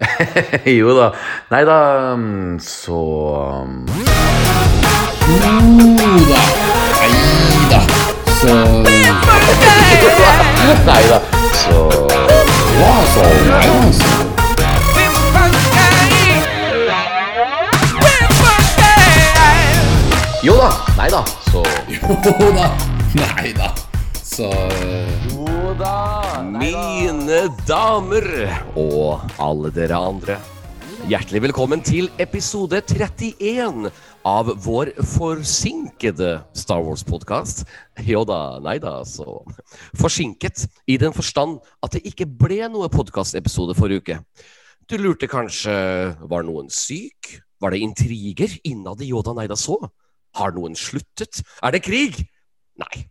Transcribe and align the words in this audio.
jo 0.78 0.94
da. 0.94 1.12
Nei 1.50 1.64
da, 1.64 2.14
mm, 2.16 2.58
så 2.60 3.64
mm, 3.66 3.86
Jo 5.28 5.44
da. 6.28 6.40
Nei 7.00 7.10
da. 7.70 7.80
Så 8.34 8.54
Nei 10.86 11.04
da, 11.08 11.20
så 11.52 11.78
Ja, 12.80 12.94
så 13.14 13.22
Nei 13.22 13.66
da. 13.68 13.92
Så. 13.92 14.10
Jo 20.42 20.56
da. 20.56 20.70
Nei 20.96 21.10
da, 21.10 21.24
så 21.52 21.62
Jo 21.88 22.52
da. 22.52 22.70
Nei 23.14 23.52
da. 23.52 23.74
Så. 24.22 24.50
Mine 25.74 27.38
damer 27.66 28.24
og 28.78 29.24
alle 29.42 29.72
dere 29.74 29.96
andre. 29.98 30.36
Hjertelig 31.10 31.40
velkommen 31.48 31.82
til 31.82 32.06
episode 32.22 32.78
31 32.78 33.88
av 34.22 34.52
vår 34.62 34.92
forsinkede 35.16 36.28
Star 36.54 36.84
Wars-podkast. 36.86 37.64
Jo 38.06 38.22
da, 38.22 38.60
nei 38.62 38.76
da, 38.78 39.00
så 39.02 39.40
Forsinket 39.98 40.68
i 40.86 40.94
den 41.02 41.16
forstand 41.16 41.58
at 41.82 41.98
det 41.98 42.04
ikke 42.06 42.30
ble 42.30 42.62
noe 42.70 42.86
podkastepisode 42.94 43.74
forrige 43.74 44.04
uke. 44.04 44.22
Du 44.86 44.94
lurte 45.02 45.26
kanskje 45.26 45.74
var 46.22 46.46
noen 46.46 46.70
syk? 46.70 47.40
Var 47.58 47.74
det 47.74 47.82
intriger 47.82 48.58
innad 48.62 49.02
i 49.02 49.10
Yoda 49.10 49.34
Neida 49.34 49.58
så? 49.58 49.80
Har 50.38 50.54
noen 50.54 50.78
sluttet? 50.78 51.42
Er 51.66 51.74
det 51.74 51.82
krig? 51.82 52.22
Nei. 52.78 53.08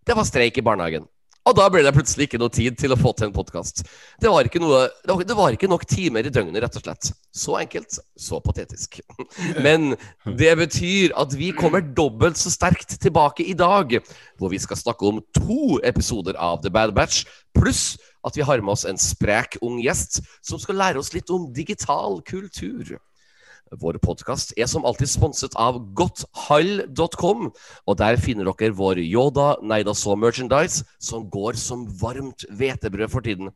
Det 0.00 0.16
var 0.16 0.24
streik 0.24 0.56
i 0.56 0.64
barnehagen. 0.64 1.04
Og 1.50 1.56
da 1.58 1.64
ble 1.66 1.80
det 1.82 1.90
plutselig 1.96 2.28
ikke 2.28 2.38
noe 2.38 2.52
tid 2.54 2.76
til 2.78 2.92
å 2.94 2.98
få 2.98 3.10
til 3.18 3.26
en 3.26 3.34
podkast. 3.34 3.82
Det, 4.22 4.30
det 4.30 5.34
var 5.34 5.56
ikke 5.56 5.70
nok 5.70 5.86
timer 5.90 6.28
i 6.28 6.30
døgnet, 6.30 6.60
rett 6.62 6.76
og 6.78 6.84
slett. 6.84 7.08
Så 7.34 7.56
enkelt, 7.58 7.98
så 8.14 8.38
patetisk. 8.44 9.00
Men 9.66 9.96
det 10.38 10.52
betyr 10.60 11.16
at 11.18 11.34
vi 11.34 11.50
kommer 11.56 11.82
dobbelt 11.82 12.38
så 12.38 12.52
sterkt 12.54 12.94
tilbake 13.02 13.48
i 13.50 13.56
dag, 13.58 13.96
hvor 14.38 14.54
vi 14.54 14.62
skal 14.62 14.78
snakke 14.78 15.10
om 15.10 15.18
to 15.34 15.80
episoder 15.82 16.38
av 16.38 16.62
The 16.62 16.70
Bad 16.70 16.94
Batch, 16.94 17.24
pluss 17.58 17.96
at 18.22 18.38
vi 18.38 18.46
har 18.46 18.62
med 18.62 18.76
oss 18.76 18.86
en 18.86 19.00
sprek 19.00 19.58
ung 19.64 19.80
gjest 19.82 20.20
som 20.46 20.60
skal 20.62 20.78
lære 20.78 21.02
oss 21.02 21.14
litt 21.16 21.34
om 21.34 21.50
digital 21.56 22.20
kultur. 22.22 23.00
Vår 23.78 24.00
podkast 24.02 24.50
er 24.58 24.66
som 24.66 24.82
alltid 24.82 25.06
sponset 25.12 25.54
av 25.54 25.76
godthall.com, 25.94 27.50
og 27.86 27.98
der 28.00 28.18
finner 28.18 28.48
dere 28.50 28.74
vår 28.74 28.98
Yoda 29.04 29.52
Neida 29.62 29.94
Så 29.94 30.16
merchandise, 30.18 30.82
som 30.98 31.28
går 31.30 31.54
som 31.60 31.84
varmt 32.00 32.42
hvetebrød 32.50 33.12
for 33.12 33.22
tiden. 33.22 33.52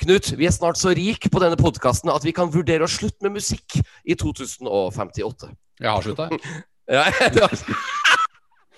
Knut, 0.00 0.32
vi 0.38 0.48
er 0.48 0.54
snart 0.54 0.80
så 0.80 0.94
rik 0.96 1.28
på 1.28 1.42
denne 1.44 1.60
podkasten 1.60 2.10
at 2.10 2.24
vi 2.24 2.32
kan 2.32 2.48
vurdere 2.54 2.88
å 2.88 2.90
slutte 2.90 3.20
med 3.28 3.36
musikk 3.36 3.76
i 4.08 4.16
2058. 4.16 5.52
Jeg 5.80 5.92
har 5.92 6.08
slutta, 6.08 6.30
jeg. 6.32 6.40
Ja. 6.84 7.00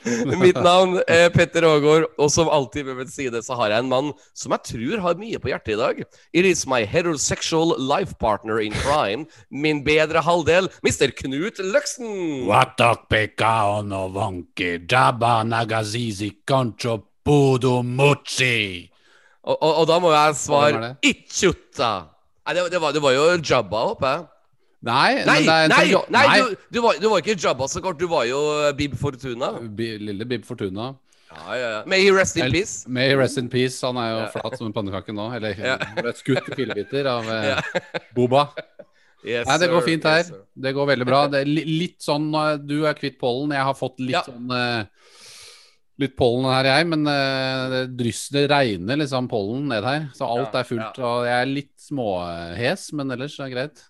Mitt 0.42 0.58
navn 0.62 1.00
er 1.10 1.30
Petter 1.34 1.66
Aagaard, 1.66 2.06
og 2.18 2.30
som 2.32 2.50
alltid 2.52 2.86
ved 2.86 3.00
min 3.00 3.10
side 3.10 3.42
så 3.42 3.56
har 3.58 3.72
jeg 3.72 3.84
en 3.84 3.90
mann 3.90 4.12
som 4.36 4.54
jeg 4.54 4.66
tror 4.70 5.02
har 5.04 5.20
mye 5.20 5.40
på 5.42 5.50
hjertet 5.50 5.74
i 5.74 5.78
dag. 5.80 6.02
It 6.32 6.46
is 6.48 6.66
my 6.70 6.84
heterosexual 6.86 7.74
life 7.80 8.14
partner 8.22 8.60
in 8.62 8.76
crime, 8.84 9.26
min 9.50 9.82
bedre 9.86 10.22
halvdel, 10.22 10.70
Mr. 10.86 11.10
Knut 11.18 11.58
Løksen. 11.62 12.46
Watak 12.50 13.08
pekaon 13.10 13.94
og 13.96 14.14
vanki, 14.16 14.76
jabba 14.86 15.40
nagazizi 15.46 16.32
kancho 16.46 17.00
pudo 17.26 17.80
muchi. 17.82 18.86
Og, 19.46 19.56
og, 19.62 19.72
og 19.82 19.84
da 19.90 19.98
må 20.02 20.12
jeg 20.14 20.38
svare 20.38 20.82
det? 20.82 20.92
Ichutta. 21.10 21.92
Nei, 22.46 22.54
det, 22.54 22.68
det, 22.70 22.80
var, 22.82 22.94
det 22.94 23.02
var 23.02 23.14
jo 23.14 23.26
Jabba, 23.42 23.82
håper 23.90 24.12
jeg. 24.12 24.26
Nei, 24.86 25.24
Nei, 25.26 25.40
men 25.42 25.46
det 25.46 25.56
er 25.56 25.72
nei, 25.72 25.86
jo- 25.90 26.04
nei, 26.14 26.26
du, 26.40 26.54
du, 26.76 26.78
var, 26.84 27.00
du 27.02 27.08
var 27.10 27.22
ikke 27.24 27.34
Jabba 27.42 27.66
så 27.72 27.82
kort, 27.84 27.98
du 27.98 28.06
var 28.10 28.24
jo 28.28 28.38
eh, 28.68 28.72
Bib 28.78 28.94
Fortuna. 29.00 29.52
Bi- 29.78 29.96
Lille 29.98 30.26
Bib 30.30 30.44
Fortuna. 30.46 30.92
Ja, 31.26 31.42
ja, 31.58 31.70
ja. 31.74 31.80
May 31.90 32.04
he 32.06 32.12
rest 32.14 32.36
in 32.38 32.44
El- 32.46 32.52
peace. 32.54 32.86
May 32.88 33.08
he 33.10 33.16
rest 33.18 33.36
in 33.40 33.48
peace. 33.52 33.80
Han 33.84 33.98
er 34.00 34.12
jo 34.12 34.20
flat 34.36 34.54
som 34.60 34.68
en 34.70 34.76
pannekake 34.76 35.12
nå. 35.16 35.26
Eller 35.36 35.58
Ja. 35.58 35.76
ble 35.98 36.12
skutt 36.16 36.46
i 36.52 36.54
fillebiter 36.62 37.08
av 37.10 37.26
ja. 37.26 37.58
Boba. 38.14 38.46
Yes, 39.26 39.48
Nei, 39.48 39.56
det 39.58 39.68
går 39.72 39.82
fint 39.82 40.04
her. 40.06 40.20
Yes. 40.22 40.30
Det 40.54 40.72
går 40.76 40.86
veldig 40.92 41.06
bra. 41.08 41.24
Det 41.32 41.40
er 41.42 41.48
litt 41.50 41.98
sånn 42.04 42.28
eh, 42.38 42.52
Du 42.62 42.76
er 42.86 42.94
kvitt 42.94 43.18
pollen. 43.18 43.50
Jeg 43.56 43.66
har 43.66 43.74
fått 43.74 43.98
litt 43.98 44.14
Ja. 44.14 44.22
sånn 44.28 44.52
eh, 44.54 44.84
Litt 45.98 46.12
pollen 46.14 46.44
her, 46.44 46.66
jeg, 46.68 46.86
men 46.92 47.06
eh, 47.08 47.60
det 47.72 47.78
drysser, 47.96 48.34
det 48.36 48.42
regner 48.52 48.98
liksom 49.00 49.30
pollen 49.32 49.62
ned 49.70 49.82
her. 49.88 50.02
Så 50.14 50.26
alt 50.28 50.52
Ja, 50.52 50.60
er 50.60 50.66
fullt. 50.68 50.98
Og 51.00 51.22
jeg 51.24 51.36
er 51.40 51.48
litt 51.48 51.72
småhes, 51.80 52.82
men 52.92 53.10
ellers 53.14 53.38
er 53.40 53.48
det 53.48 53.54
greit. 53.56 53.84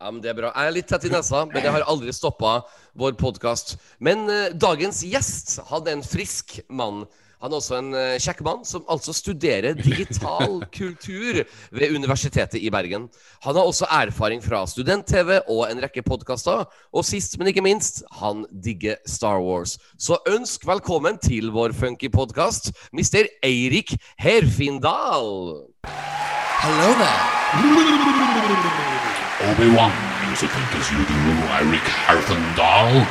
Ja, 0.00 0.10
men 0.10 0.22
Det 0.22 0.30
er 0.32 0.36
bra. 0.38 0.50
Jeg 0.56 0.70
er 0.70 0.72
litt 0.72 0.86
tett 0.88 1.02
i 1.04 1.10
nesa, 1.12 1.42
men 1.44 1.60
jeg 1.60 1.72
har 1.74 1.82
aldri 1.84 2.12
stoppa 2.16 2.62
vår 2.96 3.18
podkast. 3.20 3.74
Men 4.00 4.24
eh, 4.32 4.54
dagens 4.56 5.02
gjest 5.04 5.58
hadde 5.68 5.92
en 5.92 6.04
frisk 6.04 6.56
mann. 6.72 7.02
Han 7.44 7.52
er 7.52 7.58
også 7.58 7.76
en 7.76 7.90
eh, 7.96 8.16
kjekk 8.20 8.40
mann 8.44 8.64
som 8.68 8.84
altså 8.88 9.12
studerer 9.16 9.76
digital 9.76 10.62
kultur 10.78 11.42
ved 11.76 11.92
Universitetet 11.92 12.64
i 12.64 12.72
Bergen. 12.72 13.10
Han 13.44 13.58
har 13.60 13.68
også 13.68 13.90
erfaring 13.92 14.40
fra 14.44 14.62
student-TV 14.72 15.42
og 15.42 15.66
en 15.68 15.82
rekke 15.84 16.04
podkaster. 16.06 16.64
Og 16.96 17.04
sist, 17.04 17.36
men 17.36 17.52
ikke 17.52 17.64
minst, 17.64 18.00
han 18.22 18.46
digger 18.52 18.96
Star 19.04 19.44
Wars. 19.44 19.76
Så 20.00 20.16
ønsk 20.32 20.64
velkommen 20.64 21.20
til 21.20 21.52
vår 21.52 21.76
funky 21.76 22.08
podkast, 22.08 22.72
Mr. 22.96 23.28
Eirik 23.44 23.92
Herfindal. 24.16 25.68
Hello 26.64 26.88
there. 26.96 29.09
Obi-Wan 29.40 30.10
think 30.36 30.74
as 30.76 30.90
you 30.92 30.98
do, 30.98 31.20
Eric 31.60 31.86
Harfendal. 32.04 33.06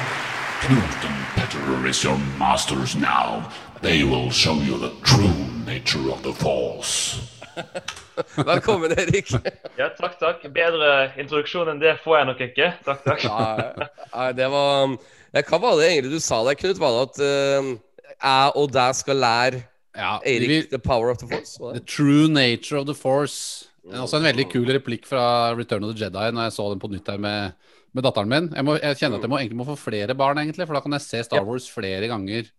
Knut 0.62 1.06
and 1.09 1.25
Petter 1.35 1.88
is 1.88 2.03
your 2.03 2.17
masters 2.38 2.95
now. 2.95 3.50
They 3.81 4.03
will 4.03 4.29
show 4.29 4.53
you 4.53 4.78
the 4.78 4.91
true 5.03 5.34
nature 5.66 6.12
of 6.12 6.22
the 6.23 6.34
Force. 6.34 7.19
Velkommen, 8.35 8.91
Erik. 8.91 9.31
Ja, 9.78 9.89
takk, 9.89 10.19
takk. 10.19 10.44
Bedre 10.53 11.12
introduksjon 11.18 11.72
enn 11.73 11.81
det 11.81 11.95
får 12.03 12.18
jeg 12.18 12.28
nok 12.29 12.44
ikke. 12.45 12.68
Takk, 12.85 13.01
takk. 13.07 13.25
Nei, 13.25 13.88
nei, 14.13 14.29
det 14.38 14.50
var 14.53 14.97
ja, 15.34 15.44
Hva 15.50 15.62
var 15.63 15.79
det 15.79 15.89
egentlig 15.89 16.13
du 16.13 16.23
sa 16.23 16.44
der, 16.45 16.59
Knut? 16.59 16.81
Var 16.81 16.97
det 16.97 17.07
at 17.07 17.23
uh, 17.23 17.72
jeg 18.19 18.53
og 18.56 18.69
deg 18.75 19.01
skal 19.01 19.22
lære 19.25 19.63
Ja, 19.97 20.19
Eirik 20.25 20.50
vi, 20.50 20.62
the 20.69 20.79
power 20.79 21.09
of 21.09 21.18
the 21.18 21.28
force? 21.28 21.57
The 21.57 21.81
true 21.84 22.29
nature 22.29 22.78
of 22.78 22.85
the 22.85 22.95
force. 22.95 23.69
Også 23.88 24.19
en 24.19 24.28
veldig 24.28 24.45
kul 24.51 24.67
replikk 24.69 25.07
fra 25.07 25.23
Return 25.57 25.85
of 25.88 25.95
the 25.95 26.03
Jedi 26.06 26.29
når 26.35 26.50
jeg 26.50 26.56
så 26.57 26.66
den 26.73 26.81
på 26.81 26.90
nytt 26.91 27.07
her 27.09 27.17
med, 27.22 27.56
med 27.95 28.06
datteren 28.06 28.29
min. 28.29 28.50
Jeg, 28.53 28.66
må, 28.67 28.75
jeg 28.78 29.00
kjenner 29.00 29.17
at 29.17 29.25
jeg 29.25 29.31
må, 29.31 29.40
egentlig 29.40 29.59
må 29.62 29.67
få 29.69 29.78
flere 29.79 30.16
barn, 30.17 30.38
egentlig, 30.41 30.67
for 30.67 30.78
da 30.78 30.81
kan 30.85 30.97
jeg 30.97 31.06
se 31.06 31.23
Star 31.25 31.45
Wars 31.47 31.69
flere 31.72 32.09
ganger 32.12 32.50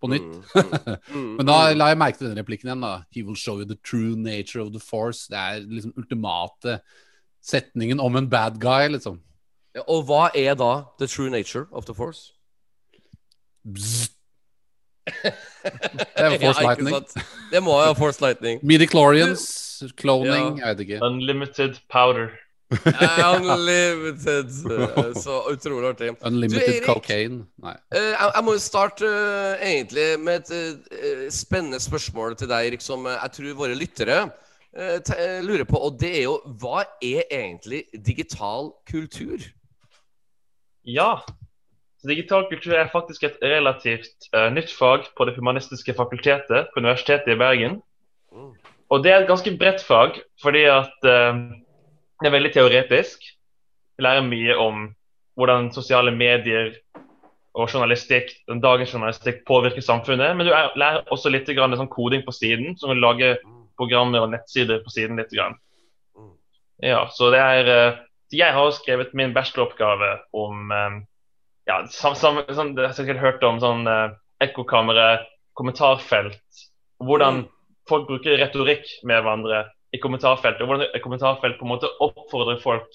på 0.00 0.10
nytt. 0.14 0.30
Mm, 1.10 1.36
Men 1.40 1.46
da 1.48 1.56
la 1.74 1.90
jeg 1.90 1.98
merke 2.00 2.18
til 2.18 2.28
denne 2.28 2.40
replikken 2.40 2.70
igjen. 2.70 2.84
da 2.84 3.02
He 3.12 3.22
will 3.26 3.36
show 3.36 3.58
you 3.58 3.66
the 3.68 3.76
true 3.84 4.16
nature 4.16 4.62
of 4.62 4.70
the 4.72 4.80
force. 4.80 5.26
Det 5.28 5.36
er 5.38 5.64
liksom 5.66 5.92
ultimate 5.98 6.78
setningen 7.44 8.00
om 8.00 8.16
en 8.16 8.28
bad 8.30 8.60
guy, 8.62 8.88
liksom. 8.92 9.18
Ja, 9.76 9.84
og 9.86 10.06
hva 10.08 10.30
er 10.34 10.56
da 10.58 10.86
the 10.98 11.06
true 11.10 11.30
nature 11.30 11.66
of 11.72 11.84
the 11.86 11.94
force? 11.94 12.32
Bzz. 13.66 14.08
Det 15.10 16.24
er 16.24 16.30
jo 16.32 16.38
force 16.42 16.60
ja, 16.62 16.68
lightning. 16.68 16.94
sant? 16.94 17.32
Det 17.52 17.62
må 17.64 17.78
være 17.80 17.96
force 17.98 18.22
lightning. 18.24 18.60
Midichlorians, 18.62 19.42
cloning, 20.00 20.60
jeg 20.60 20.68
vet 20.74 20.86
ikke. 20.86 21.02
Unlimited 21.06 21.82
powder. 21.92 22.30
Unlimited. 22.70 24.50
Eh, 24.70 25.14
Så 25.14 25.42
utrolig 25.50 25.88
artig. 25.88 26.10
Unlimited 26.28 26.66
Du, 26.66 26.72
Erik, 26.74 26.86
cocaine. 26.86 27.44
Nei. 27.62 27.74
Eh, 27.94 28.12
jeg, 28.14 28.44
må 28.46 28.54
jo 28.54 28.62
starte 28.62 29.08
eh, 29.08 29.64
egentlig 29.72 30.06
med 30.22 30.52
et 30.52 31.32
spennende 31.34 31.80
spørsmål 31.82 32.36
til 32.38 32.50
deg, 32.50 32.70
Erik, 32.70 32.84
som 32.84 33.08
jeg 33.10 33.34
tror 33.36 33.58
våre 33.64 33.78
lyttere 33.78 34.22
lurer 35.42 35.66
på. 35.66 35.80
Og 35.82 35.96
det 35.98 36.12
er 36.20 36.24
jo 36.28 36.36
hva 36.62 36.84
er 37.02 37.24
egentlig 37.26 37.84
digital 38.06 38.70
kultur? 38.86 39.42
Ja. 40.86 41.16
Så 42.00 42.08
digital 42.08 42.46
kultur 42.48 42.72
er 42.78 42.88
faktisk 42.92 43.26
et 43.28 43.36
relativt 43.44 44.30
uh, 44.32 44.48
nytt 44.52 44.72
fag 44.72 45.10
på 45.16 45.24
Det 45.28 45.36
humanistiske 45.36 45.94
fakultetet 45.94 46.70
på 46.72 46.80
Universitetet 46.80 47.34
i 47.34 47.36
Bergen. 47.36 47.82
Mm. 48.32 48.54
Og 48.90 49.04
det 49.04 49.12
er 49.12 49.20
et 49.20 49.28
ganske 49.28 49.52
bredt 49.60 49.84
fag, 49.84 50.16
fordi 50.42 50.64
at 50.64 50.96
uh, 51.04 51.36
det 52.20 52.28
er 52.28 52.36
veldig 52.36 52.52
teoretisk. 52.56 53.28
Vi 53.96 54.06
lærer 54.06 54.24
mye 54.24 54.56
om 54.56 54.88
hvordan 55.36 55.70
sosiale 55.72 56.12
medier 56.12 56.72
og 57.54 57.68
journalistikk, 57.68 58.32
den 58.48 58.62
dagens 58.62 58.94
journalistikk 58.94 59.44
påvirker 59.48 59.84
samfunnet. 59.84 60.36
Men 60.36 60.46
du 60.48 60.52
er, 60.54 60.70
lærer 60.78 61.08
også 61.12 61.32
litt 61.32 61.48
grann, 61.52 61.76
sånn 61.76 61.90
koding 61.92 62.24
på 62.24 62.32
siden, 62.32 62.76
som 62.78 62.92
kan 62.92 63.02
lage 63.02 63.34
programmer 63.80 64.24
og 64.24 64.32
nettsider 64.32 64.80
på 64.84 64.92
siden. 64.92 65.20
litt 65.20 65.32
grann. 65.34 65.58
Mm. 66.16 66.32
Ja, 66.92 67.04
så 67.12 67.28
det 67.34 67.40
er 67.44 67.70
uh, 67.70 67.98
Jeg 68.32 68.54
har 68.54 68.70
skrevet 68.72 69.12
min 69.12 69.32
bacheloroppgave 69.34 70.20
om 70.32 70.70
eh, 70.70 71.00
ja, 71.68 71.86
sam, 71.92 72.14
sam, 72.14 72.40
sånn, 72.48 72.74
Jeg 72.76 72.86
har 72.86 72.96
sikkert 72.96 73.20
hørt 73.22 73.42
om 73.46 73.60
sånn 73.62 73.86
eh, 73.88 74.12
ekkokamre, 74.40 75.26
kommentarfelt. 75.58 76.40
Hvordan 77.04 77.44
folk 77.88 78.06
bruker 78.08 78.38
retorikk 78.40 78.86
med 79.04 79.22
hverandre 79.22 79.64
i 79.92 79.98
kommentarfeltet. 79.98 80.62
Og 80.62 80.70
hvordan 80.70 81.02
kommentarfelt 81.02 81.58
på 81.58 81.66
en 81.66 81.72
måte 81.74 81.90
oppfordrer 82.00 82.60
folk 82.62 82.86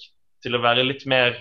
til 0.45 0.55
å 0.55 0.61
være 0.63 0.85
litt 0.85 1.05
mer 1.09 1.35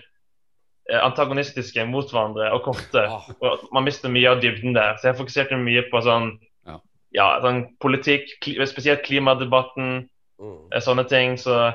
eh, 0.91 1.01
antagonistiske 1.01 1.85
mot 1.89 2.11
hverandre 2.11 2.51
og 2.57 2.65
korte. 2.67 3.05
Ah. 3.07 3.29
Og 3.41 3.69
man 3.75 3.87
mister 3.87 4.13
mye 4.13 4.33
av 4.33 4.43
dybden 4.43 4.75
der. 4.77 4.99
Så 4.99 5.11
jeg 5.11 5.21
fokuserte 5.21 5.61
mye 5.61 5.87
på 5.91 6.03
sånn, 6.05 6.35
Ja. 6.67 6.79
ja, 7.13 7.29
sånn 7.45 7.65
politikk, 7.81 8.29
kli, 8.43 8.59
spesielt 8.67 9.05
klimadebatten, 9.07 10.09
Mm. 10.41 10.67
eh, 10.73 10.81
sånne 10.83 11.09
ting. 11.09 11.37
Så 11.39 11.73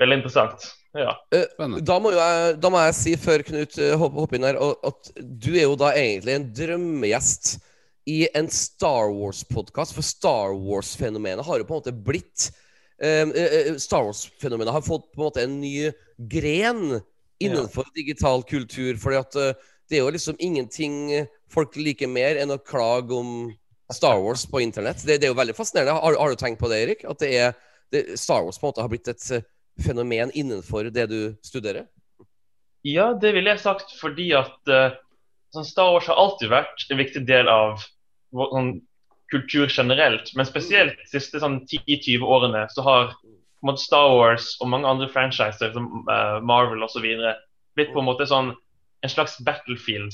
veldig 0.00 0.16
interessant. 0.22 0.72
Ja. 0.96 1.14
Da 1.30 1.96
må, 2.02 2.10
jo 2.10 2.18
jeg, 2.18 2.54
da 2.58 2.70
må 2.72 2.80
jeg 2.82 2.96
si, 2.98 3.12
før 3.20 3.44
Knut 3.46 3.76
eh, 3.78 3.94
hopper 3.98 4.38
inn 4.38 4.46
her, 4.48 4.58
at 4.58 5.10
du 5.18 5.52
er 5.52 5.68
jo 5.68 5.76
da 5.78 5.92
egentlig 5.94 6.34
en 6.34 6.48
drømmegjest 6.56 7.52
i 8.10 8.24
en 8.34 8.48
Star 8.50 9.12
Wars-podkast. 9.14 9.94
For 9.94 10.06
Star 10.06 10.56
Wars-fenomenet 10.58 11.46
har 11.46 11.60
jo 11.60 11.68
på 11.68 11.76
en 11.76 11.82
måte 11.82 11.94
blitt 11.94 12.48
eh, 13.02 13.22
eh, 13.28 13.74
Star 13.78 14.08
Wars-fenomenet 14.08 14.74
har 14.74 14.86
fått 14.86 15.10
på 15.12 15.22
en 15.22 15.28
måte 15.28 15.44
en 15.46 15.60
ny 15.62 15.92
gren 16.30 17.00
innenfor 17.40 17.86
digital 17.94 18.42
kultur. 18.42 18.96
fordi 19.00 19.20
at 19.20 19.38
eh, 19.38 19.68
det 19.90 19.98
er 19.98 20.04
jo 20.04 20.14
liksom 20.14 20.36
ingenting 20.38 21.26
folk 21.50 21.74
liker 21.78 22.10
mer 22.10 22.38
enn 22.38 22.52
å 22.54 22.60
klage 22.62 23.14
om 23.14 23.50
Star 23.92 24.20
Wars 24.22 24.46
på 24.46 24.60
internett. 24.62 25.02
Det, 25.02 25.18
det 25.18 25.26
er 25.26 25.32
jo 25.32 25.38
veldig 25.38 25.56
fascinerende. 25.56 25.96
Har, 25.98 26.18
har 26.18 26.30
du 26.30 26.38
tenkt 26.38 26.60
på 26.60 26.70
det, 26.70 26.82
Erik? 26.84 27.02
At 27.10 27.22
det 27.22 27.30
er, 27.34 27.56
det, 27.90 28.04
Star 28.20 28.44
Wars 28.46 28.58
på 28.58 28.68
en 28.68 28.70
måte 28.70 28.84
har 28.84 28.92
blitt 28.92 29.10
et 29.10 29.30
eh, 29.34 29.46
fenomen 29.84 30.32
innenfor 30.34 30.90
det 30.94 31.06
du 31.10 31.20
studerer? 31.46 31.86
Ja, 32.86 33.12
det 33.12 33.34
ville 33.36 33.52
jeg 33.52 33.62
sagt 33.62 33.92
fordi 34.00 34.30
at 34.38 34.72
uh, 34.72 34.94
sånn 35.54 35.66
Star 35.68 35.92
Wars 35.92 36.08
har 36.08 36.20
alltid 36.20 36.52
vært 36.52 36.86
en 36.88 37.00
viktig 37.00 37.24
del 37.28 37.50
av 37.52 37.82
vår 38.36 38.54
sånn, 38.54 38.70
kultur 39.30 39.68
generelt. 39.70 40.32
Men 40.34 40.48
spesielt 40.48 40.96
de 40.98 41.06
siste 41.10 41.38
sånn, 41.42 41.60
10-20 41.70 42.24
årene 42.26 42.64
så 42.72 42.82
har 42.86 43.12
på 43.20 43.68
måte, 43.68 43.82
Star 43.84 44.08
Wars 44.16 44.54
og 44.60 44.72
mange 44.72 44.88
andre 44.88 45.10
franchiser 45.12 45.74
som 45.76 46.06
uh, 46.08 46.40
Marvel 46.42 46.82
osv. 46.86 47.04
blitt 47.76 47.92
på 47.92 48.00
en 48.00 48.08
måte 48.08 48.26
sånn 48.26 48.54
en 49.04 49.12
slags 49.12 49.38
battlefield 49.44 50.12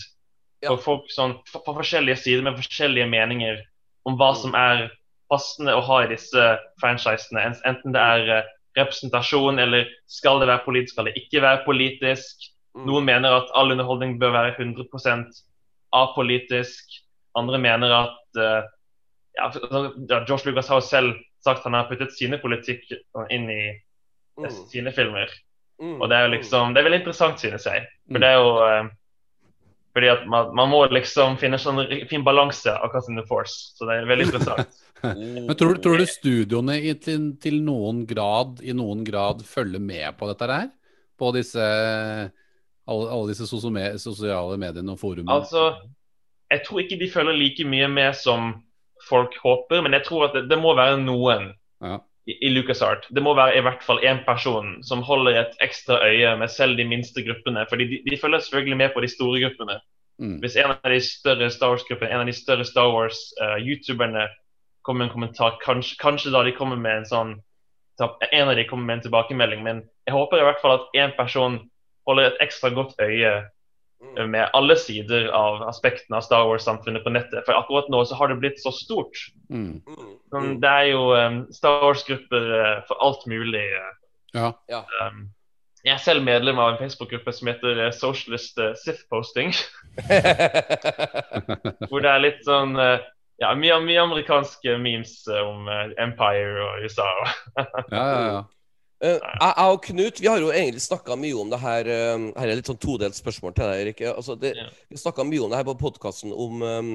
Ja. 0.64 0.70
for 0.72 0.80
folk 0.80 1.10
sånn, 1.12 1.34
for 1.52 1.76
forskjellige 1.76 2.16
sider 2.16 2.42
med 2.46 2.56
forskjellige 2.56 3.06
meninger 3.12 3.58
om 4.08 4.16
hva 4.16 4.30
som 4.34 4.54
er 4.56 4.86
passende 5.30 5.74
å 5.76 5.82
ha 5.84 5.98
i 6.04 6.10
disse 6.10 6.44
franchisene. 6.80 7.42
Enten 7.68 7.92
det 7.92 8.00
er 8.02 8.30
eh, 8.38 8.48
representasjon, 8.76 9.58
eller 9.58 9.86
skal 10.06 10.40
det 10.40 10.48
være 10.48 10.64
politisk, 10.64 10.92
skal 10.94 11.08
det 11.08 11.16
ikke 11.16 11.42
være 11.42 11.62
politisk. 11.64 12.50
Noen 12.76 13.04
mener 13.08 13.32
at 13.38 13.52
all 13.56 13.72
underholdning 13.72 14.18
bør 14.20 14.34
være 14.34 14.54
100% 14.60 15.42
apolitisk. 15.96 16.98
Andre 17.36 17.58
mener 17.58 17.92
at 17.96 18.40
uh, 18.40 18.62
ja, 19.36 19.48
ja, 19.48 20.20
George 20.28 20.46
Lucas 20.50 20.68
har 20.68 20.80
jo 20.80 20.86
selv 20.86 21.14
sagt 21.44 21.64
han 21.64 21.74
har 21.76 21.88
puttet 21.88 22.12
sine 22.16 22.38
politikk 22.42 22.84
inn 23.30 23.50
i 23.50 23.60
Mm. 24.36 24.50
sine 24.68 24.92
filmer. 24.92 25.30
Mm. 25.80 25.94
Og 25.96 26.10
det 26.10 26.16
er 26.16 26.26
jo 26.26 26.32
liksom, 26.34 26.74
det 26.74 26.80
er 26.80 26.84
veldig 26.84 26.98
interessant, 27.00 27.38
synes 27.40 27.64
jeg. 27.64 27.86
For 28.04 28.18
Mm. 28.18 28.20
det 28.20 28.28
er 28.28 28.34
jo 28.36 28.50
eh, 28.68 28.88
fordi 29.96 30.10
at 30.12 30.26
man, 30.28 30.50
man 30.52 30.68
må 30.68 30.82
liksom 30.92 31.38
finne 31.40 31.56
sånn 31.56 31.78
fin 32.10 32.24
balanse 32.24 32.68
akkurat 32.68 33.06
in 33.08 33.16
the 33.16 33.24
force. 33.24 33.72
Så 33.78 33.86
det 33.88 33.94
er 33.96 34.10
veldig 34.10 34.26
interessant. 34.28 34.82
Men 35.06 35.54
tror, 35.56 35.78
tror 35.80 36.00
du 36.00 36.06
studioene 36.08 36.74
i, 36.84 36.92
til, 37.00 37.30
til 37.40 37.62
noen 37.64 38.02
grad, 38.08 38.60
i 38.60 38.74
noen 38.76 39.04
grad 39.06 39.40
følger 39.46 39.80
med 39.80 40.18
på 40.20 40.28
dette 40.28 40.48
her? 40.50 40.68
På 41.16 41.30
disse 41.32 41.64
alle, 41.64 43.06
alle 43.08 43.30
disse 43.32 43.48
sosiale 43.48 44.58
mediene 44.60 44.92
og 44.92 45.00
forumene? 45.00 45.32
Altså, 45.32 45.70
jeg 46.52 46.64
tror 46.66 46.82
ikke 46.82 47.00
de 47.00 47.10
følger 47.12 47.40
like 47.40 47.66
mye 47.68 47.88
med 47.92 48.18
som 48.20 48.52
folk 49.08 49.32
håper, 49.42 49.80
men 49.84 49.96
jeg 49.96 50.06
tror 50.10 50.28
at 50.28 50.36
det, 50.36 50.46
det 50.52 50.60
må 50.60 50.76
være 50.76 51.00
noen 51.02 51.54
Ja. 51.84 51.98
I, 52.26 52.48
LucasArt. 52.50 53.06
Det 53.14 53.22
må 53.22 53.34
være 53.38 53.58
i 53.58 53.62
hvert 53.62 53.84
fall 53.86 54.02
én 54.02 54.24
person 54.26 54.76
som 54.84 55.04
holder 55.06 55.40
et 55.40 55.60
ekstra 55.62 56.00
øye 56.06 56.32
med 56.40 56.50
selv 56.50 56.76
de 56.76 56.84
minste 56.84 57.22
gruppene. 57.22 57.66
fordi 57.68 57.84
de, 57.84 58.00
de 58.10 58.18
følger 58.18 58.38
selvfølgelig 58.38 58.76
med 58.76 58.90
på 58.94 59.00
de 59.00 59.08
store 59.08 59.40
gruppene. 59.44 59.78
Mm. 60.18 60.38
Hvis 60.40 60.56
en 60.56 60.72
av 60.72 60.90
de 60.90 61.00
større 61.00 61.50
Star 61.50 61.70
Wars-gruppene, 61.74 62.10
en 62.10 62.24
av 62.24 62.26
de 62.26 62.32
større 62.32 62.64
Star 62.64 62.88
Wars-youtuberne 62.90 64.28
kommer 64.82 65.04
med 65.04 65.10
en 65.10 65.12
kommentar, 65.12 65.58
kanskje, 65.64 65.96
kanskje 66.00 66.32
da 66.32 66.42
de 66.42 66.54
kommer 66.56 66.76
med 66.76 67.02
en 67.02 67.12
sånn 67.12 67.36
En 68.32 68.48
av 68.50 68.56
de 68.56 68.64
kommer 68.68 68.84
med 68.84 68.98
en 68.98 69.02
tilbakemelding, 69.06 69.62
men 69.64 69.78
jeg 70.04 70.12
håper 70.12 70.36
i 70.36 70.44
hvert 70.44 70.58
fall 70.60 70.74
at 70.74 70.98
én 71.00 71.14
person 71.16 71.54
holder 72.06 72.26
et 72.26 72.42
ekstra 72.44 72.68
godt 72.68 72.92
øye. 73.00 73.30
Med 74.26 74.50
alle 74.56 74.76
sider 74.76 75.28
av 75.34 75.62
aspektene 75.68 76.16
av 76.18 76.24
Star 76.24 76.46
Wars-samfunnet 76.48 77.04
på 77.04 77.12
nettet. 77.12 77.44
For 77.46 77.58
akkurat 77.58 77.88
nå 77.92 78.04
så 78.08 78.18
har 78.18 78.32
det 78.32 78.38
blitt 78.40 78.60
så 78.62 78.72
stort. 78.74 79.18
Mm. 79.50 79.82
Mm. 80.32 80.52
Det 80.62 80.70
er 80.70 80.90
jo 80.92 81.02
um, 81.14 81.40
Star 81.52 81.82
Wars-grupper 81.84 82.46
uh, 82.52 82.76
for 82.88 83.00
alt 83.04 83.26
mulig. 83.30 83.64
Uh, 83.72 83.94
Ja. 84.68 84.82
Um, 85.00 85.28
jeg 85.84 85.94
er 85.94 86.02
selv 86.02 86.24
medlem 86.26 86.58
av 86.58 86.72
en 86.72 86.80
Facebook-gruppe 86.80 87.32
som 87.32 87.48
heter 87.48 87.86
uh, 87.86 87.92
Socialist 87.94 88.58
uh, 88.58 88.74
Sith 88.76 89.06
Posting. 89.10 89.54
hvor 91.88 92.02
det 92.04 92.10
er 92.10 92.20
litt 92.24 92.42
sånn 92.44 92.74
ja, 92.76 93.52
mye, 93.56 93.78
mye 93.84 94.02
amerikanske 94.02 94.74
memes 94.80 95.22
om 95.28 95.68
Empire 96.00 96.64
og 96.64 96.84
USA. 96.84 97.08
ja, 97.56 97.64
ja, 97.92 98.20
ja. 98.26 98.42
Eh, 99.04 99.18
jeg 99.20 99.52
jeg 99.56 99.72
og 99.74 99.82
Knut 99.84 100.20
vi 100.22 100.28
har 100.30 100.38
jo 100.40 100.48
egentlig 100.54 100.80
snakka 100.80 101.16
mye 101.20 101.36
om 101.36 101.50
det 101.52 101.58
her. 101.60 101.88
eh, 101.92 102.22
her 102.38 102.48
er 102.48 102.56
litt 102.56 102.70
sånn 102.70 102.80
todelt 102.80 103.16
spørsmål 103.18 103.52
til 103.54 103.68
deg, 103.68 103.80
Erik. 103.82 104.00
Altså, 104.14 104.36
det. 104.40 104.54
Vi 104.88 104.96
snakka 104.96 105.24
mye 105.28 105.42
om 105.44 105.50
det 105.52 105.58
her 105.60 105.68
på 105.68 105.76
podkasten 105.82 106.32
om 106.32 106.62
um, 106.62 106.94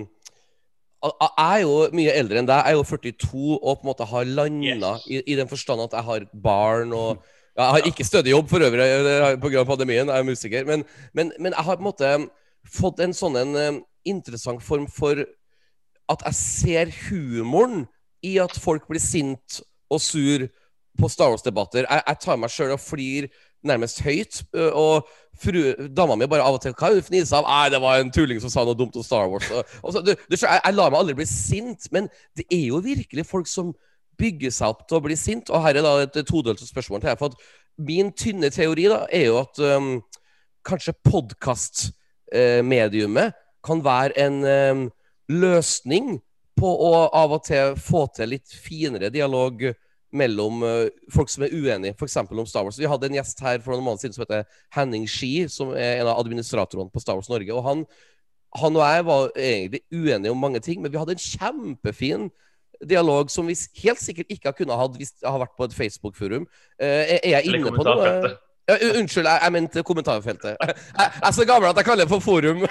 jeg 1.02 1.30
er 1.42 1.60
jo 1.64 1.76
mye 1.98 2.14
eldre 2.14 2.38
enn 2.42 2.46
deg. 2.50 2.62
Jeg 2.62 2.74
er 2.74 2.78
jo 2.78 2.84
42 2.86 3.54
og 3.58 3.78
på 3.78 3.86
en 3.86 3.90
måte 3.90 4.06
har 4.06 4.26
landa 4.26 4.92
Yes. 5.02 5.06
i, 5.10 5.22
i 5.34 5.38
den 5.40 5.50
forstand 5.50 5.82
at 5.82 5.94
jeg 5.98 6.06
har 6.06 6.26
barn 6.44 6.94
og 6.94 7.24
ja, 7.58 7.64
Jeg 7.64 7.72
har 7.72 7.88
ikke 7.90 8.06
stødig 8.06 8.32
jobb 8.32 8.50
for 8.50 8.64
øvrig 8.64 8.86
eh, 8.86 9.38
pga. 9.42 9.64
pandemien, 9.66 10.08
jeg 10.08 10.18
er 10.18 10.24
musiker. 10.24 10.66
Men, 10.66 10.86
men, 11.14 11.32
men 11.40 11.54
jeg 11.58 11.66
har 11.66 11.76
på 11.76 11.82
en 11.82 11.90
måte 11.90 12.12
fått 12.70 13.02
en 13.02 13.14
sånn 13.18 13.38
en 13.42 13.56
eh, 13.58 13.80
interessant 14.06 14.62
form 14.64 14.88
for 14.88 15.26
at 16.12 16.24
jeg 16.28 16.38
ser 16.38 16.94
humoren 17.10 17.86
i 18.26 18.38
at 18.42 18.54
folk 18.62 18.88
blir 18.90 19.02
sint 19.02 19.62
og 19.92 20.02
sur 20.02 20.48
på 21.00 21.10
Star 21.10 21.32
Wars-debatter. 21.32 21.86
Jeg, 21.86 22.04
jeg 22.08 22.18
tar 22.24 22.40
meg 22.40 22.50
sjøl 22.54 22.74
og 22.76 22.84
flir 22.84 23.28
nærmest 23.68 24.02
høyt. 24.06 24.42
Og 24.74 25.08
fru, 25.42 25.62
dama 25.96 26.18
mi 26.20 26.30
bare 26.30 26.46
av 26.46 26.58
og 26.58 26.62
til 26.64 26.76
Hva 26.78 26.88
er 26.92 27.06
fniser 27.06 27.38
av? 27.40 27.46
Nei, 27.48 27.70
det 27.74 27.82
var 27.84 27.94
en 28.02 28.14
tulling 28.14 28.40
som 28.44 28.52
sa 28.54 28.60
noe 28.68 28.78
dumt 28.78 28.98
om 29.00 29.06
Star 29.06 29.28
Wars. 29.32 29.48
Og, 29.52 29.62
og 29.82 29.90
så, 29.96 30.00
du, 30.06 30.12
du, 30.16 30.36
jeg, 30.36 30.58
jeg 30.58 30.78
lar 30.78 30.90
meg 30.92 31.00
aldri 31.02 31.20
bli 31.22 31.30
sint, 31.30 31.82
men 31.94 32.04
det 32.38 32.46
er 32.50 32.66
jo 32.72 32.78
virkelig 32.86 33.24
folk 33.30 33.48
som 33.50 33.68
bygger 34.22 34.52
seg 34.54 34.68
opp 34.74 34.82
til 34.88 34.98
å 35.00 35.06
bli 35.06 35.16
sint. 35.18 35.46
Og 35.50 35.64
her 35.66 35.74
er 35.78 35.84
da 35.86 35.94
et 36.04 36.28
todelt 36.28 36.60
spørsmål 36.64 37.00
til 37.02 37.10
deg. 37.12 37.20
For 37.22 37.28
at 37.32 37.38
min 37.82 38.08
tynne 38.18 38.50
teori 38.54 38.86
da 38.92 39.00
er 39.14 39.26
jo 39.30 39.36
at 39.42 39.56
um, 39.78 39.92
kanskje 40.68 41.00
podkastmediumet 41.08 43.30
kan 43.66 43.80
være 43.86 44.14
en 44.22 44.38
um, 44.46 44.92
løsning 45.32 46.06
på 46.58 46.68
å 46.68 47.10
av 47.16 47.32
og 47.38 47.44
til 47.48 47.76
få 47.80 48.08
til 48.16 48.30
litt 48.36 48.50
finere 48.54 49.10
dialog 49.14 49.74
mellom 50.12 50.64
eh, 50.68 50.92
folk 51.14 51.32
som 51.32 51.46
er 51.46 51.54
uenige, 51.56 51.96
f.eks. 51.96 52.18
om 52.24 52.46
Star 52.46 52.66
Wars. 52.68 52.80
Vi 52.80 52.90
hadde 52.90 53.08
en 53.08 53.18
gjest 53.18 53.42
her 53.44 53.62
for 53.64 53.74
noen 53.74 53.86
måneder 53.86 54.06
siden 54.06 54.18
som 54.18 54.26
heter 54.26 54.46
Henning 54.76 55.08
Ski, 55.10 55.34
som 55.52 55.74
er 55.76 56.02
en 56.02 56.12
av 56.12 56.20
administratorene 56.22 56.92
på 56.92 57.04
Star 57.04 57.20
Wars 57.20 57.32
Norge. 57.32 57.54
og 57.56 57.64
han, 57.68 57.86
han 58.60 58.78
og 58.78 58.84
jeg 58.84 59.08
var 59.08 59.34
egentlig 59.36 59.84
uenige 59.92 60.36
om 60.36 60.46
mange 60.46 60.60
ting, 60.60 60.82
men 60.82 60.92
vi 60.92 61.00
hadde 61.00 61.16
en 61.16 61.26
kjempefin 61.26 62.30
dialog 62.90 63.30
som 63.30 63.48
vi 63.48 63.56
helt 63.84 64.02
sikkert 64.02 64.32
ikke 64.34 64.50
har 64.50 64.56
kunnet 64.58 64.80
hatt 64.80 64.96
hvis 64.98 65.14
jeg 65.22 65.30
har 65.30 65.42
vært 65.44 65.58
på 65.58 65.68
et 65.68 65.76
Facebook-forum. 65.78 66.48
Eh, 66.82 67.18
er 67.22 67.36
jeg 67.38 67.52
inne 67.52 67.76
på 67.76 67.86
noe? 67.88 68.34
Ja, 68.70 68.78
unnskyld, 69.00 69.26
jeg, 69.26 69.40
jeg 69.42 69.54
mente 69.56 69.84
kommentarfeltet. 69.84 70.56
Jeg, 70.56 70.76
jeg 70.98 71.28
er 71.28 71.36
så 71.36 71.46
gammel 71.48 71.72
at 71.72 71.80
jeg 71.80 71.88
kaller 71.88 72.06
det 72.06 72.12
for 72.12 72.24
forum. 72.24 72.66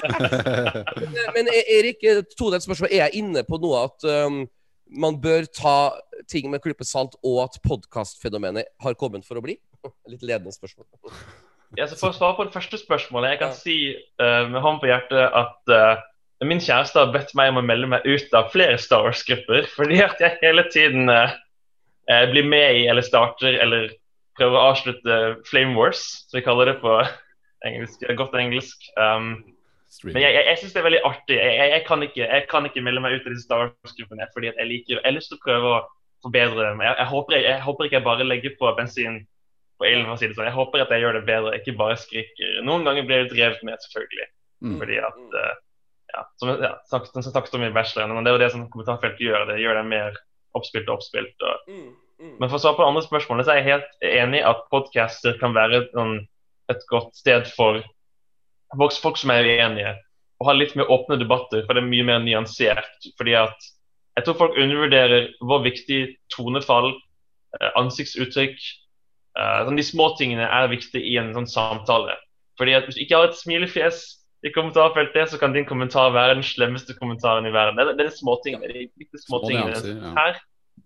men, 1.00 1.18
men 1.36 1.50
Erik, 1.50 2.04
todelt 2.38 2.64
spørsmål. 2.64 2.90
Er 2.90 3.06
jeg 3.06 3.22
inne 3.22 3.44
på 3.46 3.58
noe 3.60 3.84
at 3.88 4.06
um, 4.26 4.42
man 4.90 5.18
bør 5.22 5.46
ta 5.54 5.76
ting 6.30 6.50
med 6.50 6.64
en 6.64 6.86
salt, 6.86 7.16
og 7.26 7.42
at 7.44 7.58
podkastfenomenet 7.66 8.70
har 8.84 8.98
kommet 8.98 9.26
for 9.26 9.40
å 9.40 9.44
bli? 9.44 9.58
Litt 10.12 10.22
ledende 10.22 10.54
spørsmål. 10.54 10.86
Ja, 11.78 11.86
så 11.86 11.94
For 11.98 12.10
å 12.10 12.16
svare 12.16 12.36
på 12.38 12.46
det 12.48 12.54
første 12.54 12.78
spørsmålet, 12.80 13.34
jeg 13.34 13.42
kan 13.42 13.52
Ja. 13.52 13.58
si 13.58 13.76
uh, 14.22 14.46
med 14.50 14.62
hånd 14.64 14.80
på 14.82 14.90
hjertet 14.90 15.36
at 15.38 15.70
uh, 15.70 16.02
min 16.46 16.62
kjæreste 16.62 16.98
har 16.98 17.12
bedt 17.14 17.34
meg 17.38 17.52
om 17.52 17.60
å 17.60 17.66
melde 17.66 17.90
meg 17.92 18.06
ut 18.08 18.34
av 18.34 18.50
flere 18.54 18.78
Star 18.80 19.04
Wars-grupper. 19.04 19.68
Fordi 19.76 20.00
at 20.02 20.20
jeg 20.22 20.38
hele 20.42 20.64
tiden 20.72 21.10
eh, 21.12 21.34
blir 22.32 22.48
med 22.48 22.80
i 22.80 22.86
eller 22.88 23.04
starter 23.04 23.58
eller 23.60 23.90
prøver 24.38 24.56
å 24.56 24.70
avslutte 24.72 25.18
Flame 25.50 25.76
Wars, 25.76 26.00
som 26.30 26.38
vi 26.38 26.46
kaller 26.46 26.72
det 26.72 26.78
på 26.80 26.96
engelsk, 27.68 28.06
godt 28.16 28.38
engelsk. 28.40 28.88
Um, 28.96 29.34
men 30.06 30.22
jeg, 30.22 30.32
jeg, 30.32 30.44
jeg 30.46 30.58
syns 30.62 30.72
det 30.74 30.80
er 30.80 30.86
veldig 30.86 31.04
artig. 31.04 31.36
Jeg, 31.36 31.54
jeg, 31.58 31.70
jeg, 31.74 31.84
kan 31.86 32.04
ikke, 32.06 32.24
jeg 32.24 32.48
kan 32.50 32.66
ikke 32.68 32.84
melde 32.86 33.04
meg 33.04 33.18
ut 33.18 33.26
av 33.26 33.34
disse 33.34 33.44
Star 33.44 33.64
Wars-gruppene 33.66 34.28
fordi 34.32 34.52
at 34.52 34.60
jeg 34.62 34.70
liker 34.70 34.96
Jeg 34.96 35.04
har 35.04 35.16
lyst 35.16 35.32
til 35.32 35.40
å 35.40 35.44
prøve 35.44 35.72
å 35.76 35.80
forbedre 36.24 36.68
dem. 36.68 36.82
Jeg, 36.84 36.96
jeg, 36.98 37.08
håper, 37.10 37.36
jeg, 37.36 37.46
jeg 37.48 37.64
håper 37.64 37.86
ikke 37.86 37.98
jeg 37.98 38.06
bare 38.06 38.26
legger 38.28 38.56
på 38.60 38.72
bensin 38.78 39.20
på 39.80 39.88
ilden, 39.88 40.06
for 40.08 40.18
å 40.18 40.20
si 40.20 40.28
det 40.28 40.36
sånn. 40.36 40.48
Jeg 40.50 40.58
håper 40.58 40.84
at 40.84 40.92
jeg 40.92 41.04
gjør 41.04 41.16
det 41.16 41.26
bedre, 41.28 41.56
ikke 41.56 41.76
bare 41.78 41.96
skriker. 42.00 42.60
Noen 42.66 42.84
ganger 42.84 43.06
blir 43.08 43.24
det 43.24 43.32
drevet 43.32 43.62
med, 43.66 43.80
selvfølgelig. 43.86 44.28
Mm. 44.60 44.74
Fordi 44.82 44.98
at 45.00 45.36
uh, 45.40 45.52
ja, 46.10 46.24
Som 46.42 46.50
ja, 46.60 46.72
sagt, 46.90 47.14
som 47.14 47.22
sagt 47.24 47.54
om 47.56 47.64
i 47.64 47.72
bacheloren, 47.72 48.12
men 48.12 48.26
det 48.26 48.32
er 48.32 48.36
jo 48.36 48.42
det 48.42 48.50
som 48.52 48.66
kommentarfeltet 48.72 49.24
gjør. 49.24 49.46
Det 49.48 49.60
gjør 49.62 49.80
det 49.80 49.86
mer 49.88 50.18
oppspilt 50.58 50.90
og 50.90 50.98
oppspilt. 50.98 51.46
og 51.46 51.72
Men 52.42 52.50
for 52.50 52.58
å 52.58 52.62
svare 52.62 52.76
på 52.76 52.84
det 52.84 52.90
andre 52.90 53.06
spørsmålet, 53.06 53.46
så 53.46 53.54
er 53.54 53.60
jeg 53.60 53.70
helt 53.70 54.06
enig 54.10 54.42
i 54.42 54.46
at 54.50 54.66
podcaster 54.74 55.38
kan 55.40 55.56
være 55.56 55.84
et, 55.84 55.90
sånn, 55.96 56.16
et 56.72 56.86
godt 56.90 57.14
sted 57.16 57.48
for 57.54 57.80
folk, 58.76 58.96
folk 59.02 59.20
som 59.20 59.32
er 59.34 59.48
uenige. 59.48 59.96
å 60.40 60.46
ha 60.48 60.54
litt 60.56 60.72
mer 60.76 60.88
åpne 60.88 61.18
debatter, 61.20 61.66
for 61.66 61.76
det 61.76 61.82
er 61.82 61.92
mye 61.92 62.06
mer 62.08 62.20
nyansert. 62.24 63.08
fordi 63.20 63.34
at 63.36 63.70
jeg 64.20 64.26
tror 64.26 64.38
folk 64.38 64.58
undervurderer 64.60 65.30
hvor 65.40 65.64
viktig 65.64 66.00
tonefall, 66.34 66.92
eh, 67.56 67.70
ansiktsuttrykk 67.80 68.56
eh, 68.60 69.60
sånn 69.66 69.78
De 69.80 69.86
små 69.86 70.12
tingene 70.20 70.46
er 70.46 70.70
viktige 70.72 71.06
i 71.06 71.16
en 71.20 71.32
sånn 71.36 71.48
samtale. 71.48 72.18
Fordi 72.60 72.76
at 72.76 72.86
Hvis 72.86 72.98
du 72.98 73.04
ikke 73.06 73.16
har 73.16 73.30
et 73.30 73.40
smilefjes 73.40 74.02
i 74.44 74.52
kommentarfeltet, 74.52 75.32
så 75.32 75.40
kan 75.40 75.52
din 75.56 75.68
kommentar 75.68 76.12
være 76.12 76.38
den 76.38 76.46
slemmeste 76.46 76.96
kommentaren 76.96 77.48
i 77.48 77.52
verden. 77.52 77.76
Det 77.76 77.86
er, 77.86 77.96
det 77.96 78.06
er 78.06 78.10
de 78.10 78.20
småtingene. 78.20 78.68
De 78.68 78.86
viktige 79.00 79.24
Små 79.24 79.42
tingene. 79.46 79.76
ja. 79.76 80.12
Her, 80.16 80.38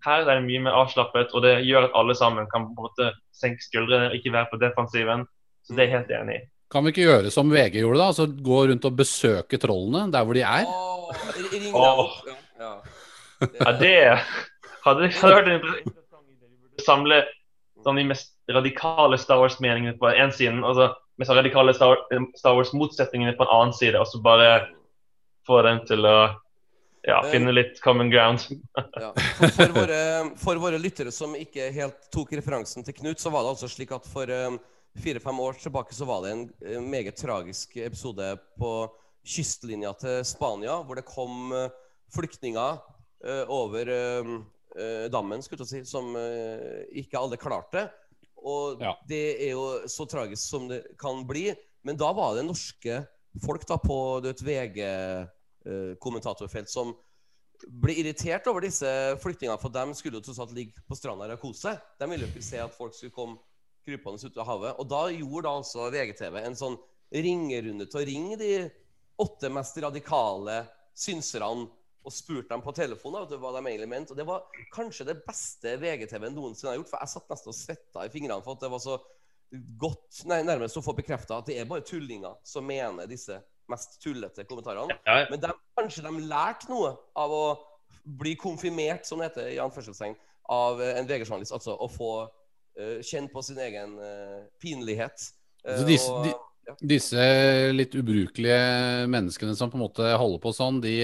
her 0.03 0.25
er 0.25 0.39
det 0.39 0.47
mye 0.47 0.65
mer 0.65 0.75
avslappet, 0.81 1.31
og 1.35 1.43
det 1.45 1.61
gjør 1.67 1.87
at 1.87 1.95
alle 1.95 2.15
sammen 2.15 2.49
kan 2.51 2.67
på 2.67 2.75
en 2.75 2.87
måte 2.89 3.13
senke 3.35 3.63
skuldrene, 3.63 4.11
ikke 4.17 4.33
være 4.35 4.51
på 4.51 4.59
defensiven. 4.59 5.23
Så 5.65 5.75
det 5.75 5.85
er 5.85 5.89
jeg 5.89 5.97
helt 5.97 6.13
enig 6.19 6.35
i. 6.39 6.43
Kan 6.71 6.83
vi 6.83 6.91
ikke 6.91 7.05
gjøre 7.05 7.31
som 7.31 7.51
VG 7.51 7.79
gjorde, 7.79 7.99
da? 8.01 8.09
Altså 8.11 8.25
Gå 8.27 8.59
rundt 8.71 8.87
og 8.89 8.97
besøke 8.97 9.59
trollene 9.61 10.07
der 10.13 10.25
hvor 10.25 10.37
de 10.37 10.43
er? 10.43 10.65
Åh, 10.67 11.25
ring 11.53 11.69
Åh. 11.71 11.99
opp. 12.03 12.15
Ja, 12.27 12.37
ja. 12.59 12.73
Ja, 13.41 13.71
det 13.79 13.95
hadde, 14.85 15.09
hadde 15.11 15.35
vært 15.35 15.49
en 15.49 15.57
interessant 15.57 16.27
idé. 16.29 16.45
Vi 16.45 16.61
burde 16.61 16.85
samle 16.85 17.19
sånn, 17.85 17.99
de 17.99 18.07
mest 18.09 18.31
radikale 18.51 19.19
Star 19.21 19.41
Wars-meningene 19.41 19.97
på 19.99 20.11
én 20.13 20.33
side, 20.33 20.57
og 20.61 20.77
så 20.77 20.89
mest 21.21 21.33
radikale 21.35 21.75
Star, 21.75 21.99
Star 22.37 22.57
Wars-motsetningene 22.57 23.35
på 23.37 23.45
en 23.45 23.53
annen 23.57 23.75
side, 23.77 23.99
og 23.99 24.09
så 24.09 24.21
bare 24.23 24.49
få 25.45 25.61
dem 25.65 25.81
til 25.87 26.07
å 26.09 26.17
ja, 27.05 27.19
finne 27.29 27.53
litt 27.53 27.81
common 27.83 28.09
ground. 28.13 28.45
Ja. 28.95 29.11
For, 29.37 29.51
for, 29.51 29.73
våre, 29.75 29.99
for 30.39 30.61
våre 30.61 30.79
lyttere 30.81 31.11
som 31.13 31.35
ikke 31.37 31.67
helt 31.75 32.07
tok 32.13 32.33
referansen 32.37 32.85
til 32.85 32.95
Knut, 32.97 33.21
så 33.21 33.31
var 33.33 33.45
det 33.45 33.53
altså 33.53 33.69
slik 33.69 33.91
at 33.95 34.07
for 34.09 34.31
um, 34.31 34.57
fire-fem 35.03 35.39
år 35.43 35.59
tilbake 35.59 35.95
så 35.95 36.07
var 36.07 36.23
det 36.23 36.33
en 36.33 36.43
eh, 36.65 36.81
meget 36.81 37.17
tragisk 37.19 37.75
episode 37.77 38.29
på 38.59 38.71
kystlinja 39.25 39.91
til 39.99 40.21
Spania, 40.27 40.77
hvor 40.85 40.97
det 40.97 41.07
kom 41.09 41.51
eh, 41.55 41.73
flyktninger 42.15 42.79
eh, 42.79 42.94
over 43.49 43.87
eh, 43.89 44.23
eh, 44.77 45.07
dammen, 45.11 45.41
skulle 45.43 45.63
jeg 45.65 45.71
si, 45.71 45.83
som 45.89 46.15
eh, 46.19 46.83
ikke 47.01 47.17
alle 47.19 47.37
klarte. 47.41 47.87
Og 48.45 48.81
Ja. 48.83 48.93
det 49.09 49.23
er 49.47 49.51
jo 49.55 49.65
så 49.89 50.05
tragisk 50.09 50.43
som 50.49 50.67
det 50.69 50.83
kan 51.01 51.25
bli. 51.27 51.47
Men 51.85 51.97
da 51.97 52.11
var 52.13 52.35
det 52.35 52.45
norske 52.45 53.07
folk 53.43 53.65
da 53.67 53.77
på 53.81 53.97
et 54.25 54.41
VG-kommentatorfelt 54.45 56.69
som 56.69 56.93
ble 57.71 57.93
irritert 58.01 58.47
over 58.51 58.61
disse 58.65 58.89
flyktningene, 59.23 59.59
for 59.61 59.69
de 59.73 59.83
skulle 59.97 60.17
jo 60.19 60.25
tross 60.27 60.39
alt 60.43 60.53
ligge 60.55 60.75
på 60.87 60.95
stranda 60.97 61.29
og 61.33 61.41
kose 61.41 61.61
seg. 61.69 61.75
De 61.99 62.05
ville 62.11 62.25
jo 62.27 62.31
ikke 62.33 62.45
se 62.45 62.57
at 62.61 62.75
folk 62.75 62.93
skulle 62.93 63.15
komme 63.15 63.37
krypende 63.85 64.25
ut 64.25 64.37
av 64.41 64.47
havet. 64.49 64.73
Og 64.81 64.85
da 64.89 65.01
gjorde 65.13 65.45
da 65.47 65.51
altså 65.61 65.81
VGTV 65.93 66.35
en 66.43 66.57
sånn 66.57 66.77
ringerunde 67.13 67.85
til 67.89 68.01
å 68.01 68.07
ringe 68.07 68.35
de 68.41 68.51
åtte 69.21 69.47
mest 69.53 69.77
radikale 69.79 70.55
synserne 70.97 71.67
og 72.05 72.13
spurte 72.13 72.51
dem 72.53 72.61
på 72.63 72.73
telefonen 72.77 73.25
du, 73.29 73.35
hva 73.41 73.51
de 73.55 73.61
egentlig 73.65 73.89
mente. 73.91 74.13
Og 74.13 74.19
det 74.19 74.25
var 74.27 74.45
kanskje 74.73 75.07
det 75.09 75.17
beste 75.25 75.75
VGTV 75.81 76.29
noensinne 76.31 76.71
har 76.73 76.79
gjort, 76.79 76.91
for 76.93 77.01
jeg 77.03 77.13
satt 77.15 77.29
nesten 77.33 77.51
og 77.51 77.57
svetta 77.57 78.05
i 78.05 78.13
fingrene 78.13 78.43
for 78.45 78.57
at 78.57 78.65
det 78.65 78.71
var 78.73 78.83
så 78.83 78.99
godt 79.79 80.23
nei, 80.29 80.41
nærmest 80.45 80.77
å 80.79 80.83
få 80.83 80.95
bekrefta 80.97 81.37
at 81.39 81.49
det 81.49 81.59
er 81.61 81.67
bare 81.69 81.85
tullinger 81.85 82.37
som 82.45 82.65
mener 82.67 83.07
disse 83.09 83.37
mest 83.71 83.97
tullete 84.03 84.45
kommentarene. 84.45 84.97
Ja, 85.07 85.25
Men 85.31 85.41
de, 85.41 85.51
kanskje 85.77 86.03
de 86.05 86.25
lærte 86.29 86.69
noe 86.69 86.91
av 87.17 87.33
å 87.33 87.43
bli 88.05 88.35
konfirmert, 88.37 89.05
som 89.07 89.21
det 89.21 89.31
heter 89.31 89.47
i 89.55 89.61
anførselstegn, 89.63 90.13
av 90.53 90.81
eh, 90.83 90.97
en 90.99 91.07
VG-journalist. 91.09 91.55
Altså 91.57 91.73
å 91.73 91.87
få 91.89 92.09
uh, 92.27 92.99
kjenne 93.01 93.31
på 93.33 93.41
sin 93.45 93.57
egen 93.63 93.95
uh, 93.97 94.43
pinlighet. 94.61 95.31
Uh, 95.65 95.79
Så 95.79 95.87
disse- 95.89 96.11
og- 96.13 96.27
de- 96.27 96.35
Disse 96.81 97.25
litt 97.75 97.93
ubrukelige 97.95 99.05
menneskene 99.11 99.55
som 99.57 99.69
på 99.71 99.77
en 99.77 99.85
måte 99.85 100.15
holder 100.17 100.41
på 100.41 100.53
sånn, 100.55 100.81
de, 100.83 100.95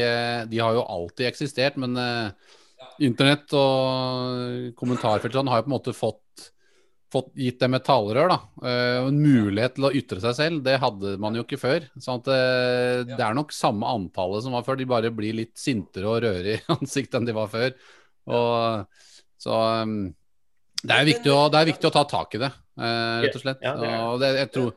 de 0.50 0.62
har 0.62 0.78
jo 0.78 0.88
alltid 0.90 1.30
eksistert, 1.30 1.78
men 1.82 1.98
eh, 2.02 2.56
internett 3.06 3.54
og 3.58 4.72
kommentarfeltene 4.80 5.54
har 5.54 5.62
jo 5.62 5.68
på 5.68 5.72
en 5.72 5.76
måte 5.76 5.94
fått, 5.96 6.48
fått 7.14 7.32
gitt 7.38 7.60
dem 7.62 7.78
et 7.78 7.86
talerør, 7.86 8.34
da. 8.34 8.40
eh, 8.66 8.98
en 9.08 9.20
mulighet 9.22 9.78
til 9.78 9.90
å 9.90 9.94
ytre 10.02 10.22
seg 10.24 10.38
selv. 10.38 10.64
Det 10.66 10.80
hadde 10.82 11.16
man 11.22 11.38
jo 11.38 11.46
ikke 11.46 11.62
før. 11.62 11.86
Sånn 12.02 12.24
at 12.24 12.32
eh, 12.34 13.04
det 13.12 13.22
er 13.22 13.38
nok 13.38 13.54
samme 13.56 13.90
antallet 13.90 14.46
som 14.46 14.58
var 14.58 14.66
før, 14.68 14.80
de 14.80 14.90
bare 14.90 15.14
blir 15.14 15.38
litt 15.44 15.54
sintere 15.60 16.10
og 16.10 16.24
rødere 16.26 16.58
i 16.58 16.64
ansiktet 16.78 17.20
enn 17.20 17.30
de 17.30 17.38
var 17.38 17.52
før. 17.54 17.76
Og, 18.32 19.06
så 19.42 19.62
um, 19.82 20.02
det 20.82 20.98
er, 20.98 21.06
viktig 21.06 21.32
å, 21.34 21.46
det 21.54 21.62
er 21.62 21.70
viktig 21.70 21.90
å 21.90 21.94
ta 21.94 22.04
tak 22.10 22.36
i 22.38 22.42
det, 22.42 22.50
eh, 22.82 23.16
rett 23.26 23.38
og 23.38 23.44
slett. 23.44 23.64
Ja, 23.66 23.76
det. 23.78 23.92
Og 24.08 24.22
det, 24.22 24.32
jeg 24.40 24.50
tror, 24.56 24.72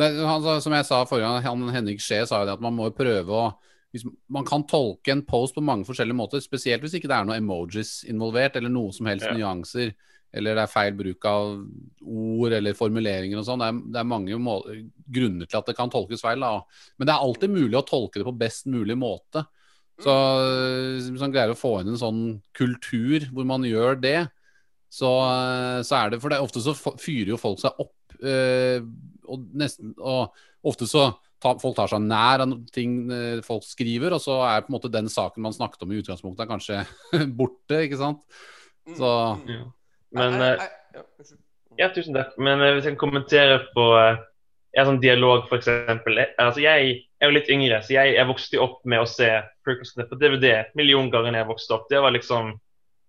det, 0.00 0.08
han, 0.26 0.46
som 0.64 0.74
jeg 0.76 0.86
sa 0.88 1.02
forrige 1.08 1.28
gang, 1.28 1.44
han 1.44 1.74
Henrik 1.74 2.02
Skje 2.02 2.22
sa 2.28 2.42
jo 2.42 2.48
det 2.50 2.56
at 2.58 2.64
man 2.64 2.76
må 2.76 2.88
prøve 2.96 3.36
å 3.36 3.48
hvis, 3.90 4.04
Man 4.30 4.46
kan 4.46 4.62
tolke 4.70 5.10
en 5.10 5.24
post 5.26 5.56
på 5.56 5.64
mange 5.66 5.82
forskjellige 5.88 6.14
måter, 6.14 6.42
spesielt 6.44 6.84
hvis 6.84 6.92
ikke 6.98 7.08
det 7.10 7.16
er 7.16 7.24
noen 7.26 7.40
emojis 7.42 8.04
involvert, 8.06 8.54
eller 8.56 8.70
noe 8.70 8.92
som 8.94 9.08
helst 9.10 9.26
Ja. 9.26 9.34
nyanser, 9.34 9.90
eller 10.30 10.54
det 10.54 10.62
er 10.62 10.70
feil 10.70 10.94
bruk 10.94 11.26
av 11.26 11.56
ord 12.06 12.52
eller 12.54 12.76
formuleringer 12.78 13.40
og 13.40 13.48
sånn. 13.48 13.58
Det, 13.64 13.70
det 13.96 13.98
er 13.98 14.06
mange 14.06 14.36
grunner 15.10 15.50
til 15.50 15.58
at 15.58 15.66
det 15.66 15.74
kan 15.74 15.90
tolkes 15.90 16.22
feil. 16.22 16.38
Da. 16.38 16.60
Men 17.00 17.08
det 17.10 17.16
er 17.16 17.24
alltid 17.26 17.50
mulig 17.50 17.74
å 17.80 17.82
tolke 17.88 18.22
det 18.22 18.28
på 18.28 18.36
best 18.38 18.70
mulig 18.70 18.94
måte. 19.00 19.42
Så 20.00 20.14
hvis 21.02 21.20
man 21.20 21.34
greier 21.34 21.50
å 21.52 21.58
få 21.58 21.80
inn 21.82 21.90
en 21.92 21.98
sånn 22.00 22.20
kultur 22.56 23.26
hvor 23.34 23.44
man 23.48 23.66
gjør 23.66 23.98
det, 24.00 24.20
så, 24.90 25.10
så 25.86 25.98
er 25.98 26.10
det 26.14 26.20
For 26.22 26.30
det 26.32 26.38
er 26.38 26.46
ofte 26.46 26.62
så 26.62 26.72
fyrer 26.78 27.34
jo 27.34 27.40
folk 27.42 27.58
seg 27.62 27.74
opp. 27.82 28.14
eh, 28.22 28.78
og, 29.30 29.48
nesten, 29.56 29.94
og 29.98 30.34
ofte 30.66 30.88
så 30.90 31.08
ta, 31.40 31.54
folk 31.60 31.76
tar 31.78 31.90
seg 31.92 32.02
nær 32.04 32.44
av 32.44 32.54
ting 32.74 32.96
eh, 33.14 33.42
folk 33.46 33.64
skriver, 33.66 34.16
og 34.16 34.22
så 34.22 34.40
er 34.48 34.64
på 34.64 34.72
en 34.72 34.76
måte 34.78 34.92
den 34.92 35.08
saken 35.12 35.44
man 35.46 35.56
snakket 35.56 35.86
om 35.86 35.92
i 35.94 36.00
utgangspunktet, 36.02 36.48
kanskje 36.50 36.82
borte, 37.38 37.84
ikke 37.86 38.00
sant. 38.00 38.24
Mm, 38.88 38.96
Så 38.98 39.12
ja. 39.50 39.62
Men 40.16 40.40
eh, 40.42 40.66
ja, 41.78 41.88
tusen 41.94 42.16
takk. 42.16 42.34
Men 42.42 42.60
eh, 42.60 42.74
hvis 42.74 42.88
jeg 42.88 42.96
kan 42.96 43.04
kommentere 43.08 43.60
på 43.76 43.86
en 44.00 44.86
sånn 44.86 45.00
dialog, 45.02 45.46
f.eks. 45.50 45.68
Altså, 46.38 46.60
jeg 46.62 46.90
er 47.20 47.30
jo 47.30 47.34
litt 47.34 47.50
yngre, 47.50 47.80
så 47.82 47.94
jeg, 47.96 48.14
jeg 48.16 48.28
vokste 48.28 48.60
opp 48.62 48.82
med 48.88 49.02
å 49.02 49.08
se 49.08 49.28
Prequelsene 49.66 50.06
på 50.08 50.18
DVD 50.20 50.52
million 50.78 51.10
ganger 51.12 51.40
jeg 51.40 51.48
vokste 51.48 51.74
opp. 51.76 51.88
Det 51.90 52.02
var 52.02 52.14
liksom 52.14 52.52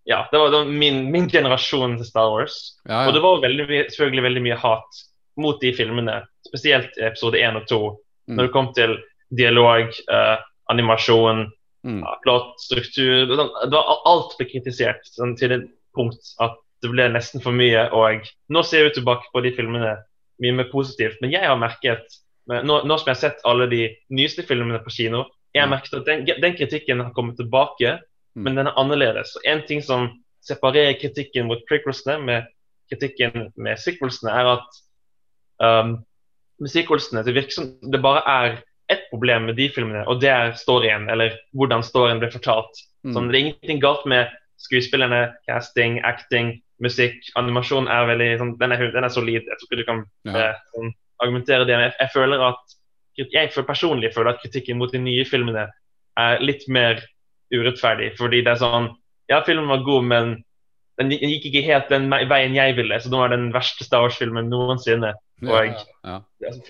Ja, 0.10 0.24
det 0.32 0.40
var, 0.42 0.50
det 0.50 0.64
var 0.64 0.72
min, 0.74 1.04
min 1.14 1.28
generasjon 1.30 2.00
til 2.00 2.08
Star 2.10 2.32
Wars. 2.34 2.56
ja, 2.90 3.04
Og 3.08 3.14
det 3.14 3.22
var 3.22 3.44
veldig, 3.44 3.68
selvfølgelig 3.94 4.24
veldig 4.26 4.44
mye 4.48 4.58
hat 4.64 5.02
mot 5.38 5.60
de 5.62 5.72
filmene, 5.74 6.22
spesielt 6.48 6.98
episode 7.00 7.40
1 7.40 7.56
og 7.62 7.68
2. 7.70 7.80
Mm. 8.28 8.36
Når 8.36 8.48
det 8.48 8.54
kom 8.54 8.74
til 8.76 8.98
dialog, 9.38 9.92
eh, 10.12 10.38
animasjon, 10.70 11.52
Mm. 11.84 12.04
plott, 12.22 12.60
struktur 12.62 13.26
det, 13.26 13.38
det 13.38 13.72
var, 13.74 14.02
Alt 14.06 14.36
ble 14.38 14.46
kritisert 14.46 15.02
sånn, 15.04 15.32
til 15.36 15.52
et 15.56 15.64
punkt 15.98 16.36
at 16.40 16.54
det 16.84 16.92
ble 16.92 17.08
nesten 17.10 17.42
for 17.42 17.52
mye. 17.52 17.88
Og 17.92 18.22
nå 18.54 18.62
ser 18.64 18.84
vi 18.84 18.92
tilbake 19.00 19.26
på 19.34 19.42
de 19.42 19.50
filmene 19.52 19.96
mye 20.40 20.54
mer 20.54 20.70
positivt. 20.70 21.18
Men 21.22 21.32
jeg 21.32 21.42
har 21.42 21.58
merket, 21.58 22.06
nå, 22.48 22.84
nå 22.86 22.98
som 23.00 23.06
jeg 23.10 23.16
har 23.16 23.22
sett 23.24 23.42
alle 23.50 23.66
de 23.68 23.98
nyeste 24.12 24.46
filmene 24.46 24.78
på 24.86 24.94
kino, 24.94 25.24
jeg 25.56 25.64
har 25.64 25.70
merket 25.74 25.94
at 25.98 26.06
den, 26.06 26.24
den 26.26 26.54
kritikken 26.54 27.02
har 27.02 27.12
kommet 27.18 27.38
tilbake, 27.42 27.98
Mm. 28.36 28.44
men 28.44 28.56
den 28.56 28.68
er 28.68 28.78
annerledes. 28.78 29.36
Og 29.36 29.42
En 29.46 29.62
ting 29.68 29.82
som 29.82 30.06
separerer 30.42 30.94
kritikken 31.02 31.48
mot 31.48 31.60
prequelsene 31.68 32.24
med 32.24 32.46
kritikken 32.92 33.52
med 33.58 33.78
sequelsene, 33.78 34.30
er 34.32 34.54
at 34.54 34.68
um, 35.62 35.96
sequelsene 36.68 37.24
det 37.26 37.34
virker 37.38 37.56
som 37.56 37.70
det 37.94 38.02
bare 38.04 38.22
er 38.30 38.60
ett 38.92 39.06
problem 39.10 39.48
med 39.48 39.56
de 39.56 39.70
filmene, 39.72 40.04
og 40.10 40.20
det 40.22 40.30
er 40.30 40.56
storyen, 40.60 41.08
eller 41.10 41.38
hvordan 41.56 41.84
storyen 41.86 42.20
ble 42.20 42.28
fortalt. 42.34 42.82
Mm. 43.08 43.14
Sånn, 43.16 43.30
det 43.32 43.38
er 43.38 43.44
ingenting 43.46 43.80
galt 43.84 44.04
med 44.10 44.34
skuespillerne, 44.62 45.22
casting, 45.48 46.02
acting, 46.06 46.58
musikk. 46.84 47.16
Animasjon 47.40 47.88
er 47.92 48.10
veldig 48.10 48.30
sånn, 48.42 48.52
den, 48.60 48.76
er, 48.76 48.92
den 48.94 49.08
er 49.08 49.14
solid. 49.14 49.48
Jeg 49.48 49.62
tror 49.62 49.70
ikke 49.70 49.80
du 49.80 49.88
kan 49.88 50.04
Ja. 50.28 50.36
eh, 50.50 50.60
sånn, 50.76 50.92
argumentere 51.24 51.66
det. 51.66 51.78
Men 51.78 51.88
jeg, 51.88 51.96
jeg 52.02 52.14
føler 52.14 52.46
at 52.50 52.78
jeg 53.22 53.66
personlig 53.68 54.14
føler 54.16 54.34
at 54.34 54.44
kritikken 54.44 54.80
mot 54.80 54.92
de 54.92 55.00
nye 55.00 55.26
filmene 55.28 55.68
er 56.20 56.44
litt 56.44 56.68
mer 56.68 57.02
urettferdig. 57.54 58.16
Fordi 58.20 58.44
det 58.44 58.56
er 58.56 58.64
sånn 58.64 58.96
Ja, 59.32 59.38
filmen 59.48 59.70
var 59.70 59.86
god, 59.86 60.04
men 60.04 60.32
den 61.00 61.12
gikk 61.14 61.46
ikke 61.48 61.62
helt 61.64 61.88
den 61.88 62.10
veien 62.12 62.52
jeg 62.52 62.76
ville, 62.76 62.98
så 63.00 63.08
nå 63.08 63.22
er 63.24 63.32
den 63.32 63.46
verste 63.54 63.86
Star 63.86 64.04
Wars-filmen 64.04 64.50
noensinne. 64.52 65.14
Og 65.42 65.74
ja. 66.06 66.20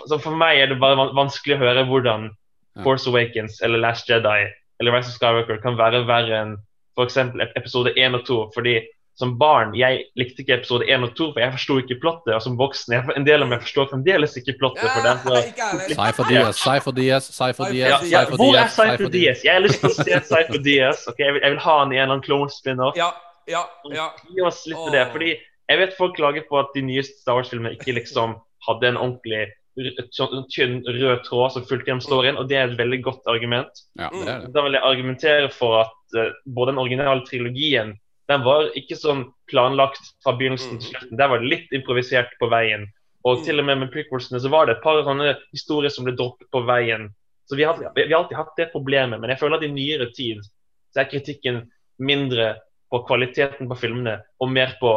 så 0.08 0.18
for 0.22 0.36
meg 0.38 0.62
er 0.62 0.72
det 0.72 0.80
bare 0.80 1.10
vanskelig 1.18 1.58
å 1.58 1.64
høre 1.66 1.88
hvordan 1.90 2.30
Ja. 2.72 2.86
Force 2.86 3.10
Awakens 3.10 3.58
eller 3.62 3.82
Last 3.84 4.08
Jedi 4.08 4.46
eller 4.80 4.94
Rise 4.96 5.10
of 5.12 5.16
Skywalker 5.18 5.58
kan 5.60 5.76
være 5.76 6.06
verre 6.08 6.38
enn 6.40 6.54
f.eks. 6.96 7.18
episode 7.60 7.92
1 8.00 8.16
og 8.16 8.24
2. 8.30 8.38
Fordi 8.56 8.78
som 9.20 9.34
barn 9.38 9.74
jeg 9.76 10.06
likte 10.16 10.42
ikke 10.42 10.56
episode 10.62 10.88
1 10.88 11.04
og 11.04 11.12
2, 11.18 11.28
for 11.34 11.44
jeg 11.44 11.54
forsto 11.58 11.78
ikke 11.82 11.98
plottet. 12.02 12.32
Og 12.38 12.42
som 12.46 12.56
voksen 12.58 12.96
jeg, 12.96 13.06
en 13.20 13.28
del 13.28 13.44
av 13.44 13.52
meg 13.52 13.62
forstår 13.66 13.90
fremdeles 13.92 14.38
ikke 14.40 14.56
plottet. 14.62 14.88
for 14.88 15.04
den. 15.04 15.52
Ja. 15.60 15.70
Cypher 15.92 16.30
Diaz, 16.30 16.62
Cypher 16.64 16.96
Diaz, 16.96 17.28
Cypher 17.36 17.72
Diaz, 17.76 18.32
hvor 18.40 18.56
er 18.58 18.72
Cypher 18.72 19.12
Diaz? 19.14 19.44
Jeg 19.46 19.54
har 19.54 19.66
lyst 19.66 19.84
til 19.84 19.92
å 19.92 19.96
se 20.00 20.22
Cypher 20.32 20.64
Diaz. 20.64 21.04
Okay, 21.12 21.28
Jeg 21.28 21.36
vil, 21.36 21.44
jeg 21.44 21.58
vil 21.58 21.64
ha 21.68 21.78
han 21.84 21.92
i 21.92 22.00
en 22.00 22.06
eller 22.06 22.16
annen 22.16 22.26
clone 22.26 22.56
spin-off. 22.56 22.96
Ja, 22.98 23.12
ja, 23.52 23.66
ja. 23.92 24.08
Gi 24.32 24.48
oss 24.48 24.64
litt 24.72 24.80
av 24.80 24.96
det. 24.96 25.06
Fordi 25.12 25.36
jeg 25.36 25.84
vet 25.84 26.00
folk 26.00 26.16
klager 26.18 26.48
på 26.48 26.58
at 26.64 26.72
de 26.76 26.88
nye 26.88 27.04
Star 27.06 27.38
Wars-filmene 27.38 27.76
ikke 27.78 28.00
liksom 28.00 28.40
hadde 28.68 28.88
en 28.92 29.00
ordentlig 29.02 29.48
tynn 30.52 30.82
rød 30.84 31.24
tråd 31.26 31.54
som 31.54 31.66
fulgte 31.66 31.90
gjennom 31.90 32.04
storyen, 32.04 32.38
og 32.38 32.50
det 32.50 32.58
er 32.60 32.70
et 32.70 32.80
veldig 32.80 33.02
godt 33.06 33.28
argument. 33.32 33.84
Ja, 34.00 34.10
det 34.12 34.28
er 34.28 34.40
det. 34.44 34.54
Da 34.56 34.64
vil 34.66 34.76
jeg 34.76 34.84
argumentere 34.84 35.52
for 35.54 35.82
at 35.86 36.18
uh, 36.18 36.34
både 36.46 36.74
den 36.74 36.82
originale 36.82 37.24
trilogien 37.28 37.96
den 38.32 38.44
var 38.46 38.70
ikke 38.80 38.96
sånn 38.96 39.26
planlagt 39.52 40.14
fra 40.24 40.36
begynnelsen 40.40 40.78
til 40.80 40.94
slutten. 40.94 41.18
Der 41.20 41.32
var 41.32 41.42
det 41.42 41.50
litt 41.52 41.74
improvisert 41.76 42.32
på 42.40 42.48
veien. 42.52 42.86
Og 43.28 43.40
Mm. 43.40 43.44
til 43.46 43.60
og 43.60 43.66
med 43.66 43.78
med 43.80 43.92
prequelsene 43.92 44.40
så 44.40 44.50
var 44.50 44.66
det 44.66 44.78
et 44.78 44.84
par 44.84 45.04
sånne 45.04 45.36
historier 45.52 45.92
som 45.92 46.06
ble 46.06 46.16
droppet 46.16 46.48
på 46.52 46.62
veien. 46.66 47.10
Så 47.50 47.58
vi 47.58 47.64
har, 47.64 47.76
vi 47.78 48.08
har 48.08 48.24
alltid 48.24 48.38
hatt 48.38 48.56
det 48.58 48.72
problemet. 48.72 49.20
Men 49.20 49.30
jeg 49.30 49.40
føler 49.40 49.58
at 49.58 49.64
i 49.64 49.72
nyere 49.72 50.08
tid 50.16 50.40
så 50.94 51.02
er 51.02 51.12
kritikken 51.12 51.72
mindre 52.00 52.56
på 52.92 53.04
kvaliteten 53.08 53.68
på 53.68 53.76
filmene 53.76 54.22
og 54.40 54.50
mer 54.50 54.78
på 54.80 54.94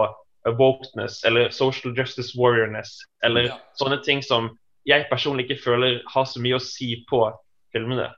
wokeness 0.52 1.24
eller 1.24 1.50
social 1.50 1.94
justice 1.96 2.36
warriorness 2.38 2.98
eller 3.24 3.48
Ja. 3.48 3.58
sånne 3.80 4.02
ting 4.04 4.22
som 4.22 4.58
jeg 4.86 5.06
personlig 5.10 5.48
ikke 5.48 5.62
føler 5.64 6.02
har 6.12 6.24
så 6.24 6.40
mye 6.40 6.58
å 6.58 6.62
si 6.62 7.04
på 7.08 7.32
filmene. 7.72 8.10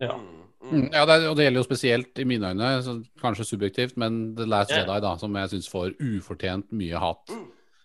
Ja. 0.00 0.16
Mm, 0.16 0.42
mm. 0.62 0.70
Mm, 0.70 0.88
ja, 0.92 1.04
det 1.06 1.14
er, 1.14 1.28
og 1.28 1.36
det 1.36 1.44
gjelder 1.44 1.60
jo 1.60 1.68
spesielt 1.68 2.18
i 2.18 2.24
mine 2.24 2.50
øyne, 2.50 2.82
så 2.82 2.96
kanskje 3.22 3.46
subjektivt, 3.46 3.96
men 3.96 4.34
The 4.36 4.46
Last 4.46 4.70
yeah. 4.70 4.82
Jedi, 4.82 5.00
da, 5.00 5.16
som 5.16 5.36
jeg 5.38 5.50
syns 5.54 5.70
får 5.70 5.94
ufortjent 6.00 6.66
mye 6.72 6.98
hat. 6.98 7.30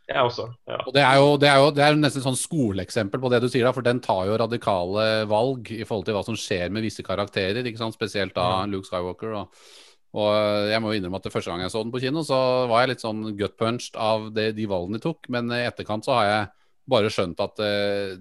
Jeg 0.09 0.19
også. 0.19 0.49
Ja. 0.67 0.81
Og 0.83 0.93
det 0.93 1.01
er 1.01 1.15
jo, 1.15 1.37
det 1.39 1.47
er 1.47 1.59
jo 1.61 1.69
det 1.71 1.83
er 1.85 1.95
nesten 1.95 2.19
et 2.19 2.25
sånn 2.25 2.35
skoleeksempel 2.35 3.21
på 3.23 3.29
det 3.31 3.39
du 3.41 3.47
sier, 3.47 3.63
da, 3.63 3.71
for 3.71 3.85
den 3.85 4.01
tar 4.03 4.25
jo 4.27 4.35
radikale 4.41 5.05
valg 5.29 5.71
i 5.71 5.85
forhold 5.87 6.09
til 6.09 6.17
hva 6.17 6.25
som 6.25 6.35
skjer 6.35 6.73
med 6.73 6.83
visse 6.83 7.05
karakterer, 7.05 7.63
ikke 7.63 7.79
sant? 7.79 7.95
spesielt 7.95 8.35
da 8.35 8.65
Luke 8.67 8.89
Skywalker. 8.89 9.37
Og, 9.39 9.63
og 10.13 10.69
jeg 10.69 10.81
må 10.81 10.91
jo 10.91 10.99
innrømme 10.99 11.17
at 11.17 11.25
det 11.25 11.33
første 11.33 11.49
gang 11.49 11.63
jeg 11.63 11.73
så 11.73 11.81
den 11.81 11.93
på 11.93 12.01
kino, 12.03 12.21
så 12.25 12.37
var 12.69 12.83
jeg 12.83 12.93
litt 12.93 13.03
sånn 13.03 13.23
gut-punched 13.37 13.95
av 13.97 14.27
det, 14.35 14.51
de 14.57 14.67
valgene 14.69 14.99
de 14.99 15.05
tok, 15.07 15.29
men 15.33 15.49
i 15.55 15.63
etterkant 15.65 16.05
så 16.05 16.17
har 16.19 16.27
jeg 16.29 16.43
bare 16.93 17.11
skjønt 17.13 17.39
at 17.41 17.61
eh, 17.63 18.15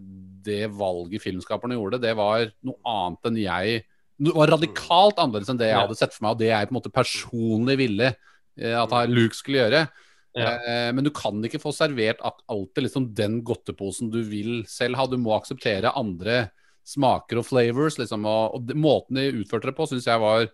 det 0.47 0.71
valget 0.73 1.23
filmskaperne 1.25 1.77
gjorde, 1.77 2.01
det 2.03 2.15
var 2.19 2.47
noe 2.65 2.79
annet 2.89 3.29
enn 3.29 3.43
jeg 3.43 3.83
Det 4.23 4.33
var 4.37 4.53
radikalt 4.55 5.19
annerledes 5.19 5.51
enn 5.51 5.59
det 5.61 5.69
jeg 5.73 5.83
hadde 5.83 5.99
sett 5.99 6.15
for 6.15 6.25
meg, 6.25 6.37
og 6.37 6.41
det 6.41 6.51
jeg 6.53 6.69
på 6.69 6.75
en 6.75 6.79
måte 6.79 6.95
personlig 6.95 7.77
ville 7.81 8.09
eh, 8.13 8.77
at 8.79 8.97
Luke 9.11 9.37
skulle 9.37 9.65
gjøre. 9.65 9.85
Ja. 10.33 10.53
Eh, 10.65 10.91
men 10.95 11.05
du 11.05 11.11
kan 11.13 11.43
ikke 11.45 11.61
få 11.61 11.73
servert 11.77 12.23
alltid 12.23 12.87
liksom 12.87 13.11
den 13.17 13.41
godteposen 13.45 14.13
du 14.13 14.21
vil 14.25 14.63
selv 14.71 15.01
ha. 15.01 15.09
Du 15.11 15.19
må 15.21 15.35
akseptere 15.37 15.93
andre 15.99 16.47
smaker 16.87 17.41
og 17.41 17.49
flavors. 17.49 17.99
Liksom, 18.01 18.25
og, 18.29 18.57
og 18.57 18.77
måten 18.79 19.19
de 19.19 19.43
utførte 19.43 19.71
det 19.71 19.77
på, 19.77 19.89
syns 19.91 20.09
jeg 20.09 20.23
var 20.23 20.47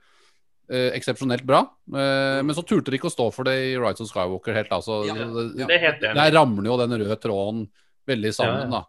eh, 0.71 0.91
eksepsjonelt 0.99 1.45
bra. 1.49 1.61
Eh, 1.95 2.41
men 2.45 2.55
så 2.57 2.63
turte 2.67 2.91
de 2.93 2.99
ikke 2.99 3.09
å 3.11 3.15
stå 3.15 3.29
for 3.35 3.45
det 3.49 3.57
i 3.71 3.77
Rights 3.81 4.01
of 4.05 4.09
Skywalker 4.11 4.55
helt. 4.55 4.71
Altså, 4.75 5.05
Ja, 5.09 5.15
det- 5.15 5.61
ja. 5.61 5.67
Det 5.67 5.81
helt. 5.81 6.01
Der 6.01 6.33
ramler 6.37 6.65
jo 6.71 6.77
den 6.87 6.99
røde 7.01 7.17
tråden 7.21 7.69
veldig 8.09 8.35
sammen, 8.35 8.71
Ja, 8.71 8.79
da. 8.79 8.85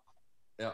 Ja. 0.59 0.71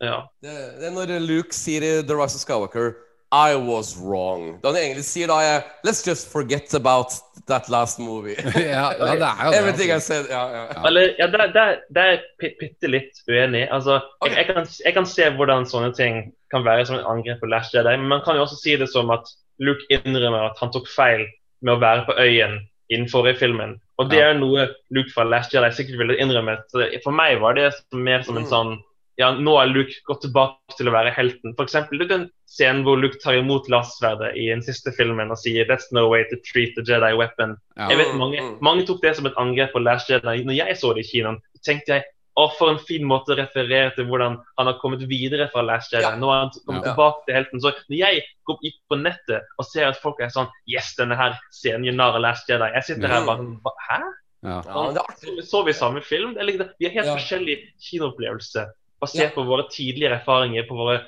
Ja. 0.00 0.16
Det, 0.42 0.54
det 0.80 0.86
er 0.90 0.94
når 0.96 1.18
Luke 1.26 1.52
sier 1.56 1.82
i 1.82 2.02
The 2.02 2.14
Rise 2.16 2.36
of 2.36 2.42
Skywalker 2.44 2.94
I 3.32 3.56
was 3.56 3.96
wrong. 3.98 4.60
Da 4.62 4.68
han 4.70 4.76
egentlig 4.78 5.04
sier 5.04 5.26
da, 5.26 5.40
jeg, 5.42 5.64
Let's 5.84 6.04
just 6.06 6.28
forget 6.30 6.72
about 6.74 7.12
that 7.48 7.68
last 7.68 7.98
movie. 7.98 8.36
ja, 8.54 8.92
ja, 8.92 8.92
det 8.92 9.08
er 9.08 9.14
jo 9.16 9.50
det. 9.50 9.56
Everything 9.58 9.90
I 9.90 9.94
Altså. 9.96 10.06
said. 10.06 10.28
Ja, 10.30 10.42
ja. 10.52 10.62
Ja. 10.72 10.82
Eller, 10.86 11.14
ja, 11.18 11.26
det, 11.26 11.64
er 12.04 12.12
jeg 12.12 12.54
bitte 12.60 12.88
litt 12.90 13.18
uenig. 13.28 13.64
Altså, 13.70 13.98
Ok. 14.20 14.30
jeg, 14.30 14.36
jeg, 14.36 14.46
kan, 14.54 14.68
jeg 14.84 14.94
kan 14.94 15.06
se 15.10 15.30
hvordan 15.36 15.66
sånne 15.66 15.90
ting 15.96 16.20
kan 16.54 16.62
være 16.64 16.86
som 16.86 16.96
et 17.00 17.08
angrep 17.10 17.40
på 17.42 17.50
Lash 17.50 17.74
Jedi, 17.74 17.96
men 17.98 18.08
man 18.08 18.22
kan 18.24 18.36
jo 18.38 18.44
også 18.46 18.60
si 18.62 18.76
det 18.78 18.88
som 18.92 19.10
at 19.10 19.26
Luke 19.60 19.84
innrømmer 19.90 20.50
at 20.50 20.58
han 20.60 20.72
tok 20.74 20.88
feil 20.88 21.26
med 21.62 21.76
å 21.76 21.80
være 21.80 22.06
på 22.08 22.16
øyen 22.20 22.60
innenfor 22.92 23.28
i 23.30 23.34
filmen. 23.34 23.78
Og 23.98 24.10
det 24.10 24.18
Ja. 24.18 24.30
er 24.30 24.38
noe 24.38 24.68
Luke 24.90 25.10
fra 25.10 25.24
Last 25.24 25.52
Jedi 25.54 25.70
sikkert 25.72 25.98
ville 25.98 26.18
innrømmet. 26.20 26.68
Så 26.68 26.84
for 27.02 27.12
meg 27.12 27.40
var 27.40 27.54
det 27.54 27.72
mer 27.92 28.22
som 28.22 28.36
en 28.36 28.44
Mm. 28.44 28.50
sånn 28.50 28.82
ja, 29.18 29.32
nå 29.32 29.56
har 29.56 29.66
Luke 29.66 29.94
gått 30.06 30.20
tilbake 30.26 30.76
til 30.76 30.88
å 30.88 30.92
være 30.92 31.12
helten. 31.14 31.54
For 31.56 31.64
er 31.64 32.08
den 32.08 32.30
scenen 32.46 32.84
hvor 32.84 33.00
Luke 33.00 33.18
tar 33.22 33.38
imot 33.38 33.66
lastsverdet 33.72 34.36
i 34.36 34.48
den 34.50 34.60
siste 34.60 34.92
filmen 34.92 35.30
og 35.30 35.38
sier 35.38 35.64
That's 35.64 35.90
no 35.90 36.08
way 36.08 36.24
to 36.24 36.36
treat 36.44 36.74
the 36.76 36.82
Jedi 36.82 37.16
weapon. 37.16 37.56
Ja. 37.78 37.88
Jeg 37.88 37.98
vet 37.98 38.14
mange, 38.14 38.38
mm. 38.38 38.58
mange 38.60 38.86
tok 38.86 39.00
det 39.00 39.16
som 39.16 39.26
et 39.26 39.38
angrep 39.40 39.72
på 39.72 39.82
Last 39.82 40.10
Jedi. 40.10 40.44
Når 40.44 40.56
jeg 40.56 40.76
så 40.76 40.94
det 40.94 41.06
i 41.06 41.08
kinoen, 41.08 41.40
tenkte 41.64 41.96
jeg 41.96 42.04
å, 42.36 42.50
for 42.58 42.68
en 42.70 42.78
fin 42.78 43.02
måte 43.08 43.32
å 43.32 43.36
referere 43.38 43.94
til 43.96 44.04
hvordan 44.04 44.36
han 44.58 44.66
har 44.66 44.78
kommet 44.82 45.00
videre 45.08 45.48
fra 45.52 45.62
Last 45.64 45.92
Jedi. 45.92 46.02
Ja. 46.04 46.16
Nå 46.20 46.28
har 46.28 46.42
han 46.44 46.50
kommet 46.66 46.84
Ja. 46.84 46.92
tilbake 46.92 47.24
til 47.26 47.34
helten. 47.34 47.60
Så 47.60 47.72
når 47.88 47.96
jeg 47.98 48.22
går 48.46 48.54
opp 48.54 48.76
på 48.92 48.98
nettet 49.00 49.42
og 49.58 49.64
ser 49.64 49.86
at 49.88 49.96
folk 50.02 50.20
er 50.20 50.28
sånn 50.28 50.48
Yes, 50.68 50.94
denne 50.98 51.16
her 51.16 51.38
scenen 51.50 51.84
gjør 51.88 52.20
Last 52.20 52.48
Jedi. 52.48 52.68
Jeg 52.74 52.84
sitter 52.84 53.08
her 53.08 53.24
bare 53.26 53.38
sånn, 53.38 53.60
"Hva- 53.62 53.80
Hæ? 53.88 54.00
Ja. 54.44 54.60
Artig. 55.00 55.42
Så, 55.44 55.64
vi 55.64 55.72
samme 55.72 56.00
film? 56.02 56.34
Det 56.34 56.44
vi 56.78 56.86
har 56.86 56.92
helt 56.92 57.06
Ja. 57.06 57.16
forskjellig 57.16 57.56
kinoopplevelse 57.80 58.66
basert 59.00 59.20
Ja. 59.20 59.28
på 59.34 59.44
våre 59.46 59.64
tidligere 59.70 60.20
erfaringer, 60.20 60.68
på 60.68 60.76
våre 60.76 61.02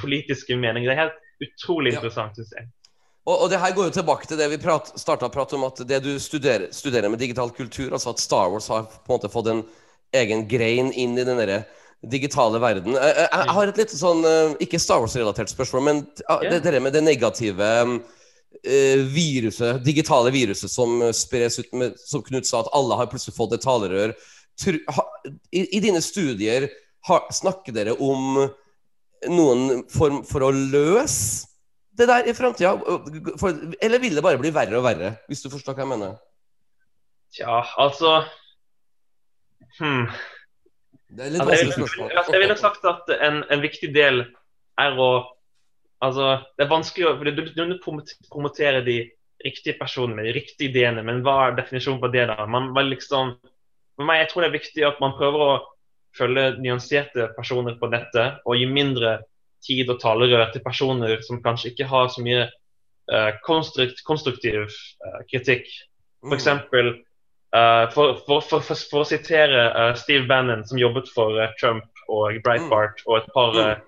politiske 0.00 0.56
meninger. 0.56 0.88
Det 0.90 0.98
er 0.98 1.02
helt 1.08 1.20
utrolig 1.42 1.92
Ja. 1.92 1.98
interessant, 2.00 2.36
syns 2.36 2.52
jeg. 2.56 2.68
Og, 3.26 3.40
og 3.42 3.50
det 3.50 3.58
her 3.58 3.72
går 3.72 3.84
jo 3.88 4.02
tilbake 4.02 4.26
til 4.28 4.36
det 4.36 4.50
vi 4.50 4.58
prat, 4.58 4.86
starta 5.00 5.26
å 5.26 5.32
prate 5.32 5.54
om, 5.54 5.64
at 5.64 5.76
det 5.88 6.02
du 6.02 6.18
studerer, 6.18 6.68
studerer 6.70 7.08
med 7.10 7.18
digital 7.18 7.48
kultur, 7.50 7.90
altså 7.90 8.10
at 8.10 8.18
Star 8.18 8.50
Wars 8.50 8.68
har 8.68 8.82
på 8.84 9.08
en 9.08 9.18
måte 9.18 9.30
fått 9.32 9.46
en 9.48 9.62
egen 10.14 10.44
grein 10.50 10.92
inn 10.92 11.16
i 11.18 11.26
den 11.26 11.40
derre 11.40 11.64
digitale 12.10 12.60
verden. 12.60 12.96
Jeg, 12.98 13.14
jeg, 13.16 13.28
jeg 13.32 13.56
har 13.56 13.70
et 13.70 13.80
litt 13.80 13.94
sånn 13.96 14.26
eh, 14.28 14.56
Ikke 14.66 14.80
Star 14.82 15.00
Wars-relatert 15.02 15.52
spørsmål, 15.52 15.84
men 15.86 16.02
ah, 16.28 16.42
det, 16.44 16.60
det 16.64 16.82
med 16.82 16.94
det 16.96 17.04
negative 17.04 17.70
eh, 17.80 19.00
viruset, 19.14 19.80
digitale 19.84 20.32
viruset 20.34 20.72
som 20.72 21.00
spres 21.16 21.60
ut 21.62 21.72
med, 21.72 21.96
Som 22.00 22.24
Knut 22.26 22.48
sa, 22.48 22.62
at 22.62 22.72
alle 22.76 22.98
har 23.00 23.10
plutselig 23.12 23.36
fått 23.36 23.56
et 23.56 23.64
talerør. 23.64 24.14
I, 25.50 25.64
I 25.64 25.80
dine 25.82 26.02
studier, 26.04 26.68
har, 27.08 27.26
snakker 27.34 27.74
dere 27.74 27.96
om 28.00 28.44
noen 29.32 29.82
form 29.92 30.22
for 30.28 30.44
å 30.46 30.52
løse 30.52 31.48
det 31.94 32.08
der 32.10 32.28
i 32.28 32.34
framtida? 32.36 32.74
Eller 33.82 34.02
vil 34.02 34.16
det 34.16 34.24
bare 34.24 34.40
bli 34.40 34.52
verre 34.54 34.78
og 34.78 34.86
verre, 34.86 35.16
hvis 35.30 35.44
du 35.44 35.50
forstår 35.52 35.76
hva 35.76 35.84
jeg 35.84 35.92
mener? 35.94 36.16
Tja, 37.34 37.60
altså 37.82 38.20
hmm. 39.80 40.08
Det 41.14 41.26
er 41.26 41.34
litt 41.34 41.42
Altså, 41.44 41.50
vanskelig 41.50 41.74
spørsmål. 41.74 42.16
altså, 42.18 42.32
jeg 42.34 42.42
ville 42.42 42.56
sagt 42.58 42.86
at 42.90 43.12
en, 43.28 43.42
en 43.50 43.62
viktig 43.62 43.92
del 43.94 44.24
er 44.80 45.00
å 45.00 45.10
Altså, 46.04 46.24
det 46.58 46.64
er 46.66 46.68
vanskelig 46.68 47.06
å 47.08 47.12
for 47.16 47.30
Du, 47.30 47.44
du, 47.46 47.60
du 47.70 47.76
promot- 47.80 48.16
promoterer 48.28 48.82
de 48.84 48.96
riktige 49.44 49.76
personene, 49.78 50.24
de 50.26 50.34
riktige 50.36 50.68
ideene, 50.68 51.02
men 51.06 51.22
hva 51.24 51.36
er 51.46 51.56
definisjonen 51.56 52.00
på 52.02 52.10
det? 52.12 52.26
da? 52.28 52.44
Man 52.50 52.72
var 52.76 52.84
liksom, 52.88 53.36
For 53.96 54.04
meg, 54.08 54.18
jeg 54.24 54.28
tror 54.30 54.42
det 54.42 54.48
er 54.48 54.58
viktig 54.58 54.84
at 54.88 55.00
man 55.00 55.14
prøver 55.16 55.44
å 55.44 55.54
følge 56.18 56.44
nyanserte 56.62 57.28
personer 57.36 57.78
på 57.78 57.88
nettet, 57.92 58.40
og 58.44 58.58
gi 58.58 58.66
mindre 58.70 59.20
tid 59.64 59.88
og 59.90 60.00
talerør 60.02 60.50
til 60.52 60.64
personer 60.64 61.22
som 61.24 61.40
kanskje 61.42 61.72
ikke 61.72 61.88
har 61.88 62.10
så 62.12 62.22
mye 62.24 62.44
uh, 62.48 63.30
konstrukt, 63.46 64.02
konstruktiv 64.06 64.66
uh, 64.66 65.20
kritikk. 65.30 65.70
Mm. 66.24 66.28
For 66.28 66.36
eksempel, 66.36 66.90
eh, 66.90 67.02
for, 67.94 68.16
for, 68.26 68.40
for, 68.42 68.60
for, 68.66 68.74
for 68.90 69.04
å 69.04 69.08
sitere 69.08 69.66
eh, 69.70 69.92
Steve 70.00 70.26
Bannon, 70.30 70.64
som 70.66 70.78
jobbet 70.80 71.10
for 71.14 71.36
eh, 71.40 71.52
Trump 71.60 71.84
og 72.10 72.36
Breitbart 72.44 73.02
og 73.06 73.20
et 73.20 73.28
par 73.34 73.54
Mm. 73.54 73.60
eh, 73.70 73.82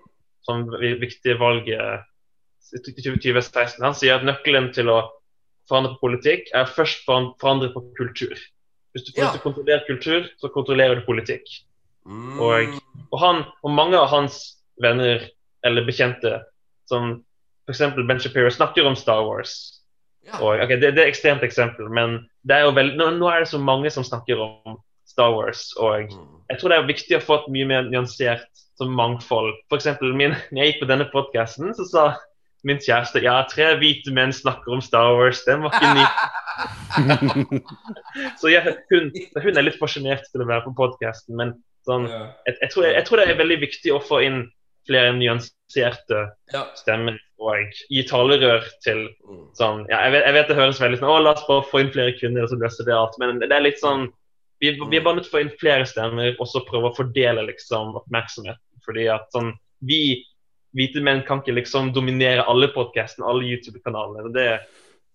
sånn 0.46 0.66
viktige 1.00 1.38
valg 1.40 1.68
eh, 1.68 2.00
i 2.72 3.02
2016. 3.02 3.82
Han 3.82 3.94
sier 3.98 4.16
at 4.20 4.26
nøkkelen 4.26 4.70
til 4.74 4.88
å 4.92 5.00
forandre 5.66 5.96
på 5.96 6.06
politikk 6.06 6.52
er 6.54 6.68
først 6.70 7.02
forandre 7.06 7.72
på 7.74 7.82
kultur. 7.98 8.36
Hvis 8.94 9.04
du, 9.08 9.12
Ja. 9.16 9.26
hvis 9.26 9.36
du 9.36 9.42
kontrollerer 9.42 9.82
kultur, 9.86 10.28
så 10.38 10.48
kontrollerer 10.54 11.00
du 11.00 11.06
politikk. 11.06 11.42
Mm. 12.06 12.38
Og, 12.40 12.76
og, 13.10 13.18
han, 13.20 13.42
og 13.62 13.70
mange 13.74 13.98
av 13.98 14.06
hans 14.08 14.62
venner 14.80 15.26
eller 15.66 15.84
bekjente, 15.84 16.44
som 16.86 17.24
f.eks. 17.66 17.82
Ben 18.06 18.20
Shapiro, 18.22 18.48
snakker 18.50 18.86
om 18.86 18.94
Star 18.94 19.24
Wars. 19.26 19.75
Ja. 20.26 20.40
Og, 20.40 20.58
ok, 20.64 20.74
det, 20.76 20.92
det 20.96 21.02
er 21.02 21.06
et 21.06 21.14
ekstremt 21.14 21.44
eksempel, 21.46 21.88
men 21.92 22.18
det 22.46 22.58
er 22.58 22.66
jo 22.66 22.74
veld... 22.76 22.96
nå, 22.98 23.10
nå 23.20 23.30
er 23.30 23.44
det 23.44 23.50
så 23.52 23.60
mange 23.62 23.92
som 23.94 24.06
snakker 24.06 24.40
om 24.42 24.78
Star 25.06 25.32
Wars. 25.34 25.70
Og 25.78 26.10
Mm. 26.10 26.42
jeg 26.50 26.58
tror 26.60 26.72
det 26.72 26.78
er 26.78 26.86
viktig 26.92 27.16
å 27.16 27.24
få 27.24 27.40
et 27.40 27.50
mye 27.54 27.66
mer 27.66 27.90
nyansert 27.90 28.46
som 28.78 28.92
mangfold. 28.92 29.54
For 29.70 29.78
eksempel, 29.78 30.14
min, 30.14 30.34
når 30.50 30.62
jeg 30.62 30.72
gikk 30.72 30.82
på 30.82 30.90
denne 30.90 31.08
podkasten, 31.12 31.74
så 31.78 31.86
sa 31.90 32.06
min 32.66 32.80
kjæreste 32.82 33.22
ja, 33.22 33.36
tre 33.46 33.76
hvite 33.78 34.10
menn 34.14 34.32
snakker 34.34 34.74
om 34.74 34.82
Star 34.82 35.14
Wars. 35.14 35.44
Den 35.46 35.62
var 35.62 35.76
ikke 35.76 35.94
ny. 35.94 37.60
Så 38.40 38.50
jeg, 38.50 38.76
hun, 38.90 39.10
hun 39.44 39.58
er 39.58 39.66
litt 39.66 39.78
for 39.78 39.92
sjenert 39.92 40.24
til 40.32 40.42
å 40.42 40.48
være 40.48 40.64
på 40.64 40.74
podkasten, 40.78 41.36
men 41.38 41.52
sånn, 41.86 42.08
jeg, 42.08 42.56
jeg, 42.62 42.70
tror, 42.72 42.88
jeg, 42.88 43.04
tror 43.06 43.20
det 43.20 43.26
er 43.28 43.38
veldig 43.38 43.58
viktig 43.62 43.92
å 43.94 44.02
få 44.02 44.22
inn 44.26 44.40
flere 44.88 45.12
nyanserte 45.14 46.24
stemmer 46.80 47.20
og 47.38 47.80
gi 47.92 48.02
talerør 48.08 48.64
til 48.84 49.08
Mm. 49.26 49.42
sånn 49.58 49.82
ja, 49.90 50.04
jeg, 50.06 50.12
vet, 50.12 50.24
jeg 50.24 50.34
vet 50.36 50.48
det 50.48 50.56
høres 50.56 50.80
veldig 50.80 50.98
sånn 51.00 51.10
Å, 51.10 51.18
la 51.22 51.32
oss 51.34 51.48
bare 51.48 51.66
få 51.68 51.80
inn 51.82 51.90
flere 51.92 52.14
kvinner, 52.16 52.44
og 52.46 52.48
så 52.52 52.56
løser 52.60 52.86
det 52.86 52.94
alt. 52.96 53.18
Men 53.20 53.40
det 53.42 53.52
er 53.52 53.64
litt 53.64 53.82
sånn 53.82 54.08
Vi, 54.62 54.70
vi 54.72 54.96
er 54.96 55.02
bare 55.04 55.18
nødt 55.18 55.26
til 55.26 55.34
å 55.34 55.36
få 55.36 55.42
inn 55.44 55.58
flere 55.60 55.84
stemmer, 55.84 56.32
og 56.40 56.48
så 56.48 56.62
prøve 56.64 56.88
å 56.88 56.96
fordele 56.96 57.42
liksom 57.44 57.98
oppmerksomheten. 58.00 58.80
Fordi 58.86 59.08
at 59.12 59.28
sånn 59.34 59.52
Vi 59.84 60.24
hvite 60.76 61.02
menn 61.04 61.22
kan 61.26 61.42
ikke 61.42 61.56
liksom 61.56 61.92
dominere 61.92 62.44
alle 62.48 62.68
podkastene, 62.72 63.26
alle 63.28 63.48
YouTube-kanalene. 63.48 64.32
Det 64.32 64.48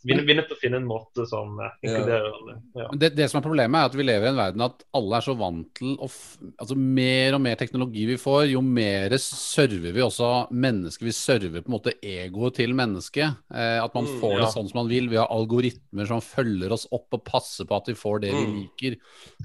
Vi 0.04 0.16
er 0.16 0.22
vi 0.26 0.34
er 0.34 0.40
nødt 0.40 0.48
til 0.50 0.58
å 0.58 0.62
finne 0.62 0.80
en 0.82 0.88
måte 0.90 1.26
som 1.30 1.60
eh, 1.62 1.74
inkluderer 1.86 2.28
alle. 2.32 2.56
Ja. 2.78 2.88
Det, 3.04 3.12
det 3.18 3.28
som 3.32 3.40
er 3.40 3.46
problemet, 3.46 3.78
er 3.78 3.90
at 3.92 3.98
vi 3.98 4.06
lever 4.06 4.28
i 4.28 4.32
en 4.32 4.40
verden 4.40 4.66
at 4.66 4.86
alle 4.98 5.20
er 5.20 5.26
så 5.26 5.36
vant 5.38 5.68
til 5.78 5.94
å 5.98 6.10
f 6.10 6.22
Altså 6.62 6.76
mer 6.78 7.36
og 7.38 7.42
mer 7.44 7.58
teknologi 7.58 8.04
vi 8.10 8.18
får, 8.22 8.46
jo 8.52 8.62
mer 8.66 9.14
server 9.22 9.94
vi 9.96 10.04
også 10.06 10.30
mennesker. 10.54 11.08
Vi 11.08 11.16
server 11.16 11.64
på 11.64 11.72
en 11.72 11.76
måte 11.78 11.96
egoet 11.98 12.58
til 12.60 12.74
mennesket. 12.78 13.44
Eh, 13.54 13.78
at 13.82 13.98
man 13.98 14.10
får 14.22 14.38
det 14.38 14.46
ja. 14.48 14.54
sånn 14.54 14.72
som 14.72 14.82
man 14.84 14.92
vil. 14.92 15.10
Vi 15.12 15.20
har 15.20 15.30
algoritmer 15.34 16.10
som 16.10 16.24
følger 16.24 16.74
oss 16.74 16.88
opp 16.94 17.18
og 17.18 17.26
passer 17.28 17.70
på 17.70 17.78
at 17.78 17.92
vi 17.92 17.98
får 17.98 18.26
det 18.26 18.34
vi 18.36 18.48
liker. 18.56 18.98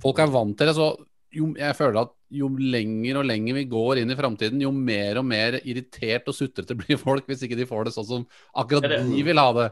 Folk 0.02 0.24
er 0.24 0.32
vant 0.32 0.56
til 0.56 0.70
det. 0.70 0.76
så 0.78 0.94
jo, 1.36 1.50
jeg 1.58 1.76
føler 1.76 2.00
at 2.00 2.12
jo 2.36 2.48
lenger 2.58 3.20
og 3.20 3.28
lenger 3.28 3.56
vi 3.58 3.66
går 3.70 4.00
inn 4.00 4.10
i 4.10 4.16
framtiden, 4.18 4.62
jo 4.62 4.72
mer 4.74 5.20
og 5.20 5.26
mer 5.28 5.58
irritert 5.62 6.26
og 6.30 6.36
sutrete 6.36 6.76
blir 6.80 7.00
folk 7.00 7.28
hvis 7.28 7.44
ikke 7.46 7.58
de 7.58 7.68
får 7.68 7.88
det 7.88 7.94
sånn 7.96 8.08
som 8.08 8.26
akkurat 8.56 8.86
Det 8.86 8.96
det. 8.96 9.04
de 9.12 9.24
vil 9.26 9.42
ha 9.42 9.48
det. 9.56 9.68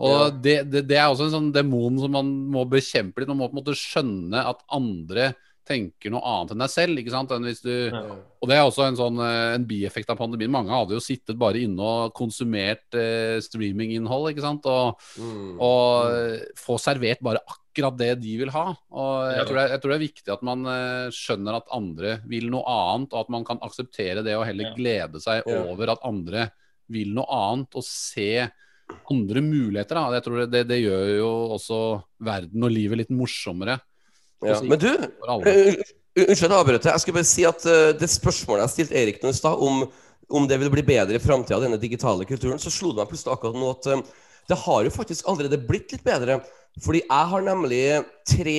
Og 0.00 0.16
Ja. 0.16 0.30
det, 0.32 0.56
det, 0.72 0.86
det 0.88 0.96
er 0.96 1.10
også 1.12 1.28
en 1.28 1.34
sånn 1.36 1.52
demon 1.52 1.98
som 2.00 2.10
man 2.16 2.28
må 2.50 2.64
bekjempe 2.68 3.20
litt. 3.20 3.28
Man 3.28 3.36
må 3.42 3.50
på 3.50 3.56
en 3.58 3.62
måte 3.62 3.76
skjønne 3.76 4.46
at 4.48 4.62
andre 4.72 5.34
tenker 5.70 6.10
noe 6.10 6.24
annet 6.26 6.50
enn 6.54 6.62
deg 6.64 6.70
selv. 6.72 6.98
ikke 6.98 7.12
sant? 7.12 7.30
Du, 7.62 7.68
Ja. 7.92 8.00
Og 8.42 8.48
det 8.48 8.56
er 8.56 8.64
også 8.64 8.88
en 8.88 8.96
sånn 8.98 9.20
eh, 9.22 9.54
en 9.54 9.66
bieffekt 9.68 10.08
av 10.10 10.16
pandemien. 10.18 10.50
Mange 10.50 10.72
hadde 10.72 10.96
jo 10.96 11.02
sittet 11.04 11.36
bare 11.38 11.60
inne 11.62 11.78
og 11.84 12.14
konsumert 12.16 12.88
eh, 12.98 13.38
streaminginnhold, 13.44 14.30
ikke 14.32 14.42
sant. 14.42 14.66
Og, 14.66 14.96
Mm. 15.20 15.60
og 15.60 16.10
mm. 16.10 16.56
få 16.58 16.78
servert 16.80 17.20
bare 17.22 17.38
akkurat 17.46 17.96
det 18.00 18.20
de 18.22 18.36
vil 18.40 18.50
ha. 18.50 18.74
Og 18.90 19.12
jeg 19.30 19.36
Ja. 19.38 19.44
tror 19.44 19.54
det, 19.60 19.70
jeg 19.70 19.80
tror 19.82 19.90
det 19.92 19.98
er 20.00 20.08
viktig 20.08 20.32
at 20.32 20.42
man 20.42 20.66
eh, 20.66 21.10
skjønner 21.14 21.54
at 21.60 21.70
andre 21.76 22.16
vil 22.26 22.50
noe 22.50 22.64
annet, 22.66 23.12
og 23.12 23.20
at 23.20 23.28
man 23.30 23.44
kan 23.44 23.58
akseptere 23.62 24.24
det 24.24 24.34
og 24.34 24.46
heller 24.46 24.74
glede 24.74 25.20
seg 25.22 25.44
over 25.46 25.90
at 25.92 26.02
andre 26.02 26.50
vil 26.88 27.14
noe 27.14 27.28
annet, 27.30 27.68
og 27.76 27.84
se 27.84 28.50
andre 29.10 29.42
muligheter. 29.44 29.98
Da. 29.98 30.18
Jeg 30.18 30.26
tror 30.26 30.44
det, 30.50 30.64
det 30.68 30.80
gjør 30.82 31.06
jo 31.16 31.30
også 31.56 31.78
verden 32.26 32.66
og 32.66 32.74
livet 32.74 33.02
litt 33.02 33.14
morsommere. 33.14 33.78
Ja. 34.44 34.60
Men 34.64 34.80
du. 34.80 34.90
Uh, 35.26 35.80
Unnskyld 36.20 36.50
at 36.50 36.54
jeg 36.54 36.58
avbrøt. 36.58 36.82
deg. 36.82 36.92
Jeg 36.92 37.02
skulle 37.02 37.18
bare 37.20 37.30
si 37.30 37.46
at 37.48 37.66
uh, 37.68 37.90
det 37.96 38.10
spørsmålet 38.10 38.64
jeg 38.64 38.74
stilte 38.74 38.98
Erik 38.98 39.20
nå 39.22 39.32
i 39.32 39.36
stad, 39.36 39.60
om, 39.62 39.84
om 40.30 40.48
det 40.50 40.58
vil 40.62 40.72
bli 40.72 40.84
bedre 40.86 41.18
i 41.18 41.22
framtida, 41.22 41.60
denne 41.62 41.78
digitale 41.80 42.26
kulturen, 42.28 42.60
så 42.62 42.72
slo 42.72 42.92
det 42.92 43.02
meg 43.02 43.12
plutselig 43.12 43.34
akkurat 43.34 43.58
nå 43.58 43.72
at 43.76 43.90
uh, 43.92 44.30
det 44.50 44.58
har 44.64 44.86
jo 44.86 44.94
faktisk 44.94 45.28
allerede 45.30 45.60
blitt 45.66 45.92
litt 45.94 46.06
bedre. 46.06 46.40
Fordi 46.82 47.02
jeg 47.04 47.30
har 47.32 47.44
nemlig 47.44 47.82
tre 48.28 48.58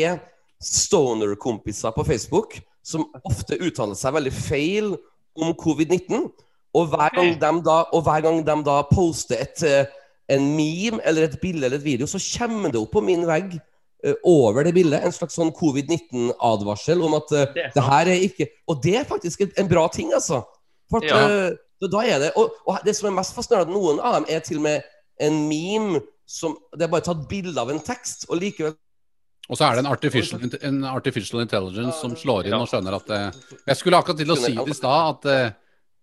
stoner-kompiser 0.62 1.94
på 1.96 2.06
Facebook 2.06 2.60
som 2.86 3.08
ofte 3.28 3.58
uttaler 3.62 3.98
seg 3.98 4.16
veldig 4.16 4.34
feil 4.36 4.94
om 5.38 5.54
covid-19. 5.58 6.30
Og 6.78 6.88
hver 6.94 7.12
gang 7.18 7.34
de 7.36 7.52
da, 7.66 7.82
og 7.92 8.06
hver 8.06 8.24
gang 8.24 8.40
de 8.48 8.56
da 8.64 8.78
poster 8.88 9.44
et, 9.44 9.66
uh, 9.68 10.01
en 10.32 10.46
meme 10.56 11.02
eller 11.08 11.28
et 11.28 11.38
bilde 11.42 11.66
eller 11.68 11.80
et 11.82 11.86
video, 11.86 12.08
så 12.08 12.20
kommer 12.38 12.72
det 12.72 12.80
opp 12.80 12.94
på 12.96 13.04
min 13.04 13.26
vegg 13.28 13.58
eh, 13.58 14.16
over 14.28 14.64
det 14.68 14.74
bildet 14.78 15.04
en 15.04 15.16
slags 15.16 15.36
sånn 15.38 15.52
covid-19-advarsel 15.58 17.02
om 17.06 17.18
at 17.20 17.34
uh, 17.36 17.44
Det 17.56 17.72
det 17.76 17.84
her 17.84 18.12
er 18.14 18.26
ikke 18.28 18.48
Og 18.72 18.82
det 18.84 18.96
er 19.02 19.10
faktisk 19.10 19.42
en, 19.46 19.52
en 19.58 19.70
bra 19.72 19.88
ting, 19.94 20.14
altså. 20.14 20.44
For 20.92 21.04
at, 21.04 21.10
Ja. 21.10 21.50
uh, 21.52 21.90
da- 21.92 22.06
er 22.06 22.20
det 22.20 22.32
og, 22.38 22.54
og 22.68 22.80
det 22.86 22.96
som 22.96 23.10
er 23.10 23.18
mest 23.20 23.36
fascinerende, 23.36 23.72
at 23.72 23.76
noen 23.76 24.00
av 24.00 24.20
dem 24.20 24.26
er 24.30 24.40
til 24.46 24.62
og 24.62 24.66
med 24.70 24.82
en 25.22 25.42
meme 25.50 26.02
som 26.28 26.56
Det 26.78 26.86
er 26.88 26.92
bare 26.94 27.04
tatt 27.06 27.28
bilde 27.30 27.60
av 27.60 27.70
en 27.74 27.82
tekst, 27.84 28.26
og 28.30 28.40
likevel 28.40 28.76
Og 29.50 29.58
så 29.58 29.66
er 29.68 29.76
det 29.76 29.84
en 29.84 29.92
artificial, 29.92 30.40
en 30.62 30.84
artificial 30.86 31.42
intelligence 31.42 31.98
som 32.00 32.16
slår 32.16 32.48
inn 32.48 32.56
og 32.56 32.70
skjønner 32.72 32.96
at 32.96 33.10
Jeg 33.68 33.76
skulle 33.82 34.00
akkurat 34.00 34.18
til 34.22 34.32
å 34.32 34.38
si 34.40 34.54
det 34.56 34.70
i 34.70 34.78
stad 34.78 35.28
at 35.28 35.58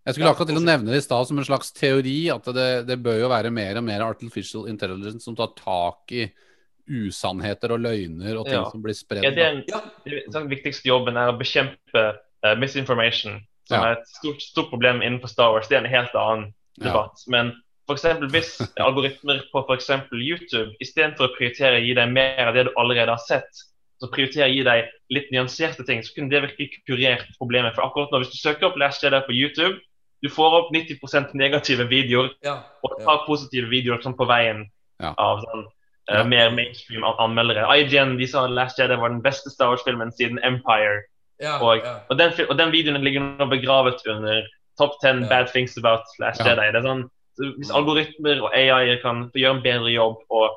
Jeg 0.08 0.16
skulle 0.16 0.30
akkurat 0.32 0.48
til 0.48 0.58
å 0.60 0.64
nevne 0.64 0.92
det 0.94 1.02
i 1.02 1.04
stad 1.04 1.28
som 1.28 1.38
en 1.38 1.44
slags 1.44 1.68
teori 1.76 2.16
at 2.32 2.46
det, 2.56 2.68
det 2.88 2.96
bør 3.04 3.18
jo 3.20 3.28
være 3.28 3.50
mer 3.52 3.76
og 3.76 3.84
mer 3.84 4.00
artificial 4.06 4.64
intelligence 4.70 5.20
som 5.26 5.36
tar 5.36 5.52
tak 5.58 6.14
i 6.16 6.22
usannheter 6.88 7.74
og 7.74 7.82
løgner 7.84 8.38
og 8.40 8.46
ting 8.48 8.56
Ja. 8.56 8.70
som 8.72 8.80
blir 8.82 8.96
spredd. 8.96 9.22
Ja, 9.26 9.30
det 9.30 9.36
da. 9.36 9.50
en, 9.50 9.64
Ja. 9.68 9.80
det- 10.06 10.32
den 10.32 10.48
viktigste 10.48 10.88
jobben 10.88 11.16
er 11.16 11.28
å 11.32 11.38
bekjempe 11.38 12.16
uh, 12.44 12.54
misinformation, 12.56 13.42
som 13.68 13.80
Ja. 13.82 13.84
er 13.84 13.92
et 13.98 14.06
stort, 14.08 14.40
stort 14.40 14.70
problem 14.70 15.00
innenfor 15.02 15.28
Star 15.28 15.52
Wars. 15.52 15.68
Det 15.68 15.76
er 15.76 15.84
en 15.84 15.90
helt 15.92 16.14
annen 16.14 16.54
Ja. 16.80 16.84
debatt. 16.86 17.18
Men 17.26 17.52
for 17.86 17.96
eksempel, 17.96 18.30
hvis 18.30 18.56
algoritmer 18.78 19.42
på 19.52 19.66
f.eks. 19.66 19.90
YouTube 20.12 20.72
istedenfor 20.80 21.28
å 21.28 21.36
prioritere 21.36 21.80
å 21.80 21.84
gi 21.84 21.94
deg 21.94 22.08
mer 22.12 22.48
av 22.48 22.54
det 22.54 22.64
du 22.64 22.72
allerede 22.78 23.08
har 23.10 23.18
sett, 23.26 23.50
så 24.00 24.08
prioriterer 24.10 24.54
gi 24.54 24.62
deg 24.62 24.84
litt 25.10 25.30
nyanserte 25.32 25.84
ting, 25.84 26.00
så 26.02 26.14
kunne 26.14 26.30
det 26.30 26.42
virkelig 26.48 26.70
kurert 26.88 27.26
problemet. 27.36 27.74
For 27.74 27.82
akkurat 27.82 28.10
nå, 28.12 28.20
hvis 28.22 28.30
du 28.30 28.38
søker 28.38 28.66
opp 28.68 28.76
Jedi 28.78 29.20
på 29.26 29.34
YouTube, 29.34 29.80
du 30.22 30.28
får 30.28 30.54
opp 30.58 30.70
90 30.74 31.34
negative 31.34 31.84
videoer 31.88 32.30
Ja. 32.44 32.62
og 32.82 32.98
et 32.98 33.04
par 33.06 33.24
positive 33.26 33.68
videoer 33.70 34.00
sånn 34.02 34.16
på 34.16 34.26
veien 34.26 34.64
Ja. 35.00 35.14
av 35.18 35.44
sånn, 35.44 35.64
uh, 36.10 36.16
Ja. 36.18 36.24
mer 36.24 36.50
mainstream 36.50 37.04
anmeldere. 37.04 37.66
IGN 37.78 38.16
de 38.18 38.26
sa 38.26 38.46
Last 38.46 38.78
Jedi 38.78 38.96
var 38.96 39.08
den 39.10 39.22
beste 39.22 39.50
Star 39.50 39.68
Wars-filmen 39.68 40.10
siden 40.12 40.38
Empire. 40.42 41.02
Ja, 41.40 41.58
Og, 41.62 41.78
ja. 41.84 42.00
og, 42.10 42.18
den, 42.18 42.32
og 42.48 42.56
den 42.58 42.72
videoen 42.72 43.02
ligger 43.04 43.20
nå 43.20 43.46
begravet 43.48 44.02
under 44.08 44.42
Top 44.78 44.98
10 45.02 45.22
Ja. 45.22 45.28
bad 45.28 45.46
things 45.52 45.76
about 45.78 46.00
Last 46.18 46.40
Ja. 46.40 46.46
Jedi. 46.54 46.72
Det 46.72 46.82
er 46.84 46.88
sånn, 46.88 47.04
så 47.38 47.54
hvis 47.56 47.70
algoritmer 47.70 48.42
og 48.42 48.50
AI-er 48.54 49.00
kan 49.02 49.30
gjøre 49.34 49.56
en 49.56 49.62
bedre 49.62 49.92
jobb 49.92 50.16
og 50.30 50.50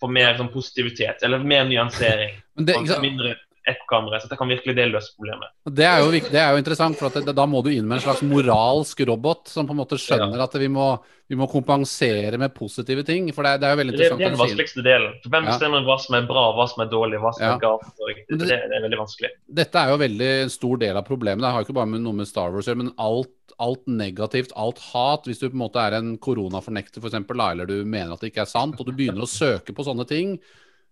få 0.00 0.08
mer 0.08 0.34
sånn, 0.36 0.52
positivitet, 0.52 1.22
eller 1.24 1.38
mer 1.38 1.64
nyansering, 1.64 2.36
det, 2.56 2.76
og 2.76 3.02
mindre 3.02 3.34
ekkokamre, 3.68 4.18
så 4.22 4.28
det 4.30 4.38
kan 4.40 4.48
virkelig 4.50 4.74
det 4.78 4.88
løse 4.90 5.12
problemet. 5.16 5.50
Det 5.68 5.84
er 5.86 6.00
jo, 6.02 6.10
det 6.10 6.40
er 6.40 6.50
jo 6.54 6.60
interessant, 6.62 6.96
for 6.98 7.12
det, 7.12 7.34
da 7.36 7.44
må 7.46 7.62
du 7.64 7.70
inn 7.70 7.86
med 7.86 7.98
en 7.98 8.04
slags 8.06 8.22
moralsk 8.26 9.00
robot 9.08 9.48
som 9.52 9.66
på 9.68 9.74
en 9.76 9.80
måte 9.82 9.98
skjønner 10.00 10.40
at 10.44 10.54
vi 10.60 10.68
må, 10.72 10.86
vi 11.28 11.36
må 11.36 11.46
kompensere 11.52 12.38
med 12.40 12.54
positive 12.56 13.04
ting. 13.04 13.28
For 13.36 13.44
det, 13.44 13.58
det 13.60 13.68
er 13.68 13.74
jo 13.76 13.80
veldig 13.82 13.92
Det, 13.94 13.98
det 13.98 14.06
interessant 14.08 14.26
er 14.26 14.34
den 14.34 14.42
vanskeligste 14.42 14.84
delen. 14.86 15.16
For 15.22 15.34
Hvem 15.34 15.44
Ja. 15.44 15.50
bestemmer 15.52 15.84
hva 15.84 15.96
som 16.00 16.14
er 16.18 16.26
bra, 16.30 16.44
hva 16.56 16.66
som 16.70 16.84
er 16.84 16.90
dårlig, 16.92 17.20
hva 17.20 17.32
som 17.36 17.44
Ja. 17.44 17.54
er 17.54 17.60
galt? 17.60 17.82
Det, 17.98 18.38
det- 18.38 18.50
er 18.58 18.84
veldig 18.88 18.98
vanskelig. 19.02 19.30
Dette 19.60 19.74
er 19.82 19.90
jo 19.92 19.98
veldig 19.98 20.30
en 20.42 20.50
stor 20.50 20.76
del 20.78 20.96
av 20.96 21.04
problemet. 21.06 21.40
Det 21.44 21.50
har 21.52 21.60
jo 21.62 21.66
ikke 21.68 21.78
bare 21.80 21.92
med 21.92 22.00
noe 22.00 22.12
med 22.22 22.26
Star 22.28 22.50
Wars 22.50 22.66
å 22.66 22.72
gjøre, 22.72 22.82
men 22.84 22.92
alt, 22.98 23.34
alt 23.60 23.84
negativt, 23.86 24.52
alt 24.56 24.78
hat. 24.92 25.24
Hvis 25.26 25.40
du 25.40 25.48
på 25.50 25.54
en 25.58 25.64
måte 25.68 25.76
er 25.82 25.98
en 25.98 26.16
koronafornekter, 26.18 27.02
f.eks., 27.02 27.14
eller 27.14 27.66
du 27.66 27.84
mener 27.84 28.12
at 28.14 28.20
det 28.20 28.32
ikke 28.32 28.42
er 28.46 28.52
sant, 28.52 28.78
og 28.80 28.86
du 28.86 28.92
begynner 28.92 29.22
å 29.22 29.28
søke 29.28 29.74
på 29.74 29.84
sånne 29.84 30.06
ting, 30.08 30.38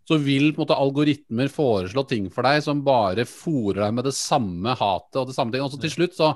så 0.07 0.19
vil 0.23 0.53
på 0.55 0.61
en 0.61 0.67
måte 0.67 0.77
algoritmer 0.79 1.49
foreslå 1.51 2.05
ting 2.09 2.29
for 2.31 2.47
deg 2.47 2.63
som 2.63 2.85
bare 2.87 3.25
fòrer 3.27 3.83
deg 3.87 3.97
med 3.97 4.07
det 4.07 4.15
samme 4.15 4.77
hatet 4.79 5.19
og 5.19 5.27
det 5.31 5.35
samme 5.35 5.55
ting. 5.55 5.65
Og 5.65 5.73
så 5.73 5.81
til 5.83 5.91
slutt 5.91 6.15
så 6.15 6.29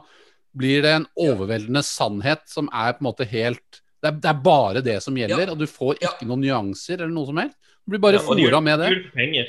blir 0.59 0.83
det 0.83 0.91
en 0.97 1.07
overveldende 1.23 1.83
sannhet 1.87 2.43
som 2.51 2.67
er 2.75 2.97
på 2.97 3.05
en 3.05 3.11
måte 3.13 3.29
helt 3.31 3.81
Det 4.01 4.09
er, 4.09 4.15
det 4.17 4.29
er 4.31 4.39
bare 4.41 4.81
det 4.81 4.95
som 5.05 5.15
gjelder, 5.15 5.47
Ja. 5.47 5.53
og 5.53 5.59
du 5.61 5.67
får 5.69 5.99
ikke 6.01 6.25
noen 6.25 6.41
nyanser 6.41 6.95
eller 7.03 7.13
noe 7.13 7.27
som 7.29 7.37
helst. 7.37 7.59
Du 7.85 7.93
blir 7.93 8.01
bare 8.01 8.17
Ja, 8.17 8.25
fòra 8.25 8.63
med 8.65 8.79
det. 8.81 8.89
gjør 8.89 9.13
penger. 9.13 9.47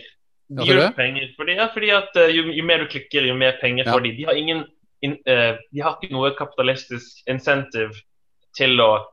Ja, 0.52 0.64
det? 0.66 0.96
penger 0.98 1.30
fordi, 1.38 1.56
ja, 1.56 1.68
fordi 1.72 1.90
at 1.96 2.16
eh, 2.20 2.34
jo, 2.36 2.44
jo 2.52 2.64
mer 2.68 2.80
du 2.84 2.88
klikker, 2.92 3.24
jo 3.24 3.34
mer 3.34 3.56
penger 3.62 3.86
får 3.88 4.04
de. 4.04 4.12
De 4.18 4.26
har 4.28 4.36
ingen 4.36 4.66
in, 5.02 5.14
uh, 5.26 5.56
De 5.72 5.80
har 5.80 5.96
ikke 5.96 6.12
noe 6.12 6.34
kapitalistisk 6.36 7.24
insentiv 7.32 7.96
til 8.58 8.76
å 8.84 9.06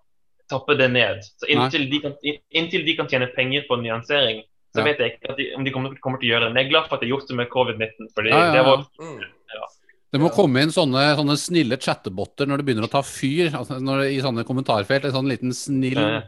tappe 0.50 0.74
det 0.76 0.90
ned. 0.90 1.22
Så 1.38 1.46
inntil, 1.46 1.86
de 1.88 2.00
kan, 2.00 2.16
inntil 2.50 2.84
de 2.84 2.96
kan 2.96 3.06
tjene 3.06 3.30
penger 3.36 3.62
på 3.70 3.78
nyansering, 3.80 4.42
så 4.74 4.80
Ja. 4.80 4.84
vet 4.84 4.98
jeg 5.00 5.12
ikke 5.16 5.30
at 5.32 5.36
de, 5.40 5.46
om 5.56 5.64
de 5.64 5.70
kommer, 5.74 5.94
kommer 6.04 6.18
til 6.20 6.28
å 6.28 6.32
gjøre 6.34 6.44
det. 6.46 6.52
Men 6.54 6.60
jeg 6.62 6.66
er 6.68 6.72
glad 6.74 6.88
for 6.88 6.94
at 6.96 7.00
de 7.02 7.06
har 7.08 7.14
gjort 7.18 7.28
det 7.28 7.36
med 7.36 7.48
covid-19. 7.48 8.08
fordi 8.14 8.30
Ja, 8.30 8.38
ja, 8.44 8.50
det 8.52 8.60
ja. 8.62 8.64
var 8.64 8.86
Mm. 9.00 9.20
Det 10.10 10.20
må 10.22 10.30
komme 10.32 10.62
inn 10.64 10.70
sånne, 10.72 11.02
sånne 11.18 11.34
snille 11.36 11.76
chattebotter 11.76 12.48
når 12.48 12.56
det 12.60 12.64
begynner 12.64 12.86
å 12.88 12.90
ta 12.90 13.02
fyr. 13.04 13.50
Altså 13.52 13.76
når 13.80 14.06
I 14.08 14.20
sånne 14.24 14.44
kommentarfelt. 14.48 15.04
En 15.04 15.12
sånn 15.12 15.28
liten 15.28 15.52
snill 15.52 15.98
eh, 16.00 16.22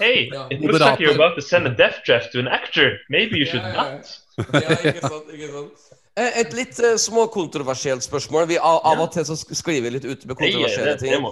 Hey, 0.00 0.28
it 0.50 0.60
looks 0.60 0.80
like 0.80 0.98
you're 1.00 1.14
about 1.14 1.34
to 1.36 1.42
send 1.42 1.66
a 1.66 1.70
death 1.70 2.00
draft 2.06 2.32
to 2.32 2.38
an 2.40 2.48
actor. 2.48 2.98
Maybe 3.08 3.38
you 3.38 3.46
should 3.46 3.62
not. 3.62 4.04
Ja, 4.52 4.76
ikke 4.84 5.00
sant, 5.00 5.28
ikke 5.32 5.48
sant. 5.52 5.84
Eh, 6.18 6.40
Et 6.40 6.52
litt 6.56 6.80
uh, 6.80 6.96
småkontroversielt 7.00 8.02
spørsmål. 8.04 8.48
Vi, 8.48 8.58
av, 8.58 8.80
av 8.84 9.00
og 9.06 9.12
til 9.14 9.24
så 9.28 9.36
skriver 9.36 9.60
sklir 9.60 9.82
vi 9.86 9.90
litt 9.96 10.04
ut 10.08 10.26
med 10.26 10.36
kontroversielle 10.36 10.96
det, 10.96 11.00
det 11.00 11.12
ting. 11.12 11.28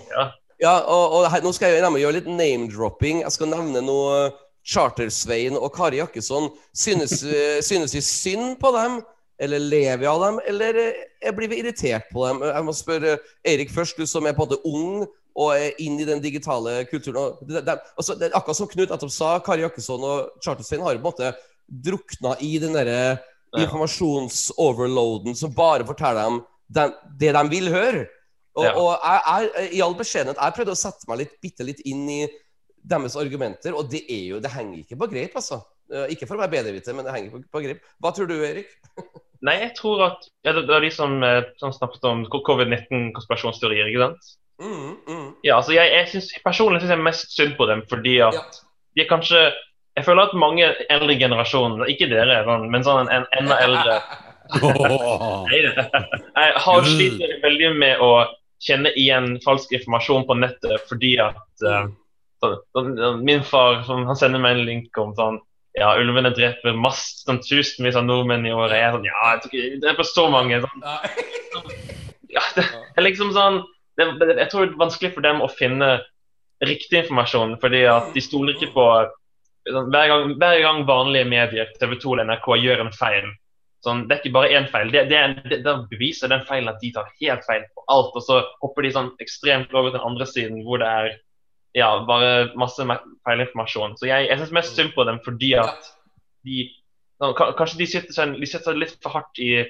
ja. 0.62 0.75
Og, 0.88 1.05
og 1.21 1.27
her, 1.33 1.42
Nå 1.45 1.53
skal 1.53 1.75
jeg 1.75 1.83
nærmere 1.85 2.01
gjøre 2.05 2.19
litt 2.21 2.31
name-dropping. 2.33 3.21
Jeg 3.27 3.33
skal 3.35 3.51
nevne 3.53 3.83
noe 3.85 4.31
Charter-Svein 4.66 5.57
og 5.59 5.70
Kari 5.74 6.00
Jakkesson. 6.00 6.50
Synes, 6.74 7.22
eh, 7.22 7.61
synes 7.62 7.94
vi 7.94 8.02
synd 8.05 8.57
på 8.61 8.72
dem? 8.76 9.00
Eller 9.38 9.61
lever 9.61 10.00
vi 10.00 10.07
av 10.09 10.22
dem? 10.24 10.40
Eller 10.48 10.79
eh, 10.87 11.33
blir 11.37 11.48
vi 11.52 11.61
irritert 11.61 12.09
på 12.12 12.26
dem? 12.26 12.42
Jeg 12.48 12.64
må 12.64 12.74
spørre 12.76 13.18
Eirik 13.46 13.70
først, 13.70 13.98
du 13.98 14.07
som 14.09 14.26
er 14.26 14.35
på 14.37 14.46
en 14.46 14.48
måte 14.48 14.62
ung 14.64 15.07
og 15.37 15.52
er 15.52 15.76
inn 15.85 16.00
i 16.00 16.07
den 16.09 16.22
digitale 16.24 16.79
kulturen. 16.88 17.37
De, 17.44 17.61
det, 17.61 17.76
altså, 17.96 18.16
det, 18.16 18.31
er 18.31 18.38
akkurat 18.38 18.57
som 18.57 18.70
Knut 18.72 18.88
nettopp 18.88 19.12
sa, 19.12 19.35
Kari 19.44 19.66
Jakkesson 19.66 20.05
og 20.09 20.42
Charter-Svein 20.44 20.85
har 20.85 20.96
på 20.96 21.02
en 21.02 21.09
måte 21.11 21.33
drukna 21.68 22.37
i 22.40 22.57
den 22.62 22.76
derre 22.76 23.18
Ja. 23.57 23.62
informasjonsoverloaden 23.62 25.37
som 25.38 25.52
bare 25.55 25.85
forteller 25.87 26.24
dem 26.26 26.40
den, 26.68 26.92
det 27.20 27.31
de 27.33 27.42
vil 27.48 27.68
høre. 27.70 28.07
Og, 28.57 28.64
Ja. 28.64 28.72
og 28.74 28.98
jeg, 29.05 29.50
jeg, 29.55 29.68
i 29.76 29.81
all 29.85 29.94
beskjedenhet, 29.94 30.40
jeg 30.40 30.57
prøvde 30.57 30.72
å 30.74 30.81
sette 30.81 31.09
meg 31.09 31.18
litt, 31.18 31.37
bitte 31.40 31.64
litt 31.64 31.81
inn 31.85 32.09
i 32.11 32.26
deres 32.87 33.16
argumenter, 33.18 33.75
og 33.77 33.88
det 33.90 34.05
er 34.12 34.25
jo, 34.33 34.40
det 34.42 34.53
henger 34.55 34.83
ikke 34.85 34.99
på 35.01 35.09
greip, 35.11 35.35
altså. 35.38 35.61
Eh, 35.92 36.09
Ikke 36.14 36.27
for 36.27 36.35
å 36.38 36.42
være 36.42 36.51
bedreviter, 36.57 36.94
men 36.96 37.07
det 37.07 37.12
henger 37.14 37.31
på, 37.37 37.40
på 37.55 37.62
greip. 37.62 37.85
Hva 38.03 38.11
tror 38.14 38.27
du, 38.31 38.37
Erik? 38.46 38.72
Nei, 39.46 39.59
jeg 39.61 39.75
tror 39.77 40.01
at 40.07 40.25
ja, 40.46 40.55
det, 40.57 40.64
det 40.66 40.72
var 40.75 40.83
de 40.83 40.90
som, 40.94 41.18
eh, 41.22 41.44
som 41.61 41.75
snakket 41.75 42.07
om 42.09 42.25
covid-19-konspirasjonsteorier, 42.33 43.90
ikke 43.92 44.07
sant? 44.07 44.31
Mm, 44.62 44.94
mm. 45.05 45.27
Ja, 45.44 45.59
altså 45.59 45.75
jeg, 45.77 45.90
jeg 45.92 46.09
synes, 46.14 46.31
Personlig 46.40 46.81
syns 46.81 46.94
jeg 46.94 47.03
mest 47.05 47.35
synd 47.37 47.53
på 47.59 47.66
dem 47.68 47.83
fordi 47.90 48.14
at 48.25 48.33
Ja. 48.38 48.40
de 48.96 49.03
er 49.05 49.09
kanskje 49.11 49.42
Jeg 49.99 50.05
føler 50.07 50.22
at 50.31 50.37
mange 50.40 50.70
eldre 50.92 51.16
generasjoner, 51.20 51.85
ikke 51.92 52.09
dere, 52.09 52.38
men 52.72 52.85
sånn 52.85 53.09
en 53.12 53.27
enda 53.37 53.59
eldre 53.64 53.99
Jeg 55.53 56.53
har 56.64 56.88
sliter 56.88 57.37
veldig 57.42 57.70
med 57.81 58.01
å 58.05 58.11
kjenne 58.64 58.92
igjen 58.96 59.37
falsk 59.44 59.72
informasjon 59.77 60.25
på 60.29 60.37
nettet 60.40 60.85
fordi 60.88 61.14
at 61.20 61.64
sånn, 61.64 61.92
Min 63.23 63.45
far 63.47 63.83
han 63.89 64.17
sender 64.19 64.43
meg 64.43 64.57
en 64.57 64.67
link 64.69 64.99
om 65.01 65.15
sånn 65.19 65.39
ja, 65.77 65.91
ulvene 66.01 66.31
dreper 66.33 66.77
masse, 66.81 67.21
sånn, 67.27 67.43
tusenvis 67.45 67.99
av 68.01 68.07
nordmenn 68.07 68.47
i 68.49 68.53
året. 68.55 68.79
Jeg 68.79 68.87
er 68.87 68.95
sånn, 68.95 69.09
ja, 69.11 69.23
jeg 69.35 69.43
tror 69.43 69.53
ikke 69.53 69.73
de 69.75 69.81
dreper 69.83 70.09
så 70.09 70.27
mange. 70.33 70.63
Sånn. 70.65 70.87
Ja, 72.37 72.43
det 72.53 72.65
er 73.01 73.05
liksom 73.07 73.31
sånn 73.33 73.63
det, 73.97 74.05
det- 74.21 74.35
Jeg 74.37 74.51
tror 74.53 74.67
det 74.67 74.75
er 74.75 74.81
vanskelig 74.83 75.13
for 75.15 75.25
dem 75.25 75.39
å 75.41 75.47
finne 75.49 75.87
riktig 76.61 76.99
informasjon, 76.99 77.55
fordi 77.63 77.85
at 77.89 78.11
de 78.13 78.21
stoler 78.21 78.53
ikke 78.57 78.75
på 78.75 78.85
sånn, 79.71 79.89
hver, 79.95 80.11
gang, 80.11 80.35
hver 80.41 80.61
gang 80.61 80.83
vanlige 80.89 81.29
medier, 81.31 81.71
TV 81.81 81.97
2 82.03 82.13
eller 82.13 82.29
NRK, 82.29 82.49
gjør 82.61 82.83
en 82.85 82.93
feil 82.93 83.31
sånn, 83.87 84.05
Det 84.09 84.17
er 84.17 84.21
ikke 84.21 84.35
bare 84.35 84.53
én 84.59 84.69
feil. 84.73 84.91
Det, 84.93 85.05
det, 85.11 85.17
er, 85.17 85.35
det, 85.47 85.61
det 85.65 85.75
beviser 85.93 86.33
den 86.33 86.45
feilen 86.49 86.73
at 86.73 86.81
de 86.83 86.91
tar 86.95 87.09
helt 87.21 87.47
feil 87.47 87.65
på 87.77 87.85
alt, 87.93 88.13
og 88.19 88.25
så 88.25 88.41
hopper 88.65 88.87
de 88.87 88.93
sånn 88.97 89.13
ekstremt 89.23 89.73
over 89.75 89.93
til 89.93 89.99
den 90.01 90.09
andre 90.11 90.27
siden 90.29 90.63
hvor 90.67 90.83
det 90.83 90.91
er 90.91 91.13
ja, 91.77 91.91
bare 92.09 92.51
masse 92.59 92.81
feil 92.81 92.99
feilinformasjon. 93.29 93.97
Så 94.01 94.09
jeg, 94.09 94.31
jeg 94.31 94.41
syns 94.41 94.55
mest 94.57 94.79
synd 94.79 94.95
på 94.97 95.05
dem 95.09 95.21
fordi 95.25 95.55
at 95.61 95.93
de 96.47 96.67
Kanskje 97.17 97.79
de 97.81 97.87
sitter, 97.89 98.12
seg, 98.12 98.35
de 98.37 98.45
sitter 98.45 98.75
seg 98.75 98.77
litt 98.77 98.99
for 99.01 99.15
hardt 99.15 99.39
i 99.41 99.62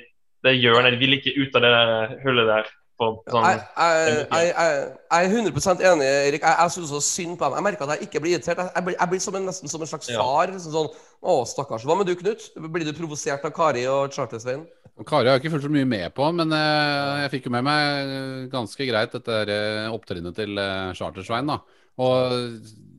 det 0.42 0.54
hjørnet. 0.58 0.96
De 0.96 0.98
vil 0.98 1.14
ikke 1.14 1.36
ut 1.38 1.54
av 1.54 1.62
det 1.62 1.70
der 1.70 2.14
hullet 2.24 2.48
der. 2.50 2.72
Sånn, 2.96 3.44
Jeg, 3.44 3.60
jeg, 3.76 4.14
jeg, 4.32 4.46
jeg, 4.56 4.76
jeg 5.12 5.28
er 5.28 5.34
100% 5.52 5.82
enig, 5.84 6.06
Erik. 6.08 6.42
Jeg, 6.46 6.56
jeg 6.62 6.72
syns 6.74 6.94
også 6.96 7.06
synd 7.06 7.36
på 7.36 7.44
dem. 7.44 7.58
Jeg 7.58 7.66
merker 7.66 7.84
at 7.86 7.92
jeg 7.94 8.08
ikke 8.08 8.22
blir 8.24 8.34
irritert. 8.34 8.62
Jeg, 8.62 8.72
jeg, 8.72 8.86
blir, 8.88 8.96
jeg 8.96 9.12
blir 9.12 9.22
som 9.22 9.36
en, 9.38 9.46
nesten 9.50 9.70
som 9.70 9.84
en 9.84 9.90
slags 9.92 10.10
Ja. 10.10 10.24
far. 10.24 10.50
Liksom 10.54 10.74
sånn, 10.74 10.90
å, 11.20 11.36
stakkars. 11.46 11.84
Hva 11.86 11.98
med 12.00 12.08
du, 12.08 12.14
Knut? 12.18 12.48
Blir 12.56 12.88
du 12.88 12.94
provosert 12.96 13.44
av 13.46 13.54
Kari 13.54 13.84
og 13.92 14.16
Charter-Svein? 14.16 14.64
Kari 15.06 15.28
har 15.28 15.36
jeg 15.36 15.44
ikke 15.44 15.52
fulgt 15.58 15.68
så 15.68 15.72
mye 15.76 15.88
med 15.92 16.14
på, 16.16 16.26
men 16.32 16.54
eh, 16.56 17.26
jeg 17.26 17.34
fikk 17.36 17.50
jo 17.50 17.52
med 17.52 17.66
meg 17.68 18.12
eh, 18.16 18.44
ganske 18.52 18.88
greit 18.88 19.12
dette 19.12 19.42
eh, 19.44 19.88
opptrinnet 19.92 20.38
til 20.40 20.56
Chartersvein. 20.96 21.52
da. 21.52 21.60
Og 22.02 22.34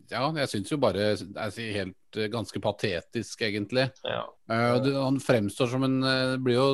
ja, 0.08 0.24
jeg 0.42 0.52
syns 0.52 0.72
jo 0.72 0.80
bare 0.82 1.12
jeg 1.12 1.76
helt 1.76 2.18
eh, 2.18 2.30
ganske 2.32 2.62
patetisk, 2.64 3.44
egentlig. 3.44 3.90
ja. 4.08 4.24
Eh, 4.52 4.90
han 4.96 5.20
fremstår 5.20 5.72
som 5.74 5.84
en 5.88 5.98
eh, 6.08 6.36
blir 6.42 6.58
jo 6.58 6.68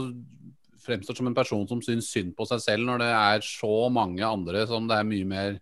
fremstår 0.84 1.18
som 1.18 1.30
en 1.30 1.38
person 1.38 1.64
som 1.68 1.82
syns 1.82 2.10
synd 2.12 2.34
på 2.38 2.46
seg 2.50 2.62
selv, 2.62 2.86
når 2.88 3.02
det 3.02 3.12
er 3.16 3.46
så 3.48 3.88
mange 3.94 4.26
andre 4.28 4.66
som 4.68 4.90
det 4.90 4.98
er 5.00 5.08
mye 5.08 5.28
mer 5.30 5.54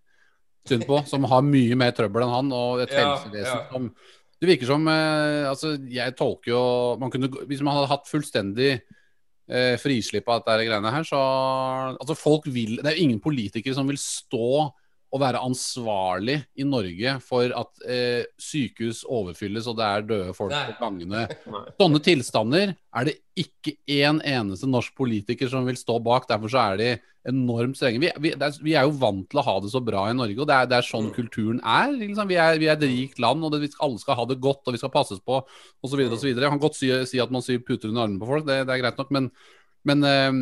synd 0.68 0.88
på, 0.90 0.98
som 1.10 1.28
har 1.30 1.46
mye 1.46 1.78
mer 1.78 1.94
trøbbel 1.98 2.26
enn 2.26 2.34
han, 2.34 2.50
og 2.58 2.82
et 2.82 2.94
Ja, 2.94 3.04
helsevesen 3.06 3.62
ja. 3.62 3.68
som 3.70 3.92
Det 4.42 4.50
virker 4.50 4.70
som 4.70 4.88
Altså, 4.90 5.76
jeg 5.90 6.16
tolker 6.18 6.52
jo 6.52 6.64
man 7.02 7.14
kunne, 7.14 7.30
Hvis 7.46 7.62
man 7.62 7.78
hadde 7.78 7.92
hatt 7.94 8.10
fullstendig 8.10 8.72
eh, 8.74 9.78
frislipp 9.82 10.30
av 10.30 10.42
dette 10.42 10.66
greiene 10.66 10.94
her, 10.94 11.06
så 11.06 11.22
Altså, 11.94 12.18
folk 12.18 12.50
vil 12.50 12.80
Det 12.82 12.90
er 12.90 12.98
jo 12.98 13.06
ingen 13.06 13.22
politikere 13.22 13.78
som 13.78 13.90
vil 13.90 14.02
stå 14.02 14.72
og 15.12 15.20
være 15.20 15.42
ansvarlig 15.44 16.38
i 16.56 16.66
Norge 16.68 17.18
for 17.26 17.52
at 17.52 17.84
eh, 17.84 18.24
sykehus 18.40 19.04
overfylles 19.04 19.68
og 19.68 19.76
det 19.80 19.88
er 19.88 20.06
døde 20.08 20.36
folk 20.36 20.54
Nei. 20.54 20.64
på 20.72 20.86
gangene. 20.86 21.26
Sånne 21.82 22.02
tilstander 22.04 22.72
er 22.72 23.08
det 23.10 23.18
ikke 23.42 23.76
én 23.92 24.22
eneste 24.24 24.70
norsk 24.72 24.96
politiker 24.96 25.52
som 25.52 25.68
vil 25.68 25.80
stå 25.80 25.98
bak. 26.04 26.30
Derfor 26.30 26.52
så 26.52 26.64
er 26.64 26.80
de 26.80 26.90
enormt 27.28 27.78
strenge. 27.78 28.02
Vi, 28.02 28.10
vi, 28.24 28.32
er, 28.34 28.56
vi 28.64 28.74
er 28.78 28.88
jo 28.88 28.96
vant 29.02 29.28
til 29.30 29.42
å 29.42 29.46
ha 29.46 29.58
det 29.64 29.72
så 29.74 29.82
bra 29.84 30.08
i 30.10 30.16
Norge, 30.16 30.40
og 30.40 30.48
det 30.50 30.56
er, 30.58 30.72
det 30.72 30.80
er 30.80 30.88
sånn 30.88 31.12
kulturen 31.16 31.60
er. 31.60 31.92
Liksom. 31.94 32.32
Vi, 32.32 32.40
er 32.40 32.60
vi 32.62 32.72
er 32.72 32.80
et 32.80 32.88
rikt 32.88 33.22
land, 33.22 33.44
og 33.46 33.54
det, 33.54 33.74
alle 33.84 34.02
skal 34.02 34.18
ha 34.20 34.26
det 34.30 34.40
godt, 34.42 34.64
og 34.66 34.76
vi 34.76 34.82
skal 34.82 34.94
passes 34.94 35.22
på, 35.22 35.42
osv. 35.86 36.02
Jeg 36.08 36.40
kan 36.42 36.62
godt 36.62 36.80
si, 36.80 36.90
si 37.10 37.22
at 37.22 37.34
man 37.34 37.46
syr 37.46 37.62
puter 37.68 37.92
under 37.92 38.08
armene 38.08 38.22
på 38.24 38.32
folk, 38.32 38.48
det, 38.48 38.64
det 38.70 38.76
er 38.76 38.84
greit 38.86 39.02
nok, 39.02 39.14
men, 39.14 39.30
men 39.88 40.08
eh, 40.08 40.42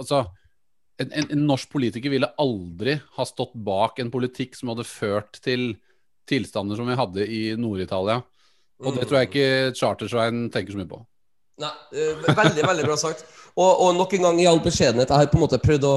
altså 0.00 0.24
en, 0.98 1.12
en, 1.12 1.28
en 1.30 1.44
norsk 1.46 1.70
politiker 1.70 2.10
ville 2.10 2.30
aldri 2.42 2.96
ha 3.16 3.26
stått 3.26 3.54
bak 3.54 4.00
en 4.02 4.10
politikk 4.10 4.56
som 4.58 4.72
hadde 4.72 4.86
ført 4.88 5.38
til 5.44 5.70
tilstander 6.28 6.76
som 6.76 6.88
vi 6.88 6.98
hadde 6.98 7.26
i 7.26 7.42
Nord-Italia. 7.58 8.20
Og 8.84 8.94
det 8.94 9.08
tror 9.08 9.22
jeg 9.22 9.30
ikke 9.30 9.78
Chartersvein 9.78 10.46
tenker 10.54 10.74
så 10.74 10.80
mye 10.80 10.90
på. 10.90 11.00
Nei, 11.58 11.72
eh, 11.94 12.20
veldig, 12.22 12.62
veldig 12.62 12.86
bra 12.86 12.96
sagt. 13.00 13.24
Og, 13.56 13.66
og 13.66 13.96
nok 13.98 14.14
en 14.14 14.28
gang 14.28 14.40
i 14.42 14.46
all 14.46 14.60
beskjedenhet, 14.62 15.10
jeg 15.10 15.24
har 15.24 15.30
på 15.32 15.38
en 15.38 15.44
måte 15.46 15.58
prøvd 15.62 15.86
å 15.88 15.94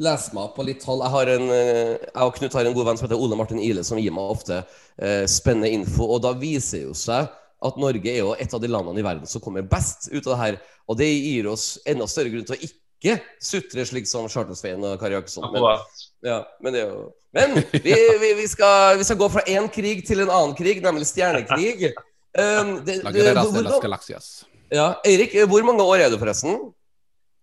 lese 0.00 0.32
meg 0.32 0.46
opp 0.46 0.54
på 0.56 0.64
litt 0.64 0.80
tall. 0.84 1.02
Jeg, 1.04 1.12
har 1.12 1.32
en, 1.34 1.50
eh, 1.52 1.96
jeg 2.06 2.28
og 2.28 2.36
Knut 2.38 2.56
har 2.56 2.68
en 2.68 2.76
god 2.76 2.88
venn 2.88 3.00
som 3.00 3.08
heter 3.08 3.24
Ole 3.24 3.38
Martin 3.40 3.60
Ile, 3.60 3.84
som 3.84 4.00
gir 4.00 4.14
meg 4.16 4.36
ofte 4.36 4.62
eh, 4.62 5.24
spennende 5.28 5.72
info. 5.76 6.08
Og 6.14 6.22
da 6.24 6.32
viser 6.38 6.86
jo 6.86 6.96
seg 6.96 7.28
at 7.62 7.76
Norge 7.78 8.10
er 8.10 8.22
jo 8.22 8.32
et 8.40 8.54
av 8.54 8.62
de 8.62 8.70
landene 8.70 9.02
i 9.02 9.06
verden 9.06 9.28
som 9.28 9.42
kommer 9.44 9.66
best 9.66 10.08
ut 10.10 10.24
av 10.24 10.32
det 10.32 10.40
her. 10.40 10.62
Og 10.88 10.98
det 10.98 11.10
gir 11.10 11.50
oss 11.52 11.74
enda 11.88 12.08
større 12.10 12.32
grunn 12.32 12.48
til 12.48 12.56
å 12.56 12.62
ikke 12.64 12.80
sutre 13.42 13.86
slik 13.88 14.06
som 14.10 14.28
Charter-Svein 14.30 14.82
og 14.86 15.00
Kari 15.00 15.16
Jakkesson. 15.16 15.48
Men, 15.52 15.66
ja, 16.26 16.38
men 16.62 16.76
det 16.76 16.84
er 16.84 16.92
jo 16.92 17.10
Men 17.32 17.56
vi, 17.72 17.96
vi, 18.20 18.32
vi, 18.42 18.46
skal, 18.48 18.98
vi 19.00 19.06
skal 19.08 19.18
gå 19.20 19.28
fra 19.32 19.44
én 19.48 19.68
krig 19.72 20.04
til 20.06 20.20
en 20.24 20.30
annen 20.30 20.56
krig, 20.56 20.82
nemlig 20.84 21.08
stjernekrig. 21.08 21.92
Um, 22.36 22.78
det, 22.86 22.98
det, 22.98 23.02
det, 23.02 23.14
guerreras 23.16 23.52
de 23.52 23.62
hvor- 23.64 23.92
las 23.92 24.44
ja, 24.72 24.94
Eirik, 25.04 25.34
hvor 25.48 25.64
mange 25.68 25.84
år 25.84 26.06
er 26.06 26.10
du 26.12 26.16
forresten? 26.16 26.56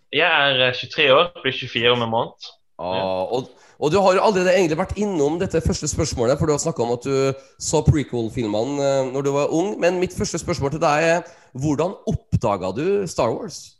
Jeg 0.09 0.25
er 0.25 0.69
eh, 0.69 0.73
23 0.73 1.11
år, 1.13 1.27
blir 1.43 1.53
24 1.53 1.91
om 1.93 2.01
en 2.01 2.09
måned. 2.09 2.47
Ah, 2.79 3.21
og, 3.29 3.51
og 3.77 3.91
du 3.93 3.99
har 4.01 4.15
jo 4.17 4.23
allerede 4.23 4.55
egentlig 4.55 4.79
vært 4.79 4.95
innom 4.97 5.35
dette 5.37 5.61
første 5.61 5.87
spørsmålet, 5.91 6.39
for 6.39 6.49
du 6.49 6.55
har 6.55 6.61
snakka 6.63 6.81
om 6.81 6.95
at 6.95 7.05
du 7.05 7.43
så 7.61 7.83
prequel-filmene 7.85 8.87
eh, 8.87 9.11
når 9.13 9.27
du 9.27 9.31
var 9.35 9.53
ung. 9.53 9.75
Men 9.81 9.99
mitt 10.01 10.15
første 10.17 10.41
spørsmål 10.41 10.73
til 10.73 10.81
deg 10.81 11.09
er 11.11 11.21
hvordan 11.53 11.93
oppdaga 12.09 12.71
du 12.73 12.85
Star 13.11 13.29
Wars? 13.35 13.78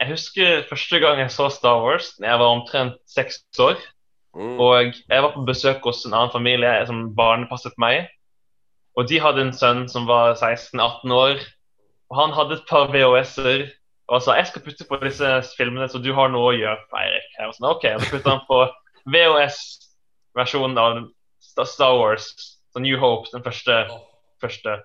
Jeg 0.00 0.14
husker 0.14 0.62
første 0.68 0.98
gang 1.02 1.18
jeg 1.20 1.32
så 1.34 1.50
Star 1.52 1.82
Wars, 1.84 2.14
da 2.16 2.30
jeg 2.30 2.40
var 2.40 2.54
omtrent 2.54 2.96
seks 3.10 3.42
år. 3.60 3.76
Mm. 4.36 4.56
Og 4.62 4.94
jeg 4.94 5.22
var 5.22 5.34
på 5.34 5.44
besøk 5.44 5.84
hos 5.84 6.04
en 6.06 6.14
annen 6.14 6.32
familie 6.32 6.86
som 6.88 7.10
barnepasset 7.16 7.76
meg. 7.82 8.06
Og 8.96 9.08
de 9.10 9.20
hadde 9.20 9.44
en 9.44 9.52
sønn 9.54 9.84
som 9.92 10.08
var 10.08 10.38
16-18 10.38 11.12
år. 11.14 11.42
Og 12.10 12.16
han 12.18 12.32
hadde 12.34 12.56
et 12.58 12.66
par 12.70 12.88
VHS-er 12.94 13.68
og 14.10 14.22
sa 14.24 14.34
jeg 14.34 14.48
skal 14.48 14.64
putte 14.64 14.86
på 14.88 14.98
disse 15.04 15.28
filmene, 15.54 15.86
så 15.86 16.00
du 16.02 16.10
har 16.16 16.32
noe 16.32 16.48
å 16.50 16.56
gjøre 16.56 16.80
på 16.90 16.98
Eirik. 16.98 17.28
Jeg 17.36 17.46
var 17.46 17.54
sånn, 17.54 17.68
ok, 17.70 17.84
Så 18.00 18.08
putta 18.10 18.32
han 18.32 18.40
på 18.48 18.58
VHS-versjonen 19.14 20.80
av 20.82 20.98
Star 21.68 21.94
Wars, 21.98 22.32
så 22.74 22.82
New 22.82 22.98
Hope, 22.98 23.30
den 23.30 23.44
første. 23.46 23.84
første. 24.42 24.80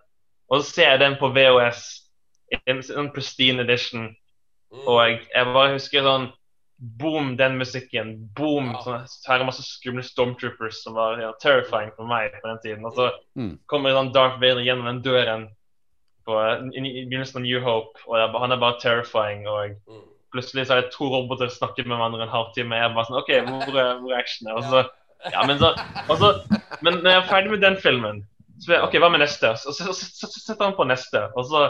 Og 0.52 0.62
så 0.62 0.70
ser 0.70 0.92
jeg 0.92 1.02
den 1.02 1.18
på 1.18 1.32
VHS, 1.34 1.82
en 2.70 2.84
sånn 2.86 3.10
pristine 3.16 3.66
edition. 3.66 4.12
Og 4.86 4.98
jeg, 5.08 5.22
jeg 5.34 5.54
bare 5.54 5.76
husker 5.78 6.04
sånn 6.06 6.32
Boom, 7.00 7.38
den 7.40 7.54
musikken. 7.58 8.10
Boom. 8.36 8.74
Ja. 8.74 8.80
Sånn, 8.84 9.04
så 9.08 9.30
her 9.32 9.40
er 9.40 9.48
masse 9.48 9.64
skumle 9.64 10.04
stormtroopers 10.04 10.82
som 10.84 10.98
var 10.98 11.22
ja, 11.24 11.30
terrifying 11.40 11.94
for 11.96 12.04
meg 12.10 12.34
på 12.42 12.50
den 12.50 12.60
tiden. 12.66 12.86
Og 12.86 12.98
så 12.98 13.12
Mm. 13.40 13.54
kommer 13.72 13.96
sånn 13.96 14.12
Darth 14.14 14.42
Vader 14.42 14.60
gjennom 14.62 14.86
den 14.90 15.00
døren 15.02 15.46
på, 16.26 16.36
i, 16.76 16.82
i 16.84 17.06
begynnelsen 17.08 17.38
av 17.40 17.46
New 17.46 17.62
Hope, 17.64 18.00
og 18.10 18.18
jeg, 18.20 18.30
han 18.44 18.52
er 18.52 18.58
bare 18.60 18.80
terrifying. 18.82 19.48
Og 19.48 19.78
Mm. 19.88 20.04
plutselig 20.36 20.68
så 20.68 20.76
er 20.76 20.82
det 20.82 20.92
to 20.92 21.08
roboter 21.08 21.48
som 21.48 21.64
snakker 21.70 21.88
med 21.88 21.96
hverandre 21.98 22.24
en 22.28 22.36
halvtime. 22.36 22.76
Jeg 22.76 22.94
bare 22.94 23.06
sånn 23.08 23.22
OK, 23.22 23.32
hvor 23.48 23.80
er, 23.80 24.00
hvor 24.04 24.12
er 24.12 24.20
actionen? 24.20 24.58
Og 24.58 24.64
så, 24.68 24.84
ja, 25.32 25.46
men, 25.48 25.58
så, 25.58 25.72
og 26.10 26.18
så, 26.20 26.34
men 26.82 27.00
når 27.00 27.10
jeg 27.12 27.22
er 27.24 27.30
ferdig 27.32 27.52
med 27.56 27.62
den 27.64 27.78
filmen, 27.78 28.28
så 28.60 28.74
jeg, 28.76 28.84
OK, 28.84 29.00
hva 29.00 29.10
med 29.12 29.24
neste? 29.24 29.48
Og 29.56 29.58
så, 29.64 29.72
så, 29.72 29.94
så, 29.96 30.12
så, 30.12 30.28
så 30.28 30.40
setter 30.44 30.66
han 30.66 30.76
på 30.76 30.84
neste. 30.92 31.24
Og 31.40 31.46
så 31.48 31.70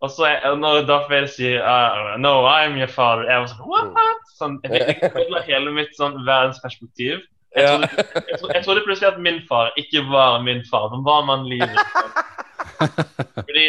og 0.00 0.10
så 0.10 0.24
er, 0.30 0.54
når 0.56 0.86
Darth 0.88 1.10
Vader 1.10 1.28
sier 1.28 1.60
uh, 1.60 2.14
No, 2.18 2.44
I'm 2.48 2.78
your 2.78 2.88
father. 2.88 3.26
Jeg 3.28 3.42
var 3.42 3.50
sånn 3.52 3.68
What? 3.68 4.22
Sånn, 4.40 4.54
jeg 4.64 4.96
fikk 5.12 5.44
hele 5.50 5.70
mitt 5.76 5.92
sånn 5.98 6.16
verdensperspektiv. 6.24 7.20
Jeg, 7.56 7.66
Ja. 7.66 7.76
trodde, 7.76 8.06
jeg, 8.30 8.38
trodde, 8.40 8.54
jeg 8.54 8.64
trodde 8.64 8.82
plutselig 8.86 9.08
at 9.10 9.20
min 9.20 9.40
far 9.48 9.72
ikke 9.76 10.04
var 10.08 10.40
min 10.46 10.62
far. 10.70 10.88
Men 10.94 11.02
var 11.04 11.24
man 11.28 11.44
livet? 11.50 11.76
Fordi, 12.80 13.64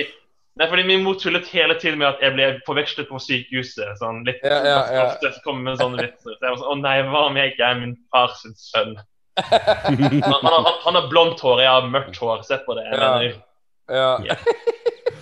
nei, 0.59 0.67
fordi 0.69 0.83
min 0.87 1.03
mor 1.03 1.17
tullet 1.19 1.47
hele 1.51 1.75
tiden 1.81 1.97
med 1.99 2.07
at 2.13 2.21
jeg 2.23 2.35
ble 2.37 2.45
forvekslet 2.67 3.09
på 3.09 3.19
sykehuset. 3.19 3.97
Sånn, 3.99 4.21
litt 4.27 4.39
Ja, 4.45 4.59
ja, 4.63 4.77
ja. 4.93 5.05
ofte 5.09 5.31
så 5.35 5.41
kommer 5.43 5.71
med 5.71 5.81
sånne 5.81 6.05
vitser. 6.05 6.35
Så 6.37 6.45
jeg 6.45 6.53
var 6.53 6.59
sånn 6.61 6.71
Å 6.77 6.81
nei, 6.85 6.95
hva 7.09 7.25
om 7.27 7.39
jeg 7.41 7.53
ikke 7.55 7.67
er 7.73 7.79
min 7.81 7.95
fars 8.13 8.43
sønn? 8.69 8.95
Han, 9.41 9.97
han, 10.21 10.53
har- 10.53 10.79
han 10.85 10.97
har 10.99 11.05
blondt 11.11 11.39
hår, 11.43 11.61
jeg 11.63 11.71
har 11.71 11.87
mørkt 11.91 12.17
hår. 12.21 12.41
Se 12.47 12.59
på 12.65 12.75
det. 12.77 12.85
Jeg 12.91 12.99
Ja. 13.01 13.11
mener, 13.17 14.27
Ja. 14.29 14.35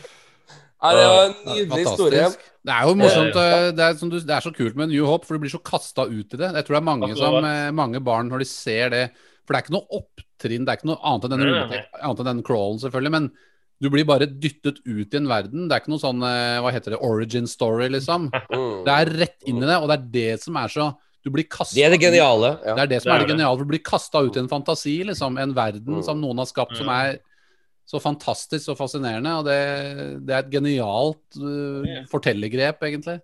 Nei, 0.82 0.92
det 0.96 1.08
var 1.12 1.26
en 1.26 1.34
nydelig 1.50 1.82
historie. 1.86 2.28
Det 2.66 2.74
er 2.76 2.86
jo 2.88 2.94
morsomt. 3.00 3.36
eh, 3.36 3.72
Det 3.76 3.84
er, 3.84 3.94
som 4.00 4.10
du, 4.10 4.20
det 4.20 4.30
er 4.36 4.46
så 4.46 4.52
kult 4.56 4.76
med 4.80 4.90
New 4.90 5.06
Hope, 5.06 5.26
for 5.28 5.36
du 5.36 5.44
blir 5.44 5.52
så 5.52 5.60
kasta 5.64 6.06
ut 6.08 6.34
i 6.34 6.38
det. 6.40 6.54
Jeg 6.56 6.66
tror 6.66 6.76
det 6.78 6.82
er 6.82 6.88
mange, 6.88 7.16
som, 7.20 7.36
eh, 7.44 7.72
mange 7.72 8.00
barn, 8.04 8.30
når 8.32 8.40
de 8.40 8.46
ser 8.46 8.90
det 8.90 9.12
For 9.46 9.54
det 9.56 9.60
er 9.60 9.66
ikke 9.66 9.74
noe 9.80 9.98
opptrinn, 9.98 10.66
det 10.66 10.70
er 10.70 10.78
ikke 10.78 10.86
noe 10.92 11.00
annet 11.04 11.24
enn 11.26 11.32
den, 11.32 11.40
Nei, 11.50 11.68
nei, 11.72 11.86
annet 12.06 12.20
enn 12.22 12.28
den 12.30 12.44
crawlen, 12.46 12.78
selvfølgelig. 12.80 13.12
Men 13.12 13.32
du 13.82 13.90
blir 13.90 14.06
bare 14.06 14.28
dyttet 14.28 14.78
ut 14.86 15.14
i 15.14 15.18
en 15.18 15.28
verden. 15.28 15.68
Det 15.68 15.74
er 15.74 15.80
ikke 15.82 15.90
noe 15.96 16.04
sånn 16.04 16.22
eh, 16.22 16.60
Hva 16.62 16.72
heter 16.76 16.92
det? 16.94 17.00
Origin 17.02 17.48
story, 17.48 17.88
liksom. 17.90 18.30
Mm. 18.54 18.84
Det 18.86 18.94
er 18.94 19.12
rett 19.26 19.48
inn 19.48 19.58
i 19.64 19.66
det, 19.66 19.78
og 19.82 19.88
det 19.90 19.98
er 19.98 20.06
det 20.14 20.42
som 20.44 20.56
er 20.58 20.68
så 20.70 20.96
Du 21.26 21.30
blir 21.32 21.44
kastet 21.50 21.76
Det 21.76 21.84
er 21.84 21.90
det 21.96 22.00
geniale. 22.00 22.60
Ja. 22.64 22.76
Det 22.76 22.84
er 22.86 22.88
det 22.94 23.02
som 23.02 23.10
Det 23.10 23.16
er 23.16 23.16
er 23.16 23.20
det 23.20 23.28
det. 23.28 23.34
geniale. 23.36 23.58
For 23.58 23.66
du 23.66 23.72
blir 23.74 23.84
kasta 23.84 24.22
ut 24.24 24.38
i 24.38 24.40
en 24.40 24.48
fantasi, 24.48 25.04
liksom. 25.04 25.38
En 25.42 25.54
verden 25.54 25.98
Mm. 26.00 26.04
som 26.06 26.22
noen 26.22 26.38
har 26.38 26.46
skapt, 26.46 26.78
som 26.78 26.86
Mm. 26.88 26.94
er 26.96 27.20
så 27.90 28.02
fantastisk 28.04 28.70
og 28.74 28.78
fascinerende. 28.78 29.34
Og 29.40 29.48
det, 29.48 29.58
det 30.28 30.36
er 30.36 30.44
et 30.44 30.54
genialt 30.54 31.42
uh, 31.42 32.06
fortellergrep, 32.12 32.86
egentlig. 32.86 33.18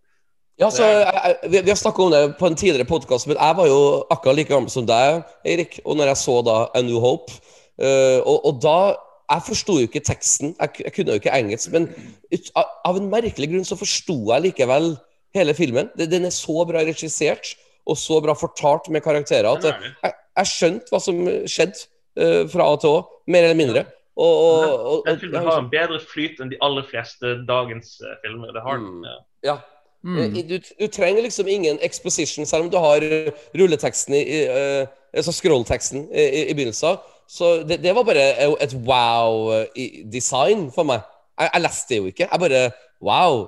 Ja, 0.62 0.70
så 0.72 0.86
jeg, 0.88 1.04
jeg, 1.04 1.52
vi, 1.52 1.60
vi 1.68 1.72
har 1.74 1.78
snakka 1.78 2.04
om 2.06 2.14
det 2.14 2.22
på 2.40 2.48
en 2.48 2.56
tidligere 2.56 2.88
podkast, 2.88 3.28
men 3.28 3.38
jeg 3.38 3.58
var 3.58 3.68
jo 3.68 3.80
akkurat 4.14 4.38
like 4.40 4.54
gammel 4.54 4.72
som 4.72 4.88
deg, 4.88 5.26
Eirik. 5.46 5.82
Og 5.84 6.00
når 6.00 6.14
jeg 6.14 6.22
så 6.22 6.38
da 6.48 6.56
A 6.74 6.82
New 6.86 7.02
Hope 7.04 7.34
uh, 7.36 8.22
og, 8.24 8.38
og 8.46 8.62
da 8.64 8.78
Jeg 9.26 9.42
forsto 9.42 9.74
jo 9.80 9.88
ikke 9.88 10.04
teksten, 10.06 10.52
jeg, 10.54 10.84
jeg 10.86 10.94
kunne 10.94 11.14
jo 11.16 11.18
ikke 11.18 11.34
engelsk, 11.34 11.72
men 11.74 11.88
ut, 12.30 12.50
av, 12.62 12.94
en 12.94 13.08
merkelig 13.10 13.48
grunn 13.50 13.66
så 13.66 13.74
forsto 13.80 14.20
jeg 14.30 14.44
likevel 14.44 14.92
hele 15.34 15.56
filmen. 15.58 15.90
Den, 15.98 16.28
er 16.30 16.34
så 16.34 16.62
bra 16.70 16.84
regissert 16.86 17.56
og 17.90 17.98
så 17.98 18.20
bra 18.22 18.36
fortalt 18.38 18.86
med 18.94 19.02
karakterer 19.02 19.50
at 19.50 19.66
jeg, 19.66 20.14
jeg 20.14 20.52
skjønte 20.52 20.94
hva 20.94 21.02
som 21.02 21.24
skjedde 21.50 21.88
uh, 22.22 22.46
fra 22.54 22.70
A 22.70 22.78
til 22.84 23.00
Å, 23.00 23.02
mer 23.26 23.48
eller 23.48 23.58
mindre. 23.58 23.86
Og, 24.16 24.36
og, 24.48 24.86
og, 24.90 25.00
Den 25.08 25.20
filmen 25.20 25.44
har 25.44 25.58
en 25.60 25.72
bedre 25.72 26.00
flyt 26.00 26.40
enn 26.40 26.52
de 26.54 26.60
aller 26.64 26.86
fleste 26.88 27.34
dagens 27.48 27.98
eh, 28.00 28.20
filmer. 28.24 28.54
Det 28.56 28.64
har 28.64 28.78
den. 28.80 29.02
Mm. 29.02 29.08
ja. 29.10 29.18
ja. 29.52 29.58
Mm. 30.06 30.18
Eh, 30.18 30.46
Du, 30.50 30.60
du 30.80 30.88
trenger 30.88 31.22
liksom 31.22 31.48
ingen 31.48 31.80
exposition, 31.82 32.46
selv 32.46 32.64
om 32.64 32.70
du 32.70 32.78
har 32.78 33.02
eh, 33.02 33.32
rulleteksten 33.58 34.14
i, 34.14 34.46
eh, 34.46 34.88
Altså 35.16 35.32
scrollteksten 35.32 36.10
i, 36.12 36.24
i, 36.24 36.42
i 36.50 36.54
begynnelsen. 36.54 36.98
Så 37.28 37.64
det, 37.64 37.80
det 37.84 37.96
var 37.96 38.04
bare 38.04 38.26
et 38.64 38.74
wow-design 38.76 40.66
for 40.76 40.84
meg. 40.84 41.06
Jeg, 41.40 41.50
jeg 41.54 41.62
leste 41.64 41.94
det 41.94 41.98
jo 41.98 42.10
ikke. 42.12 42.28
Jeg 42.32 42.40
bare 42.40 42.72
Wow! 43.06 43.48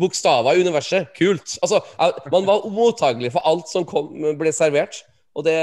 Bokstaver 0.00 0.52
i 0.52 0.60
universet. 0.60 1.06
Kult. 1.18 1.58
Altså, 1.62 1.78
jeg, 2.00 2.12
man 2.32 2.46
var 2.46 2.66
mottagelig 2.66 3.32
for 3.32 3.46
alt 3.46 3.70
som 3.70 3.86
kom, 3.86 4.10
ble 4.38 4.52
servert. 4.52 5.04
Og 5.34 5.46
det 5.46 5.54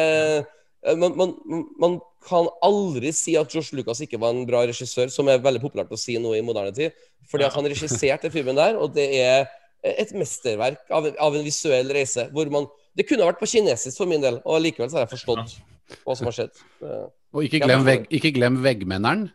man, 0.95 1.17
man, 1.17 1.35
man 1.79 1.99
kan 2.21 2.47
aldri 2.61 3.09
si 3.15 3.33
at 3.39 3.49
George 3.49 3.75
Lucas 3.79 4.01
ikke 4.05 4.19
var 4.21 4.35
en 4.35 4.45
bra 4.45 4.61
regissør, 4.69 5.09
som 5.09 5.27
er 5.31 5.39
veldig 5.41 5.61
populært 5.63 5.91
å 5.93 5.97
si 5.99 6.17
nå 6.21 6.35
i 6.37 6.43
moderne 6.45 6.73
tid. 6.75 6.93
Fordi 7.31 7.47
at 7.47 7.55
han 7.57 7.65
regisserte 7.65 8.29
filmen 8.33 8.55
der, 8.59 8.77
og 8.77 8.93
det 8.93 9.07
er 9.21 9.47
et 9.83 10.11
mesterverk 10.13 10.83
av, 10.93 11.07
en- 11.09 11.17
av 11.19 11.35
en 11.35 11.43
visuell 11.45 11.89
reise. 11.89 12.27
Hvor 12.33 12.49
man, 12.53 12.67
det 12.97 13.07
kunne 13.09 13.25
vært 13.25 13.39
på 13.41 13.49
kinesisk 13.49 13.97
for 13.97 14.05
min 14.09 14.21
del, 14.21 14.37
og 14.45 14.61
likevel 14.61 14.89
så 14.91 14.99
har 14.99 15.07
jeg 15.07 15.15
forstått 15.17 15.57
hva 16.05 16.15
som 16.15 16.29
har 16.29 16.37
skjedd. 16.37 16.61
Og 17.33 17.45
ikke 17.47 17.61
glem, 17.63 17.85
vegg, 17.87 18.05
ikke 18.13 18.33
glem 18.35 18.61
veggmenneren. 18.63 19.29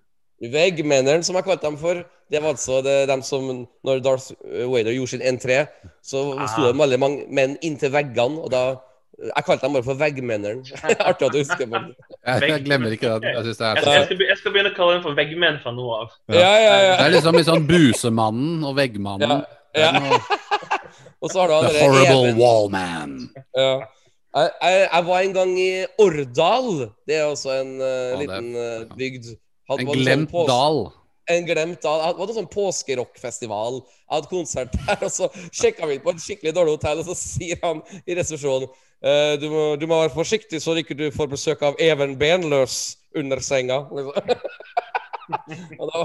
Veggmenneren, 0.52 1.24
som 1.24 1.36
jeg 1.38 1.46
kalte 1.46 1.64
dem 1.64 1.78
for, 1.80 2.02
det 2.30 2.42
var 2.42 2.52
altså 2.52 2.82
det, 2.84 3.06
dem 3.08 3.22
som 3.24 3.46
Når 3.86 4.02
Darth 4.04 4.32
Vader 4.44 4.92
gjorde 4.92 5.14
sin 5.14 5.22
entré, 5.24 5.62
så 6.04 6.22
sto 6.50 6.66
det 6.66 6.74
veldig 6.76 6.98
mange 7.00 7.24
menn 7.32 7.56
inntil 7.64 7.90
veggene, 7.94 8.42
og 8.44 8.50
da 8.52 8.64
Jeg 9.16 9.44
kalte 9.46 9.64
dem 9.64 9.72
bare 9.78 9.86
for 9.86 9.96
veggmenneren. 10.00 10.58
Artig 11.08 11.26
at 11.28 11.32
du 11.32 11.38
husker 11.40 11.64
på 11.70 11.78
det. 11.80 11.94
Jeg, 12.26 12.48
jeg 12.50 12.64
glemmer 12.66 12.92
ikke 12.92 13.14
det. 13.14 13.30
Jeg 13.32 13.44
synes 13.46 13.60
det 13.60 13.66
er 13.66 13.78
Jeg, 13.78 13.82
skal, 13.82 13.92
jeg, 13.96 14.04
skal, 14.08 14.24
jeg 14.28 14.38
skal 14.42 14.52
begynne 14.56 14.72
å 14.72 14.76
kalle 14.76 14.96
dem 14.98 15.04
for 15.06 15.16
veggmenn 15.16 15.60
fra 15.62 15.72
nå 15.76 15.86
av. 15.96 16.10
Ja, 16.28 16.40
ja, 16.40 16.74
Det 16.76 16.84
ja. 16.88 16.96
er 17.06 17.14
liksom 17.14 17.38
litt 17.40 17.48
sånn 17.48 17.64
Busemannen 17.70 18.66
og 18.68 18.76
Veggmannen. 18.76 19.38
Ja, 19.76 19.92
ja. 19.96 20.20
Og 21.24 21.32
så 21.32 21.40
har 21.42 21.48
du 21.48 21.70
The 21.70 21.80
Horrible 21.80 22.28
Even- 22.28 22.40
Wallman. 22.42 23.14
Ja. 23.56 23.70
Jeg, 24.36 24.50
jeg, 24.60 24.80
jeg 24.92 25.04
var 25.08 25.24
en 25.24 25.32
gang 25.38 25.52
i 25.58 25.70
Årdal. 26.04 26.70
Det 27.08 27.16
er 27.16 27.24
også 27.30 27.54
en 27.56 27.70
uh, 27.80 28.18
liten 28.20 28.50
uh, 28.52 28.96
bygd. 29.00 29.32
Hadde- 29.70 29.86
En 29.86 29.92
glemt 29.96 30.28
sånn 30.28 30.44
glemt 30.44 30.50
dal. 30.52 30.80
En 31.32 31.46
glemt 31.48 31.80
dal. 31.82 32.02
Det 32.12 32.20
var 32.20 32.28
en 32.34 32.36
sånn 32.42 32.50
påskerockfestival. 32.52 33.80
Jeg 33.80 34.12
hadde 34.12 34.30
konsert 34.30 34.76
der, 34.76 35.00
og 35.08 35.10
så 35.10 35.30
sjekka 35.48 35.88
vi 35.88 35.96
inn 35.96 36.04
på 36.04 36.12
et 36.12 36.20
skikkelig 36.22 36.52
dårlig 36.54 36.76
hotell, 36.76 37.00
og 37.02 37.08
så 37.08 37.16
sier 37.18 37.58
han 37.64 37.80
i 38.04 38.14
resepsjonen 38.18 38.68
du, 39.40 39.46
må, 39.52 39.62
du 39.78 39.86
må 39.86 40.00
være 40.00 40.14
forsiktig 40.14 40.60
så 40.64 40.74
ikke 40.80 40.96
du 40.98 41.10
får 41.14 41.28
besøk 41.34 41.62
av 41.66 41.76
Even 41.82 42.16
Benløs 42.18 42.96
under 43.16 43.40
senga. 43.44 43.82
og 45.80 45.90
da, 45.90 46.04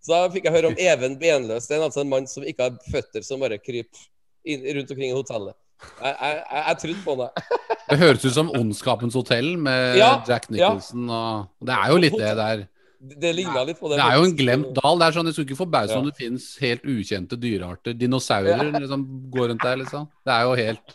så 0.00 0.12
da 0.14 0.20
fikk 0.32 0.46
jeg 0.48 0.54
høre 0.54 0.70
om 0.72 0.78
Even 0.80 1.18
Benløs. 1.20 1.68
Det 1.68 1.76
er 1.78 1.86
altså 1.86 2.04
en 2.04 2.12
mann 2.12 2.28
som 2.30 2.46
ikke 2.46 2.68
har 2.68 2.78
føtter 2.92 3.24
som 3.26 3.42
bare 3.42 3.58
kryper 3.60 4.06
inn, 4.48 4.64
rundt 4.76 4.90
omkring 4.94 5.10
i 5.12 5.16
hotellet. 5.16 5.56
Jeg, 5.80 6.12
jeg, 6.12 6.34
jeg, 6.36 6.64
jeg 6.66 6.76
trodde 6.82 7.04
på 7.06 7.16
det. 7.22 7.30
Det 7.90 7.96
høres 7.98 8.22
ut 8.22 8.34
som 8.36 8.50
Ondskapens 8.54 9.16
hotell 9.18 9.56
med 9.58 9.96
Ja, 9.98 10.12
Jack 10.28 10.44
Nicholson. 10.52 11.08
Og 11.10 11.66
det 11.66 11.74
er 11.74 11.88
jo 11.90 11.96
litt 12.04 12.14
det 12.20 12.28
der. 12.38 12.60
Det 13.00 13.32
ligna 13.34 13.64
litt 13.66 13.80
på 13.80 13.88
det. 13.90 13.96
Det 13.98 14.04
er 14.04 14.18
jo 14.20 14.26
en 14.28 14.34
glemt 14.38 14.68
dal. 14.76 15.00
Det 15.00 15.06
er 15.08 15.16
sånn, 15.16 15.26
Jeg 15.30 15.34
skulle 15.34 15.48
ikke 15.48 15.58
forbause 15.58 15.96
Ja. 15.96 15.98
om 15.98 16.06
det 16.06 16.14
finnes 16.20 16.44
helt 16.62 16.84
ukjente 16.86 17.38
dyrearter. 17.40 17.96
Dinosaurer 17.98 18.70
liksom 18.76 19.02
går 19.34 19.48
rundt 19.50 19.64
der, 19.66 19.80
liksom. 19.80 20.06
Det 20.22 20.36
er 20.36 20.46
jo 20.46 20.54
helt 20.60 20.94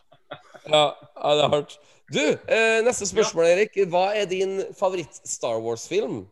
Ja, 0.69 0.83
ja, 1.15 1.35
det 1.35 1.43
er 1.45 1.51
hardt. 1.53 1.75
Du, 2.13 2.21
eh, 2.21 2.79
neste 2.85 3.07
spørsmål, 3.09 3.45
Erik. 3.49 3.77
Hva 3.89 4.07
er 4.15 4.25
din 4.29 4.59
favoritt-Star 4.77 5.57
Wars-film? 5.63 6.25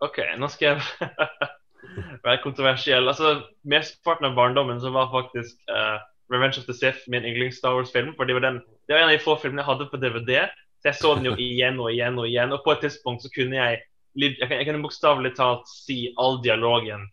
OK, 0.00 0.18
nå 0.40 0.48
skal 0.48 0.70
jeg 0.78 1.10
være 2.24 2.40
kontroversiell. 2.44 3.08
Altså, 3.10 3.34
Mesteparten 3.68 4.28
av 4.30 4.36
barndommen 4.38 4.80
så 4.80 4.92
var 4.94 5.10
faktisk 5.12 5.56
uh, 5.68 5.98
Revenge 6.32 6.60
of 6.62 6.66
the 6.68 6.76
Sith 6.76 7.04
min 7.12 7.24
yndlings-Star 7.28 7.74
Wars-film. 7.76 8.14
For 8.16 8.24
det 8.28 8.36
var, 8.38 8.46
den, 8.46 8.60
det 8.88 8.94
var 8.96 9.02
en 9.04 9.10
av 9.10 9.16
de 9.16 9.22
få 9.24 9.36
filmene 9.42 9.60
jeg 9.64 9.70
hadde 9.72 9.88
på 9.92 10.00
DVD. 10.00 10.32
Så 10.80 10.88
jeg 10.92 10.96
så 11.02 11.14
den 11.18 11.28
jo 11.28 11.34
igjen 11.36 11.80
og 11.82 11.90
igjen 11.92 12.16
og 12.20 12.28
igjen. 12.30 12.52
Og 12.56 12.62
på 12.64 12.72
et 12.72 12.84
tidspunkt 12.86 13.24
så 13.26 13.32
kunne 13.36 13.56
jeg 13.60 13.80
Jeg, 14.18 14.40
kan- 14.48 14.56
jeg 14.58 14.66
kunne 14.66 14.82
bokstavelig 14.82 15.36
talt 15.36 15.68
si 15.70 16.08
all 16.18 16.40
dialogen 16.42 17.04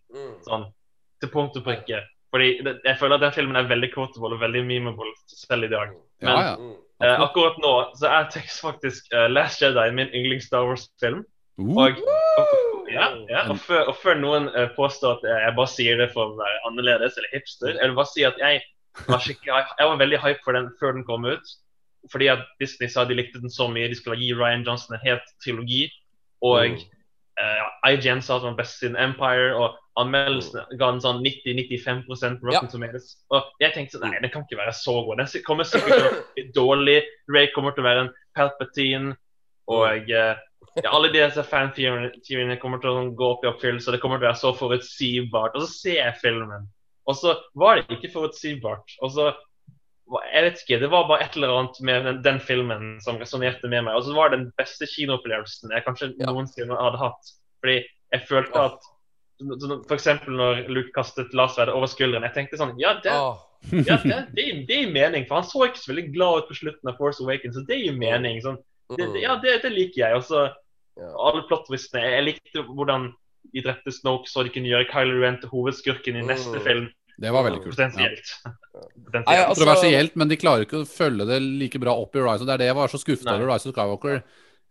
sånn 0.48 0.63
til 1.22 1.30
punkt 1.30 1.54
og 1.60 1.63
prikke. 1.68 2.00
Fordi 2.34 2.48
det, 2.66 2.72
jeg 2.88 2.98
føler 2.98 3.16
at 3.20 3.22
den 3.28 3.36
filmen 3.36 3.56
er 3.60 3.68
veldig 3.70 3.92
quotable 3.94 4.34
og 4.34 4.42
veldig 4.42 4.63
memeable 4.66 5.12
selv 5.30 5.68
i 5.68 5.70
dag. 5.70 5.92
Ja, 6.22 6.28
Men 6.28 6.38
ja. 6.38 6.54
ja. 7.02 7.12
eh, 7.14 7.24
akkurat 7.28 7.58
nå 7.62 7.74
så 8.00 8.10
er 8.10 8.30
faktisk 8.62 9.12
uh, 9.14 9.28
Last 9.30 9.62
Jedi 9.62 9.92
min 9.94 10.10
yndlings-Star 10.14 10.66
Wars-film. 10.66 11.24
Uh, 11.58 11.78
Og, 11.78 12.02
og, 12.38 12.90
ja, 12.94 13.08
ja, 13.30 13.44
og, 13.50 13.58
før, 13.60 13.88
og 13.92 13.96
før 14.02 14.18
noen 14.20 14.50
uh, 14.54 14.68
påstår 14.76 15.18
at 15.18 15.24
jeg 15.30 15.56
bare 15.58 15.72
sier 15.74 15.98
det 15.98 16.12
for 16.14 16.32
å 16.34 16.40
være 16.40 16.60
annerledes 16.70 17.18
eller 17.18 17.34
hipster, 17.34 17.74
jeg 17.76 17.90
vil 17.90 17.96
bare 17.98 18.12
si 18.14 18.26
at 18.28 18.38
jeg 18.42 18.62
var, 19.08 19.24
jeg 19.28 19.88
var 19.90 19.98
veldig 20.02 20.20
hype 20.24 20.46
for 20.46 20.58
den 20.58 20.70
før 20.80 20.94
den 20.98 21.06
kom 21.06 21.26
ut. 21.26 21.56
Fordi 22.12 22.30
at 22.32 22.46
Disney 22.62 22.88
sa 22.90 23.04
de 23.06 23.18
likte 23.18 23.42
den 23.42 23.52
så 23.52 23.68
mye, 23.68 23.90
de 23.92 23.98
skulle 23.98 24.20
gi 24.22 24.30
Ryan 24.34 24.64
Johnson 24.66 24.96
en 24.96 25.04
helt 25.04 25.26
trilogi. 25.44 25.88
Og 26.46 26.78
Mm. 26.78 26.86
Eh, 27.41 27.58
ja, 27.60 27.67
IGN 27.91 28.21
sa 28.21 28.38
at 28.38 28.45
den 28.45 28.56
var 28.56 28.63
best 28.63 28.82
siden 28.82 28.97
Empire, 29.00 29.54
og 29.58 29.78
anmeldelsene 30.02 30.65
ga 30.80 30.91
den 30.91 31.04
sånn 31.04 31.21
90-95 31.26 32.04
på 32.08 32.17
Rotten 32.17 32.54
Ja. 32.54 32.63
Tomatoes. 32.71 33.13
Og 33.34 33.47
jeg 33.63 33.76
tenkte 33.76 33.97
sånn, 33.97 34.12
nei, 34.12 34.21
den 34.23 34.34
kan 34.34 34.45
ikke 34.45 34.60
være 34.60 34.76
så 34.78 35.00
god. 35.06 35.21
Den 35.21 35.45
kommer 35.47 35.67
sikkert 35.67 35.95
til 35.95 36.10
å 36.10 36.19
bli 36.36 36.45
dårlig. 36.56 37.00
Ray 37.34 37.50
kommer 37.56 37.76
til 37.76 37.86
å 37.86 37.89
være 37.89 38.06
en 38.06 38.13
Palpatine. 38.38 39.15
Og 39.67 40.12
uh, 40.13 40.38
ja, 40.80 40.91
alle 40.93 41.10
disse 41.12 41.43
fan-teoriene 41.43 42.60
kommer 42.62 42.82
til 42.84 42.93
å 42.93 43.08
gå 43.17 43.32
opp 43.36 43.45
i 43.45 43.50
oppfyllelse. 43.52 43.93
Det 43.93 44.02
kommer 44.04 44.21
til 44.21 44.28
å 44.28 44.32
være 44.32 44.41
så 44.43 44.54
forutsigbart. 44.58 45.58
Og 45.58 45.65
så 45.65 45.71
ser 45.73 46.00
jeg 46.00 46.21
filmen, 46.21 46.69
og 47.08 47.15
så 47.15 47.36
var 47.58 47.80
det 47.80 47.97
ikke 47.97 48.13
forutsigbart. 48.13 48.97
Og 49.02 49.13
så 49.15 49.32
Jeg 50.34 50.43
vet 50.46 50.62
ikke, 50.63 50.80
det 50.80 50.89
var 50.91 51.08
bare 51.10 51.24
et 51.26 51.34
eller 51.36 51.52
annet 51.52 51.80
med 51.84 52.06
den, 52.08 52.20
den 52.24 52.38
filmen 52.39 53.02
som 53.04 53.17
resonnerte 53.20 53.67
med 53.67 53.84
meg. 53.84 53.96
Og 54.00 54.06
så 54.08 54.13
var 54.15 54.30
det 54.32 54.39
den 54.39 54.52
beste 54.58 54.88
kinoopplevelsen 54.88 55.74
jeg 55.76 55.84
kanskje 55.84 56.13
Ja. 56.20 56.30
noensinne 56.32 56.78
hadde 56.80 56.98
hatt. 57.02 57.34
Fordi 57.60 57.82
jeg 58.13 58.22
følte 58.30 58.56
Ja. 58.56 58.65
at 58.72 58.80
F.eks. 59.89 60.08
Når 60.28 60.63
Luke 60.72 60.91
kastet 60.96 61.34
lasersverdet 61.36 61.74
over 61.76 61.88
skulderen. 61.91 62.24
Jeg 62.24 62.34
tenkte 62.34 62.58
sånn 62.58 62.74
Ja, 62.80 62.96
det, 63.04 63.12
Ah, 63.12 63.36
ja, 63.72 63.98
det, 64.02 64.22
det, 64.38 64.46
det 64.67 64.78
gir 64.80 64.91
mening. 64.93 65.28
For 65.28 65.36
han 65.41 65.43
så 65.50 65.67
ikke 65.67 65.84
så 65.84 65.91
veldig 65.93 66.13
glad 66.15 66.38
ut 66.43 66.50
på 66.50 66.58
slutten 66.62 66.89
av 66.89 66.98
Force 66.98 67.22
Awakens, 67.24 67.56
så 67.60 67.65
det 67.67 67.78
gir 67.84 67.93
mening. 67.98 68.39
Sånn, 68.41 68.58
det, 68.98 69.10
ja, 69.22 69.36
det, 69.43 69.62
det 69.62 69.72
liker 69.76 70.06
jeg. 70.08 70.15
Og 70.15 70.24
så 70.24 70.48
alle 70.98 71.43
plot-twistene. 71.50 72.02
Jeg 72.15 72.24
likte 72.32 72.63
hvordan 72.65 73.12
de 73.54 73.62
drepte 73.62 73.91
Snoke, 73.93 74.28
så 74.32 74.43
de 74.43 74.50
kunne 74.56 74.67
gjøre 74.72 74.88
Kylo 74.89 75.20
Ren 75.22 75.38
til 75.41 75.50
hovedskurken 75.52 76.17
i 76.17 76.24
neste 76.26 76.58
Mm. 76.58 76.63
film. 76.65 76.88
Det 77.18 77.32
var 77.34 77.48
veldig 77.48 77.64
kult. 77.64 77.80
Ja. 77.80 77.88
Potensielt. 77.88 78.34
Nei, 79.26 79.38
altså- 79.38 79.56
Kontroversielt, 79.56 80.16
men 80.16 80.28
de 80.30 80.38
klarer 80.38 80.66
ikke 80.68 80.84
å 80.84 80.90
følge 80.90 81.26
det 81.26 81.40
like 81.42 81.80
bra 81.82 81.96
opp 81.98 82.16
i 82.16 82.22
Rise. 82.22 82.42
Og 82.42 82.48
det 82.48 82.54
er 82.54 82.58
det 82.58 82.70
jeg 82.70 82.78
var 82.78 82.88
så 82.94 83.02
skuffet 83.02 83.32
over 83.32 83.50
Rise 83.50 83.70
of 83.70 83.74
Skywalker. 83.74 84.22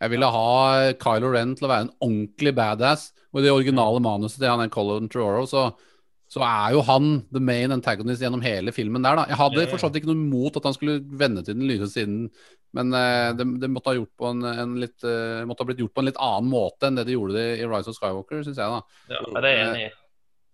Jeg 0.00 0.12
ville 0.12 0.28
ha 0.28 0.92
Kylo 1.00 1.32
Ren 1.32 1.54
til 1.56 1.66
å 1.66 1.72
være 1.72 1.86
en 1.86 1.94
ordentlig 2.04 2.54
badass. 2.54 3.10
Og 3.32 3.40
i 3.40 3.46
det 3.46 3.52
originale 3.52 4.00
manuset 4.00 4.38
til 4.38 4.48
han 4.48 4.62
er 4.64 4.72
Colin 4.72 5.08
Trevorrow, 5.08 5.46
så, 5.48 5.74
så 6.30 6.44
er 6.46 6.76
jo 6.76 6.84
han 6.86 7.24
the 7.32 7.40
main 7.40 7.74
antagonist 7.74 8.22
gjennom 8.22 8.44
hele 8.44 8.72
filmen 8.72 9.02
der, 9.02 9.16
da. 9.16 9.26
Jeg 9.28 9.40
hadde 9.40 9.60
Ja, 9.60 9.66
ja. 9.66 9.70
for 9.72 9.82
så 9.82 9.90
vidt 9.90 10.02
ikke 10.02 10.12
noe 10.12 10.22
imot 10.22 10.56
at 10.56 10.68
han 10.68 10.76
skulle 10.76 11.00
vende 11.02 11.44
til 11.44 11.58
den 11.58 11.66
lyse 11.68 11.90
siden, 11.92 12.30
men 12.76 12.92
uh, 12.92 13.32
det, 13.36 13.44
det 13.60 13.70
måtte, 13.72 13.92
ha 13.92 13.98
gjort 13.98 14.12
på 14.20 14.30
en, 14.30 14.44
en 14.44 14.74
litt, 14.80 14.96
uh, 15.04 15.44
måtte 15.48 15.64
ha 15.64 15.68
blitt 15.68 15.80
gjort 15.80 15.94
på 15.96 16.04
en 16.04 16.08
litt 16.10 16.20
annen 16.22 16.50
måte 16.52 16.88
enn 16.88 16.96
det 17.00 17.06
de 17.08 17.16
gjorde 17.16 17.36
det 17.36 17.46
i 17.60 17.68
Rise 17.68 17.92
of 17.92 17.98
Skywalker, 17.98 18.42
syns 18.44 18.60
jeg, 18.60 18.72
da. 18.72 18.80
Ja, 19.12 19.22
det 19.40 19.42
er 19.42 19.56
jeg 19.56 19.68
enig 19.68 19.86
i. 19.86 19.92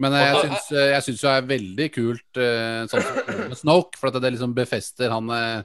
Men 0.01 0.12
jeg 0.16 0.36
syns, 0.43 0.72
eh, 0.72 0.90
jeg 0.95 1.03
syns 1.07 1.22
jo 1.22 1.28
det 1.28 1.36
er 1.43 1.49
veldig 1.53 1.88
kult 1.95 2.40
eh, 2.40 2.82
sånn 2.90 3.03
som 3.07 3.40
med 3.51 3.59
Snoke, 3.61 3.99
for 4.01 4.09
at 4.11 4.20
det 4.22 4.32
liksom 4.34 4.55
befester 4.57 5.11
han 5.12 5.28
eh, 5.30 5.62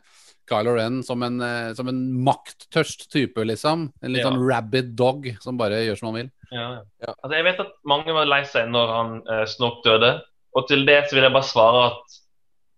Kylo 0.47 0.75
Ren 0.78 1.01
som 1.03 1.23
en, 1.28 1.41
som 1.75 1.88
en 1.91 1.97
makttørst 2.23 3.07
type, 3.11 3.43
liksom. 3.43 3.88
En 4.01 4.13
litt 4.13 4.21
Ja. 4.23 4.30
sånn 4.30 4.43
rabid 4.47 4.93
dog 4.95 5.25
som 5.43 5.57
bare 5.59 5.82
gjør 5.84 5.97
som 5.99 6.07
han 6.13 6.19
vil. 6.21 6.30
Ja. 6.51 6.67
Ja. 7.03 7.13
Altså, 7.23 7.34
jeg 7.36 7.43
vet 7.49 7.59
at 7.65 7.73
mange 7.84 8.13
var 8.15 8.30
lei 8.30 8.43
seg 8.47 8.69
når 8.71 8.93
han 8.93 9.17
eh, 9.28 9.43
Snoke 9.51 9.84
døde. 9.84 10.13
Og 10.55 10.67
til 10.69 10.86
det 10.88 11.01
så 11.09 11.17
vil 11.17 11.28
jeg 11.28 11.36
bare 11.36 11.49
svare 11.49 11.82
at 11.89 12.15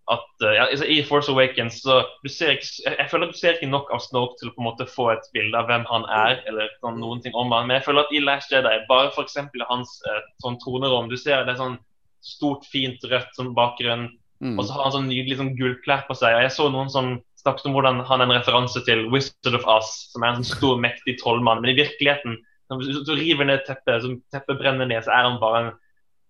at 0.09 0.45
eh, 0.45 0.55
ja, 0.57 0.67
altså, 0.67 0.85
I 0.89 1.01
Force 1.05 1.31
Awakens 1.31 1.81
så 1.83 1.99
du 2.23 2.29
ser 2.31 2.55
ikke, 2.55 2.69
jeg, 2.85 3.09
føler 3.11 3.27
at 3.27 3.35
du 3.35 3.39
ser 3.39 3.57
ikke 3.57 3.69
nok 3.71 3.91
av 3.93 4.01
Snoke 4.05 4.39
til 4.39 4.49
å 4.49 4.55
på 4.55 4.63
en 4.63 4.69
måte 4.69 4.87
få 4.89 5.09
et 5.13 5.27
bilde 5.35 5.57
av 5.59 5.69
hvem 5.69 5.85
han 5.89 6.07
er, 6.09 6.39
eller 6.49 6.71
sånn, 6.79 6.97
noen 7.01 7.21
ting 7.23 7.35
om 7.37 7.51
han. 7.55 7.67
Men 7.69 7.77
jeg 7.79 7.87
føler 7.89 8.07
at 8.07 8.15
i 8.15 8.23
Last 8.23 8.53
Jedi, 8.53 8.73
bare 8.89 9.11
f.eks. 9.13 9.37
hans 9.69 9.99
eh, 10.09 10.23
sånn 10.45 10.57
tronerom, 10.63 11.11
du 11.11 11.17
ser 11.19 11.45
det 11.45 11.53
er 11.53 11.61
sånn 11.61 11.77
stort, 12.25 12.65
fint 12.67 13.03
rødt 13.07 13.31
som 13.37 13.53
bakgrunn, 13.57 14.09
Mm. 14.39 14.55
og 14.55 14.63
så 14.63 14.71
har 14.71 14.85
han 14.85 14.93
sånn 14.93 15.09
nydelig 15.11 15.35
sånn 15.35 15.55
gullklær 15.59 16.05
på 16.07 16.15
seg. 16.15 16.31
og 16.31 16.45
Jeg 16.45 16.53
så 16.55 16.69
noen 16.71 16.87
som 16.91 17.09
snakket 17.41 17.65
om 17.67 17.73
hvordan 17.75 17.97
han 18.07 18.21
er 18.21 18.29
en 18.29 18.37
referanse 18.37 18.81
til 18.87 19.09
Wizard 19.11 19.57
of 19.57 19.65
Us, 19.67 19.89
som 20.13 20.23
er 20.23 20.31
en 20.31 20.39
sånn 20.39 20.57
stor, 20.57 20.77
mektig 20.79 21.17
trollmann. 21.19 21.59
Men 21.59 21.73
i 21.73 21.79
virkeligheten, 21.81 22.37
hvis 22.79 23.01
du 23.03 23.13
river 23.17 23.49
ned 23.49 23.65
teppet, 23.67 24.03
så 24.03 24.13
teppet 24.31 24.61
brenner 24.61 24.87
ned, 24.87 25.03
så 25.03 25.11
er 25.11 25.27
han 25.27 25.39
bare 25.41 25.59
en 25.65 25.71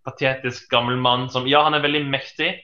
patetisk 0.08 0.70
gammel 0.74 0.98
mann 0.98 1.28
som 1.30 1.46
Ja, 1.50 1.62
han 1.68 1.78
er 1.78 1.86
veldig 1.86 2.06
mektig, 2.10 2.56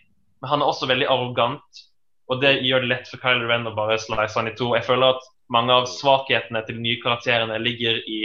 men 0.45 0.51
han 0.51 0.61
er 0.61 0.69
også 0.69 0.85
veldig 0.85 1.07
arrogant. 1.09 1.85
Og 2.29 2.41
det 2.41 2.59
gjør 2.65 2.83
det 2.83 2.89
lett 2.91 3.07
for 3.09 3.21
Kyler 3.21 3.47
Ren 3.49 3.65
å 3.65 3.71
bare 3.73 3.97
slice 4.01 4.37
han 4.37 4.49
i 4.49 4.53
to. 4.57 4.75
Jeg 4.77 4.85
føler 4.85 5.15
at 5.15 5.29
mange 5.53 5.73
av 5.73 5.87
svakhetene 5.89 6.61
til 6.65 6.77
de 6.77 6.83
nye 6.83 6.99
karakterene 7.01 7.57
ligger 7.61 7.97
i 7.97 8.19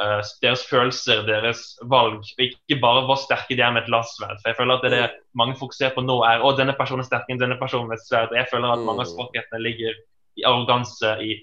uh, 0.00 0.18
deres 0.42 0.64
følelser, 0.66 1.22
deres 1.26 1.62
valg, 1.90 2.18
og 2.18 2.42
ikke 2.42 2.80
bare 2.82 3.04
hvor 3.06 3.20
sterke 3.22 3.54
de 3.54 3.62
er 3.62 3.74
med 3.74 3.84
et 3.84 3.92
lastsverd. 3.94 4.40
For 4.42 4.50
jeg 4.50 4.58
føler 4.58 4.74
at 4.74 4.82
det 4.82 4.90
er 4.90 4.96
det 4.96 5.38
mange 5.38 5.54
fokuserer 5.60 5.94
på 5.94 6.02
nå, 6.02 6.18
er 6.26 6.42
å, 6.42 6.50
denne 6.58 6.74
personen 6.78 7.04
er 7.04 7.10
sterkere 7.12 7.36
enn 7.36 7.44
denne 7.44 7.60
personen 7.62 7.90
med 7.90 8.00
et 8.00 8.06
sverd. 8.08 8.34
Og 8.34 8.40
jeg 8.40 8.50
føler 8.50 8.74
at 8.74 8.86
mange 8.88 9.06
av 9.06 9.12
svakhetene 9.12 9.62
ligger 9.62 10.02
i 10.42 10.46
arroganse, 10.50 11.14
i 11.22 11.38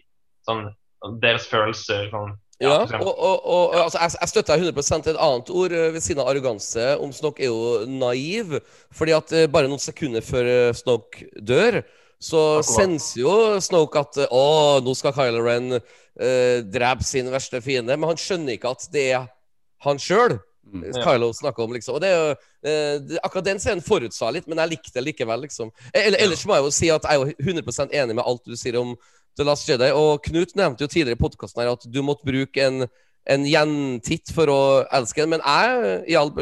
sånn, 0.47 0.67
deres 1.23 1.47
følelser. 1.47 2.11
Sånn, 2.11 2.35
Ja, 2.59 2.81
og, 2.99 3.13
og, 3.15 3.45
og 3.47 3.75
altså, 3.85 4.01
jeg, 4.01 4.17
jeg 4.19 4.31
støtter 4.33 4.59
deg 4.59 4.73
100 4.75 4.97
Et 5.13 5.19
annet 5.23 5.51
ord 5.61 5.75
eh, 5.77 5.85
ved 5.95 6.03
siden 6.03 6.19
av 6.23 6.27
arroganse 6.31 6.89
om 6.99 7.13
Snoke 7.15 7.45
er 7.45 7.53
jo 7.53 7.85
naiv. 7.87 8.57
Fordi 8.95 9.15
at 9.15 9.31
eh, 9.31 9.47
bare 9.51 9.71
noen 9.71 9.79
sekunder 9.79 10.25
før 10.25 10.49
eh, 10.51 10.75
Snoke 10.75 11.29
dør, 11.39 11.79
så 12.19 12.59
senser 12.67 13.21
jo 13.23 13.33
Snoke 13.63 14.03
at 14.03 14.19
Å, 14.27 14.43
nå 14.83 14.95
skal 14.99 15.15
Kylo 15.15 15.45
Ren 15.45 15.77
eh, 15.77 16.59
drepe 16.67 17.07
sin 17.07 17.31
verste 17.31 17.63
fiende. 17.63 17.95
Men 17.95 18.11
han 18.11 18.19
skjønner 18.19 18.57
ikke 18.57 18.75
at 18.75 18.89
det 18.91 19.05
er 19.13 19.29
han 19.87 20.01
sjøl. 20.03 20.35
Mm. 20.69 20.83
Ja. 20.91 21.03
Kylo 21.05 21.31
snakker 21.33 21.63
om, 21.63 21.73
liksom. 21.73 21.95
Og 21.95 22.03
det 22.03 22.11
er 22.11 22.19
jo 22.19 22.33
eh, 22.67 23.21
Akkurat 23.23 23.47
den 23.47 23.61
scenen 23.63 23.85
forutsa 23.85 24.33
litt, 24.35 24.51
men 24.51 24.59
jeg 24.61 24.75
likte 24.75 24.93
det 24.97 25.05
likevel, 25.07 25.47
liksom. 25.47 25.71
Eller, 25.93 26.19
ellers 26.19 26.43
må 26.43 26.59
jeg 26.59 26.67
jo 26.67 26.75
si 26.75 26.91
at 26.93 27.07
jeg 27.07 27.23
er 27.23 27.31
jo 27.31 27.55
100 27.55 27.87
enig 28.03 28.19
med 28.19 28.25
alt 28.25 28.43
du 28.45 28.59
sier 28.59 28.77
om 28.83 28.97
The 29.39 29.47
Last 29.47 29.69
Jedi. 29.69 29.89
Og 29.95 30.19
Knut 30.27 30.55
nevnte 30.59 30.85
jo 30.85 30.91
tidligere 30.91 31.17
i 31.17 31.21
podkasten 31.23 31.63
at 31.65 31.87
du 31.87 32.01
måtte 32.05 32.27
bruke 32.27 32.65
en, 32.65 32.85
en 33.29 33.47
gjentitt 33.47 34.33
for 34.35 34.51
å 34.51 34.59
elske 34.99 35.23
den. 35.23 35.33
Men 35.37 35.43
jeg, 35.45 35.97
i 36.13 36.19
all, 36.19 36.33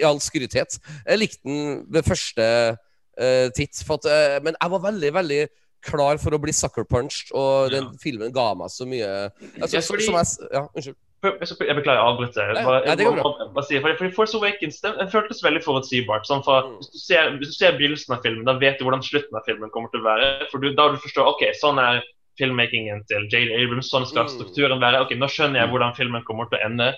i 0.00 0.02
all 0.06 0.20
skrythet, 0.22 0.80
jeg 1.06 1.22
likte 1.22 1.42
den 1.46 1.84
ved 1.94 2.06
første 2.08 2.46
uh, 2.74 3.46
titt. 3.56 3.84
At, 3.86 4.08
uh, 4.10 4.38
men 4.44 4.58
jeg 4.58 4.74
var 4.76 4.86
veldig, 4.90 5.12
veldig 5.20 5.42
klar 5.86 6.18
for 6.20 6.36
å 6.36 6.40
bli 6.42 6.52
sucker 6.52 6.84
punched, 6.84 7.30
og 7.32 7.70
den 7.72 7.86
filmen 8.02 8.32
ga 8.36 8.50
meg 8.58 8.68
så 8.68 8.84
mye 8.84 9.06
altså, 9.30 9.78
Ja, 9.78 9.80
fordi- 9.86 10.08
som 10.10 10.18
jeg, 10.18 10.50
ja, 10.52 10.66
Unnskyld. 10.76 10.98
Jeg 11.20 11.76
beklager, 11.76 11.98
jeg 12.00 12.04
avbryter. 12.08 12.50
Bare- 12.64 12.84
det 12.96 13.96
fordi, 13.98 14.10
Force 14.16 14.36
Awakens 14.36 14.80
den, 14.80 14.94
den 14.96 15.10
føltes 15.12 15.42
veldig 15.44 15.60
forutsigbart. 15.64 16.24
Sånn 16.24 16.40
for, 16.44 16.62
Mm. 16.68 16.76
hvis, 16.80 16.88
du 16.92 16.98
ser, 16.98 17.36
hvis 17.36 17.48
du 17.48 17.56
ser 17.56 17.76
begynnelsen 17.76 18.14
av 18.16 18.22
filmen, 18.24 18.44
da 18.44 18.54
vet 18.58 18.78
du 18.78 18.84
hvordan 18.84 19.04
slutten 19.04 19.36
av 19.36 19.44
filmen 19.44 19.68
kommer 19.70 19.90
til 19.92 20.00
å 20.00 20.08
være. 20.08 20.48
For 20.50 20.58
du, 20.58 20.72
Da 20.74 20.88
du 20.88 20.96
forstår 20.96 21.28
ok, 21.28 21.42
sånn 21.60 21.78
er 21.78 22.02
filmmakingen 22.40 23.04
til 23.10 23.28
J.D. 23.30 23.52
Abrams, 23.60 23.90
sånn 23.92 24.06
skal 24.08 24.24
Mm. 24.26 24.32
strukturen 24.34 24.80
være. 24.82 25.04
ok, 25.04 25.14
Nå 25.20 25.28
skjønner 25.28 25.60
jeg 25.62 25.70
hvordan 25.70 25.94
filmen 25.96 26.24
kommer 26.26 26.48
til 26.50 26.58
å 26.58 26.64
ende. 26.66 26.90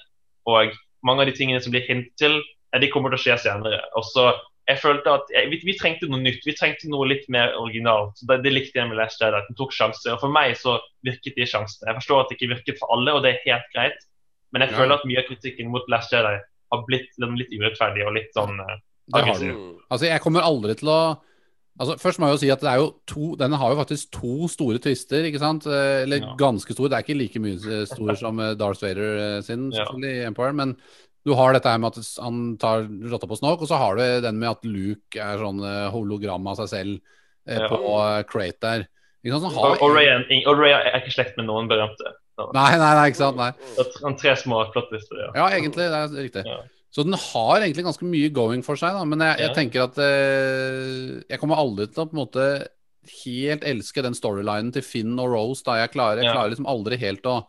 Og 0.47 0.73
mange 1.05 1.21
av 1.23 1.27
de 1.31 1.37
tingene 1.37 1.61
som 1.63 1.73
blir 1.75 1.85
hint 1.87 2.09
til, 2.19 2.41
de 2.81 2.89
kommer 2.89 3.11
til 3.13 3.19
å 3.19 3.25
skje 3.27 3.37
senere. 3.45 3.83
Og 3.99 4.05
så 4.09 4.33
jeg 4.69 4.79
følte 4.79 5.11
at 5.11 5.27
jeg, 5.35 5.51
vi, 5.51 5.59
vi 5.67 5.75
trengte 5.77 6.07
noe 6.09 6.23
nytt. 6.23 6.45
Vi 6.47 6.55
trengte 6.55 6.87
noe 6.89 7.05
litt 7.11 7.27
mer 7.29 7.51
originalt. 7.59 8.15
Så 8.17 8.27
Det, 8.31 8.37
det 8.45 8.53
likte 8.55 8.79
jeg 8.79 8.89
med 8.89 8.97
Last 8.97 9.21
Jedi, 9.21 9.35
at 9.37 9.49
den 9.51 9.59
tok 9.59 9.73
sjanser. 9.75 10.15
Og 10.15 10.21
for 10.23 10.31
meg 10.31 10.55
så 10.57 10.79
virket 11.05 11.35
de 11.37 11.45
sjansene. 11.51 11.89
Jeg 11.91 11.99
forstår 11.99 12.21
at 12.23 12.29
det 12.31 12.39
ikke 12.39 12.53
virket 12.55 12.79
for 12.79 12.95
alle, 12.95 13.13
og 13.19 13.23
det 13.27 13.35
er 13.35 13.43
helt 13.51 13.69
greit. 13.75 13.99
Men 14.53 14.63
jeg 14.63 14.71
Ja. 14.71 14.77
føler 14.79 14.95
at 14.95 15.05
mye 15.05 15.19
av 15.19 15.27
kritikken 15.29 15.69
mot 15.75 15.83
Last 15.91 16.13
Jedi 16.15 16.39
har 16.73 16.85
blitt 16.87 17.11
litt 17.19 17.53
urettferdig 17.59 18.07
og 18.07 18.15
litt 18.15 18.31
sånn 18.37 18.61
uh, 18.61 18.79
aggressiv. 19.13 19.53
Mm. 19.53 19.77
Altså, 19.91 20.07
jeg 20.07 20.21
kommer 20.23 20.41
aldri 20.47 20.75
til 20.79 20.89
å 20.89 21.19
Altså, 21.81 21.95
Først 21.99 22.19
må 22.21 22.27
jeg 22.29 22.35
jo 22.37 22.41
si 22.43 22.51
at 22.53 22.61
det 22.61 22.69
er 22.69 22.77
jo 22.83 22.89
to 23.09 23.31
Denne 23.41 23.57
har 23.57 23.71
jo 23.73 23.79
faktisk 23.81 24.11
to 24.13 24.49
store 24.53 24.79
twister, 24.79 25.25
ikke 25.25 25.41
sant? 25.41 25.65
Eh, 25.67 26.03
Eller 26.05 26.19
Ja. 26.21 26.35
ganske 26.37 26.73
store. 26.75 26.91
Det 26.91 26.99
er 26.99 27.05
ikke 27.07 27.17
like 27.19 27.41
mye 27.41 27.87
store 27.89 28.17
som 28.17 28.39
eh, 28.41 28.55
Darth 28.55 28.83
Vader 28.83 29.39
eh, 29.39 29.41
sin, 29.43 29.71
Ja. 29.73 29.87
i 30.05 30.27
Empire. 30.27 30.53
Men 30.53 30.77
du 31.25 31.33
har 31.35 31.53
dette 31.55 31.71
her 31.71 31.79
med 31.79 31.97
at 31.97 32.17
han 32.21 32.57
tar 32.59 32.85
rotta 33.09 33.27
på 33.27 33.39
Snoke, 33.39 33.63
og 33.63 33.69
så 33.69 33.79
har 33.79 33.97
du 33.97 34.21
den 34.21 34.39
med 34.39 34.51
at 34.51 34.65
Luke 34.65 35.17
er 35.17 35.39
sånn 35.39 35.61
hologram 35.93 36.47
av 36.51 36.57
seg 36.61 36.69
selv 36.69 37.01
eh, 37.49 37.59
Ja. 37.59 37.69
på 37.69 38.27
Crate 38.29 38.61
der. 38.61 38.87
Ikke 39.25 39.39
sant? 39.41 39.55
Har 39.55 39.71
Og, 39.79 39.83
og, 39.83 39.95
Ray 39.97 40.07
en- 40.09 40.47
og 40.49 40.59
Ray 40.59 40.73
er 40.73 41.01
ikke 41.01 41.15
slekt 41.15 41.37
med 41.39 41.47
noen 41.47 41.69
berømte. 41.71 42.11
Nei, 42.53 42.77
nei, 42.77 42.95
nei, 42.99 43.09
ikke 43.11 43.17
sant. 43.23 43.37
Nei. 43.37 43.53
tre, 43.77 44.15
tre 44.19 44.35
små 44.37 44.65
plottister, 44.73 45.17
Ja. 45.17 45.31
Ja, 45.37 45.47
egentlig. 45.57 45.89
Det 45.89 45.95
er 45.95 46.09
riktig. 46.43 46.45
Så 46.93 47.05
den 47.07 47.17
har 47.17 47.63
egentlig 47.63 47.87
ganske 47.87 48.05
mye 48.05 48.29
going 48.37 48.63
for 48.63 48.77
seg, 48.77 48.93
da. 48.93 49.05
Men 49.09 49.23
jeg, 49.25 49.39
jeg 49.41 49.49
Ja. 49.49 49.55
tenker 49.57 49.85
at 49.87 49.97
eh, 49.99 51.23
jeg 51.31 51.41
kommer 51.41 51.57
aldri 51.57 51.87
til 51.89 52.05
å 52.05 52.09
på 52.11 52.13
en 52.17 52.21
måte 52.27 52.47
helt 53.25 53.65
elske 53.67 54.03
den 54.05 54.15
storylinen 54.15 54.73
til 54.75 54.85
Finn 54.85 55.17
og 55.19 55.31
Rose. 55.33 55.63
da 55.65 55.81
Jeg 55.81 55.93
klarer, 55.95 56.21
jeg 56.21 56.27
Ja. 56.29 56.35
klarer 56.37 56.51
liksom 56.53 56.69
aldri 56.69 56.99
helt 57.01 57.23
å 57.25 57.47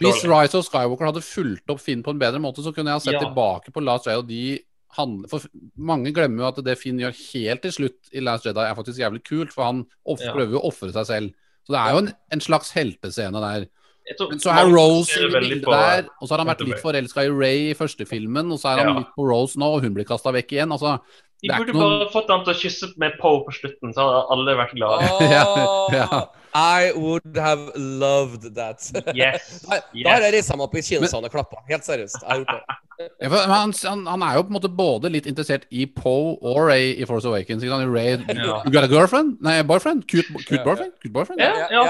Hvis. 0.00 0.24
Rise 0.24 0.54
of 0.56 0.64
Skywalker 0.64 1.04
hadde 1.10 1.20
fulgt 1.24 1.68
opp 1.68 1.80
Finn 1.80 2.02
på 2.02 2.10
en 2.10 2.18
bedre 2.18 2.40
måte, 2.40 2.62
så 2.64 2.72
kunne 2.72 2.88
jeg 2.88 2.96
ha 2.96 2.98
sett 3.00 3.20
Ja. 3.20 3.24
tilbake 3.26 3.72
på 3.72 3.82
Last 3.84 4.06
Jedi 4.06 4.16
og 4.18 4.26
de 4.28 4.60
handler 4.96 5.28
For 5.28 5.40
mange 5.78 6.12
glemmer 6.12 6.38
jo 6.40 6.48
at 6.48 6.64
det 6.64 6.78
Finn 6.78 6.98
gjør 6.98 7.12
helt 7.32 7.62
til 7.62 7.72
slutt 7.72 8.08
i 8.12 8.20
Last 8.20 8.44
Jedi, 8.44 8.60
er 8.60 8.74
faktisk 8.74 8.98
jævlig 8.98 9.22
kult, 9.24 9.52
for 9.52 9.64
han 9.64 9.86
prøver 10.06 10.52
jo 10.52 10.60
å 10.60 10.68
ofre 10.72 10.92
seg 10.92 11.06
selv. 11.06 11.34
Så 11.66 11.72
det 11.72 11.80
er 11.80 11.90
jo 11.92 11.98
en, 11.98 12.14
en 12.32 12.40
slags 12.40 12.72
heltescene 12.72 13.40
der. 13.40 13.66
Men 14.02 14.40
så 14.42 14.50
er 14.50 14.70
Rose 14.72 15.14
i 15.20 15.28
bildet 15.30 15.62
der, 15.64 16.06
og 16.20 16.26
så 16.28 16.34
har 16.34 16.42
han 16.42 16.50
vært 16.50 16.64
litt 16.66 16.80
forelska 16.82 17.24
i 17.24 17.30
Ray 17.30 17.70
i 17.70 17.74
første 17.78 18.06
filmen, 18.08 18.50
og 18.52 18.58
så 18.60 18.72
er 18.72 18.78
han 18.82 18.88
Ja. 18.88 18.94
litt 19.00 19.12
på 19.16 19.26
Rose 19.28 19.58
nå, 19.58 19.68
og 19.76 19.82
hun 19.86 19.94
blir 19.94 20.04
kasta 20.08 20.32
vekk 20.34 20.52
igjen. 20.58 20.72
Altså, 20.74 20.98
De 21.42 21.48
det 21.48 21.54
er 21.54 21.58
burde 21.64 21.72
noen 21.78 21.98
bare 22.00 22.10
fått 22.12 22.28
ham 22.30 22.44
til 22.44 22.52
å 22.54 22.58
kysse 22.58 22.90
med 22.98 23.12
Poe 23.20 23.44
på 23.46 23.52
slutten, 23.54 23.94
så 23.94 24.02
hadde 24.02 24.26
alle 24.34 24.56
vært 24.58 24.74
glade. 24.74 25.08
Ja, 25.36 25.46
ja. 25.92 26.24
I 26.54 26.92
would 26.94 27.36
have 27.36 27.72
loved 27.76 28.54
that. 28.56 28.78
Yes. 29.16 29.62
Da, 29.72 29.78
da 30.04 30.10
har 30.16 30.24
jeg 30.26 30.32
reist 30.34 30.52
meg 30.52 30.66
opp 30.66 30.74
i 30.76 30.82
kinosalen 30.84 31.28
og 31.28 31.32
klappa. 31.32 31.62
Helt 31.70 31.84
seriøst. 31.86 32.20
Jeg 32.22 32.28
har 32.28 32.42
gjort 32.42 32.56
det. 32.58 32.78
Ja, 33.02 33.28
for- 33.32 33.46
men 33.48 33.50
han, 33.56 33.72
han, 33.88 34.02
han 34.06 34.22
er 34.22 34.34
jo 34.36 34.42
på 34.46 34.52
en 34.52 34.56
måte 34.58 34.68
både 34.78 35.10
litt 35.10 35.24
interessert 35.26 35.64
i 35.74 35.86
Poe 35.90 36.36
og 36.44 36.58
Ray 36.68 36.92
i 37.02 37.06
Force 37.08 37.26
Awakens. 37.26 37.64
Ikke 37.64 37.72
sant? 37.72 37.88
Ray, 37.90 38.36
Ja. 38.36 38.58
You 38.66 38.70
got 38.74 38.84
a 38.84 38.90
girlfriend? 38.92 39.38
Nei, 39.42 39.56
boyfriend? 39.66 40.04
Cute, 40.10 40.28
cute 40.44 40.60
boyfriend? 40.66 40.92
Cute 41.02 41.12
boyfriend? 41.16 41.40
Ja, 41.42 41.66
ja. 41.72 41.82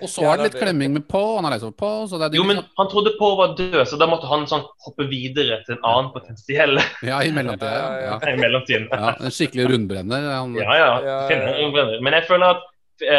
Og 0.00 0.08
så 0.10 0.24
er 0.32 0.40
det 0.40 0.48
litt 0.48 0.58
klemming 0.62 0.96
med 0.96 1.04
Poe, 1.12 1.36
han 1.36 1.46
har 1.46 1.54
reist 1.54 1.66
over 1.68 1.76
Poe, 1.78 2.06
så 2.10 2.18
det 2.18 2.30
er 2.32 2.38
Jo, 2.40 2.46
men 2.48 2.62
han 2.80 2.90
trodde 2.90 3.12
Poe 3.20 3.36
var 3.38 3.54
død, 3.60 3.76
så 3.92 3.98
da 4.00 4.08
måtte 4.10 4.26
han 4.32 4.46
sånn 4.50 4.64
hoppe 4.86 5.06
videre 5.12 5.60
til 5.68 5.76
en 5.76 5.84
annen 5.92 6.10
potensiell 6.16 6.80
Ja, 7.04 7.20
i 7.22 7.30
mellomtida. 7.36 7.74
Ja, 7.76 8.16
ja. 8.16 8.16
i 8.32 8.38
mellomtiden. 8.40 8.88
ja, 8.90 9.12
en 9.20 9.36
skikkelig 9.38 9.68
rundbrenner. 9.74 10.30
Han, 10.34 10.56
Ja, 10.56 10.80
ja. 11.04 11.20
Men 12.00 12.16
jeg 12.16 12.26
føler 12.32 12.56
at 12.56 12.64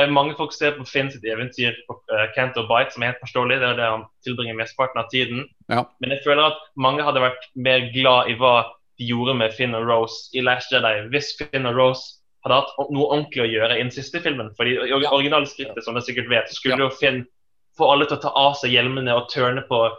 mange 0.10 0.36
folk 0.38 0.54
ser 0.54 0.72
på 0.78 0.86
Finn 0.90 1.12
sitt 1.12 1.24
eventyr 1.26 1.76
på 1.88 1.98
uh, 2.12 2.26
Canto 2.36 2.64
Bite, 2.68 2.92
som 2.94 3.04
er 3.04 3.12
helt 3.14 3.22
forståelig. 3.22 3.60
Det 3.62 3.68
er 3.70 3.78
det 3.78 3.90
han 3.92 4.06
tilbringer 4.26 4.58
mesteparten 4.58 5.02
av 5.04 5.10
tiden. 5.12 5.46
Ja. 5.70 5.84
Men 6.02 6.16
jeg 6.16 6.24
føler 6.26 6.50
at 6.52 6.58
mange 6.76 7.04
hadde 7.06 7.22
vært 7.22 7.46
mer 7.56 7.90
glad 7.94 8.32
i 8.32 8.38
hva 8.40 8.56
de 8.98 9.06
gjorde 9.12 9.36
med 9.38 9.54
Finn 9.54 9.76
og 9.78 9.86
Rose 9.86 10.32
i 10.34 10.42
Last 10.42 10.72
Jedi, 10.74 10.94
hvis 11.14 11.36
Finn 11.38 11.70
og 11.70 11.78
Rose 11.78 12.18
hadde 12.46 12.58
hatt 12.62 12.90
noe 12.90 13.06
ordentlig 13.12 13.44
å 13.44 13.50
gjøre 13.52 13.78
i 13.78 13.84
den 13.84 13.94
siste 13.94 14.22
filmen. 14.24 14.50
For 14.58 14.66
i 14.66 14.76
Ja. 14.78 15.12
originale 15.12 15.46
skriptet, 15.46 15.84
som 15.86 15.94
dere 15.94 16.04
sikkert 16.08 16.30
vet, 16.30 16.50
skulle 16.50 16.78
Ja. 16.78 16.88
jo 16.88 16.90
Finn 16.90 17.26
få 17.78 17.92
alle 17.92 18.06
til 18.06 18.18
å 18.18 18.22
ta 18.22 18.30
av 18.34 18.56
seg 18.58 18.72
hjelmene 18.72 19.14
og 19.14 19.30
turne 19.30 19.62
på 19.70 19.92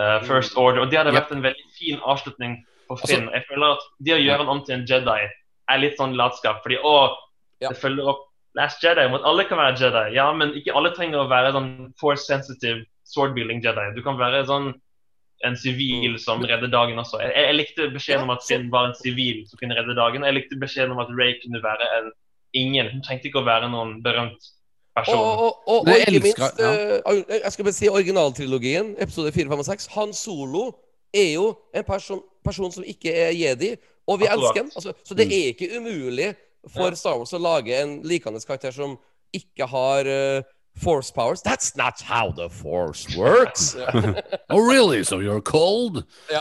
uh, 0.00 0.20
First 0.24 0.56
Order. 0.56 0.80
Og 0.80 0.90
det 0.90 0.98
hadde 0.98 1.12
ja. 1.12 1.20
vært 1.20 1.32
en 1.32 1.42
veldig 1.42 1.68
fin 1.78 2.00
avslutning 2.00 2.64
for 2.88 2.96
Altså- 2.96 3.14
Finn. 3.16 3.30
jeg 3.32 3.44
føler 3.48 3.72
at 3.72 3.82
det 4.00 4.14
å 4.14 4.22
gjøre 4.24 4.38
han 4.38 4.48
om 4.48 4.64
til 4.64 4.74
en 4.74 4.86
Jedi 4.86 5.28
er 5.70 5.78
litt 5.78 5.96
sånn 5.98 6.16
latskap. 6.16 6.62
Fordi 6.62 6.78
å, 6.82 7.16
det 7.60 7.76
følger 7.76 8.08
opp 8.08 8.24
Last 8.54 8.82
Jedi 8.84 9.04
om 9.08 9.14
at 9.18 9.24
alle 9.26 9.44
kan 9.48 9.58
være 9.58 9.76
Jedi. 9.80 10.14
Ja, 10.14 10.28
men 10.32 10.52
ikke 10.54 10.74
alle 10.78 10.92
trenger 10.94 11.24
å 11.24 11.28
være 11.30 11.52
sånn 11.56 11.70
force 12.00 12.26
sensitive 12.28 12.84
sword-building 13.10 13.62
Jedi. 13.64 13.86
Du 13.96 14.02
kan 14.06 14.18
være 14.20 14.44
sånn 14.46 14.72
en 15.44 15.56
sivil 15.60 16.14
som 16.22 16.40
redder 16.46 16.70
dagen 16.72 16.98
også. 17.02 17.18
Jeg, 17.20 17.32
jeg 17.36 17.56
likte 17.58 17.88
beskjeden 17.92 18.22
om 18.24 18.30
at 18.32 18.44
Finn 18.46 18.68
var 18.72 18.86
en 18.88 18.94
sivil 18.96 19.42
som 19.50 19.58
kunne 19.60 19.76
redde 19.76 19.96
dagen. 19.98 20.24
Jeg 20.24 20.36
likte 20.38 20.60
beskjeden 20.60 20.94
om 20.94 21.02
at 21.02 21.10
Ray 21.18 21.34
kunne 21.42 21.60
være 21.64 21.88
en 21.98 22.12
ingen. 22.56 22.92
Hun 22.94 23.02
trengte 23.04 23.28
ikke 23.28 23.42
å 23.42 23.48
være 23.48 23.68
noen 23.72 23.98
berømt 24.04 24.46
person. 24.96 25.18
og, 25.18 25.42
og, 25.42 25.58
og, 25.66 25.80
og 25.82 25.90
ikke 25.90 26.14
elsker- 26.14 26.22
minst 26.22 26.62
uh, 26.62 27.34
Jeg 27.42 27.52
skal 27.52 27.66
bare 27.68 27.76
si 27.76 27.90
originaltrilogien, 27.90 28.94
episode 29.02 29.32
4, 29.34 29.50
5 29.50 29.58
og 29.64 29.68
6. 29.68 29.90
Han 29.98 30.14
Solo 30.16 30.64
er 31.14 31.32
jo 31.34 31.50
en 31.74 31.84
person, 31.84 32.22
person 32.46 32.72
som 32.72 32.86
ikke 32.86 33.12
er 33.26 33.34
jedi, 33.34 33.74
og 34.06 34.20
vi 34.22 34.30
Akkurat. 34.30 34.38
elsker 34.38 34.62
han. 34.62 34.72
Altså, 34.78 34.94
så 35.04 35.14
det 35.18 35.26
er 35.28 35.50
ikke 35.52 35.68
umulig 35.78 36.30
for 36.68 36.90
Ja. 36.90 36.96
Star 36.96 37.16
Wars 37.18 37.32
å 37.32 37.40
lage 37.42 37.74
en 37.76 38.02
likende 38.02 38.40
karakter 38.44 38.72
som 38.72 38.98
ikke 39.34 39.66
har 39.66 40.06
uh, 40.06 40.42
force 40.76 41.10
powers. 41.10 41.42
That's 41.42 41.76
not 41.76 42.00
how 42.00 42.30
the 42.32 42.48
force 42.48 43.16
works! 43.16 43.76
Oh, 44.50 44.60
really? 44.60 45.02
So 45.04 45.18
you're 45.20 45.40
cold? 45.40 46.04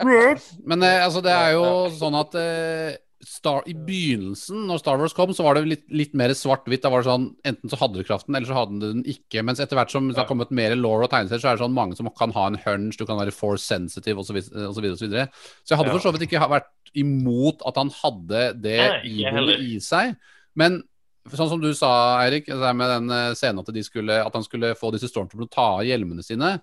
Men 0.64 0.82
eh, 0.82 1.04
altså, 1.04 1.20
det 1.24 1.32
er 1.32 1.54
jo 1.56 1.64
sånn 1.96 2.16
at 2.18 2.34
eh, 2.36 2.96
Star, 3.20 3.60
I 3.68 3.74
begynnelsen, 3.76 4.62
når 4.64 4.80
Star 4.80 4.96
Wars 5.00 5.12
kom, 5.16 5.34
så 5.36 5.44
var 5.44 5.58
det 5.58 5.68
litt, 5.68 5.82
litt 5.92 6.14
mer 6.16 6.32
svart-hvitt. 6.36 6.80
Da 6.80 6.88
var 6.92 7.02
det 7.02 7.10
sånn, 7.10 7.26
Enten 7.44 7.68
så 7.68 7.76
hadde 7.76 8.00
du 8.00 8.06
kraften, 8.08 8.32
eller 8.32 8.48
så 8.48 8.56
hadde 8.56 8.78
du 8.80 8.86
den 8.86 9.02
ikke. 9.12 9.42
Mens 9.44 9.60
etter 9.60 9.76
hvert 9.76 9.92
som 9.92 10.08
det 10.08 10.16
har 10.16 10.28
kommet 10.28 10.52
mer 10.56 10.72
law 10.78 11.04
og 11.04 11.10
tegneserier, 11.12 11.42
så 11.42 11.50
er 11.50 11.58
det 11.58 11.64
sånn 11.66 11.76
mange 11.76 11.98
som 11.98 12.08
kan 12.16 12.32
ha 12.36 12.46
en 12.48 12.56
hunch, 12.64 12.96
du 12.96 13.04
kan 13.04 13.20
være 13.20 13.34
force 13.36 13.66
sensitive 13.68 14.22
osv. 14.22 14.32
Så, 14.32 14.38
videre, 14.38 14.70
og 14.70 14.78
så, 14.78 15.04
videre. 15.04 15.26
så 15.60 15.74
jeg 15.74 15.82
hadde 15.82 15.96
for 15.96 16.06
så 16.06 16.14
vidt 16.16 16.24
ikke 16.30 16.48
vært 16.48 16.70
imot 16.96 17.60
at 17.68 17.76
han 17.78 17.92
hadde 18.00 18.44
det 18.64 18.78
Nei, 18.80 19.58
i 19.68 19.74
seg. 19.84 20.16
Men 20.58 20.80
sånn 21.28 21.52
som 21.52 21.60
du 21.62 21.70
sa, 21.76 21.92
Eirik, 22.24 22.48
med 22.48 22.88
den 22.88 23.12
eh, 23.14 23.32
scenen 23.38 23.60
at, 23.62 23.68
de 23.74 23.84
skulle, 23.84 24.16
at 24.24 24.36
han 24.36 24.46
skulle 24.46 24.72
få 24.78 24.94
disse 24.94 25.10
stormtrooperne 25.12 25.52
ta 25.52 25.66
av 25.78 25.86
hjelmene 25.86 26.24
sine, 26.24 26.56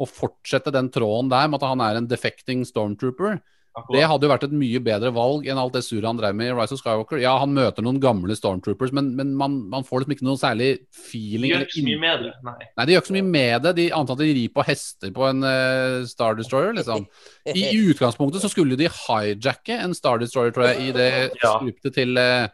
og 0.00 0.10
fortsette 0.10 0.72
den 0.74 0.88
tråden 0.94 1.30
der 1.30 1.50
med 1.50 1.60
at 1.60 1.68
han 1.70 1.82
er 1.84 1.98
en 1.98 2.08
defecting 2.10 2.64
stormtrooper. 2.66 3.38
Det 3.90 4.04
hadde 4.06 4.22
jo 4.22 4.30
vært 4.30 4.44
et 4.46 4.52
mye 4.54 4.78
bedre 4.86 5.10
valg 5.16 5.48
enn 5.50 5.58
alt 5.58 5.74
det 5.74 5.80
surret 5.82 6.06
han 6.06 6.18
drev 6.20 6.34
med 6.38 6.46
i 6.46 6.54
Rise 6.54 6.76
of 6.76 6.78
Skywalker. 6.78 7.18
Ja, 7.18 7.32
han 7.42 7.50
møter 7.56 7.82
noen 7.82 7.96
gamle 8.02 8.36
stormtroopers, 8.38 8.92
men, 8.94 9.08
men 9.18 9.32
man, 9.34 9.56
man 9.72 9.82
får 9.86 10.04
liksom 10.04 10.14
ikke 10.14 10.26
noe 10.28 10.38
særlig 10.38 10.68
feeling. 10.94 11.48
De 11.48 11.54
gjør 11.56 11.64
ikke 11.66 11.78
så 11.80 11.86
mye 11.88 12.02
med 12.04 12.22
det. 12.22 12.32
Nei. 12.46 12.54
Nei, 12.78 12.86
de 12.86 12.94
gjør 12.94 13.02
ikke 13.02 13.10
så 13.10 13.16
mye 13.18 13.28
med 13.34 13.66
det. 13.66 13.72
De 13.80 13.86
antar 13.98 14.14
at 14.18 14.22
de 14.22 14.28
rir 14.38 14.52
på 14.54 14.66
hester 14.68 15.14
på 15.16 15.26
en 15.26 15.42
uh, 15.42 16.06
Star 16.06 16.38
Destroyer, 16.38 16.76
liksom. 16.78 17.06
I, 17.50 17.56
I 17.64 17.64
utgangspunktet 17.90 18.44
så 18.46 18.52
skulle 18.52 18.78
de 18.78 18.86
hijacke 18.86 19.80
en 19.88 19.96
Star 19.98 20.22
Destroyer, 20.22 20.54
tror 20.54 20.70
jeg, 20.70 20.90
i 20.90 20.94
det 20.94 21.10
Ja. 21.42 21.56
skriptet 21.58 21.98
til 21.98 22.14
uh, 22.20 22.46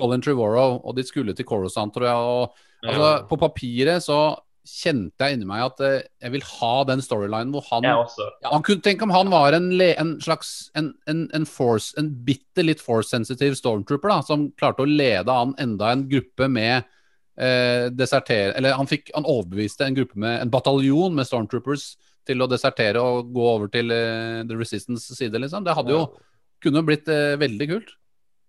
Colin 0.00 0.24
Trevorrow, 0.26 0.80
og 0.82 0.98
de 0.98 1.06
skulle 1.06 1.32
til 1.38 1.46
Coruscant, 1.46 1.94
tror 1.94 2.10
jeg. 2.10 2.16
Og, 2.34 2.58
altså, 2.82 3.06
Ja. 3.14 3.22
på 3.30 3.38
papiret 3.40 4.02
så 4.02 4.18
kjente 4.66 5.26
jeg 5.26 5.36
inni 5.36 5.46
meg 5.48 5.62
at 5.64 5.82
eh, 5.84 6.02
jeg 6.24 6.34
vil 6.34 6.44
ha 6.48 6.72
den 6.88 7.02
storylinen 7.04 7.54
hvor 7.54 7.64
han 7.70 7.86
ja, 7.86 7.94
han 8.50 8.64
kunne 8.66 8.84
Tenk 8.84 9.04
om 9.06 9.14
han 9.14 9.30
var 9.32 9.56
en, 9.56 9.70
le, 9.78 9.92
en 10.00 10.16
slags 10.22 10.70
en, 10.78 10.92
en, 11.10 11.24
en 11.36 11.46
force 11.48 11.96
En 12.00 12.10
bitte 12.26 12.64
litt 12.64 12.82
force-sensitive 12.84 13.58
stormtrooper 13.58 14.12
da 14.12 14.20
som 14.26 14.48
klarte 14.58 14.84
å 14.84 14.90
lede 14.90 15.32
an 15.32 15.54
enda 15.62 15.92
en 15.94 16.04
gruppe 16.10 16.50
med 16.52 16.76
eh, 17.38 17.88
desertere 17.94 18.56
Eller 18.58 18.76
han 18.76 18.90
fikk 18.90 19.14
Han 19.16 19.28
overbeviste 19.28 19.86
en 19.86 19.96
gruppe 19.98 20.20
med 20.20 20.42
en 20.42 20.52
bataljon 20.52 21.16
med 21.16 21.28
stormtroopers 21.28 21.94
til 22.26 22.42
å 22.42 22.50
desertere 22.50 23.02
og 23.02 23.30
gå 23.34 23.44
over 23.54 23.70
til 23.70 23.92
eh, 23.94 24.42
The 24.46 24.56
Resistance 24.58 25.14
side, 25.14 25.38
liksom. 25.38 25.62
Det 25.62 25.76
hadde 25.78 25.94
jo 25.94 26.00
kunne 26.62 26.82
blitt 26.86 27.08
eh, 27.12 27.36
veldig 27.38 27.68
kult. 27.70 27.92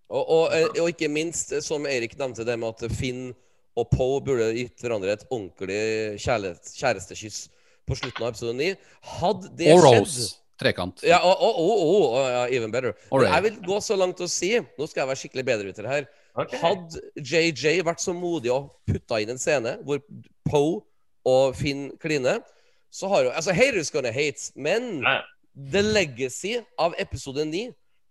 Og, 0.08 0.24
og, 0.24 0.46
eh, 0.56 0.70
og 0.82 0.94
ikke 0.94 1.10
minst, 1.12 1.52
eh, 1.54 1.64
som 1.64 1.86
Erik 1.90 2.16
nevnte, 2.20 2.46
det 2.48 2.58
med 2.60 2.76
at 2.76 2.96
Finn 2.96 3.30
og 3.78 3.92
Poe 3.94 4.20
burde 4.26 4.50
gitt 4.58 4.82
hverandre 4.82 5.14
et 5.14 5.24
ordentlig 5.30 6.18
kjærestekyss 6.24 7.46
på 7.88 7.98
slutten 8.00 8.26
av 8.26 8.34
episode 8.34 8.56
9. 8.58 8.74
Hadde 9.20 9.52
det 9.60 9.72
Og 9.74 9.84
skjedd 9.86 10.02
Rose. 10.02 10.28
Trekant. 10.58 11.04
Ja, 11.06 11.20
og, 11.22 11.38
og, 11.38 11.58
og, 11.62 11.72
og, 11.78 12.06
og 12.18 12.30
ja, 12.34 12.44
even 12.58 12.72
better. 12.74 12.96
Right. 13.12 13.30
Jeg 13.30 13.44
vil 13.46 13.58
gå 13.68 13.78
så 13.86 13.98
langt 14.00 14.22
og 14.26 14.32
si 14.34 14.56
Nå 14.58 14.88
skal 14.90 15.04
jeg 15.04 15.10
være 15.12 15.22
skikkelig 15.22 15.46
bedrevitter 15.46 15.90
her. 15.90 16.08
Okay. 16.38 16.58
Hadde 16.62 17.02
JJ 17.22 17.84
vært 17.86 18.02
så 18.02 18.14
modig 18.18 18.52
og 18.54 18.72
putta 18.90 19.22
inn 19.22 19.36
en 19.36 19.42
scene 19.42 19.78
hvor 19.86 20.02
Poe 20.50 20.80
og 21.28 21.58
Finn 21.58 21.92
kliner, 22.02 22.42
så 22.94 23.10
har 23.12 23.28
jo 23.28 23.34
Altså, 23.36 23.54
haters 23.54 23.92
gonna 23.94 24.14
hate, 24.14 24.50
men 24.56 25.02
Nei. 25.04 25.20
The 25.58 25.82
Legacy 25.82 26.56
av 26.80 26.94
episode 27.02 27.46
9 27.46 27.68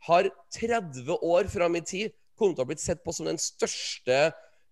har 0.06 0.28
30 0.54 1.18
år 1.22 1.50
fram 1.50 1.78
i 1.78 1.82
tid 1.86 2.14
kommet 2.36 2.56
til 2.56 2.62
å 2.62 2.66
ha 2.66 2.70
blitt 2.70 2.82
sett 2.82 3.02
på 3.02 3.14
som 3.16 3.28
den 3.30 3.38
største 3.40 4.18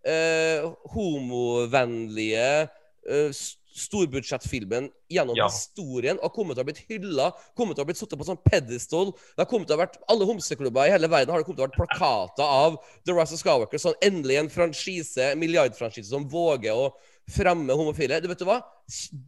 eh, 0.07 0.64
homovennlige 0.94 2.68
eh, 3.09 3.30
storbudsjettfilmen 3.74 4.86
gjennom 5.11 5.36
Ja. 5.36 5.48
historien. 5.48 6.18
Og 6.22 6.32
kommet 6.32 6.55
til 6.57 6.62
å 6.62 6.64
ha 6.64 6.68
blitt 6.72 6.84
hylla, 6.88 7.32
kommet 7.57 7.74
til 7.74 7.82
å 7.82 7.84
ha 7.84 7.88
blitt 7.90 7.98
satt 7.98 8.11
på 8.16 8.24
sånn 8.24 8.38
pedestal. 8.44 9.11
Det 9.12 9.42
har 9.42 9.46
kommet 9.50 9.66
til 9.66 9.76
å 9.76 9.78
ha 9.80 9.86
vært 9.86 9.98
Alle 10.09 10.24
homseklubber 10.28 10.86
i 10.86 10.90
hele 10.94 11.09
verden 11.09 11.30
har 11.34 11.38
det 11.42 11.46
kommet 11.46 11.59
til 11.59 11.64
å 11.64 11.66
ha 11.66 11.72
vært 11.72 11.80
plakater 11.80 12.44
av 12.44 12.76
The 13.05 13.12
Rise 13.12 13.34
of 13.34 13.40
Skywalker. 13.40 13.78
Sånn 13.78 13.98
endelig 14.00 14.38
en 14.38 14.48
franchise, 14.48 15.34
milliardfranchise 15.36 16.09
som 16.09 16.28
våger 16.28 16.72
å 16.72 16.92
fremme 17.28 17.72
homofile. 17.72 18.20
Du 18.20 18.28
vet 18.28 18.38
du 18.38 18.44
hva? 18.44 18.61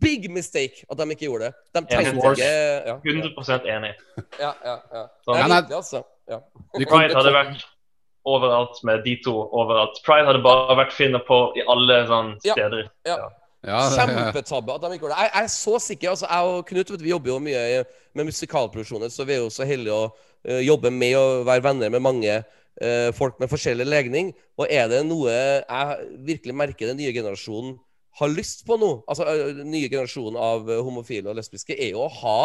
Big 0.00 0.30
mistake 0.30 0.84
at 0.88 0.96
de 0.96 1.04
ikke 1.10 1.26
gjorde 1.26 1.48
det. 1.50 1.54
De 1.74 1.80
tenkte 1.88 2.32
ikke 2.32 2.44
ja, 2.44 2.84
ja. 2.86 2.98
100% 3.02 3.66
enig. 3.66 3.94
Ja, 4.38 4.54
ja, 4.64 4.76
ja. 4.92 5.06
Det 5.26 5.40
er 5.40 5.48
viktig, 5.60 5.76
altså. 5.76 6.04
Ja. 6.28 6.40
Du 6.76 6.84
kan, 6.84 6.98
Pride 7.00 7.14
hadde 7.16 7.32
vært 7.32 7.64
overalt 8.26 8.82
med 8.86 9.04
de 9.06 9.16
to 9.24 9.34
overalt. 9.54 9.98
Pride 10.06 10.28
hadde 10.28 10.44
bare 10.44 10.76
vært 10.78 10.94
finner 10.96 11.22
på 11.26 11.40
i 11.58 11.64
alle 11.70 12.02
sånne 12.10 12.38
steder. 12.42 12.88
ja, 13.08 13.18
ja, 13.66 13.80
Kjempetabbe 13.90 14.76
at 14.76 14.84
de 14.84 14.92
ikke 14.94 15.06
gjorde 15.06 15.16
det. 15.16 15.22
Jeg, 15.24 15.32
jeg 15.34 15.48
er 15.48 15.54
så 15.54 15.78
sikker. 15.82 16.10
altså 16.12 16.28
Jeg 16.30 16.50
og 16.50 16.66
Knut 16.68 16.92
vet, 16.92 17.02
vi 17.02 17.10
jobber 17.10 17.32
jo 17.32 17.38
mye 17.42 17.64
med 18.16 18.28
musikalproduksjoner, 18.28 19.10
så 19.10 19.26
vi 19.26 19.34
er 19.36 19.42
jo 19.42 19.50
så 19.52 19.66
heldige 19.66 19.96
å 19.96 20.04
uh, 20.12 20.60
jobbe 20.62 20.92
med 20.94 21.16
å 21.18 21.24
være 21.46 21.64
venner 21.66 21.90
med 21.94 22.04
mange 22.04 22.36
uh, 22.36 23.10
folk 23.16 23.40
med 23.42 23.50
forskjellig 23.50 23.88
legning. 23.88 24.30
Og 24.60 24.70
er 24.70 24.86
det 24.92 25.02
noe 25.08 25.34
jeg 25.34 25.98
virkelig 26.28 26.56
merker 26.62 26.92
den 26.92 27.00
nye 27.02 27.14
generasjonen 27.16 27.74
har 28.16 28.32
lyst 28.32 28.62
på 28.64 28.78
nå, 28.80 28.92
altså 29.10 29.26
uh, 29.28 29.64
nye 29.66 29.90
generasjonen 29.90 30.38
av 30.40 30.70
homofile 30.86 31.32
og 31.32 31.40
lesbiske, 31.40 31.74
er 31.74 31.96
jo 31.96 32.06
å 32.06 32.12
ha 32.22 32.38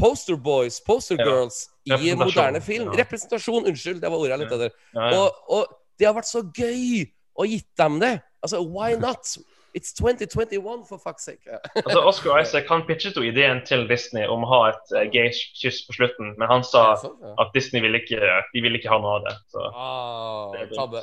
poster 0.00 0.36
boys, 0.36 0.80
poster 0.80 1.16
Ja. 1.18 1.24
girls 1.24 1.68
i 1.86 1.90
Representasjon. 1.92 2.18
moderne 2.26 2.60
film. 2.60 2.92
Ja. 2.92 2.98
Representasjon, 3.04 3.66
unnskyld, 3.70 4.00
det 4.00 4.10
var 4.10 4.18
ordet 4.18 4.30
jeg 4.30 4.38
lette 4.44 4.54
etter. 4.54 4.70
Ja, 4.94 5.10
ja. 5.10 5.18
Og, 5.18 5.32
og 5.48 5.66
det 5.98 6.06
har 6.08 6.14
vært 6.16 6.30
så 6.30 6.42
gøy 6.42 7.04
å 7.38 7.46
gitt 7.48 7.68
dem 7.78 8.00
det. 8.00 8.14
Altså, 8.42 8.60
why 8.64 8.94
not? 9.06 9.36
It's 9.74 9.90
2021, 9.92 10.84
for 10.86 10.98
fuck's 11.02 11.24
sake. 11.26 11.42
Altså, 11.84 11.98
Oscar 12.06 12.38
Isaac 12.40 12.68
han 12.70 12.84
pitchet 12.86 13.16
jo 13.18 13.22
ideen 13.26 13.64
til 13.66 13.88
Disney 13.90 14.22
om 14.30 14.44
å 14.46 14.50
ha 14.52 14.60
et 14.70 14.92
uh, 14.94 15.02
gay-kyss 15.10 15.80
på 15.88 15.96
slutten, 15.96 16.34
men 16.38 16.46
han 16.48 16.62
sa 16.62 16.94
Sånn, 17.02 17.16
ja. 17.22 17.32
at 17.42 17.50
Disney 17.56 17.82
ville 17.82 17.98
ikke, 17.98 18.20
de 18.54 18.62
ville 18.62 18.78
ikke 18.78 18.92
ha 18.92 19.00
noe 19.02 19.16
av 19.18 19.24
det. 19.26 19.34
Så, 19.50 19.64
Ah, 19.74 20.52
Det 20.54 20.68
tabbe. 20.78 21.02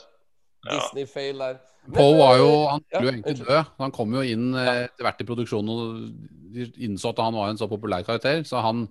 Ja. 0.66 0.74
Disney-feil 0.76 1.42
der. 1.42 1.60
Men, 1.86 1.96
Poe 1.98 2.18
var 2.20 2.36
jo 2.38 2.50
eh, 2.50 2.68
Han 2.70 2.84
skulle 2.86 3.02
jo 3.02 3.10
ja, 3.10 3.14
egentlig 3.16 3.48
dø. 3.48 3.62
Han 3.82 3.94
kom 3.96 4.18
jo 4.18 4.26
inn 4.34 4.52
eh, 4.54 4.74
etter 4.86 5.08
hvert 5.08 5.24
i 5.24 5.28
produksjonen 5.32 5.72
og 5.74 6.04
de 6.52 6.68
innså 6.86 7.14
at 7.14 7.24
han 7.24 7.38
var 7.38 7.50
en 7.50 7.60
så 7.62 7.70
populær 7.72 8.06
karakter. 8.06 8.44
Så 8.48 8.62
han 8.62 8.86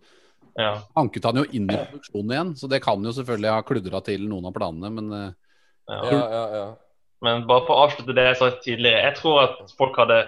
ja. 0.58 0.72
anket 0.98 1.28
han 1.28 1.42
jo 1.42 1.46
inn 1.54 1.68
i 1.70 1.78
produksjonen 1.78 2.34
igjen. 2.34 2.52
Så 2.58 2.70
det 2.72 2.82
kan 2.84 3.04
jo 3.04 3.14
selvfølgelig 3.14 3.54
ha 3.54 3.64
kludra 3.66 4.02
til 4.06 4.26
noen 4.30 4.50
av 4.50 4.56
planene, 4.56 4.92
men 4.96 5.14
eh, 5.16 5.30
ja. 5.90 6.02
Ja, 6.10 6.20
ja, 6.34 6.44
ja. 6.58 6.68
Men 7.24 7.46
bare 7.48 7.66
for 7.66 7.76
å 7.76 7.86
avslutte 7.86 8.16
det 8.16 8.28
jeg 8.30 8.38
sa 8.40 8.50
tidligere. 8.64 9.08
Jeg 9.10 9.18
tror 9.18 9.42
at 9.42 9.74
folk 9.76 9.98
hadde 10.00 10.22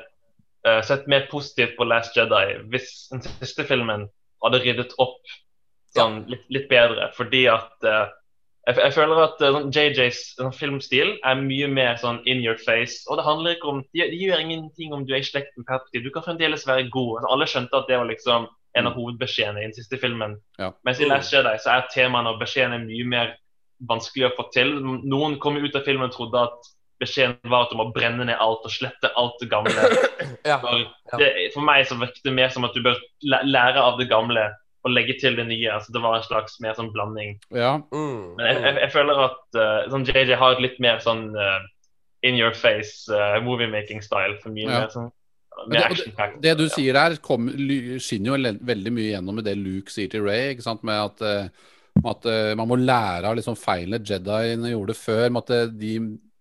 uh, 0.67 0.81
sett 0.85 1.07
mer 1.09 1.25
positivt 1.31 1.79
på 1.79 1.87
Last 1.89 2.19
Jedi 2.19 2.59
hvis 2.73 2.91
den 3.13 3.23
siste 3.25 3.65
filmen 3.65 4.11
hadde 4.45 4.61
ryddet 4.61 4.93
opp 5.01 5.23
sånn, 5.97 6.23
litt, 6.31 6.45
litt 6.53 6.69
bedre. 6.71 7.09
Fordi 7.17 7.47
at 7.53 7.87
eh, 7.89 8.13
jeg, 8.67 8.77
jeg 8.79 8.93
føler 8.95 9.21
at 9.25 9.41
eh, 9.43 9.53
sånn 9.57 9.71
JJs 9.75 10.19
sånn, 10.39 10.53
filmstil 10.55 11.15
er 11.27 11.41
mye 11.43 11.69
mer 11.69 11.97
sånn 12.01 12.21
in 12.31 12.43
your 12.45 12.59
face. 12.63 13.03
Og 13.11 13.19
det 13.19 13.27
handler 13.27 13.57
ikke 13.57 13.71
om 13.73 13.81
De, 13.93 14.05
de 14.13 14.21
gjør 14.23 14.43
ingenting 14.45 14.95
om 14.95 15.07
du 15.07 15.15
er 15.15 15.23
i 15.23 15.27
slekt 15.27 15.57
med 15.59 15.67
Palpatine. 15.69 16.05
Du 16.07 16.13
kan 16.15 16.27
fremdeles 16.27 16.67
være 16.69 16.89
god. 16.95 17.17
Altså, 17.21 17.33
alle 17.35 17.49
skjønte 17.51 17.81
at 17.81 17.89
det 17.91 17.99
var 18.01 18.11
liksom 18.11 18.47
en 18.79 18.89
av 18.89 18.95
hovedbeskjedene 18.97 19.61
i 19.61 19.67
den 19.69 19.75
siste 19.77 19.99
filmen. 20.01 20.39
Ja. 20.59 20.71
Mens 20.87 21.01
i 21.03 21.09
Last 21.11 21.33
Jedi 21.35 21.57
så 21.61 21.75
er 21.75 21.89
temaene 21.93 22.33
og 22.33 22.39
beskjedene 22.41 22.79
mye 22.87 23.09
mer 23.11 23.35
vanskelig 23.91 24.31
å 24.31 24.37
få 24.39 24.47
til. 24.55 24.79
Noen 24.81 25.37
kom 25.43 25.59
ut 25.61 25.75
av 25.77 25.85
filmen 25.85 26.09
og 26.09 26.15
trodde 26.15 26.47
at 26.47 26.71
beskjeden 27.03 27.51
var 27.51 27.67
at 27.67 27.73
du 27.75 27.77
må 27.81 27.89
brenne 27.93 28.25
ned 28.29 28.39
alt 28.41 28.63
og 28.65 28.73
slette 28.73 29.11
alt 29.19 29.35
det 29.43 29.51
gamle. 29.51 29.75
ja. 30.47 30.57
For, 30.63 30.87
det, 31.19 31.29
for 31.53 31.67
meg 31.67 31.85
så 31.91 31.99
virket 32.01 32.23
det 32.25 32.35
mer 32.39 32.53
som 32.55 32.65
at 32.65 32.77
du 32.79 32.81
bør 32.87 32.97
læ- 33.27 33.43
lære 33.51 33.83
av 33.83 33.99
det 34.01 34.07
gamle 34.13 34.47
og 34.85 34.91
legge 34.91 35.15
til 35.21 35.37
det 35.39 35.45
nye. 35.47 35.69
Altså, 35.71 35.93
det 35.95 36.03
var 36.03 36.17
en 36.19 36.25
slags 36.27 36.57
mer 36.61 36.75
sånn 36.75 36.93
blanding. 36.95 37.37
ja. 37.55 37.77
Mm, 37.93 38.35
Men 38.39 38.47
jeg, 38.49 38.63
jeg, 38.65 38.77
jeg 38.83 38.93
føler 38.93 39.21
at 39.29 39.59
uh, 39.59 39.91
sånn 39.93 40.07
JJ 40.09 40.35
har 40.41 40.57
et 40.57 40.63
litt 40.65 40.79
mer 40.83 40.99
sånn 41.05 41.29
uh, 41.39 41.61
in 42.27 42.35
your 42.39 42.55
face 42.55 43.07
uh, 43.13 43.39
movie-making-style. 43.47 44.41
For 44.43 44.51
mye 44.55 44.67
Ja. 44.67 44.81
mer 44.81 44.89
sånn 44.95 45.11
Men 45.69 45.77
det, 45.93 46.07
det, 46.17 46.27
det 46.43 46.55
du 46.59 46.65
sier 46.73 46.97
der, 46.97 47.15
kom, 47.23 47.47
skinner 48.01 48.33
jo 48.33 48.55
veldig 48.73 48.93
mye 48.97 49.11
gjennom 49.13 49.37
med 49.37 49.45
det 49.45 49.55
Luke 49.61 49.93
sier 49.93 50.09
til 50.11 50.25
Ray. 50.25 50.55
Ikke 50.55 50.65
sant? 50.65 50.83
Med 50.83 50.97
at, 50.97 51.21
eh, 51.23 51.49
at 52.09 52.27
eh, 52.27 52.55
man 52.59 52.71
må 52.71 52.79
lære 52.81 53.29
av 53.29 53.37
liksom 53.37 53.55
feilene 53.61 54.01
Jediene 54.03 54.73
gjorde 54.73 54.97
før. 54.97 55.29
Med 55.31 55.43
at 55.45 55.55
eh, 55.59 55.67
de 55.77 55.93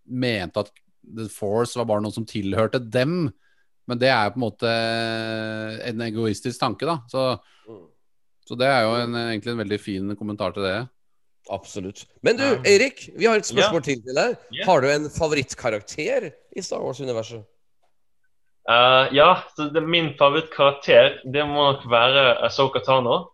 mente 0.07 0.63
at 0.63 0.71
The 1.03 1.27
Force 1.29 1.75
var 1.77 1.89
bare 1.91 2.01
noe 2.05 2.15
som 2.15 2.25
tilhørte 2.25 2.79
dem. 2.79 3.27
Men 3.89 3.99
det 3.99 4.07
er 4.13 4.29
jo 4.29 4.33
på 4.37 4.39
en 4.39 4.45
måte 4.47 4.71
eh, 4.71 5.89
en 5.91 6.01
egoistisk 6.07 6.57
tanke, 6.63 6.87
da. 6.89 6.99
Så, 7.11 7.27
Mm. 7.69 7.83
Så 8.47 8.57
det 8.57 8.67
er 8.67 8.81
jo 8.87 8.95
en, 8.99 9.13
egentlig 9.15 9.51
en 9.53 9.61
veldig 9.63 9.79
fin 9.79 10.15
kommentar 10.19 10.53
til 10.55 10.63
det. 10.65 10.77
Absolutt. 11.51 12.05
Men 12.23 12.37
du, 12.37 12.43
Ja. 12.43 12.59
Eirik, 12.69 13.09
vi 13.17 13.25
har 13.25 13.35
et 13.37 13.45
spørsmål 13.49 13.81
Ja. 13.81 13.85
til 13.87 14.01
til 14.05 14.15
deg. 14.15 14.35
Ja. 14.53 14.65
Har 14.65 14.81
du 14.81 14.87
en 14.91 15.09
favorittkarakter 15.09 16.31
i 16.55 16.61
Star 16.61 16.79
Wars-universet? 16.83 17.43
Uh, 18.69 19.09
ja, 19.15 19.41
så 19.57 19.71
det, 19.73 19.81
min 19.83 20.13
favorittkarakter 20.19 21.17
det 21.33 21.43
må 21.49 21.71
nok 21.73 21.87
være 21.89 22.37
Asoka 22.45 22.79
Tano, 22.85 23.25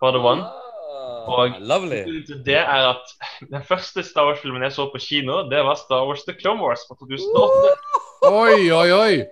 One. 0.00 0.42
Ah, 0.46 1.26
Og- 1.28 1.56
lovely. 1.60 2.22
Det 2.44 2.54
er 2.54 2.90
at 2.92 3.02
Den 3.50 3.62
første 3.66 4.02
Star 4.06 4.26
Wars-filmen 4.28 4.62
jeg 4.62 4.72
så 4.72 4.86
på 4.92 4.98
kino, 5.00 5.48
det 5.50 5.64
var 5.64 5.74
Star 5.74 6.06
Wars 6.06 6.22
The 6.22 6.34
Clone 6.40 6.62
Wars 6.62 6.80
fra 6.88 6.94
2008. 6.94 7.76
Oi, 8.30 8.70
oi, 8.70 8.90
oi! 8.92 9.24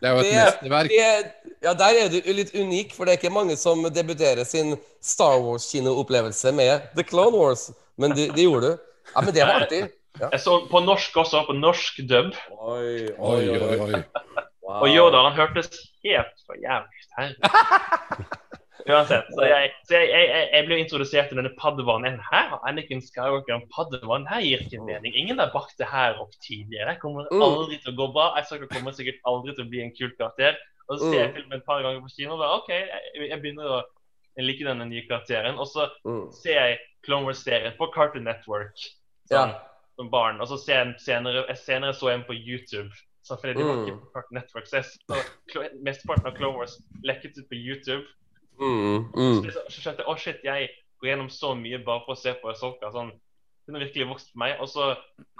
Det 0.00 0.08
er 0.08 0.12
jo 0.14 0.18
et 0.18 0.24
Det- 0.24 0.34
mesterverk. 0.44 0.88
Det, 0.90 1.52
ja, 1.62 1.72
der 1.74 1.98
er 2.04 2.08
du 2.08 2.32
litt 2.32 2.54
unik, 2.54 2.94
for 2.96 3.04
det 3.04 3.12
er 3.14 3.18
ikke 3.20 3.32
mange 3.34 3.56
som 3.56 3.82
debuterer 3.92 4.44
sin 4.44 4.76
Star 5.02 5.38
Wars-kinoopplevelse 5.40 6.52
med 6.54 6.80
The 6.96 7.04
Clone 7.04 7.36
Wars. 7.36 7.70
Men 7.98 8.10
det, 8.16 8.30
de 8.36 8.42
gjorde 8.48 8.66
du. 8.72 8.78
Ja, 9.14 9.20
men 9.20 9.34
det 9.34 9.42
var 9.46 9.60
artig. 9.66 9.82
Ja. 10.20 10.28
Jeg 10.32 10.40
så 10.40 10.66
på 10.70 10.80
norsk 10.84 11.16
også, 11.16 11.44
på 11.46 11.52
norsk 11.56 12.00
dub. 12.08 12.34
Oi, 12.50 13.08
Oi, 13.18 13.48
oi, 13.48 13.78
oi. 13.80 14.02
Wow. 14.62 14.82
Og 14.82 14.88
Yoda 14.88 15.22
han 15.28 15.32
hørtes 15.38 15.70
helt 16.04 16.34
for 16.46 16.54
jævlig 16.60 17.00
ut 17.00 17.12
her. 17.18 17.30
Uansett. 18.90 19.26
Så 19.34 19.46
jeg, 19.46 19.70
så 19.88 19.94
jeg, 19.98 20.08
jeg, 20.10 20.28
jeg- 20.28 20.48
jeg 20.52 20.66
ble 20.66 20.78
introdusert 20.82 21.28
til 21.28 21.36
denne 21.40 21.52
Padawanen. 21.58 22.18
Her 22.30 22.48
har 22.52 22.60
Anakin 22.68 23.00
Skywalker 23.00 23.54
en 23.54 23.68
paddevann. 23.74 24.26
Her 24.28 24.40
gir 24.40 24.58
ikke 24.64 24.82
mening. 24.84 25.14
Ingen 25.14 25.38
har 25.38 25.50
bakt 25.54 25.76
det 25.78 25.86
her 25.88 26.18
opp 26.20 26.32
tidligere. 26.46 26.94
Det 26.94 27.00
kommer 27.00 27.26
Mm. 27.30 27.42
aldri 27.42 27.78
til 27.82 27.92
å 27.92 27.96
gå 27.96 28.12
bra. 28.12 28.34
Jeg 28.36 28.68
kommer 28.68 28.92
sikkert 28.92 29.20
aldri 29.26 29.54
til 29.54 29.64
å 29.64 29.70
bli 29.70 29.82
en 29.82 29.94
kul 29.96 30.10
karakter. 30.18 30.56
Og 30.88 30.98
så 30.98 31.10
ser 31.12 31.18
jeg 31.20 31.28
Mm. 31.30 31.34
filmen 31.36 31.58
et 31.58 31.66
par 31.66 31.82
ganger 31.82 32.00
på 32.00 32.10
kino, 32.16 32.32
og 32.34 32.38
bare, 32.40 32.56
OK, 32.58 32.68
jeg, 32.68 33.28
jeg 33.30 33.40
begynner 33.40 33.64
å 33.78 33.82
like 34.38 34.64
denne 34.64 34.84
nye 34.88 35.06
karakteren. 35.08 35.58
Og 35.58 35.66
så 35.66 35.88
Mm. 36.04 36.32
ser 36.32 36.54
jeg 36.66 36.78
Clone 37.04 37.24
Wars-serien 37.26 37.76
på 37.78 37.92
Cartoon 37.94 38.24
Network 38.24 38.74
Ja. 39.30 39.36
sånn, 39.46 39.54
som 39.96 40.10
barn. 40.10 40.40
Og 40.40 40.48
så 40.48 40.58
ser 40.58 40.74
jeg 40.74 40.86
en 40.88 40.94
senere, 40.98 41.46
jeg 41.48 41.56
senere 41.58 41.92
så 41.92 42.08
jeg 42.10 42.18
en 42.20 42.24
på 42.24 42.34
YouTube. 42.34 42.90
Så 43.22 43.36
fordi 43.38 43.54
de 43.54 43.62
var 43.64 43.84
ikke 43.86 44.00
på 44.00 44.12
Cartoon 44.14 44.34
Network. 44.40 44.66
Så 44.66 44.76
jeg 44.76 44.84
så 45.52 45.68
mesteparten 45.84 46.26
av 46.26 46.34
Clone 46.36 46.56
Wars 46.56 46.82
lekket 47.04 47.38
ut 47.38 47.48
på 47.48 47.54
YouTube. 47.54 48.04
Mm, 48.60 49.12
mm. 49.16 49.50
så, 49.50 49.62
så 49.72 49.80
skjønte 49.80 50.02
jeg 50.04 50.10
å 50.12 50.16
shit, 50.20 50.40
jeg 50.44 50.68
går 51.00 51.08
gjennom 51.10 51.30
så 51.32 51.54
mye 51.56 51.78
bare 51.84 52.02
for 52.04 52.12
å 52.12 52.20
se 52.20 52.34
på 52.36 52.50
Ahsoka. 52.52 52.90
Sånn, 52.92 53.12
hun 53.66 53.76
har 53.78 53.84
virkelig 53.86 54.08
vokst 54.10 54.32
på 54.34 54.42
meg. 54.42 54.58
Og 54.60 54.68
så 54.68 54.90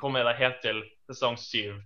kommer 0.01 0.23
jeg 0.23 0.29
da 0.31 0.39
helt 0.39 0.62
til 0.64 0.81
sesong 1.11 1.37
syv, 1.41 1.77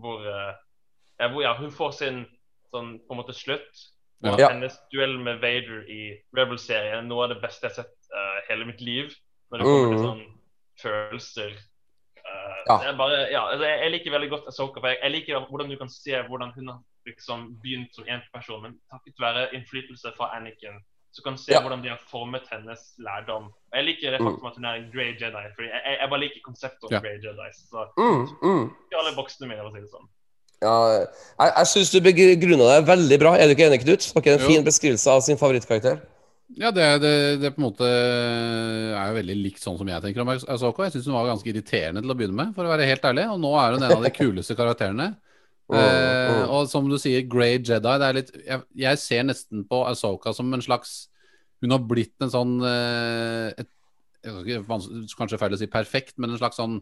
hvor, 0.00 0.24
eh, 0.24 1.28
hvor 1.28 1.44
ja, 1.44 1.52
hun 1.58 1.70
får 1.74 1.92
sin 1.98 2.24
sånn 2.72 2.96
på 3.04 3.14
en 3.14 3.20
måte 3.20 3.36
slutt. 3.36 3.84
Og 4.24 4.40
Ja. 4.40 4.48
hennes 4.48 4.74
duell 4.92 5.18
med 5.20 5.42
Vader 5.42 5.84
i 5.92 6.16
Rebel-serien 6.36 6.96
er 6.96 7.02
noe 7.04 7.24
av 7.26 7.34
det 7.34 7.42
beste 7.42 7.66
jeg 7.68 7.74
har 7.76 7.84
sett 7.84 8.10
uh, 8.16 8.40
hele 8.48 8.64
mitt 8.64 8.80
liv. 8.80 9.12
Når 9.52 9.58
det 9.58 9.66
kommer 9.66 9.90
til 9.92 9.98
Mm. 9.98 10.06
sånn 10.08 10.24
følelser. 10.80 11.50
Uh, 12.24 12.56
Ja. 12.66 12.76
er 12.88 12.96
bare, 12.96 13.30
ja, 13.30 13.42
altså 13.52 13.64
jeg, 13.68 13.80
jeg 13.82 13.90
liker 13.92 14.10
veldig 14.16 14.30
godt 14.30 14.48
Ahsoka. 14.48 14.80
For 14.80 14.88
jeg, 14.88 14.98
jeg 15.02 15.12
liker 15.12 15.46
hvordan 15.50 15.70
du 15.70 15.76
kan 15.76 15.88
se 15.92 16.16
hvordan 16.22 16.52
hun 16.56 16.68
har 16.68 16.80
liksom 17.06 17.56
begynt 17.62 17.94
som 17.94 18.04
én 18.04 18.20
person, 18.34 18.62
men 18.62 18.74
takket 18.92 19.14
være 19.20 19.48
innflytelse 19.54 20.12
fra 20.16 20.30
Anakin, 20.36 20.80
så 21.14 21.22
kan 21.24 21.32
du 21.32 21.38
se 21.40 21.52
Ja. 21.52 21.60
hvordan 21.62 21.82
de 21.82 21.88
har 21.88 22.00
formet 22.10 22.42
hennes 22.50 22.80
lærdom. 22.98 23.44
Og 23.48 23.74
jeg 23.74 23.84
liker 23.86 24.10
det 24.12 24.20
Mm. 24.20 24.26
faktum 24.26 24.46
at 24.50 24.54
hun 24.56 24.64
er 24.64 24.74
en 24.74 24.90
Grey 24.92 25.12
Jedi, 25.16 25.46
fordi 25.56 25.68
jeg, 25.72 25.98
jeg, 26.00 26.10
bare 26.10 26.20
liker 26.20 26.40
konseptet 26.44 26.84
om 26.84 26.92
Ja. 26.92 27.00
Grey 27.00 27.16
Jedi. 27.22 27.48
Så 27.54 27.86
Mm, 27.96 28.26
mm. 28.42 28.70
alle 29.00 29.14
boksene 29.16 29.48
mine, 29.48 29.62
for 29.62 29.70
å 29.70 29.74
si 29.74 29.80
det 29.80 29.90
sånn. 29.90 30.08
Ja, 30.62 30.76
jeg, 31.38 31.52
jeg 31.56 31.66
syns 31.66 31.90
du 31.92 32.00
begrunna 32.00 32.66
det 32.80 32.86
veldig 32.88 33.18
bra. 33.20 33.34
Er 33.36 33.46
du 33.48 33.54
ikke 33.54 33.66
enig, 33.70 33.82
Knut? 33.84 34.12
Var 34.14 34.22
ikke 34.22 34.32
en 34.34 34.40
Jo. 34.40 34.46
fin 34.48 34.64
beskrivelse 34.64 35.08
av 35.10 35.20
sin 35.20 35.36
favorittkarakter? 35.36 36.00
Ja, 36.56 36.70
det, 36.70 37.00
det, 37.02 37.40
det 37.42 37.50
på 37.56 37.58
en 37.60 37.66
måte 37.72 37.84
er 38.96 39.08
jo 39.10 39.16
veldig 39.18 39.36
likt 39.42 39.58
sånn 39.62 39.76
som 39.78 39.88
jeg 39.88 40.00
tenker 40.02 40.20
om 40.22 40.28
Ahsoka. 40.30 40.84
Jeg 40.86 40.92
syns 40.96 41.06
hun 41.10 41.16
var 41.18 41.26
ganske 41.28 41.48
irriterende 41.50 42.00
til 42.04 42.12
å 42.12 42.16
begynne 42.16 42.38
med, 42.38 42.54
for 42.54 42.64
å 42.64 42.70
være 42.72 42.86
helt 42.88 43.02
ærlig. 43.08 43.24
Og 43.32 43.40
nå 43.42 43.50
er 43.58 43.74
hun 43.74 43.82
en 43.82 43.96
av 43.96 44.04
de 44.06 44.10
kuleste 44.14 44.56
karakterene. 44.56 45.08
Mm. 45.66 46.44
og 46.54 46.68
som 46.70 46.86
du 46.86 46.94
sier, 47.02 47.24
Grey 47.26 47.56
Jedi 47.58 47.80
det 47.82 48.06
er 48.06 48.14
litt, 48.14 48.28
jeg, 48.38 48.62
jeg 48.78 48.98
ser 49.02 49.24
nesten 49.26 49.64
på 49.66 49.80
Ahsoka 49.88 50.30
som 50.30 50.52
en 50.54 50.62
slags 50.62 51.08
Hun 51.58 51.74
har 51.74 51.80
blitt 51.82 52.22
en 52.22 52.30
sånn 52.30 52.52
eh, 52.62 53.48
et, 53.58 53.70
Kanskje 55.18 55.40
feil 55.40 55.56
å 55.56 55.58
si 55.58 55.66
perfekt, 55.70 56.14
men 56.18 56.30
en 56.30 56.38
slags 56.38 56.60
sånn 56.60 56.78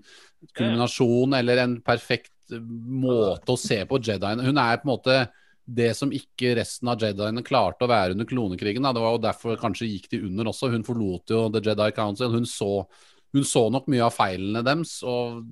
kulminasjon 0.56 1.36
eller 1.38 1.62
en 1.62 1.78
perfekt 1.84 2.52
eh, 2.52 2.60
måte 2.60 3.52
å 3.52 3.60
se 3.60 3.82
på 3.88 4.00
Jediene. 4.00 4.44
Hun 4.44 4.60
er 4.60 4.80
på 4.80 4.88
en 4.88 4.92
måte 4.92 5.18
det 5.64 5.90
som 5.96 6.12
ikke 6.12 6.54
resten 6.58 6.88
av 6.92 7.00
Jediene 7.00 7.44
klarte 7.44 7.86
å 7.86 7.90
være 7.90 8.16
under 8.16 8.28
klonekrigen. 8.28 8.84
Da. 8.84 8.92
Det 8.96 9.04
var 9.04 9.14
jo 9.16 9.22
derfor 9.24 9.60
kanskje 9.60 9.88
gikk 9.88 10.10
de 10.12 10.22
under 10.26 10.50
også. 10.52 10.72
Hun 10.72 10.84
forlot 10.86 11.32
jo 11.32 11.46
The 11.52 11.62
Jedi 11.64 11.90
Council. 11.96 12.32
Hun 12.32 12.48
så, 12.48 12.72
hun 13.36 13.46
så 13.48 13.66
nok 13.72 13.88
mye 13.92 14.04
av 14.08 14.16
feilene 14.16 14.64
deres 14.66 14.98
og 15.08 15.44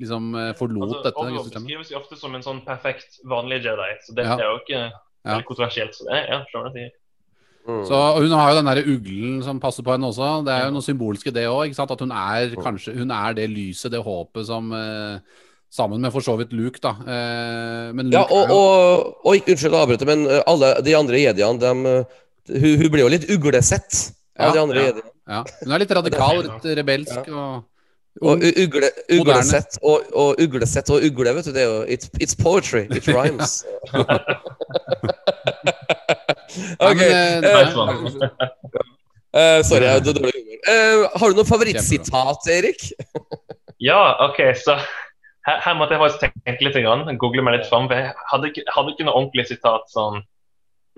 liksom 0.00 0.30
eh, 0.34 0.52
forlot 0.58 0.88
Altså, 0.88 1.02
dette 1.08 1.26
systemet. 1.42 1.66
beskrives 1.66 1.90
jo 1.92 1.98
ofte 1.98 2.16
som 2.20 2.34
en 2.38 2.42
sånn 2.46 2.62
perfekt 2.66 3.18
vanlig 3.24 3.62
Jedi, 3.64 3.90
så 4.06 4.14
det 4.16 4.24
Ja. 4.24 4.36
er 4.38 4.48
jo 4.48 4.58
ikke 4.62 4.80
veldig 5.26 5.44
kontroversielt. 5.50 5.94
Så 5.94 6.04
det, 6.08 6.22
ja, 6.28 6.40
skjønner 6.50 6.72
jeg 6.72 6.76
sier. 6.78 6.96
Mm. 7.68 7.82
Så 7.84 7.96
Hun 8.22 8.30
har 8.32 8.50
jo 8.54 8.56
den 8.62 8.70
der 8.70 8.82
uglen 8.88 9.42
som 9.44 9.60
passer 9.60 9.82
på 9.84 9.92
henne 9.92 10.08
også. 10.08 10.44
Det 10.46 10.54
er 10.54 10.64
jo 10.66 10.72
noe 10.72 10.86
symbolsk 10.86 11.26
i 11.28 11.34
det 11.36 11.44
òg. 11.50 11.74
At 11.78 12.00
hun 12.00 12.12
er 12.12 12.54
kanskje 12.56 12.94
Hun 12.96 13.10
er 13.12 13.34
det 13.34 13.50
lyset, 13.50 13.92
det 13.92 14.00
håpet 14.00 14.46
som 14.46 14.72
eh, 14.72 15.18
Sammen 15.70 16.00
med 16.00 16.10
for 16.14 16.24
så 16.24 16.32
vidt 16.38 16.54
Luke, 16.56 16.80
da. 16.80 16.94
Eh, 17.04 17.92
men 17.92 18.08
Luke 18.08 18.16
Ja, 18.16 18.22
og, 18.24 18.48
jo 18.48 18.54
og, 18.56 19.18
og 19.26 19.34
ikke 19.36 19.52
unnskyld 19.52 19.74
å 19.76 19.82
avbryte, 19.84 20.06
men 20.08 20.22
uh, 20.24 20.38
alle 20.48 20.70
de 20.80 20.94
andre 20.96 21.18
jediene, 21.20 21.60
dem, 21.60 21.82
uh, 21.84 22.04
hun, 22.48 22.78
hun 22.80 22.88
blir 22.94 23.02
jo 23.04 23.10
litt 23.12 23.26
uglesett 23.28 24.14
av 24.38 24.46
Ja, 24.48 24.52
de 24.54 24.62
andre 24.62 24.80
ja. 24.80 24.86
jediene. 24.88 25.10
ja, 25.28 25.42
Hun 25.60 25.74
er 25.76 25.82
litt 25.84 25.92
radikal, 25.92 26.40
litt 26.48 26.64
rebelsk. 26.80 27.28
Og, 27.28 27.66
Og 28.20 28.42
ugle, 28.42 28.88
uglesett 29.14 29.78
og, 29.82 30.02
og 30.10 30.40
uglesett 30.42 30.90
og 30.90 31.04
ugle, 31.06 31.34
vet 31.36 31.46
du, 31.46 31.52
det 31.54 31.62
er 31.62 31.68
jo 31.68 31.82
It's, 31.86 32.10
it's 32.18 32.34
poetry. 32.34 32.86
It 32.90 33.06
rhymes. 33.14 33.62
OK. 36.88 37.02
eh, 39.34 39.60
sorry, 39.62 39.84
jeg 39.84 39.92
hadde 39.92 40.14
dårlig 40.16 40.32
humor. 40.34 40.58
Eh, 40.68 41.04
har 41.20 41.30
du 41.30 41.38
noe 41.38 41.48
favorittsitat, 41.48 42.50
Erik? 42.58 42.88
Ja, 43.78 44.16
OK, 44.26 44.40
så 44.58 44.74
her, 45.46 45.60
her 45.62 45.74
måtte 45.78 45.94
jeg 45.94 46.02
faktisk 46.02 46.24
tenke 46.42 46.64
litt, 46.66 46.78
grann, 46.82 47.04
google 47.22 47.44
meg 47.46 47.54
litt 47.60 47.68
fram. 47.70 47.86
Jeg 47.94 48.10
hadde 48.32 48.50
hadde 48.74 48.90
ikke 48.90 49.06
noe 49.06 49.14
ordentlig 49.20 49.44
sitat 49.46 49.86
som 49.92 50.18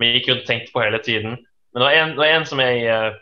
vi 0.01 0.15
gikk 0.15 0.31
rundt 0.31 0.41
og 0.41 0.47
tenkte 0.49 0.73
på 0.73 0.81
hele 0.81 0.97
tiden. 1.05 1.35
Men 1.71 1.77
det 1.77 1.85
var 1.85 1.97
en, 1.99 2.15
det 2.15 2.23
var 2.23 2.33
en 2.33 2.47
som 2.49 2.63
jeg 2.63 2.81
eh, 2.89 3.19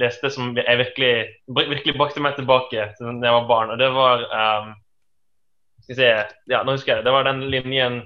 leste 0.00 0.30
som 0.32 0.54
jeg 0.56 0.78
virkelig, 0.80 1.12
virkelig 1.52 1.94
brakte 1.98 2.20
meg 2.24 2.36
tilbake 2.38 2.86
til 2.96 3.20
da 3.20 3.28
jeg 3.28 3.36
var 3.36 3.48
barn, 3.50 3.70
og 3.74 3.78
det 3.82 3.90
var 3.92 4.22
um, 4.32 4.72
Skal 5.84 5.96
se 5.98 6.08
Ja, 6.52 6.62
nå 6.64 6.76
husker 6.76 6.94
jeg 6.94 7.02
det. 7.02 7.08
Det 7.10 7.12
var 7.16 7.24
den 7.28 7.42
linjen 7.52 8.02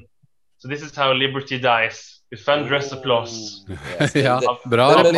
So 0.58 0.68
this 0.70 0.82
is 0.82 0.96
how 0.96 1.12
liberty 1.12 1.58
dies. 1.60 2.22
With 2.32 2.42
thunderous 2.42 2.88
applause. 2.92 3.62
ja, 4.16 4.38
bra? 4.64 5.02
Det- 5.02 5.12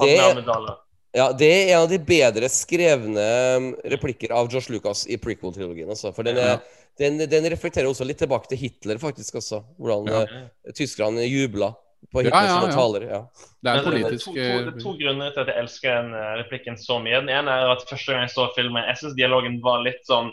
Det... 0.00 0.76
Ja, 1.14 1.26
det 1.36 1.48
er 1.48 1.72
en 1.74 1.82
av 1.82 1.88
de 1.90 1.98
bedre 1.98 2.48
skrevne 2.48 3.24
um, 3.56 3.66
replikker 3.84 4.32
av 4.32 4.46
Josh 4.52 4.70
Lucas 4.72 5.02
i 5.12 5.18
prequel-trilogien. 5.20 5.88
Altså. 5.92 6.12
For 6.16 6.24
den, 6.24 6.38
er, 6.40 6.60
den, 7.00 7.18
den 7.28 7.48
reflekterer 7.52 7.88
også 7.90 8.06
litt 8.08 8.20
tilbake 8.22 8.48
til 8.48 8.60
Hitler, 8.62 8.96
faktisk. 9.02 9.34
også 9.42 9.60
Hvordan 9.76 10.08
Ja. 10.12 10.22
eh, 10.68 10.72
tyskerne 10.76 11.26
jubla 11.26 11.72
på 12.12 12.22
Ja, 12.26 12.42
ja, 12.44 12.58
ja. 12.66 12.72
taler. 12.74 13.02
Ja. 13.08 13.20
Det 13.62 13.70
er 13.72 13.84
politisk 13.86 14.10
det, 14.10 14.10
er 14.10 14.18
to, 14.18 14.32
to, 14.32 14.34
det 14.34 14.44
er 14.50 14.68
eh, 14.72 14.82
to 14.82 14.92
grunner 14.98 15.30
til 15.32 15.40
at 15.44 15.50
jeg 15.52 15.62
elsker 15.62 15.94
den 16.00 16.14
eh, 16.18 16.32
replikken 16.42 16.76
så 16.80 16.98
mye. 17.02 17.20
Den 17.22 17.30
ene 17.30 17.50
er 17.62 17.72
at 17.76 17.84
første 17.88 18.12
gang 18.12 18.26
jeg 18.26 18.34
så 18.34 18.48
filmen, 18.56 18.84
jeg 18.88 18.98
syns 19.00 19.14
dialogen 19.18 19.60
var 19.64 19.82
litt 19.86 20.02
sånn 20.08 20.32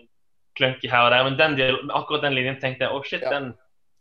clunky 0.59 0.89
her 0.91 1.05
og 1.07 1.11
der, 1.13 1.23
men 1.29 1.37
den 1.39 1.91
akkurat 1.95 2.25
den 2.25 2.35
linjen 2.35 2.57
tenkte 2.59 2.87
jeg 2.87 2.91
oh 2.95 3.03
shit, 3.05 3.21
Ja. 3.23 3.29
den, 3.37 3.53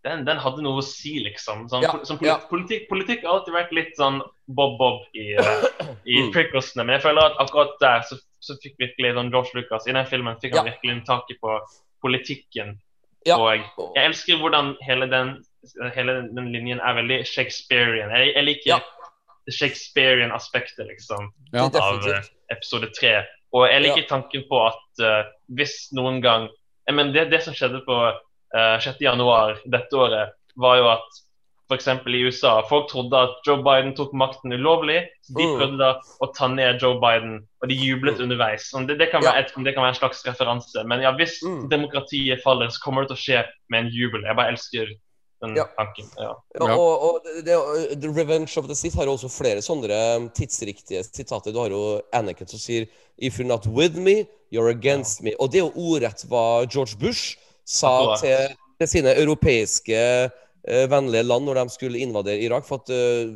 den, 0.06 0.24
den 0.24 0.38
hadde 0.38 0.62
noe 0.64 0.80
å 0.80 0.82
si, 0.86 1.18
liksom. 1.22 1.68
Sånn, 1.68 1.82
Ja, 1.84 1.92
sånn 2.02 2.06
som 2.16 2.18
ja. 2.24 2.38
politikk, 2.50 2.88
politikk 2.88 3.22
har 3.26 3.38
alltid 3.38 3.54
vært 3.54 3.72
litt 3.76 3.94
sånn 3.98 4.20
bob-bob 4.46 5.04
i, 5.14 5.34
uh, 5.38 5.66
i 6.08 6.22
Mm. 6.24 6.32
prequelsene, 6.32 6.84
men 6.86 6.96
jeg 6.96 7.02
føler 7.04 7.28
at 7.30 7.38
akkurat 7.44 7.74
der 7.82 8.02
så, 8.08 8.16
så 8.40 8.56
fikk 8.62 8.74
virkelig 8.78 9.14
sånn 9.18 9.30
George 9.30 9.50
Lucas 9.54 9.86
I 9.86 9.92
den 9.92 10.06
filmen 10.06 10.38
fikk 10.40 10.56
han 10.56 10.66
Ja. 10.66 10.72
virkelig 10.72 11.04
tak 11.06 11.26
på 11.42 11.60
politikken. 12.02 12.78
Ja. 13.26 13.36
Og 13.36 13.50
jeg 13.58 13.64
elsker 14.06 14.38
hvordan 14.40 14.76
hele 14.86 15.06
den, 15.10 15.44
hele 15.94 16.14
den 16.34 16.52
linjen 16.54 16.80
er 16.80 16.94
veldig 17.00 17.20
Shakespearean. 17.26 18.10
Jeg, 18.14 18.34
jeg 18.34 18.44
liker 18.44 18.70
Ja. 18.76 18.80
Shakespearean-aspektet, 19.48 20.86
liksom 20.86 21.30
ja. 21.52 21.64
Av 21.80 22.08
eh, 22.08 22.24
episode 22.52 22.90
tre. 23.00 23.22
Og 23.56 23.64
jeg 23.70 23.80
liker 23.86 24.04
tanken 24.10 24.42
på 24.48 24.58
at 24.66 25.00
uh, 25.04 25.22
hvis 25.56 25.88
noen 25.96 26.18
gang 26.24 26.48
jeg 26.88 26.96
mener, 26.96 27.14
det, 27.14 27.30
det 27.32 27.40
som 27.46 27.56
skjedde 27.56 27.80
på 27.86 27.96
uh, 28.12 28.76
6. 28.84 29.00
januar 29.00 29.56
dette 29.72 29.96
året, 29.96 30.34
var 30.60 30.76
jo 30.80 30.90
at 30.92 31.18
f.eks. 31.68 31.88
i 32.08 32.20
USA 32.24 32.54
folk 32.68 32.86
trodde 32.88 33.16
at 33.20 33.40
Joe 33.44 33.60
Biden 33.64 33.94
tok 33.96 34.12
makten 34.16 34.52
ulovlig. 34.56 35.02
så 35.24 35.34
De 35.36 35.44
Mm. 35.48 35.56
prøvde 35.58 35.78
da 35.80 35.90
å 36.24 36.28
ta 36.36 36.48
ned 36.48 36.80
Joe 36.80 36.96
Biden, 37.00 37.42
og 37.62 37.68
de 37.68 37.76
jublet 37.76 38.20
underveis. 38.24 38.70
Det, 38.88 38.96
det, 39.00 39.10
kan 39.12 39.20
være, 39.24 39.44
det 39.64 39.74
kan 39.76 39.84
være 39.84 39.92
en 39.96 40.00
slags 40.00 40.24
referanse. 40.28 40.84
Men 40.88 41.00
ja, 41.04 41.12
hvis 41.16 41.40
Mm. 41.44 41.68
demokratiet 41.68 42.40
faller, 42.44 42.68
så 42.72 42.80
kommer 42.84 43.02
det 43.04 43.12
til 43.12 43.16
å 43.18 43.24
skje 43.24 43.42
med 43.70 43.84
en 43.86 43.92
jubel. 43.92 44.24
Jeg 44.24 44.36
bare 44.36 44.52
elsker 44.56 44.92
den 45.42 45.56
Ja. 45.56 45.64
tanken. 45.76 46.06
Ja. 46.16 46.34
Ja, 46.58 46.66
Ja. 46.66 46.76
og, 46.76 47.02
og 47.02 47.20
det, 47.44 47.54
The 48.00 48.10
Revenge 48.10 48.58
of 48.58 48.66
the 48.66 48.74
Sith 48.74 48.96
har 48.96 49.04
jo 49.04 49.12
også 49.12 49.28
flere 49.30 49.62
sånne 49.62 50.30
tidsriktige 50.34 51.04
sitater. 51.04 51.52
Du 51.52 51.60
har 51.60 51.70
jo 51.70 52.00
Anakin 52.12 52.46
som 52.46 52.58
sier 52.58 52.86
If 53.18 53.38
you're 53.38 53.46
not 53.46 53.66
with 53.66 53.96
me, 53.96 54.26
you're 54.52 54.70
against 54.70 55.22
me. 55.22 55.32
Og 55.40 55.52
det 55.52 55.60
er 55.60 55.66
jo 55.66 55.72
ordrett 55.94 56.24
hva 56.28 56.66
George 56.66 56.96
Bush 57.00 57.36
sa 57.64 58.16
til, 58.20 58.54
til 58.78 58.88
sine 58.88 59.14
europeiske 59.18 59.98
eh, 60.68 60.86
vennlige 60.90 61.26
land 61.26 61.44
når 61.44 61.62
de 61.62 61.68
skulle 61.74 61.98
invadere 61.98 62.40
Irak. 62.42 62.64
For 62.66 62.82
at 62.82 62.90
uh, 62.90 63.34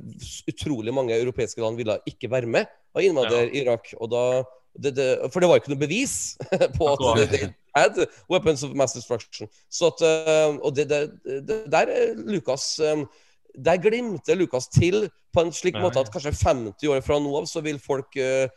utrolig 0.48 0.94
mange 0.94 1.18
europeiske 1.18 1.60
land 1.60 1.76
ville 1.76 1.98
ikke 2.06 2.30
være 2.30 2.46
med 2.46 2.64
og 2.94 3.02
invadere 3.02 3.50
Irak. 3.54 3.94
Og 4.00 4.10
da, 4.10 4.42
det, 4.72 4.94
det, 4.96 5.08
for 5.32 5.42
det 5.42 5.50
var 5.50 5.60
ikke 5.60 5.72
noe 5.74 5.82
bevis 5.82 6.36
på 6.78 6.92
at 6.92 7.28
they 7.32 7.50
had 7.76 7.98
weapons 8.30 8.64
of 8.64 8.72
mass 8.76 8.96
destruction. 8.96 9.50
Så 9.68 9.92
at, 9.92 10.04
eh, 10.06 10.56
og 10.60 10.76
det, 10.76 10.88
det, 10.90 11.02
det 11.48 11.58
der 11.72 11.92
er 11.92 12.16
Lucas 12.16 12.78
eh, 12.80 13.04
der 13.52 13.76
glimter 13.76 14.36
Lukas 14.36 14.68
til 14.72 15.08
på 15.32 15.44
en 15.44 15.52
slik 15.52 15.76
måte 15.80 16.00
at 16.00 16.10
kanskje 16.12 16.32
50 16.32 16.88
år 16.88 17.02
fra 17.04 17.18
nå 17.20 17.32
av 17.36 17.48
så 17.48 17.60
vil 17.64 17.80
folk 17.80 18.16
uh, 18.16 18.48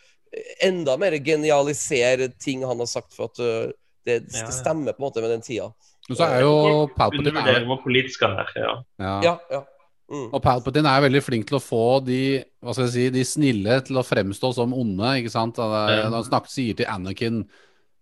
enda 0.63 0.95
mer 0.99 1.17
genialisere 1.23 2.29
ting 2.39 2.63
han 2.67 2.79
har 2.79 2.89
sagt, 2.89 3.13
for 3.15 3.31
at 3.31 3.41
uh, 3.43 3.73
det, 4.07 4.21
det 4.31 4.55
stemmer 4.55 4.95
på 4.95 5.03
en 5.03 5.07
måte 5.07 5.23
med 5.23 5.33
den 5.35 5.43
tida. 5.43 5.69
Men 6.07 6.19
så 6.19 6.27
er 6.29 6.43
jo 6.45 6.55
Palpatine 6.95 7.31
Undervurderer 7.31 7.61
er, 7.63 7.67
hvor 7.67 7.79
politisk 7.83 8.23
han 8.23 8.37
er. 8.39 8.51
Ja. 8.55 8.73
ja. 9.01 9.15
Ja, 9.25 9.35
ja. 9.51 9.61
Mm. 10.11 10.27
Og 10.37 10.41
Palpatine 10.43 10.85
er 10.85 11.01
veldig 11.07 11.21
flink 11.25 11.47
til 11.49 11.57
å 11.57 11.63
få 11.65 11.83
de 12.05 12.43
hva 12.61 12.73
skal 12.75 12.85
jeg 12.85 12.93
si, 12.93 13.05
de 13.09 13.23
snille 13.25 13.79
til 13.87 13.97
å 13.97 14.03
fremstå 14.05 14.51
som 14.53 14.73
onde. 14.77 15.15
ikke 15.17 15.31
sant? 15.33 15.57
Han, 15.57 15.71
når 15.71 16.13
han 16.19 16.27
snakker, 16.27 16.51
sier 16.53 16.75
til 16.77 16.85
Anakin 16.85 17.39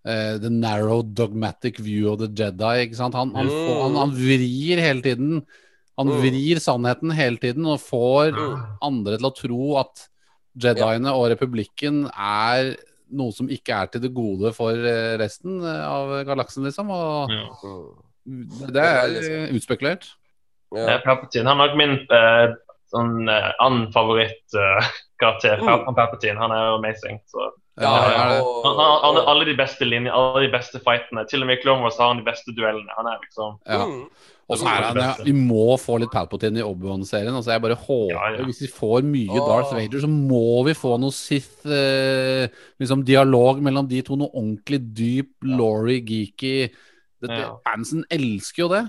uh, 0.05 0.37
The 0.43 0.49
narrow 0.51 1.01
dogmatic 1.01 1.79
view 1.79 2.11
of 2.11 2.19
the 2.19 2.27
Jedi. 2.27 2.87
ikke 2.89 2.99
sant? 2.99 3.15
Han, 3.15 3.31
han, 3.35 3.47
Mm. 3.47 3.53
får, 3.67 3.81
han, 3.85 3.95
han 3.95 4.11
vrir 4.17 4.81
hele 4.83 5.01
tiden. 5.01 5.45
Han 5.97 6.07
Mm. 6.09 6.19
vrir 6.25 6.59
sannheten 6.59 7.11
hele 7.15 7.37
tiden 7.37 7.65
og 7.65 7.79
får 7.79 8.33
Mm. 8.35 8.65
andre 8.81 9.17
til 9.17 9.29
å 9.29 9.35
tro 9.35 9.77
at 9.79 10.07
Jediene 10.59 11.07
og 11.15 11.29
republikken 11.31 12.09
er 12.13 12.75
noe 13.13 13.31
som 13.31 13.47
ikke 13.47 13.69
er 13.79 13.87
til 13.87 14.01
det 14.01 14.13
gode 14.13 14.51
for 14.53 14.71
eh, 14.73 15.15
resten 15.17 15.63
av 15.63 16.25
galaksen, 16.27 16.63
liksom. 16.65 16.89
Og 16.91 17.29
Ja. 17.31 17.47
Det 18.25 18.83
er 18.83 19.47
utspekulert. 19.53 20.09
Ja. 20.74 20.88
Eh, 20.95 21.01
Palpatine 21.05 21.49
han 21.49 21.59
er 21.61 21.67
nok 21.71 21.80
min 21.80 21.95
eh, 22.17 22.53
sånn 22.93 23.30
eh, 23.30 23.49
annen 23.63 23.89
favorittkarakter. 23.95 25.61
Mm. 25.61 25.74
Han 25.88 25.97
Palpatine 25.97 26.39
han 26.41 26.53
er 26.55 26.69
jo 26.71 26.80
amazing. 26.80 27.19
Så. 27.32 27.51
Ja, 27.82 27.89
Ja, 27.89 28.26
ja. 28.38 28.41
Han 28.67 29.17
har 29.17 29.26
alle 29.32 29.47
de 29.49 29.55
beste 29.57 29.86
linjene, 29.88 30.13
alle 30.13 30.45
de 30.45 30.51
beste 30.53 30.78
fightene. 30.84 31.26
Til 31.30 31.41
og 31.41 31.49
med 31.49 31.57
i 31.57 31.63
Clone 31.63 31.82
Wars 31.82 31.97
har 31.97 32.11
han 32.13 32.21
de 32.21 32.28
beste 32.28 32.53
duellene. 32.53 32.93
Han 32.99 33.09
er 33.09 33.17
liksom 33.24 33.57
Ja. 33.65 33.86
Mm. 33.86 34.05
Og 34.51 34.57
så 34.59 34.67
er 34.67 34.84
han, 34.84 34.97
ja, 34.99 35.13
Vi 35.24 35.32
må 35.32 35.78
få 35.80 35.95
litt 36.01 36.11
Palpatine 36.11 36.59
i 36.59 36.65
Obi-Wan-serien. 36.67 37.34
Altså 37.34 37.53
jeg 37.53 37.61
bare 37.63 37.78
håper 37.80 38.11
Ja, 38.11 38.26
ja. 38.36 38.43
Hvis 38.43 38.59
vi 38.61 38.67
får 38.67 39.05
mye. 39.07 39.39
Darth 39.39 39.71
Vader, 39.74 40.01
så 40.03 40.09
må 40.11 40.63
vi 40.67 40.74
få 40.78 40.97
noe 40.99 41.15
Sith 41.15 41.63
eh, 41.65 42.49
liksom 42.78 43.05
Dialog 43.07 43.61
mellom 43.63 43.88
de 43.88 44.01
to. 44.03 44.17
Noe 44.19 44.34
ordentlig 44.36 44.82
dyp, 44.93 45.32
Laurie, 45.47 46.03
geeky 46.03 46.67
Dette, 47.24 47.39
Ja. 47.39 47.53
Fansen 47.63 48.03
elsker 48.11 48.65
jo 48.65 48.69
det. 48.76 48.84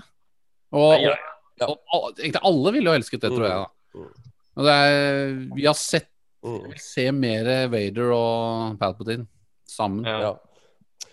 Og, 0.75 0.99
Ja, 0.99 1.15
ja. 1.61 1.67
og, 1.69 2.11
egentlig 2.19 2.41
alle 2.43 2.71
ville 2.75 2.89
jo 2.91 2.97
elsket 2.99 3.21
det, 3.21 3.31
tror 3.31 3.47
jeg. 3.47 3.55
da 3.63 3.71
Mm. 3.95 4.09
Og 4.57 4.63
det 4.65 4.71
er, 4.73 5.33
Vi 5.55 5.65
har 5.65 5.73
sett 5.79 6.09
Mm. 6.45 6.59
vi 6.63 6.69
vil 6.75 6.79
se 6.83 7.11
mer 7.11 7.47
Vader 7.71 8.11
og 8.13 8.75
Palpatine 8.79 9.25
sammen. 9.67 10.05
ja. 10.05 10.19
Ja. 10.19 10.33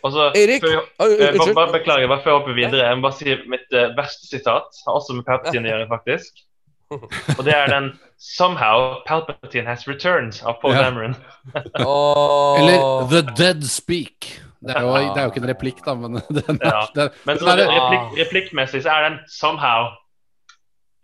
Og 0.05 0.12
Erik? 0.36 0.61
før- 0.62 0.82
eh, 1.01 1.55
bare, 1.55 1.72
Beklager, 1.72 2.09
bare 2.09 2.22
før 2.24 2.30
jeg 2.32 2.38
hopper 2.40 2.55
videre. 2.55 2.86
Jeg 2.88 2.97
må 2.99 3.03
bare 3.03 3.12
si 3.16 3.36
mitt 3.49 3.70
uh, 3.72 3.95
verste 3.97 4.26
sitat. 4.26 4.66
Har 4.86 4.95
også 4.99 5.14
med 5.14 5.24
Palpatine 5.24 5.68
å 5.68 5.72
gjøre, 5.72 5.88
faktisk. 5.88 6.43
Og 7.38 7.45
det 7.47 7.55
er 7.55 7.66
den 7.70 7.99
'Somehow 8.18 9.01
Palpatine 9.07 9.66
has 9.66 9.86
returned' 9.88 10.43
av 10.45 10.59
Paul 10.61 10.72
Ja. 10.74 10.82
Dameron. 10.82 11.14
oh. 11.86 12.59
Eller 12.59 13.09
The 13.09 13.22
Dead 13.36 13.62
Speak. 13.64 14.43
Det 14.61 14.76
er 14.76 14.82
jo, 14.82 14.93
det 14.95 15.16
er 15.16 15.22
jo 15.24 15.30
ikke 15.30 15.43
en 15.43 15.55
replikk, 15.55 15.84
da, 15.86 15.95
men 15.95 16.12
den 16.28 16.59
er, 16.61 16.66
Ja. 16.66 16.86
den, 16.95 17.11
Men 17.24 17.36
den 17.38 17.47
så 17.47 17.51
er, 17.57 17.66
replikk, 17.72 18.26
replikkmessig 18.26 18.82
så 18.82 18.90
er 18.90 19.09
den 19.09 19.18
'Somehow 19.30 19.88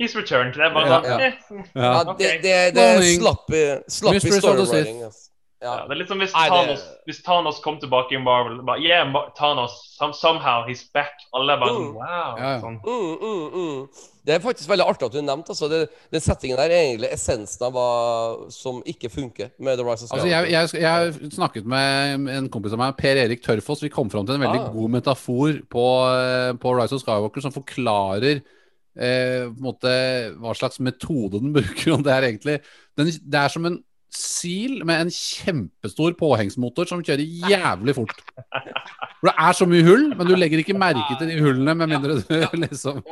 he's 0.00 0.14
returned'. 0.16 0.54
Det 0.54 0.64
er 0.64 0.74
bare 0.74 0.86
Ja, 0.86 1.00
sånn 1.02 1.20
ja. 1.20 1.26
eh, 1.26 1.32
Ja, 1.74 2.00
Ok. 2.10 2.18
det, 2.18 2.42
det, 2.42 2.74
det 2.74 2.82
er 2.82 2.98
of 4.06 4.22
the 4.22 4.66
storywriting. 4.66 5.02
ass. 5.06 5.24
Ja, 5.60 5.72
Ja. 5.74 5.82
det 5.88 5.90
er 5.90 5.94
litt 5.98 6.08
som 6.08 6.18
hvis 6.20 6.32
Nei, 6.32 6.48
det- 6.48 6.54
Thanos, 6.54 6.82
hvis 7.08 7.22
Thanos 7.24 7.58
kom 7.64 7.80
tilbake 7.80 8.12
i 8.14 8.18
Marvel. 8.22 8.62
Bare, 8.62 8.78
yeah, 8.80 9.04
Ma- 9.10 9.28
Thanos, 9.36 9.72
some, 9.98 10.12
somehow 10.14 10.62
he's 10.68 10.84
back. 10.94 11.10
Alle 11.34 11.52
er 11.54 11.58
bare 11.58 11.70
sånn, 11.70 11.88
Mm. 11.88 11.94
wow. 11.94 12.36
Ja, 12.38 12.52
ja. 12.54 12.60
Sånn. 12.60 12.80
Mm, 12.84 13.18
mm, 13.18 13.52
mm. 13.52 13.88
Det 14.24 14.34
er 14.36 14.38
faktisk 14.38 14.68
veldig 14.68 14.86
artig 14.86 15.06
at 15.06 15.12
du 15.12 15.20
nevnte 15.22 15.48
altså. 15.50 15.68
det, 15.68 15.88
Den 16.12 16.20
settingen 16.20 16.56
der 16.58 16.70
er 16.70 16.94
egentlig 16.94 17.10
essensen 17.12 17.62
av 17.66 17.72
hva 17.72 18.52
som 18.52 18.82
ikke 18.86 19.10
funker 19.10 19.50
med 19.58 19.78
The 19.78 19.84
Rise 19.84 20.04
of 20.04 20.12
Altså, 20.12 20.28
jeg, 20.28 20.50
jeg, 20.50 20.68
jeg 20.80 20.88
har 20.88 21.10
snakket 21.30 21.64
med 21.64 22.28
en 22.28 22.48
kompis 22.48 22.72
av 22.72 22.78
meg, 22.78 22.96
Per 22.96 23.16
Erik 23.16 23.42
Tørfoss. 23.42 23.80
Vi 23.82 23.88
kom 23.88 24.08
fram 24.08 24.26
til 24.26 24.36
en 24.36 24.40
veldig 24.42 24.60
Ah. 24.68 24.72
god 24.72 24.90
metafor 24.90 25.62
på, 25.68 25.86
eh, 26.14 26.52
på 26.52 26.76
Rise 26.80 26.92
of 26.94 27.02
Skywalker 27.02 27.40
som 27.42 27.50
forklarer 27.50 28.42
eh, 28.98 29.44
på 29.48 29.54
en 29.56 29.66
måte, 29.68 29.92
hva 30.42 30.54
slags 30.58 30.80
metode 30.84 31.40
den 31.40 31.52
bruker. 31.56 31.94
Og 31.96 32.04
det 32.06 32.12
er 32.16 32.26
egentlig 32.32 32.58
den, 32.98 33.06
Det 33.06 33.38
er 33.44 33.48
som 33.54 33.66
en 33.70 33.78
sil 34.18 34.80
med 34.88 35.02
en 35.04 35.10
kjempestor 35.12 36.14
påhengsmotor 36.18 36.88
som 36.88 37.02
kjører 37.04 37.26
jævlig 37.52 37.94
fort. 37.98 38.22
For 39.20 39.28
Det 39.28 39.34
er 39.36 39.56
så 39.58 39.66
mye 39.68 39.84
hull, 39.84 40.06
men 40.16 40.26
du 40.30 40.34
legger 40.34 40.62
ikke 40.62 40.76
merke 40.78 41.18
til 41.20 41.28
de 41.28 41.40
hullene 41.44 41.74
med 41.76 41.92
mindre 41.92 42.16
du 42.22 42.56
liksom 42.64 43.02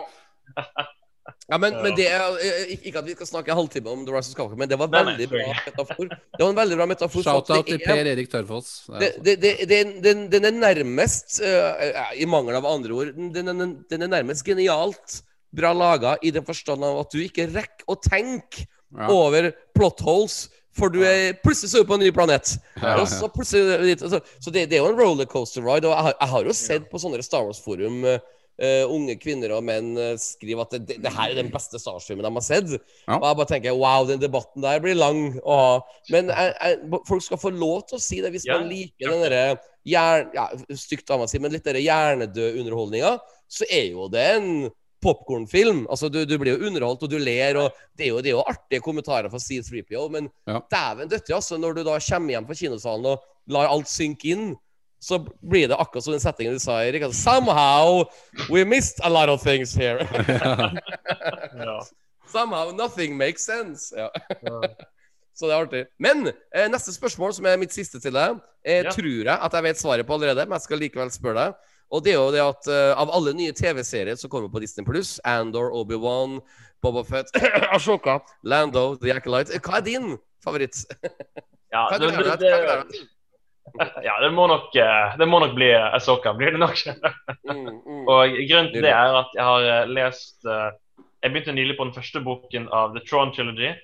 Ja, 1.47 1.59
men, 1.63 1.77
men 1.83 1.95
det 1.95 2.07
er 2.11 2.23
eh, 2.43 2.73
ikke- 2.75 2.99
at 2.99 3.07
vi 3.07 3.15
skal 3.15 3.29
snakke 3.29 3.53
en 3.53 3.59
halvtime 3.61 3.91
om 3.93 4.03
The 4.07 4.15
Rise 4.15 4.31
of 4.33 4.35
Skywalker, 4.35 4.59
men 4.59 4.71
det 4.71 4.79
var 4.81 4.89
Nei, 4.91 5.03
nei, 5.05 5.13
veldig 5.13 5.29
bra 5.31 5.45
metafor. 5.69 6.09
Det 6.11 6.43
var 6.43 6.49
en 6.51 6.59
veldig 6.59 6.79
bra 6.81 6.87
metafor. 6.91 7.23
Shout-out 7.27 7.67
til 7.69 7.77
er- 7.77 7.85
Per 7.87 8.11
Erik 8.15 8.35
er 8.35 8.43
det, 8.43 8.51
altså- 8.57 10.31
den 10.33 10.45
er 10.45 10.57
nærmest, 10.57 11.41
uh, 11.45 12.11
i 12.17 12.27
mangel 12.27 12.57
av 12.59 12.67
andre 12.67 12.93
ord, 12.99 13.13
den, 13.15 13.33
den, 13.53 13.77
den 13.91 14.03
er 14.03 14.11
nærmest 14.17 14.45
genialt 14.49 15.21
bra 15.55 15.73
laga 15.77 16.17
i 16.23 16.33
den 16.35 16.45
forstand 16.47 16.85
av 16.85 17.03
at 17.05 17.13
du 17.15 17.21
ikke 17.23 17.49
rekker 17.53 17.87
å 17.91 17.99
tenke 18.03 18.67
Ja. 18.97 19.09
over 19.11 19.51
plot 19.75 20.01
holes, 20.07 20.47
for 20.77 20.93
du 20.93 21.01
er 21.05 21.35
plutselig 21.43 21.73
så 21.73 21.81
er 21.81 21.85
du 21.85 21.89
på 21.89 21.97
en 21.97 22.05
ny 22.05 22.13
planet. 22.15 22.59
Ja, 22.79 22.99
ja. 23.01 23.05
Så 23.09 23.29
plutselig 23.33 23.99
Så, 23.99 24.51
det, 24.53 24.69
det 24.71 24.77
er 24.79 24.85
jo 24.85 24.93
en 24.93 24.99
rollercoaster 25.01 25.65
ride. 25.65 25.89
Og 25.89 25.95
jeg 25.95 26.05
har, 26.07 26.15
jeg 26.21 26.29
har 26.35 26.45
jo 26.45 26.55
sett 26.57 26.91
på 26.91 27.01
sånne 27.01 27.23
Star 27.25 27.45
Wars-forum 27.49 28.05
eh, 28.05 28.21
eh, 28.61 28.85
unge 28.85 29.17
kvinner 29.21 29.55
og 29.57 29.65
menn 29.65 29.97
eh, 29.99 30.15
skriver 30.21 30.63
at 30.63 30.77
det, 30.77 30.83
det, 30.87 30.99
det 31.05 31.13
her 31.17 31.33
er 31.33 31.41
den 31.41 31.51
beste 31.53 31.81
Star 31.81 31.97
Wars-filmen 31.97 32.29
de 32.29 32.33
har 32.37 32.45
sett. 32.45 32.69
Og 33.09 33.27
jeg 33.27 33.41
bare 33.41 33.49
tenker 33.51 33.77
wow, 33.81 34.07
den 34.09 34.21
debatten 34.23 34.63
der 34.65 34.81
blir 34.85 35.01
lang 35.01 35.39
å 35.43 35.59
ha. 35.63 35.75
Men 36.13 36.29
jeg, 36.31 36.55
jeg, 36.61 37.03
folk 37.09 37.25
skal 37.25 37.41
få 37.41 37.55
lov 37.57 37.87
til 37.89 37.99
å 37.99 38.05
si 38.07 38.21
det 38.25 38.33
hvis 38.37 38.47
man 38.53 38.69
liker 38.71 39.13
den 39.17 39.25
derre 39.27 39.45
hjern... 39.89 40.31
Ja, 40.37 40.51
stygt 40.77 41.11
av 41.11 41.23
meg 41.23 41.31
å 41.31 41.33
si, 41.33 41.41
men 41.41 41.57
litt 41.57 41.65
derre 41.67 41.83
hjernedød 41.83 42.61
underholdninga, 42.63 43.17
så 43.49 43.65
er 43.73 43.91
jo 43.97 44.11
det 44.13 44.29
en 44.37 44.51
popkornfilm. 45.07 45.85
Altså, 45.91 46.11
du, 46.13 46.21
du 46.29 46.37
blir 46.43 46.57
jo 46.59 46.67
underholdt, 46.69 47.07
og 47.07 47.11
du 47.15 47.17
ler, 47.23 47.57
og 47.63 47.73
det 47.97 48.09
er 48.09 48.13
jo, 48.13 48.21
det 48.21 48.33
er 48.33 48.37
jo 48.37 48.45
artige 48.51 48.83
kommentarer 48.85 49.31
fra 49.33 49.39
C3PO, 49.41 50.05
men 50.13 50.29
Ja. 50.51 50.61
dæven 50.75 51.09
døtte, 51.15 51.35
altså, 51.39 51.57
når 51.63 51.79
du 51.79 51.85
da 51.87 51.97
kommer 52.11 52.35
hjem 52.37 52.47
fra 52.51 52.59
kinosalen 52.59 53.07
og 53.15 53.25
lar 53.55 53.71
alt 53.71 53.89
synke 53.91 54.33
inn, 54.35 54.55
så 55.07 55.19
blir 55.45 55.69
det 55.71 55.77
akkurat 55.79 56.03
som 56.07 56.15
den 56.17 56.23
settingen 56.25 56.57
du 56.57 56.59
sa, 56.63 56.81
Erik. 56.83 57.03
Altså, 57.07 57.21
Somehow 57.23 58.05
we 58.51 58.65
missed 58.65 58.99
a 59.05 59.11
lot 59.13 59.29
of 59.29 59.43
things 59.45 59.75
here. 59.77 60.03
Ja. 61.57 61.81
Somehow 62.33 62.73
nothing 62.75 63.17
makes 63.17 63.45
sense. 63.47 63.93
Ja. 63.97 64.09
Så 65.37 65.47
det 65.47 65.53
er 65.53 65.61
artig. 65.67 65.83
Men 66.01 66.31
eh, 66.33 66.65
neste 66.73 66.95
spørsmål, 66.97 67.35
som 67.37 67.45
er 67.47 67.59
mitt 67.61 67.75
siste 67.77 68.01
til 68.01 68.15
deg, 68.17 68.39
eh, 68.65 68.83
Ja. 68.87 68.91
tror 68.95 69.11
jeg 69.29 69.37
at 69.37 69.53
jeg 69.59 69.63
vet 69.69 69.79
svaret 69.83 70.07
på 70.09 70.17
allerede, 70.17 70.47
men 70.49 70.57
jeg 70.57 70.65
skal 70.65 70.81
likevel 70.81 71.13
spørre 71.13 71.43
deg. 71.45 71.73
Og 71.95 72.03
det 72.03 72.15
er 72.15 72.19
jo 72.19 72.31
det 72.35 72.43
at 72.43 72.69
uh, 72.71 72.93
av 72.99 73.13
alle 73.15 73.35
nye 73.39 73.55
TV-serier 73.55 74.19
som 74.19 74.31
kommer 74.33 74.51
på 74.51 74.63
Disney 74.63 74.87
Pluss, 74.87 75.17
Andor, 75.25 75.71
Obi-Wan, 75.77 76.41
Boba 76.83 77.05
Fett, 77.07 77.31
Ashoka, 77.77 78.21
Lando, 78.43 78.97
The 79.03 79.15
Acolyte 79.17 79.55
eh, 79.55 79.63
Hva 79.63 79.81
er 79.81 79.87
din 79.87 80.17
favoritt? 80.45 80.83
Ja, 81.75 81.89
Hva 81.91 81.99
det, 81.99 82.09
gleder 82.15 82.39
du 82.39 82.45
det, 82.47 82.51
gleder 82.63 82.83
du 82.87 83.05
ja, 84.07 84.13
det 84.23 84.29
må 84.33 84.47
nok, 84.49 84.71
eh, 84.79 85.17
det 85.19 85.27
må 85.29 85.41
nok 85.43 85.57
bli 85.57 85.67
Ashoka, 85.75 86.33
Blir 86.39 86.55
det 86.55 86.61
nok. 86.63 86.79
Mm, 87.45 87.67
mm. 87.75 88.05
Og 88.13 88.37
grunnen 88.49 88.71
til 88.73 88.87
det 88.87 88.93
er 88.95 89.19
at 89.19 89.35
jeg 89.35 89.45
har 89.45 89.91
lest 89.91 90.47
uh, 90.49 90.71
Jeg 91.25 91.35
begynte 91.35 91.57
nylig 91.57 91.77
på 91.77 91.89
den 91.89 91.93
første 91.97 92.23
boken 92.25 92.71
av 92.73 92.95
The 92.95 93.03
Tron 93.05 93.35
Trilogy. 93.35 93.75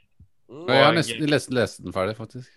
Mm. 0.49 0.69
Jeg 0.71 0.85
har 0.87 0.97
nesten 0.97 1.27
lest, 1.29 1.51
lest 1.53 1.83
den 1.83 1.93
ferdig, 1.93 2.15
faktisk. 2.17 2.49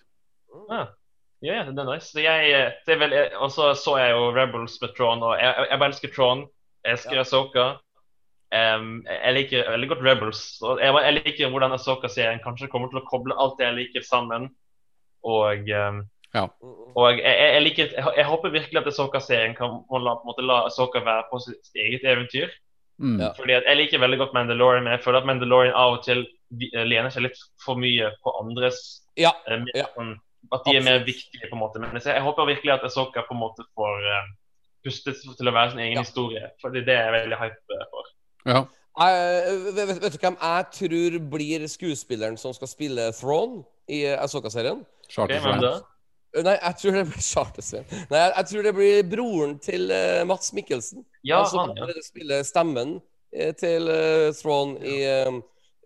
Ja, 1.45 1.53
yeah, 1.59 1.67
det 1.69 1.81
er 1.83 1.89
nice. 1.91 2.09
Så 2.09 2.23
jeg, 2.23 2.51
eh, 2.57 2.71
det 2.87 2.95
er 2.95 3.01
vel, 3.03 3.15
og 3.37 3.51
så 3.53 3.73
så 3.77 3.97
jeg 4.01 4.15
jo 4.15 4.31
Rebels 4.33 4.79
med 4.81 4.95
Tron, 4.97 5.21
og 5.23 5.35
jeg, 5.37 5.51
jeg, 5.51 5.67
jeg 5.71 5.81
bare 5.81 5.91
elsker 5.93 6.13
Tron. 6.15 6.45
Jeg 6.85 6.97
elsker 6.97 7.19
Ja. 7.19 7.25
Asoka. 7.25 7.65
Um, 8.55 8.89
jeg 9.09 9.33
liker 9.35 9.69
veldig 9.71 9.87
godt 9.91 10.03
Rebels. 10.05 10.41
Og 10.63 10.79
jeg, 10.81 10.93
jeg 11.05 11.15
liker 11.19 11.49
hvordan 11.53 11.75
Asoka-serien 11.75 12.41
kanskje 12.43 12.69
kommer 12.71 12.91
til 12.91 13.01
å 13.01 13.07
koble 13.09 13.35
alt 13.41 13.57
det 13.59 13.67
jeg 13.67 13.77
liker, 13.79 14.05
sammen. 14.05 14.49
Og, 15.25 15.69
um, 15.73 16.03
mm. 16.33 16.51
og 16.95 17.07
jeg, 17.09 17.23
jeg, 17.25 17.53
jeg 17.55 17.63
liker 17.65 17.95
jeg, 17.97 18.13
jeg 18.19 18.27
håper 18.29 18.53
virkelig 18.53 18.81
at 18.81 18.91
Asoka-serien 18.93 19.55
kan 19.57 19.79
holde 19.89 20.05
la, 20.05 20.15
på 20.19 20.27
en 20.27 20.31
måte 20.33 20.45
la 20.45 20.59
Asoka 20.69 21.01
være 21.05 21.27
på 21.31 21.41
sitt 21.45 21.81
eget 21.85 22.05
eventyr. 22.05 22.53
Mm. 23.01 23.17
Ja. 23.19 23.33
Fordi 23.35 23.57
at 23.57 23.65
Jeg 23.67 23.77
liker 23.77 23.99
veldig 23.99 24.17
godt 24.21 24.33
Mandalorian, 24.37 24.85
men 24.85 24.93
jeg 24.95 25.03
føler 25.03 25.19
at 25.19 25.27
Mandalorian 25.27 25.75
av 25.75 25.97
og 25.97 26.05
til 26.05 26.21
eh, 26.23 26.85
lener 26.87 27.11
seg 27.11 27.25
litt 27.25 27.41
for 27.65 27.75
mye 27.81 28.13
på 28.23 28.37
andres 28.39 28.79
Ja. 29.19 29.33
uh, 29.49 29.57
mer 29.59 29.75
Ja. 29.75 29.89
sånn- 29.97 30.19
At 30.53 30.65
de 30.67 30.75
er 30.77 30.83
mer 30.85 31.03
viktige, 31.05 31.47
på 31.49 31.55
en 31.55 31.61
måte. 31.63 31.79
Men 31.81 31.95
jeg, 31.97 32.13
jeg 32.13 32.21
håper 32.25 32.45
virkelig 32.51 32.73
at 32.73 32.83
Asoka 32.85 33.23
på 33.27 33.33
en 33.33 33.39
måte 33.41 33.65
får 33.77 34.03
uh, 34.05 34.27
pustet 34.85 35.21
til 35.37 35.49
å 35.49 35.53
være 35.55 35.71
sin 35.73 35.79
egen 35.85 35.97
Ja. 35.97 36.03
historie. 36.05 36.49
Fordi 36.61 36.83
det 36.85 36.93
er 36.93 37.07
jeg 37.09 37.15
veldig 37.21 37.39
hype 37.41 37.79
for. 37.93 38.11
Ja. 38.45 38.61
Jeg, 38.95 39.55
vet, 39.75 39.87
vet- 39.89 40.03
vet 40.03 40.13
du 40.13 40.21
hvem 40.21 40.37
jeg 40.41 40.67
tror 40.77 41.15
blir 41.33 41.65
skuespilleren 41.67 42.37
som 42.39 42.53
skal 42.55 42.69
spille 42.71 43.09
Throne 43.17 43.63
i 43.91 44.05
Asoka-serien? 44.13 44.85
Ok, 44.85 45.11
Charter 45.11 45.41
hvem 45.43 45.59
da? 45.65 45.73
Nei, 46.45 46.53
jeg 46.59 46.75
tror 46.81 46.95
det 46.99 47.03
blir 47.09 47.25
Chartersveien. 47.33 47.89
Nei, 48.11 48.21
jeg, 48.21 48.31
jeg 48.37 48.45
tror 48.51 48.63
det 48.69 48.75
blir 48.77 49.03
broren 49.15 49.57
til 49.63 49.91
uh, 49.91 50.21
Mats 50.27 50.53
Mikkelsen. 50.55 51.03
Ja, 51.27 51.41
han 51.43 51.73
han, 51.75 51.91
ja. 51.95 52.05
spiller 52.05 52.43
stemmen 52.47 52.95
eh, 53.33 53.51
til 53.55 53.87
uh, 53.89 54.29
Throne 54.35 54.79
i, 54.83 54.97
eh, 55.07 55.31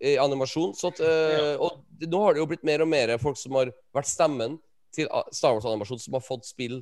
i 0.02 0.16
animasjon. 0.22 0.74
Så 0.78 0.93
at, 0.93 1.02
ja. 1.04 1.54
Og 1.60 1.84
nå 2.08 2.24
har 2.24 2.36
det 2.36 2.43
jo 2.43 2.50
blitt 2.50 2.66
mer 2.68 2.84
og 2.86 2.89
mer 2.91 3.16
folk 3.22 3.39
som 3.39 3.58
har 3.60 3.72
vært 3.95 4.10
stemmen 4.10 4.58
til 4.95 5.10
Star 5.36 5.56
Wars-animasjon 5.56 6.02
som 6.02 6.18
har 6.18 6.24
fått 6.26 6.47
spill 6.50 6.80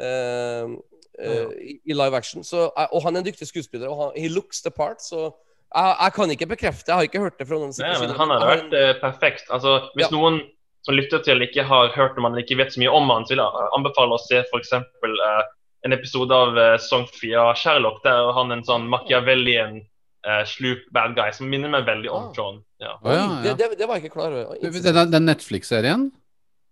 uh, 0.00 0.76
eh, 1.18 1.50
i, 1.84 1.94
live 1.94 2.16
action. 2.16 2.44
Så, 2.44 2.68
eh, 2.68 2.88
og 2.92 3.04
han 3.04 3.16
er 3.16 3.24
en 3.24 3.28
dyktig 3.28 3.48
skuespiller, 3.48 3.88
og 3.90 4.02
han, 4.02 4.16
he 4.16 4.30
looks 4.32 4.62
the 4.62 4.72
part, 4.74 5.02
så 5.04 5.28
jeg, 5.70 5.94
jeg 6.00 6.14
kan 6.16 6.34
ikke 6.34 6.50
bekrefte. 6.50 6.90
Jeg 6.90 6.96
har 6.96 7.08
ikke 7.08 7.22
hørt 7.22 7.38
det 7.38 7.46
fra 7.46 7.60
noen. 7.60 7.74
Nei, 7.78 7.92
men 8.02 8.16
han 8.16 8.32
hadde 8.34 8.46
har 8.46 8.56
vært 8.56 8.74
eh, 8.74 8.94
perfekt. 9.02 9.46
Altså, 9.54 9.76
hvis 9.94 10.08
Ja. 10.08 10.14
noen 10.16 10.40
som 10.86 10.96
lytter 10.96 11.22
til, 11.22 11.42
ikke 11.44 11.62
har 11.68 11.92
hørt 11.94 12.18
om 12.18 12.26
han, 12.26 12.34
eller 12.34 12.46
ikke 12.46 12.58
vet 12.58 12.72
så 12.74 12.80
mye 12.82 12.92
om 12.96 13.10
han, 13.12 13.26
så 13.26 13.34
vil 13.34 13.42
jeg 13.44 13.72
anbefale 13.76 14.16
å 14.16 14.22
se 14.22 14.40
f.eks. 14.40 14.72
Uh, 15.04 15.42
en 15.86 15.94
episode 15.94 16.34
av 16.34 16.56
uh, 16.56 16.76
Song 16.80 17.06
Fia 17.12 17.50
Sherlock, 17.54 18.00
der 18.04 18.16
er 18.16 18.32
han 18.36 18.50
en 18.52 18.64
sånn 18.64 18.88
Machiavellian 18.90 19.82
uh, 20.26 20.42
sloop 20.46 20.78
bad 20.92 21.14
guy 21.16 21.30
som 21.32 21.48
minner 21.50 21.68
meg 21.72 21.86
veldig 21.86 22.10
om 22.10 22.28
Ah. 22.28 22.32
John. 22.36 22.62
Ja. 22.80 22.98
Oh, 23.02 23.12
ja, 23.12 23.26
Det, 23.42 23.48
ja. 23.48 23.54
det, 23.54 23.78
det 23.78 23.86
var 23.88 23.96
jeg 24.00 24.04
ikke 24.08 24.14
klar 24.18 24.32
over. 24.32 24.56
Den, 24.60 25.10
den 25.10 25.26
Netflix-serien 25.28 26.10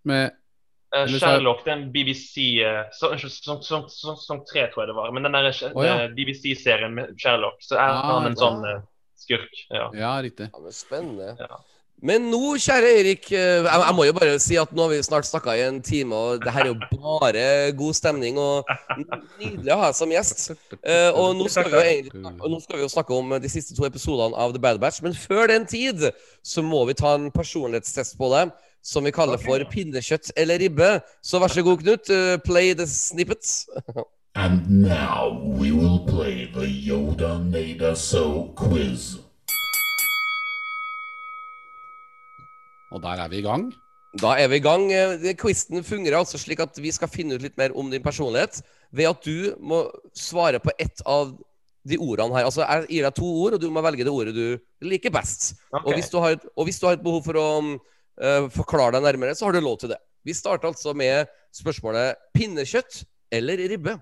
med 0.04 0.30
Eh, 0.96 1.04
så- 1.06 1.18
Sherlock, 1.20 1.64
det 1.66 1.70
er 1.70 1.76
en 1.76 1.90
BBC 1.92 2.64
uh, 2.64 2.86
Sesong 2.96 4.44
tre, 4.48 4.62
tror 4.72 4.82
jeg 4.82 4.88
det 4.88 4.94
var. 4.96 5.10
Men 5.12 5.22
den 5.26 5.34
der 5.36 5.50
oh, 5.74 5.84
ja. 5.84 5.98
eh, 6.06 6.14
BBC-serien 6.16 6.94
med 6.96 7.10
Sherlock, 7.20 7.58
så 7.60 7.74
er 7.76 7.90
Ah, 7.92 8.06
han 8.14 8.30
en 8.30 8.32
ja. 8.32 8.40
sånn 8.40 8.64
eh, 8.64 8.78
skurk. 9.20 9.52
Ja. 9.68 9.90
Ja, 9.92 10.14
riktig. 10.24 10.48
Ja, 10.48 10.62
men 10.64 10.72
Spennende. 10.72 11.34
Men 12.00 12.28
nå, 12.30 12.38
kjære 12.62 12.90
Erik, 13.00 13.24
eh, 13.34 13.64
jeg, 13.66 13.80
jeg 13.82 13.94
må 13.98 14.04
jo 14.06 14.12
bare 14.14 14.36
si 14.38 14.54
at 14.60 14.70
nå 14.70 14.84
har 14.84 14.92
vi 14.92 14.98
snart 15.02 15.26
snakka 15.26 15.56
i 15.58 15.64
en 15.66 15.80
time, 15.82 16.14
og 16.14 16.44
det 16.44 16.52
her 16.54 16.68
er 16.68 16.70
jo 16.70 16.76
bare 16.94 17.42
god 17.78 17.96
stemning 17.98 18.38
og 18.38 18.68
nydelig 19.40 19.72
å 19.74 19.78
ha 19.80 19.88
deg 19.90 19.96
som 19.98 20.12
gjest. 20.14 20.44
Eh, 20.78 21.10
og 21.10 21.34
nå 21.40 21.48
skal, 21.50 21.66
vi 21.66 21.74
jo 21.74 21.82
egentlig, 21.82 22.22
og 22.38 22.52
nå 22.54 22.60
skal 22.62 22.78
vi 22.78 22.84
jo 22.86 22.92
snakke 22.92 23.18
om 23.18 23.34
de 23.42 23.50
siste 23.50 23.74
to 23.74 23.86
episodene 23.88 24.38
av 24.38 24.54
The 24.54 24.62
Bad 24.62 24.78
Batch, 24.82 25.02
men 25.02 25.16
før 25.18 25.50
den 25.50 25.66
tid 25.66 26.06
så 26.46 26.62
må 26.62 26.84
vi 26.86 26.94
ta 26.98 27.16
en 27.18 27.32
personlighetstest 27.34 28.14
på 28.20 28.30
deg, 28.36 28.54
som 28.84 29.02
vi 29.04 29.10
kaller 29.12 29.42
for 29.42 29.58
pinnekjøtt 29.72 30.30
eller 30.38 30.62
ribbe. 30.62 30.92
Så 31.20 31.42
vær 31.42 31.50
så 31.50 31.66
god, 31.66 31.82
Knut. 31.82 32.10
eh, 32.14 32.36
play 32.46 32.74
the 32.78 32.86
snippets. 32.86 33.66
And 34.38 34.84
now 34.86 35.34
we 35.58 35.72
will 35.72 36.06
play 36.06 36.46
the 36.54 36.62
Yoda 36.62 37.40
Nada 37.42 37.96
So 37.96 38.52
quiz. 38.54 39.18
Og 42.94 43.02
der 43.04 43.20
er 43.20 43.28
vi 43.32 43.42
i 43.42 43.46
gang. 43.46 43.68
Da 44.18 44.34
er 44.40 44.48
vi 44.48 44.58
i 44.58 44.64
gang. 44.64 44.88
Eh, 44.92 45.34
Quizen 45.38 45.84
fungerer 45.84 46.18
altså 46.20 46.40
slik 46.40 46.62
at 46.64 46.78
vi 46.80 46.92
skal 46.94 47.10
finne 47.12 47.36
ut 47.36 47.44
litt 47.44 47.58
mer 47.60 47.74
om 47.76 47.90
din 47.92 48.04
personlighet 48.04 48.62
ved 48.90 49.10
at 49.10 49.24
du 49.24 49.52
må 49.60 49.84
svare 50.16 50.60
på 50.62 50.72
ett 50.80 51.02
av 51.04 51.34
de 51.88 51.98
ordene 52.00 52.36
her. 52.36 52.48
Altså, 52.48 52.64
Jeg 52.64 52.88
gir 52.88 53.06
deg 53.06 53.16
to 53.16 53.28
ord, 53.28 53.56
og 53.56 53.60
du 53.60 53.68
må 53.70 53.84
velge 53.84 54.04
det 54.04 54.12
ordet 54.12 54.34
du 54.36 54.58
liker 54.84 55.12
best. 55.12 55.54
Okay. 55.70 55.84
Og, 55.84 55.94
hvis 55.96 56.10
du 56.12 56.18
har, 56.24 56.36
og 56.56 56.68
hvis 56.68 56.80
du 56.80 56.86
har 56.88 56.96
et 56.96 57.04
behov 57.04 57.22
for 57.24 57.38
å 57.40 57.48
uh, 57.76 58.48
forklare 58.52 58.96
deg 58.96 59.06
nærmere, 59.06 59.36
så 59.36 59.48
har 59.48 59.56
du 59.56 59.60
lov 59.64 59.78
til 59.80 59.92
det. 59.92 60.00
Vi 60.26 60.36
starter 60.36 60.68
altså 60.68 60.92
med 60.96 61.28
spørsmålet 61.56 62.18
pinnekjøtt 62.36 63.02
eller 63.32 63.60
ribbe. 63.70 63.96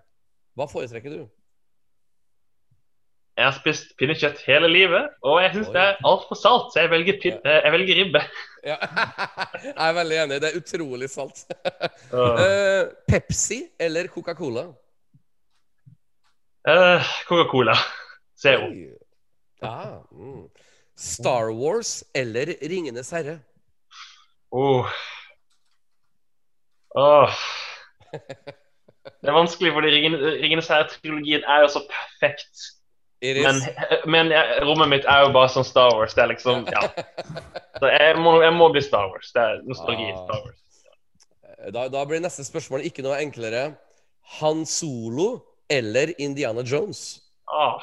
Hva 0.57 0.67
foretrekker 0.71 1.13
du? 1.13 1.27
Jeg 3.37 3.45
har 3.45 3.53
spist 3.53 3.91
pinnekjøtt 4.01 4.39
hele 4.47 4.69
livet, 4.73 5.11
og 5.21 5.43
jeg 5.45 5.51
syns 5.53 5.73
det 5.75 5.81
er 5.83 5.99
altfor 6.09 6.39
salt, 6.41 6.71
så 6.73 6.81
jeg 6.87 6.91
velger, 6.91 7.19
pin 7.21 7.35
ja. 7.45 7.59
jeg 7.67 7.73
velger 7.75 7.99
ribbe. 8.01 8.23
Ja. 8.67 8.77
Jeg 9.67 9.89
er 9.89 9.93
veldig 9.95 10.17
enig. 10.23 10.37
Det 10.43 10.49
er 10.49 10.57
utrolig 10.59 11.09
salt. 11.13 11.45
Uh, 12.11 12.41
Eh, 12.43 12.89
Pepsi 13.07 13.61
eller 13.79 14.09
Coca-Cola? 14.11 14.65
Uh, 16.67 17.13
Coca-Cola. 17.29 17.77
Zero. 18.43 18.67
Ja, 19.63 20.03
mm. 20.11 20.49
Star 20.97 21.53
Wars 21.55 22.05
eller 22.15 22.57
Ringenes 22.63 23.11
herre? 23.15 23.39
Oh. 24.51 24.91
Oh. 26.97 27.31
Det 29.23 29.31
er 29.31 29.37
vanskelig, 29.37 29.73
fordi 29.73 29.93
Ringene- 29.95 30.35
Ringenes 30.43 30.69
herre-trilogien 30.73 31.45
er 31.47 31.61
jo 31.63 31.69
så 31.77 31.85
perfekt. 31.87 32.67
Men, 33.23 33.61
men 34.13 34.33
rommet 34.67 34.89
mitt 34.93 35.07
er 35.09 35.23
jo 35.25 35.31
bare 35.33 35.49
som 35.49 35.65
Star 35.65 35.95
Wars. 35.97 36.15
Det 36.15 36.23
er 36.23 36.29
liksom, 36.35 36.67
ja. 36.69 36.83
Så 37.81 37.89
jeg 37.93 38.17
må, 38.21 38.35
jeg 38.45 38.53
må 38.53 38.69
bli 38.75 38.83
Star 38.85 39.09
Wars. 39.13 39.31
Det 39.33 39.43
er 39.43 39.63
nostalgi. 39.65 40.11
Ah. 40.13 40.25
Star 40.27 40.43
Wars. 40.45 40.63
da, 41.75 41.87
da 41.91 42.05
blir 42.07 42.21
neste 42.23 42.45
spørsmål 42.47 42.85
ikke 42.87 43.03
noe 43.07 43.17
enklere. 43.25 43.71
Han 44.41 44.65
Solo 44.69 45.31
eller 45.73 46.13
Indiana 46.23 46.63
Jones? 46.67 47.23
Ah. 47.49 47.81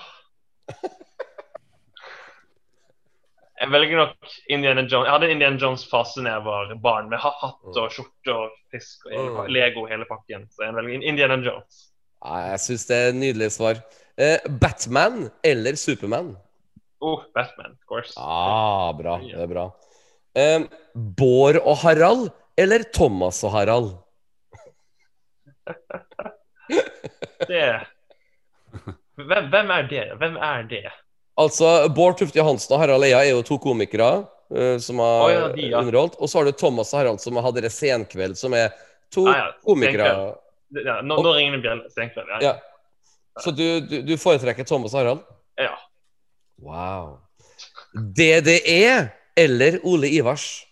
Jeg 3.63 3.71
velger 3.71 3.97
nok 4.01 4.31
Indiana 4.51 4.81
Jones. 4.83 5.05
Jeg 5.07 5.13
hadde 5.13 5.29
Indiana 5.31 5.59
Jones-fase 5.61 6.23
da 6.25 6.33
jeg 6.35 6.43
var 6.45 6.71
barn, 6.83 7.09
med 7.11 7.21
ha- 7.23 7.35
hatt 7.39 7.77
og 7.79 7.91
skjorte 7.95 8.33
og 8.33 8.55
fisk 8.73 9.05
og 9.07 9.11
hele, 9.13 9.29
Mm. 9.33 9.51
Lego 9.55 9.85
hele 9.87 10.05
pakken. 10.09 10.47
Så 10.51 10.65
jeg 10.65 10.75
velger 10.75 11.05
Indiana 11.11 11.37
Jones. 11.45 11.83
Ah, 12.21 12.49
jeg 12.51 12.59
syns 12.59 12.85
det 12.89 12.97
er 12.97 13.09
et 13.13 13.15
nydelig 13.15 13.51
svar. 13.55 13.79
Eh, 14.17 14.39
Batman 14.49 15.29
eller 15.43 15.75
Supermann? 15.75 16.37
Oh, 16.99 17.23
Batman, 17.33 17.71
of 17.71 17.85
course. 17.89 18.13
Ah, 18.17 18.93
bra. 18.97 19.17
Det 19.19 19.41
er 19.41 19.47
bra. 19.47 19.65
Eh, 20.37 20.59
Bård 20.93 21.57
og 21.61 21.77
Harald 21.83 22.29
eller 22.57 22.83
Thomas 22.93 23.43
og 23.43 23.51
Harald? 23.57 23.91
Det 27.47 27.85
hvem, 29.15 29.49
hvem 29.49 29.71
er 29.71 29.87
det? 29.89 30.05
Hvem 30.17 30.37
er 30.41 30.63
det? 30.69 30.91
Altså, 31.37 31.89
Bård 31.93 32.17
Tufte 32.17 32.39
Johansen 32.39 32.73
og 32.75 32.81
Harald 32.81 33.05
Eia 33.05 33.21
er 33.23 33.31
jo 33.33 33.43
to 33.45 33.59
komikere 33.61 34.09
uh, 34.23 34.77
som 34.81 35.01
har 35.01 35.25
oh, 35.25 35.31
ja, 35.31 35.47
de, 35.53 35.67
ja. 35.69 35.81
underholdt. 35.81 36.17
Og 36.19 36.29
så 36.29 36.39
har 36.39 36.49
du 36.49 36.57
Thomas 36.57 36.93
og 36.93 37.01
Harald 37.01 37.21
som 37.21 37.37
har 37.37 37.45
hatt 37.47 37.57
dere 37.57 37.71
Senkveld, 37.73 38.37
som 38.39 38.55
er 38.57 38.73
to 39.13 39.27
Ah, 39.29 39.37
ja, 39.37 39.49
komikere. 39.65 40.09
Senkveld. 40.09 40.39
Ja, 40.89 40.99
nå, 41.05 41.19
nå 41.21 41.33
ringer 41.35 41.57
det 41.57 41.63
bjelle. 41.67 41.89
Senkveld. 41.93 42.31
Ja. 42.41 42.55
Ja. 43.33 43.41
Så 43.45 43.51
du, 43.57 43.63
du, 43.89 43.95
du 44.05 44.13
foretrekker 44.21 44.65
Thomas 44.69 44.93
Harald? 44.93 45.23
ja. 45.61 45.73
Wow. 46.63 47.17
DDE 47.93 49.09
eller 49.37 49.79
Ole 49.83 50.07
Ivars? 50.09 50.63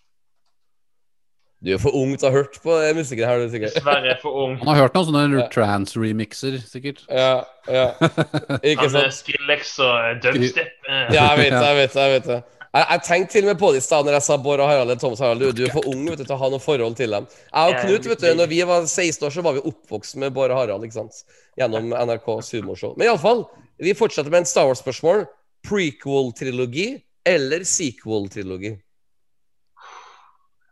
Du 1.61 1.69
er 1.75 1.77
for 1.81 1.93
ung 1.93 2.15
til 2.17 2.25
å 2.25 2.31
ha 2.31 2.37
hørt 2.39 2.55
på 2.63 2.73
musikken 2.97 3.27
her, 3.29 3.41
du 3.43 3.51
sikkert. 3.53 3.75
Dessverre 3.75 4.15
for 4.21 4.33
ung. 4.45 4.55
Han 4.63 4.71
har 4.71 4.79
hørt 4.87 4.95
noen 4.97 5.09
sånne 5.11 5.43
trans-remixer, 5.53 6.55
sikkert. 6.65 7.03
Ja, 7.05 7.43
ja. 7.69 7.83
Ikke 8.65 8.87
Han 8.87 8.87
er 8.87 8.95
sant? 8.95 9.17
Skrillex 9.19 9.75
og 9.85 10.23
dubstep. 10.23 10.71
eh. 10.89 11.11
Ja, 11.13 11.27
jeg 11.35 11.43
vet 11.43 11.53
det, 11.53 11.61
jeg 11.67 11.77
vet 11.83 11.93
det. 11.93 12.07
Jeg 12.07 12.15
vet 12.15 12.29
det. 12.31 12.39
Jeg, 12.71 12.85
jeg 12.87 13.01
tenkte 13.03 13.33
til 13.33 13.45
og 13.45 13.49
med 13.51 13.59
på 13.59 13.69
det 13.73 13.81
i 13.81 13.83
stad 13.83 14.07
når 14.07 14.15
jeg 14.15 14.25
sa 14.29 14.37
Bård 14.39 14.61
og 14.63 14.69
Harald 14.71 14.99
Thomas 15.01 15.19
Harald. 15.19 15.41
Du, 15.43 15.51
du 15.51 15.65
er 15.65 15.73
for 15.73 15.87
ung 15.91 16.05
vet 16.07 16.21
du, 16.21 16.23
til 16.23 16.35
å 16.37 16.39
ha 16.39 16.49
noe 16.53 16.63
forhold 16.63 16.95
til 16.99 17.11
dem. 17.17 17.27
Jeg 17.49 17.73
og 17.73 17.81
Knut, 17.81 18.07
vet 18.13 18.23
du, 18.23 18.27
når 18.39 18.51
vi 18.51 18.61
var 18.69 18.85
16 18.87 19.25
år, 19.27 19.33
så 19.35 19.43
var 19.43 19.57
vi 19.57 19.63
oppvokst 19.71 20.19
med 20.23 20.31
Bård 20.37 20.53
og 20.55 20.61
Harald. 20.61 20.85
ikke 20.87 20.99
sant? 21.01 21.19
Gjennom 21.59 21.91
NRKs 21.91 22.53
humorshow. 22.55 22.95
Men 22.95 23.09
iallfall, 23.09 23.43
vi 23.81 23.95
fortsetter 23.97 24.31
med 24.31 24.45
en 24.45 24.47
Star 24.53 24.69
Wars-spørsmål. 24.69 25.25
Prequel-trilogi 25.67 26.87
eller 27.27 27.67
sequel-trilogi? 27.67 28.71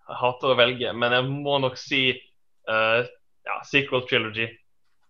Jeg 0.09 0.17
hater 0.23 0.53
å 0.53 0.57
velge, 0.57 0.93
men 0.97 1.13
jeg 1.13 1.27
må 1.29 1.59
nok 1.61 1.75
si 1.77 2.03
uh, 2.15 3.03
ja, 3.45 3.57
sequel 3.67 4.07
trilogy. 4.09 4.47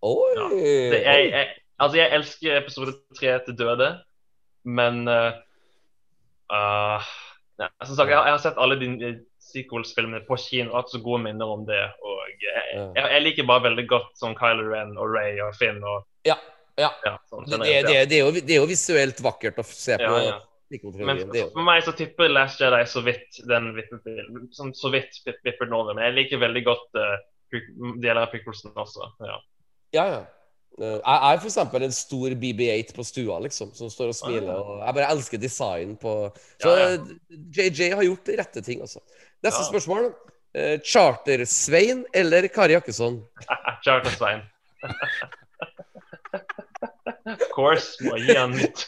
Oi! 0.06 0.32
Ja, 0.36 0.48
Det, 0.50 1.04
jeg, 1.06 1.30
jeg, 1.30 1.54
altså, 1.78 2.02
jeg 2.02 2.16
elsker 2.18 2.58
episode 2.58 2.98
tre 3.20 3.38
til 3.46 3.58
døde, 3.60 3.90
men 4.68 5.06
eh, 5.08 5.38
eh, 6.52 7.10
ja, 7.60 7.68
Som 7.86 7.96
sagt, 7.98 8.10
jeg, 8.10 8.18
har- 8.18 8.26
jeg 8.30 8.36
har 8.38 8.44
sett 8.44 8.58
alle 8.58 8.76
de 8.80 8.92
de 9.02 9.10
sequel-spillene 9.50 10.22
på 10.28 10.38
kino 10.38 10.70
og 10.72 10.76
hatt 10.84 10.92
så 10.94 11.00
gode 11.02 11.24
minner 11.24 11.50
om 11.50 11.64
det. 11.66 11.80
Og 12.06 12.20
jeg, 12.44 12.68
jeg, 12.96 13.06
jeg 13.16 13.22
liker 13.24 13.48
bare 13.50 13.64
veldig 13.66 13.86
godt 13.90 14.12
sånn 14.20 14.36
Kylo 14.38 14.68
Ren 14.70 14.92
og 14.98 15.10
Ray 15.16 15.40
og 15.42 15.56
Finn 15.58 15.80
og 15.84 16.06
Ja, 16.28 16.36
ja. 16.78 17.16
sånn 17.32 17.48
Det, 17.50 17.58
det, 17.64 18.06
det, 18.12 18.20
er 18.20 18.28
jo, 18.28 18.32
det 18.32 18.54
er 18.56 18.62
jo 18.62 18.68
visuelt 18.70 19.20
vakkert 19.26 19.58
å 19.60 19.66
se 19.66 19.98
på. 19.98 20.04
Ja, 20.06 20.22
ja. 20.28 20.38
Men 21.02 21.18
for, 21.34 21.64
meg 21.66 21.82
så 21.84 21.96
tipper 21.98 22.30
Last 22.30 22.62
Jedi 22.62 22.84
så 22.86 23.02
vidt 23.02 23.40
den 23.50 23.72
vipper, 23.74 24.20
sånn, 24.54 24.70
så 24.78 24.92
vidt 24.94 25.18
vipp- 25.26 25.42
vipper 25.44 25.74
over. 25.74 25.96
Men 25.98 26.06
jeg 26.12 26.14
liker 26.20 26.44
veldig 26.46 26.62
godt 26.68 27.00
uh, 27.02 27.18
deler 27.98 28.22
av 28.22 28.30
prequelsen 28.30 28.78
også. 28.78 29.10
Ja. 29.26 29.40
Ja, 29.98 30.06
ja. 30.14 30.20
Eh, 30.80 31.00
Jeg 31.00 31.34
er 31.34 31.38
eksempel 31.50 31.84
en 31.84 31.92
stor 31.92 32.30
BB8 32.40 32.94
på 32.96 33.04
stua, 33.04 33.40
liksom, 33.44 33.74
som 33.76 33.90
står 33.92 34.08
og 34.14 34.16
smiler. 34.16 34.54
Og 34.54 34.86
jeg 34.86 34.94
bare 35.00 35.10
elsker 35.16 35.38
design 35.42 35.98
på 36.00 36.14
Så 36.62 36.70
Ja, 36.70 36.76
ja. 36.78 36.84
eh, 36.94 37.00
JJ 37.58 37.90
har 37.96 38.04
gjort 38.08 38.26
de 38.26 38.38
rette 38.40 38.62
ting, 38.64 38.80
altså. 38.82 39.00
Neste 39.44 39.60
Ja. 39.64 39.68
spørsmål. 39.72 40.14
Eh, 40.56 40.80
Charter-Svein 40.82 42.06
eller 42.14 42.48
Kari 42.48 42.74
Jakkesson? 42.74 43.24
Charter-Svein. 43.86 44.42
of 47.26 47.40
course. 47.54 47.98
Må 48.02 48.16
gi 48.18 48.34
han 48.38 48.52
nytt. 48.56 48.88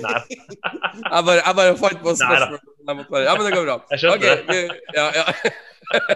Nei. 0.00 0.20
Jeg 0.30 1.24
bare, 1.26 1.42
jeg 1.42 1.54
bare 1.58 1.76
fant 1.76 2.00
på 2.02 2.14
spørsmål. 2.16 2.58
Bare, 3.10 3.22
ja, 3.26 3.34
men 3.36 3.46
det 3.46 3.52
går 3.56 3.64
bra. 3.66 3.76
Jeg 3.90 3.98
skjønte 4.04 4.16
okay. 4.16 4.36
det. 4.48 4.70
ja, 4.94 5.06
ja. 5.18 5.24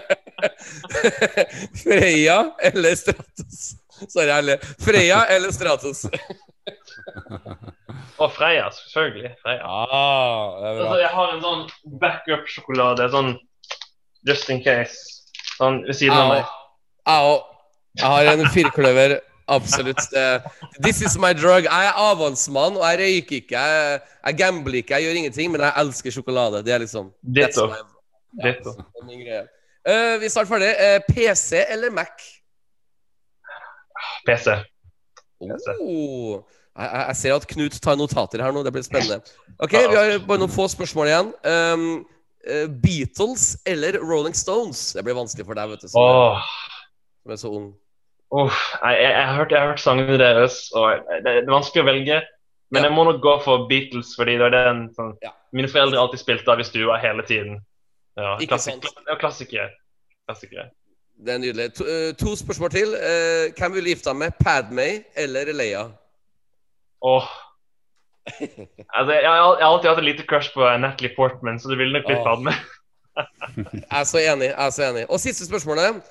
Freya 1.83 2.39
eller 2.71 2.95
Stratos? 2.97 3.59
Sorry, 4.09 4.27
jeg 4.31 4.45
ler. 4.45 4.57
Freya 4.85 5.21
eller 5.35 5.51
Stratos? 5.55 6.05
Og 8.19 8.33
Freya, 8.35 8.69
selvfølgelig. 8.75 9.31
Freya. 9.43 9.63
Ah, 9.65 10.59
Altså, 10.71 10.97
jeg 11.01 11.13
har 11.15 11.35
en 11.35 11.43
sånn 11.45 11.65
backup-sjokolade, 12.03 13.09
sånn 13.15 13.35
just 14.29 14.51
in 14.51 14.61
case, 14.65 14.97
sånn 15.57 15.83
ved 15.87 15.97
siden 15.97 16.17
av 16.19 16.33
meg. 16.35 16.55
Au. 17.09 17.39
Jeg 17.99 18.07
har 18.07 18.33
en 18.35 18.51
firkløver. 18.55 19.19
Absolutt. 19.49 20.03
This 20.85 21.01
is 21.01 21.17
my 21.19 21.33
drug. 21.33 21.65
Jeg 21.65 21.87
er 21.89 21.97
avholdsmann, 21.97 22.77
og 22.77 22.85
jeg 22.85 22.99
røyker 23.01 23.37
ikke. 23.41 23.57
Jeg, 23.63 24.01
jeg 24.27 24.37
gambler 24.43 24.77
ikke, 24.83 24.99
jeg 24.99 25.07
gjør 25.09 25.21
ingenting, 25.23 25.53
men 25.55 25.65
jeg 25.65 25.73
elsker 25.85 26.13
sjokolade. 26.19 26.61
Det 26.67 26.75
er 26.75 26.83
liksom 26.85 27.09
Ditto. 27.23 27.65
my- 27.71 29.23
ja, 29.25 29.41
uh. 29.41 29.47
Eh, 29.89 30.19
vi 30.21 30.27
er 30.27 30.33
snart 30.35 30.51
ferdig. 30.51 30.69
Uh, 30.77 30.99
PC 31.09 31.63
eller 31.73 31.91
Mac? 31.97 32.21
PC. 34.29 34.55
Oh, 35.81 36.39
jeg, 36.79 37.17
ser 37.19 37.35
at 37.35 37.47
Knut 37.51 37.77
tar 37.83 37.99
notater 37.99 38.43
her 38.43 38.55
nå. 38.55 38.63
Det 38.67 38.75
blir 38.75 38.87
spennende. 38.87 39.21
Ok, 39.65 39.73
Vi 39.75 39.97
har 39.97 40.21
bare 40.23 40.39
noen 40.39 40.53
få 40.55 40.69
spørsmål 40.71 41.09
igjen. 41.11 41.31
Um, 41.43 41.87
eh, 42.47 42.69
Beatles 42.71 43.57
eller 43.67 43.99
Rolling 43.99 44.37
Stones? 44.39 44.93
Det 44.95 45.03
blir 45.03 45.17
vanskelig 45.19 45.49
for 45.49 45.59
deg, 45.59 45.73
vet 45.73 45.83
du, 45.83 45.89
som, 45.91 45.99
er, 45.99 46.19
Åh. 46.39 46.85
som 47.25 47.35
er 47.35 47.41
så 47.41 47.51
ung. 47.51 47.65
Oh, 48.31 48.53
jeg, 48.85 49.01
jeg, 49.03 49.25
har 49.25 49.35
hørt, 49.41 49.51
jeg 49.51 49.59
har 49.65 49.73
hørt 49.73 49.83
sangene 49.83 50.19
deres, 50.21 50.61
og 50.77 51.01
det, 51.09 51.23
det 51.25 51.35
er 51.43 51.51
vanskelig 51.51 51.83
å 51.83 51.89
velge. 51.89 52.21
Men 52.71 52.85
Ja. 52.85 52.91
jeg 52.91 52.95
må 52.99 53.07
nok 53.09 53.23
gå 53.25 53.35
for 53.43 53.67
Beatles, 53.71 54.13
fordi 54.15 54.37
det 54.39 54.47
er 54.51 54.55
den 54.55 54.83
sånn, 54.95 55.15
Ja. 55.25 55.33
mine 55.57 55.71
foreldre 55.73 55.99
alltid 55.99 56.21
spilte 56.23 56.53
av 56.53 56.61
i 56.61 56.69
stua 56.69 57.01
hele 57.03 57.25
tiden. 57.27 57.59
Ja, 58.19 58.37
klassik 58.51 58.83
klassikere. 59.19 59.71
klassikere. 60.29 60.71
Det 61.19 61.35
er 61.35 61.39
nydelig. 61.43 61.73
To, 61.75 61.85
eh, 61.85 62.15
to 62.15 62.37
spørsmål 62.39 62.71
til. 62.71 62.95
Uh, 62.95 63.51
hvem 63.59 63.75
vil 63.75 63.85
du 63.85 63.91
gifte 63.91 64.11
deg 64.11 64.19
med? 64.21 64.37
Padmay 64.39 65.03
eller 65.17 65.53
Leia? 65.53 65.85
Åh. 67.03 67.29
Altså, 68.97 69.13
jeg, 69.15 69.23
jeg 69.23 69.31
jeg 69.33 69.65
har 69.65 69.71
alltid 69.73 69.89
hatt 69.89 69.99
et 69.99 70.05
lite 70.05 70.25
crush 70.29 70.53
på 70.55 70.61
Natalie 70.79 71.15
Portman, 71.17 71.59
så 71.61 71.71
det 71.71 71.79
ville 71.81 71.97
nok 71.97 72.07
blitt. 72.07 72.27
Padme. 72.27 72.53
Jeg 73.91 74.01
er 74.01 74.05
så 74.05 74.19
enig. 74.19 74.47
jeg 74.47 74.67
er 74.67 74.71
så 74.71 74.83
enig 74.91 75.07
Og 75.11 75.21
siste 75.21 75.47
spørsmålet. 75.47 76.03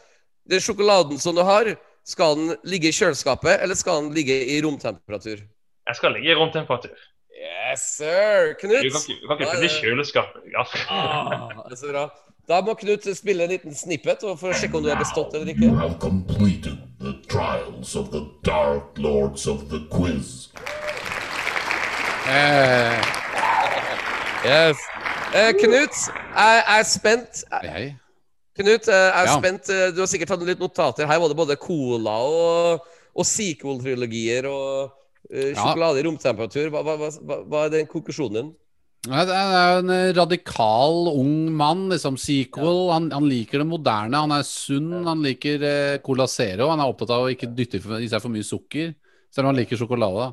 Den 0.51 0.63
sjokoladen 0.63 1.19
som 1.19 1.35
du 1.35 1.43
har, 1.43 1.69
skal 2.07 2.35
den 2.39 2.55
ligge 2.63 2.87
i 2.87 2.95
kjøleskapet, 2.95 3.61
eller 3.63 3.75
skal 3.75 4.01
den 4.03 4.13
ligge 4.15 4.35
i 4.47 4.61
romtemperatur? 4.63 5.43
Jeg 5.87 5.95
skal 5.95 6.15
ligge 6.15 6.31
i 6.31 6.35
romtemperatur. 6.35 6.95
Yes, 7.37 7.83
sir! 7.97 8.53
Du 8.53 8.67
kan 8.67 8.69
Knut! 8.69 8.83
du 9.21 9.27
kan 9.27 9.39
ikke 9.39 9.51
putte 9.51 9.65
i 9.67 9.73
kjøleskapet. 9.75 10.47
Ja. 10.55 10.63
Ah, 10.89 11.51
det 11.67 11.75
er 11.75 11.81
så 11.81 11.91
bra. 11.91 12.05
Da 12.47 12.61
må 12.63 12.73
Knut 12.79 13.03
spille 13.17 13.43
en 13.43 13.49
liten 13.51 13.73
snippet 13.75 14.21
for 14.23 14.51
å 14.53 14.55
sjekke 14.55 14.77
om 14.79 14.83
du 14.85 14.89
har 14.89 14.99
bestått 15.01 15.33
eller 15.35 15.49
You 15.51 15.55
ikke. 15.67 15.79
have 15.81 15.97
completed 15.99 16.77
the 16.99 17.13
trials 17.27 17.95
of 17.95 18.11
the 18.11 18.21
Dark 18.47 18.97
Lords 18.97 19.47
of 19.47 19.65
the 19.69 19.81
Quiz. 19.91 20.47
Eh, 22.27 23.01
Yes. 24.47 24.77
Eh, 25.35 25.51
Knut, 25.59 25.95
jeg 26.37 26.63
er 26.77 26.83
spent. 26.87 27.43
hei. 27.63 27.95
Knut, 28.57 28.87
eh, 28.87 28.93
jeg 28.93 29.23
er 29.23 29.25
Ja. 29.27 29.37
spent. 29.39 29.69
Eh, 29.69 29.91
Du 29.91 29.99
har 29.99 30.07
sikkert 30.07 30.27
tatt 30.27 30.41
litt 30.43 30.59
notater. 30.59 31.05
Her 31.07 31.19
var 31.19 31.27
det 31.27 31.35
både 31.37 31.55
cola 31.59 32.11
og, 32.23 32.81
og 33.15 33.25
sequel-trilogier 33.25 34.45
og 34.45 34.91
Ja. 35.33 35.53
sjokolade 35.53 35.99
i 35.99 36.03
romtemperatur. 36.03 36.69
Hva, 36.71 36.81
hva, 36.83 36.95
hva, 36.97 37.43
hva 37.45 37.65
er 37.65 37.69
den 37.69 37.87
konklusjonen 37.87 38.33
din? 38.33 38.55
Nei, 39.07 39.23
Det 39.29 39.35
er 39.37 39.79
en 39.79 39.91
eh, 39.93 40.13
radikal 40.17 41.11
ung 41.13 41.51
mann, 41.55 41.85
liksom. 41.93 42.17
Sequel. 42.19 42.87
Han, 42.91 43.09
han 43.13 43.27
liker 43.29 43.61
det 43.61 43.69
moderne. 43.69 44.23
Han 44.25 44.33
er 44.35 44.47
sunn. 44.47 45.05
Han 45.07 45.21
liker 45.23 45.63
eh, 45.63 45.99
Cola 46.03 46.27
Zero. 46.31 46.71
Han 46.73 46.81
er 46.83 46.89
opptatt 46.91 47.13
av 47.15 47.27
å 47.27 47.31
ikke 47.31 47.51
dytte 47.55 47.79
i 48.01 48.09
seg 48.09 48.23
for 48.23 48.33
mye 48.33 48.47
sukker, 48.47 48.95
selv 49.31 49.45
om 49.45 49.53
han 49.53 49.61
liker 49.61 49.79
sjokolade. 49.79 50.31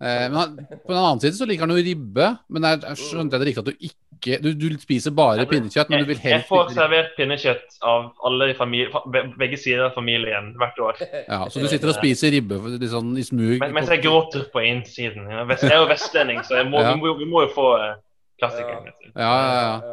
Eh, 0.00 0.24
men 0.30 0.38
han, 0.40 0.56
på 0.56 0.94
den 0.94 1.02
annen 1.02 1.22
side 1.22 1.36
så 1.38 1.46
liker 1.48 1.66
han 1.66 1.76
jo 1.76 1.86
ribbe. 1.90 2.32
Men 2.48 2.70
jeg 2.72 2.98
skjønte 3.04 3.36
jeg 3.36 3.44
det 3.44 3.50
riktig 3.50 3.64
at 3.64 3.70
du 3.70 3.88
ikke 3.90 4.07
Du, 4.18 4.48
du 4.54 4.66
spiser 4.82 5.12
bare 5.14 5.44
pinnekjøtt, 5.46 5.90
men 5.92 6.02
du 6.02 6.08
vil 6.10 6.18
Jeg, 6.18 6.32
jeg 6.32 6.44
får 6.48 6.72
servert 6.74 7.12
pinnekjøtt 7.16 7.76
av 7.86 8.08
alle 8.26 8.50
i 8.50 8.56
familie, 8.58 8.90
begge 9.38 9.58
sider 9.60 9.86
av 9.88 9.94
familien 9.96 10.50
hvert 10.58 10.80
år. 10.82 11.00
ja, 11.32 11.40
Så 11.48 11.62
du 11.62 11.68
sitter 11.70 11.92
og 11.92 11.98
spiser 12.00 12.34
ribbe 12.34 12.58
litt 12.74 12.90
sånn 12.90 13.12
i 13.18 13.24
smug? 13.26 13.58
Men, 13.62 13.72
mens 13.76 13.92
jeg 13.92 14.02
gråter 14.04 14.48
på 14.52 14.64
innsiden. 14.66 15.28
Ja, 15.30 15.44
Jeg 15.46 15.70
er 15.70 15.80
jo 15.82 15.88
vestlending, 15.92 16.42
så 16.48 16.58
jeg 16.60 16.70
må, 16.72 16.82
Ja. 16.82 16.94
vi, 16.94 17.00
må, 17.04 17.14
vi 17.20 17.28
må 17.30 17.44
jo 17.46 17.52
få 17.54 17.68
eh, 17.78 17.94
klassikeren. 18.40 18.90
Ja. 19.14 19.22
Ja, 19.22 19.32
ja, 19.38 19.78
ja. 19.78 19.86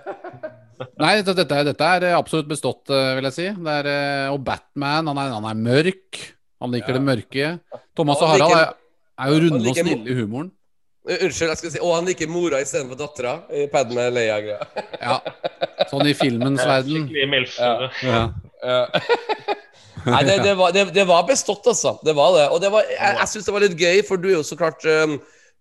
Nei, 1.00 1.14
dette, 1.20 1.44
dette, 1.44 1.84
er- 1.84 2.04
er 2.08 2.16
absolutt 2.16 2.48
bestått, 2.48 2.88
eh, 2.90 3.14
vil 3.18 3.28
jeg 3.28 3.36
si. 3.36 3.48
Det 3.52 3.74
er, 3.82 3.88
eh, 3.90 4.28
og 4.32 4.40
Batman, 4.44 5.10
han 5.12 5.18
er, 5.20 5.34
han 5.36 5.48
er 5.50 5.58
mørk. 5.58 6.20
Han 6.60 6.72
liker 6.74 6.96
det 6.98 7.02
mørke. 7.04 7.50
Thomas 7.96 8.20
og 8.20 8.32
Harald 8.34 8.56
er, 8.56 8.72
er 9.20 9.30
jo 9.32 9.38
runde 9.46 9.68
og 9.70 9.76
snille 9.76 10.08
i 10.12 10.16
humoren. 10.18 10.50
Uh, 11.10 11.24
Unnskyld, 11.26 11.50
jeg 11.50 11.58
skulle 11.58 11.74
si 11.74 11.82
Å, 11.82 11.90
han 11.96 12.06
liker 12.06 12.30
mora 12.30 12.60
istedenfor 12.62 12.98
dattera 13.00 13.34
i 13.50 13.66
Padme 13.72 14.06
Leia-greia. 14.14 14.62
Ja. 15.00 15.16
Sånn 15.90 16.06
i 16.06 16.14
filmens 16.14 16.62
verden. 16.62 17.08
Skikkelig 17.08 17.28
MILF. 17.32 17.56
Ja. 18.04 18.22
Nei, 20.06 20.20
det, 20.24 20.36
det, 20.44 20.54
var, 20.56 20.72
det, 20.72 20.84
det 20.94 21.04
var 21.08 21.26
bestått, 21.28 21.66
altså. 21.68 21.94
Det 22.04 22.14
var 22.16 22.34
det. 22.36 22.46
Og 22.54 22.60
det 22.62 22.70
var, 22.72 22.86
jeg, 22.88 23.16
jeg 23.20 23.30
syns 23.32 23.48
det 23.48 23.54
var 23.54 23.64
litt 23.64 23.76
gøy, 23.80 24.02
for 24.08 24.20
du 24.20 24.30
er 24.30 24.36
jo 24.38 24.46
så 24.46 24.56
klart 24.60 24.84
um, 24.86 25.16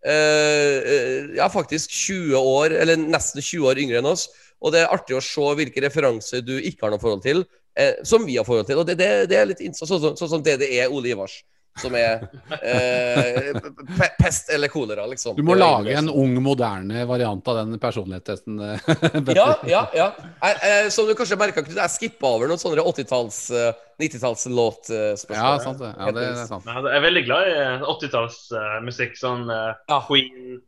eh, 0.05 0.75
eh, 0.79 1.29
Ja, 1.39 1.49
faktisk 1.51 1.91
20 1.91 2.37
år, 2.39 2.75
eller 2.83 2.99
nesten 2.99 3.43
20 3.43 3.67
år 3.71 3.81
yngre 3.83 4.01
enn 4.01 4.11
oss. 4.11 4.27
Og 4.59 4.75
det 4.75 4.83
er 4.83 4.93
artig 4.93 5.17
å 5.17 5.23
se 5.23 5.53
hvilke 5.59 5.83
referanser 5.83 6.43
du 6.45 6.55
ikke 6.57 6.85
har 6.85 6.93
noe 6.93 7.03
forhold 7.03 7.23
til, 7.25 7.45
eh, 7.79 7.99
som 8.07 8.27
vi 8.27 8.37
har 8.39 8.47
forhold 8.47 8.67
til. 8.69 8.81
Og 8.81 8.87
det, 8.87 8.99
det, 8.99 9.09
det 9.31 9.39
er 9.39 9.49
litt 9.51 9.63
sånn, 9.75 9.91
så, 9.91 10.27
som 10.27 10.43
det 10.45 10.59
det 10.63 10.71
er 10.79 10.91
Ole 10.91 11.13
Ivars. 11.13 11.41
Som 11.79 11.95
er 11.95 12.25
eh, 12.59 13.51
pe 13.97 14.07
pest 14.19 14.49
eller 14.53 14.67
kolera, 14.71 15.05
liksom. 15.07 15.35
Du 15.37 15.43
må 15.47 15.55
lage 15.55 15.93
en 15.95 16.09
ung, 16.11 16.33
moderne 16.43 17.05
variant 17.07 17.47
av 17.51 17.61
den 17.61 17.79
personlighetstesten. 17.79 18.59
eh, 18.59 18.89
Ja, 19.39 19.47
ja, 19.69 19.83
ja. 19.95 20.09
Jeg, 20.43 20.57
jeg, 20.63 20.91
som 20.95 21.07
du 21.07 21.13
kanskje 21.15 21.37
merka, 21.39 21.63
Knut, 21.63 21.77
jeg 21.79 21.93
skippa 21.95 22.33
over 22.35 22.51
noen 22.51 22.59
sånne 22.61 22.83
80-talls, 22.83 23.39
eh, 23.55 23.71
90-tallslåtspørsmål. 23.99 25.37
Ja, 25.39 25.55
sant 25.63 25.79
det. 25.83 25.93
Ja, 25.95 26.11
det, 26.11 26.19
det 26.19 26.27
er 26.43 26.45
sant. 26.49 26.67
Ja, 26.67 26.83
Jeg 26.83 26.99
er 26.99 27.05
veldig 27.07 27.23
glad 27.27 27.49
i 27.49 27.55
80-tallsmusikk. 27.95 29.17
sånn 29.19 29.49
eh, 29.53 29.71
Ja. 29.89 30.01
Queen 30.07 30.59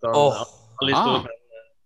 sånn, 0.00 0.16
oh. 0.16 0.40
alle 0.80 0.96
Ah. 0.96 1.26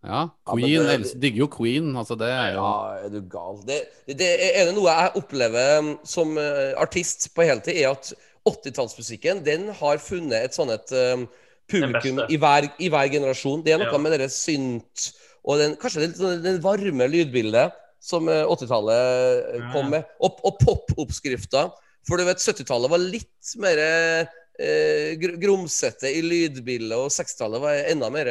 Ja, 0.04 0.18
Queen. 0.50 0.84
det- 0.84 1.14
digger 1.20 1.38
jo 1.46 1.46
Queen. 1.48 1.86
Altså, 1.96 2.12
det 2.20 2.28
er 2.28 2.50
jo 2.52 2.60
Ja, 2.60 3.06
er 3.06 3.08
du 3.08 3.22
gal? 3.22 3.56
Det, 3.64 3.78
det, 4.06 4.16
det 4.20 4.28
er 4.60 4.72
noe 4.76 4.92
jeg 4.92 5.14
opplever 5.16 5.78
um, 5.80 5.88
som 6.04 6.36
eh, 6.36 6.74
artist 6.76 7.30
på 7.34 7.46
heltid, 7.48 7.78
er 7.80 7.94
at 7.94 8.12
80-tallsmusikken 8.48 9.42
den 9.46 9.68
har 9.78 9.98
funnet 10.02 10.44
et 10.50 10.56
sånn 10.56 10.70
et 10.74 10.92
um, 11.14 11.26
publikum 11.70 12.20
i 12.28 12.36
hver, 12.40 12.66
i 12.78 12.90
hver 12.92 13.08
generasjon. 13.12 13.62
Det 13.64 13.72
er 13.74 13.80
noe 13.80 13.92
Ja. 13.92 13.98
med 13.98 14.18
det 14.20 14.30
synt 14.32 15.12
og 15.44 15.58
den, 15.60 15.74
kanskje 15.80 16.00
det, 16.00 16.08
litt 16.12 16.20
sånn 16.20 16.42
den 16.44 16.60
varme 16.64 17.06
lydbildet 17.08 17.72
som 18.04 18.28
eh, 18.28 18.42
80-tallet 18.44 19.56
eh, 19.56 19.66
kom 19.72 19.90
med, 19.92 20.04
og, 20.20 20.38
og 20.44 20.58
pop-oppskrifta. 20.60 21.66
For 22.08 22.20
du 22.20 22.24
vet, 22.28 22.40
70-tallet 22.40 22.92
var 22.92 23.00
litt 23.00 23.52
mer 23.60 23.80
eh, 23.80 25.14
gr- 25.20 25.38
grumsete 25.40 26.10
i 26.12 26.20
lydbildet, 26.24 26.96
og 27.00 27.08
60-tallet 27.12 27.62
var 27.64 27.80
enda 27.92 28.10
mer 28.12 28.30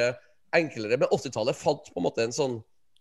enklere. 0.53 0.97
Men 1.01 1.09
80-tallet 1.09 1.57
fant 1.57 1.89
på 1.89 1.97
en 2.01 2.05
måte 2.05 2.26
en 2.28 2.34
sånn 2.36 2.59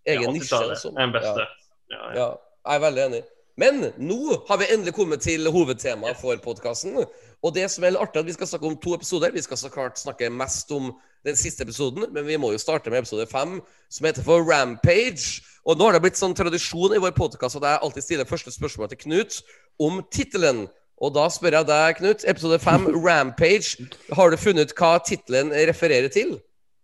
egen 0.08 0.24
Ja, 0.28 0.32
nisje. 0.32 0.48
80-tallet 0.48 0.80
som- 0.80 0.96
er 0.96 1.04
den 1.06 1.12
beste. 1.18 1.44
Ja. 1.44 1.48
Ja, 1.92 2.00
ja. 2.00 2.14
Ja, 2.16 2.28
jeg 2.72 2.78
er 2.80 2.84
veldig 2.86 3.02
enig. 3.08 3.22
Men 3.60 3.90
nå 4.00 4.38
har 4.48 4.60
vi 4.62 4.68
endelig 4.72 4.94
kommet 4.96 5.20
til 5.24 5.44
hovedtemaet 5.52 6.16
for 6.20 6.38
podkasten. 6.40 6.96
Og 7.42 7.54
det 7.54 7.66
som 7.70 7.84
er 7.84 7.98
artig, 8.00 8.22
at 8.22 8.28
vi 8.30 8.34
skal 8.36 8.48
snakke 8.48 8.70
om 8.70 8.76
to 8.80 8.94
episoder. 8.96 9.32
Vi 9.34 9.42
skal 9.44 9.60
så 9.60 9.70
klart 9.72 10.00
snakke 10.00 10.30
mest 10.32 10.70
om 10.72 10.92
den 11.26 11.36
siste 11.36 11.66
episoden, 11.66 12.06
men 12.14 12.26
vi 12.26 12.38
må 12.40 12.52
jo 12.54 12.60
starte 12.60 12.90
med 12.90 13.02
episode 13.02 13.26
fem, 13.30 13.58
som 13.92 14.06
heter 14.08 14.24
for 14.26 14.42
Rampage. 14.48 15.42
Og 15.68 15.76
nå 15.78 15.86
har 15.86 15.96
det 15.96 16.02
blitt 16.06 16.18
sånn 16.18 16.34
tradisjon 16.34 16.96
i 16.96 17.02
vår 17.02 17.12
podkast 17.14 17.60
at 17.60 17.66
jeg 17.68 17.82
alltid 17.86 18.06
stiller 18.06 18.30
første 18.30 18.54
spørsmål 18.54 18.90
til 18.90 19.02
Knut 19.04 19.42
om 19.82 20.00
tittelen. 20.10 20.64
Og 21.02 21.12
da 21.14 21.28
spør 21.30 21.58
jeg 21.60 21.68
deg, 21.68 21.98
Knut, 22.00 22.24
episode 22.30 22.58
fem, 22.62 22.88
Rampage. 23.04 23.90
Har 24.16 24.32
du 24.32 24.40
funnet 24.40 24.74
hva 24.78 24.96
tittelen 25.04 25.52
refererer 25.68 26.10
til? 26.14 26.38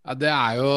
Ja, 0.08 0.14
det 0.16 0.28
er 0.32 0.54
jo 0.56 0.68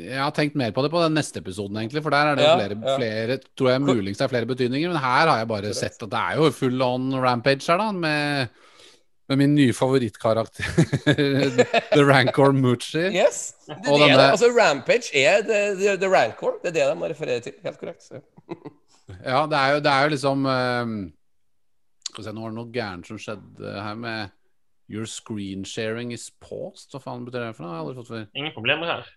Jeg 0.00 0.16
har 0.22 0.32
tenkt 0.32 0.54
mer 0.56 0.72
på 0.72 0.80
det 0.84 0.88
på 0.92 1.02
den 1.02 1.18
neste 1.18 1.42
episoden, 1.42 1.76
egentlig. 1.82 2.00
For 2.04 2.14
der 2.14 2.30
er 2.30 2.38
det 2.38 2.46
Ja, 2.46 2.54
flere, 2.56 2.78
ja. 2.80 2.96
flere 2.96 3.36
Tror 3.58 3.70
jeg 3.74 3.82
muligens 3.84 4.18
det 4.18 4.24
er 4.24 4.32
flere 4.32 4.48
betydninger. 4.48 4.88
Men 4.94 5.02
her 5.02 5.28
har 5.28 5.42
jeg 5.42 5.50
bare 5.50 5.74
sett 5.76 6.00
at 6.00 6.10
det 6.14 6.22
er 6.22 6.40
jo 6.40 6.48
full 6.56 6.80
on 6.86 7.10
rampage 7.20 7.68
her, 7.68 7.76
da. 7.82 7.90
Med, 7.92 8.48
med 9.28 9.38
min 9.42 9.52
nye 9.54 9.74
favorittkarakter, 9.76 10.64
The 11.94 12.02
Rancor 12.02 12.50
Moochie. 12.56 13.12
Yes. 13.14 13.52
Det, 13.68 13.76
det, 13.84 14.00
er, 14.08 14.16
det. 14.16 14.24
altså, 14.32 14.48
Rampage 14.56 15.12
er 15.14 15.44
the, 15.46 15.60
the, 15.78 15.96
the 16.00 16.08
Rancor. 16.10 16.56
Det 16.64 16.72
er 16.72 16.78
det 16.80 16.88
de 16.90 16.98
må 16.98 17.12
referere 17.12 17.44
til. 17.44 17.54
Helt 17.62 17.78
korrekt. 17.78 18.02
Så. 18.08 18.18
Ja, 19.22 19.44
det 19.46 19.60
er 19.60 19.76
jo, 19.76 19.78
det 19.84 19.92
er 19.92 20.02
jo 20.06 20.10
liksom 20.16 20.44
ehm, 20.46 20.98
Skal 22.08 22.22
vi 22.22 22.26
se, 22.28 22.32
nå 22.34 22.42
var 22.44 22.52
det 22.52 22.58
noe 22.62 22.72
gærent 22.74 23.06
som 23.10 23.18
skjedde 23.20 23.72
her 23.84 23.96
med 23.98 24.32
Your 24.90 25.06
screen 25.06 25.62
sharing 25.64 26.10
is 26.16 26.28
paused. 26.42 26.90
Hva 26.90 27.00
faen 27.04 27.24
betyr 27.28 27.44
det 27.46 27.52
for 27.56 27.62
noe? 27.64 27.70
Jeg 27.70 27.78
har 27.78 27.84
aldri 27.84 27.98
fått 28.00 28.10
før. 28.10 28.24
Ingen 28.40 28.54
problemer 28.56 28.90
her. 28.90 29.10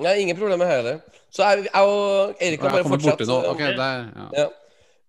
Nei, 0.00 0.14
ingen 0.24 0.36
problemer 0.38 0.66
her 0.66 0.80
heller. 0.80 0.98
Så 1.30 1.44
jeg, 1.44 1.66
jeg 1.68 1.86
og 1.92 2.34
Erik 2.42 2.62
har 2.64 2.74
bare 2.74 2.88
fortsatt. 2.88 3.20
fortsette. 3.20 3.28
borti 3.28 3.30
noe. 3.30 3.52
Ok, 3.52 3.62
det 3.78 3.86
er, 3.86 4.10
ja. 4.16 4.26
Ja. 4.40 4.48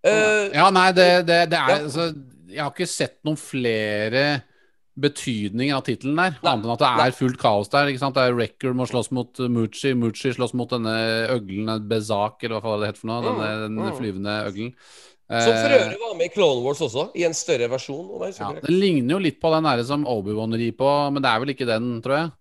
Uh, 0.02 0.46
Ja, 0.54 0.70
nei, 0.74 0.88
det, 0.92 1.08
det, 1.28 1.40
det 1.52 1.58
er 1.58 1.68
Ja. 1.70 1.76
altså 1.86 2.08
Jeg 2.52 2.60
har 2.62 2.70
ikke 2.74 2.86
sett 2.90 3.18
noen 3.24 3.38
flere 3.40 4.24
betydninger 5.00 5.72
av 5.78 5.84
tittelen 5.86 6.18
der. 6.20 6.34
Nei. 6.42 6.50
Annet 6.52 6.66
enn 6.66 6.72
at 6.74 6.82
det 6.82 7.06
er 7.06 7.14
fullt 7.16 7.38
kaos 7.40 7.70
der. 7.72 7.88
ikke 7.88 8.02
sant? 8.02 8.14
Det 8.18 8.26
er 8.28 8.34
Record 8.36 8.76
må 8.76 8.84
slåss 8.90 9.08
mot 9.16 9.40
Moochie, 9.48 9.94
Mucci 9.96 10.34
slåss 10.36 10.52
mot 10.58 10.68
denne 10.74 10.92
øglen, 11.32 11.70
Bezak, 11.88 12.42
eller 12.44 12.58
hva 12.60 12.66
faen 12.66 12.82
det 12.82 12.90
heter 12.90 13.00
for 13.00 13.08
noe. 13.08 13.22
Denne, 13.24 13.48
Mm, 13.48 13.62
denne 13.78 13.88
mm. 13.88 13.96
flyvende 13.96 14.34
øglen. 14.50 14.74
Som 15.32 15.56
for 15.56 15.72
Eh, 15.72 15.80
øvrig 15.80 15.98
var 16.02 16.14
med 16.18 16.28
i 16.28 16.32
Clone 16.34 16.62
Wars 16.64 16.80
også, 16.84 17.06
i 17.16 17.24
en 17.24 17.34
større 17.34 17.68
versjon. 17.72 18.08
Ja. 18.36 18.52
Den 18.60 18.78
ligner 18.78 19.16
jo 19.16 19.20
litt 19.24 19.40
på 19.40 19.52
den 19.54 19.64
der 19.64 19.82
som 19.88 20.04
Obi-Wan 20.04 20.56
rir 20.60 20.74
på, 20.76 20.88
men 21.12 21.24
det 21.24 21.30
er 21.30 21.42
vel 21.42 21.54
ikke 21.54 21.68
den, 21.68 21.94
tror 22.04 22.18
jeg. 22.18 22.32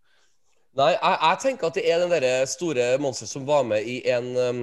Nei, 0.80 0.89
jeg, 0.96 1.18
jeg 1.22 1.39
tenker 1.44 1.68
at 1.68 1.78
det 1.78 1.86
er 1.92 2.04
den 2.04 2.12
der 2.16 2.46
store 2.48 2.89
monsteret 3.04 3.32
som 3.32 3.48
var 3.48 3.64
med 3.68 3.88
i 3.88 3.98
en 4.12 4.28
um, 4.39 4.62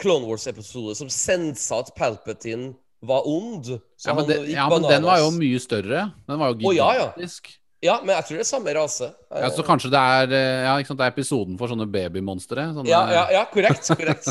Clone 0.00 0.28
Wars-episode 0.28 0.94
som 0.96 1.10
sensa 1.12 1.82
at 1.82 1.92
Palpatine 1.96 2.72
var 3.04 3.26
ond. 3.28 3.74
Ja, 4.04 4.14
men, 4.14 4.26
det, 4.28 4.38
ja, 4.50 4.68
men 4.72 4.86
den 4.88 5.04
var 5.06 5.20
jo 5.22 5.30
mye 5.36 5.60
større. 5.62 6.08
Den 6.28 6.40
var 6.40 6.52
jo 6.52 6.70
Å, 6.70 6.74
ja, 6.74 6.88
ja. 6.96 7.08
gigantisk. 7.14 7.52
Ja, 7.84 8.00
men 8.02 8.16
jeg 8.16 8.26
tror 8.26 8.38
det 8.40 8.42
er 8.42 8.48
samme 8.48 8.72
rase. 8.74 9.08
Ja, 9.30 9.50
så 9.54 9.62
kanskje 9.62 9.90
det 9.92 10.00
er, 10.00 10.32
eh, 10.34 10.86
sant, 10.88 10.98
det 10.98 11.06
er 11.06 11.12
episoden 11.12 11.58
for 11.60 11.70
sånne 11.70 11.86
babymonstre? 11.86 12.64
Sånne, 12.74 12.90
Ja, 12.90 13.04
ja, 13.14 13.26
ja 13.36 13.42
korrekt. 13.52 13.86
korrekt. 13.92 14.26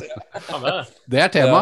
Det 1.11 1.21
er 1.23 1.31
tema. 1.31 1.61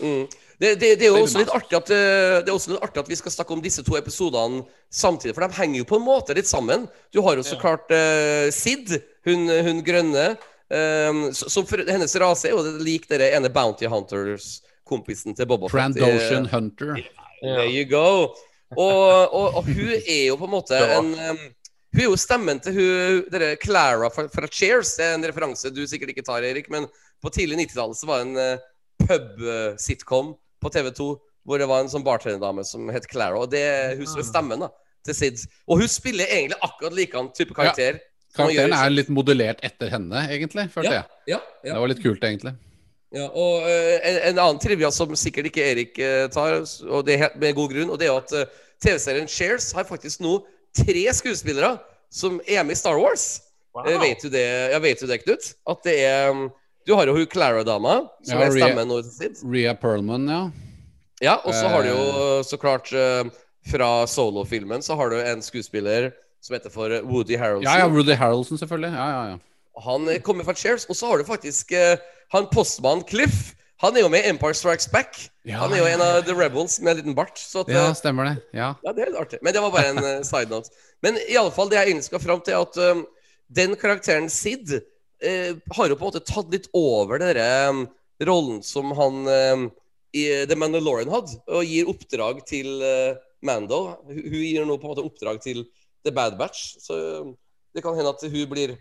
Mm. 0.00 0.24
Det, 0.62 0.76
det, 0.78 0.92
det 1.00 1.08
er 1.08 1.10
jo 1.10 1.24
også 1.24 1.40
litt 1.42 1.50
artig 1.50 1.74
at 1.74 1.88
eh, 1.90 2.36
Det 2.44 2.50
er 2.52 2.54
også 2.54 2.70
litt 2.70 2.84
artig 2.86 3.00
at 3.02 3.08
vi 3.10 3.16
skal 3.18 3.32
snakke 3.34 3.54
om 3.56 3.62
disse 3.64 3.82
to 3.82 3.96
episodene 3.98 4.60
samtidig, 4.94 5.34
for 5.34 5.42
de 5.42 5.56
henger 5.58 5.80
jo 5.80 5.86
på 5.90 5.98
en 5.98 6.04
måte 6.06 6.36
litt 6.38 6.46
sammen. 6.46 6.84
Du 7.10 7.18
har 7.26 7.34
jo 7.40 7.42
så 7.42 7.56
klart 7.58 7.90
uh, 7.90 8.46
Sid, 8.54 8.92
hun, 9.26 9.48
hun 9.66 9.80
grønne, 9.82 10.28
um, 10.70 11.24
s- 11.34 11.48
som 11.50 11.66
for, 11.66 11.82
hennes 11.88 12.14
rase 12.22 12.46
er 12.46 12.54
jo 12.54 12.76
lik 12.84 13.08
dere 13.10 13.32
ene 13.34 13.50
Bounty 13.50 13.90
Hunters-kompisen 13.90 15.34
til 15.34 15.48
Boba 15.50 15.66
Fett. 15.72 15.98
Trandoshan 15.98 16.46
Hunter. 16.52 16.94
There 17.42 17.66
you 17.66 17.82
go. 17.90 18.06
Og, 18.76 19.34
og, 19.34 19.58
og 19.58 19.66
hun 19.66 19.90
er 19.98 20.28
jo 20.30 20.36
på 20.40 20.46
en 20.46 20.54
måte 20.54 20.78
en 20.98 21.10
um, 21.32 21.42
Hun 21.92 22.00
er 22.04 22.06
jo 22.06 22.16
stemmen 22.16 22.60
til 22.64 22.78
hun 22.78 23.24
dere 23.34 23.56
Clara 23.60 24.08
fra, 24.14 24.28
fra 24.32 24.46
Cheers. 24.48 24.94
Det 24.96 25.04
er 25.10 25.18
en 25.18 25.26
referanse 25.28 25.74
du 25.74 25.82
sikkert 25.90 26.14
ikke 26.14 26.24
tar, 26.24 26.46
Erik, 26.46 26.70
men 26.72 26.86
på 27.20 27.34
tidlig 27.34 27.58
90-tallet 27.66 27.98
så 27.98 28.08
var 28.08 28.22
det 28.22 28.30
en 28.30 28.38
uh, 28.38 28.70
pub-sitcom 29.02 30.32
på 30.62 30.72
TV2 30.72 31.10
hvor 31.42 31.58
det 31.58 31.66
var 31.66 31.82
en 31.82 31.90
sånn 31.90 32.04
bartenderdame 32.06 32.64
som 32.66 32.86
het 32.94 33.08
Clara. 33.10 33.40
Og 33.42 33.50
det 33.50 33.64
husker 33.98 34.20
hun 34.20 34.24
er 34.24 34.30
stemmen 34.30 34.64
da 34.64 34.70
til 35.06 35.18
Sid. 35.18 35.44
Og 35.66 35.82
hun 35.82 35.90
spiller 35.90 36.30
egentlig 36.30 36.58
akkurat 36.62 36.94
likedan 36.96 37.30
type 37.34 37.54
karakter. 37.56 37.98
i 37.98 38.36
Karakteren 38.36 38.76
er 38.78 38.92
litt 38.92 39.10
modellert 39.12 39.62
etter 39.66 39.90
henne, 39.92 40.26
egentlig, 40.32 40.68
følte 40.72 40.94
jeg. 40.94 41.08
ja, 41.34 41.40
ja. 41.66 41.72
Det 41.74 41.80
var 41.82 41.90
litt 41.90 42.04
kult, 42.04 42.22
egentlig. 42.24 42.54
Ja, 43.12 43.26
og 43.28 43.66
eh, 43.68 43.98
en, 44.08 44.18
en 44.30 44.38
annen 44.40 44.60
trivia 44.62 44.88
som 44.94 45.10
sikkert 45.20 45.50
ikke 45.50 45.64
Erik 45.68 45.98
eh, 46.00 46.24
tar, 46.32 46.62
og 46.88 47.04
det 47.04 47.16
er 47.16 47.24
helt 47.26 47.34
med 47.42 47.58
god 47.58 47.74
grunn, 47.74 47.90
og 47.92 48.00
det 48.00 48.06
er 48.06 48.12
jo 48.14 48.20
at 48.22 48.32
eh, 48.38 48.54
TV-serien 48.80 49.28
Shares 49.28 49.68
har 49.76 49.84
faktisk 49.84 50.22
nå 50.24 50.38
tre 50.72 51.04
skuespillere 51.12 51.74
som 52.12 52.40
er 52.46 52.64
med 52.64 52.78
i 52.78 52.80
Star 52.80 52.96
Wars. 52.96 53.42
wow. 53.76 53.84
Vet 54.00 54.24
du 54.24 54.32
det, 54.32 54.46
ja, 54.72 54.80
vet 54.80 55.00
du 55.00 55.06
det, 55.10 55.20
Knut? 55.26 55.52
At 55.68 55.84
det 55.84 55.98
er 56.06 56.32
um, 56.32 56.46
Du 56.86 56.94
har 56.98 57.06
jo 57.06 57.14
hun 57.14 57.26
Clara-dama, 57.30 58.08
som 58.26 58.38
Ja, 58.40 58.46
er 58.46 58.50
stemmen 58.56 58.88
nå 58.90 59.00
til. 59.06 59.34
Rhea 59.52 59.74
Perlman, 59.78 60.26
ja. 60.28 60.42
Ja, 61.22 61.36
og 61.46 61.54
så 61.54 61.68
har 61.70 61.82
du 61.86 61.88
Eh. 61.88 61.94
jo 61.94 62.42
så 62.42 62.58
klart 62.58 62.90
eh, 62.92 63.24
fra 63.70 64.06
Solo-filmen 64.10 64.82
så 64.82 64.96
har 64.98 65.10
du 65.10 65.20
en 65.22 65.42
skuespiller 65.42 66.10
som 66.42 66.56
heter 66.56 66.70
for 66.74 66.90
Woody 67.06 67.36
Harrelson. 67.38 67.62
Ja, 67.62 67.78
ja, 67.78 67.86
Woody 67.88 68.14
Harrelson, 68.18 68.58
selvfølgelig. 68.58 68.90
Ja, 68.96 69.08
ja, 69.10 69.22
ja. 69.30 69.38
Han 69.86 70.08
eh, 70.08 70.18
kommer 70.20 70.44
fra 70.44 70.54
Cheers. 70.54 70.84
Og 70.90 70.96
så 70.98 71.06
har 71.06 71.18
du 71.18 71.24
faktisk 71.24 71.70
eh, 71.72 71.96
han 72.34 72.46
postmann 72.50 73.04
Cliff. 73.06 73.54
Han 73.82 73.96
er 73.96 74.00
jo 74.04 74.08
med 74.08 74.24
i 74.24 74.28
Empire 74.30 74.54
Strikes 74.54 74.88
Back. 74.90 75.16
Ja, 75.46 75.58
han 75.62 75.72
er 75.72 75.78
jo 75.78 75.86
en 75.86 76.02
av 76.02 76.20
The 76.26 76.34
Rebels 76.34 76.80
med 76.80 76.90
en 76.92 76.96
liten 77.00 77.14
bart. 77.14 77.38
Så 77.38 77.60
at, 77.62 77.68
Ja, 77.70 77.86
eh, 77.88 77.94
stemmer 77.94 78.24
det. 78.24 78.36
Ja. 78.54 78.74
ja, 78.82 78.92
det 78.92 79.02
er 79.06 79.10
litt 79.12 79.20
artig. 79.22 79.38
Men 79.42 79.54
det 79.54 79.62
var 79.62 79.70
bare 79.74 79.90
en 79.94 79.98
eh, 80.02 80.22
side 80.26 80.50
note. 80.50 80.70
Men 81.02 81.18
i 81.28 81.36
alle 81.38 81.50
fall, 81.54 81.68
det 81.70 81.78
jeg 81.78 81.86
egentlig 81.92 82.04
skal 82.10 82.20
fram 82.22 82.40
til, 82.42 82.54
er 82.54 82.66
at 82.66 82.76
um, 82.96 83.06
den 83.50 83.74
karakteren 83.78 84.28
Sid 84.30 84.80
eh, 85.24 85.58
har 85.76 85.90
jo 85.90 85.98
på 85.98 86.04
en 86.04 86.10
måte 86.10 86.24
tatt 86.26 86.50
litt 86.52 86.68
over 86.76 87.20
den 87.20 87.32
derre 87.32 87.70
um, 87.70 87.84
rollen 88.26 88.62
som 88.66 88.92
han 88.98 89.22
eh, 89.30 89.66
i 90.12 90.24
The 90.48 90.58
Mandalorian 90.58 91.12
hadde, 91.12 91.38
og 91.48 91.68
gir 91.68 91.90
oppdrag 91.90 92.42
til 92.48 92.82
eh, 92.84 93.20
Mando. 93.46 93.84
Hun, 94.08 94.18
hun 94.18 94.42
gir 94.44 94.66
nå 94.68 94.76
på 94.76 94.88
en 94.88 94.94
måte 94.94 95.06
oppdrag 95.06 95.40
til 95.44 95.64
The 96.04 96.12
Bad 96.14 96.36
Batch. 96.40 96.76
Så 96.82 96.96
det 97.72 97.84
kan 97.84 97.96
hende 97.96 98.12
at 98.12 98.22
hun 98.22 98.50
blir 98.50 98.76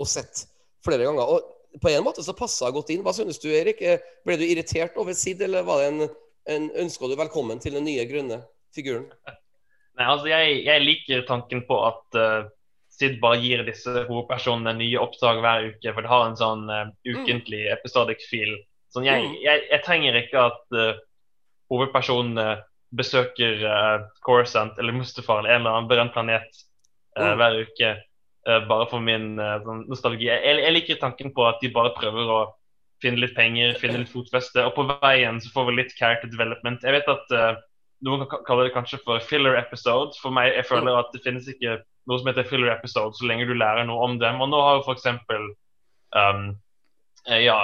og 0.00 0.10
sett 0.10 0.44
flere 0.84 1.06
ganger. 1.06 1.24
Og 1.24 1.80
på 1.82 1.90
en 1.90 2.04
måte 2.06 2.24
så 2.24 2.34
passa 2.36 2.70
godt 2.74 2.92
inn. 2.94 3.04
Hva 3.06 3.14
synes 3.16 3.40
du, 3.42 3.48
Erik? 3.54 3.80
Eh, 3.82 4.02
Ble 4.26 4.38
du 4.40 4.44
irritert 4.46 4.98
over 5.00 5.16
Sid, 5.16 5.42
eller 5.42 5.66
var 5.66 5.82
det 5.82 5.88
en, 5.92 6.10
en 6.54 6.68
ønska 6.84 7.08
du 7.08 7.16
velkommen 7.18 7.62
til 7.62 7.78
den 7.78 7.88
nye 7.88 8.04
grønne 8.10 8.42
figuren? 8.74 9.08
Nei, 9.96 10.06
altså 10.10 10.26
jeg, 10.30 10.60
jeg 10.66 10.82
liker 10.82 11.26
tanken 11.28 11.62
på 11.68 11.78
at 11.86 12.18
uh, 12.18 12.48
Sid 12.94 13.16
bare 13.22 13.40
gir 13.42 13.64
disse 13.66 13.90
hovedpersonene 14.06 14.76
nye 14.78 15.00
oppdrag 15.02 15.40
hver 15.42 15.64
uke, 15.72 15.92
for 15.96 16.04
det 16.06 16.10
har 16.12 16.28
en 16.28 16.36
sånn 16.38 16.68
uh, 16.70 16.84
ukentlig 17.10 17.64
episodic 17.74 18.22
feel. 18.30 18.52
Sånn, 18.94 19.06
jeg, 19.08 19.24
Mm. 19.24 19.32
jeg, 19.42 19.62
jeg 19.72 19.82
trenger 19.82 20.18
ikke 20.20 20.44
at 20.46 20.76
uh, 20.78 20.92
hovedpersonene 21.72 22.44
besøker 22.94 23.64
uh, 23.66 24.04
Coruscant 24.22 24.78
eller 24.78 24.94
Mustafar 24.94 25.40
eller 25.42 25.56
en 25.56 25.64
eller 25.64 25.78
annen 25.78 25.90
berømt 25.90 26.14
planet 26.14 26.46
uh, 27.18 27.32
Mm. 27.32 27.38
hver 27.40 27.60
uke 27.64 27.94
bare 28.68 28.84
for 28.90 29.00
min 29.00 29.38
sånn 29.40 29.86
nostalgi. 29.88 30.26
Jeg, 30.28 30.58
jeg 30.60 30.72
liker 30.74 30.98
tanken 31.00 31.30
på 31.32 31.46
at 31.48 31.62
de 31.62 31.70
bare 31.72 31.94
prøver 31.96 32.28
å 32.28 32.40
finne 33.00 33.22
litt 33.22 33.32
penger, 33.34 33.72
finne 33.80 34.02
litt 34.02 34.10
fotfeste, 34.12 34.60
og 34.66 34.74
på 34.76 34.84
veien 35.00 35.38
så 35.40 35.48
får 35.54 35.70
vi 35.70 35.76
litt 35.78 35.94
character 35.96 36.28
development. 36.28 36.84
Jeg 36.84 36.92
vet 36.92 37.08
at 37.08 37.32
noen 38.04 38.26
kan 38.28 38.42
kalle 38.44 38.66
det 38.66 38.74
kanskje 38.74 38.98
for 39.00 39.24
filler 39.24 39.56
episode. 39.56 40.12
For 40.20 40.28
meg, 40.34 40.50
jeg 40.58 40.66
føler 40.68 40.98
at 40.98 41.08
det 41.14 41.22
finnes 41.24 41.48
ikke 41.48 41.78
noe 42.10 42.20
som 42.20 42.28
heter 42.30 42.46
filler 42.48 42.72
episode 42.74 43.16
så 43.16 43.26
lenge 43.28 43.46
du 43.48 43.54
lærer 43.56 43.86
noe 43.88 44.04
om 44.04 44.18
dem. 44.20 44.40
Og 44.44 44.50
nå 44.52 44.60
har 44.60 44.78
jo 44.80 44.94
eksempel 44.94 45.50
um, 46.16 46.46
eh, 47.28 47.44
Ja 47.46 47.58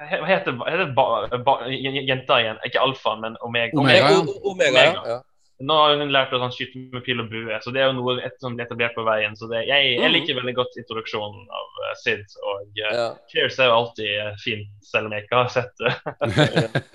Hva 0.00 0.26
heter, 0.28 0.54
hva 0.56 0.68
heter 0.70 0.92
ba, 0.96 1.08
ba, 1.44 1.56
jenta 1.70 2.38
igjen? 2.40 2.60
Ikke 2.64 2.80
alfa, 2.80 3.16
men 3.20 3.36
omega. 3.44 3.76
Omega, 3.78 4.14
Omega. 4.16 4.46
Omega. 4.54 5.02
ja. 5.14 5.18
Nå 5.60 5.74
har 5.76 5.98
hun 6.00 6.08
lært 6.08 6.30
å 6.32 6.38
sånn, 6.40 6.54
skyte 6.56 6.80
med 6.94 7.02
pil 7.04 7.20
og 7.20 7.26
bue, 7.28 7.58
så 7.60 7.68
det 7.74 7.82
er 7.82 7.90
jo 7.90 7.98
noe 7.98 8.14
et, 8.24 8.32
som 8.40 8.54
blir 8.56 8.64
etablert 8.64 8.94
på 8.96 9.04
veien. 9.04 9.34
Så 9.36 9.44
det, 9.50 9.66
jeg, 9.68 9.90
jeg 9.92 10.06
Mhm. 10.06 10.14
liker 10.14 10.38
veldig 10.38 10.54
godt 10.56 10.78
introduksjonen 10.80 11.42
av 11.58 11.82
uh, 11.82 11.90
Sid. 12.00 12.24
Og 12.40 12.62
uh, 12.64 12.78
ja. 12.80 13.04
Cheers 13.28 13.58
er 13.60 13.68
jo 13.68 13.76
alltid 13.76 14.14
uh, 14.24 14.30
fint, 14.40 14.72
selv 14.80 15.10
om 15.10 15.12
jeg 15.12 15.26
ikke 15.26 15.42
har 15.42 15.52
sett 15.52 15.84
det. 15.84 15.92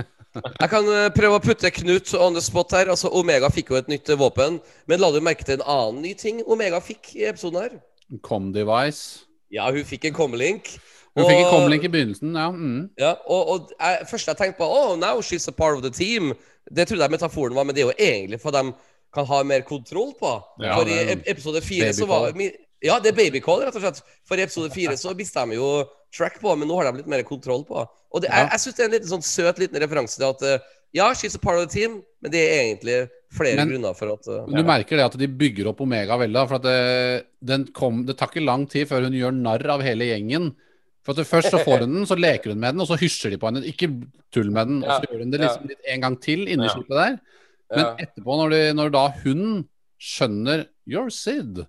Jeg 0.35 0.69
kan 0.71 0.87
eh, 0.91 1.09
prøve 1.15 1.37
å 1.39 1.43
putte 1.43 1.71
Knut 1.77 2.13
on 2.19 2.35
the 2.35 2.43
spot 2.43 2.73
her. 2.75 2.91
Altså, 2.93 3.11
Omega 3.15 3.49
fikk 3.53 3.71
jo 3.73 3.79
et 3.79 3.91
nytt 3.91 4.09
eh, 4.11 4.19
våpen. 4.19 4.59
Men 4.89 5.01
la 5.01 5.11
du 5.13 5.21
merke 5.23 5.47
til 5.47 5.59
en 5.59 5.67
annen 5.75 6.01
ny 6.05 6.15
ting 6.19 6.41
Omega 6.45 6.81
fikk 6.83 7.13
i 7.19 7.27
episoden 7.29 7.61
her? 7.63 7.77
Com-device. 8.25 9.25
Ja, 9.53 9.69
hun 9.71 9.87
fikk 9.87 10.09
en 10.09 10.17
comlink. 10.17 10.73
Hun 11.15 11.29
fikk 11.29 11.45
en 11.45 11.53
comlink 11.53 11.85
i 11.87 11.91
begynnelsen, 11.91 12.35
ja. 12.35 12.49
Mm. 12.51 12.81
Ja, 12.99 13.13
og, 13.23 13.53
og 13.53 13.71
jeg, 13.77 14.09
først 14.09 14.27
jeg 14.27 14.39
tenkte 14.41 14.59
på 14.59 14.67
Oh, 14.67 14.97
now 14.99 15.21
she's 15.23 15.47
a 15.47 15.55
part 15.55 15.77
of 15.77 15.85
the 15.85 15.93
team. 15.93 16.33
Det 16.67 16.87
trodde 16.89 17.05
jeg 17.05 17.13
metaforen 17.13 17.55
var, 17.55 17.63
men 17.63 17.77
det 17.77 17.85
er 17.85 17.91
jo 17.91 17.95
egentlig 17.95 18.41
for 18.41 18.51
at 18.51 18.65
de 18.65 18.73
kan 19.15 19.27
ha 19.29 19.41
mer 19.47 19.63
kontroll 19.63 20.11
på. 20.19 20.31
Ja, 20.59 20.75
for 20.75 20.91
i 20.91 21.15
episode 21.31 21.61
fire 21.63 21.93
så 21.95 22.07
var 22.09 22.27
babycall. 22.27 22.64
Ja, 22.83 22.99
det 22.99 23.13
er 23.13 23.17
babycall, 23.17 23.61
rett 23.65 23.75
og 23.75 23.81
slett. 23.81 24.01
For 24.27 24.37
i 24.37 24.43
episode 24.43 24.71
fire 24.73 24.97
så 24.99 25.15
mista 25.15 25.45
de 25.45 25.55
jo 25.55 25.85
track 26.15 26.39
på, 26.41 26.55
men 26.57 26.67
nå 26.67 26.75
har 26.79 26.91
de 26.91 26.97
litt 27.01 27.07
mer 27.07 27.23
kontroll 27.23 27.63
på. 27.65 27.85
Og 28.13 28.21
det, 28.21 28.29
jeg, 28.29 28.45
Ja. 28.45 28.49
jeg 28.51 28.59
syns 28.59 28.75
det 28.75 28.83
er 28.83 28.85
en 28.89 28.91
liten 28.99 29.09
sånn 29.09 29.23
søt 29.25 29.57
liten 29.59 29.79
referanse 29.81 30.17
til 30.17 30.27
at 30.29 30.41
eh, 30.43 30.59
ja, 30.93 31.09
she's 31.13 31.35
a 31.35 31.39
part 31.39 31.57
of 31.59 31.67
the 31.67 31.73
team, 31.79 32.01
men 32.21 32.31
det 32.31 32.39
er 32.39 32.61
egentlig 32.75 33.09
flere 33.35 33.55
Men- 33.57 33.69
grunner 33.69 33.93
for 33.95 34.13
at 34.13 34.27
uh, 34.27 34.45
Men 34.47 34.61
du 34.63 34.63
merker 34.63 34.95
det 34.97 35.05
at 35.05 35.17
de 35.17 35.27
bygger 35.27 35.67
opp 35.67 35.81
Omega 35.81 36.15
veldig. 36.17 36.33
da, 36.33 36.45
For 36.47 36.55
at 36.55 36.63
det, 36.63 37.25
den 37.43 37.65
kom, 37.73 38.05
det 38.05 38.17
tar 38.17 38.27
ikke 38.29 38.45
lang 38.45 38.65
tid 38.69 38.87
før 38.87 39.03
hun 39.03 39.13
gjør 39.13 39.33
narr 39.35 39.65
av 39.69 39.81
hele 39.81 40.05
gjengen. 40.07 40.53
For 41.03 41.11
at 41.19 41.27
Først 41.27 41.51
så 41.51 41.59
får 41.63 41.79
hun 41.83 41.93
den, 41.99 42.05
så 42.05 42.15
leker 42.17 42.51
hun 42.53 42.59
med 42.59 42.73
den, 42.75 42.81
og 42.81 42.87
så 42.87 42.97
hysjer 42.97 43.29
de 43.31 43.37
på 43.37 43.45
henne. 43.51 43.65
Ikke 43.67 43.89
tull 44.31 44.49
med 44.51 44.67
den. 44.67 44.83
Og 44.83 44.89
så 44.89 45.01
Ja, 45.03 45.11
gjør 45.11 45.19
hun 45.25 45.31
det 45.31 45.41
liksom 45.41 45.67
litt 45.67 45.83
en 45.87 46.01
gang 46.01 46.15
til 46.21 46.47
inni 46.47 46.65
Ja. 46.65 46.73
der. 46.89 47.19
Men 47.75 47.79
ja. 47.85 47.95
etterpå, 47.99 48.37
når, 48.39 48.49
de, 48.55 48.73
når 48.73 48.89
da 48.91 49.07
hun 49.23 49.67
skjønner 49.99 50.67
You're 50.87 51.11
Sid, 51.11 51.65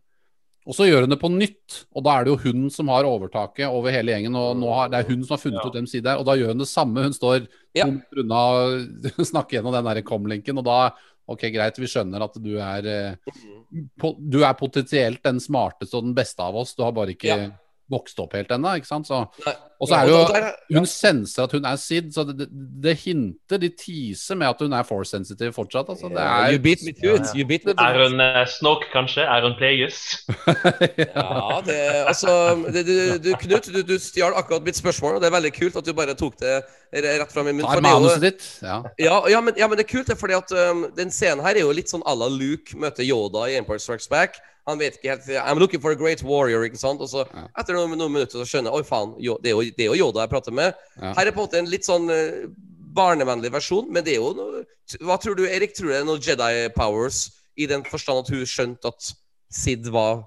og 0.66 0.74
så 0.74 0.86
gjør 0.88 1.05
hun 1.06 1.10
det 1.14 1.20
på 1.20 1.30
nytt, 1.30 1.84
og 1.94 2.02
da 2.05 2.16
er 2.18 2.24
det 2.26 2.32
jo 2.34 2.38
hun 2.52 2.64
som 2.74 2.88
har 2.90 3.05
overtaket 3.06 3.68
over 3.70 3.90
hele 3.94 4.10
gjengen, 4.12 4.34
og 4.36 4.56
nå 4.59 4.72
har, 4.74 4.88
det 4.90 4.98
er 5.05 5.09
hun 5.12 5.22
som 5.24 5.36
har 5.36 5.43
funnet 5.44 5.60
Ja. 5.62 5.66
ut 5.68 5.74
hvem 5.78 5.86
Sid 5.88 6.06
er, 6.06 6.18
og 6.18 6.26
da 6.26 6.34
gjør 6.34 6.48
hun 6.55 6.59
det 6.59 6.68
samme. 6.68 7.02
Hun 7.06 7.12
står 7.14 7.47
Ja. 7.76 7.84
unna 7.86 8.40
og 8.51 8.80
snakker 9.32 9.59
gjennom 9.60 9.72
den 9.76 9.84
der 9.84 10.02
com-linken, 10.02 10.59
og 10.59 10.64
da 10.64 10.80
Ok, 11.28 11.40
greit, 11.51 11.74
vi 11.76 11.86
skjønner 11.90 12.22
at 12.22 12.36
du 12.38 12.52
er 12.62 12.86
eh, 12.86 13.14
po 13.98 14.12
Du 14.14 14.44
er 14.47 14.52
potensielt 14.55 15.24
den 15.24 15.40
smarteste 15.43 15.97
og 15.98 16.05
den 16.05 16.14
beste 16.14 16.38
av 16.38 16.55
oss, 16.55 16.74
du 16.78 16.84
har 16.84 16.93
bare 16.94 17.16
ikke 17.16 17.26
Ja. 17.32 17.48
vokst 17.90 18.18
opp 18.22 18.32
helt 18.38 18.48
ennå, 18.55 18.76
ikke 18.78 18.86
sant? 18.86 19.06
Så, 19.10 19.24
Nei. 19.44 19.55
Og 19.81 19.89
så 19.89 19.94
er 19.94 20.07
det 20.07 20.12
jo 20.12 20.78
Hun 20.78 20.86
senser 20.86 21.43
at 21.44 21.53
hun 21.53 21.65
er 21.69 21.77
Sid, 21.77 22.12
så 22.15 22.24
det, 22.24 22.39
det, 22.39 22.48
det 22.82 22.94
hinter, 22.97 23.61
de 23.61 23.69
teaser 23.69 24.39
med 24.40 24.47
at 24.48 24.57
hun 24.61 24.73
er 24.73 24.82
force 24.89 25.11
sensitive 25.11 25.53
fortsatt. 25.53 25.89
Altså, 25.89 26.09
det 26.09 26.20
Ja, 26.20 26.48
You 26.51 26.59
er 26.59 26.62
beat 26.62 26.85
me 26.86 26.93
to 26.93 27.15
it. 27.15 27.28
You 27.36 27.47
beat 27.47 27.66
me 27.66 27.74
to 27.74 27.85
Er 27.85 28.09
hun 28.09 28.20
uh, 28.20 28.47
Snoke, 28.48 28.89
kanskje? 28.93 29.23
Er 29.23 29.43
hun 29.47 29.55
Plagueis? 29.59 30.01
Ja, 31.16 31.61
det, 31.66 31.78
altså 32.07 32.32
det, 32.73 32.86
du, 32.86 32.97
du, 33.28 33.36
Knut, 33.40 33.69
du, 33.74 33.82
du 33.82 33.98
stjal 33.98 34.32
akkurat 34.36 34.62
mitt 34.65 34.77
spørsmål, 34.77 35.15
og 35.15 35.20
det 35.20 35.28
er 35.28 35.36
veldig 35.36 35.53
kult 35.53 35.77
at 35.77 35.86
du 35.86 35.93
bare 35.93 36.15
tok 36.15 36.40
det 36.40 36.61
rett 36.93 37.32
fra 37.32 37.43
min 37.43 37.57
munn. 37.57 37.66
Tar 37.66 37.77
er 37.77 37.85
manuset 37.85 38.23
ditt. 38.23 38.44
Ja. 38.62 38.82
Ja, 38.98 39.20
ja, 39.28 39.40
men, 39.40 39.55
ja, 39.59 39.69
men 39.69 39.78
det 39.78 39.86
er 39.86 39.93
kult, 39.93 40.09
det, 40.09 40.19
fordi 40.19 40.36
at 40.39 40.53
um, 40.70 40.86
den 40.97 41.11
scenen 41.12 41.44
her 41.44 41.57
er 41.57 41.66
jo 41.66 41.73
litt 41.74 41.93
sånn 41.93 42.05
à 42.07 42.15
la 42.16 42.28
Luke 42.32 42.77
møter 42.78 43.05
Yoda 43.05 43.48
i 43.51 43.59
Empire 43.61 43.82
Strikes 43.82 44.09
Back. 44.09 44.40
Han 44.66 44.81
vet 44.81 44.97
ikke 44.98 45.12
helt 45.12 45.28
I'm 45.39 45.61
looking 45.62 45.81
for 45.81 45.94
a 45.94 45.98
great 45.98 46.23
warrior, 46.27 46.65
ikke 46.66 46.78
sant? 46.81 47.01
Og 47.01 47.11
så 47.11 47.23
etter 47.59 47.77
noen, 47.77 47.94
noen 47.98 48.16
minutter 48.16 48.40
så 48.40 48.47
skjønner 48.51 48.73
jeg 48.73 48.82
Oi, 48.82 48.86
faen, 48.89 49.12
jo, 49.23 49.36
det, 49.43 49.53
er 49.53 49.61
jo, 49.61 49.65
det 49.76 49.84
er 49.86 49.90
jo 49.90 49.98
Yoda 50.06 50.24
jeg 50.24 50.32
prater 50.32 50.55
med. 50.55 50.74
Ja. 51.01 51.12
Her 51.18 51.26
er 51.26 51.34
på 51.34 51.40
en 51.43 51.47
måte 51.48 51.59
en 51.60 51.70
litt 51.72 51.86
sånn 51.88 52.06
uh, 52.12 52.47
barnevennlig 52.97 53.51
versjon, 53.52 53.88
men 53.93 54.05
det 54.06 54.14
er 54.16 54.22
jo 54.22 54.32
noe 54.38 54.64
Hva 55.02 55.16
tror 55.18 55.34
du, 55.36 55.44
Erik? 55.51 55.74
Tror 55.74 55.88
du 55.90 55.93
det 55.94 56.01
er 56.01 56.06
noe 56.09 56.22
Jedi 56.22 56.68
powers 56.76 57.24
i 57.59 57.66
den 57.66 57.82
forstand 57.88 58.22
at 58.22 58.30
hun 58.32 58.44
skjønte 58.47 58.93
at 58.93 59.10
Sid 59.52 59.88
var 59.94 60.22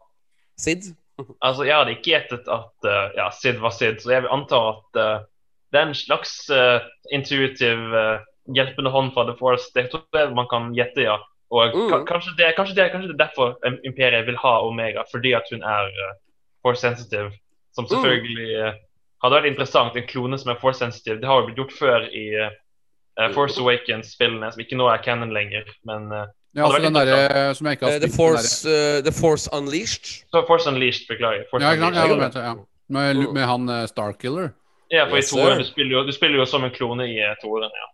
Sid? 0.60 0.92
Altså, 1.46 1.66
Jeg 1.68 1.76
hadde 1.76 1.92
ikke 1.98 2.12
gjettet 2.14 2.48
at 2.48 2.88
uh, 2.88 3.10
ja, 3.18 3.30
Sid 3.36 3.58
var 3.64 3.74
Sid, 3.76 4.00
så 4.04 4.12
jeg 4.14 4.24
vil 4.24 4.32
anta 4.36 4.60
at 4.74 5.00
uh, 5.00 5.26
det 5.72 5.80
er 5.82 5.90
en 5.90 5.98
slags 5.98 6.32
uh, 6.50 6.80
intuitiv 7.14 7.92
eh, 7.94 8.22
hjelpende 8.58 8.90
hånd 8.90 9.12
fra 9.14 9.26
The 9.28 9.36
Force. 9.38 9.68
Det 9.76 9.84
tror 9.92 10.02
jeg 10.18 10.32
man 10.34 10.48
kan 10.50 10.72
gjette, 10.74 11.04
ja. 11.06 11.18
Og 11.54 11.76
Mm. 11.76 12.06
kanskje, 12.10 12.32
det, 12.40 12.48
kanskje, 12.58 12.74
det, 12.78 12.88
kanskje 12.94 13.12
det 13.12 13.16
er 13.20 13.22
derfor 13.28 13.52
eh, 13.68 13.76
Imperiet 13.86 14.26
vil 14.26 14.38
ha 14.42 14.54
Omega, 14.66 15.04
fordi 15.12 15.36
at 15.38 15.46
hun 15.54 15.62
er 15.62 15.92
eh, 15.92 16.16
Force 16.66 16.82
sensitive. 16.82 17.30
Som 17.78 17.86
Mm. 17.86 17.90
selvfølgelig 17.94 18.50
eh, 18.64 18.74
hadde 19.24 19.36
vært 19.36 19.52
interessant, 19.52 19.96
en 19.96 20.08
klone 20.10 20.40
som 20.40 20.52
er 20.54 20.60
Force 20.62 20.80
sensitive. 20.80 21.20
Det 21.22 21.28
har 21.30 21.42
jo 21.42 21.50
blitt 21.50 21.62
gjort 21.62 21.76
før 21.76 22.08
i 22.08 22.26
eh, 22.40 23.30
Force 23.36 23.60
Awakens-spillene, 23.62 24.52
som 24.54 24.64
ikke 24.64 24.80
nå 24.80 24.88
er 24.92 25.04
canon 25.06 25.34
lenger. 25.36 25.68
Men 25.88 26.08
uh, 26.14 26.26
Ja, 26.56 26.66
altså 26.66 26.82
den 26.82 26.96
derre 26.98 27.54
som 27.54 27.68
jeg 27.68 27.78
ikke 27.78 27.86
har 27.86 28.00
The 28.00 28.00
spilt 28.00 28.10
den 28.10 28.18
Force, 28.18 28.54
eh, 28.70 29.02
The 29.06 29.14
Force 29.14 29.52
Unleashed. 29.54 30.14
så 30.32 30.44
Force 30.48 30.70
Unleashed, 30.72 31.06
beklager. 31.12 31.46
Force 31.52 31.66
Ja, 31.66 31.76
Unleashed. 31.76 32.16
Ja, 32.16 32.24
vet 32.26 32.42
ja. 32.42 32.56
Med, 32.90 33.22
med 33.34 33.46
han 33.46 33.70
Starkiller. 33.88 34.50
Ja, 34.90 35.06
for 35.06 35.20
Yes, 35.20 35.30
i 35.30 35.36
toeren, 35.36 35.60
du 35.62 35.68
spiller, 35.68 36.00
jo, 36.00 36.04
du 36.08 36.12
spiller 36.12 36.40
jo 36.42 36.46
som 36.50 36.64
en 36.66 36.72
klone 36.74 37.06
i 37.06 37.20
uh, 37.22 37.36
toeren, 37.44 37.70
ja. 37.70 37.88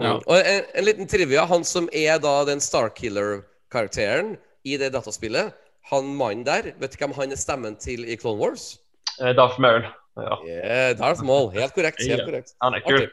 Ja. 0.00 0.16
Og 0.16 0.36
en, 0.38 0.64
en 0.74 0.84
liten 0.84 1.06
trivia. 1.06 1.44
Han 1.44 1.64
som 1.64 1.88
er 1.92 2.18
da 2.22 2.40
den 2.48 2.60
Starkiller-karakteren 2.64 4.36
i 4.64 4.78
det 4.80 4.92
dataspillet, 4.94 5.52
han 5.90 6.12
mannen 6.16 6.44
der, 6.46 6.72
vet 6.80 6.94
du 6.94 7.00
hvem 7.00 7.14
han 7.16 7.34
er 7.34 7.40
stemmen 7.40 7.76
til 7.80 8.04
i 8.08 8.16
Clone 8.20 8.40
Wars? 8.40 8.78
Eh, 9.20 9.34
Darth 9.36 9.60
Maul. 9.60 9.84
Ja, 10.18 10.36
Yeah, 10.46 10.92
Darth 10.98 11.22
Maul. 11.22 11.50
Helt 11.54 11.74
korrekt. 11.74 12.02
helt 12.10 12.26
korrekt 12.26 12.54
han 12.60 12.76
er 12.76 12.84
kul. 12.86 13.10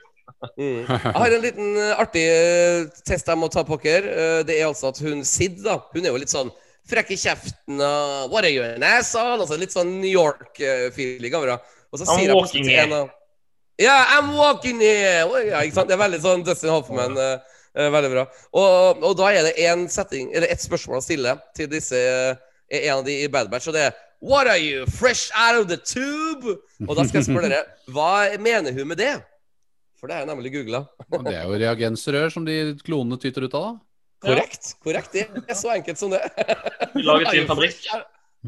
Mm. 0.57 0.85
Jeg 0.85 1.15
har 1.15 1.33
en 1.33 1.41
liten 1.43 1.77
eh, 1.79 1.99
artig 2.01 2.23
eh, 2.29 2.87
test 3.07 3.29
jeg 3.29 3.39
må 3.39 3.49
ta 3.49 3.63
på 3.65 3.77
dere. 3.81 4.11
Eh, 4.11 4.39
det 4.45 4.57
er 4.59 4.67
altså 4.67 4.91
at 4.91 4.99
hun 5.01 5.23
Sid, 5.25 5.61
da 5.65 5.79
Hun 5.93 6.03
er 6.03 6.11
jo 6.11 6.21
litt 6.21 6.33
sånn 6.33 6.51
frekk 6.87 7.13
i 7.15 7.19
kjeften 7.19 7.81
og 7.83 8.33
What 8.33 8.45
are 8.45 8.51
you 8.53 8.63
an 8.63 8.85
asshole? 8.85 9.41
Altså 9.41 9.57
litt 9.59 9.73
sånn 9.73 9.97
New 10.01 10.11
York-feeling 10.11 11.35
over 11.35 11.55
henne. 11.55 11.75
Og 11.91 12.01
så 12.01 12.07
I'm 12.07 12.19
sier 12.19 12.33
jeg 12.33 12.51
til 12.53 12.73
en 12.83 12.97
av 13.01 13.13
Ja, 13.81 13.97
I'm 14.17 14.33
walking 14.37 14.81
here! 14.81 15.25
Ja, 15.47 15.61
ikke 15.61 15.79
sant? 15.79 15.89
Det 15.89 15.97
er 15.97 16.03
veldig 16.05 16.21
sånn 16.23 16.45
Dustin 16.45 16.73
Hoffman. 16.73 17.17
veldig 17.77 18.09
bra. 18.09 18.23
Og, 18.57 19.03
og 19.05 19.17
da 19.19 19.27
er 19.31 19.45
det 19.45 19.67
en 19.69 19.85
setting, 19.91 20.31
eller 20.33 20.49
et 20.49 20.63
spørsmål 20.63 20.97
å 20.97 21.05
stille 21.05 21.35
til 21.55 21.69
disse 21.69 21.99
en 22.01 22.93
av 22.95 23.03
de 23.05 23.19
i 23.21 23.27
Bad 23.31 23.51
Batch, 23.51 23.69
og 23.69 23.77
det 23.77 23.83
er 23.85 23.99
What 24.19 24.47
are 24.49 24.57
you, 24.57 24.85
fresh 24.89 25.29
out 25.37 25.59
of 25.59 25.67
the 25.69 25.77
tube? 25.77 26.57
Og 26.87 26.95
da 26.97 27.05
skal 27.05 27.21
jeg 27.21 27.27
spørre 27.29 27.51
dere, 27.51 27.65
hva 27.93 28.37
mener 28.41 28.73
hun 28.73 28.89
med 28.89 28.97
det? 28.97 29.13
For 29.97 30.09
det 30.09 30.17
jeg 30.21 30.29
nemlig 30.29 30.51
googla. 30.53 30.83
Det 31.09 31.33
er 31.35 31.45
jo 31.45 31.57
reagensrør 31.61 32.31
som 32.33 32.45
de 32.45 32.57
klonene 32.85 33.17
tyter 33.21 33.45
ut 33.45 33.53
av, 33.57 33.67
da. 33.67 33.73
Korrekt. 34.27 34.71
korrekt, 34.81 35.13
Det 35.13 35.27
er 35.45 35.57
så 35.57 35.69
enkelt 35.75 35.99
som 35.99 36.09
det. 36.13 36.21
Vi 36.95 37.03
lager 37.05 37.29
til 37.29 37.43
en 37.43 37.49
fabrikk. 37.49 37.83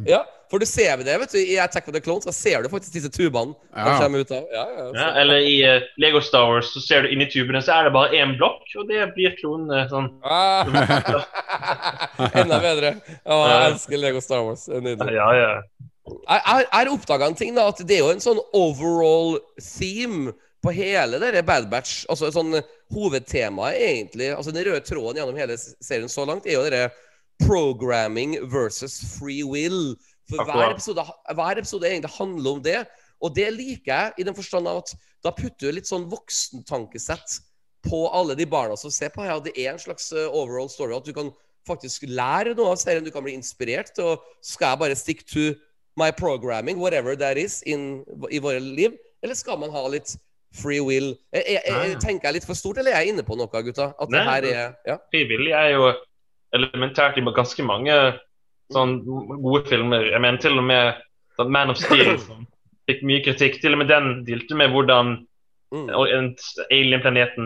Ja, 0.07 0.23
for 0.49 0.61
du 0.61 0.65
ser 0.65 0.97
det, 1.03 1.15
vet 1.21 1.33
du, 1.33 1.37
i 1.41 1.57
Attack 1.61 1.87
of 1.89 1.93
the 1.93 2.01
Clones, 2.01 2.25
Da 2.25 2.31
ser 2.33 2.63
du 2.63 2.69
faktisk 2.69 2.93
disse 2.93 3.09
tubene 3.09 3.55
Ja. 3.75 4.07
ut 4.07 4.31
av. 4.31 4.45
Ja, 4.53 4.65
ja, 4.77 4.85
Ja, 4.95 5.07
eller 5.21 5.37
i 5.45 5.55
uh, 5.65 5.81
Lego 5.97 6.21
Star 6.21 6.47
Wars 6.47 6.73
så 6.73 6.81
ser 6.81 7.01
du 7.03 7.09
inni 7.09 7.25
tubene, 7.29 7.61
så 7.61 7.73
er 7.79 7.83
det 7.89 7.93
bare 7.93 8.15
én 8.17 8.37
blokk, 8.37 8.63
og 8.77 8.87
det 8.87 9.13
blir 9.15 9.35
klonene 9.37 9.87
sånn. 9.89 10.09
Ah. 10.23 10.65
Enda 12.39 12.59
bedre. 12.63 12.95
Å, 13.25 13.39
jeg 13.49 13.71
elsker 13.73 13.97
Lego 14.01 14.21
Star 14.21 14.43
Wars. 14.45 14.67
Nydelig. 14.67 15.13
Ja, 15.17 15.29
ja. 15.37 15.51
Jeg 16.09 16.65
har 16.73 16.89
oppdaga 16.89 17.27
en 17.29 17.37
ting, 17.37 17.53
da, 17.55 17.67
at 17.69 17.81
det 17.85 17.99
er 17.99 18.05
jo 18.05 18.13
en 18.13 18.23
sånn 18.23 18.39
overall 18.57 19.37
theme 19.61 20.33
på 20.63 20.73
hele 20.75 21.19
denne 21.21 21.43
Bad 21.45 21.69
Batch. 21.71 22.03
Altså 22.09 22.31
sånn 22.33 22.57
Hovedtemaet, 22.89 23.77
egentlig, 23.77 24.31
altså 24.33 24.49
den 24.55 24.65
røde 24.65 24.81
tråden 24.81 25.19
gjennom 25.21 25.37
hele 25.37 25.57
serien 25.61 26.09
så 26.09 26.25
langt, 26.25 26.47
er 26.49 26.57
jo 26.57 26.63
dette 26.65 26.89
programming 27.39 28.37
versus 28.49 28.99
free 29.17 29.43
will. 29.43 29.95
For 30.29 30.45
hver 30.45 30.75
episode, 30.75 31.05
hver 31.33 31.57
episode 31.57 31.87
egentlig 31.89 32.11
handler 32.17 32.51
om 32.51 32.63
det. 32.63 32.79
Og 33.21 33.35
det 33.35 33.49
liker 33.53 33.91
jeg, 33.91 34.11
i 34.17 34.23
den 34.27 34.35
forstand 34.35 34.69
at 34.69 34.93
da 35.25 35.31
putter 35.35 35.67
du 35.67 35.75
litt 35.75 35.89
sånn 35.89 36.07
voksentankesett 36.11 37.39
på 37.87 38.05
alle 38.15 38.35
de 38.35 38.47
barna 38.47 38.77
som 38.79 38.91
ser 38.91 39.11
på. 39.13 39.25
Ja, 39.27 39.39
det 39.43 39.55
er 39.57 39.73
en 39.73 39.81
slags 39.81 40.11
eh, 40.13 40.27
overall 40.27 40.69
story. 40.71 40.95
At 40.95 41.07
du 41.07 41.15
kan 41.15 41.31
faktisk 41.67 42.05
lære 42.07 42.55
noe 42.57 42.73
av 42.73 42.79
serien. 42.81 43.03
Du 43.05 43.11
kan 43.13 43.25
bli 43.25 43.35
inspirert 43.37 43.97
Og 44.01 44.23
Skal 44.45 44.73
jeg 44.73 44.81
bare 44.83 44.97
stick 44.97 45.25
to 45.27 45.51
my 45.99 46.11
programming, 46.15 46.79
whatever 46.79 47.15
that 47.15 47.37
is, 47.37 47.61
in, 47.63 48.05
i 48.31 48.39
våre 48.39 48.61
liv? 48.63 48.95
Eller 49.23 49.35
skal 49.35 49.59
man 49.59 49.73
ha 49.73 49.83
litt 49.91 50.15
free 50.55 50.79
will? 50.79 51.11
Jeg, 51.35 51.43
jeg, 51.57 51.63
jeg, 51.67 51.97
tenker 51.99 52.29
jeg 52.29 52.39
litt 52.39 52.47
for 52.47 52.57
stort, 52.57 52.79
eller 52.79 52.95
er 52.95 53.03
jeg 53.03 53.15
inne 53.15 53.25
på 53.27 53.35
noe, 53.39 53.63
gutta? 53.65 53.91
At 53.99 54.13
det 54.13 54.23
her 54.29 54.47
er 54.47 54.77
Ja. 54.87 54.99
Frivillig 55.11 55.51
er 55.57 55.73
jo 55.75 55.89
elementært 56.55 57.17
i 57.17 57.21
ganske 57.21 57.63
mange 57.65 57.95
sånn 58.73 58.99
gode 59.05 59.65
filmer. 59.69 60.11
Jeg 60.11 60.21
mener 60.21 60.37
til 60.41 60.57
og 60.57 60.63
med 60.63 60.95
sånn 61.37 61.49
Man 61.51 61.69
of 61.73 61.77
Steel 61.77 62.17
som 62.19 62.45
fikk 62.89 63.01
mye 63.05 63.23
kritikk. 63.25 63.59
Til 63.61 63.73
og 63.73 63.81
med 63.83 63.87
den 63.89 64.23
dealte 64.25 64.55
med 64.55 64.71
hvordan 64.75 65.17
Mm. 65.69 65.85
alien-planeten 66.73 67.45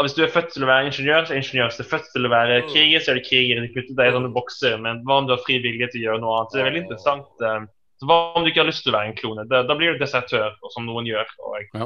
Hvis 0.00 0.14
du 0.16 0.22
er 0.24 0.30
født 0.32 0.54
til 0.54 0.64
å 0.64 0.68
være 0.70 0.86
ingeniør, 0.88 1.26
så 1.28 1.34
er 1.34 1.40
ingeniør. 1.42 1.66
Hvis 1.68 1.76
du 1.76 1.82
er 1.84 1.90
født 1.90 2.06
til 2.14 2.24
å 2.24 2.30
være 2.32 2.62
Mm. 2.62 2.68
kriger, 2.72 3.00
så 3.04 3.10
er 3.10 3.18
du 3.18 3.26
kriger. 3.28 3.60
De 3.60 3.68
putter 3.74 3.94
deg 3.98 4.08
i 4.08 4.14
sånne 4.16 4.32
bokser. 4.32 4.78
Men 4.80 5.02
hva 5.04 5.18
om 5.18 5.26
du 5.26 5.34
har 5.36 5.42
fri 5.44 5.58
vilje 5.60 5.90
til 5.92 6.00
å 6.00 6.04
gjøre 6.06 6.20
noe 6.22 6.38
annet? 6.38 6.48
Så 6.48 6.56
det 6.56 6.62
er 6.62 6.70
veldig 6.70 6.82
interessant. 6.86 7.28
eh, 7.44 7.66
Så 8.00 8.06
hva 8.08 8.16
om 8.36 8.44
du 8.44 8.50
ikke 8.50 8.62
har 8.64 8.70
lyst 8.70 8.84
til 8.84 8.92
å 8.94 8.96
være 8.96 9.08
en 9.10 9.16
klone? 9.20 9.44
Da, 9.50 9.62
da 9.68 9.74
blir 9.74 9.92
du 9.92 9.98
desertør, 9.98 10.54
som 10.70 10.86
noen 10.86 11.04
gjør. 11.04 11.26
Og 11.44 11.60
ja, 11.74 11.84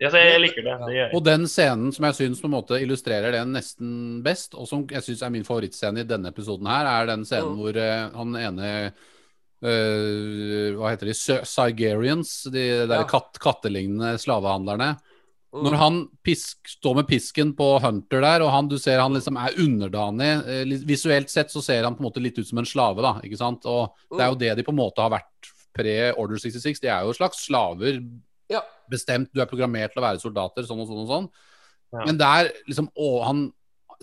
jeg 0.00 0.40
liker 0.40 0.64
det. 0.64 0.74
det 0.80 0.94
gjør 0.94 1.02
jeg. 1.04 1.12
Og 1.14 1.24
den 1.26 1.46
scenen 1.50 1.92
som 1.92 2.06
jeg 2.08 2.16
syns 2.16 2.40
illustrerer 2.80 3.32
det 3.32 3.42
nesten 3.50 4.22
best, 4.24 4.54
og 4.54 4.66
som 4.68 4.86
jeg 4.88 5.02
syns 5.04 5.22
er 5.22 5.30
min 5.34 5.44
favorittscene 5.44 6.00
i 6.00 6.08
denne 6.08 6.32
episoden 6.32 6.66
her, 6.66 6.86
er 6.88 7.06
den 7.06 7.24
scenen 7.28 7.52
Mm. 7.52 7.58
hvor 7.60 7.76
eh, 7.76 8.10
han 8.16 8.36
ene 8.36 8.92
eh, 9.62 10.72
Hva 10.72 10.90
heter 10.94 11.10
de? 11.10 11.14
Sigerians 11.44 12.44
de 12.50 12.86
der 12.88 13.02
Ja. 13.02 13.04
katt, 13.04 13.38
kattelignende 13.38 14.16
slavehandlerne. 14.18 14.96
Mm. 15.52 15.64
Når 15.66 15.76
han 15.76 16.08
pisk, 16.22 16.58
står 16.78 16.94
med 16.94 17.08
pisken 17.08 17.52
på 17.58 17.80
Hunter 17.82 18.20
der, 18.22 18.40
og 18.40 18.52
han, 18.52 18.68
du 18.68 18.78
ser 18.78 19.00
han 19.00 19.12
liksom 19.12 19.36
er 19.36 19.56
underdanig 19.58 20.46
eh, 20.46 20.78
Visuelt 20.86 21.28
sett 21.28 21.50
så 21.50 21.60
ser 21.60 21.82
han 21.82 21.96
på 21.96 22.00
en 22.04 22.08
måte 22.08 22.22
litt 22.22 22.38
ut 22.38 22.46
som 22.46 22.58
en 22.58 22.64
slave, 22.64 23.02
da. 23.02 23.16
ikke 23.20 23.36
sant? 23.36 23.66
Og 23.66 23.90
det 24.16 24.22
er 24.24 24.28
jo 24.30 24.38
det 24.38 24.56
de 24.56 24.62
på 24.62 24.70
en 24.72 24.78
måte 24.80 25.02
har 25.02 25.10
vært 25.10 25.50
pre-Order 25.76 26.38
66. 26.38 26.80
De 26.80 26.88
er 26.88 27.02
jo 27.04 27.12
slags 27.12 27.44
slaver. 27.46 28.00
Ja. 28.50 28.64
Bestemt, 28.90 29.30
du 29.32 29.40
er 29.42 29.48
programmert 29.50 29.94
til 29.94 30.02
å 30.02 30.06
være 30.08 30.22
soldater, 30.22 30.66
sånn 30.66 30.82
og 30.82 30.90
sånn 30.90 31.02
og 31.04 31.10
sånn. 31.10 31.30
Ja. 31.94 32.04
Men 32.06 32.20
der 32.20 32.52
liksom 32.68 32.86
å, 32.94 33.08
han, 33.26 33.48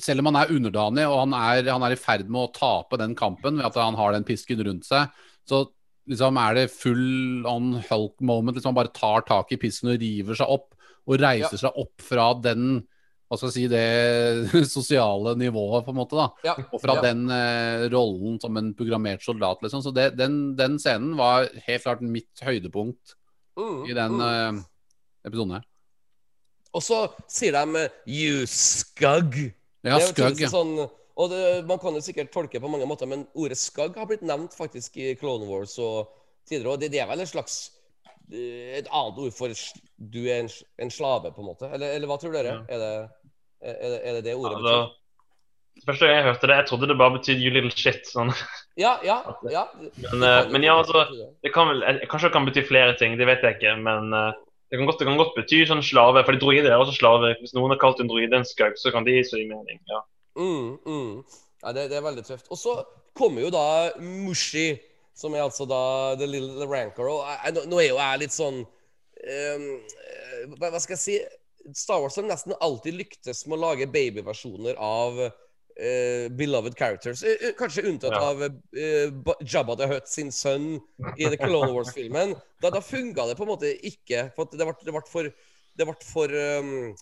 Selv 0.02 0.22
om 0.22 0.28
han 0.30 0.42
er 0.42 0.52
underdanig 0.54 1.06
og 1.08 1.22
han 1.22 1.34
er, 1.38 1.70
han 1.72 1.86
er 1.88 1.96
i 1.96 2.00
ferd 2.00 2.28
med 2.28 2.42
å 2.44 2.52
tape 2.54 3.00
den 3.00 3.16
kampen 3.18 3.58
ved 3.58 3.66
at 3.66 3.80
han 3.80 3.96
har 3.98 4.12
den 4.14 4.28
pisken 4.28 4.60
rundt 4.68 4.86
seg, 4.86 5.10
så 5.48 5.64
liksom 6.08 6.38
er 6.40 6.60
det 6.60 6.68
full 6.72 7.48
on 7.50 7.78
hulk 7.90 8.20
moment. 8.22 8.56
liksom 8.56 8.74
Han 8.74 8.78
bare 8.78 8.94
tar 8.96 9.26
tak 9.28 9.52
i 9.52 9.60
pisken 9.62 9.94
og 9.94 10.04
river 10.04 10.38
seg 10.38 10.52
opp 10.54 10.70
og 11.08 11.20
reiser 11.24 11.60
seg 11.60 11.80
opp 11.80 12.04
fra 12.04 12.30
den 12.44 12.84
hva 13.28 13.36
skal 13.36 13.50
jeg 13.50 13.56
si, 13.58 13.64
det 13.68 14.64
sosiale 14.72 15.34
nivået, 15.36 15.84
på 15.84 15.92
en 15.92 15.98
måte. 16.00 16.16
da, 16.16 16.28
Ja. 16.48 16.54
Og 16.72 16.80
fra 16.80 16.96
ja. 16.96 17.02
den 17.10 17.26
eh, 17.34 17.88
rollen 17.92 18.38
som 18.40 18.56
en 18.56 18.70
programmert 18.78 19.26
soldat. 19.26 19.60
liksom, 19.62 19.84
Så 19.84 19.92
det, 19.92 20.14
den, 20.16 20.56
den 20.56 20.78
scenen 20.80 21.18
var 21.20 21.50
helt 21.66 21.84
klart 21.84 22.06
mitt 22.06 22.44
høydepunkt 22.44 23.17
i 23.90 23.96
den 23.98 24.22
eh, 24.22 24.62
episoden 25.28 25.58
her. 25.58 25.66
Og 26.76 26.84
så 26.84 27.08
sier 27.32 27.56
de 27.56 27.88
'you 28.06 28.46
skug'. 28.46 29.52
Ja, 29.84 29.98
Det 29.98 30.10
skugg. 30.12 30.42
Ja. 30.42 30.50
Sånn, 30.52 30.76
og 31.18 31.30
det, 31.32 31.66
man 31.66 31.80
kan 31.80 31.96
jo 31.96 32.02
sikkert 32.04 32.32
tolke 32.34 32.60
på 32.60 32.70
mange 32.70 32.86
måter, 32.86 33.08
men 33.10 33.26
ordet 33.34 33.58
skugg 33.58 33.96
har 33.98 34.06
blitt 34.10 34.22
nevnt 34.22 34.54
faktisk 34.54 34.98
i 34.98 35.16
Clone 35.16 35.48
Wars 35.50 35.78
og 35.80 36.12
tidligere. 36.48 36.76
Og 36.76 36.82
det, 36.82 36.92
det 36.94 37.02
er 37.02 37.10
vel 37.10 37.24
et 37.24 37.32
slags 37.32 37.72
eh, 38.32 38.78
Et 38.78 38.88
annet 38.92 39.18
ord 39.24 39.34
for 39.34 39.54
du 39.98 40.20
er 40.28 40.44
en, 40.44 40.50
en 40.84 40.92
slave, 40.92 41.32
på 41.34 41.42
en 41.42 41.50
måte? 41.50 41.70
Eller, 41.74 41.96
eller 41.96 42.08
hva 42.12 42.20
tror 42.22 42.36
dere? 42.36 42.60
Er, 42.68 42.78
det, 42.84 42.92
er, 43.62 43.90
det, 43.90 44.02
er 44.04 44.14
det 44.20 44.24
det 44.26 44.36
ordet 44.36 44.58
Altså, 44.60 44.74
betyr? 44.78 44.96
Første 45.86 46.08
gang 46.08 46.18
jeg 46.18 46.26
hørte 46.28 46.50
det, 46.50 46.58
jeg 46.60 46.68
trodde 46.70 46.90
det 46.90 46.98
bare 47.00 47.16
betydde 47.18 47.44
'you 47.44 47.54
little 47.54 47.72
shit'. 47.72 48.10
sånn. 48.10 48.34
Ja, 48.78 48.98
ja. 49.04 49.18
ja. 49.50 49.64
Men, 50.12 50.24
uh, 50.24 50.50
men 50.52 50.64
ja, 50.64 50.78
altså 50.78 51.08
det 51.44 51.50
kan 51.54 51.72
vel, 51.72 51.82
eh, 51.84 52.04
Kanskje 52.10 52.30
det 52.30 52.36
kan 52.36 52.46
bety 52.46 52.64
flere 52.68 52.94
ting, 53.00 53.18
det 53.18 53.26
vet 53.26 53.42
jeg 53.42 53.58
ikke. 53.58 53.74
Men 53.82 54.14
uh, 54.14 54.36
det 54.70 54.78
kan 54.78 54.86
godt, 54.90 55.00
det 55.00 55.08
kan 55.10 55.18
godt 55.18 55.34
bety 55.38 55.64
sånn 55.66 55.82
slave. 55.86 56.24
For 56.28 56.38
droider 56.38 56.70
er 56.70 56.78
også 56.78 56.98
slaver. 57.00 57.38
Hvis 57.42 57.56
noen 57.58 57.74
har 57.74 57.82
kalt 57.82 58.04
en 58.04 58.12
droide 58.12 58.38
en 58.38 58.46
skaug, 58.46 58.78
så 58.78 58.94
kan 58.94 59.08
de 59.08 59.18
så 59.24 59.38
seg 59.38 59.50
mening. 59.50 59.82
ja. 59.90 60.04
Mm, 60.38 60.78
mm. 60.86 61.24
Ja, 61.64 61.74
det, 61.74 61.88
det 61.90 61.98
er 61.98 62.06
veldig 62.06 62.26
tøft. 62.28 62.52
Og 62.54 62.62
så 62.62 62.76
kommer 63.18 63.42
jo 63.42 63.50
da 63.50 63.90
Mushi, 63.98 64.76
som 65.18 65.34
er 65.34 65.48
altså 65.48 65.66
da 65.66 66.14
The 66.20 66.28
Little 66.30 66.70
Rancor. 66.70 67.10
Og 67.10 67.24
jeg, 67.26 67.66
nå, 67.66 67.82
er 67.82 67.90
jo 67.90 67.98
jeg 67.98 68.22
litt 68.22 68.36
sånn 68.36 68.62
hva, 69.18 70.70
hva 70.70 70.78
skal 70.78 70.94
jeg 70.94 71.02
si? 71.02 71.16
Star 71.74 72.00
Wars 72.00 72.16
har 72.16 72.28
nesten 72.28 72.54
alltid 72.62 72.96
lyktes 73.00 73.42
med 73.48 73.58
å 73.58 73.64
lage 73.66 73.90
babyversjoner 73.92 74.78
av 74.78 75.18
eh, 75.80 76.28
beloved 76.34 76.76
characters. 76.78 77.24
Eh, 77.24 77.52
kanskje 77.58 77.86
unntatt 77.90 78.16
Ja. 78.16 78.22
av 78.32 78.42
uh, 78.42 79.36
Jabba 79.42 79.76
the 79.78 79.88
Hutt 79.88 80.08
sin 80.10 80.32
sønn 80.32 80.80
i 81.18 81.28
The 81.28 81.38
Clone 81.38 81.72
Wars-filmen. 81.74 82.36
Da, 82.62 82.72
da 82.74 82.82
funga 82.82 83.28
det 83.30 83.38
på 83.38 83.46
en 83.46 83.54
måte 83.54 83.74
ikke. 83.86 84.32
For 84.36 84.50
det 84.52 84.66
ble, 84.66 85.04
for, 85.10 85.30
det 85.78 85.88
ble 85.88 85.96
for 86.08 86.34
um, 86.34 86.96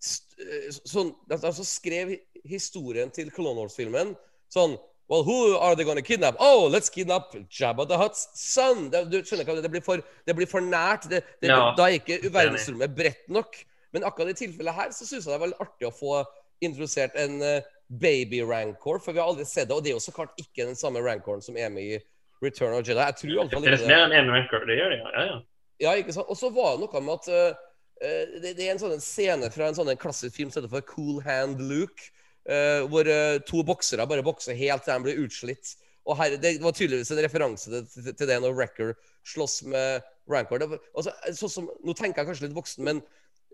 sånn, 0.00 1.14
altså 1.32 1.64
skrev 1.66 2.14
historien 2.48 3.10
til 3.10 3.32
Clone 3.34 3.58
Wars-filmen 3.64 4.14
sånn 4.52 4.78
Well, 5.08 5.22
who 5.24 5.56
are 5.56 5.74
they 5.74 5.86
gonna 5.88 6.02
kidnap? 6.02 6.36
Oh, 6.38 6.68
let's 6.68 6.90
kidnap 6.90 7.32
Jabba 7.48 7.86
the 7.88 7.96
Hutt's 7.96 8.26
son. 8.36 8.90
Det, 8.92 9.06
du 9.08 9.22
skjønner 9.22 9.46
ikke, 9.46 9.62
det 9.64 9.70
blir 9.72 9.80
for, 9.80 10.02
det 10.28 10.34
blir 10.36 10.48
for 10.50 10.60
nært. 10.60 11.06
Det, 11.08 11.22
det, 11.40 11.48
Ja, 11.48 11.70
da 11.78 11.86
er 11.86 11.96
ikke 11.96 12.28
verdensrommet 12.28 12.92
bredt 12.92 13.24
nok. 13.32 13.56
Men 13.96 14.04
akkurat 14.04 14.34
i 14.34 14.36
tilfellet 14.36 14.76
her 14.76 14.92
så 14.92 15.08
syns 15.08 15.24
jeg 15.24 15.32
det 15.32 15.38
er 15.38 15.44
veldig 15.46 15.60
artig 15.64 15.88
å 15.88 15.94
få 15.96 16.18
introdusert 16.60 17.16
en 17.16 17.40
eh, 17.40 17.70
baby 17.88 18.42
rancor, 18.42 18.98
for 18.98 19.12
vi 19.12 19.20
har 19.20 19.28
aldri 19.28 19.46
sett 19.48 19.68
det. 19.68 19.76
Og 19.76 19.84
det 19.84 19.92
er 19.92 19.96
jo 19.96 20.04
så 20.04 20.14
klart 20.14 20.36
ikke 20.40 20.66
den 20.68 20.76
samme 20.76 21.00
rancoren 21.04 21.42
som 21.44 21.56
er 21.56 21.70
med 21.72 21.96
i 21.96 22.00
Return 22.44 22.76
of 22.76 22.84
Jedi. 22.86 23.00
Jeg 23.00 23.16
tror 23.20 23.30
i 23.30 23.38
alle 23.38 23.50
Det 23.50 23.72
er 23.72 24.10
det. 24.10 24.18
én 24.20 24.30
Rancor, 24.30 24.66
Det 24.66 24.76
gjør 24.76 24.90
det, 24.90 24.98
ja. 24.98 25.24
ja, 25.24 25.40
ja. 25.80 25.94
Ikke 25.94 26.12
sant? 26.12 26.28
Og 26.28 26.36
så 26.36 26.50
var 26.50 26.76
det 26.76 26.84
noe 26.84 27.00
med 27.00 27.14
at 27.14 27.28
eh, 27.32 28.38
det, 28.42 28.54
det 28.58 28.68
er 28.68 28.76
en 28.76 28.82
sånn 28.82 29.02
scene 29.02 29.50
fra 29.50 29.68
en 29.68 29.78
sånn 29.78 29.90
klassisk 29.98 30.36
film 30.36 30.52
som 30.52 30.62
heter 30.62 30.72
for 30.72 30.86
Cool 30.92 31.20
Hand 31.26 31.62
Luke, 31.64 32.10
uh, 32.50 32.86
hvor 32.86 33.08
uh, 33.08 33.40
to 33.48 33.64
boksere 33.66 34.06
bare 34.06 34.24
bokser 34.26 34.58
helt 34.58 34.84
til 34.86 34.94
de 34.94 35.06
blir 35.08 35.22
utslitt. 35.24 35.74
Og 36.08 36.16
her, 36.16 36.38
Det 36.40 36.56
var 36.62 36.72
tydeligvis 36.72 37.10
en 37.12 37.22
referanse 37.24 37.70
til, 37.70 38.12
til, 38.14 38.28
det 38.28 38.38
når 38.40 38.54
Wrecker 38.56 38.94
slåss 39.26 39.62
med 39.68 40.04
Rancor. 40.30 40.62
Det, 40.62 40.78
altså, 40.94 41.12
sånn 41.36 41.52
som, 41.52 41.72
nå 41.84 41.96
tenker 41.96 42.22
jeg 42.22 42.30
kanskje 42.30 42.46
litt 42.46 42.56
voksen, 42.56 42.84
men 42.86 43.02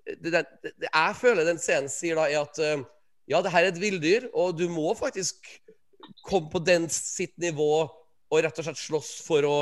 det, 0.05 0.45
det, 0.63 0.75
jeg 0.85 1.17
føler 1.17 1.49
den 1.49 1.59
scenen 1.59 1.89
sier 1.91 2.21
da, 2.21 2.29
er 2.29 2.45
at 2.45 2.61
ja, 3.31 3.41
det 3.45 3.53
her 3.55 3.65
er 3.67 3.73
et 3.73 3.81
villdyr, 3.81 4.29
og 4.37 4.57
du 4.59 4.67
må 4.69 4.93
faktisk 4.99 5.47
komme 6.27 6.51
på 6.53 6.61
den 6.65 6.89
sitt 6.93 7.33
nivå 7.41 7.71
og 7.85 8.41
rett 8.45 8.59
og 8.61 8.67
slett 8.67 8.81
slåss 8.81 9.13
for 9.27 9.47
å 9.49 9.57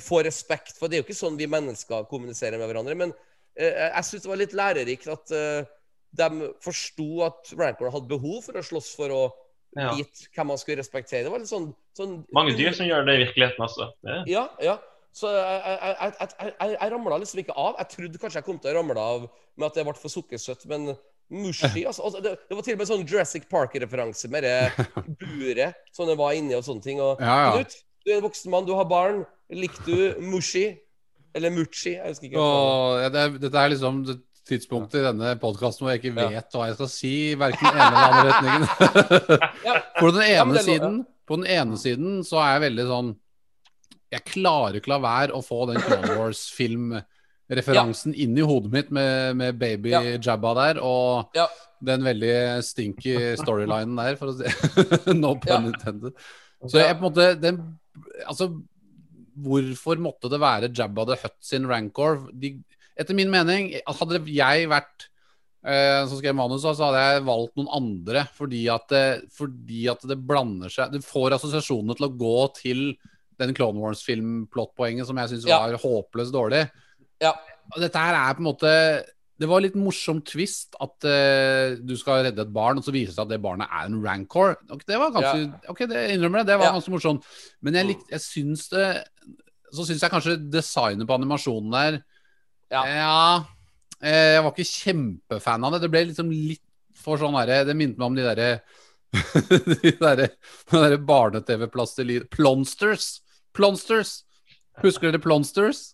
få 0.00 0.22
respekt. 0.24 0.76
For 0.78 0.88
det 0.88 0.96
er 0.98 1.02
jo 1.02 1.06
ikke 1.08 1.16
sånn 1.18 1.38
vi 1.40 1.48
mennesker 1.50 2.06
kommuniserer 2.10 2.60
med 2.60 2.70
hverandre. 2.70 2.94
Men 2.98 3.14
eh, 3.58 3.88
jeg 3.90 4.06
syns 4.08 4.24
det 4.26 4.30
var 4.30 4.40
litt 4.40 4.54
lærerikt 4.56 5.08
at 5.12 5.32
eh, 5.34 5.66
de 6.14 6.50
forsto 6.62 7.08
at 7.26 7.50
Rancor 7.58 7.90
hadde 7.90 8.10
behov 8.12 8.44
for 8.46 8.60
å 8.60 8.64
slåss 8.66 8.92
for 8.98 9.14
å 9.14 9.22
Ja. 9.74 9.88
vite 9.98 10.28
hvem 10.36 10.46
man 10.52 10.58
skulle 10.60 10.78
respektere. 10.78 11.24
Det 11.26 11.30
var 11.32 11.40
litt 11.42 11.50
sånn, 11.50 11.72
sånn 11.98 12.20
Mange 12.36 12.52
dyr 12.54 12.70
som 12.78 12.86
gjør 12.86 13.08
det 13.08 13.16
i 13.16 13.22
virkeligheten 13.24 13.64
også. 13.64 13.88
Det. 14.06 14.20
Ja, 14.30 14.44
ja. 14.62 14.76
Så 15.10 15.26
jeg, 15.34 15.58
jeg, 15.66 15.80
jeg, 15.82 16.12
jeg, 16.20 16.52
jeg, 16.60 16.76
jeg 16.78 16.92
ramla 16.92 17.18
liksom 17.18 17.40
ikke 17.42 17.56
av. 17.58 17.74
Jeg 17.80 17.90
trodde 17.96 18.20
kanskje 18.22 18.38
jeg 18.38 18.46
kom 18.46 18.60
til 18.62 18.70
å 18.70 18.76
ramle 18.78 19.02
av 19.02 19.24
med 19.58 19.66
at 19.66 19.74
det 19.80 19.84
ble 19.88 19.96
for 19.98 20.14
sukkersøtt, 20.14 20.62
men 20.70 20.92
Mushi 21.32 21.86
altså, 21.86 22.04
altså, 22.04 22.20
det, 22.20 22.34
det 22.48 22.56
var 22.56 22.66
til 22.66 22.76
og 22.76 22.82
med 22.82 22.88
sånn 22.90 23.06
Jurassic 23.08 23.46
Park-referanse 23.50 24.28
med 24.30 24.44
det 24.44 24.86
buret 25.20 25.78
som 25.94 26.08
det 26.10 26.18
var 26.20 26.36
inni 26.36 26.56
og 26.56 26.66
sånne 26.66 26.84
ting. 26.84 27.00
Og, 27.02 27.22
Ja, 27.22 27.38
ja. 27.46 27.54
Knut, 27.56 27.78
du 28.04 28.12
er 28.12 28.18
en 28.18 28.26
voksen 28.26 28.52
mann, 28.52 28.66
du 28.68 28.74
har 28.76 28.86
barn. 28.90 29.24
Likte 29.54 29.86
du 29.88 30.20
Mushi? 30.28 30.66
Eller 31.34 31.50
Muchi? 31.50 31.96
Jeg 31.96 32.12
husker 32.12 32.28
ikke. 32.28 32.44
Åh, 32.44 33.00
ja, 33.02 33.10
det 33.10 33.22
er, 33.24 33.34
dette 33.42 33.64
er 33.64 33.72
liksom 33.72 34.04
det 34.06 34.18
tidspunktet 34.44 35.00
i 35.00 35.04
denne 35.06 35.34
podkasten 35.40 35.86
hvor 35.86 35.94
jeg 35.94 36.02
ikke 36.02 36.14
vet 36.18 36.52
hva 36.54 36.68
jeg 36.68 36.76
skal 36.76 36.90
si, 36.92 37.14
verken 37.40 37.68
ene 37.70 37.86
eller 37.88 38.08
andre 38.10 38.24
retningen. 38.28 39.82
På 40.02 40.10
den 40.12 40.24
ene 40.26 40.64
siden 40.66 40.98
På 41.24 41.38
den 41.40 41.46
ene 41.48 41.78
siden 41.80 42.18
så 42.28 42.42
er 42.42 42.50
jeg 42.58 42.64
veldig 42.66 42.84
sånn 42.90 43.10
Jeg 44.12 44.26
klarer 44.28 44.76
ikke 44.78 44.92
la 44.92 44.98
være 45.00 45.36
å 45.36 45.40
få 45.44 45.62
den 45.70 45.80
Clone 45.80 47.00
Wars-filmreferansen 47.48 48.14
inni 48.14 48.40
hodet 48.42 48.72
mitt 48.72 48.90
med, 48.90 49.36
med 49.36 49.58
baby 49.58 49.90
Ja. 49.90 50.00
Jabba 50.18 50.54
der, 50.54 50.80
og 50.82 51.30
Ja. 51.34 51.46
den 51.84 52.02
veldig 52.02 52.62
stinky 52.64 53.36
storylinen 53.42 53.96
der, 53.96 54.16
for 54.16 54.28
å 54.28 54.36
si 54.38 55.14
No 55.14 55.34
pun 55.36 55.48
Ja. 55.50 55.58
intended. 55.72 56.12
Så 56.66 56.78
jeg 56.80 56.96
på 56.98 57.04
en 57.04 57.12
måte 57.12 57.40
den, 57.40 57.78
Altså, 58.26 58.48
hvorfor 59.38 59.96
måtte 60.00 60.30
det 60.30 60.40
være 60.40 60.72
Jabba 60.74 61.04
the 61.06 61.16
Hutt 61.22 61.36
sin 61.44 61.66
rancor? 61.66 62.28
De, 62.32 62.56
etter 62.98 63.14
min 63.14 63.30
mening, 63.30 63.72
hadde 63.86 64.20
jeg 64.26 64.68
vært 64.70 65.08
eh, 65.66 66.06
som 66.08 66.18
skrev 66.18 66.34
manus, 66.34 66.62
så 66.62 66.74
hadde 66.74 67.02
jeg 67.04 67.24
valgt 67.26 67.56
noen 67.56 67.70
andre 67.74 68.24
fordi 68.34 68.64
at, 68.72 68.88
det, 68.88 69.04
fordi 69.34 69.86
at 69.90 70.00
det 70.08 70.18
blander 70.26 70.68
seg 70.70 70.92
Det 70.92 71.02
får 71.04 71.34
assosiasjonene 71.38 71.94
til 71.98 72.06
å 72.08 72.16
gå 72.18 72.36
til 72.56 72.82
den 73.38 73.52
Clone 73.54 73.80
Wars-film-plottpoenget 73.82 75.06
som 75.06 75.16
jeg 75.18 75.28
syns 75.34 75.46
Ja. 75.48 75.58
var 75.66 75.74
håpløst 75.82 76.32
dårlig. 76.32 76.70
Ja. 77.22 77.34
Og 77.74 77.80
Dette 77.82 78.00
her 78.00 78.16
er 78.18 78.34
på 78.36 78.42
en 78.42 78.48
måte 78.48 78.70
Det 79.40 79.48
var 79.50 79.62
litt 79.64 79.76
morsom 79.78 80.20
twist 80.26 80.76
at 80.82 81.06
uh, 81.08 81.74
du 81.82 81.94
skal 81.98 82.26
redde 82.26 82.44
et 82.44 82.52
barn, 82.54 82.78
og 82.78 82.86
så 82.86 82.92
viser 82.94 83.10
det 83.12 83.16
seg 83.16 83.24
at 83.24 83.32
det 83.32 83.40
barnet 83.42 83.70
er 83.70 83.88
en 83.88 83.96
rancor. 84.04 84.54
Ok, 84.70 84.84
det 84.86 84.98
var 85.00 85.14
ganske, 85.14 85.48
ok, 85.72 85.80
det 85.90 86.04
innrømmer 86.14 86.42
jeg, 86.42 86.50
Det 86.52 86.58
var 86.60 86.68
Ja. 86.68 86.74
ganske 86.76 86.94
morsomt. 86.94 87.26
Men 87.60 87.74
jeg, 87.80 87.88
lik, 87.92 88.04
jeg 88.10 88.22
syns 88.22 88.68
det 88.72 88.86
Så 89.74 89.88
syns 89.88 90.04
jeg 90.04 90.12
kanskje 90.12 90.38
designet 90.52 91.08
på 91.08 91.18
animasjonen 91.18 91.74
der 91.74 91.98
Ja. 92.70 92.84
ja 92.86 93.44
eh, 94.00 94.36
Jeg 94.36 94.44
var 94.44 94.52
ikke 94.54 94.70
kjempefan 94.70 95.64
av 95.66 95.74
det. 95.74 95.82
Det 95.82 95.90
ble 95.90 96.06
liksom 96.12 96.30
litt 96.30 96.62
for 96.94 97.18
sånn 97.20 97.34
herre 97.36 97.64
Det 97.66 97.74
minte 97.76 97.98
meg 97.98 98.06
om 98.06 98.14
de 98.18 98.28
derre 98.28 98.50
De 99.82 99.92
derre 99.98 100.28
der 100.70 100.96
barne-TV-plastelin... 100.98 102.26
Plonsters! 102.34 103.20
Plonsters! 103.54 104.24
Husker 104.82 105.10
dere 105.10 105.22
Plonsters? 105.22 105.93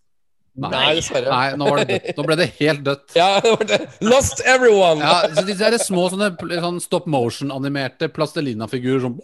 Nei, 0.60 0.94
dessverre. 0.98 1.30
Nei, 1.32 1.56
nå, 1.56 1.68
var 1.70 1.82
det 1.82 1.88
dødt. 1.94 2.16
nå 2.18 2.26
ble 2.28 2.36
det 2.40 2.48
helt 2.60 2.84
dødt. 2.86 3.06
Ja, 3.20 3.28
det 3.40 3.52
var 3.54 3.66
det. 3.68 3.78
Lost 4.04 4.42
everyone! 4.44 5.00
Ja, 5.00 5.30
så 5.34 5.44
Disse 5.48 5.66
er 5.66 5.76
små 5.80 6.06
sånne 6.12 6.30
sånn 6.60 6.80
stop 6.82 7.08
motion-animerte 7.10 8.10
plastelina-figurer 8.12 9.02
som 9.04 9.16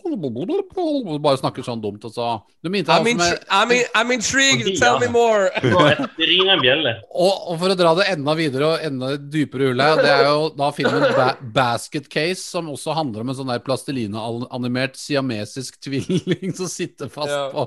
bare 1.23 1.41
snakker 1.41 1.67
sånn 1.67 1.83
dumt. 1.85 2.05
Og 2.09 2.15
så 2.15 2.29
Du 2.63 2.71
I'm, 2.71 3.07
in, 3.07 3.17
med 3.17 3.45
I'm, 3.51 3.73
in, 3.73 3.85
I'm 3.95 4.13
intrigued. 4.15 4.79
Tell 4.81 4.99
me 5.01 5.09
more. 5.13 5.51
Det 6.17 6.27
en 6.47 6.61
bjelle. 6.63 6.93
og, 7.13 7.51
og 7.53 7.59
for 7.61 7.73
å 7.73 7.77
dra 7.79 7.93
det 7.99 8.07
enda 8.13 8.35
videre 8.39 8.69
og 8.73 8.85
enda 8.87 9.13
dypere 9.17 9.71
hullet, 9.71 10.01
det 10.03 10.13
er 10.13 10.25
jo 10.29 10.49
da 10.57 10.71
filmen 10.75 11.05
ba 11.17 11.29
Basket 11.57 12.09
Case, 12.13 12.43
som 12.43 12.71
også 12.73 12.95
handler 12.97 13.25
om 13.25 13.33
en 13.33 13.39
sånn 13.39 13.51
der 13.53 13.63
plastelina-animert 13.67 14.97
siamesisk 15.01 15.79
tvilling 15.85 16.55
som 16.59 16.71
sitter 16.71 17.11
fast 17.13 17.35
Ja. 17.37 17.47
på, 17.53 17.67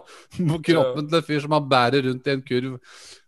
på 0.50 0.60
kroppen 0.72 1.10
til 1.10 1.20
en 1.20 1.26
fyr 1.28 1.44
som 1.44 1.56
han 1.58 1.70
bærer 1.70 2.08
rundt 2.08 2.28
i 2.28 2.36
en 2.36 2.44
kurv. 2.46 2.78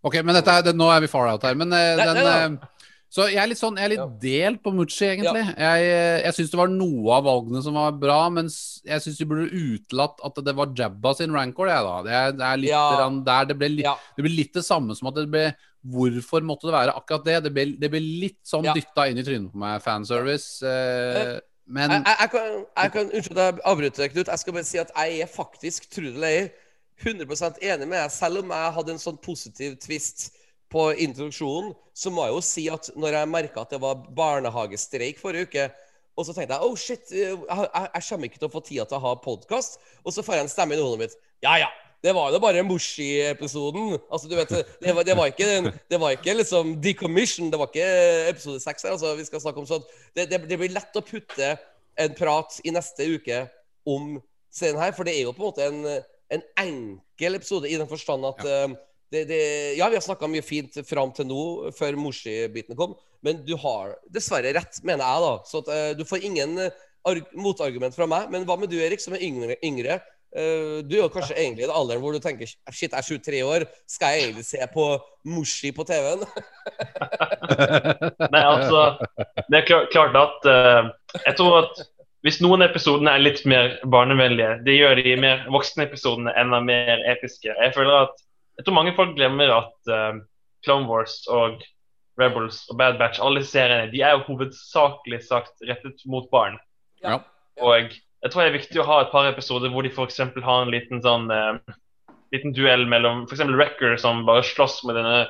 Ok, 0.04 0.16
men 0.26 0.34
dette 0.38 0.50
er, 0.50 0.64
det, 0.66 0.76
nå 0.76 0.88
er 0.90 1.02
vi 1.04 1.08
far 1.12 1.28
out 1.30 1.44
her. 1.46 1.54
Men 1.60 1.72
eh, 1.78 1.96
Nei, 2.00 2.06
den 2.10 2.16
nei, 2.16 2.24
nei. 2.24 2.38
eh, 2.62 2.88
Så 3.12 3.26
jeg 3.28 3.42
er 3.44 3.50
litt 3.52 3.60
sånn, 3.60 3.76
jeg 3.78 3.86
er 3.86 3.92
litt 3.92 4.00
Ja. 4.00 4.08
delt 4.24 4.62
på 4.64 4.72
Mucci, 4.74 5.04
egentlig. 5.10 5.42
Jeg, 5.60 5.88
eh, 5.92 6.22
jeg 6.24 6.34
syns 6.38 6.52
det 6.54 6.60
var 6.62 6.70
noe 6.72 7.12
av 7.18 7.26
valgene 7.28 7.62
som 7.62 7.76
var 7.76 7.92
bra, 8.00 8.20
men 8.32 8.48
jeg 8.48 9.04
syns 9.04 9.18
du 9.20 9.26
burde 9.28 9.50
utelatt 9.52 10.24
at 10.24 10.40
det 10.48 10.54
var 10.56 10.72
Jabba 10.74 11.12
sin 11.20 11.36
rancor, 11.36 11.68
jeg, 11.68 11.84
da. 11.84 11.98
Det 12.08 12.14
er, 12.22 12.32
det 12.40 12.48
er 12.48 12.62
litt 12.64 12.72
Ja. 12.72 13.10
der 13.28 13.46
det 13.52 13.58
ble 13.60 13.70
litt 13.76 13.86
Ja. 13.86 13.98
det 14.16 14.24
ble 14.26 14.32
litt 14.38 14.54
det 14.54 14.64
samme 14.64 14.96
som 14.96 15.08
at 15.12 15.16
det 15.20 15.30
ble 15.30 15.50
Hvorfor 15.84 16.44
måtte 16.46 16.70
det 16.70 16.74
være 16.78 16.94
akkurat 16.96 17.24
det? 17.26 17.36
Det 17.44 17.52
ble, 17.54 17.64
det 17.82 17.90
ble 17.90 18.00
litt 18.00 18.38
sånn 18.46 18.64
Ja. 18.64 18.74
dytta 18.78 19.10
inn 19.10 19.18
i 19.18 19.24
trynet 19.26 19.52
på 19.52 19.58
meg, 19.58 19.82
fanservice. 19.82 20.62
Eh, 20.62 21.40
men 21.68 21.90
Jeg, 21.90 22.04
jeg, 22.06 22.18
jeg 22.20 22.30
kan, 22.30 22.66
jeg 22.78 22.92
kan 22.94 23.10
Unnskyld 23.12 23.38
at 23.42 23.56
jeg 23.56 23.64
avbryter, 23.66 24.10
Knut. 24.14 24.28
Jeg 24.28 24.40
skal 24.40 24.54
bare 24.54 24.64
si 24.64 24.78
at 24.78 24.92
jeg 24.96 25.22
er 25.22 25.26
faktisk, 25.28 25.90
tro 25.90 26.04
det 26.06 26.14
eller 26.16 26.28
ei, 26.28 26.52
100% 27.02 27.62
enig 27.62 27.88
med 27.88 27.98
deg. 27.98 28.14
Selv 28.14 28.42
om 28.44 28.54
jeg 28.54 28.76
hadde 28.78 28.96
en 28.96 29.02
sånn 29.02 29.20
positiv 29.22 29.78
twist 29.82 30.30
på 30.72 30.88
introduksjonen, 31.04 31.74
så 31.94 32.12
må 32.14 32.26
jeg 32.26 32.36
jo 32.36 32.44
si 32.48 32.66
at 32.72 32.90
når 32.96 33.20
jeg 33.20 33.32
merka 33.32 33.66
at 33.66 33.74
det 33.74 33.82
var 33.84 34.06
barnehagestreik 34.16 35.20
forrige 35.20 35.50
uke, 35.50 35.70
og 36.16 36.28
så 36.28 36.36
tenkte 36.36 36.56
jeg 36.56 36.68
oh 36.68 36.76
shit, 36.80 37.12
jeg, 37.12 37.38
jeg, 37.48 38.04
kommer 38.08 38.30
ikke 38.30 38.40
til 38.40 38.50
å 38.50 38.54
få 38.54 38.62
tida 38.64 38.86
til 38.88 39.00
å 39.00 39.06
ha 39.06 39.14
podkast, 39.24 39.80
og 40.04 40.16
så 40.16 40.24
får 40.24 40.38
jeg 40.38 40.46
en 40.46 40.52
stemme 40.52 40.78
i 40.78 40.82
hodet 40.82 41.02
mitt. 41.04 41.18
Ja 41.44 41.58
ja, 41.60 41.70
det 42.04 42.14
var 42.18 42.32
jo 42.34 42.40
bare 42.42 42.64
Mushi-episoden. 42.68 43.98
Altså, 44.12 44.30
du 44.30 44.36
vet, 44.38 44.54
det 44.84 44.96
var, 44.96 45.06
det 45.08 45.18
var 45.18 45.32
ikke 45.32 45.72
Det 45.90 46.00
var 46.00 46.16
ikke 46.16 46.38
liksom 46.40 46.76
decommission, 46.84 47.52
det 47.52 47.60
var 47.60 47.70
ikke 47.72 47.90
episode 48.32 48.64
seks 48.64 48.88
her, 48.88 48.96
altså, 48.96 49.16
vi 49.20 49.28
skal 49.28 49.44
snakke 49.44 49.64
om 49.64 49.70
sånt. 49.70 49.92
Det, 50.16 50.30
det, 50.32 50.44
det 50.50 50.60
blir 50.60 50.74
lett 50.74 50.98
å 50.98 51.06
putte 51.06 51.56
en 52.00 52.16
prat 52.18 52.60
i 52.64 52.74
neste 52.74 53.08
uke 53.12 53.46
om 53.88 54.16
scenen 54.52 54.82
her, 54.82 54.96
for 54.96 55.08
det 55.08 55.16
er 55.18 55.28
jo 55.28 55.36
på 55.36 55.44
en 55.44 55.50
måte 55.50 55.68
en, 55.68 55.84
en 56.32 56.44
enkel 56.64 57.38
episode 57.38 57.70
i 57.70 57.78
den 57.80 57.90
forstand 57.90 58.26
at 58.30 58.46
ja. 58.48 58.62
det, 59.12 59.26
det, 59.30 59.42
ja, 59.80 59.90
vi 59.92 60.00
har 60.00 60.06
snakka 60.06 60.30
mye 60.32 60.46
fint 60.46 60.80
fram 60.88 61.12
til 61.16 61.28
nå, 61.30 61.42
før 61.78 62.00
Morsi-biten 62.00 62.78
kom, 62.80 62.96
men 63.26 63.44
du 63.46 63.54
har 63.60 63.98
dessverre 64.14 64.54
rett, 64.56 64.80
mener 64.88 65.06
jeg, 65.06 65.26
da. 65.28 65.34
Så 65.48 65.62
at, 65.62 65.74
eh, 65.76 65.92
du 66.00 66.06
får 66.08 66.26
ingen 66.30 66.58
eh, 66.64 66.80
arg 67.08 67.36
motargument 67.38 67.96
fra 67.96 68.08
meg. 68.10 68.32
Men 68.34 68.48
hva 68.48 68.58
med 68.60 68.72
du, 68.72 68.80
Erik, 68.82 69.02
som 69.04 69.16
er 69.18 69.24
yngre? 69.26 69.58
yngre? 69.66 70.00
Uh, 70.32 70.80
du 70.88 70.94
er 70.96 71.02
jo 71.02 71.12
kanskje 71.12 71.36
egentlig 71.36 71.66
i 71.66 71.68
den 71.68 71.76
alderen 71.76 72.00
hvor 72.00 72.14
du 72.16 72.22
tenker 72.24 72.48
Shit, 72.48 72.94
jeg 72.94 72.96
er 72.96 73.04
23 73.04 73.40
år, 73.44 73.66
skal 73.84 74.14
jeg 74.14 74.30
egentlig 74.30 74.46
se 74.48 74.68
på 74.72 74.86
Morsi 75.28 75.74
på 75.76 75.84
TV-en? 75.84 76.24
Nei, 78.32 78.40
altså 78.40 78.86
Det 79.50 79.60
er 79.60 79.66
klart, 79.68 79.90
klart 79.92 80.16
at 80.22 80.48
uh, 80.48 80.88
Jeg 81.26 81.36
tror 81.36 81.58
at 81.66 81.84
hvis 82.26 82.38
noen 82.44 82.62
episodene 82.66 83.16
er 83.16 83.24
litt 83.24 83.42
mer 83.50 83.78
barnevennlige, 83.90 84.60
det 84.66 84.78
gjør 84.78 85.00
de 85.02 85.16
mer 85.22 85.46
voksne 85.54 85.88
episodene 85.88 86.34
enda 86.38 86.60
mer 86.64 87.02
episke. 87.10 87.50
Jeg 87.50 87.74
føler 87.78 88.06
at 88.08 88.28
Jeg 88.60 88.66
tror 88.68 88.76
mange 88.76 88.92
folk 88.94 89.16
glemmer 89.16 89.50
at 89.56 89.90
uh, 89.90 90.20
Clone 90.62 90.86
Wars 90.86 91.24
og 91.32 91.64
Rebels 92.20 92.60
og 92.70 92.78
Bad 92.78 93.00
Batch, 93.00 93.22
alle 93.24 93.42
disse 93.42 93.56
seriene, 93.56 93.90
de 93.90 94.04
er 94.04 94.12
jo 94.14 94.26
hovedsakelig 94.28 95.22
sagt 95.26 95.64
rettet 95.66 96.04
mot 96.06 96.28
barn. 96.30 96.60
Ja. 97.02 97.22
Og 97.64 97.96
jeg 97.96 98.30
tror 98.30 98.44
det 98.44 98.52
er 98.52 98.58
viktig 98.60 98.82
å 98.84 98.86
ha 98.86 99.00
et 99.02 99.14
par 99.14 99.30
episoder 99.32 99.72
hvor 99.74 99.88
de 99.88 99.90
f.eks. 99.90 100.20
har 100.20 100.66
en 100.66 100.74
liten 100.74 101.02
sånn 101.02 101.32
uh, 101.34 101.58
liten 102.36 102.54
duell 102.54 102.86
mellom 102.92 103.26
f.eks. 103.26 103.42
Wrecker 103.50 103.98
som 104.02 104.26
bare 104.28 104.46
slåss 104.46 104.82
med 104.86 105.00
denne 105.00 105.24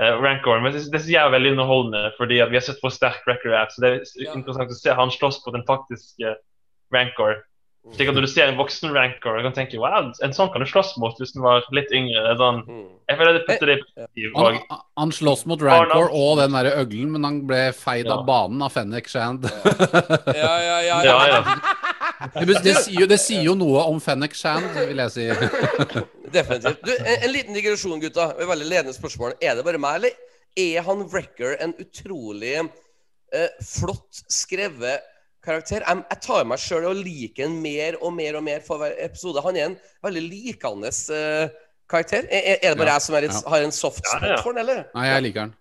eh, 0.00 0.14
Rancor. 0.20 0.60
Men 0.60 0.72
det, 0.72 0.84
det 0.90 1.00
synes 1.00 1.12
jeg 1.14 1.22
er 1.24 1.30
veldig 1.34 1.52
underholdende, 1.56 2.12
fordi 2.18 2.40
at 2.42 2.50
vi 2.50 2.56
har 2.58 2.66
sett 2.66 2.80
hvor 2.82 2.90
sterk 2.94 3.22
Rancor 3.28 3.52
er. 3.54 3.66
Så 3.70 3.80
det 3.84 3.90
er 3.94 4.04
Ja. 4.24 4.32
interessant 4.34 4.70
å 4.70 4.78
se 4.80 4.90
han 4.94 5.10
slåss 5.10 5.42
på 5.44 5.52
den 5.54 5.64
faktiske 5.68 6.36
Rancor. 6.92 7.42
Slik 7.92 8.08
at 8.08 8.14
Når 8.16 8.24
du 8.24 8.28
ser 8.32 8.48
en 8.48 8.56
voksen 8.56 8.94
Rancor, 8.96 9.36
du 9.36 9.42
kan 9.44 9.52
tenke 9.52 9.76
wow, 9.76 10.06
en 10.24 10.32
sånn 10.32 10.48
kan 10.54 10.62
du 10.64 10.66
slåss 10.70 10.94
mot 10.96 11.18
hvis 11.20 11.34
den 11.34 11.42
var 11.44 11.66
litt 11.76 11.90
yngre. 11.92 12.22
Det 12.24 12.30
er 12.32 12.38
sånn, 12.40 12.62
Mm. 12.64 12.86
jeg 13.10 13.18
føler 13.18 13.32
det 13.36 13.42
putter 13.46 13.66
det 13.66 13.74
i 13.76 13.82
perspektiv. 13.82 14.30
Han, 14.40 14.78
han 14.96 15.10
slåss 15.12 15.44
mot 15.46 15.60
Rancor 15.60 16.08
og 16.10 16.38
den 16.40 16.52
derre 16.56 16.72
øglen, 16.80 17.10
men 17.12 17.24
han 17.28 17.42
ble 17.46 17.72
feid 17.76 18.06
Ja. 18.06 18.14
av 18.16 18.24
banen 18.24 18.62
av 18.64 18.72
Fennek 18.72 19.06
Shand. 19.06 19.44
Ja, 19.44 20.54
ja, 20.64 20.78
ja. 20.80 21.02
ja, 21.04 21.18
ja. 21.28 21.42
Det, 22.34 22.58
det, 22.64 22.74
sier 22.84 23.00
jo, 23.02 23.06
det 23.10 23.18
sier 23.20 23.42
jo 23.46 23.54
noe 23.58 23.82
om 23.90 23.98
Fennec 24.02 24.34
Shand, 24.38 24.66
vil 24.76 25.00
jeg 25.02 25.12
si. 25.14 25.24
Definitivt. 26.34 26.84
Du, 26.84 26.92
en, 26.94 27.16
en 27.26 27.32
liten 27.32 27.56
digresjon, 27.56 27.98
gutta. 28.02 28.30
Et 28.38 28.48
veldig 28.48 28.68
ledende 28.70 28.94
spørsmål. 28.96 29.34
Er 29.42 29.58
det 29.58 29.64
bare 29.66 29.80
meg, 29.82 29.98
eller 30.00 30.14
er 30.64 30.86
han 30.86 31.02
Wrecker 31.10 31.56
en 31.64 31.74
utrolig 31.82 32.54
eh, 32.60 33.50
flott 33.66 34.22
skrevet 34.30 35.02
karakter? 35.44 35.82
Jeg, 35.84 36.04
jeg 36.14 36.22
tar 36.28 36.46
meg 36.48 36.62
sjøl 36.62 36.86
og 36.92 37.00
liker 37.02 37.48
han 37.48 37.58
mer 37.64 37.98
og 38.00 38.14
mer 38.16 38.38
og 38.40 38.46
mer 38.46 38.62
for 38.66 38.82
hver 38.82 38.94
episode. 39.04 39.42
Han 39.44 39.58
er 39.58 39.68
en 39.72 39.76
veldig 40.06 40.24
likende 40.28 40.92
eh, 41.18 41.48
karakter. 41.90 42.28
Er, 42.30 42.54
er- 42.54 42.70
det 42.70 42.78
bare 42.80 42.94
Ja, 42.94 43.00
jeg 43.00 43.08
som 43.08 43.18
er 43.18 43.26
litt, 43.26 43.36
ja. 43.40 43.50
har 43.56 43.66
en 43.66 43.74
soft 43.74 44.06
spot 44.06 44.30
ja. 44.30 44.38
for 44.40 44.54
han, 44.54 44.62
eller? 44.64 44.86
Nei, 44.94 45.08
jeg 45.10 45.26
liker 45.28 45.46
han. 45.48 45.54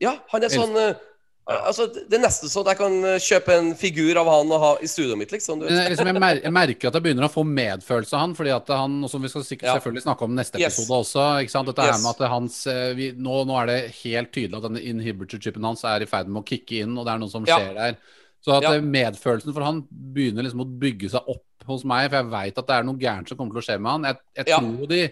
Ja, 0.00 0.16
han 0.32 0.44
er 0.46 0.52
sånn 0.52 0.76
eh, 0.80 1.06
Altså, 1.50 1.86
Det 1.90 2.20
sånn 2.30 2.62
at 2.62 2.70
jeg 2.70 2.78
kan 2.78 2.96
eh, 3.04 3.18
kjøpe 3.18 3.54
en 3.58 3.70
figur 3.78 4.18
av 4.20 4.28
han 4.30 4.52
og 4.54 4.60
ha 4.62 4.70
i 4.80 4.86
studioet 4.90 5.18
mitt, 5.18 5.32
liksom. 5.34 5.58
Du 5.60 5.66
vet. 5.66 5.74
jeg, 5.74 5.90
liksom, 5.94 6.06
jeg, 6.10 6.22
mer, 6.22 6.40
jeg 6.44 6.52
merker 6.54 6.88
at 6.90 6.94
jeg 6.98 7.02
begynner 7.06 7.26
å 7.26 7.32
få 7.32 7.42
medfølelse 7.48 8.14
av 8.14 8.20
han, 8.22 8.34
fordi 8.38 8.52
at 8.54 8.70
han, 8.74 8.96
som 9.10 9.22
vi 9.24 9.30
skal 9.32 9.42
sikkert 9.48 9.72
selvfølgelig 9.74 10.04
snakke 10.06 10.28
om 10.28 10.36
neste 10.38 10.60
Yes. 10.62 10.78
episode 10.78 11.00
også 11.02 11.24
ikke 11.42 11.54
sant? 11.56 11.66
Dette 11.72 11.82
her 11.82 11.92
Yes. 11.96 12.04
med 12.04 12.10
at 12.20 12.30
hans, 12.30 12.60
eh, 12.70 12.94
vi, 12.94 13.10
nå, 13.18 13.44
nå 13.50 13.58
er 13.62 13.66
det 13.72 13.78
helt 14.04 14.32
tydelig 14.32 14.56
at 14.60 14.68
denne 14.68 14.84
inhibitor-chipen 14.92 15.64
hans 15.64 15.84
er 15.84 16.02
i 16.06 16.10
ferd 16.10 16.28
med 16.30 16.42
å 16.44 16.46
kicke 16.46 16.82
inn, 16.84 16.96
og 16.96 17.04
det 17.06 17.14
er 17.14 17.18
noe 17.24 17.32
som 17.34 17.44
skjer 17.44 17.74
der. 17.74 17.96
Så 18.40 18.56
at 18.56 18.62
Ja. 18.62 18.72
eh, 18.78 18.80
medfølelsen 18.80 19.52
for 19.52 19.62
han 19.66 19.82
begynner 19.90 20.42
liksom 20.46 20.62
å 20.62 20.70
bygge 20.78 21.10
seg 21.10 21.26
opp 21.28 21.44
hos 21.66 21.84
meg, 21.84 22.08
for 22.10 22.22
jeg 22.22 22.30
veit 22.30 22.58
at 22.58 22.66
det 22.66 22.76
er 22.78 22.82
noe 22.84 22.96
gærent 22.96 23.28
som 23.28 23.36
kommer 23.36 23.52
til 23.52 23.60
å 23.60 23.66
skje 23.68 23.80
med 23.80 23.90
han. 23.90 24.02
Jeg, 24.04 24.16
jeg, 24.36 24.46
Ja. 24.48 24.58
tror, 24.60 24.86
de, 24.88 25.02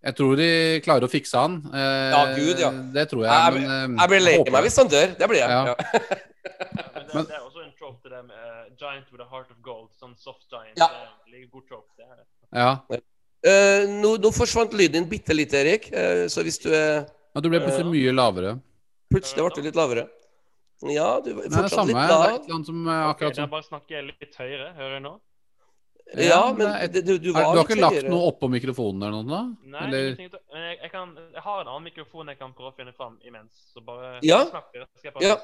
jeg 0.00 0.16
tror 0.16 0.36
de 0.40 0.48
klarer 0.84 1.04
å 1.06 1.10
fikse 1.12 1.36
han. 1.36 1.58
Eh, 1.74 2.10
Ja, 2.14 2.20
Gud, 2.36 2.58
ja. 2.62 2.70
Det 2.94 3.04
tror 3.10 3.24
jeg. 3.26 3.30
Jeg, 3.32 3.54
men, 3.54 3.70
eh, 3.70 4.00
jeg 4.00 4.12
blir 4.12 4.22
lei 4.24 4.36
meg 4.56 4.66
hvis 4.66 4.78
han 4.80 4.88
dør. 4.88 5.14
Det 5.18 5.28
blir 5.28 5.40
jeg. 5.42 5.50
Ja. 5.50 5.62
Ja. 5.66 5.74
men 5.76 7.06
det, 7.06 7.14
Men- 7.14 7.26
det 7.28 7.36
er 7.36 7.44
også 7.44 7.64
en 7.66 7.72
trope 7.78 8.00
til 8.02 8.10
det 8.16 8.22
med 8.24 8.36
eh, 8.48 8.66
Giant 8.80 9.06
with 9.12 9.22
a 9.24 9.28
heart 9.30 9.50
of 9.52 9.58
gold. 9.62 9.88
Sånn 10.00 10.14
soft 10.16 10.46
giant. 10.48 10.76
Ja. 10.80 10.88
Det 11.28 11.36
er 11.36 11.42
en 11.44 11.50
god 11.52 11.66
trope. 11.68 11.90
Det 12.00 12.06
er. 12.08 12.24
Ja. 12.56 12.70
Uh, 13.40 13.84
nå, 14.02 14.16
nå 14.20 14.30
forsvant 14.36 14.72
lyden 14.76 14.98
din 15.00 15.08
bitte 15.08 15.32
litt, 15.36 15.52
Erik. 15.56 15.86
Uh, 15.92 16.26
så 16.28 16.42
hvis 16.44 16.58
du 16.60 16.68
er 16.74 17.06
ja, 17.06 17.40
du 17.40 17.46
ble 17.48 17.60
plutselig 17.62 17.86
mye 17.92 18.12
lavere. 18.12 18.56
Plutselig 19.12 19.44
ble 19.46 19.52
du 19.54 19.68
litt 19.68 19.78
lavere. 19.78 20.08
Ja, 20.90 21.20
du 21.20 21.34
var 21.36 21.44
Nei, 21.44 21.48
det 21.48 21.52
er 21.52 21.56
fortsatt 21.60 21.76
samme. 21.76 21.92
litt 21.92 22.08
Det 22.10 22.16
er 22.16 22.34
et 22.34 22.44
eller 22.48 22.56
annet 22.56 22.68
som 22.70 22.80
eh, 22.88 23.00
akkurat 23.10 23.30
okay, 23.30 23.42
som 23.44 23.50
bare 23.52 23.66
snakker 23.68 23.96
jeg 23.98 24.06
litt 24.08 24.38
høyere. 24.40 24.68
Hører 24.78 24.94
jeg 24.96 25.02
nå? 25.04 25.12
Ja, 26.18 26.52
men 26.56 26.92
det 26.92 27.04
du, 27.06 27.18
du 27.18 27.30
var 27.32 27.52
du 27.52 27.60
har 27.60 27.66
ikke 27.66 27.78
lagt 27.78 28.08
noe 28.10 28.30
oppå 28.32 28.48
mikrofonen 28.50 29.02
eller 29.06 29.22
noe? 29.22 29.30
da? 29.30 29.42
Nei, 29.74 29.82
Eller. 29.86 30.08
Men 30.18 30.64
jeg, 30.66 30.78
jeg, 30.82 30.90
kan, 30.90 31.12
jeg 31.36 31.44
har 31.44 31.60
en 31.60 31.68
annen 31.68 31.86
mikrofon 31.86 32.32
jeg 32.32 32.38
kan 32.40 32.54
prøve 32.56 32.72
å 32.72 32.76
finne 32.78 32.94
fram 32.96 33.18
imens. 33.26 33.68
Så 33.74 33.84
bare 33.84 34.18
Ja. 34.26 34.44
snakk. 34.50 34.72
jeg 34.74 35.12
Ja. 35.22 35.36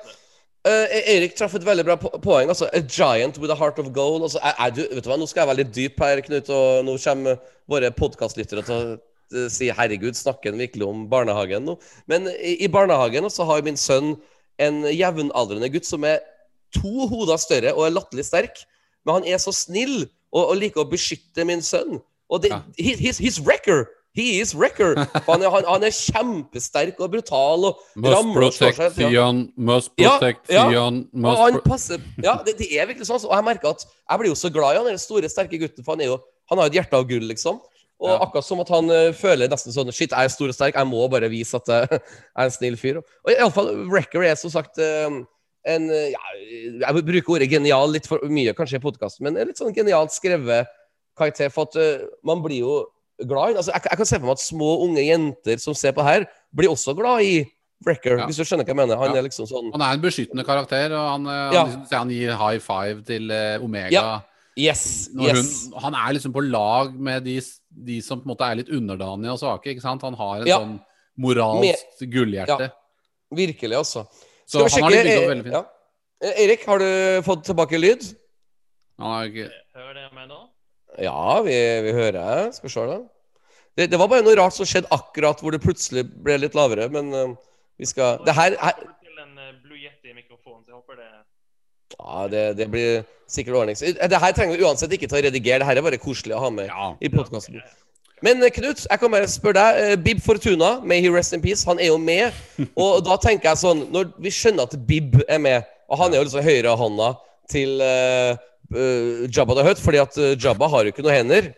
Eh, 0.66 1.14
Erik 1.14 1.36
traff 1.38 1.54
et 1.54 1.62
veldig 1.66 1.84
bra 1.86 1.94
po 1.96 2.10
poeng. 2.18 2.48
Altså, 2.50 2.66
A 2.74 2.80
giant 2.82 3.38
with 3.38 3.52
a 3.52 3.54
heart 3.54 3.78
of 3.78 3.92
gold. 3.94 4.22
Altså, 4.26 4.40
er, 4.42 4.54
er 4.58 4.70
du, 4.74 4.82
vet 4.82 5.04
du 5.04 5.10
hva, 5.10 5.18
Nå 5.20 5.28
skal 5.30 5.44
jeg 5.44 5.50
være 5.52 5.60
litt 5.62 5.74
dyp 5.76 6.00
her, 6.02 6.22
Knut, 6.26 6.50
og 6.50 6.86
nå 6.88 6.96
kommer 7.04 7.38
våre 7.70 7.92
podkastlyttere 7.94 8.64
til 8.66 8.74
å 8.74 8.96
eh, 8.96 9.48
si 9.52 9.70
'herregud, 9.70 10.18
snakker 10.18 10.50
han 10.50 10.58
virkelig 10.58 10.88
om 10.88 11.04
barnehagen 11.12 11.68
nå?' 11.68 11.78
Men 12.10 12.26
i, 12.34 12.56
i 12.66 12.68
barnehagen 12.72 13.30
så 13.30 13.46
har 13.46 13.62
min 13.62 13.78
sønn 13.78 14.16
en 14.58 14.82
jevnaldrende 14.90 15.70
gutt 15.70 15.86
som 15.86 16.02
er 16.08 16.18
to 16.74 17.06
hoder 17.12 17.38
større 17.38 17.74
og 17.76 17.86
er 17.86 17.94
latterlig 17.94 18.26
sterk. 18.26 18.64
Men 19.04 19.20
han 19.20 19.28
er 19.30 19.38
så 19.38 19.54
snill 19.54 20.08
og, 20.36 20.42
og 20.52 20.56
liker 20.60 20.84
å 20.84 20.90
beskytte 20.90 21.46
min 21.48 21.64
sønn. 21.64 21.96
Og 22.28 22.42
det, 22.44 22.50
Ja. 22.52 22.60
he, 22.76 22.92
he's, 23.00 23.18
he's 23.22 23.40
wrecker! 23.40 23.86
He 24.16 24.38
is 24.40 24.54
wrecker! 24.56 24.94
Han 25.26 25.42
han, 25.44 25.64
han 25.68 25.84
er 25.84 25.92
kjempesterk 25.92 27.00
og 27.04 27.10
brutal 27.12 27.66
og 27.68 27.82
must 28.00 28.14
ramler 28.14 28.46
og 28.48 28.54
slår 28.56 28.72
seg. 28.78 28.84
Ja. 28.96 29.08
Theon, 29.10 29.42
must 29.56 29.92
protect 29.98 30.48
ja. 30.52 30.64
Theon, 30.70 31.02
Og 31.12 31.20
must 31.26 31.42
han 31.42 31.58
passer 31.66 32.00
Ja, 32.24 32.38
det, 32.46 32.56
det 32.62 32.70
er 32.80 32.88
virkelig 32.88 33.08
sånn. 33.10 33.20
Og 33.28 33.34
jeg 33.36 33.44
merker 33.50 33.74
at 33.74 33.84
jeg 33.86 34.22
blir 34.22 34.32
jo 34.32 34.38
så 34.40 34.50
glad 34.54 34.72
i 34.76 34.80
han 34.80 34.88
den 34.88 35.00
store, 35.02 35.28
sterke 35.32 35.60
gutten, 35.60 35.84
for 35.84 35.96
han 35.96 36.06
jo 36.08 36.16
Han 36.50 36.60
har 36.62 36.70
et 36.70 36.76
hjerte 36.78 36.94
av 36.96 37.04
gull, 37.10 37.26
liksom. 37.28 37.60
Og 38.00 38.08
Ja. 38.12 38.16
akkurat 38.24 38.44
som 38.44 38.60
at 38.60 38.68
han 38.72 38.90
uh, 38.92 39.12
føler 39.16 39.48
nesten 39.52 39.72
sånn 39.72 39.88
Shit, 39.92 40.12
jeg 40.12 40.28
er 40.28 40.32
stor 40.32 40.48
og 40.52 40.56
sterk, 40.56 40.76
jeg 40.76 40.88
må 40.88 41.04
bare 41.12 41.28
vise 41.32 41.56
at 41.60 41.68
jeg 41.72 42.00
er 42.38 42.44
en 42.48 42.52
snill 42.56 42.76
fyr. 42.80 42.98
Og 43.24 43.32
iallfall 43.32 43.70
Wrecker 43.92 44.24
er 44.24 44.36
som 44.40 44.52
sagt 44.52 44.78
eh, 44.80 45.20
en 45.66 45.88
eh, 45.90 46.12
ja, 46.14 46.20
Jeg 46.86 47.06
bruker 47.08 47.36
ordet 47.36 47.50
genial 47.50 47.90
litt 47.94 48.06
for 48.08 48.22
mye 48.30 48.54
kanskje 48.56 48.78
i 48.78 48.84
podkasten, 48.84 49.26
men 49.26 49.36
en 49.40 49.50
litt 49.50 49.58
sånn 49.60 49.74
genialt 49.76 50.14
skrevet 50.14 50.70
karakter. 51.18 51.50
For 51.50 51.66
at 51.68 51.76
uh, 51.80 52.06
man 52.26 52.42
blir 52.44 52.62
jo 52.62 52.76
glad 53.24 53.54
i 53.54 53.58
altså, 53.58 53.72
jeg, 53.72 53.86
jeg 53.90 53.98
kan 54.00 54.08
se 54.08 54.18
for 54.20 54.28
meg 54.28 54.36
at 54.36 54.44
små, 54.44 54.70
unge 54.86 55.04
jenter 55.06 55.60
som 55.62 55.76
ser 55.78 55.94
på 55.96 56.04
her, 56.06 56.26
blir 56.54 56.72
også 56.72 56.94
glad 56.98 57.24
i 57.26 57.36
Wrecker, 57.84 58.16
Ja. 58.16 58.24
hvis 58.28 58.38
du 58.40 58.44
skjønner 58.48 58.64
hva 58.64 58.72
jeg 58.72 58.78
mener. 58.78 58.96
Han 58.96 59.12
Ja. 59.12 59.18
er 59.20 59.26
liksom 59.26 59.44
sånn 59.48 59.66
Han 59.74 59.82
er 59.84 59.98
en 59.98 60.00
beskyttende 60.00 60.44
karakter, 60.48 60.92
og 60.96 61.10
han, 61.12 61.26
eh, 61.26 61.52
Ja. 61.52 61.64
han, 61.64 61.74
liksom, 61.74 61.98
han 61.98 62.10
gir 62.10 62.36
high 62.36 62.58
five 62.58 63.02
til 63.04 63.30
uh, 63.30 63.64
Omega. 63.64 63.90
Ja, 63.92 64.20
Yes, 64.56 65.10
yes. 65.12 65.68
hun, 65.68 65.80
han 65.82 65.94
er 65.94 66.14
liksom 66.16 66.32
på 66.32 66.40
lag 66.50 66.94
med 66.94 67.24
de, 67.24 67.34
de 67.68 68.00
som 68.00 68.22
på 68.22 68.24
en 68.24 68.30
måte 68.32 68.46
er 68.48 68.56
litt 68.56 68.70
underdanige 68.72 69.34
og 69.34 69.38
svake. 69.42 69.74
ikke 69.74 69.82
sant? 69.84 70.00
Han 70.00 70.14
har 70.16 70.40
en 70.40 70.46
sånn 70.48 70.80
moralsk 71.20 72.00
gullhjerte. 72.08 72.70
Virkelig, 73.36 73.76
altså. 73.76 74.06
Så 74.46 74.62
han 74.62 74.86
har 74.86 74.94
det 74.94 75.02
bygd 75.04 75.16
opp 75.16 75.22
eh, 75.22 75.28
veldig 75.32 75.44
fint. 75.48 75.54
ja. 75.56 75.64
Eh, 76.24 76.42
Erik, 76.46 76.62
har 76.70 76.78
du 76.80 76.88
fått 77.26 77.44
tilbake 77.48 77.78
lyd? 77.80 78.06
Har 79.02 79.26
ikke 79.28 79.48
Hører 79.76 79.94
dere 79.98 80.12
meg 80.16 80.28
nå? 80.30 80.38
Ja, 81.02 81.42
vi, 81.44 81.56
vi 81.84 81.92
hører. 81.92 82.46
Skal 82.56 82.68
vi 82.70 82.72
se, 82.72 82.84
da. 82.88 82.98
Det, 83.76 83.90
det 83.92 83.98
var 84.00 84.08
bare 84.08 84.24
noe 84.24 84.36
rart 84.38 84.54
som 84.56 84.64
skjedde 84.68 84.88
akkurat 84.94 85.42
hvor 85.44 85.52
det 85.52 85.60
plutselig 85.60 86.06
ble 86.24 86.38
litt 86.40 86.54
lavere, 86.56 86.86
men 86.88 87.10
uh, 87.12 87.34
vi 87.76 87.84
skal 87.90 88.22
Det 88.24 88.32
her, 88.32 88.54
her 88.56 88.78
eh, 88.80 88.86
Ja, 91.98 92.26
det, 92.32 92.44
det 92.58 92.66
blir 92.72 93.02
sikkert 93.30 93.58
ordning. 93.60 93.76
Eh, 93.82 94.08
Det 94.08 94.18
her 94.22 94.32
trenger 94.32 94.56
vi 94.56 94.64
uansett 94.64 94.92
ikke 94.96 95.08
til 95.10 95.20
å 95.20 95.24
redigere. 95.28 95.60
Det 95.62 95.68
her 95.68 95.80
er 95.82 95.86
bare 95.86 96.00
koselig 96.02 96.34
å 96.38 96.40
ha 96.46 96.50
med 96.50 96.66
Ja. 96.70 96.88
i 97.00 97.10
podkasten. 97.12 97.60
Men 98.24 98.42
eh, 98.42 98.50
Knut, 98.52 98.86
jeg 98.88 99.00
kan 99.00 99.12
bare 99.12 99.28
spørre 99.28 99.60
deg. 99.60 99.78
eh, 99.82 99.96
Bib 100.00 100.20
Fortuna, 100.24 100.80
may 100.80 101.00
he 101.04 101.12
rest 101.12 101.36
in 101.36 101.42
peace, 101.44 101.64
han 101.68 101.80
er 101.80 101.90
jo 101.90 101.98
med. 102.00 102.32
Og 102.76 103.04
da 103.04 103.18
tenker 103.20 103.50
jeg 103.50 103.60
sånn 103.60 103.86
Når 103.92 104.12
vi 104.22 104.32
skjønner 104.32 104.68
at 104.68 104.76
Bib 104.88 105.18
er 105.28 105.40
med, 105.42 105.66
og 105.90 106.00
han 106.00 106.14
er 106.14 106.22
jo 106.22 106.26
liksom 106.28 106.46
høyrehånda 106.46 107.12
til 107.52 107.78
uh, 107.78 108.32
Jabba 109.30 109.54
the 109.54 109.62
Hutt, 109.68 109.78
fordi 109.78 110.00
at 110.02 110.16
Jabba 110.42 110.66
har 110.72 110.88
jo 110.88 110.90
ikke 110.90 111.04
noen 111.04 111.14
hender. 111.14 111.52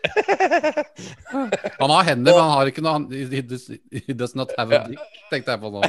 Han 1.80 1.94
har 1.94 2.04
hender, 2.10 2.34
men 2.34 2.42
han 2.42 2.50
har 2.52 2.68
ikke 2.68 2.82
noe 2.84 3.06
he, 3.08 3.40
does, 3.40 3.64
he 3.94 4.12
does 4.12 4.34
not 4.36 4.52
have 4.58 4.74
a 4.76 4.82
dick, 4.90 5.00
tenkte 5.30 5.54
jeg 5.54 5.62
på 5.62 5.70
nå. 5.72 5.80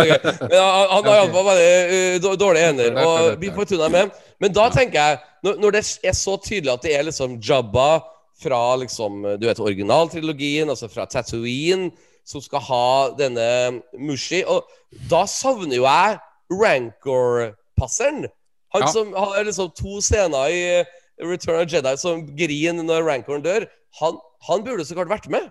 okay. 0.00 0.18
Men 0.24 0.56
han, 0.58 0.88
han 0.90 1.06
har 1.06 1.14
iallfall 1.20 1.46
bare 1.46 2.36
dårlige 2.40 2.66
hender. 2.66 2.90
Er 2.90 3.06
Og 3.06 3.38
Bib. 3.38 3.54
Fortuna 3.54 3.86
er 3.86 3.94
med. 3.94 4.18
Men 4.42 4.54
da 4.56 4.66
tenker 4.74 4.98
jeg, 4.98 5.20
når, 5.46 5.60
når 5.62 5.76
det 5.76 5.84
er 6.02 6.16
så 6.18 6.34
tydelig 6.42 6.72
at 6.74 6.82
det 6.82 6.96
er 6.98 7.06
liksom 7.06 7.38
Jabba 7.38 8.00
fra 8.42 8.60
liksom, 8.82 9.22
du 9.40 9.46
vet, 9.46 9.60
originaltrilogien, 9.62 10.68
altså 10.72 10.88
fra 10.90 11.06
Tatooine, 11.06 11.90
som 12.26 12.42
skal 12.44 12.60
ha 12.68 12.84
denne 13.18 13.80
Mushi 13.98 14.44
Og 14.46 14.68
da 15.10 15.24
savner 15.26 15.74
jo 15.80 15.86
jeg 15.88 16.18
Rancor-passeren. 16.52 18.26
Han 18.74 18.82
Ja. 18.82 18.86
som 18.86 19.12
har 19.12 19.44
liksom 19.44 19.70
to 19.74 20.00
scener 20.00 20.48
i 20.48 20.80
eh, 20.80 20.84
Return 21.20 21.62
of 21.62 21.72
Jedi 21.72 21.96
som 21.96 22.22
griner 22.36 22.82
når 22.82 23.04
Rancoren 23.04 23.42
dør. 23.42 23.66
Han, 24.00 24.18
han 24.48 24.64
burde 24.64 24.84
så 24.84 24.94
klart 24.94 25.08
vært 25.08 25.28
med. 25.28 25.50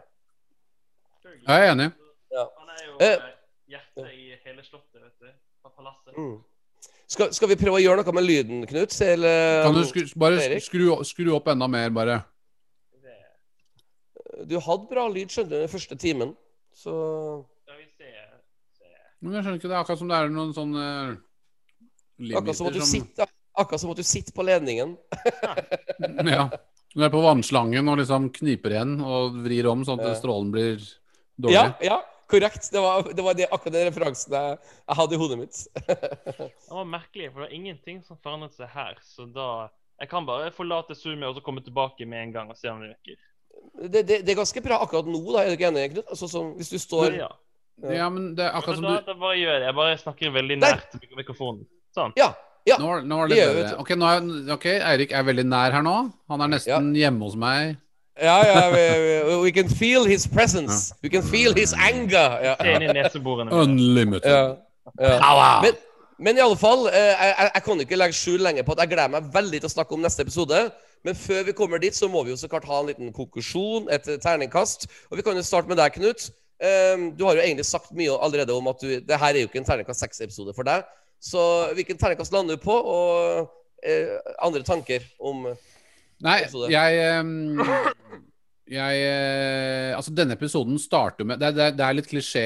Jeg 1.48 1.68
er 1.68 1.72
enig. 1.72 1.92
Han 2.32 2.70
er 2.70 2.86
jo 2.86 2.98
Eh, 3.00 3.08
eh, 3.08 3.20
hjertet 3.70 4.08
i 4.14 4.36
hele 4.46 4.64
slottet, 4.64 5.02
vet 5.02 5.14
du. 5.20 5.30
Fra 5.62 5.70
palasset. 5.70 6.18
Mm. 6.18 6.40
Skal, 7.08 7.34
skal 7.34 7.50
vi 7.50 7.56
prøve 7.60 7.78
å 7.78 7.84
gjøre 7.84 8.04
noe 8.04 8.14
med 8.14 8.24
lyden, 8.24 8.66
Knut? 8.68 8.90
Til, 8.90 9.22
Kan 9.22 9.74
du 9.76 9.84
skru, 9.86 10.06
bare 10.18 10.60
skru, 10.62 11.04
skru 11.04 11.34
opp 11.36 11.48
enda 11.52 11.68
mer, 11.68 11.90
bare? 11.90 12.22
Du 14.50 14.58
hadde 14.64 14.90
bra 14.90 15.08
lyd, 15.12 15.32
skjønner 15.34 15.54
du, 15.54 15.60
den 15.64 15.72
første 15.72 15.98
timen. 16.00 16.34
Så 16.78 16.94
skal 17.64 17.78
vi 17.82 17.88
se, 17.90 18.12
se. 18.80 18.90
Men 19.20 19.38
jeg 19.38 19.46
skjønner 19.46 19.60
ikke, 19.60 19.70
det 19.70 19.78
er 19.78 19.84
akkurat 19.84 20.02
som 20.02 20.12
det 20.12 20.18
er 20.18 20.34
noen 20.34 20.56
sånne 20.56 20.88
Akkurat 22.22 22.58
som 22.58 22.68
at 22.70 22.76
limiter 22.76 22.78
du 22.78 22.84
som 22.84 22.92
sitter, 22.92 23.32
akkurat 23.58 23.82
som 23.82 23.94
at 23.94 24.02
du 24.02 24.06
sitter 24.06 24.36
på 24.36 24.46
ledningen. 24.46 24.98
Ja. 26.32 26.50
Du 26.92 27.04
er 27.06 27.12
på 27.14 27.22
vannslangen 27.24 27.88
og 27.88 28.02
liksom 28.02 28.28
kniper 28.36 28.74
igjen 28.74 28.98
og 29.00 29.38
vrir 29.46 29.68
om 29.72 29.84
sånn 29.88 30.02
at 30.04 30.18
strålen 30.20 30.50
blir 30.52 30.82
dårlig. 31.40 31.54
Ja, 31.56 31.70
ja, 31.86 32.00
korrekt. 32.32 32.68
Det 32.74 32.82
var, 32.84 33.06
det 33.08 33.24
var 33.24 33.38
det, 33.38 33.48
akkurat 33.48 33.78
den 33.78 33.88
referansen 33.88 34.36
jeg, 34.36 34.58
jeg 34.90 34.98
hadde 35.00 35.16
i 35.16 35.22
hodet 35.22 35.38
mitt. 35.40 35.62
Det 36.42 36.76
var 36.76 36.90
merkelig, 36.90 37.30
for 37.32 37.44
det 37.44 37.46
var 37.46 37.56
ingenting 37.56 38.02
som 38.04 38.20
forandret 38.20 38.58
seg 38.58 38.72
her. 38.74 39.00
Så 39.04 39.28
da 39.32 39.70
Jeg 40.02 40.10
kan 40.10 40.26
bare 40.26 40.52
forlate 40.56 40.96
Zoom 40.98 41.22
og 41.28 41.36
så 41.38 41.44
komme 41.46 41.62
tilbake 41.62 42.08
med 42.10 42.26
en 42.26 42.32
gang 42.34 42.52
og 42.52 42.58
se 42.58 42.72
om 42.72 42.82
det 42.82 42.96
virker. 42.96 43.20
Det, 43.82 44.02
det, 44.08 44.18
det 44.26 44.34
er 44.34 44.38
ganske 44.42 44.62
bra 44.66 44.78
akkurat 44.84 45.08
nå, 45.10 45.22
da. 45.34 45.44
Er 45.46 45.52
du 45.52 45.58
ikke 45.58 45.70
enig, 45.72 45.88
Knut? 45.96 46.08
Altså, 46.14 46.28
sånn, 46.32 46.54
hvis 46.60 46.70
du 46.74 46.78
står 46.82 47.18
Ja. 47.20 47.32
Ja, 47.82 48.10
men 48.14 48.36
det 48.38 48.44
er 48.46 48.54
akkurat 48.60 48.78
som 48.78 48.86
du 48.86 48.94
da 49.08 49.14
bare 49.18 49.38
gjør 49.40 49.56
jeg 49.56 49.62
det. 49.64 49.68
Jeg 49.72 49.76
bare 49.80 49.98
snakker 49.98 50.34
veldig 50.36 50.58
nært 50.62 50.92
mik- 51.02 51.16
mikrofonen. 51.18 51.64
Sånn. 51.98 52.12
Ja. 52.20 52.28
ja. 52.70 52.76
Nå, 52.78 53.00
nå 53.10 53.24
er 53.24 53.32
det 53.32 53.38
bedre. 53.42 53.72
Ok, 53.82 53.90
nå 53.98 54.06
er, 54.06 54.28
ok, 54.54 54.68
Eirik 54.76 55.16
er 55.18 55.24
veldig 55.26 55.46
nær 55.50 55.74
her 55.74 55.82
nå. 55.82 55.96
Han 56.30 56.44
er 56.46 56.52
nesten 56.54 56.92
hjemme 56.94 57.26
hos 57.26 57.34
meg. 57.42 57.80
Ja, 58.22 58.36
ja, 58.46 58.68
we, 58.70 58.84
we, 59.26 59.38
we 59.48 59.52
can 59.56 59.70
feel 59.72 60.06
his 60.06 60.28
presence. 60.30 60.92
We 61.02 61.10
can 61.10 61.24
feel 61.26 61.56
his 61.58 61.74
anger. 61.74 62.38
Ja. 62.46 62.54
Unlimited. 63.50 64.30
Ja. 64.30 64.56
Ja. 65.00 65.62
Men, 65.64 65.74
men 66.22 66.38
i 66.38 66.42
alle 66.44 66.58
fall, 66.60 66.86
eh, 66.92 67.12
jeg, 67.16 67.34
jeg, 67.38 67.52
jeg 67.56 67.64
kan 67.66 67.82
ikke 67.86 67.98
legge 67.98 68.18
skjul 68.18 68.44
lenger 68.46 68.66
på 68.68 68.76
at 68.76 68.84
jeg 68.84 68.92
gleder 68.94 69.14
meg 69.16 69.30
veldig 69.34 69.62
til 69.64 69.70
å 69.70 69.74
snakke 69.74 69.98
om 69.98 70.04
neste 70.06 70.22
episode. 70.28 70.60
Men 71.04 71.16
før 71.18 71.44
vi 71.48 71.54
kommer 71.58 71.82
dit, 71.82 71.96
så 71.98 72.08
må 72.12 72.24
vi 72.24 72.30
jo 72.34 72.38
så 72.38 72.48
klart 72.52 72.68
ha 72.70 72.80
en 72.82 72.90
liten 72.92 73.14
konklusjon, 73.16 73.88
et 73.92 74.08
eh, 74.08 74.20
terningkast. 74.22 74.86
Og 75.10 75.18
vi 75.18 75.24
kan 75.26 75.36
jo 75.40 75.42
starte 75.46 75.68
med 75.72 75.78
deg, 75.82 75.96
Knut. 75.98 76.28
Eh, 76.62 77.08
Du 77.18 77.26
har 77.26 77.36
jo 77.40 77.42
egentlig 77.42 77.66
sagt 77.66 77.92
mye 77.98 78.14
allerede 78.22 78.54
om 78.54 78.68
at 78.70 78.82
du, 78.82 79.00
det 79.02 79.18
her 79.20 79.34
er 79.34 79.42
jo 79.42 79.50
ikke 79.50 79.62
en 79.64 79.66
terningkast 79.72 80.04
seks-episode 80.06 80.54
for 80.58 80.64
deg. 80.68 80.84
Så 81.22 81.42
hvilken 81.78 81.98
terningkast 82.02 82.34
lander 82.34 82.58
du 82.58 82.62
på, 82.62 82.74
og 82.74 83.50
eh, 83.86 84.18
andre 84.42 84.62
tanker 84.64 85.02
om 85.20 85.48
Nei, 86.22 86.40
episode. 86.44 86.70
jeg 86.70 87.02
ehm, 87.02 87.58
jeg, 88.70 89.02
eh, 89.04 89.96
altså 89.98 90.14
Denne 90.16 90.36
episoden 90.38 90.78
starter 90.80 91.26
med 91.28 91.40
Det, 91.42 91.50
det, 91.58 91.66
det 91.80 91.84
er 91.86 91.96
litt 91.98 92.08
klisjé 92.08 92.46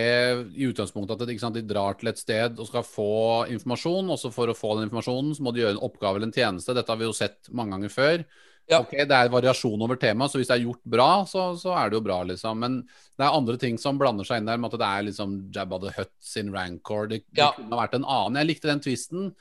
i 0.55 0.69
utgangspunktet 0.69 1.21
at 1.21 1.39
sant, 1.41 1.55
de 1.59 1.61
drar 1.67 1.97
til 1.99 2.09
et 2.09 2.17
sted 2.21 2.57
og 2.59 2.67
skal 2.69 2.83
få 2.87 3.09
informasjon. 3.53 4.09
Og 4.09 4.19
så 4.21 4.31
for 4.33 4.47
å 4.49 4.55
få 4.57 4.75
den 4.77 4.87
informasjonen 4.87 5.35
så 5.35 5.43
må 5.45 5.53
de 5.53 5.61
gjøre 5.65 5.77
en 5.77 5.85
oppgave 5.85 6.17
eller 6.17 6.31
en 6.31 6.35
tjeneste. 6.35 6.73
Dette 6.73 6.91
har 6.91 6.97
vi 7.01 7.09
jo 7.09 7.15
sett 7.15 7.51
mange 7.51 7.75
ganger 7.75 7.93
før. 7.93 8.25
Ja. 8.65 8.79
Ok, 8.81 8.95
Det 8.97 9.13
er 9.13 9.29
variasjon 9.29 9.81
over 9.85 9.99
temaet, 10.01 10.31
så 10.33 10.39
hvis 10.39 10.49
det 10.49 10.55
er 10.55 10.63
gjort 10.65 10.81
bra, 10.89 11.09
så, 11.29 11.51
så 11.61 11.75
er 11.77 11.91
det 11.91 11.99
jo 11.99 12.05
bra. 12.07 12.23
liksom 12.25 12.57
Men 12.63 12.79
det 12.87 13.21
er 13.27 13.35
andre 13.37 13.59
ting 13.61 13.77
som 13.77 13.99
blander 14.01 14.25
seg 14.25 14.41
inn 14.41 14.47
der, 14.49 14.57
med 14.57 14.73
at 14.73 14.79
det 14.81 14.87
er 14.89 15.05
liksom 15.11 15.35
Jabba 15.53 15.77
the 15.83 15.91
Hutt 15.99 16.13
sin 16.19 16.49
rancor. 16.55 17.05
Det, 17.11 17.21
det 17.29 17.43
Ja. 17.43 17.51
kunne 17.53 17.77
vært 17.77 17.93
en 17.99 18.07
annen. 18.07 18.39
Jeg 18.41 18.49
likte 18.49 18.71
den 18.71 18.81
twisten. 18.81 19.35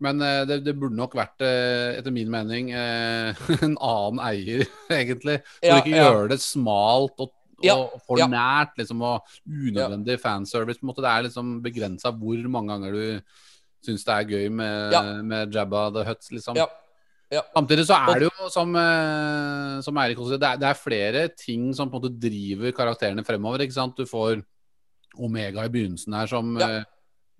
Men 0.00 0.22
eh, 0.24 0.42
det, 0.48 0.60
det 0.64 0.74
burde 0.80 0.96
nok 0.96 1.14
vært, 1.18 1.42
eh, 1.44 1.98
etter 1.98 2.14
min 2.14 2.30
mening, 2.32 2.72
eh, 2.72 3.36
en 3.66 3.76
annen 3.76 4.22
eier, 4.24 4.64
egentlig. 5.00 5.40
For 5.58 5.68
Ja, 5.68 5.78
ikke 5.82 5.92
ja. 5.94 6.08
gjøre 6.08 6.32
det 6.32 6.40
smalt 6.44 7.20
og, 7.20 7.34
og 7.60 7.96
for 8.06 8.22
nært, 8.32 8.72
liksom, 8.80 9.02
og 9.04 9.34
unødvendig 9.44 10.16
fanservice. 10.22 10.80
på 10.80 10.86
en 10.86 10.92
måte. 10.92 11.04
Det 11.04 11.12
er 11.12 11.26
liksom 11.28 11.58
begrensa 11.64 12.12
hvor 12.16 12.46
mange 12.52 12.72
ganger 12.72 12.96
du 12.96 13.40
syns 13.84 14.04
det 14.04 14.14
er 14.14 14.28
gøy 14.28 14.48
med, 14.52 14.96
med 15.28 15.54
Jabba 15.56 15.86
the 15.94 16.04
Huts, 16.08 16.32
liksom. 16.32 16.56
Ja. 16.60 16.68
Ja. 17.30 17.44
Samtidig 17.54 17.84
så 17.86 17.94
er 18.10 18.24
det 18.24 18.26
jo, 18.26 18.48
som, 18.50 18.72
som 19.86 19.98
Eirik 20.02 20.18
også 20.18 20.32
sier, 20.32 20.40
det 20.42 20.48
er, 20.48 20.56
det 20.58 20.66
er 20.66 20.80
flere 20.80 21.20
ting 21.38 21.68
som 21.78 21.86
på 21.86 22.00
en 22.00 22.02
måte 22.02 22.18
driver 22.24 22.74
karakterene 22.74 23.22
fremover. 23.24 23.62
ikke 23.62 23.76
sant? 23.76 23.94
Du 24.00 24.08
får 24.08 24.40
Omega 25.20 25.62
i 25.62 25.70
begynnelsen 25.70 26.16
her 26.18 26.26
som 26.32 26.56
Ja. 26.58 26.80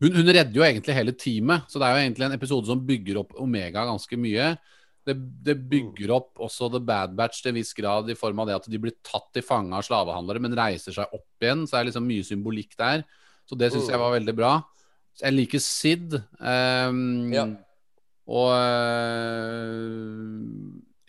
Eh, 0.00 0.04
hun, 0.04 0.16
hun 0.16 0.32
redder 0.32 0.56
jo 0.56 0.64
egentlig 0.64 0.96
hele 0.96 1.12
teamet, 1.12 1.68
så 1.68 1.80
det 1.80 1.86
er 1.86 1.96
jo 1.96 2.02
egentlig 2.04 2.26
en 2.26 2.36
episode 2.36 2.70
som 2.70 2.84
bygger 2.88 3.20
opp 3.20 3.34
Omega 3.40 3.84
ganske 3.88 4.16
mye. 4.20 4.52
Det, 5.06 5.14
det 5.44 5.56
bygger 5.70 6.12
opp 6.12 6.40
også 6.44 6.68
The 6.72 6.80
Bad 6.84 7.14
Batch 7.16 7.42
til 7.42 7.52
en 7.52 7.58
viss 7.60 7.72
grad 7.76 8.10
i 8.12 8.16
form 8.18 8.42
av 8.42 8.50
det 8.50 8.58
at 8.58 8.68
de 8.70 8.80
blir 8.80 8.96
tatt 9.06 9.30
til 9.34 9.44
fange 9.44 9.76
av 9.76 9.84
slavehandlere, 9.86 10.42
men 10.44 10.56
reiser 10.56 10.96
seg 10.96 11.16
opp 11.16 11.44
igjen. 11.44 11.64
Så 11.66 11.76
det 11.76 11.80
er 11.80 11.88
liksom 11.90 12.06
mye 12.08 12.26
symbolikk 12.26 12.76
der. 12.80 13.04
Så 13.48 13.56
det 13.58 13.72
syns 13.72 13.88
jeg 13.90 14.00
var 14.00 14.12
veldig 14.14 14.36
bra. 14.36 14.52
Så 15.16 15.26
jeg 15.26 15.36
liker 15.36 15.64
Sid. 15.64 16.20
Um, 16.38 17.32
Ja. 17.34 17.48
Og 18.30 18.52
øh, 18.54 20.28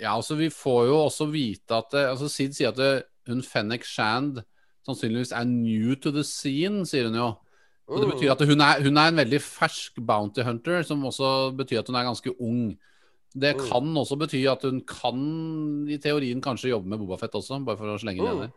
Ja, 0.01 0.15
altså 0.15 0.35
vi 0.35 0.49
får 0.49 0.85
jo 0.89 0.95
også 1.03 1.27
vite 1.30 1.76
at 1.77 1.91
det, 1.93 2.05
altså 2.09 2.30
Sid 2.31 2.55
sier 2.57 2.72
at 2.72 2.80
det, 2.80 3.03
hun 3.30 3.43
Fennec 3.45 3.85
Shand 3.85 4.39
sannsynligvis 4.88 5.31
er 5.38 5.45
new 5.45 5.93
to 6.01 6.09
the 6.09 6.23
scene, 6.26 6.81
sier 6.89 7.05
hun 7.05 7.19
jo. 7.19 7.27
Og 7.89 7.99
det 8.01 8.09
betyr 8.13 8.31
at 8.31 8.41
hun 8.47 8.61
er, 8.61 8.81
hun 8.83 8.97
er 8.97 9.07
en 9.11 9.15
veldig 9.19 9.39
fersk 9.41 9.97
bounty 10.07 10.41
hunter, 10.45 10.81
som 10.83 11.01
også 11.03 11.51
betyr 11.57 11.79
at 11.79 11.87
hun 11.87 11.95
er 11.95 12.03
ganske 12.07 12.33
ung. 12.39 12.77
Det 13.33 13.55
Mm. 13.57 13.67
kan 13.69 13.93
også 13.97 14.17
bety 14.19 14.45
at 14.47 14.61
hun 14.61 14.81
kan 14.81 15.87
i 15.89 15.97
teorien 15.97 16.41
kanskje 16.41 16.69
jobbe 16.69 16.87
med 16.87 16.99
Bobafett 16.99 17.31
også, 17.33 17.63
bare 17.65 17.77
for 17.77 17.85
å 17.87 17.97
slenge 17.99 18.21
det 18.23 18.33
Mm. 18.33 18.39
ned. 18.39 18.51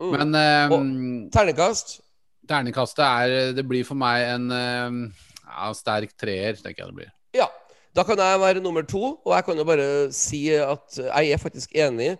Mm. 0.00 0.10
Men 0.18 0.34
eh, 0.34 1.30
Terningkast? 1.30 2.00
terningkastet 2.48 3.04
er 3.04 3.52
Det 3.54 3.66
blir 3.68 3.84
for 3.84 3.94
meg 3.94 4.26
en 4.34 4.50
eh, 4.50 5.10
ja, 5.46 5.72
sterk 5.72 6.16
treer, 6.18 6.54
tenker 6.56 6.84
jeg 6.84 6.86
det 6.88 6.94
blir. 6.96 7.10
Ja. 7.34 7.46
Da 7.94 8.02
kan 8.02 8.16
jeg 8.18 8.40
være 8.40 8.60
nummer 8.60 8.82
to, 8.82 9.20
og 9.24 9.32
jeg 9.36 9.44
kan 9.44 9.56
jo 9.56 9.64
bare 9.64 10.12
si 10.12 10.50
at 10.56 10.96
jeg 10.98 11.30
er 11.30 11.38
faktisk 11.38 11.70
enig 11.78 12.18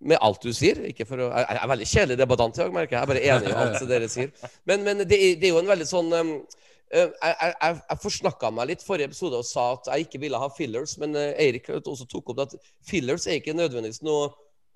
med 0.00 0.20
alt 0.20 0.44
du 0.44 0.52
sier. 0.54 0.82
Ikke 0.90 1.06
for 1.08 1.22
å, 1.24 1.30
jeg 1.32 1.58
er 1.58 1.72
veldig 1.72 1.88
kjedelig 1.90 2.20
debattant 2.20 2.58
i 2.58 2.62
dag, 2.62 2.72
merker 2.74 2.96
jeg. 2.96 3.00
Jeg 3.00 3.06
er 3.06 3.12
bare 3.12 3.26
enig 3.32 3.50
i 3.50 3.58
alt 3.62 3.76
det 3.80 3.90
dere 3.94 4.08
sier. 4.12 4.32
Men, 4.68 4.86
men 4.86 5.04
det, 5.04 5.16
er, 5.16 5.36
det 5.40 5.48
er 5.48 5.54
jo 5.54 5.60
en 5.62 5.70
veldig 5.72 5.88
sånn 5.88 6.10
um, 6.12 6.32
jeg, 6.86 7.12
jeg, 7.18 7.52
jeg, 7.58 7.98
forsnakka 8.02 8.50
meg 8.54 8.68
litt 8.70 8.84
forrige 8.86 9.10
episode 9.10 9.40
og 9.40 9.46
sa 9.46 9.72
at 9.74 9.88
jeg 9.90 10.06
ikke 10.06 10.20
ville 10.22 10.38
ha 10.38 10.48
fillers, 10.54 10.94
men 11.02 11.16
Eirik 11.18 11.72
også 11.80 12.06
tok 12.10 12.30
opp 12.30 12.44
at 12.44 12.58
fillers 12.86 13.26
er 13.26 13.40
ikke 13.40 13.56
nødvendigvis 13.58 14.04
noe, 14.06 14.28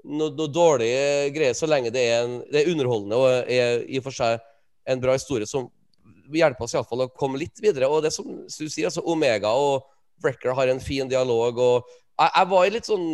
noe, 0.02 0.32
noe 0.34 0.50
dårlig 0.50 0.90
greie 1.36 1.54
så 1.54 1.68
lenge 1.70 1.92
det 1.94 2.02
er, 2.10 2.24
en, 2.24 2.40
det 2.50 2.64
er 2.64 2.72
underholdende 2.72 3.20
og 3.20 3.52
er 3.52 3.84
i 3.86 4.00
og 4.00 4.08
for 4.08 4.16
seg 4.16 4.40
en 4.90 5.02
bra 5.02 5.14
historie 5.14 5.46
som 5.46 5.68
hjelper 6.34 6.66
oss 6.66 6.74
iallfall 6.74 7.06
å 7.06 7.12
komme 7.14 7.38
litt 7.40 7.58
videre. 7.62 7.88
Og 7.90 8.02
det 8.04 8.12
som 8.14 8.26
du 8.26 8.66
sier, 8.66 8.88
altså 8.88 9.04
Omega 9.06 9.52
og 9.54 9.86
Brecker 10.22 10.54
har 10.56 10.70
en 10.70 10.82
fin 10.82 11.08
dialog, 11.08 11.58
og 11.58 11.90
jeg, 11.90 12.30
jeg 12.34 12.50
var 12.50 12.66
i 12.66 12.72
litt 12.74 12.88
sånn 12.90 13.06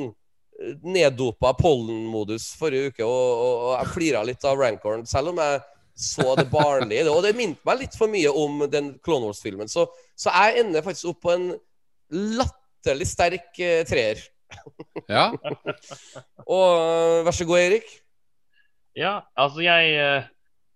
neddopa 0.86 1.52
pollenmodus 1.58 2.48
forrige 2.56 2.92
uke, 2.92 3.04
og, 3.04 3.24
og, 3.32 3.56
og 3.66 3.72
jeg 3.76 3.92
flira 3.92 4.22
litt 4.24 4.44
av 4.48 4.60
Rancoren, 4.60 5.04
selv 5.08 5.34
om 5.34 5.40
jeg 5.42 5.60
så 5.96 6.34
det 6.36 6.48
barnlige. 6.52 7.08
Og 7.10 7.22
det 7.24 7.36
minte 7.36 7.64
meg 7.66 7.82
litt 7.82 7.96
for 7.96 8.12
mye 8.12 8.32
om 8.32 8.64
den 8.72 8.94
Clone 9.04 9.28
Wars-filmen. 9.28 9.68
Så, 9.72 9.86
så 10.16 10.32
jeg 10.32 10.64
ender 10.64 10.84
faktisk 10.84 11.12
opp 11.12 11.22
på 11.24 11.34
en 11.34 11.46
latterlig 12.12 13.08
sterk 13.08 13.48
uh, 13.56 13.82
treer. 13.88 14.20
Ja. 15.10 15.30
Og 16.56 16.68
eh, 16.78 17.24
vær 17.26 17.34
så 17.34 17.46
god, 17.48 17.58
Erik. 17.64 17.88
Ja, 18.96 19.18
altså 19.36 19.64
jeg, 19.64 19.96
eh, 19.98 20.28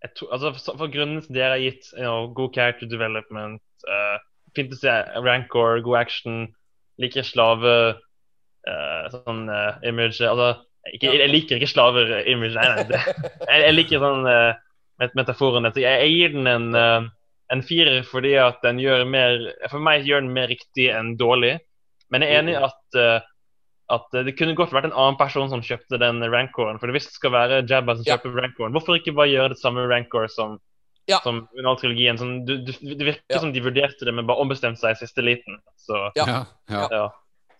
jeg 0.03 0.11
to, 0.19 0.27
altså 0.35 0.51
for, 0.57 0.81
for 0.83 0.93
grunnen 0.93 1.23
til 1.25 1.39
jeg 1.39 1.53
har 1.53 1.63
gitt 1.63 1.87
you 1.95 2.03
know, 2.03 2.33
god 2.35 2.57
character 2.57 2.91
development, 2.91 3.63
uh, 3.87 4.19
fint 4.57 4.75
å 4.75 4.81
se 4.81 4.97
rancor, 5.25 5.81
god 5.87 6.01
action, 6.03 6.43
liker 7.01 7.25
slave 7.25 7.77
sånn 9.13 9.47
eh, 9.49 9.89
image 9.89 10.21
altså, 10.27 10.51
ikke, 10.93 11.13
jeg, 11.13 11.31
liker 11.31 11.57
ikke 11.61 11.71
slaver-image, 11.71 12.55
nei, 12.57 12.67
nei. 12.75 12.85
Det, 12.89 13.01
jeg, 13.51 13.63
jeg 13.67 13.75
liker 13.77 14.05
sånn 14.05 14.29
uh, 14.29 14.53
met 15.01 15.17
metaforene. 15.17 15.73
Så 15.73 15.83
jeg, 15.83 16.05
jeg 16.05 16.15
gir 16.15 16.37
den 16.37 16.51
en, 16.51 16.69
eh, 16.77 17.09
en 17.55 17.65
firer 17.67 18.05
fordi 18.07 18.37
at 18.41 18.61
den 18.65 18.81
gjør 18.83 19.07
mer 19.09 19.43
For 19.73 19.83
meg 19.83 20.07
gjør 20.07 20.25
den 20.25 20.33
mer 20.37 20.51
riktig 20.53 20.91
enn 20.95 21.17
dårlig. 21.21 21.57
Men 22.13 22.25
jeg 22.25 22.35
er 22.35 22.43
enig 22.43 22.57
i 22.57 22.63
at 22.65 22.99
eh, 23.01 23.29
at 23.91 24.15
eh, 24.15 24.27
det 24.29 24.37
kunne 24.39 24.57
godt 24.59 24.75
vært 24.75 24.91
en 24.91 24.95
annen 24.97 25.19
person 25.19 25.49
som 25.51 25.63
kjøpte 25.67 25.99
den 25.99 26.23
rancoren. 26.31 26.79
For 26.83 26.93
hvis 26.95 27.09
det 27.09 27.17
skal 27.17 27.35
være 27.35 27.63
Jabba 27.67 27.97
som 27.97 28.07
Ja. 28.07 28.17
kjøper 28.19 28.43
rancoren, 28.45 28.75
hvorfor 28.77 28.99
ikke 29.01 29.17
bare 29.17 29.33
gjøre 29.33 29.55
det 29.55 29.63
samme 29.63 29.87
rancor 29.91 30.29
som, 30.31 30.61
Ja. 31.09 31.19
som? 31.25 31.49
Sånn, 31.57 32.47
du, 32.47 32.59
du, 32.63 32.73
det 32.95 33.07
virker 33.09 33.35
Ja. 33.35 33.41
som 33.41 33.53
de 33.53 33.61
vurderte 33.61 34.05
det, 34.05 34.15
men 34.15 34.27
bare 34.27 34.39
ombestemte 34.39 34.79
seg 34.79 34.95
i 34.95 35.01
siste 35.03 35.23
liten. 35.23 35.59
Så 35.77 36.11
Ja. 36.15 36.45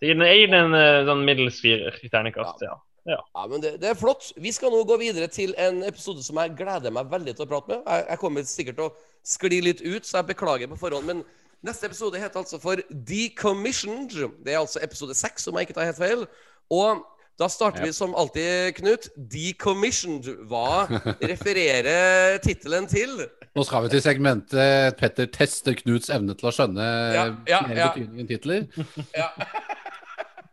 Ja. 0.01 0.07
ja. 0.07 0.13
ja. 0.13 0.13
Gir 0.13 0.15
den- 0.17 0.27
jeg 0.27 0.39
gir 0.39 0.47
den 0.51 0.73
en 0.73 0.79
eh, 0.81 1.05
sånn 1.05 1.25
middels 1.27 1.59
firer 1.61 1.99
i 2.01 2.09
terningkast. 2.09 2.61
Ja. 2.65 2.79
Ja, 3.09 3.17
men 3.49 3.61
det, 3.63 3.79
det 3.81 3.87
er 3.89 3.95
flott. 3.97 4.27
Vi 4.37 4.51
skal 4.53 4.69
nå 4.69 4.83
gå 4.85 4.93
videre 5.01 5.25
til 5.33 5.55
en 5.57 5.79
episode 5.87 6.21
som 6.21 6.37
jeg 6.37 6.51
gleder 6.59 6.93
meg 6.93 7.07
veldig 7.09 7.33
til 7.33 7.47
å 7.47 7.49
prate 7.49 7.71
med. 7.71 7.79
Jeg, 7.87 8.03
jeg 8.11 8.19
kommer 8.21 8.43
sikkert 8.45 8.77
til 8.77 8.85
å 8.85 8.91
skli 9.25 9.57
litt 9.65 9.81
ut, 9.81 10.05
så 10.05 10.19
jeg 10.19 10.27
beklager 10.29 10.69
på 10.69 10.77
forhånd. 10.77 11.07
Men 11.09 11.23
neste 11.65 11.89
episode 11.89 12.21
heter 12.21 12.43
altså 12.43 12.59
for 12.61 12.77
Decommissioned. 12.91 14.13
Det 14.45 14.53
er 14.53 14.59
altså 14.61 14.83
episode 14.85 15.17
seks, 15.17 15.47
om 15.49 15.57
jeg 15.57 15.65
ikke 15.69 15.79
tar 15.79 15.89
helt 15.89 15.97
feil. 15.97 16.27
Og 16.69 17.01
da 17.41 17.49
starter 17.49 17.87
vi 17.87 17.91
som 17.97 18.13
alltid, 18.13 18.75
Knut. 18.77 19.09
Decommissioned. 19.33 20.29
Hva 20.51 20.85
refererer 21.31 22.37
tittelen 22.45 22.85
til? 22.91 23.17
Nå 23.57 23.65
skal 23.65 23.87
vi 23.87 23.95
til 23.95 24.05
segmentet 24.05 24.93
Petter 25.01 25.25
tester 25.33 25.73
Knuts 25.81 26.13
evne 26.13 26.37
til 26.37 26.47
å 26.47 26.53
skjønne 26.55 26.85
Ja, 27.17 27.25
ja, 27.49 27.65
mer 27.65 27.81
ja. 27.81 27.89
betydningen 27.97 28.29
titler. 28.29 28.69
Ja. 29.17 29.31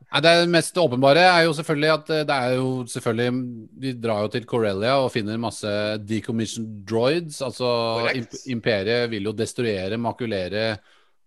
Nei, 0.09 0.20
det 0.24 0.35
mest 0.48 0.78
åpenbare 0.80 1.20
er 1.20 1.43
jo 1.44 1.55
selvfølgelig 1.56 1.90
at 1.93 2.10
eh, 2.14 2.26
det 2.28 2.36
er 2.36 2.52
jo 2.56 2.68
selvfølgelig 2.89 3.40
Vi 3.82 3.90
drar 4.01 4.22
jo 4.24 4.30
til 4.32 4.47
Corellia 4.48 4.94
og 5.02 5.10
finner 5.12 5.40
masse 5.40 5.72
decommissioned 6.09 6.86
droids. 6.89 7.43
Altså 7.44 7.68
imp 8.16 8.39
imperiet 8.48 9.10
vil 9.12 9.28
jo 9.28 9.35
destruere, 9.36 10.01
makulere 10.01 10.78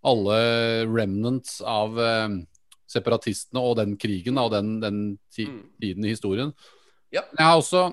alle 0.02 0.38
remnants 0.90 1.60
av 1.62 2.00
eh, 2.02 2.40
separatistene 2.90 3.62
og 3.62 3.78
den 3.80 3.94
krigen 4.02 4.40
og 4.42 4.50
den, 4.56 4.80
den 4.82 5.02
ti 5.34 5.46
Mm. 5.46 5.62
tiden 5.82 6.06
i 6.06 6.16
historien. 6.16 6.54
Ja. 7.14 7.22
Jeg 7.38 7.46
har 7.46 7.60
også 7.60 7.84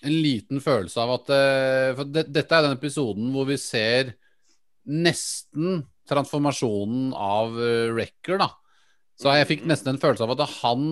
en 0.00 0.16
liten 0.24 0.62
følelse 0.64 1.00
av 1.02 1.12
at 1.18 1.30
eh, 1.34 1.92
For 1.98 2.08
det, 2.08 2.24
dette 2.32 2.56
er 2.56 2.64
den 2.64 2.78
episoden 2.78 3.30
hvor 3.34 3.44
vi 3.50 3.58
ser 3.60 4.14
nesten 4.88 5.84
transformasjonen 6.08 7.12
av 7.14 7.52
uh, 7.54 7.92
Wrecker, 7.92 8.40
da. 8.40 8.48
Så 9.20 9.34
jeg 9.36 9.48
fikk 9.50 9.66
nesten 9.68 9.92
en 9.92 10.00
følelse 10.00 10.24
av 10.24 10.32
at 10.32 10.46
han 10.62 10.84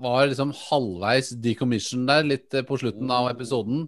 var 0.00 0.26
liksom 0.28 0.52
halvveis 0.66 1.32
decommission 1.40 2.04
der, 2.08 2.26
litt 2.28 2.52
eh, 2.52 2.66
på 2.66 2.76
slutten 2.82 3.08
av 3.14 3.30
episoden. 3.30 3.86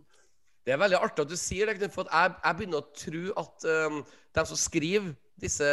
Det 0.65 0.73
er 0.73 0.81
veldig 0.81 1.01
artig 1.03 1.27
at 1.27 1.33
du 1.33 1.37
sier 1.37 1.69
det, 1.77 1.91
for 1.93 2.09
at 2.09 2.15
jeg, 2.15 2.39
jeg 2.47 2.59
begynner 2.59 2.81
å 2.81 2.97
tro 2.97 3.23
at 3.43 3.69
um, 3.91 4.01
de 4.33 4.47
som 4.49 4.61
skriver 4.63 5.13
disse 5.43 5.69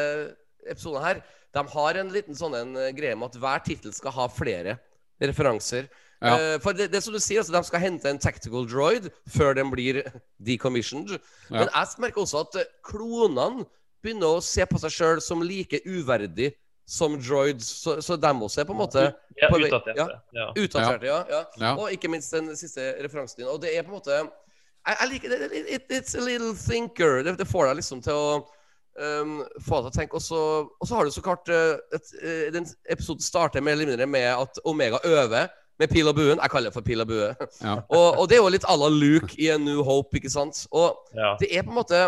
episodene 0.68 1.06
her, 1.06 1.24
de 1.56 1.66
har 1.72 2.02
en 2.02 2.12
liten 2.12 2.36
sånn 2.36 2.58
en 2.60 2.76
eh, 2.76 2.92
greie 2.98 3.16
med 3.16 3.32
at 3.32 3.40
hver 3.40 3.64
tittel 3.64 3.96
skal 3.96 4.18
ha 4.18 4.28
flere 4.34 4.76
referanser. 5.24 5.88
Ja. 6.20 6.36
Uh, 6.36 6.56
for 6.60 6.76
det, 6.76 6.90
det 6.92 7.00
som 7.06 7.16
du 7.16 7.22
sier, 7.24 7.40
altså, 7.40 7.56
de 7.56 7.64
skal 7.70 7.86
hente 7.86 8.12
en 8.12 8.20
tactical 8.20 8.68
droid 8.68 9.08
før 9.32 9.56
den 9.62 9.72
blir 9.72 10.02
decommissioned. 10.44 11.16
Ja. 11.48 11.62
Men 11.62 11.70
jeg 11.72 12.04
merker 12.04 12.26
også 12.26 12.44
at 12.44 12.66
klonene 12.84 13.64
begynner 14.04 14.42
å 14.42 14.44
se 14.44 14.68
på 14.68 14.82
seg 14.84 14.92
sjøl 14.92 15.24
som 15.24 15.46
like 15.46 15.80
uverdig 15.88 16.52
som 16.90 17.16
droids, 17.22 17.68
så, 17.84 18.00
så 18.02 18.16
de 18.18 18.30
også 18.34 18.62
er 18.64 18.66
på 18.66 18.74
en 18.74 18.80
måte 18.82 19.04
Ja, 19.40 19.50
utdaterte. 19.54 19.94
ja. 19.98 20.08
Ja. 20.34 20.48
Utdaterte, 20.58 21.06
ja. 21.06 21.20
ja. 21.30 21.42
Ja. 21.62 21.74
Og 21.78 21.92
ikke 21.94 22.10
minst 22.10 22.34
den 22.34 22.50
siste 22.58 22.96
referansen 23.04 23.44
din. 23.44 23.50
Og 23.52 23.60
det 23.62 23.76
er 23.78 23.86
på 23.86 23.94
en 23.94 24.00
måte 24.00 24.16
Jeg, 24.18 24.96
jeg 24.96 25.10
liker 25.12 25.30
det. 25.36 25.50
It, 25.54 25.68
it, 25.76 25.92
it's 26.00 26.16
a 26.18 26.24
little 26.24 26.56
thinker. 26.58 27.22
Det, 27.24 27.36
det 27.38 27.48
får 27.48 27.68
deg 27.70 27.80
liksom 27.82 28.02
til 28.02 28.16
å 28.18 28.30
um, 28.98 29.36
få 29.62 29.84
deg 29.84 29.86
til 29.86 29.92
å 29.92 29.96
tenke. 30.00 30.18
Og 30.18 30.24
så, 30.26 30.40
og 30.66 30.88
så 30.90 30.98
har 30.98 31.06
du 31.06 31.14
så 31.14 31.24
klart 31.26 31.52
uh, 31.54 31.76
et, 31.94 32.14
uh, 32.24 32.46
Den 32.56 32.66
episoden 32.90 33.22
starter 33.24 33.62
mer 33.62 33.78
eller 33.78 33.92
mindre 33.92 34.08
med 34.10 34.30
at 34.34 34.62
Omega 34.66 34.98
øver 35.06 35.52
med 35.80 35.94
pil 35.94 36.10
og 36.10 36.18
buen. 36.18 36.40
Jeg 36.42 36.52
kaller 36.52 36.72
det 36.74 36.76
for 36.80 36.88
pil 36.90 37.04
og 37.06 37.12
bue. 37.12 37.30
Ja. 37.62 37.76
og, 38.00 38.08
og 38.24 38.26
det 38.32 38.40
er 38.40 38.42
jo 38.42 38.50
litt 38.56 38.66
à 38.68 38.76
la 38.80 38.90
Luke 38.92 39.38
i 39.38 39.52
A 39.54 39.60
New 39.62 39.84
Hope, 39.86 40.18
ikke 40.18 40.32
sant? 40.34 40.66
Og 40.74 40.98
Ja. 41.16 41.36
det 41.40 41.52
er 41.54 41.64
på 41.68 41.72
en 41.76 41.80
måte 41.84 42.02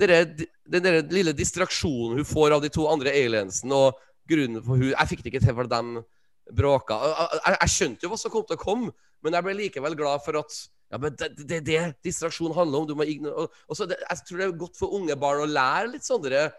den 0.00 0.82
der 0.82 1.02
lille 1.12 1.34
distraksjonen 1.36 2.16
hun 2.16 2.26
får 2.26 2.54
av 2.56 2.62
de 2.64 2.70
to 2.72 2.86
andre 2.90 3.12
aliensene, 3.12 3.76
og 3.76 4.00
grunnen 4.32 4.64
for 4.64 4.80
hun 4.80 4.90
Jeg 4.90 5.10
fikk 5.12 5.24
det 5.24 5.32
ikke 5.32 5.44
til 5.44 5.56
fordi 5.56 5.72
de 5.76 6.04
bråka. 6.58 6.98
Jeg, 7.06 7.56
jeg, 7.60 7.72
skjønte 7.76 8.06
jo 8.06 8.12
hva 8.12 8.20
som 8.20 8.32
kom 8.32 8.46
til 8.48 8.58
å 8.58 8.62
komme, 8.62 8.92
men 9.22 9.36
jeg 9.36 9.46
ble 9.46 9.58
likevel 9.60 9.98
glad 9.98 10.24
for 10.24 10.40
at 10.42 10.56
ja, 10.92 10.98
men 11.00 11.14
det 11.16 11.30
det 11.48 11.56
er 11.56 11.64
det 11.64 11.82
distraksjon 12.04 12.52
handler 12.52 12.82
om. 12.82 12.88
Du 12.90 12.96
må 12.98 13.06
igno- 13.08 13.32
og, 13.44 13.54
og 13.68 13.78
så 13.78 13.86
det, 13.88 13.96
jeg 14.02 14.26
tror 14.28 14.40
det 14.40 14.48
er 14.48 14.58
godt 14.60 14.76
for 14.76 14.96
unge 14.98 15.16
barn 15.16 15.44
å 15.44 15.48
lære 15.48 15.94
litt 15.94 16.04
sånne 16.04 16.50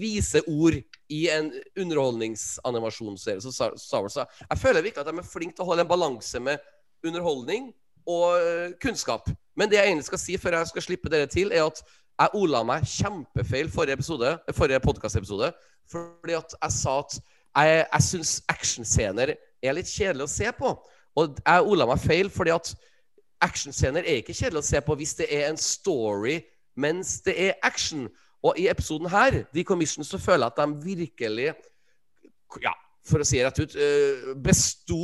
vise 0.00 0.40
ord 0.48 0.78
i 1.12 1.26
en 1.28 1.50
underholdningsanimasjonsserie 1.76 3.42
Så, 3.44 3.52
så, 3.52 3.68
Så 4.08 4.24
Jeg 4.24 4.58
føler 4.58 4.82
virkelig 4.82 5.04
at 5.04 5.10
de 5.10 5.20
er 5.20 5.28
flinke 5.28 5.58
til 5.58 5.66
å 5.66 5.68
holde 5.68 5.84
en 5.84 5.90
balanse 5.90 6.40
med 6.40 6.58
underholdning 7.04 7.68
og 8.08 8.40
øh, 8.40 8.72
kunnskap. 8.80 9.28
Men 9.56 9.68
det 9.68 9.76
jeg 9.76 9.90
egentlig 9.90 10.08
skal 10.08 10.22
si 10.22 10.36
før 10.40 10.56
jeg 10.58 10.70
skal 10.72 10.86
slippe 10.86 11.10
dere 11.12 11.28
til, 11.30 11.52
er 11.52 11.66
at 11.66 11.82
jeg 12.18 12.34
ola 12.34 12.62
meg 12.66 12.86
kjempefeil 12.88 13.70
forrige 13.70 13.98
episode, 13.98 14.32
forrige 14.56 14.82
podkastepisode, 14.82 15.52
fordi 15.90 16.36
at 16.38 16.54
jeg 16.56 16.74
sa 16.74 16.98
at 17.04 17.18
jeg, 17.18 17.86
jeg 17.92 18.06
syns 18.06 18.32
actionscener 18.50 19.34
er 19.34 19.76
litt 19.76 19.90
kjedelig 19.90 20.26
å 20.26 20.32
se 20.32 20.52
på. 20.58 20.72
Og 21.18 21.38
jeg 21.40 21.70
ola 21.72 21.86
meg 21.88 22.02
feil 22.02 22.30
fordi 22.30 22.54
at 22.54 22.72
actionscener 23.42 24.02
er 24.04 24.20
ikke 24.20 24.36
kjedelig 24.36 24.62
å 24.62 24.68
se 24.68 24.82
på 24.82 24.96
hvis 24.98 25.14
det 25.20 25.28
er 25.34 25.48
en 25.48 25.60
story 25.60 26.40
mens 26.78 27.18
det 27.26 27.34
er 27.48 27.56
action. 27.66 28.06
Og 28.42 28.58
i 28.58 28.68
episoden 28.70 29.10
her, 29.10 29.40
The 29.54 29.64
Commission, 29.66 30.06
så 30.06 30.18
føler 30.18 30.46
jeg 30.46 30.54
at 30.54 30.60
de 30.60 30.84
virkelig 30.84 31.48
ja, 32.62 32.74
for 33.06 33.22
å 33.22 33.26
si 33.26 33.40
det 33.40 33.48
rett 33.48 33.62
ut, 33.62 33.74
eh, 33.74 34.28
besto 34.38 35.00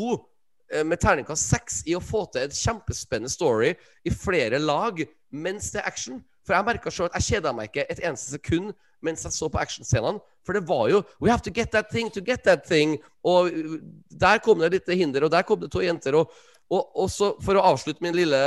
eh, 0.70 0.84
med 0.86 1.00
terningkast 1.02 1.50
seks 1.50 1.80
i 1.90 1.96
å 1.96 2.02
få 2.02 2.24
til 2.32 2.46
et 2.46 2.56
kjempespennende 2.58 3.32
story 3.32 3.74
i 4.04 4.12
flere 4.14 4.60
lag 4.62 5.02
mens 5.34 5.72
det 5.74 5.82
er 5.82 5.90
action. 5.90 6.22
For 6.44 6.56
jeg 6.56 6.66
merka 6.66 6.92
sjøl 6.92 7.08
at 7.08 7.18
jeg 7.18 7.34
kjeda 7.34 7.52
meg 7.56 7.70
ikke 7.70 7.86
et 7.90 8.02
eneste 8.04 8.36
sekund 8.36 8.72
mens 9.04 9.24
jeg 9.26 9.36
så 9.36 9.50
på 9.52 9.60
actionscenene. 9.60 10.22
For 10.44 10.56
det 10.56 10.64
var 10.68 10.88
jo 10.92 11.02
We 11.20 11.30
have 11.30 11.44
to 11.44 11.52
get 11.52 11.72
that 11.72 11.90
thing 11.92 12.10
to 12.12 12.20
get 12.24 12.44
that 12.44 12.64
thing. 12.68 12.98
Og 13.24 13.52
uh, 13.52 13.76
der 14.08 14.40
kom 14.44 14.60
det 14.60 14.72
litt 14.72 14.88
hinder, 14.92 15.24
og 15.24 15.32
der 15.32 15.44
kom 15.44 15.60
det 15.60 15.72
to 15.72 15.82
jenter. 15.84 16.16
Og, 16.20 16.32
og, 16.70 16.88
og 17.04 17.10
så, 17.12 17.34
for 17.44 17.56
å 17.56 17.66
avslutte 17.72 18.04
min 18.04 18.16
lille, 18.16 18.40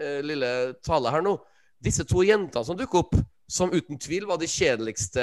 eh, 0.00 0.20
lille 0.24 0.48
tale 0.80 1.10
her 1.12 1.20
nå 1.20 1.34
Disse 1.82 2.04
to 2.08 2.22
jentene 2.22 2.64
som 2.64 2.78
dukker 2.78 3.02
opp, 3.02 3.16
som 3.50 3.72
uten 3.74 3.98
tvil 4.00 4.24
var 4.28 4.38
de 4.38 4.46
kjedeligste 4.46 5.22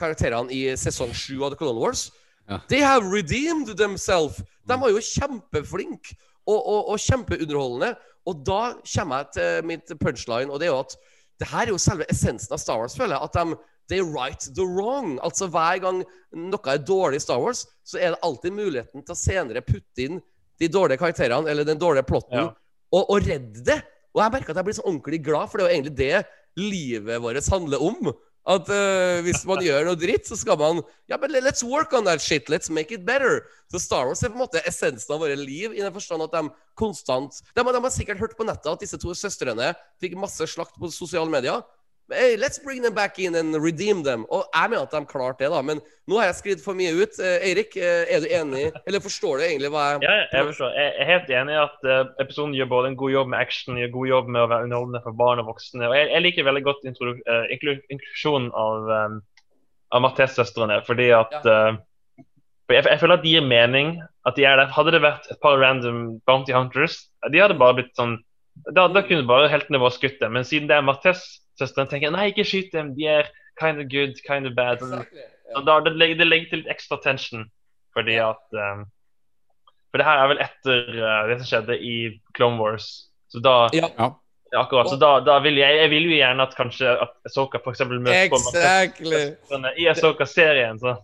karakterene 0.00 0.48
i 0.50 0.62
sesong 0.80 1.12
sju 1.12 1.42
av 1.44 1.52
The 1.52 1.58
Clone 1.60 1.78
Wars, 1.78 2.08
Ja. 2.48 2.60
They 2.68 2.80
have 2.80 3.06
redeemed 3.06 3.76
themselves. 3.76 4.42
De 4.68 4.76
var 4.80 4.92
jo 4.92 5.00
kjempeflinke 5.00 6.16
og, 6.46 6.58
og, 6.58 6.90
og 6.92 7.00
kjempeunderholdende. 7.00 7.94
Og 8.28 8.40
da 8.44 8.60
kommer 8.84 9.22
jeg 9.22 9.32
til 9.36 9.68
mitt 9.68 9.92
punchline, 10.00 10.52
og 10.52 10.60
det 10.60 10.68
er 10.68 10.72
jo 10.72 10.80
at 10.80 10.96
det 11.40 11.48
her 11.50 11.66
er 11.66 11.72
jo 11.74 11.80
selve 11.82 12.06
essensen 12.12 12.54
av 12.54 12.60
Star 12.62 12.78
Wars, 12.78 12.96
føler 12.98 13.16
jeg. 13.16 13.28
At 13.28 13.38
de 13.38 13.56
they 13.88 14.00
right 14.00 14.40
the 14.56 14.64
wrong. 14.64 15.18
Altså 15.22 15.48
hver 15.52 15.80
gang 15.82 16.02
noe 16.32 16.72
er 16.72 16.80
dårlig 16.80 17.20
i 17.20 17.24
Star 17.24 17.40
Wars, 17.42 17.64
så 17.84 17.98
er 18.00 18.14
det 18.14 18.22
alltid 18.24 18.56
muligheten 18.56 19.04
til 19.04 19.12
å 19.16 19.18
senere 19.18 19.64
putte 19.66 20.06
inn 20.06 20.20
de 20.62 20.68
dårlige 20.70 21.02
karakterene 21.02 21.50
eller 21.50 21.66
den 21.66 21.80
dårlige 21.80 22.06
plotten 22.08 22.38
Ja. 22.38 22.46
og, 22.94 23.10
og 23.10 23.26
redde 23.26 23.64
det. 23.66 23.80
Og 24.14 24.22
jeg 24.22 24.32
merker 24.36 24.54
at 24.54 24.60
jeg 24.60 24.68
blir 24.68 24.78
så 24.78 24.86
ordentlig 24.86 25.20
glad, 25.26 25.50
for 25.50 25.58
det 25.58 25.64
er 25.64 25.68
jo 25.68 25.74
egentlig 25.74 25.96
det 25.98 26.24
livet 26.60 27.22
vårt 27.22 27.50
handler 27.50 27.82
om. 27.82 28.12
At 28.44 28.68
uh, 28.68 29.22
hvis 29.24 29.40
man 29.48 29.62
gjør 29.66 29.86
noe 29.88 29.98
dritt, 29.98 30.28
så 30.28 30.36
skal 30.36 30.58
man 30.60 30.82
Ja, 31.08 31.16
men 31.20 31.32
let's 31.44 31.64
work 31.64 31.94
on 31.96 32.04
that 32.08 32.20
shit. 32.20 32.50
Let's 32.52 32.70
make 32.72 32.92
it 32.94 33.06
better. 33.06 33.42
Så 33.72 33.80
Star 33.80 34.08
Wars 34.08 34.22
er 34.22 34.32
på 34.32 34.38
en 34.38 34.44
måte 34.44 34.62
essensen 34.68 35.14
av 35.16 35.24
våre 35.24 35.36
liv, 35.38 35.72
i 35.72 35.82
den 35.82 35.94
forstand 35.94 36.26
at 36.26 36.34
de 36.36 36.50
konstant 36.78 37.40
De, 37.54 37.64
de 37.64 37.80
har 37.86 37.94
sikkert 37.94 38.20
hørt 38.20 38.36
på 38.36 38.46
nettet 38.46 38.70
at 38.72 38.84
disse 38.84 39.00
to 39.00 39.14
søstrene 39.16 39.72
fikk 40.02 40.18
masse 40.20 40.48
slakt 40.52 40.76
på 40.80 40.92
sosiale 40.92 41.30
medier. 41.32 41.64
Hey, 42.12 42.36
let's 42.36 42.58
bring 42.58 42.82
them 42.82 42.92
back 42.92 43.18
in 43.18 43.34
and 43.34 43.56
redeem 43.56 44.02
them. 44.04 44.26
Og 44.28 44.44
jeg 44.52 44.70
mener 44.70 44.82
at 44.82 44.92
de 44.92 45.06
klarte 45.08 45.44
det, 45.44 45.48
da. 45.54 45.60
Men 45.64 45.78
nå 46.04 46.18
har 46.20 46.26
jeg 46.28 46.36
skrevet 46.36 46.64
for 46.64 46.76
mye 46.76 46.92
ut. 46.92 47.16
Eh, 47.16 47.46
Eirik, 47.48 47.76
eh, 47.80 48.04
er 48.12 48.20
du 48.20 48.26
enig? 48.28 48.64
Eller 48.86 49.00
forstår 49.00 49.40
du 49.40 49.44
egentlig 49.46 49.70
hva 49.72 49.84
jeg 49.86 50.04
Ja, 50.04 50.16
jeg 50.34 50.48
forstår. 50.50 50.74
Jeg 50.76 50.90
er 51.00 51.08
helt 51.08 51.30
enig 51.32 51.54
i 51.54 51.62
at 51.62 51.88
eh, 51.88 52.02
episoden 52.26 52.56
gjør 52.58 52.68
både 52.74 52.90
en 52.90 52.98
god 53.00 53.14
jobb 53.14 53.30
med 53.32 53.40
action, 53.40 53.78
gjør 53.80 53.94
god 53.94 54.10
jobb 54.10 54.28
med 54.36 54.42
å 54.42 54.50
være 54.50 54.66
underholdende 54.68 55.00
for 55.06 55.16
barn 55.22 55.40
og 55.40 55.48
voksne. 55.48 55.88
Og 55.88 55.96
jeg, 55.96 56.10
jeg 56.12 56.24
liker 56.26 56.48
veldig 56.50 56.64
godt 56.66 56.84
inklusjonen 56.90 58.50
av, 58.52 58.90
um, 58.92 59.16
av 59.96 60.04
Mattes-søstrene, 60.04 60.82
fordi 60.84 61.08
at 61.16 61.38
ja. 61.40 61.54
uh, 61.72 62.20
jeg, 62.68 62.84
jeg 62.84 63.00
føler 63.00 63.16
at 63.16 63.24
de 63.24 63.32
gir 63.32 63.48
mening. 63.48 63.96
at 64.28 64.36
de 64.36 64.44
er 64.44 64.60
der. 64.60 64.68
Hadde 64.76 64.92
det 64.92 65.00
vært 65.04 65.30
et 65.32 65.40
par 65.40 65.56
random 65.60 66.18
Bounty 66.28 66.52
Hunters, 66.52 67.06
de 67.32 67.40
hadde 67.40 67.56
bare 67.60 67.80
blitt 67.80 67.96
sånn 67.96 68.18
Da, 68.70 68.86
da 68.86 69.00
kunne 69.02 69.26
bare 69.26 69.48
heltene 69.50 69.80
våre 69.82 69.96
skutt 69.96 70.20
dem. 70.20 70.36
Men 70.36 70.44
siden 70.46 70.68
det 70.68 70.76
er 70.76 70.84
Mattes-søstrene, 71.54 71.90
tenker 71.90 72.10
nei, 72.14 72.28
ikke 72.32 72.44
skyt 72.46 72.72
dem. 72.74 72.94
De 72.96 73.06
er 73.06 73.30
kind 73.60 73.78
of 73.78 73.88
good, 73.90 74.18
kind 74.26 74.46
of 74.46 74.54
bad. 74.56 74.82
Og 74.82 75.04
og 75.54 75.66
da, 75.66 75.78
det, 75.84 75.92
legger, 75.94 76.18
det 76.18 76.26
legger 76.26 76.50
til 76.50 76.62
litt 76.62 76.70
ekstra 76.72 76.98
tension, 77.04 77.44
fordi 77.94 78.16
at 78.18 78.56
um, 78.58 78.86
For 79.92 80.00
det 80.00 80.06
her 80.08 80.18
er 80.18 80.30
vel 80.32 80.40
etter 80.42 80.88
uh, 80.98 81.26
det 81.28 81.36
som 81.38 81.46
skjedde 81.46 81.76
i 81.78 81.96
Clone 82.34 82.58
Wars. 82.58 83.08
Så 83.30 83.38
da 83.44 83.68
Ja. 83.72 83.86
Ja. 83.98 84.08
ja, 84.52 84.62
akkurat, 84.64 84.90
så 84.90 84.96
da, 84.98 85.20
da 85.20 85.38
vil 85.44 85.56
jeg, 85.60 85.76
jeg 85.78 85.90
vil 85.90 86.08
jo 86.08 86.16
gjerne 86.16 86.42
at 86.42 86.56
kanskje 86.58 86.90
at 86.90 87.14
Ahsoka 87.28 87.60
f.eks. 87.62 87.84
møter 87.86 88.24
Exactly. 88.24 89.22
på 89.50 89.60
meg 89.62 89.78
i 89.78 89.86
Ahsoka-serien. 89.92 90.78
så 90.78 90.96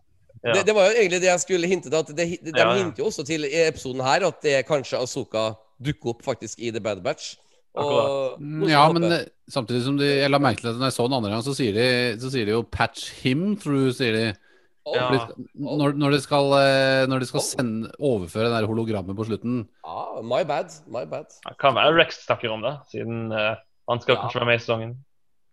ja. 0.43 0.55
Det, 0.55 0.67
det 0.67 0.75
var 0.75 0.89
jo 0.89 0.97
egentlig 0.97 1.21
det 1.21 1.29
jeg 1.29 1.41
skulle 1.41 1.69
hinte 1.69 1.91
til. 1.91 1.99
At 1.99 2.09
det, 2.09 2.17
de, 2.17 2.39
de 2.51 2.59
Ja, 2.59 2.71
ja. 2.71 2.77
hinter 2.81 3.03
jo 3.05 3.11
også 3.13 3.27
til 3.29 3.45
i 3.45 3.69
episoden 3.69 4.01
her 4.03 4.27
at 4.27 4.43
det 4.43 4.67
kanskje 4.67 4.99
Asoka 4.99 5.53
dukker 5.79 6.15
opp 6.15 6.25
faktisk 6.25 6.59
i 6.59 6.71
The 6.71 6.81
Bad 6.81 7.05
Batch. 7.05 7.37
Og, 7.79 8.41
Mm, 8.41 8.65
Ja, 8.69 8.83
men 8.93 9.03
det, 9.03 9.19
samtidig 9.49 9.83
som 9.85 9.97
de 9.97 10.05
Jeg 10.05 10.31
la 10.31 10.39
merke 10.43 10.61
til 10.61 10.69
at 10.73 10.77
når 10.81 10.89
jeg 10.91 10.97
så 10.97 11.05
den 11.07 11.15
andre 11.19 11.31
gang, 11.31 11.43
så 11.43 11.55
sier 11.55 11.73
de, 11.77 11.89
så 12.19 12.31
sier 12.33 12.45
de 12.47 12.53
jo 12.57 12.63
'patch 12.63 13.11
him 13.23 13.57
through', 13.57 13.93
sier 13.95 14.13
de. 14.13 14.25
Ja. 14.95 15.29
Når, 15.55 15.93
når 15.95 16.11
de 16.17 16.21
skal, 16.21 16.45
eh, 16.57 17.07
når 17.07 17.21
de 17.21 17.27
skal 17.27 17.41
sende, 17.41 17.91
overføre 18.01 18.49
det 18.49 18.57
der 18.57 18.67
hologrammet 18.67 19.15
på 19.15 19.27
slutten. 19.29 19.69
Ah, 19.87 20.19
my 20.23 20.43
bad. 20.43 20.73
My 20.89 21.05
bad. 21.05 21.27
Det 21.47 21.57
kan 21.61 21.75
være 21.75 21.95
Rex 22.01 22.25
snakker 22.27 22.51
om 22.51 22.63
det, 22.63 22.75
siden 22.91 23.31
uh, 23.31 23.55
han 23.89 24.01
skal 24.01 24.17
Ja. 24.17 24.23
kanskje 24.23 24.41
være 24.41 24.47
med 24.47 24.55
i 24.59 24.65
sesongen. 24.65 24.97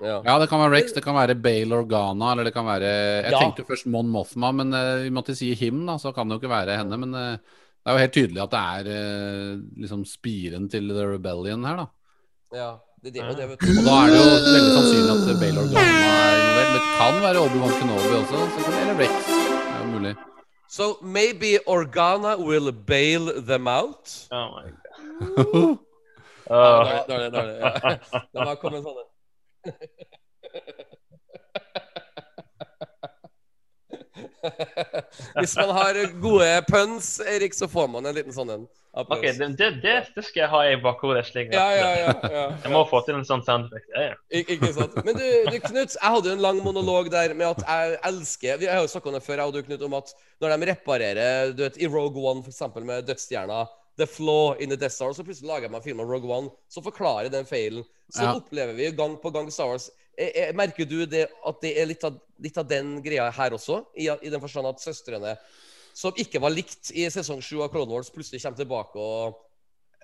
Ja. 0.01 0.21
Ja, 0.25 0.39
det 0.39 0.49
kan 0.49 0.59
være 0.59 0.71
Rex, 0.77 0.93
det 0.93 1.03
kan 1.03 1.13
være 1.13 1.35
Bale 1.41 1.75
Organa, 1.75 2.31
eller 2.31 2.43
det 2.45 2.53
kan 2.53 2.65
være 2.65 2.81
Jeg 3.25 3.31
Ja. 3.31 3.39
tenkte 3.39 3.65
først 3.67 3.85
Mon 3.85 4.07
Mothma, 4.07 4.51
men 4.51 4.73
uh, 4.73 5.03
vi 5.03 5.09
måtte 5.09 5.35
si 5.35 5.53
him, 5.53 5.85
da, 5.85 5.97
så 5.97 6.13
kan 6.15 6.27
det 6.29 6.39
jo 6.39 6.47
ikke 6.47 6.55
være 6.55 6.77
henne. 6.77 6.97
Men 6.97 7.13
uh, 7.13 7.37
det 7.37 7.85
er 7.85 7.93
jo 7.93 8.05
helt 8.05 8.13
tydelig 8.13 8.41
at 8.43 8.51
det 8.51 8.59
er 8.87 9.55
uh, 9.55 9.61
liksom 9.77 10.05
spiren 10.05 10.69
til 10.69 10.87
The 10.89 11.05
Rebellion 11.13 11.63
her, 11.65 11.75
da. 11.75 11.85
Ja. 12.53 12.77
Det 13.03 13.13
det, 13.13 13.21
det, 13.37 13.49
vet 13.49 13.61
Og 13.61 13.67
da 13.85 13.91
er 14.03 14.07
det 14.11 14.17
jo 14.17 14.23
veldig 14.55 14.71
sannsynlig 14.75 15.11
at 15.13 15.19
Bale 15.41 15.57
Organa 15.61 15.81
er 15.81 15.85
involvert. 16.37 16.71
Det 16.75 16.83
kan 16.97 17.13
være 17.25 17.39
Obi-Wan 17.45 17.73
Kenobi 17.79 18.11
også, 18.19 18.37
eller 18.81 18.95
Rex. 18.99 19.13
Det 19.27 19.33
er 19.73 19.79
jo 19.79 19.85
mulig. 19.91 20.13
So 20.69 20.83
maybe 21.01 21.59
Organa 21.67 22.37
will 22.37 22.71
bail 22.71 23.41
them 23.41 23.67
out? 23.67 24.27
Oh 24.31 24.47
my 24.55 24.63
God. 25.35 25.77
komme. 28.61 28.77
Hvis 35.39 35.55
man 35.55 35.69
har 35.69 36.21
gode 36.21 36.63
puns, 36.71 37.19
Erik, 37.19 37.53
så 37.53 37.67
får 37.67 37.87
man 37.87 38.05
en 38.05 38.15
liten 38.15 38.33
sånn 38.33 38.49
en 38.53 38.67
OK, 39.05 39.21
det, 39.37 39.47
det, 39.59 39.67
det, 39.83 39.95
det 40.15 40.23
skal 40.25 40.41
jeg 40.41 40.49
ha 40.49 40.61
i 40.71 40.75
bakhodet. 40.81 41.25
slik. 41.27 41.51
Ja, 41.53 41.65
ja, 41.75 41.89
ja, 42.01 42.13
ja. 42.33 42.45
Jeg 42.63 42.71
må 42.73 42.81
få 42.89 43.01
til 43.05 43.17
en 43.19 43.25
sånn 43.27 43.43
soundeffekt. 43.45 43.89
Ja, 43.93 44.05
ja. 44.09 44.15
Ik 44.39 44.49
ikke 44.55 44.71
sant? 44.73 44.95
Men 45.05 45.19
du, 45.19 45.25
du, 45.51 45.57
Knut, 45.67 45.93
jeg 45.97 46.13
hadde 46.15 46.31
jo 46.31 46.35
en 46.37 46.41
lang 46.45 46.61
monolog 46.65 47.11
der 47.13 47.33
med 47.37 47.47
at 47.51 47.61
jeg 47.67 47.99
elsker 48.09 48.57
Vi 48.61 48.69
har 48.71 48.81
jo 48.81 48.89
snakka 48.91 49.11
om 49.11 49.17
det 49.19 49.23
før, 49.25 49.41
jeg 49.43 49.51
og 49.51 49.53
du, 49.57 49.61
Knut, 49.67 49.85
om 49.89 49.97
at 49.99 50.13
når 50.41 50.55
de 50.55 50.69
reparerer 50.71 51.53
du 51.57 51.61
vet, 51.65 51.77
i 51.77 51.89
Rogue 51.91 52.23
One, 52.31 52.45
eksempel 52.47 52.87
med 52.87 53.05
dødsstjerna 53.09 53.65
The 53.97 54.05
Flaw 54.05 54.55
in 54.61 54.69
the 54.69 54.77
Death 54.77 54.93
Star, 54.93 55.13
så 55.13 55.23
plutselig 55.25 55.49
lager 55.49 55.69
man 55.73 55.81
om 55.81 56.01
Rogue 56.05 56.29
One 56.29 56.51
som 56.69 56.83
forklarer 56.85 57.29
den 57.33 57.45
feilen. 57.49 57.85
Så 58.13 58.23
Ja. 58.23 58.35
opplever 58.37 58.73
vi 58.77 58.91
gang 58.91 59.17
på 59.21 59.29
gang 59.33 59.49
Star 59.51 59.67
Wars. 59.71 59.89
Jeg, 60.17 60.31
jeg, 60.35 60.55
Merker 60.55 60.85
du 60.85 61.05
det, 61.05 61.27
at 61.45 61.61
det 61.61 61.71
er 61.81 61.85
litt 61.89 62.03
av, 62.03 62.17
litt 62.41 62.57
av 62.57 62.67
den 62.69 63.01
greia 63.03 63.29
her 63.33 63.53
også? 63.57 63.83
I, 63.97 64.07
I 64.09 64.29
den 64.29 64.41
forstand 64.41 64.69
at 64.69 64.81
søstrene 64.81 65.35
som 65.97 66.13
ikke 66.21 66.41
var 66.43 66.53
likt 66.53 66.91
i 66.93 67.07
sesong 67.09 67.41
sju 67.41 67.57
av 67.63 67.71
Clone 67.73 67.89
Wars, 67.89 68.11
plutselig 68.13 68.43
kommer 68.43 68.59
tilbake 68.59 69.01
og, 69.01 69.39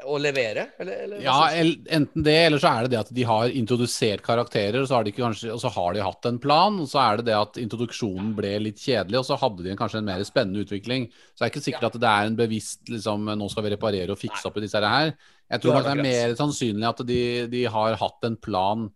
og 0.10 0.22
leverer? 0.24 0.72
Eller, 0.82 1.04
eller, 1.06 1.20
Ja, 1.22 1.36
enten 1.54 2.26
det, 2.26 2.34
eller 2.48 2.62
så 2.62 2.72
er 2.72 2.88
det 2.88 2.96
det 2.96 3.02
at 3.04 3.12
de 3.14 3.26
har 3.30 3.54
introdusert 3.54 4.24
karakterer, 4.26 4.80
og 4.82 4.90
så 4.90 4.98
har 4.98 5.06
de, 5.06 5.14
kanskje, 5.14 5.52
og 5.54 5.62
så 5.62 5.70
har 5.76 5.94
de 5.94 6.02
hatt 6.02 6.26
en 6.30 6.40
plan. 6.42 6.80
Og 6.82 6.90
så 6.90 7.04
er 7.04 7.22
det 7.22 7.28
det 7.30 7.36
at 7.38 7.60
introduksjonen 7.62 8.32
ble 8.40 8.56
litt 8.66 8.82
kjedelig, 8.82 9.20
og 9.22 9.28
så 9.30 9.38
hadde 9.44 9.68
de 9.68 9.74
en, 9.76 9.80
kanskje 9.84 10.02
en 10.02 10.10
mer 10.10 10.26
spennende 10.26 10.66
utvikling. 10.66 11.06
Så 11.30 11.44
det 11.44 11.46
er 11.46 11.54
ikke 11.54 11.66
sikkert 11.68 11.88
at 11.92 12.02
det 12.02 12.16
er 12.16 12.32
en 12.32 12.42
bevisst 12.42 12.90
liksom, 12.90 13.30
Nå 13.38 13.52
skal 13.54 13.68
vi 13.68 13.76
reparere 13.76 14.16
og 14.16 14.22
fikse 14.24 14.50
opp 14.50 14.58
i 14.58 14.66
disse 14.66 14.82
her. 14.82 15.14
Jeg 15.54 15.62
tror 15.62 15.78
det 15.78 15.84
er, 15.84 15.88
det 15.92 15.94
er 15.94 16.10
mer 16.10 16.36
sannsynlig 16.42 16.90
at 16.90 17.06
de, 17.06 17.22
de 17.54 17.64
har 17.78 18.02
hatt 18.02 18.30
en 18.32 18.42
plan 18.50 18.90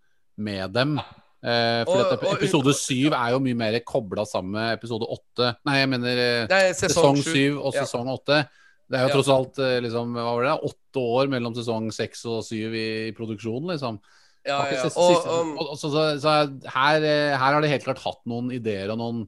med 0.50 0.74
dem. 0.74 0.98
Eh, 1.48 1.86
for 1.88 2.02
Og- 2.04 2.24
og- 2.28 2.34
episode 2.36 2.74
syv 2.76 3.14
er 3.16 3.32
jo 3.32 3.40
mye 3.40 3.56
mer 3.56 3.80
kobla 3.88 4.26
sammen 4.28 4.52
med 4.58 4.74
episode 4.82 5.08
åtte. 5.08 5.54
Nei, 5.66 5.78
jeg 5.80 5.90
mener 5.94 6.20
nei, 6.50 6.62
er 6.70 6.74
sesong 6.76 7.22
syv 7.24 7.62
og 7.64 7.74
sesong 7.78 8.10
åtte. 8.12 8.42
Det 8.90 9.00
er 9.00 9.08
jo 9.08 9.14
tross 9.16 9.30
alt 9.32 9.60
eh, 9.64 9.80
liksom, 9.84 10.12
hva 10.16 10.34
var 10.36 10.44
det, 10.48 10.56
åtte 10.72 11.00
år 11.04 11.28
mellom 11.32 11.56
sesong 11.56 11.90
seks 11.96 12.26
og 12.26 12.44
syv 12.48 12.76
i, 12.76 12.88
i 13.08 13.12
produksjonen, 13.16 13.72
liksom. 13.76 14.00
Ja, 14.48 14.62
ja. 14.72 14.84
siste- 14.84 14.96
siste- 14.96 15.34
og, 15.60 15.74
så, 15.78 15.90
så, 15.92 16.04
så 16.24 16.36
her, 16.72 17.04
eh, 17.04 17.34
her 17.38 17.54
har 17.54 17.62
de 17.62 17.68
helt 17.72 17.84
klart 17.84 18.00
hatt 18.04 18.22
noen 18.26 18.52
ideer 18.56 18.92
og 18.92 18.98
noen, 19.02 19.26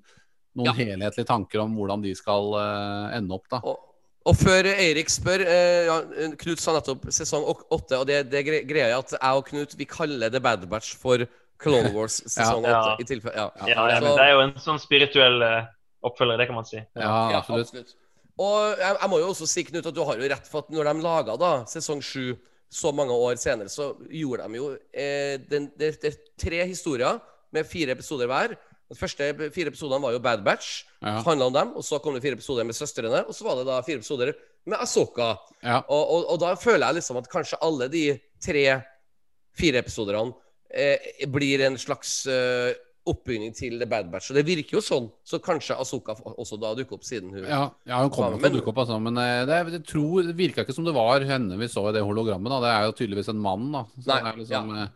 noen 0.56 0.66
Ja. 0.72 0.74
helhetlige 0.74 1.28
tanker 1.28 1.60
om 1.64 1.76
hvordan 1.76 2.02
de 2.04 2.14
skal 2.16 2.54
uh, 2.56 3.16
ende 3.16 3.36
opp, 3.36 3.48
da. 3.52 3.60
Og, 3.64 3.78
og 4.26 4.36
før 4.36 4.68
Eirik 4.76 5.08
spør 5.12 5.44
eh, 5.48 6.32
Knut 6.40 6.60
sa 6.60 6.74
nettopp 6.76 7.06
sesong 7.16 7.44
åtte, 7.48 8.00
og 8.00 8.08
det, 8.08 8.26
det 8.32 8.46
gre- 8.48 8.66
greia 8.68 8.98
at 8.98 9.12
jeg 9.16 9.38
og 9.40 9.46
Knut 9.52 9.76
vi 9.80 9.86
kaller 9.86 10.32
The 10.32 10.40
Bad 10.44 10.68
Batch 10.72 10.96
for 11.00 11.24
Clone 11.60 11.92
Wars 11.94 12.22
sesong 12.26 12.64
Ja. 12.64 12.82
åtte. 12.96 13.02
i 13.02 13.06
tilfelle 13.10 13.36
ja. 13.36 13.50
Ja, 13.68 13.88
ja, 13.90 14.00
Så- 14.00 14.04
men 14.06 14.16
det 14.18 14.26
er 14.26 14.32
jo 14.32 14.40
en 14.46 14.54
sånn 14.54 14.80
spirituell 14.80 15.42
eh, 15.44 15.66
oppfølger, 16.04 16.38
det 16.38 16.48
kan 16.48 16.56
man 16.56 16.66
si. 16.66 16.78
Ja, 16.96 17.32
Ja, 17.32 17.38
absolutt. 17.42 17.96
Og 18.40 18.78
jeg, 18.80 18.98
jeg 19.02 19.10
må 19.12 19.18
jo 19.20 19.28
også 19.34 19.46
si, 19.48 19.64
Knut, 19.68 19.86
at 19.86 19.94
du 19.94 20.04
har 20.06 20.16
jo 20.16 20.30
rett 20.30 20.48
for 20.48 20.60
at 20.64 20.70
når 20.72 20.84
de 20.94 21.02
laga 21.04 21.36
da 21.38 21.66
sesong 21.68 22.00
7 22.02 22.38
så 22.72 22.94
mange 22.96 23.12
år 23.12 23.36
senere, 23.36 23.68
så 23.68 23.96
gjorde 24.08 24.48
de 24.48 24.56
jo 24.62 24.78
eh, 24.94 25.38
den, 25.50 25.72
det, 25.78 26.00
det 26.02 26.14
er 26.14 26.18
tre 26.40 26.66
historier 26.70 27.20
med 27.52 27.66
fire 27.68 27.92
episoder 27.92 28.28
hver. 28.28 28.56
De 28.90 28.96
første 28.96 29.52
fire 29.52 29.68
episodene 29.74 30.02
var 30.02 30.12
jo 30.16 30.20
Bad 30.20 30.44
Batch, 30.46 30.86
Ja. 31.02 31.22
handla 31.22 31.46
om 31.48 31.54
dem. 31.54 31.74
Og 31.76 31.84
så 31.84 32.00
kom 32.02 32.14
det 32.14 32.22
fire 32.24 32.34
episoder 32.40 32.64
med 32.64 32.74
søstrene, 32.76 33.26
og 33.28 33.34
så 33.36 33.44
var 33.44 33.56
det 33.58 33.66
da 33.68 33.82
fire 33.82 33.98
episoder 34.00 34.34
med 34.66 34.78
Asoka. 34.80 35.36
Ja. 35.64 35.82
Og, 35.90 36.10
og, 36.10 36.30
og 36.32 36.40
da 36.40 36.56
føler 36.56 36.88
jeg 36.88 36.96
liksom 37.02 37.18
at 37.18 37.28
kanskje 37.30 37.58
alle 37.62 37.90
de 37.90 38.20
tre-fire 38.42 39.78
episoderne 39.84 40.34
eh, 40.70 41.26
blir 41.32 41.66
en 41.66 41.78
slags 41.82 42.26
eh, 42.30 42.72
oppbygning 43.10 43.54
til 43.58 43.78
The 43.80 43.88
Bad 43.90 44.10
Batch. 44.12 44.30
Og 44.32 44.38
det 44.38 44.46
virker 44.48 44.78
jo 44.78 44.82
sånn. 44.84 45.10
Så 45.26 45.40
kanskje 45.44 45.78
Asoka 45.80 46.16
også 46.30 46.60
da 46.62 46.74
dukker 46.78 47.00
opp 47.00 47.06
siden 47.08 47.32
hun 47.34 47.46
Ja, 47.48 47.62
ja, 47.90 48.02
hun 48.04 48.12
kommer 48.14 48.38
til 48.42 48.52
å 48.52 48.60
dukke 48.60 48.74
opp, 48.74 48.82
altså. 48.84 49.00
Men 49.02 49.18
eh, 49.22 49.44
det, 49.50 49.60
jeg 49.80 49.86
tror, 49.90 50.24
det 50.28 50.36
virka 50.38 50.66
ikke 50.66 50.76
som 50.76 50.88
det 50.88 50.96
var 50.98 51.26
henne 51.28 51.58
vi 51.60 51.70
så 51.72 51.88
i 51.90 51.94
det 51.96 52.04
hologrammet. 52.06 52.52
da 52.54 52.60
Det 52.66 52.74
er 52.74 52.90
jo 52.90 52.98
tydeligvis 53.02 53.32
en 53.34 53.46
mann, 53.46 53.70
da. 53.76 53.86
Så 53.98 54.12
Nei, 54.12 54.20
er 54.20 54.42
liksom, 54.42 54.74
ja. 54.76 54.90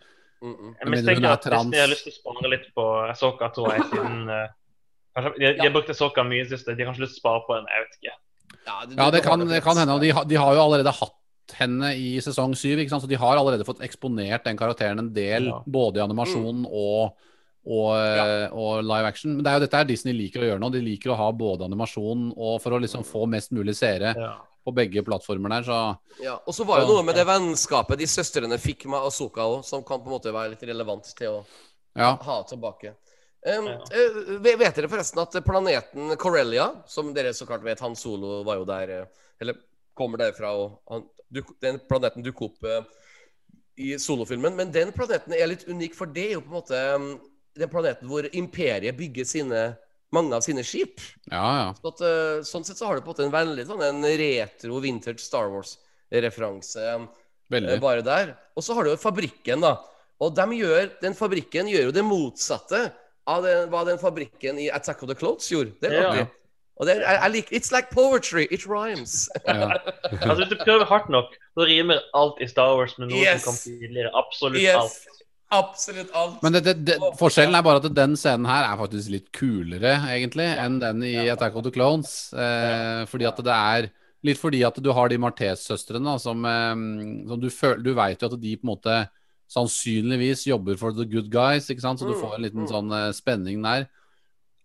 mm 0.44 0.54
-mm. 0.56 0.76
Jeg 0.80 0.90
mistenker 0.96 1.24
er 1.24 1.32
at 1.32 1.44
Disney 1.44 1.58
trans. 1.58 1.78
har 1.78 1.94
lyst 1.96 2.04
til 2.04 2.14
å 2.14 2.20
spare 2.20 2.54
litt 2.56 2.68
på 2.76 2.86
Asoka, 3.10 3.50
tror 3.56 3.74
jeg, 3.74 3.88
siden 3.94 4.30
eh, 4.38 4.48
kanskje, 5.16 5.34
de, 5.40 5.54
de 5.54 5.66
har 5.68 5.74
brukt 5.78 5.90
Asoka 5.90 6.24
mye 6.24 6.42
i 6.42 6.44
det 6.44 6.58
siste. 6.58 6.76
De 6.76 6.84
har 6.84 6.92
kanskje 6.92 7.06
lyst 7.08 7.18
til 7.18 7.22
å 7.22 7.26
spare 7.26 7.42
på 7.48 7.58
en 7.58 7.66
jeg 7.74 7.88
vet 7.88 7.98
ikke. 8.00 8.16
Ja, 8.68 8.86
det, 8.86 8.96
Ja, 8.98 9.12
det 9.12 9.22
kan, 9.24 9.40
det 9.48 9.64
kan 9.64 9.78
hende. 9.78 10.00
De, 10.00 10.12
har- 10.12 10.26
de 10.26 10.36
har 10.36 10.54
jo 10.54 10.62
allerede 10.62 10.92
hatt 10.92 11.18
henne 11.52 11.96
i 12.00 12.22
sesong 12.24 12.56
syv, 12.56 12.80
ikke 12.80 12.90
sant? 12.90 13.04
så 13.04 13.10
de 13.10 13.16
har 13.20 13.38
allerede 13.38 13.66
fått 13.68 13.82
eksponert 13.84 14.44
den 14.46 14.58
karakteren 14.58 15.00
en 15.00 15.14
del, 15.14 15.46
Ja. 15.52 15.62
både 15.66 16.00
i 16.00 16.04
animasjon 16.04 16.66
og, 16.70 17.14
og, 17.66 17.92
ja. 17.96 18.50
og 18.52 18.84
live 18.84 19.06
action. 19.08 19.36
Men 19.36 19.44
det 19.44 19.52
er 19.52 19.54
jo 19.60 19.66
dette 19.66 19.78
her 19.78 19.86
Disney 19.86 20.14
liker 20.14 20.42
å 20.42 20.48
gjøre 20.52 20.60
nå. 20.60 20.72
De 20.72 20.82
liker 20.82 21.12
å 21.12 21.16
ha 21.20 21.32
både 21.32 21.66
animasjon 21.66 22.34
og 22.36 22.62
for 22.62 22.72
å 22.72 22.80
liksom 22.80 23.04
få 23.04 23.28
mest 23.28 23.52
mulig 23.52 23.76
seere 23.76 24.16
Ja. 24.18 24.38
på 24.64 24.72
begge 24.74 25.04
plattformer 25.04 25.50
der, 25.50 25.64
så 25.64 25.98
Ja, 26.24 26.40
og 26.46 26.54
så 26.54 26.66
var 26.66 26.82
jo 26.82 26.88
noe 26.88 27.04
med 27.04 27.16
det 27.16 27.26
vennskapet 27.28 27.98
de 28.00 28.06
søstrene 28.08 28.58
fikk 28.58 28.86
med 28.86 29.04
Asoka 29.04 29.42
òg, 29.42 29.64
som 29.66 29.84
kan 29.84 30.00
på 30.00 30.08
en 30.08 30.16
måte 30.18 30.32
være 30.32 30.52
litt 30.56 30.64
relevant 30.64 31.04
til 31.16 31.28
å 31.42 31.46
ha 31.98 32.44
tilbake. 32.44 32.96
Um, 33.46 33.68
eh, 33.68 34.38
vet 34.40 34.76
dere 34.76 34.88
forresten 34.88 35.20
at 35.20 35.36
planeten 35.44 36.16
Corellia, 36.16 36.70
som 36.88 37.14
dere 37.14 37.34
så 37.36 37.46
klart 37.46 37.62
vet, 37.62 37.82
Han 37.84 37.94
Solo 37.94 38.42
var 38.48 38.56
jo 38.56 38.64
der 38.64 38.90
eh, 38.90 39.06
Eller 39.42 39.58
kommer 39.94 40.18
derfra, 40.18 40.54
og 40.56 40.80
han, 40.90 41.04
den 41.64 41.80
planeten 41.90 42.24
dukker 42.26 42.50
opp 42.52 42.68
i 43.76 43.96
solofilmen. 43.98 44.56
Men 44.56 44.72
den 44.74 44.92
planeten 44.94 45.34
er 45.34 45.50
litt 45.50 45.66
unik, 45.68 45.96
for 45.98 46.06
det 46.14 46.28
er 46.30 46.36
jo 46.38 46.44
på 46.46 46.52
en 46.52 46.58
måte 46.60 46.82
um, 46.96 47.08
den 47.58 47.70
planeten 47.72 48.10
hvor 48.10 48.28
imperiet 48.38 48.98
bygger 48.98 49.26
sine, 49.30 49.64
mange 50.14 50.36
av 50.38 50.46
sine 50.46 50.64
skip. 50.66 51.02
ja, 51.32 51.46
ja. 51.60 51.68
Så 51.80 51.90
at, 51.94 52.04
eh, 52.06 52.44
sånn 52.46 52.66
sett 52.66 52.78
så 52.78 52.90
har 52.90 52.98
du 52.98 53.02
på 53.06 53.10
en 53.12 53.16
måte 53.16 53.26
en 53.28 53.34
veldig 53.34 53.66
sånn 53.70 53.82
en 53.86 54.06
retro 54.20 54.80
vintage 54.84 55.22
Star 55.26 55.50
Wars-referanse 55.54 56.86
Veldig. 57.50 57.74
eh, 57.76 57.82
bare 57.82 58.06
der. 58.06 58.36
Og 58.56 58.66
så 58.66 58.76
har 58.78 58.86
du 58.86 58.92
jo 58.94 58.98
fabrikken, 59.02 59.62
da. 59.66 59.76
Og 60.22 60.36
de 60.38 60.46
gjør, 60.60 60.92
den 61.02 61.18
fabrikken 61.18 61.70
gjør 61.70 61.90
jo 61.90 61.96
det 61.98 62.06
motsatte 62.06 62.84
av 63.28 63.44
den, 63.46 63.70
hva 63.72 63.84
den 63.88 63.98
fabrikken 64.02 64.60
i 64.62 64.70
Attack 64.70 65.02
of 65.04 65.10
the 65.10 65.18
Clothes 65.18 65.50
gjorde. 65.52 65.74
Det 65.82 65.92
er 65.92 66.02
Ja. 66.02 66.28
Og 66.82 66.88
det, 66.88 66.96
er- 66.98 67.02
jeg, 67.06 67.20
jeg 67.22 67.32
liker 67.32 67.56
It's 67.60 67.72
like 67.72 67.90
poetry. 67.94 68.48
It 68.52 68.66
rhymes. 68.68 69.30
Ja. 69.48 69.78
Altså, 70.12 70.36
Hvis 70.44 70.50
du 70.54 70.58
prøver 70.64 70.86
hardt 70.90 71.10
nok, 71.10 71.34
så 71.54 71.66
rimer 71.70 72.00
alt 72.18 72.40
i 72.42 72.48
Star 72.48 72.76
Wars 72.78 72.98
med 72.98 73.10
noe 73.12 73.20
Yes. 73.22 73.44
som 73.44 73.52
kom 73.54 73.60
tidligere. 73.62 74.10
Absolutt 74.16 74.62
Yes. 74.62 74.76
alt. 74.76 75.20
Absolutt 75.54 76.10
alt. 76.18 76.40
Men 76.42 76.54
det, 76.56 76.64
det, 76.66 76.74
det, 76.88 76.96
forskjellen 77.20 77.54
er 77.54 77.62
bare 77.62 77.78
at 77.84 77.90
den 77.94 78.16
scenen 78.18 78.48
her 78.50 78.64
er 78.72 78.78
faktisk 78.80 79.12
litt 79.14 79.28
kulere, 79.38 79.92
egentlig, 80.10 80.48
enn 80.58 80.80
den 80.82 81.04
i 81.06 81.14
Attack 81.30 81.54
of 81.56 81.62
the 81.68 81.70
Clones. 81.76 82.32
Eh, 82.34 83.04
fordi 83.12 83.28
at 83.30 83.38
det 83.46 83.54
er 83.60 83.92
Litt 84.24 84.40
fordi 84.40 84.62
at 84.64 84.78
du 84.80 84.88
har 84.96 85.10
de 85.12 85.18
Martes-søstrene, 85.20 86.14
som, 86.24 86.46
eh, 86.48 86.74
som 87.28 87.40
du 87.42 87.50
føler 87.52 87.84
Du 87.84 87.90
veit 87.94 88.22
jo 88.24 88.30
at 88.32 88.38
de 88.40 88.54
på 88.56 88.64
en 88.64 88.70
måte 88.72 88.94
sannsynligvis 89.52 90.46
jobber 90.48 90.78
for 90.80 90.96
the 90.96 91.06
good 91.06 91.30
guys, 91.30 91.68
ikke 91.70 91.84
sant? 91.84 92.00
så 92.00 92.08
du 92.08 92.14
Mm, 92.16 92.22
får 92.22 92.36
en 92.38 92.42
liten 92.46 92.64
mm. 92.64 92.70
sånn 92.72 92.92
eh, 92.96 93.12
spenning 93.14 93.62
der. 93.62 93.86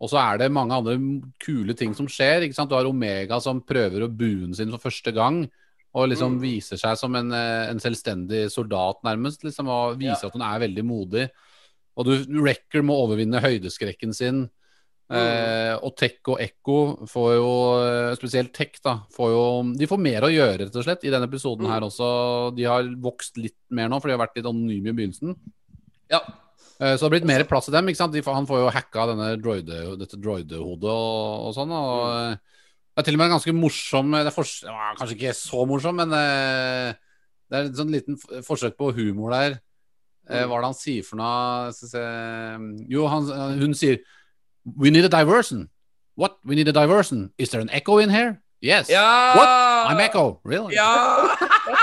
Og 0.01 0.09
så 0.13 0.19
er 0.23 0.39
det 0.39 0.53
mange 0.55 0.77
andre 0.77 0.95
kule 1.43 1.75
ting 1.75 1.95
som 1.95 2.07
skjer. 2.07 2.43
ikke 2.47 2.55
sant? 2.55 2.71
Du 2.71 2.77
har 2.77 2.85
Omega 2.87 3.41
som 3.43 3.61
prøver 3.61 4.05
å 4.07 4.17
buen 4.17 4.55
sin 4.55 4.71
for 4.71 4.79
første 4.91 5.13
gang. 5.13 5.49
Og 5.95 6.09
liksom 6.11 6.37
Mm. 6.37 6.41
viser 6.41 6.77
seg 6.79 6.97
som 6.99 7.15
en, 7.17 7.33
eh, 7.33 7.71
en 7.71 7.79
selvstendig 7.81 8.51
soldat, 8.53 9.03
nærmest. 9.03 9.43
liksom, 9.43 9.67
Og 9.69 9.99
viser 9.99 10.23
Ja. 10.23 10.29
at 10.29 10.33
hun 10.33 10.43
er 10.43 10.61
veldig 10.69 10.85
modig. 10.85 11.31
Og 11.97 12.05
du, 12.05 12.41
Wrecker 12.41 12.83
må 12.83 12.95
overvinne 12.95 13.41
høydeskrekken 13.43 14.15
sin. 14.15 14.49
Mm. 15.11 15.17
Eh, 15.17 15.75
og 15.83 15.97
Tech 15.97 16.21
og 16.29 16.39
Ekko 16.39 17.09
får 17.09 17.35
jo 17.35 17.51
eh, 17.81 18.15
Spesielt 18.15 18.53
Tech, 18.53 18.79
da. 18.85 19.01
Får 19.11 19.31
jo, 19.33 19.75
de 19.77 19.87
får 19.87 19.99
mer 19.99 20.21
å 20.21 20.29
gjøre, 20.31 20.59
rett 20.69 20.77
og 20.77 20.85
slett, 20.85 21.03
i 21.05 21.11
denne 21.11 21.27
episoden 21.27 21.65
Mm. 21.67 21.71
her 21.71 21.81
også. 21.81 22.55
De 22.55 22.63
har 22.65 22.83
vokst 22.85 23.37
litt 23.39 23.57
mer 23.71 23.89
nå, 23.89 24.01
for 24.01 24.09
de 24.09 24.17
har 24.17 24.27
vært 24.29 24.37
litt 24.37 24.45
anonyme 24.45 24.89
i 24.91 24.93
begynnelsen. 24.93 25.35
Ja. 26.11 26.21
Eh, 26.81 26.95
Så 26.95 27.01
det 27.01 27.07
har 27.09 27.11
blitt 27.17 27.27
mer 27.27 27.45
plass 27.45 27.65
til 27.67 27.73
dem. 27.75 27.89
ikke 27.89 27.97
sant? 27.99 28.15
Han 28.27 28.47
får 28.47 28.59
jo 28.63 28.71
hacka 28.71 29.07
denne 29.11 29.33
droide, 29.43 29.99
dette 29.99 30.17
droidehodet 30.21 30.85
og, 30.93 31.47
og 31.49 31.55
sånn. 31.57 31.73
Og 31.75 32.07
Mm. 32.07 32.33
eh, 32.33 32.37
det 32.95 33.03
er 33.03 33.03
til 33.09 33.15
og 33.15 33.19
med 33.19 33.27
en 33.31 33.37
ganske 33.39 33.55
morsom 33.55 34.13
ja, 34.15 34.31
Kanskje 34.99 35.15
ikke 35.17 35.35
så 35.35 35.67
morsom, 35.67 35.95
men 35.97 36.13
eh, 36.13 36.95
det 37.51 37.57
er 37.59 37.65
et 37.69 37.77
sånn 37.79 37.91
liten 37.95 38.17
forsøk 38.47 38.77
på 38.77 38.93
humor 38.95 39.31
der. 39.31 39.61
Eh, 40.31 40.45
Mm. 40.45 40.49
hva 40.51 40.57
er 40.59 40.61
det 40.61 40.71
han 40.71 40.75
sier 40.75 41.03
for 41.05 41.17
noe? 41.17 41.73
Jo, 42.89 43.07
han, 43.09 43.27
hun 43.61 43.75
sier 43.75 43.99
We 44.77 44.91
need 44.91 45.05
a 45.05 45.09
diversion. 45.09 45.69
What? 46.15 46.37
We 46.45 46.55
need 46.55 46.69
a 46.69 46.73
diversion. 46.73 47.31
Is 47.39 47.49
there 47.51 47.63
an 47.63 47.71
echo 47.71 47.99
in 47.99 48.11
here? 48.11 48.43
Yes. 48.61 48.89
Ja! 48.91 49.35
What? 49.35 49.49
I'm 49.91 50.01
echo. 50.01 50.41
Really? 50.45 50.75
Ja! 50.75 51.25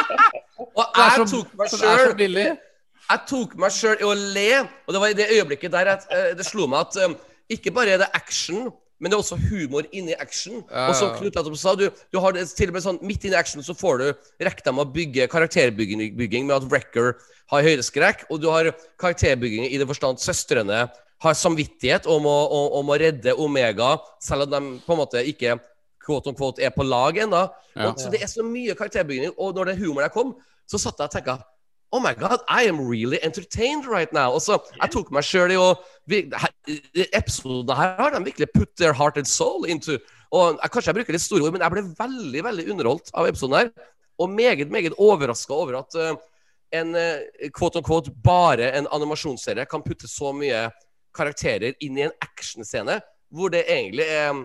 Og 0.60 0.86
jeg 0.96 1.12
så, 1.16 1.26
tok 1.32 1.56
meg 1.58 1.70
sjøl. 1.72 2.58
Jeg 3.06 3.22
tok 3.30 3.54
meg 3.62 3.74
sjøl 3.76 4.02
i 4.02 4.08
å 4.08 4.16
le, 4.18 4.50
og 4.88 4.96
det 4.96 5.02
var 5.04 5.14
i 5.14 5.18
det 5.18 5.30
øyeblikket 5.36 5.74
der 5.76 5.92
at, 5.94 6.08
uh, 6.10 6.32
det 6.38 6.48
slo 6.48 6.66
meg 6.72 6.88
at 6.88 6.98
um, 7.06 7.16
ikke 7.54 7.74
bare 7.76 7.96
er 7.96 8.02
det 8.02 8.10
action, 8.18 8.72
men 9.00 9.12
det 9.12 9.18
er 9.18 9.22
også 9.22 9.38
humor 9.52 9.86
inni 9.92 10.16
action. 10.18 10.64
Ja, 10.72 10.88
Og 10.90 10.98
som. 10.98 11.12
Knut 11.20 11.36
nettopp 11.36 11.58
sa, 11.60 11.76
du, 11.78 11.86
du 11.92 12.20
har 12.24 12.34
det 12.34 12.48
til 12.58 12.72
og 12.72 12.78
med 12.78 12.86
sånn 12.86 13.00
midt 13.06 13.28
inni 13.28 13.38
action 13.38 13.64
så 13.66 13.76
får 13.78 14.02
du 14.02 14.06
rekke 14.48 14.66
dem 14.66 14.82
å 14.82 14.88
bygge 14.90 15.28
karakterbygging 15.30 16.48
med 16.48 16.56
at 16.56 16.68
Wrecker 16.72 17.14
har 17.52 17.66
høydeskrekk, 17.68 18.26
og 18.32 18.42
du 18.42 18.50
har 18.50 18.72
karakterbygging 19.02 19.68
i 19.68 19.78
det 19.78 19.88
forstand 19.90 20.24
søstrene 20.24 20.88
har 21.26 21.38
samvittighet 21.38 22.08
om 22.12 22.26
å, 22.28 22.36
om, 22.52 22.66
om 22.82 22.92
å 22.92 22.98
redde 23.00 23.36
Omega, 23.42 23.96
selv 24.24 24.48
om 24.48 24.54
de 24.56 24.84
på 24.86 24.96
en 24.96 25.02
måte 25.04 25.22
ikke 25.30 25.58
quote 26.06 26.30
on 26.30 26.38
quote 26.38 26.64
er 26.64 26.74
på 26.74 26.86
lag 26.86 27.18
ennå. 27.26 27.46
Ja. 27.76 27.92
Så 27.98 28.12
det 28.14 28.22
er 28.24 28.30
så 28.30 28.46
mye 28.46 28.76
karakterbygging. 28.78 29.34
Og 29.42 29.56
når 29.58 29.72
den 29.72 29.82
humoren 29.82 30.06
der 30.06 30.14
kom, 30.14 30.36
så 30.70 30.80
satt 30.82 31.02
jeg 31.02 31.10
og 31.10 31.16
tenkte 31.16 31.38
Oh 31.96 32.00
my 32.02 32.14
God, 32.14 32.42
I 32.50 32.64
am 32.64 32.88
really 32.90 33.20
entertained 33.24 33.86
right 33.88 34.12
now. 34.12 34.34
Og 34.36 34.42
så 34.42 34.60
Jeg 34.82 34.92
tok 34.92 35.12
meg 35.16 35.24
sjøl 35.24 35.54
i 35.54 35.56
å 35.56 35.70
Episodene 36.12 36.42
her- 36.42 37.12
Episoden 37.16 37.76
her 37.78 37.96
har 38.02 38.12
de 38.12 38.26
virkelig 38.26 38.48
put 38.54 38.76
their 38.76 38.92
heart 38.92 39.18
and 39.18 39.28
soul 39.28 39.64
into. 39.64 39.98
Og 40.30 40.60
jeg, 40.62 40.72
Kanskje 40.72 40.92
jeg 40.92 40.96
bruker 40.98 41.16
litt 41.16 41.24
store 41.24 41.46
ord, 41.46 41.54
men 41.56 41.62
jeg 41.64 41.72
ble 41.72 41.84
veldig 41.96 42.42
veldig 42.44 42.66
underholdt 42.74 43.12
av 43.14 43.30
episoden 43.30 43.56
her. 43.56 43.70
Og 44.20 44.30
meget, 44.30 44.72
meget 44.72 44.98
overraska 45.00 45.54
over 45.54 45.78
at 45.80 45.96
uh, 45.96 46.18
en 46.76 46.92
uh, 46.96 47.48
quote 47.56 47.80
on 47.80 47.84
quote 47.88 48.12
bare 48.24 48.74
en 48.76 48.92
animasjonsserie 48.92 49.66
kan 49.66 49.84
putte 49.86 50.12
så 50.12 50.34
mye 50.36 50.66
karakterer 51.16 51.80
inn 51.80 51.98
i 51.98 52.04
en 52.10 52.18
actionscene 52.20 53.00
hvor 53.32 53.56
det 53.56 53.64
egentlig 53.72 54.04
er 54.04 54.34
mm, 54.36 54.44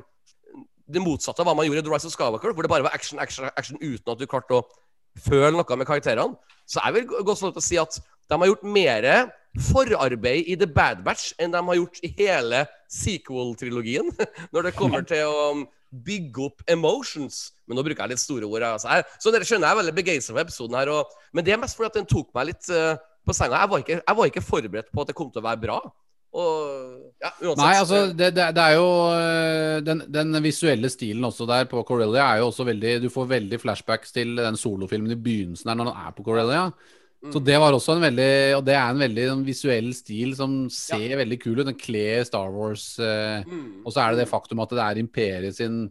det 0.86 1.02
motsatte 1.02 1.42
av 1.42 1.50
hva 1.50 1.56
man 1.58 1.66
gjorde 1.66 1.82
i 1.82 1.88
The 1.88 1.94
Rise 1.96 2.06
of 2.06 2.14
Skywalker, 2.14 2.54
hvor 2.54 2.62
det 2.62 2.70
bare 2.70 2.86
var 2.86 2.94
action, 2.94 3.18
action, 3.18 3.50
action 3.56 3.78
uten 3.82 4.14
at 4.14 4.22
du 4.22 4.26
klarte 4.30 4.54
å 4.54 4.62
føle 5.18 5.50
noe 5.50 5.76
med 5.78 5.86
karakterene. 5.90 6.38
Så 6.70 6.82
jeg 6.84 6.96
vil 6.96 7.08
gå- 7.10 7.24
godt 7.26 7.40
så 7.40 7.50
til 7.50 7.62
å 7.62 7.66
si 7.66 7.78
at 7.80 7.98
de 8.30 8.38
har 8.38 8.50
gjort 8.52 8.66
mer 8.78 9.06
forarbeid 9.58 10.46
i 10.46 10.54
The 10.54 10.68
Bad 10.70 11.02
Batch 11.06 11.32
enn 11.42 11.50
de 11.50 11.62
har 11.66 11.78
gjort 11.80 11.98
i 12.06 12.12
hele 12.20 12.62
sequel-trilogien, 12.90 14.10
når 14.54 14.68
det 14.68 14.76
kommer 14.78 15.02
til 15.06 15.26
å 15.26 15.46
um, 15.56 15.64
bygge 15.90 16.44
opp 16.46 16.62
emotions. 16.70 17.48
Men 17.66 17.78
nå 17.80 17.84
bruker 17.86 18.04
jeg 18.04 18.14
litt 18.14 18.22
store 18.22 18.46
ord. 18.46 18.62
Altså. 18.62 19.00
Så 19.18 19.32
dere 19.34 19.46
skjønner 19.46 19.66
jeg 19.66 19.74
er 19.76 19.80
veldig 19.82 19.96
begeistra 19.96 20.36
for 20.36 20.44
episoden 20.44 20.78
her. 20.78 20.92
Og, 20.94 21.16
men 21.34 21.46
det 21.46 21.54
er 21.56 21.62
mest 21.62 21.78
fordi 21.78 21.90
at 21.90 21.98
den 21.98 22.10
tok 22.10 22.30
meg 22.36 22.52
litt 22.52 22.70
uh, 22.70 22.94
på 23.26 23.34
senga. 23.34 23.58
Jeg 23.64 23.72
var, 23.72 23.82
ikke, 23.82 23.98
jeg 23.98 24.20
var 24.20 24.30
ikke 24.30 24.46
forberedt 24.46 24.92
på 24.94 25.02
at 25.02 25.10
det 25.10 25.18
kom 25.18 25.32
til 25.34 25.42
å 25.42 25.48
være 25.48 25.62
bra. 25.66 25.80
Og 26.30 27.16
ja. 27.20 27.30
Nei, 27.58 27.72
altså, 27.74 28.04
det, 28.14 28.30
det, 28.36 28.44
det 28.54 28.62
er 28.62 28.76
jo 28.78 28.86
øh, 29.16 29.80
den, 29.82 30.04
den 30.14 30.38
visuelle 30.44 30.88
stilen 30.92 31.26
også 31.26 31.46
der 31.48 31.66
på 31.68 31.82
Corellia 31.88 32.22
er 32.22 32.40
jo 32.40 32.46
også 32.52 32.64
veldig 32.68 32.92
Du 33.02 33.08
får 33.10 33.26
veldig 33.32 33.58
flashbacks 33.60 34.14
til 34.14 34.38
den 34.38 34.56
solofilmen 34.56 35.10
i 35.16 35.18
begynnelsen 35.18 35.72
der 35.72 35.80
når 35.80 35.90
han 35.90 36.06
er 36.06 36.14
på 36.16 36.24
Corellia. 36.28 36.68
Så 37.28 37.42
det 37.44 37.58
var 37.60 37.74
også 37.76 37.98
en 37.98 38.06
veldig 38.06 38.30
Og 38.56 38.62
det 38.64 38.76
er 38.78 38.94
en 38.94 39.02
veldig 39.02 39.24
en 39.34 39.42
visuell 39.44 39.90
stil 39.92 40.32
som 40.38 40.54
ser 40.72 41.18
veldig 41.20 41.40
kul 41.42 41.58
ut. 41.58 41.66
Den 41.68 41.76
kler 41.76 42.22
Star 42.24 42.48
Wars. 42.54 42.94
eh, 42.98 43.44
Mm. 43.44 43.82
Og 43.84 43.92
så 43.92 44.00
er 44.00 44.14
det 44.14 44.24
det 44.24 44.30
faktum 44.30 44.62
at 44.62 44.70
det 44.70 44.84
er 44.86 45.02
imperiet 45.02 45.56
sin 45.56 45.90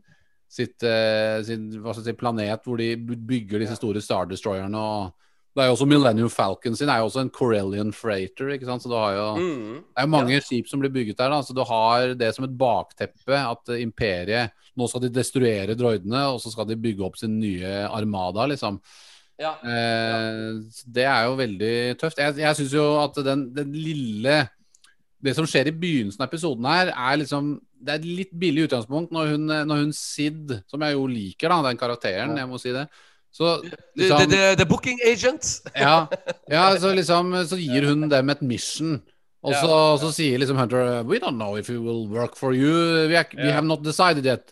sitt, 0.49 0.81
eh, 0.83 1.43
sin 1.45 1.69
si, 1.93 2.13
planet 2.17 2.63
hvor 2.65 2.77
de 2.77 2.95
bygger 2.97 3.59
disse 3.61 3.75
store 3.77 4.01
Star 4.01 4.25
Destroyerne. 4.25 4.77
Og 4.77 5.13
det 5.57 5.63
er 5.63 5.69
jo 5.69 5.73
også 5.73 5.87
Millennium 5.89 6.29
Falcon 6.31 6.75
sin 6.77 6.91
er 6.91 7.01
jo 7.01 7.07
også 7.09 7.23
en 7.23 7.31
Corellian 7.33 7.89
freighter. 7.95 8.51
ikke 8.53 8.67
sant? 8.69 8.83
Så 8.83 8.91
du 8.91 8.95
har 8.95 9.15
jo 9.17 9.25
Mm. 9.39 9.81
det 9.81 9.97
er 9.97 10.05
jo 10.05 10.13
mange 10.13 10.41
skip 10.45 10.67
som 10.69 10.79
blir 10.79 10.93
bygget 10.93 11.17
der, 11.17 11.29
da, 11.29 11.41
så 11.41 11.53
du 11.55 11.63
har 11.65 12.13
det 12.13 12.35
som 12.35 12.45
et 12.45 12.57
bakteppe. 12.57 13.33
At 13.33 13.67
imperiet 13.79 14.51
Nå 14.77 14.87
skal 14.87 15.01
de 15.01 15.09
destruere 15.09 15.75
droidene, 15.75 16.21
og 16.31 16.39
så 16.39 16.51
skal 16.53 16.65
de 16.65 16.75
bygge 16.77 17.03
opp 17.03 17.17
sin 17.17 17.37
nye 17.37 17.89
armada, 17.89 18.45
liksom. 18.47 18.79
Ja. 19.37 19.57
Eh, 19.63 19.67
ja. 19.67 20.53
det 20.85 21.03
er 21.03 21.25
jo 21.25 21.35
veldig 21.35 21.97
tøft. 21.99 22.17
Jeg, 22.17 22.37
jeg 22.37 22.55
syns 22.55 22.73
jo 22.73 22.85
at 23.03 23.19
den, 23.25 23.53
den 23.55 23.73
lille 23.73 24.49
Det 25.19 25.35
som 25.35 25.45
skjer 25.47 25.67
i 25.67 25.75
begynnelsen 25.75 26.21
av 26.23 26.29
episoden 26.29 26.65
her, 26.69 26.93
er 26.95 27.17
liksom 27.19 27.59
Det 27.75 27.91
er 27.91 27.99
et 27.99 28.05
litt 28.05 28.31
billig 28.39 28.69
utgangspunkt 28.69 29.11
når 29.11 29.33
hun, 29.33 29.45
når 29.67 29.83
hun 29.83 29.93
Sid, 29.95 30.61
som 30.67 30.81
jeg 30.81 30.95
jo 30.95 31.07
liker, 31.07 31.49
da, 31.49 31.61
den 31.67 31.79
karakteren, 31.79 32.37
jeg 32.37 32.47
må 32.47 32.59
si 32.61 32.71
det 32.71 32.87
så 33.39 33.61
liksom, 33.95 34.17
the, 34.17 34.25
the, 34.27 34.55
the 34.59 34.65
booking 34.67 34.99
agent. 35.07 35.47
ja, 35.75 36.07
ja 36.51 36.65
så 36.79 36.91
liksom 36.93 37.31
Så 37.47 37.55
gir 37.55 37.87
hun 37.87 38.09
dem 38.11 38.29
et 38.33 38.41
mission. 38.43 38.97
Og 39.47 39.55
så, 39.55 39.75
så 40.01 40.09
sier 40.11 40.41
liksom 40.41 40.57
Hunter 40.59 41.05
We 41.07 41.21
don't 41.23 41.39
know 41.39 41.55
if 41.55 41.69
we 41.71 41.77
will 41.79 42.07
work 42.11 42.35
for 42.35 42.51
you. 42.51 42.73
We, 43.07 43.15
are, 43.15 43.27
we 43.39 43.51
have 43.55 43.63
not 43.63 43.85
decided 43.85 44.25
yet. 44.27 44.51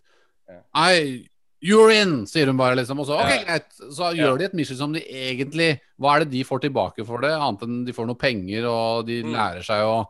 I, 0.71 1.27
you're 1.59 1.91
in, 1.91 2.21
sier 2.29 2.47
hun 2.47 2.59
bare, 2.59 2.77
liksom. 2.79 3.01
Og 3.03 3.09
så, 3.09 3.17
ok, 3.19 3.43
greit. 3.43 3.67
Så 3.75 4.13
gjør 4.15 4.39
de 4.39 4.47
et 4.47 4.55
mission 4.55 4.79
som 4.79 4.95
de 4.95 5.03
egentlig 5.03 5.73
Hva 5.99 6.15
er 6.15 6.23
det 6.23 6.31
de 6.37 6.45
får 6.47 6.63
tilbake 6.69 7.03
for 7.07 7.27
det? 7.27 7.33
Annet 7.35 7.67
enn 7.67 7.81
de 7.89 7.95
får 7.97 8.07
noe 8.07 8.21
penger, 8.21 8.69
og 8.71 9.03
de 9.09 9.19
lærer 9.25 9.67
seg 9.67 9.83
å 9.83 10.05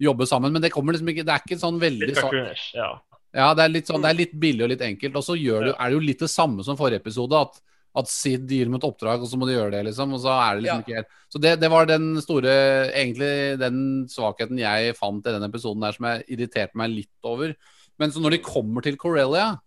jobbe 0.00 0.24
sammen. 0.30 0.56
Men 0.56 0.64
det 0.64 0.72
kommer 0.72 0.96
liksom 0.96 1.12
ikke 1.12 1.26
Det 1.26 1.36
er 1.36 1.44
ikke 1.44 1.60
sånn 1.60 1.82
veldig 1.82 2.16
sånn 2.16 2.40
ja. 2.74 2.88
ja, 3.36 3.52
det 3.52 3.66
er 3.66 3.76
litt 3.76 3.92
sånn, 3.92 4.00
det 4.00 4.14
er 4.14 4.20
litt 4.24 4.34
billig 4.40 4.64
og 4.64 4.72
litt 4.72 4.88
enkelt. 4.88 5.20
Og 5.20 5.28
så 5.28 5.36
gjør 5.36 5.68
det, 5.68 5.76
er 5.76 5.92
det 5.92 6.00
jo 6.00 6.08
litt 6.08 6.24
det 6.24 6.32
samme 6.32 6.64
som 6.64 6.80
forrige 6.80 7.04
episode. 7.04 7.44
At, 7.44 7.60
at 7.94 8.08
Sid 8.10 8.48
gir 8.50 8.64
dem 8.66 8.74
et 8.74 8.84
oppdrag, 8.86 9.22
og 9.22 9.28
så 9.30 9.38
må 9.38 9.46
de 9.46 9.54
gjøre 9.54 9.70
det, 9.76 9.84
liksom. 9.86 10.14
Og 10.16 10.20
så 10.24 10.32
er 10.34 10.56
det 10.56 10.64
liksom 10.64 10.80
Ja. 10.80 10.82
ikke 10.82 10.96
helt 10.98 11.12
Så 11.30 11.40
det, 11.40 11.52
det 11.60 11.70
var 11.70 11.86
den 11.86 12.20
store 12.22 12.54
Egentlig 12.90 13.58
den 13.60 13.78
svakheten 14.10 14.58
jeg 14.58 14.96
fant 14.98 15.26
i 15.26 15.34
den 15.36 15.46
episoden 15.46 15.80
der 15.80 15.92
som 15.92 16.06
jeg 16.10 16.24
irriterte 16.28 16.74
meg 16.74 16.90
litt 16.90 17.22
over. 17.30 17.54
Men 17.98 18.10
så 18.10 18.20
når 18.20 18.30
de 18.34 18.38
kommer 18.42 18.82
til 18.82 18.96
Corellia, 18.98 19.60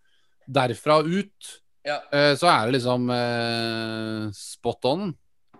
derfra 0.49 0.99
ut, 1.05 1.53
Ja. 1.87 2.01
uh, 2.11 2.35
så 2.35 2.47
er 2.51 2.65
det 2.67 2.81
liksom 2.81 3.07
uh, 3.09 4.27
spot 4.35 4.85
on. 4.85 5.15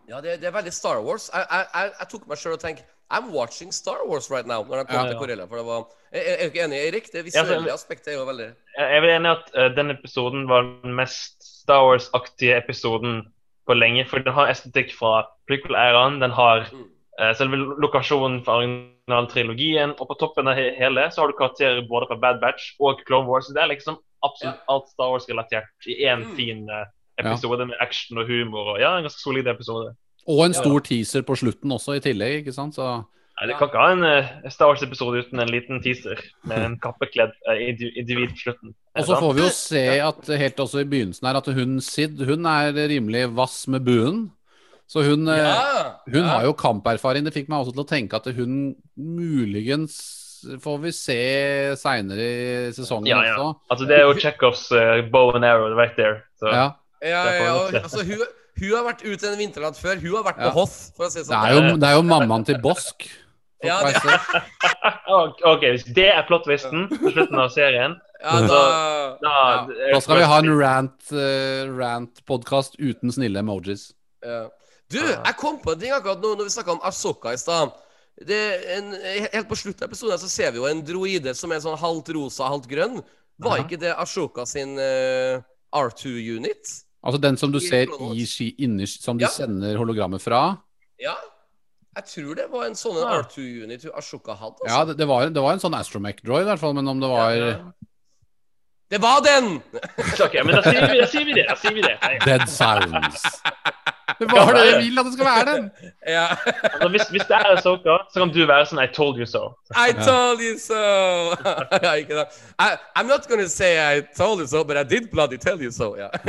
Ja, 0.10 0.20
det, 0.22 0.42
det 0.42 0.48
er 0.48 0.56
veldig 0.56 0.74
Star 0.76 1.00
Wars. 1.04 1.30
Jeg, 1.34 1.46
jeg, 1.50 1.68
jeg, 1.74 1.92
jeg 2.00 2.08
tok 2.12 2.28
meg 2.28 2.38
sjøl 2.40 2.54
og 2.58 2.62
tenkte 2.64 2.84
I'm 3.12 3.32
watching 3.32 3.72
Star 3.72 4.06
Wars 4.06 4.30
right 4.30 4.46
now. 4.48 4.64
Når 4.64 4.84
de 4.84 4.86
kom 4.86 5.06
Ja. 5.06 5.12
til 5.12 5.18
Corella. 5.20 5.46
For 5.48 5.56
det 5.58 5.66
var 5.66 5.86
Jeg 6.14 6.24
er 6.28 6.38
du 6.38 6.52
ikke 6.52 6.64
enig, 6.66 6.78
Erik? 6.88 7.06
Det 7.12 7.16
Ja, 7.16 7.24
visuelle 7.44 7.70
så- 7.70 7.74
aspektet 7.74 8.08
er 8.08 8.18
jo 8.18 8.26
veldig 8.26 8.54
Jeg 8.78 8.98
er 8.98 9.02
vel 9.02 9.10
enig 9.10 9.28
i 9.28 9.36
at 9.38 9.46
uh, 9.72 9.76
den 9.76 9.92
episoden 9.92 10.48
var 10.48 10.62
den 10.84 10.94
mest 10.96 11.44
Star 11.64 11.84
Wars-aktige 11.88 12.58
episoden 12.58 13.28
på 13.68 13.74
lenge. 13.76 14.06
For 14.08 14.20
den 14.20 14.34
har 14.34 14.48
estetikk 14.48 14.92
fra 14.94 15.26
prequel-æraen. 15.50 16.20
Den 16.22 16.32
har 16.32 16.68
Mm. 16.72 16.90
eh, 17.20 17.34
selve 17.34 17.56
lokasjonen 17.82 18.44
fra 18.46 18.58
originaltrilogien. 19.12 19.96
Og 20.00 20.08
på 20.08 20.18
toppen 20.20 20.48
av 20.48 20.56
he 20.56 20.72
hele 20.78 21.08
så 21.12 21.22
har 21.24 21.28
du 21.28 21.38
karakterer 21.38 21.88
både 21.88 22.08
fra 22.08 22.16
Bad 22.20 22.40
Batch 22.42 22.74
og 22.80 23.02
Clone 23.08 23.28
Wars. 23.28 23.48
Det 23.48 23.58
er 23.62 23.68
liksom 23.68 23.98
absolutt 24.24 24.60
alt 24.70 24.88
Star 24.90 25.10
Wars-relatert 25.12 25.88
i 25.88 26.04
én 26.06 26.24
Mm. 26.26 26.36
fin 26.36 26.70
uh, 26.70 26.86
episode 27.20 27.66
med 27.68 27.76
action 27.82 28.18
og 28.18 28.28
humor. 28.28 28.74
Og 28.76 28.80
ja, 28.80 28.96
en 28.98 29.04
ganske 29.04 29.20
solid 29.22 29.48
episode. 29.48 29.96
Og 30.28 30.42
en 30.46 30.56
stor 30.58 30.82
teaser 30.84 31.24
på 31.28 31.38
slutten 31.40 31.72
også, 31.72 31.96
i 31.98 32.04
tillegg, 32.04 32.42
ikke 32.42 32.56
sant? 32.56 32.76
Så 32.76 32.88
Nei, 33.38 33.52
Det 33.52 33.58
kan 33.60 33.70
ikke 33.70 33.82
ha 33.84 33.90
en 33.94 34.02
uh, 34.02 34.50
Star 34.50 34.72
Wars-episode 34.72 35.20
uten 35.22 35.42
en 35.44 35.52
liten 35.54 35.82
teaser 35.84 36.18
med 36.50 36.64
en 36.66 36.78
kappekledd 36.82 37.36
uh, 37.46 37.60
individ 37.62 38.34
på 38.34 38.42
slutten. 38.48 38.74
Og 38.98 39.06
så 39.06 39.20
får 39.22 39.36
vi 39.38 39.44
jo 39.44 39.52
se 39.54 39.84
at 40.02 40.32
helt 40.42 40.64
også 40.64 40.82
i 40.82 40.88
begynnelsen 40.90 41.30
her 41.30 41.38
at 41.38 41.50
hun 41.54 41.78
Sid 41.86 42.24
hun 42.26 42.50
er 42.50 42.74
rimelig 42.90 43.28
vass 43.38 43.60
med 43.70 43.86
buen. 43.86 44.24
Så 44.88 45.04
hun, 45.04 45.28
eh, 45.28 45.38
Ja! 45.38 46.00
hun 46.08 46.24
har 46.24 46.46
jo 46.48 46.54
kamperfaring. 46.58 47.26
Det 47.28 47.34
fikk 47.36 47.50
meg 47.52 47.60
også 47.60 47.76
til 47.76 47.84
å 47.84 47.90
tenke 47.90 48.18
at 48.18 48.30
hun 48.34 48.74
muligens 48.96 50.00
får 50.64 50.78
vi 50.86 50.92
se 50.96 51.22
seinere 51.78 52.26
i 52.26 52.74
sesongen 52.74 53.10
Ja, 53.10 53.22
ja. 53.26 53.36
også. 53.36 53.60
Altså, 53.74 53.88
det 53.90 53.98
er 53.98 54.06
jo 54.06 54.18
Chekhovs 54.22 54.66
uh, 54.72 55.02
bow 55.12 55.36
and 55.36 55.46
arrow 55.46 55.74
right 55.76 55.96
there. 55.98 56.24
Så. 56.40 56.50
Ja. 56.50 56.68
Ja, 57.04 57.24
ja, 57.30 57.82
altså, 57.84 58.02
hun, 58.02 58.24
hun 58.60 58.72
har 58.76 58.84
vært 58.94 59.04
ute 59.06 59.28
en 59.32 59.38
vinternatt 59.40 59.78
før. 59.80 60.00
Hun 60.02 60.16
har 60.16 60.24
vært 60.32 60.40
Ja. 60.42 60.50
på 60.50 60.54
Hoth, 60.60 60.92
for 60.96 61.06
å 61.06 61.12
si 61.12 61.20
det 61.20 61.28
Det 61.28 61.34
sånn. 61.34 61.46
er 61.48 61.54
jo, 61.72 61.78
det 61.78 61.88
er 61.90 61.96
jo 61.96 62.04
mammaen 62.04 62.46
til 62.46 62.58
Bosk. 62.62 63.08
Ja, 63.64 63.80
det- 63.84 64.44
Ok, 65.52 65.62
hvis 65.74 65.86
det 65.96 66.10
er 66.14 66.24
plottvisten 66.28 66.88
på 66.92 67.12
slutten 67.14 67.40
av 67.40 67.50
serien, 67.52 67.96
Ja, 68.22 68.42
da, 68.42 69.18
da 69.22 69.68
Da 69.94 70.00
skal 70.02 70.18
vi 70.18 70.24
ha 70.24 70.38
en 70.40 70.50
rant, 70.58 71.12
uh, 71.12 71.66
rant-podkast 71.78 72.78
uten 72.80 73.12
snille 73.14 73.38
emojis. 73.44 73.94
ja. 74.24 74.48
Du, 74.90 75.00
jeg 75.04 75.36
kom 75.38 75.60
på 75.60 75.74
en 75.74 75.80
ting 75.82 75.92
akkurat 75.92 76.22
nå 76.22 76.36
når 76.38 76.46
vi 76.48 76.54
snakka 76.54 76.72
om 76.72 76.80
Asoka 76.88 77.34
i 77.34 77.36
stad. 77.36 77.74
Det 78.26 78.38
er 78.64 78.78
en, 78.78 78.94
helt 79.34 79.50
på 79.50 79.58
slutten 79.60 79.84
av 79.84 79.90
episoden 79.92 80.18
så 80.18 80.30
ser 80.32 80.52
vi 80.52 80.58
jo 80.62 80.66
en 80.66 80.82
droide 80.82 81.36
som 81.36 81.52
er 81.52 81.60
sånn 81.60 81.78
halvt 81.78 82.08
rosa, 82.16 82.48
halvt 82.48 82.70
grønn. 82.72 83.04
Var 83.38 83.58
ikke 83.66 83.78
det 83.82 83.92
Ashoka 84.00 84.46
sin 84.48 84.78
uh, 84.80 85.42
R2-unit? 85.76 86.84
Altså 87.08 87.22
den 87.24 87.38
som 87.40 87.52
du 87.54 87.58
I 87.62 87.64
ser 87.64 87.92
i 88.14 88.26
ski, 88.28 88.50
inni, 88.60 88.86
som 88.88 89.18
de 89.18 89.24
Ja. 89.24 89.30
sender 89.32 89.78
hologrammet 89.80 90.22
fra. 90.22 90.58
Ja. 91.00 91.16
Jeg 91.98 92.06
tror 92.12 92.36
det 92.36 92.46
var 92.52 92.66
en 92.68 92.76
sånn 92.78 92.98
en 93.00 93.08
Ah. 93.08 93.22
R2-unit 93.24 93.86
Ashoka 93.96 94.36
hadde. 94.38 94.60
Altså. 94.62 94.70
Ja, 94.76 94.84
det, 94.86 94.98
det, 95.00 95.08
var, 95.08 95.30
det 95.34 95.42
var 95.42 95.54
en 95.56 95.60
sånn 95.64 95.74
astromech-droid, 95.74 96.44
i 96.46 96.50
hvert 96.52 96.60
fall, 96.62 96.76
men 96.78 96.88
om 96.88 97.00
det 97.02 97.10
var 97.10 97.64
Det 98.92 99.00
var 99.02 99.22
den! 99.26 99.58
okay, 100.26 100.44
men 100.44 100.56
da 100.56 100.62
sier 100.68 100.86
vi, 100.92 101.00
da 101.00 101.08
sier 101.10 101.26
vi 101.26 101.34
det. 101.34 101.46
Da 101.50 101.56
sier 101.56 101.74
vi 101.74 101.82
det. 101.82 101.96
Dead 102.26 102.46
Silence. 102.50 103.24
Det 104.20 104.28
var 104.32 104.54
det 104.56 104.62
jeg 104.66 104.78
vil 104.86 105.00
at 105.02 105.06
det 105.06 105.14
skal 105.14 105.26
være 105.28 105.46
den! 105.56 105.66
Ja. 106.18 106.28
Altså, 106.64 106.88
hvis, 106.94 107.02
hvis 107.12 107.26
det 107.28 107.36
er 107.36 107.50
Asoka, 107.58 107.96
så 108.14 108.22
kan 108.24 108.30
du 108.32 108.40
være 108.48 108.66
sånn 108.70 108.80
I 108.80 108.88
told 108.96 109.18
you 109.20 109.26
so. 109.28 109.42
I 109.76 109.92
told 110.00 110.40
you 110.40 110.54
so! 110.64 110.80
ja. 111.88 111.94
I, 112.00 112.70
I'm 112.96 113.08
not 113.12 113.28
gonna 113.28 113.48
say 113.52 113.74
I 113.98 114.02
told 114.16 114.40
you 114.40 114.48
so, 114.48 114.64
but 114.64 114.78
I 114.78 114.84
did 114.84 115.12
bloody 115.12 115.38
tell 115.38 115.60
you 115.62 115.72
so. 115.72 115.90
Ja. 116.00 116.08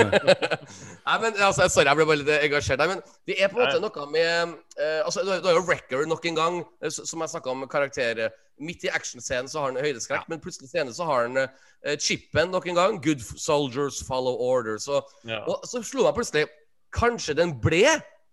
Nei, 1.09 1.17
men 1.23 1.33
altså, 1.39 1.69
Sorry, 1.71 1.87
jeg 1.87 1.97
ble 2.01 2.07
bare 2.11 2.21
litt 2.25 2.33
engasjert. 2.49 2.79
der. 2.83 2.89
men 2.97 3.01
det 3.31 3.39
er 3.43 3.49
på 3.53 3.61
en 3.61 3.65
måte 3.69 3.81
noe 3.81 4.11
med 4.13 4.53
uh, 4.83 5.05
altså, 5.07 5.23
Du 5.25 5.31
har- 5.31 5.55
jo 5.61 5.65
Wrecker 5.69 6.07
nok 6.11 6.27
en 6.27 6.37
gang, 6.37 6.59
eh, 6.83 6.91
som 6.91 7.21
jeg 7.23 7.31
snakka 7.37 7.51
om 7.55 7.65
karakterer. 7.71 8.35
Midt 8.61 8.83
i 8.85 8.91
actionscenen 8.91 9.47
så 9.49 9.61
har 9.63 9.71
han 9.73 9.79
høydeskrekk, 9.85 10.27
men 10.29 10.41
plutselig 10.43 10.67
scene 10.73 10.91
så 10.95 11.07
har 11.07 11.29
han 11.29 11.39
uh, 11.47 11.95
chipen 12.03 12.51
nok 12.51 12.67
en 12.67 12.75
gang. 12.75 12.99
Good 13.05 13.23
soldiers 13.39 14.03
follow 14.09 14.35
orders. 14.35 14.89
Og, 14.89 15.07
Ja. 15.25 15.45
og 15.47 15.63
så 15.71 15.79
slo 15.87 16.03
meg 16.09 16.17
plutselig 16.19 16.49
Kanskje 16.95 17.37
den 17.39 17.55
ble 17.63 17.85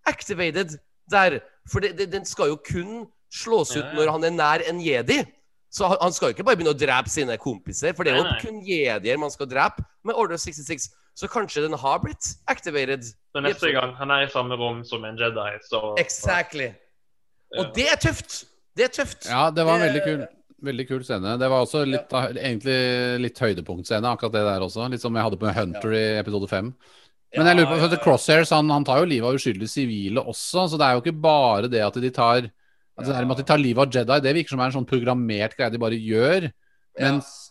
activated 0.06 0.78
der. 1.10 1.40
For 1.70 1.82
det, 1.82 1.96
det, 1.98 2.10
den 2.12 2.26
skal 2.28 2.52
jo 2.52 2.60
kun 2.62 3.06
slås 3.32 3.74
ut 3.76 3.88
når 3.96 4.12
han 4.14 4.28
er 4.28 4.36
nær 4.36 4.64
en 4.70 4.80
jedi. 4.82 5.22
Så 5.72 5.88
han, 5.90 5.98
han 6.00 6.14
skal 6.14 6.30
jo 6.30 6.36
ikke 6.36 6.46
bare 6.46 6.58
begynne 6.58 6.72
å 6.72 6.78
drepe 6.78 7.10
sine 7.12 7.36
kompiser, 7.42 7.92
for 7.96 8.06
det 8.06 8.14
er 8.14 8.22
jo 8.22 8.36
kun 8.40 8.62
jedier 8.64 9.18
man 9.20 9.32
skal 9.34 9.48
drepe 9.50 9.84
med 10.06 10.16
Order 10.16 10.38
66. 10.40 10.88
Så 11.16 11.28
kanskje 11.32 11.64
den 11.64 11.76
har 11.80 12.00
blitt 12.02 12.34
activated. 12.52 13.04
Så 13.32 13.42
neste 13.44 13.72
gang 13.72 13.94
han 13.96 14.12
er 14.12 14.26
i 14.26 14.32
samme 14.32 14.56
rom 14.60 14.82
som 14.84 15.04
en 15.08 15.16
Jedi, 15.20 15.52
så 15.64 15.80
Exactly. 16.00 16.70
Og 17.56 17.70
det 17.76 17.86
er 17.92 18.00
tøft! 18.00 18.42
Det 18.76 18.84
er 18.84 18.92
tøft. 18.92 19.24
Ja, 19.30 19.46
det 19.50 19.64
var 19.64 19.78
en 19.78 19.86
veldig 19.86 20.02
kul, 20.04 20.24
veldig 20.68 20.84
kul 20.90 21.04
scene. 21.08 21.38
Det 21.40 21.48
var 21.48 21.64
også 21.64 21.86
litt, 21.88 22.12
egentlig 22.12 22.76
litt 23.24 23.40
høydepunktscene, 23.40 24.10
akkurat 24.12 24.34
det 24.34 24.42
der 24.44 24.64
også. 24.66 24.84
Litt 24.92 25.00
som 25.00 25.16
jeg 25.16 25.24
hadde 25.24 25.40
på 25.40 25.54
Hunter 25.56 25.96
i 25.96 26.04
episode 26.20 26.50
fem. 26.52 26.68
Men 27.34 27.48
jeg 27.50 27.58
lurer 27.58 27.68
på, 27.72 27.78
for 27.80 27.94
at 27.96 28.02
Crosshairs 28.04 28.52
han, 28.54 28.70
han 28.70 28.84
tar 28.86 29.00
jo 29.02 29.08
livet 29.10 29.26
av 29.28 29.34
uskyldige 29.36 29.68
sivile 29.68 30.22
også, 30.22 30.68
så 30.70 30.78
det 30.78 30.86
er 30.86 30.94
jo 30.96 31.02
ikke 31.02 31.18
bare 31.20 31.68
det 31.68 31.82
at 31.84 31.98
de 32.00 32.10
tar 32.14 32.46
at 32.96 33.04
det 33.04 33.16
at 33.18 33.40
de 33.42 33.44
tar 33.44 33.60
livet 33.60 33.82
av 33.82 33.92
Jedi, 33.92 34.20
det 34.24 34.32
virker 34.38 34.54
som 34.54 34.60
er 34.62 34.70
en 34.70 34.76
sånn 34.78 34.88
programmert 34.88 35.56
greie 35.58 35.72
de 35.74 35.80
bare 35.82 35.98
gjør. 36.00 36.46
Mens, 36.96 37.50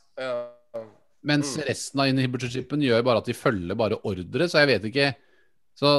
mens 1.22 1.52
Mm. 1.58 1.66
resten 1.68 2.02
av 2.02 2.10
inhibitor-chipen 2.10 2.82
gjør 2.82 3.04
bare 3.06 3.22
at 3.22 3.30
de 3.30 3.36
følger 3.38 3.78
bare 3.78 4.00
ordre, 4.02 4.48
så 4.50 4.64
jeg 4.64 4.72
vet 4.74 4.90
ikke 4.90 5.14
Så 5.76 5.90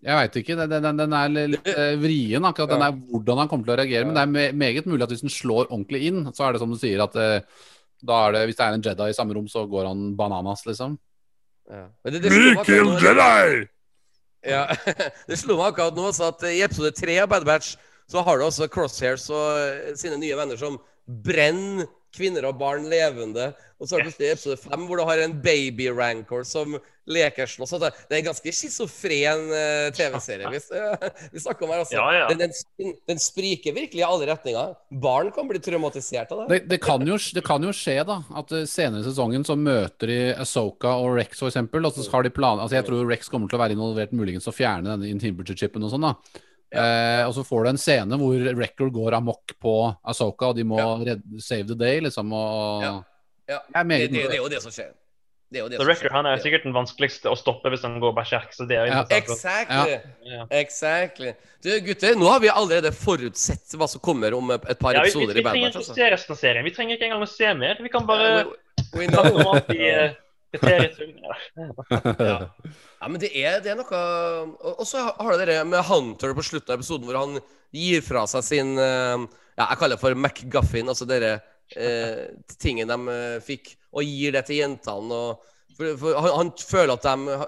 jeg 0.00 0.16
veit 0.16 0.36
ikke. 0.40 0.54
Den, 0.56 0.82
den, 0.82 0.96
den 0.96 1.12
er 1.12 1.28
litt 1.28 1.66
eh, 1.68 1.94
vrien, 2.00 2.40
akkurat 2.48 2.70
den 2.72 2.80
er 2.80 2.94
der 2.94 3.00
hvordan 3.12 3.42
han 3.42 3.48
kommer 3.50 3.66
til 3.66 3.74
å 3.74 3.76
reagere. 3.82 4.06
Men 4.08 4.16
det 4.16 4.22
er 4.48 4.54
meget 4.56 4.86
mulig 4.88 5.04
at 5.04 5.10
hvis 5.12 5.20
den 5.26 5.32
slår 5.34 5.66
ordentlig 5.66 6.06
inn, 6.08 6.22
så 6.32 6.46
er 6.46 6.54
det 6.56 6.62
som 6.62 6.72
du 6.72 6.78
sier, 6.80 7.02
at 7.04 7.18
eh, 7.20 7.44
da 8.00 8.20
er 8.24 8.32
det, 8.32 8.40
hvis 8.48 8.56
det 8.56 8.64
er 8.64 8.78
en 8.78 8.86
Jedi 8.86 9.10
i 9.12 9.16
samme 9.18 9.36
rom, 9.36 9.44
så 9.52 9.66
går 9.68 9.90
han 9.90 10.06
bananas, 10.16 10.64
liksom. 10.64 10.96
Ja. 11.66 11.86
Det, 12.06 12.20
det 12.22 12.30
akkurat 12.30 12.86
nå- 12.86 13.00
Jedi! 13.02 13.66
Ja, 14.46 14.62
det 15.28 15.38
slo 15.40 15.56
meg 15.58 15.72
akkurat 15.72 15.96
nå 15.98 16.12
så 16.14 16.28
at 16.30 16.44
i 16.46 16.60
episode 16.62 16.92
tre 16.94 17.16
av 17.24 17.30
Bad 17.32 17.46
Batch 17.48 17.74
så 18.06 18.22
har 18.22 18.38
du 18.38 18.44
også 18.46 18.68
Crosshairs 18.70 19.24
og 19.34 19.96
sine 19.98 20.18
nye 20.20 20.36
venner 20.38 20.58
som 20.60 20.76
brenner 21.06 21.88
kvinner 22.16 22.48
og 22.48 22.58
barn 22.60 22.88
levende. 22.90 23.52
Og 23.76 23.88
så 23.88 23.96
har 23.96 24.04
du 24.04 24.08
plutselig 24.08 24.32
episode 24.32 24.56
fem 24.56 24.86
hvor 24.88 25.00
du 25.00 25.04
har 25.04 25.20
en 25.20 25.34
baby 25.44 25.90
rancor 25.92 26.46
som 26.48 26.78
leker 27.06 27.46
slåss. 27.46 27.74
Det 27.76 27.90
det 28.08 28.16
er 28.16 28.20
en 28.22 28.28
ganske 28.30 28.52
schizofren 28.52 29.50
eh, 29.54 29.88
TV-serie 29.94 30.50
vi, 30.50 30.60
vi 31.34 31.42
snakker 31.42 31.66
om 31.66 31.74
her. 31.74 31.82
Altså. 31.84 31.96
Ja, 31.98 32.06
ja. 32.14 32.28
Den, 32.32 32.54
den, 32.80 32.94
den 33.06 33.20
spriker 33.22 33.76
virkelig 33.76 34.02
i 34.02 34.06
alle 34.06 34.30
retninger. 34.30 34.74
Barn 35.02 35.30
kan 35.34 35.48
bli 35.50 35.60
traumatisert 35.62 36.32
av 36.32 36.44
det. 36.44 36.48
Det, 36.54 36.60
det, 36.72 36.80
kan 36.82 37.04
jo, 37.06 37.18
det 37.36 37.44
kan 37.46 37.68
jo 37.68 37.74
skje, 37.76 38.00
da, 38.08 38.20
at 38.40 38.56
eh, 38.56 38.66
senere 38.70 39.04
i 39.04 39.08
sesongen 39.10 39.46
så 39.46 39.58
møter 39.60 40.12
de 40.12 40.18
Asoka 40.40 40.96
og 41.02 41.18
Rex, 41.20 41.44
eksempel, 41.46 41.86
og 41.86 41.94
så 41.94 42.08
har 42.16 42.26
de 42.26 42.34
plan... 42.34 42.62
Altså, 42.62 42.80
jeg 42.80 42.88
tror 42.88 43.06
Rex 43.12 43.30
kommer 43.32 43.52
til 43.52 43.60
å 43.60 43.64
være 43.66 43.76
involvert 43.76 44.16
muligens 44.16 44.48
å 44.48 44.56
fjerne 44.56 44.94
denne 44.94 45.12
inhibitor-chipen 45.12 45.84
og 45.84 45.92
sånn, 45.92 46.08
da. 46.08 46.42
Eh, 46.74 47.22
og 47.28 47.32
så 47.36 47.44
får 47.46 47.62
du 47.64 47.68
en 47.70 47.78
scene 47.78 48.16
hvor 48.18 48.56
Record 48.58 48.92
går 48.92 49.14
amok 49.14 49.52
på 49.62 49.96
Asoka, 50.04 50.48
og 50.50 50.56
de 50.56 50.64
må 50.64 50.78
Ja. 50.80 50.96
redde, 51.12 51.40
save 51.40 51.66
the 51.68 51.74
day, 51.78 52.00
liksom, 52.00 52.32
og 52.32 52.82
Ja. 52.82 52.94
Ja. 53.48 53.58
Jeg 53.74 53.80
er 53.80 53.84
Det, 53.84 53.98
det, 54.12 54.22
det 54.30 54.34
er 54.34 54.42
jo 54.42 54.48
det 54.48 54.62
som 54.62 54.72
skjer. 54.72 54.92
Det 55.52 55.60
er 55.62 55.68
det 55.68 55.78
Så 55.78 55.84
som 55.84 55.88
Record 55.92 56.10
han 56.10 56.26
er 56.26 56.36
sikkert 56.42 56.64
den 56.64 56.72
vanskeligste 56.74 57.30
å 57.30 57.36
stoppe 57.38 57.70
hvis 57.70 57.82
han 57.86 58.00
går 58.02 58.12
berserk. 58.16 58.50
Så 58.52 58.66
det 58.66 58.76
er 58.76 58.86
jo 58.88 58.92
Ja. 58.92 59.04
Exactly. 59.14 60.00
Ja. 60.26 60.46
Exactly. 60.50 61.34
Du, 61.62 61.70
gutter, 61.86 62.16
nå 62.18 62.26
har 62.28 62.40
vi 62.40 62.48
allerede 62.50 62.90
forutsett 62.92 63.76
hva 63.78 63.86
som 63.88 64.00
kommer 64.00 64.34
om 64.34 64.50
et 64.50 64.78
par 64.80 64.94
Ja, 64.94 65.02
vi, 65.02 65.10
vi, 65.10 65.14
episoder 65.14 65.34
vi 65.34 65.40
i 65.40 65.42
Bad 65.44 65.52
trenger 65.52 65.68
ikke 65.70 65.78
Altså. 65.78 65.94
se 65.94 66.10
resten 66.10 66.32
av 66.32 66.38
serien. 66.38 66.64
Vi 66.64 66.70
trenger 66.74 66.96
ikke 66.98 67.04
engang 67.06 67.22
å 67.22 67.30
se 67.30 67.54
mer. 67.54 67.76
Vi 67.80 67.88
kan 67.88 68.06
bare 68.06 68.44
We, 68.92 68.98
we 68.98 69.06
snakke 69.06 70.16
Ja. 72.18 72.38
Ja, 73.00 73.08
men 73.08 73.20
det 73.20 73.30
er, 73.36 73.58
det 73.64 73.72
er 73.72 73.78
noe 73.78 73.98
Og 74.78 74.84
så 74.88 75.02
har 75.10 75.36
du 75.36 75.44
det 75.48 75.58
med 75.68 75.84
Hunter 75.88 76.32
på 76.36 76.44
slutten 76.46 76.72
av 76.72 76.78
episoden, 76.80 77.06
hvor 77.08 77.18
han 77.20 77.40
gir 77.76 78.04
fra 78.04 78.22
seg 78.30 78.44
sin 78.46 78.70
eh, 78.80 79.26
Ja, 79.58 79.66
jeg 79.66 79.80
kaller 79.80 79.96
det 79.98 80.02
for 80.04 80.16
McGuffin, 80.16 80.88
altså 80.92 81.08
denne 81.08 81.34
eh, 81.76 82.22
tingen 82.62 82.88
de 82.92 82.98
eh, 83.12 83.36
fikk, 83.44 83.74
og 83.96 84.04
gir 84.06 84.34
det 84.36 84.44
til 84.48 84.62
jentene. 84.62 85.16
Og, 85.16 85.56
for, 85.76 85.92
for 86.00 86.18
han, 86.20 86.32
han 86.40 86.52
føler 86.60 86.94
at 86.94 87.06
de 87.08 87.38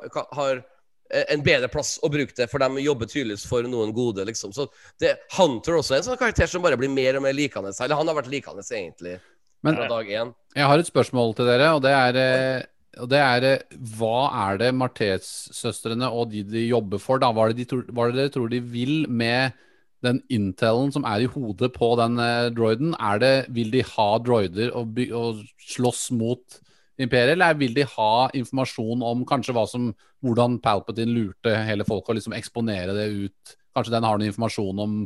har 0.41 0.55
eh, 0.61 1.27
en 1.35 1.45
bedre 1.45 1.69
plass 1.73 1.97
å 2.05 2.11
bruke 2.13 2.35
det, 2.37 2.49
for 2.53 2.65
de 2.65 2.85
jobber 2.85 3.09
tydeligvis 3.13 3.45
for 3.49 3.69
noen 3.69 3.93
gode, 3.97 4.25
liksom. 4.29 4.53
Så 4.57 4.69
det, 5.01 5.15
Hunter 5.37 5.79
også 5.81 5.97
er 5.97 6.03
en 6.03 6.09
sånn 6.11 6.21
karakter 6.21 6.49
som 6.51 6.65
bare 6.65 6.81
blir 6.81 6.93
mer 6.93 7.21
og 7.21 7.25
mer 7.29 7.37
likende. 7.37 7.73
Eller 7.77 8.01
han 8.01 8.09
har 8.13 8.19
vært 8.21 8.33
likende, 8.33 8.65
egentlig, 8.69 9.19
Men 9.65 9.77
fra 9.81 9.89
dag 9.93 10.11
én. 10.23 10.35
jeg 10.57 10.73
har 10.73 10.81
et 10.83 10.91
spørsmål 10.93 11.37
til 11.39 11.49
dere, 11.53 11.73
og 11.77 11.85
det 11.85 11.95
er 11.95 12.21
eh, 12.25 12.67
og 13.03 13.09
det 13.13 13.21
er 13.23 13.47
eh, 13.47 13.79
Hva 13.97 14.29
er 14.49 14.61
det 14.63 14.75
Martes-søstrene 14.77 16.11
og 16.11 16.33
de 16.33 16.45
de 16.47 16.67
jobber 16.69 17.01
for, 17.03 17.23
da? 17.23 17.31
Hva 17.35 17.49
er 17.49 17.57
det, 17.57 17.69
er 17.73 18.15
dere 18.17 18.33
tror 18.35 18.53
de 18.53 18.61
vil 18.61 19.05
med 19.09 19.57
den 20.05 20.21
intelen 20.31 20.93
som 20.95 21.07
er 21.09 21.25
i 21.25 21.31
hodet 21.31 21.73
på 21.75 21.93
den 22.01 22.19
eh, 22.23 22.49
droiden? 22.55 22.95
Er 22.99 23.23
det, 23.23 23.35
vil 23.55 23.73
de 23.75 23.85
ha 23.95 24.09
droider 24.23 24.75
og, 24.77 24.95
by, 24.97 25.09
og 25.17 25.43
slåss 25.75 26.09
mot 26.19 26.61
imperiet, 26.99 27.37
eller 27.37 27.59
vil 27.59 27.77
de 27.77 27.87
ha 27.95 28.29
informasjon 28.35 29.05
om 29.07 29.25
kanskje 29.29 29.55
hva 29.55 29.65
som, 29.71 29.93
hvordan 30.25 30.59
Palpatine 30.63 31.15
lurte 31.15 31.55
hele 31.69 31.87
folket, 31.87 32.11
og 32.11 32.19
liksom 32.19 32.35
eksponere 32.39 32.97
det 32.97 33.11
ut? 33.15 33.59
Kanskje 33.77 33.95
den 33.95 34.07
har 34.09 34.19
noe 34.19 34.31
informasjon 34.33 34.83
om 34.83 34.97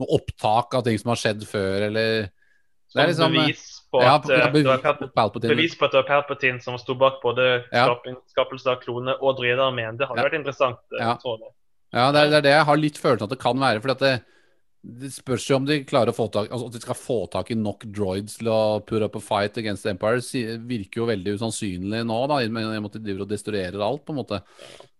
noe 0.00 0.16
opptak 0.16 0.74
av 0.74 0.86
ting 0.86 0.96
som 0.98 1.12
har 1.12 1.20
skjedd 1.20 1.44
før, 1.46 1.90
eller 1.90 2.14
er 2.24 2.32
Som 2.94 3.06
liksom, 3.10 3.34
eh, 3.34 3.46
bevis 3.46 3.64
på 3.92 4.02
ja, 4.02 4.14
at, 4.16 4.28
ja, 4.30 4.46
bevis 4.50 4.64
det 4.64 4.70
var 4.70 4.78
på 4.78 4.84
Palp- 5.04 5.14
Palpatine. 5.14 5.50
bevis 5.56 5.74
på 5.78 5.84
at 5.84 5.92
det 5.92 6.00
var 6.02 6.08
Palpatine 6.12 6.60
som 6.62 6.78
sto 6.78 6.94
bak 6.94 7.20
både 7.22 7.64
Ja. 7.72 7.88
skapelse 8.30 8.66
av 8.70 8.80
klone 8.82 9.16
og 9.20 9.36
droidearmeen. 9.38 9.96
Det 9.98 10.06
hadde 10.08 10.22
Ja. 10.22 10.28
vært 10.28 10.38
interessant. 10.40 10.78
eh, 10.98 11.02
Ja. 11.04 11.18
Ja, 11.94 12.10
det 12.12 12.20
er, 12.22 12.30
det 12.30 12.36
er 12.38 12.40
det 12.42 12.50
jeg 12.54 12.64
har 12.64 12.76
litt 12.76 12.98
følelsen 12.98 13.22
at 13.24 13.30
det 13.30 13.38
kan 13.38 13.58
være. 13.58 13.80
fordi 13.80 13.90
at 13.92 13.98
det, 13.98 14.22
det 15.00 15.10
spørs 15.12 15.46
jo 15.48 15.56
om 15.56 15.64
de 15.64 15.84
klarer 15.84 16.08
å 16.10 16.14
få 16.14 16.30
tak 16.30 16.50
altså 16.50 16.66
at 16.66 16.72
de 16.72 16.80
skal 16.80 16.94
få 16.94 17.30
tak 17.30 17.50
i 17.50 17.54
nok 17.54 17.84
droids 17.86 18.36
til 18.38 18.48
å 18.48 18.84
put 18.84 19.00
up 19.02 19.14
a 19.16 19.20
fight 19.20 19.56
against 19.58 19.86
Empire. 19.86 20.18
virker 20.58 20.96
jo 21.02 21.06
veldig 21.06 21.38
usannsynlig 21.38 22.04
nå, 22.04 22.28
da, 22.28 22.38
i 22.42 22.46
og 22.46 22.52
med 22.52 22.84
at 22.84 22.92
de 22.92 22.98
driver 22.98 23.22
og 23.22 23.28
destruerer 23.28 23.80
alt, 23.80 24.04
på 24.04 24.10
en 24.10 24.18
måte. 24.24 24.42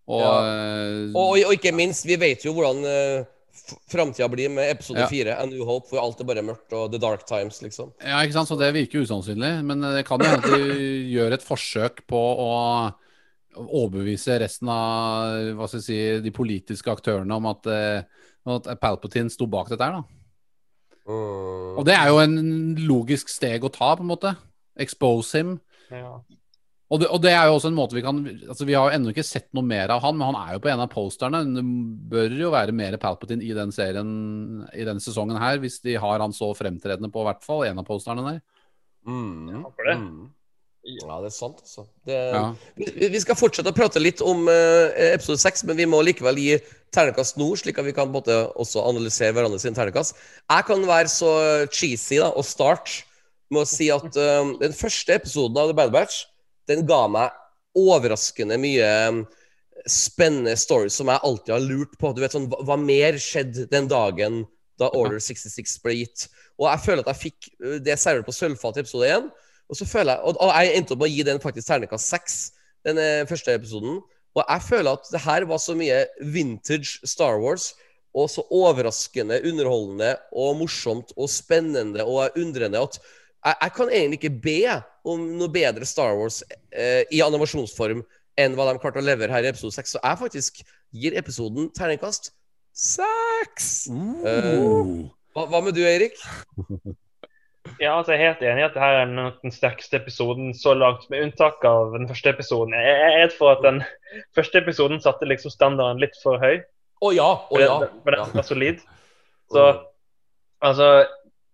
Og, 0.06 0.20
eh, 0.22 1.12
Og, 1.14 1.38
og 1.46 1.52
ikke 1.52 1.74
minst, 1.74 2.04
vi 2.06 2.16
vet 2.16 2.42
jo 2.44 2.52
hvordan 2.54 2.84
uh, 2.84 3.24
framtida 3.90 4.28
blir 4.28 4.50
med 4.52 4.70
episode 4.74 5.00
Ja. 5.04 5.06
fire, 5.10 5.36
A 5.40 5.46
New 5.46 5.64
Hope, 5.64 5.88
hvor 5.90 6.02
alt 6.02 6.20
er 6.20 6.28
bare 6.28 6.42
mørkt 6.44 6.72
og 6.72 6.90
The 6.92 7.00
Dark 7.00 7.26
Times, 7.26 7.60
liksom. 7.62 7.92
Ja, 8.02 8.20
ikke 8.22 8.36
sant, 8.36 8.48
så 8.48 8.58
det 8.58 8.72
virker 8.74 9.04
usannsynlig. 9.04 9.64
Men 9.64 9.80
det 9.80 10.04
kan 10.06 10.20
jo 10.20 10.26
hende 10.28 10.58
de 10.58 10.74
gjør 11.14 11.32
et 11.36 11.46
forsøk 11.46 12.04
på 12.10 12.18
å 12.18 12.50
overbevise 13.54 14.40
resten 14.42 14.68
av 14.68 15.54
hva 15.54 15.68
skal 15.70 15.78
jeg 15.80 15.86
si, 15.86 15.98
de 16.24 16.32
politiske 16.34 16.90
aktørene 16.90 17.36
om 17.36 17.46
at, 17.46 17.66
eh, 17.70 18.02
at 18.50 18.80
Palpatine 18.82 19.30
sto 19.30 19.46
bak 19.46 19.70
dette 19.70 19.84
her, 19.86 20.00
da. 20.00 20.02
Mm. 21.04 21.78
Og 21.78 21.84
det 21.86 21.94
er 21.94 22.08
jo 22.08 22.18
en 22.22 22.36
logisk 22.88 23.28
steg 23.28 23.64
å 23.66 23.70
ta, 23.72 23.92
på 23.94 24.02
en 24.02 24.10
måte. 24.10 24.34
Expose 24.80 25.38
him. 25.38 25.60
Ja. 25.92 26.16
Og 26.94 27.00
det, 27.02 27.08
og 27.10 27.22
det 27.24 27.32
er 27.34 27.48
jo 27.48 27.56
også 27.56 27.70
en 27.72 27.76
måte 27.76 27.96
vi 27.96 28.04
kan 28.04 28.20
Altså 28.22 28.66
Vi 28.68 28.76
har 28.76 28.86
jo 28.86 28.98
ennå 28.98 29.10
ikke 29.10 29.26
sett 29.26 29.48
noe 29.56 29.66
mer 29.66 29.90
av 29.90 30.02
han, 30.04 30.14
men 30.18 30.30
han 30.30 30.38
er 30.38 30.54
jo 30.54 30.62
på 30.62 30.70
en 30.70 30.82
av 30.84 30.92
posterne. 30.92 31.42
Det 31.56 31.64
bør 32.12 32.36
jo 32.38 32.52
være 32.54 32.76
mer 32.76 32.96
Palpatine 33.02 33.42
i 33.42 33.50
den 33.56 33.74
serien 33.74 34.12
I 34.70 34.86
denne 34.86 35.02
sesongen 35.02 35.40
her, 35.40 35.58
hvis 35.62 35.80
de 35.84 35.98
har 36.00 36.22
han 36.22 36.34
så 36.36 36.52
fremtredende 36.56 37.10
på 37.10 37.24
i 37.24 37.28
hvert 37.30 37.44
fall 37.46 37.66
en 37.66 37.82
av 37.82 37.88
posterne 37.88 38.26
der. 38.28 38.40
Mm. 39.04 39.64
for 39.74 39.90
det. 39.90 39.98
Mm. 40.00 40.32
Ja, 40.84 41.16
det 41.24 41.30
er 41.30 41.32
sant, 41.32 41.60
altså. 41.64 41.86
Det, 42.04 42.16
Ja. 42.34 42.42
vi, 42.76 43.08
vi 43.08 43.20
skal 43.20 43.38
fortsette 43.40 43.72
å 43.72 43.76
prate 43.76 44.00
litt 44.02 44.20
om 44.20 44.44
uh, 44.48 44.92
episode 45.14 45.40
seks, 45.40 45.64
men 45.64 45.78
vi 45.80 45.86
må 45.88 46.02
likevel 46.04 46.36
gi 46.40 46.58
ternekast 46.92 47.38
nå, 47.40 47.48
slik 47.56 47.80
at 47.80 47.88
vi 47.88 47.94
kan 47.96 48.12
både 48.12 48.36
måte 48.36 48.58
også 48.60 48.84
analysere 48.84 49.32
hverandre 49.32 49.60
sin 49.62 49.76
ternekast. 49.76 50.16
Jeg 50.44 50.66
kan 50.68 50.84
være 50.88 51.08
så 51.08 51.32
cheesy 51.72 52.20
da, 52.20 52.28
og 52.36 52.44
starte 52.44 53.00
med 53.52 53.64
å 53.64 53.68
si 53.68 53.88
at 53.92 54.04
uh, 54.12 54.52
den 54.60 54.76
første 54.76 55.16
episoden 55.16 55.60
av 55.60 55.72
The 55.72 55.78
Bad 55.80 55.92
Batch 55.96 56.26
den 56.70 56.84
ga 56.88 57.04
meg 57.10 57.34
overraskende 57.78 58.58
mye 58.60 58.84
eh, 58.84 59.20
spennende 59.90 60.54
stories 60.56 60.96
som 61.00 61.10
jeg 61.10 61.22
alltid 61.26 61.54
har 61.56 61.64
lurt 61.64 61.96
på. 62.00 62.12
Du 62.14 62.22
vet 62.22 62.34
sånn, 62.34 62.48
Hva, 62.48 62.78
mer 62.80 63.18
skjedde 63.20 63.66
den 63.72 63.88
dagen 63.90 64.44
da 64.80 64.90
Order 64.96 65.20
66 65.22 65.76
ble 65.84 65.98
gitt? 66.00 66.28
Og 66.58 66.68
jeg 66.70 66.84
føler 66.84 67.04
at 67.04 67.12
jeg 67.14 67.22
fikk 67.28 67.50
eh, 67.58 67.78
det 67.84 67.98
servert 68.00 68.28
på 68.28 68.36
sølvfat 68.36 68.78
i 68.78 68.84
episode 68.84 69.10
1. 69.18 69.30
Og 69.72 69.78
så 69.78 69.88
føler 69.88 70.14
jeg, 70.14 70.24
og, 70.24 70.40
og 70.44 70.52
jeg 70.52 70.74
endte 70.78 70.94
opp 70.94 71.02
med 71.02 71.10
å 71.10 71.14
gi 71.14 71.26
den 71.26 71.40
faktisk 71.42 71.70
terningkast 71.70 72.12
6, 72.14 72.36
den 72.88 73.00
eh, 73.00 73.24
første 73.28 73.56
episoden. 73.56 74.02
Og 74.34 74.42
jeg 74.42 74.66
føler 74.66 74.98
at 74.98 75.10
det 75.14 75.22
her 75.24 75.46
var 75.50 75.60
så 75.62 75.76
mye 75.78 76.04
vintage 76.34 77.00
Star 77.06 77.38
Wars, 77.42 77.72
og 78.14 78.28
så 78.30 78.44
overraskende 78.54 79.40
underholdende 79.42 80.12
og 80.38 80.60
morsomt 80.60 81.10
og 81.18 81.30
spennende 81.30 82.04
og 82.06 82.36
undrende 82.38 82.82
at 82.86 83.00
jeg, 83.00 83.56
jeg 83.58 83.72
kan 83.74 83.90
egentlig 83.90 84.18
ikke 84.20 84.42
be 84.44 84.58
om 85.04 85.24
noe 85.38 85.52
bedre 85.52 85.86
Star 85.88 86.16
Wars 86.18 86.42
eh, 86.72 87.02
i 87.12 87.22
animasjonsform 87.24 88.02
enn 88.40 88.56
hva 88.56 88.66
de 88.70 88.80
klarte 88.82 89.02
å 89.02 89.04
levere 89.04 89.32
her 89.32 89.46
i 89.46 89.50
episode 89.52 89.76
seks. 89.76 89.94
Så 89.94 90.02
jeg 90.02 90.20
faktisk 90.22 90.64
gir 90.94 91.16
episoden 91.18 91.68
terningkast 91.76 92.32
seks. 92.74 93.86
Hva, 93.92 95.46
hva 95.46 95.62
med 95.62 95.76
du, 95.76 95.84
Eirik? 95.86 96.18
Ja, 97.80 97.94
altså 97.96 98.12
Jeg 98.12 98.20
er 98.20 98.28
helt 98.28 98.42
enig 98.44 98.60
i 98.60 98.64
at 98.66 98.74
dette 98.76 98.88
er 99.00 99.06
nok 99.08 99.38
den 99.42 99.52
sterkeste 99.54 99.96
episoden 99.96 100.52
så 100.56 100.74
langt, 100.76 101.06
med 101.10 101.24
unntak 101.24 101.64
av 101.64 101.94
den 101.96 102.06
første 102.10 102.34
episoden. 102.34 102.74
Jeg 102.76 102.92
er 102.92 103.16
redd 103.22 103.32
for 103.38 103.54
at 103.54 103.64
den 103.64 103.80
første 104.36 104.60
episoden 104.60 105.00
satte 105.02 105.28
liksom 105.28 105.50
standarden 105.50 106.02
litt 106.02 106.18
for 106.22 106.38
høy. 106.42 106.60
Å 107.00 107.12
ja. 107.16 107.30
Å 107.50 107.62
ja. 107.62 107.78
For 108.04 108.14
den 108.14 108.20
den 108.20 108.36
var 108.36 108.46
solid. 108.46 108.84
Så 109.52 109.64
altså 110.64 110.90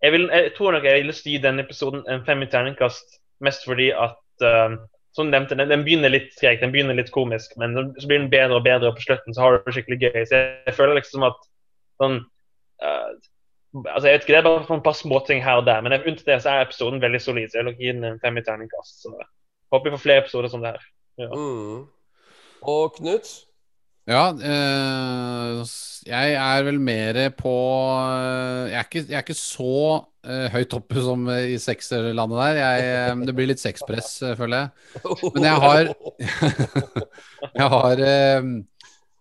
jeg, 0.02 0.12
vil, 0.16 0.26
jeg 0.32 0.52
tror 0.56 0.74
nok 0.74 0.88
jeg 0.88 1.04
vil 1.04 1.14
gi 1.14 1.38
denne 1.42 1.64
episoden 1.64 2.04
en 2.10 2.26
fem 2.26 2.42
i 2.42 2.50
terningkast, 2.50 3.19
mest 3.44 3.66
fordi 3.68 3.90
at 3.96 4.46
uh, 4.46 4.76
som 5.16 5.30
nevnt, 5.32 5.50
den, 5.50 5.66
den 5.70 5.84
begynner 5.86 6.12
litt 6.12 6.30
skrek, 6.36 6.60
den 6.62 6.72
begynner 6.74 6.94
litt 6.98 7.10
komisk, 7.14 7.56
men 7.58 7.74
så 7.98 8.06
blir 8.06 8.20
den 8.20 8.30
bedre 8.30 8.60
og 8.60 8.66
bedre, 8.66 8.92
og 8.92 8.98
på 8.98 9.08
slutten 9.08 9.34
så 9.34 9.42
har 9.42 9.56
du 9.56 9.66
det 9.66 9.74
skikkelig 9.74 9.98
gøy. 10.04 10.20
Så 10.22 10.38
jeg, 10.38 10.52
jeg 10.68 10.76
føler 10.76 11.00
liksom 11.00 11.26
at 11.26 11.40
sånn 12.00 12.20
uh, 12.84 13.10
altså 13.86 14.08
jeg 14.08 14.14
vet 14.14 14.24
ikke, 14.24 14.32
Det 14.32 14.38
er 14.38 14.46
bare 14.46 14.64
sånn 14.66 14.80
et 14.80 14.86
par 14.86 14.98
småting 14.98 15.44
her 15.44 15.60
og 15.60 15.68
der, 15.68 15.82
men 15.84 15.94
unntatt 16.00 16.26
det 16.26 16.40
så 16.42 16.54
er 16.54 16.64
episoden 16.64 17.02
veldig 17.02 17.20
solid. 17.22 17.50
så 17.50 17.60
Jeg 17.60 17.68
vil 17.68 17.78
gi 17.78 17.92
den 17.92 18.08
en 18.08 18.22
fem 18.22 18.38
i 18.38 18.44
terningkast. 18.46 19.02
så 19.02 19.14
jeg 19.18 19.28
Håper 19.70 19.86
vi 19.86 19.94
får 19.94 20.02
flere 20.02 20.24
episoder 20.24 20.50
som 20.50 20.64
det 20.64 20.74
her. 20.74 20.86
Ja. 21.20 21.28
Mm. 21.30 21.86
Og 22.62 22.94
Knut? 22.96 23.28
Ja, 24.10 24.32
øh, 24.32 25.60
jeg 26.06 26.32
er 26.34 26.62
vel 26.66 26.80
mer 26.80 27.28
på 27.38 27.52
Jeg 28.66 28.78
er 28.80 28.88
ikke, 28.88 29.04
jeg 29.06 29.16
er 29.16 29.22
ikke 29.22 29.34
så 29.38 30.04
høyt 30.52 30.74
oppe 30.76 31.00
som 31.04 31.22
eh, 31.32 31.54
i 31.54 31.58
sekserlandet 31.60 32.40
der. 32.42 32.58
Jeg, 32.60 32.90
eh, 33.10 33.22
det 33.28 33.34
blir 33.38 33.48
litt 33.48 33.62
sexpress, 33.62 34.10
eh, 34.26 34.36
føler 34.36 34.66
jeg. 34.66 35.30
Men 35.36 35.46
jeg 35.48 35.62
har 35.64 35.94
Jeg 37.60 37.68
har 37.72 38.02
eh, 38.04 38.50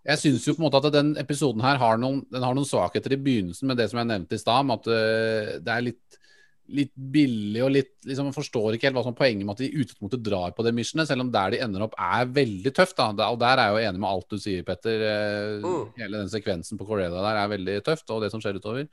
Jeg 0.09 0.21
syns 0.23 0.47
jo 0.47 0.55
på 0.57 0.63
en 0.63 0.67
måte 0.67 0.81
at 0.83 0.93
den 0.95 1.13
episoden 1.21 1.63
her 1.63 1.79
har 1.81 1.99
noen, 2.01 2.21
den 2.31 2.43
har 2.45 2.55
noen 2.57 2.67
svakheter 2.67 3.15
i 3.15 3.21
begynnelsen 3.21 3.69
med 3.71 3.79
det 3.79 3.89
som 3.91 4.01
jeg 4.01 4.09
nevnte 4.11 4.35
i 4.35 4.41
stad, 4.41 4.65
om 4.65 4.75
at 4.75 4.91
eh, 4.91 5.57
det 5.63 5.75
er 5.75 5.87
litt 5.91 6.03
Litt 6.69 6.91
billig 6.93 7.63
og 7.65 7.71
litt 7.73 7.95
liksom, 8.05 8.27
Man 8.27 8.35
forstår 8.35 8.75
ikke 8.75 8.85
helt 8.85 8.97
hva 8.99 9.01
som 9.01 9.15
er 9.15 9.17
poenget 9.17 9.41
med 9.41 9.55
at 9.55 9.61
de 9.63 9.69
i 9.71 9.79
utgangspunktet 9.81 10.21
drar 10.21 10.51
på 10.53 10.61
det 10.61 10.73
missionet, 10.77 11.07
selv 11.09 11.23
om 11.23 11.31
der 11.33 11.55
de 11.55 11.61
ender 11.65 11.81
opp 11.81 11.95
er 11.97 12.27
veldig 12.29 12.73
tøft. 12.77 12.93
da 12.99 13.31
Og 13.33 13.39
der 13.41 13.57
er 13.57 13.63
jeg 13.63 13.73
jo 13.73 13.87
enig 13.89 14.01
med 14.03 14.09
alt 14.11 14.27
du 14.29 14.37
sier, 14.37 14.61
Petter. 14.67 15.01
Eh, 15.01 15.65
Mm. 15.65 15.87
Hele 15.97 16.21
den 16.21 16.29
sekvensen 16.29 16.77
på 16.77 16.85
Corella 16.85 17.23
der 17.25 17.39
er 17.41 17.49
veldig 17.55 17.79
tøft, 17.87 18.05
og 18.13 18.21
det 18.21 18.29
som 18.29 18.43
skjer 18.43 18.61
utover. 18.61 18.85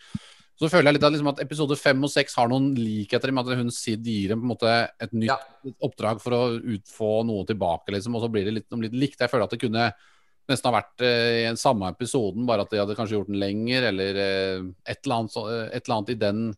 Så 0.56 0.70
føler 0.72 0.88
jeg 0.88 0.96
litt 0.96 1.04
liksom, 1.12 1.28
at 1.34 1.40
episode 1.44 1.76
fem 1.76 2.04
og 2.06 2.08
seks 2.08 2.34
har 2.38 2.48
noen 2.48 2.70
likheter 2.78 3.32
med 3.34 3.44
at 3.50 3.58
hun 3.60 3.68
Sid 3.74 4.04
gir 4.08 4.30
dem 4.32 4.40
på 4.40 4.46
en 4.46 4.52
måte 4.54 4.74
et 5.04 5.12
nytt 5.12 5.28
Ja. 5.28 5.36
oppdrag 5.84 6.20
for 6.22 6.32
å 6.32 6.42
utfå 6.60 7.10
noe 7.28 7.44
tilbake, 7.44 7.92
liksom, 7.92 8.14
og 8.16 8.22
så 8.24 8.30
blir 8.32 8.44
det 8.48 8.54
litt, 8.54 8.70
litt 8.86 8.94
likt. 8.96 9.20
Jeg 9.20 9.28
føler 9.30 9.44
at 9.44 9.50
det 9.52 9.60
kunne 9.60 9.90
nesten 10.48 10.70
ha 10.70 10.76
vært 10.80 11.02
eh, 11.04 11.42
i 11.42 11.46
den 11.48 11.56
samme 11.60 11.90
episoden, 11.92 12.46
bare 12.48 12.62
at 12.64 12.70
de 12.70 12.78
hadde 12.80 12.96
kanskje 12.96 13.18
gjort 13.18 13.28
den 13.28 13.40
lenger, 13.42 13.88
eller 13.90 14.14
eh, 14.22 14.62
et, 14.86 15.00
eller 15.04 15.16
annet, 15.18 15.32
så- 15.34 15.48
eh, 15.50 15.66
et 15.76 15.84
eller 15.84 15.96
annet 15.98 16.14
i 16.14 16.20
den 16.24 16.56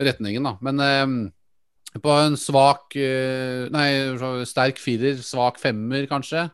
retningen, 0.00 0.44
da. 0.48 0.56
Men 0.62 0.80
eh, 0.80 2.00
på 2.00 2.14
en 2.22 2.36
svak 2.38 2.94
eh, 2.96 3.68
Nei, 3.74 3.88
sterk 4.48 4.78
firer, 4.80 5.18
svak 5.24 5.58
femmer, 5.60 6.06
kanskje. 6.08 6.46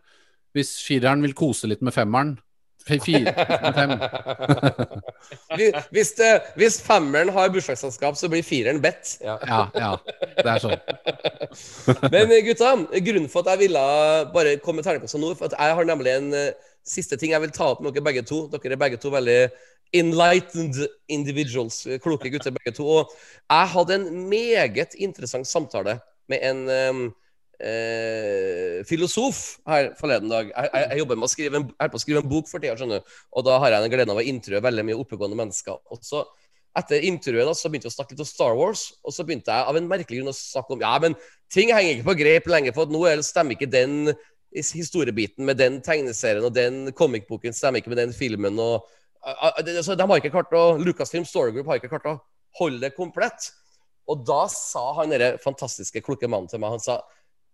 Hvis 0.54 0.76
fireren 0.86 1.22
vil 1.22 1.34
kose 1.34 1.66
litt 1.70 1.82
med 1.82 1.94
femmeren. 1.94 2.36
Fire 2.84 3.32
fem. 3.78 3.94
Hvis, 5.90 6.12
det, 6.18 6.30
hvis 6.60 6.76
femmeren 6.84 7.30
har 7.32 7.52
bursdagsselskap, 7.52 8.16
så 8.20 8.28
blir 8.28 8.44
fireren 8.44 8.82
bedt. 8.84 9.16
Ja. 9.24 9.38
Ja, 9.48 9.60
ja. 9.78 9.92
Det 10.36 10.50
er 10.52 10.60
sånn. 10.60 10.76
Men 12.14 12.28
eh, 12.28 12.42
gutta, 12.44 12.74
grunnen 13.06 13.30
for 13.32 13.44
at 13.44 13.54
jeg 13.54 13.66
ville 13.66 13.84
bare 14.34 14.58
komme 14.60 14.82
med 14.82 14.88
terningkast 14.88 15.16
nå, 15.20 15.32
for 15.38 15.48
at 15.48 15.56
jeg 15.56 15.78
har 15.80 15.88
nemlig 15.88 16.12
en 16.12 16.28
eh, 16.36 16.72
siste 16.84 17.16
ting 17.20 17.32
jeg 17.32 17.44
vil 17.46 17.54
ta 17.56 17.70
opp 17.72 17.80
med 17.80 17.96
dere 17.96 18.04
begge 18.04 18.26
to. 18.28 18.44
Dere 18.52 18.76
er 18.76 18.82
begge 18.84 19.00
to 19.00 19.12
veldig 19.14 19.38
enlightened 19.94 20.84
individuals, 21.08 21.86
eh, 21.86 22.00
kloke 22.02 22.28
gutter 22.32 22.52
begge 22.52 22.76
to. 22.76 22.84
Og 22.84 23.14
jeg 23.48 23.74
hadde 23.78 24.00
en 24.00 24.08
meget 24.28 24.96
interessant 25.00 25.48
samtale 25.48 25.98
med 26.28 26.44
en 26.44 26.66
eh, 26.68 27.04
eh, 27.60 28.80
filosof 28.88 29.42
her 29.70 29.92
forleden 29.98 30.32
dag. 30.32 30.48
Jeg, 30.50 30.70
jeg, 30.72 30.86
jeg 30.90 31.02
jobber 31.02 31.20
med 31.20 31.28
å 31.28 31.32
skrive 31.32 31.60
en, 31.60 31.68
på 31.70 32.00
å 32.00 32.02
skrive 32.02 32.22
en 32.24 32.30
bok 32.30 32.48
for 32.50 32.62
tida, 32.62 32.76
skjønner 32.78 33.02
du. 33.02 33.18
Og 33.34 33.46
da 33.46 33.58
har 33.62 33.74
jeg 33.74 33.84
den 33.84 33.94
gleden 33.94 34.14
av 34.14 34.22
å 34.22 34.26
intervjue 34.32 34.64
veldig 34.64 34.86
mye 34.88 34.98
oppegående 35.04 35.38
mennesker. 35.38 35.78
Og 35.92 36.02
så 36.04 36.24
etter 36.74 37.06
intervjuet 37.06 37.46
da, 37.46 37.54
så 37.54 37.70
begynte 37.70 37.86
jeg 37.86 37.94
å 37.94 37.96
snakke 38.00 38.16
litt 38.16 38.24
om 38.24 38.28
Star 38.28 38.56
Wars, 38.58 38.88
og 39.06 39.14
så 39.14 39.22
begynte 39.26 39.54
jeg 39.54 39.70
av 39.70 39.76
en 39.78 39.86
merkelig 39.90 40.20
grunn 40.20 40.32
å 40.32 40.34
snakke 40.34 40.74
om 40.74 40.82
ja, 40.82 40.94
men 41.02 41.14
ting 41.54 41.70
henger 41.70 41.92
ikke 41.92 42.08
på 42.08 42.16
grep 42.18 42.48
lenger, 42.50 42.74
for 42.74 42.90
nå 42.90 43.04
er 43.06 43.22
stemmer 43.22 43.54
ikke 43.54 43.70
den 43.70 44.10
historiebiten 44.54 45.46
med 45.46 45.58
den 45.58 45.80
tegneserien 45.82 46.44
og 46.46 46.54
den 46.54 46.92
comicboken 46.94 47.54
stemmer 47.54 47.82
ikke 47.82 47.90
med 47.94 48.02
den 48.02 48.14
filmen. 48.14 48.58
og 48.58 48.86
De 49.66 49.82
har 49.82 50.16
ikke 50.18 50.34
klart 50.34 50.54
å 50.54 50.76
Lucasfilm 50.78 51.26
Story 51.26 51.54
Group 51.54 51.70
har 51.70 51.80
ikke 51.80 51.90
klart 51.90 52.10
å 52.10 52.18
holde 52.58 52.82
det 52.84 52.94
komplett. 52.98 53.50
Og 54.10 54.22
da 54.26 54.44
sa 54.52 54.92
han 55.00 55.14
denne 55.14 55.34
fantastiske, 55.42 56.02
kloke 56.04 56.28
mannen 56.28 56.50
til 56.50 56.60
meg 56.60 56.74
Han 56.74 56.82
sa 56.82 56.98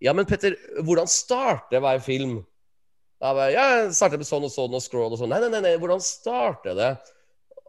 ja, 0.01 0.15
men 0.17 0.27
Petter, 0.29 0.57
hvordan 0.81 1.09
starter 1.11 1.83
hver 1.83 2.01
film? 2.05 2.39
Jeg 3.21 3.37
bare, 3.37 3.51
ja, 3.53 3.65
jeg 3.83 3.95
starter 3.99 4.21
med 4.21 4.29
sånn 4.29 4.47
og 4.49 4.53
sånn 4.53 4.77
og 4.77 4.81
scroll 4.85 5.13
og 5.13 5.21
sånn. 5.21 5.33
Nei, 5.33 5.41
nei, 5.45 5.51
nei, 5.53 5.61
nei, 5.67 5.73
hvordan 5.81 6.01
starter 6.01 6.77
det? 6.79 6.91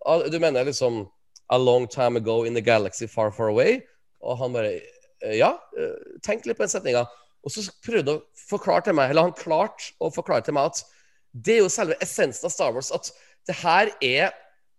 Ah, 0.06 0.24
Du 0.32 0.40
mener 0.40 0.66
liksom 0.66 1.04
A 1.52 1.58
long 1.60 1.86
time 1.92 2.16
ago 2.16 2.46
in 2.48 2.54
the 2.56 2.62
galaxy 2.62 3.08
far, 3.08 3.30
far 3.36 3.50
away? 3.52 3.82
Og 4.24 4.38
han 4.40 4.54
bare 4.56 4.78
«Eh, 5.22 5.36
Ja, 5.38 5.58
eh, 5.78 6.16
tenk 6.24 6.46
litt 6.48 6.58
på 6.58 6.64
den 6.64 6.72
setninga. 6.72 7.04
Og 7.44 7.52
så 7.52 7.66
prøvde 7.84 8.14
han 8.16 8.22
å 8.22 8.46
forklare 8.48 8.86
til 8.86 8.96
meg, 8.96 9.12
eller 9.12 9.28
han 9.28 9.36
klarte 9.36 9.92
å 10.00 10.08
forklare 10.14 10.46
til 10.46 10.56
meg 10.56 10.72
at 10.72 10.84
det 11.34 11.58
er 11.58 11.62
jo 11.66 11.74
selve 11.74 11.98
essensen 12.02 12.48
av 12.48 12.54
Star 12.54 12.72
Wars. 12.72 12.92
At 12.96 13.12
det 13.50 13.58
her 13.60 13.92
er 14.02 14.32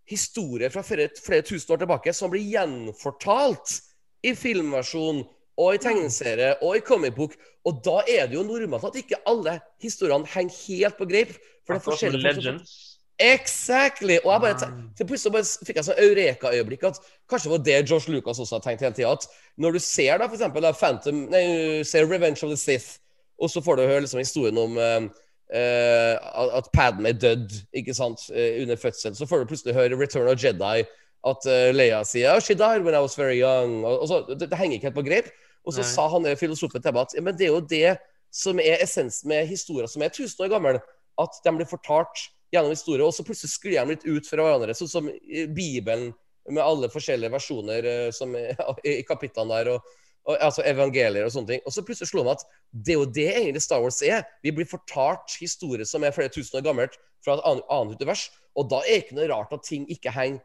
historier 0.09 0.73
fra 0.73 0.83
flere, 0.87 1.11
flere 1.21 1.45
tusen 1.47 1.75
år 1.75 1.83
tilbake 1.85 2.15
som 2.17 2.33
blir 2.33 2.49
gjenfortalt 2.49 3.77
i 4.25 4.33
filmversjon 4.39 5.23
og 5.63 5.77
i 5.77 5.83
tegneserie 5.83 6.55
og 6.61 6.79
i 6.79 6.85
comicbook. 6.85 7.37
Og 7.65 7.83
da 7.85 8.01
er 8.11 8.27
det 8.27 8.39
jo 8.39 8.47
normalt 8.47 8.89
at 8.91 8.99
ikke 8.99 9.21
alle 9.29 9.59
historiene 9.83 10.29
henger 10.35 10.57
helt 10.67 10.99
på 10.99 11.09
greip. 11.11 11.37
For 11.63 11.77
det 11.77 11.81
er 11.81 11.87
forskjellige 11.91 12.35
Legends. 12.41 12.73
Exactly! 13.23 14.17
Og 14.25 14.33
jeg 14.33 14.41
bare 14.41 14.71
til 14.97 15.07
plutselig 15.07 15.33
bare 15.37 15.67
fikk 15.67 15.79
jeg 15.79 15.87
sånn 15.87 16.01
eureka-øyeblikk 16.03 16.87
at 16.89 16.99
kanskje 17.31 17.49
det 17.49 17.53
var 17.53 17.65
det 17.69 17.77
Josh 17.91 18.11
Lucas 18.11 18.41
også 18.43 18.59
har 18.59 18.65
tenkt 18.65 18.83
hele 18.83 18.97
tida. 18.97 19.13
At 19.13 19.29
når 19.63 19.77
du 19.77 19.83
ser 19.85 20.19
da 20.19 20.27
for 20.27 20.39
eksempel 20.39 20.65
da 20.65 20.73
Phantom, 20.75 21.27
nei, 21.31 21.45
ser 21.87 22.09
Revenge 22.11 22.43
of 22.43 22.51
the 22.51 22.59
Sith, 22.59 22.97
og 23.39 23.53
så 23.53 23.63
får 23.63 23.79
du 23.79 23.85
høre 23.85 24.03
liksom 24.07 24.23
historien 24.23 24.59
om 24.59 24.75
uh, 24.81 25.07
at 25.53 26.73
Padme 26.75 27.13
er 27.13 27.21
dødd 27.21 27.55
ikke 27.77 27.95
sant, 27.95 28.25
eh, 28.33 28.63
under 28.63 28.81
fødselen, 28.81 29.15
så 29.19 29.29
får 29.29 29.43
du 29.43 29.51
plutselig 29.53 29.77
høre 29.77 29.99
Return 30.01 30.31
of 30.33 30.43
Jedi. 30.43 30.87
At 31.23 31.45
Leia 31.77 32.01
sier 32.03 32.33
oh, 32.35 32.41
'She 32.43 32.57
died 32.59 32.83
when 32.83 32.97
I 32.99 33.03
was 33.05 33.15
very 33.15 33.37
young'. 33.39 33.85
Og, 33.87 34.01
og 34.01 34.09
så, 34.09 34.17
det, 34.27 34.49
det 34.51 34.59
henger 34.59 34.81
ikke 34.81 34.89
helt 34.89 34.97
på 34.97 35.05
grep. 35.07 35.29
Og 35.63 35.77
så 35.77 35.83
Nei. 35.85 35.91
sa 35.93 36.09
han 36.11 36.27
der 36.27 36.39
filosofen 36.41 36.83
til 36.83 36.95
meg 36.95 37.07
at 37.07 37.17
ja, 37.17 37.23
men 37.25 37.39
det 37.39 37.47
er 37.47 37.55
jo 37.55 37.63
det 37.71 37.97
som 38.33 38.61
er 38.63 38.83
essensen 38.83 39.29
med 39.31 39.47
historier 39.51 39.91
som 39.91 40.03
er 40.03 40.11
1000 40.11 40.47
år 40.47 40.53
gamle. 40.55 40.81
At 41.21 41.39
de 41.45 41.53
blir 41.55 41.69
fortalt 41.69 42.27
gjennom 42.53 42.73
historier, 42.73 43.05
og 43.05 43.15
så 43.17 43.25
plutselig 43.25 43.53
sklir 43.53 43.79
de 43.79 43.95
litt 43.95 44.07
ut 44.07 44.29
fra 44.29 44.45
hverandre. 44.45 44.77
Sånn 44.77 44.91
som 44.91 45.09
Bibelen 45.57 46.11
med 46.51 46.63
alle 46.65 46.91
forskjellige 46.91 47.33
versjoner 47.33 47.89
eh, 47.89 48.09
som 48.15 48.35
i, 48.89 49.01
kapitlene 49.09 49.61
der, 49.61 49.73
og, 49.77 49.93
og, 50.27 50.37
altså 50.39 50.65
evangelier 50.69 51.27
og 51.27 51.35
sånne 51.35 51.55
ting. 51.55 51.65
Og 51.67 51.75
så 51.75 51.85
plutselig 51.87 52.11
slår 52.11 52.27
meg 52.27 52.41
at 52.41 52.47
det 52.73 52.95
er 52.95 53.01
jo 53.01 53.11
det 53.19 53.29
egentlig 53.31 53.65
Star 53.65 53.85
Wars 53.85 54.01
er. 54.07 54.27
Vi 54.45 54.55
blir 54.55 54.69
fortalt 54.69 55.37
historier 55.41 55.89
som 55.89 56.05
er 56.05 56.15
flere 56.17 56.33
tusen 56.33 56.59
år 56.61 56.67
gammelt 56.67 56.99
fra 57.23 57.39
et 57.39 57.45
annet, 57.49 57.69
annet 57.71 58.01
univers, 58.01 58.27
og 58.59 58.69
da 58.73 58.83
er 58.83 58.97
det 58.97 59.05
ikke 59.05 59.21
noe 59.21 59.31
rart 59.31 59.55
at 59.55 59.65
ting 59.69 59.87
ikke 59.93 60.13
henger 60.13 60.43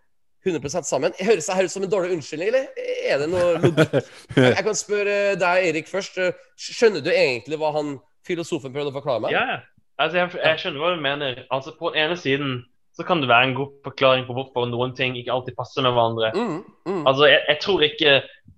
100 0.48 0.88
sammen. 0.88 1.15
Høres 1.19 1.48
det 1.49 1.57
her 1.57 1.68
ut 1.68 1.74
som 1.74 1.86
en 1.86 1.91
dårlig 1.91 2.15
unnskyldning, 2.15 2.52
eller 2.52 2.68
er 3.11 3.22
det 3.22 3.30
noe 3.32 3.57
logikk? 3.57 4.11
Jeg 4.48 4.64
kan 4.68 4.78
spørre 4.78 5.18
deg, 5.40 5.68
Erik, 5.72 5.91
først. 5.91 6.19
Skjønner 6.60 7.03
du 7.03 7.11
egentlig 7.14 7.60
hva 7.61 7.74
han 7.76 7.98
filosofen 8.28 8.74
prøvde 8.74 8.91
å 8.91 8.98
forklare 8.98 9.26
meg? 9.26 9.36
Ja, 9.36 9.44
ja. 9.56 9.60
altså 10.03 10.19
jeg, 10.19 10.34
jeg 10.41 10.60
skjønner 10.61 10.84
hva 10.84 10.95
du 10.95 11.03
mener. 11.03 11.40
Altså 11.53 11.74
På 11.80 11.94
den 11.94 12.07
ene 12.07 12.18
siden 12.19 12.57
så 12.98 13.06
kan 13.06 13.22
det 13.22 13.30
være 13.30 13.52
en 13.52 13.56
god 13.60 13.74
forklaring 13.86 14.26
på 14.26 14.34
hvorfor 14.34 14.65
noen 14.69 14.95
ting 14.98 15.15
ikke 15.19 15.34
alltid 15.34 15.56
passer 15.57 15.86
med 15.86 15.94
hverandre. 15.94 16.32
Mm, 16.34 16.61
mm. 16.90 17.03
Altså, 17.06 17.28
jeg, 17.30 17.44
jeg 17.48 17.60
tror 17.61 17.84
ikke 17.86 18.14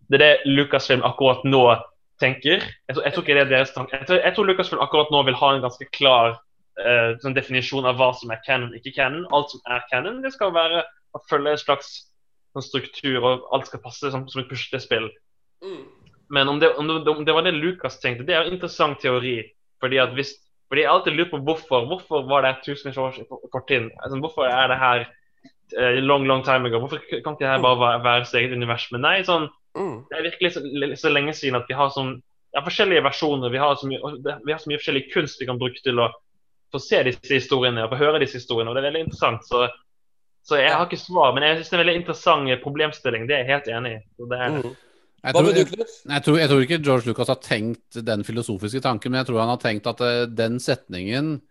det 0.09 0.19
er 0.19 0.23
det 0.23 0.33
Lucasfilm 0.47 1.03
akkurat 1.05 1.43
nå 1.45 1.63
tenker. 2.23 2.63
Jeg 2.63 2.95
tror, 2.95 3.03
jeg 3.03 3.13
tror 3.13 3.25
ikke 3.25 3.35
det 3.35 3.43
er 3.43 3.51
deres 3.51 3.73
tanke. 3.75 3.97
Jeg 3.99 4.07
tror, 4.07 4.21
jeg 4.23 4.35
tror 4.35 4.47
Lucasfilm 4.47 4.83
akkurat 4.83 5.11
nå 5.13 5.23
vil 5.27 5.37
ha 5.41 5.49
en 5.53 5.65
ganske 5.65 5.89
klar 5.95 6.37
uh, 6.79 7.11
sånn 7.23 7.35
definisjon 7.35 7.87
av 7.89 7.99
hva 7.99 8.09
som 8.17 8.31
er 8.33 8.39
canon, 8.47 8.71
ikke 8.79 8.95
canon. 8.95 9.27
Alt 9.35 9.53
som 9.53 9.61
er 9.67 9.83
canon, 9.91 10.21
det 10.23 10.33
skal 10.35 10.55
være 10.55 10.85
å 11.15 11.21
følge 11.29 11.55
en 11.55 11.61
slags 11.61 11.93
sånn 12.55 12.65
struktur, 12.65 13.19
og 13.21 13.47
alt 13.55 13.69
skal 13.69 13.81
passe 13.83 14.11
som, 14.13 14.25
som 14.29 14.41
et 14.41 14.49
puslespill. 14.49 15.09
Mm. 15.65 15.83
Men 16.33 16.49
om 16.51 16.59
det, 16.61 16.71
om, 16.77 16.89
det, 16.89 17.11
om 17.11 17.25
det 17.25 17.35
var 17.35 17.45
det 17.45 17.55
Lucas 17.57 17.99
tenkte, 18.01 18.25
det 18.27 18.35
er 18.37 18.45
en 18.45 18.55
interessant 18.55 18.99
teori. 19.01 19.37
Fordi 19.81 19.99
at 20.01 20.13
hvis, 20.17 20.35
fordi 20.69 20.83
jeg 20.83 20.89
har 20.89 20.99
alltid 20.99 21.17
lurt 21.17 21.31
på 21.33 21.39
hvorfor. 21.45 21.87
Hvorfor 21.89 22.27
var 22.29 22.45
det 22.45 22.59
tusenvis 22.65 22.97
av 22.99 23.09
år 23.09 23.47
kort 23.53 23.71
inn? 23.73 23.89
Altså, 24.03 24.19
hvorfor 24.21 24.49
er 24.49 24.69
det 24.69 24.77
her 24.81 25.05
uh, 25.77 26.01
long, 26.03 26.27
long 26.29 26.43
time 26.45 26.69
ago? 26.69 26.81
Hvorfor 26.83 27.01
kan 27.09 27.21
ikke 27.21 27.45
det 27.45 27.53
her 27.53 27.63
bare 27.63 27.79
være, 27.81 28.03
være 28.05 28.27
sitt 28.29 28.41
eget 28.41 28.57
univers? 28.57 28.89
Men 28.93 29.05
nei, 29.07 29.15
sånn, 29.25 29.49
Mm. 29.77 30.05
det 30.09 30.17
er 30.17 30.25
virkelig 30.25 30.51
så, 30.53 30.61
så 30.97 31.11
lenge 31.13 31.33
siden 31.37 31.59
at 31.59 31.67
vi 31.69 31.77
har 31.77 31.91
sånn, 31.93 32.15
ja, 32.55 32.63
forskjellige 32.65 33.03
versjoner. 33.05 33.51
Vi 33.53 33.61
har, 33.61 33.75
så 33.77 33.89
mye, 33.89 34.15
vi 34.45 34.53
har 34.53 34.61
så 34.61 34.71
mye 34.71 34.79
forskjellig 34.81 35.05
kunst 35.13 35.41
vi 35.41 35.47
kan 35.49 35.59
bruke 35.61 35.81
til 35.85 36.01
å 36.01 36.09
få 36.73 36.81
se 36.81 37.01
disse 37.05 37.33
historiene 37.33 37.85
og 37.85 37.93
få 37.93 37.99
høre 38.01 38.21
disse 38.23 38.39
historiene. 38.41 38.71
og 38.71 38.77
Det 38.77 38.83
er 38.83 38.89
veldig 38.89 39.03
interessant. 39.05 39.45
Så, 39.45 39.67
så 40.45 40.57
jeg 40.57 40.71
har 40.73 40.85
ikke 40.87 41.01
svar, 41.01 41.33
men 41.35 41.45
jeg 41.45 41.57
synes 41.57 41.69
det 41.69 41.75
er 41.75 41.79
en 41.79 41.85
veldig 41.85 41.99
interessant 41.99 42.63
problemstilling. 42.63 43.25
Det 43.29 43.35
er 43.35 43.43
jeg 43.43 43.51
helt 43.53 43.73
enig 43.75 43.91
i. 43.97 43.99
Så 44.17 44.29
det 44.31 44.39
er, 44.39 44.55
Mm. 44.59 44.77
Jeg 45.19 45.35
tror, 45.35 45.49
du, 45.51 45.57
jeg, 45.59 45.67
jeg, 46.07 46.23
tror, 46.23 46.35
jeg 46.39 46.49
tror 46.49 46.61
ikke 46.63 46.79
George 46.79 47.09
Lucas 47.09 47.27
har 47.27 47.39
tenkt 47.43 47.97
den 48.07 48.21
filosofiske 48.23 48.79
tanken, 48.79 49.11
men 49.11 49.19
jeg 49.19 49.27
tror 49.27 49.41
han 49.41 49.51
har 49.51 49.59
tenkt 49.59 49.89
at 49.91 49.99
eh, 50.05 50.27
den 50.31 50.61
setningen 50.63 51.41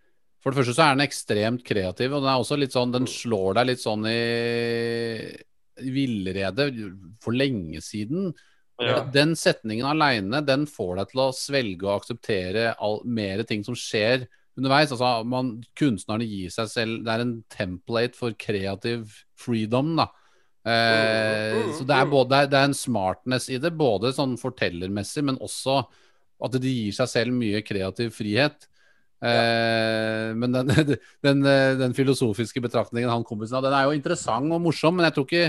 For 0.40 0.50
det 0.54 0.60
første 0.60 0.72
så 0.72 0.86
er 0.86 0.96
den 0.96 1.04
ekstremt 1.04 1.64
kreativ, 1.66 2.14
og 2.14 2.22
den 2.22 2.30
er 2.32 2.40
også 2.40 2.56
litt 2.56 2.72
sånn 2.72 2.94
Den 2.94 3.08
slår 3.10 3.58
deg 3.58 3.68
litt 3.68 3.82
sånn 3.82 4.06
i 4.08 4.16
villrede 5.78 6.70
for 7.22 7.36
lenge 7.36 7.82
siden. 7.84 8.32
Ja. 8.82 9.02
Den 9.14 9.34
setningen 9.38 9.86
aleine, 9.86 10.40
den 10.46 10.64
får 10.70 10.96
deg 11.00 11.12
til 11.12 11.22
å 11.22 11.28
svelge 11.34 11.86
og 11.86 11.96
akseptere 12.00 12.72
all, 12.82 13.00
mer 13.04 13.44
ting 13.46 13.62
som 13.66 13.76
skjer 13.78 14.24
underveis. 14.58 14.92
Altså, 14.94 15.10
man, 15.28 15.52
kunstnerne 15.78 16.26
gir 16.28 16.50
seg 16.54 16.68
selv 16.72 17.04
Det 17.06 17.14
er 17.14 17.24
en 17.24 17.36
template 17.52 18.18
for 18.18 18.34
kreativ 18.38 19.06
freedom, 19.38 19.94
da. 20.02 20.08
Eh, 20.68 21.70
så 21.78 21.86
det 21.88 21.96
er, 21.96 22.08
både, 22.10 22.42
det 22.50 22.58
er- 22.58 22.66
en 22.68 22.74
smartness 22.76 23.48
i 23.48 23.58
det, 23.62 23.70
både 23.78 24.12
sånn 24.12 24.36
fortellermessig, 24.36 25.24
men 25.24 25.38
også 25.38 25.78
at 26.44 26.52
de 26.60 26.68
gir 26.70 26.92
seg 26.94 27.08
selv 27.08 27.32
mye 27.34 27.62
kreativ 27.66 28.12
frihet. 28.14 28.66
Eh, 29.22 30.34
Men 30.34 30.52
den, 30.58 30.96
den, 31.24 31.42
den 31.42 31.94
filosofiske 31.96 32.60
betraktningen 32.62 33.10
han 33.10 33.24
kompisen 33.26 33.58
har, 33.58 33.64
den 33.66 33.74
er 33.74 33.88
jo 33.88 33.96
interessant 33.96 34.52
og 34.54 34.62
morsom, 34.62 34.98
men 34.98 35.08
jeg 35.08 35.16
tror 35.16 35.26
ikke 35.30 35.48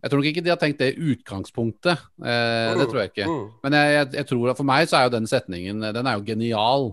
jeg 0.00 0.08
tror 0.08 0.20
nok 0.22 0.28
ikke 0.30 0.42
de 0.44 0.48
har 0.48 0.56
tenkt 0.56 0.78
det 0.80 0.86
i 0.94 1.08
utgangspunktet. 1.12 1.98
Eh, 2.24 2.70
det 2.78 2.86
tror 2.88 3.02
jeg 3.02 3.10
ikke. 3.10 3.26
Mm. 3.28 3.42
Men 3.66 3.74
jeg, 3.76 3.90
jeg, 3.98 4.06
jeg 4.16 4.26
tror 4.30 4.46
at 4.48 4.56
for 4.56 4.64
meg 4.70 4.86
så 4.88 4.96
er 4.96 5.02
jo 5.04 5.12
den 5.12 5.26
setningen 5.28 5.82
Den 5.92 6.06
er 6.08 6.16
jo 6.16 6.24
genial. 6.24 6.86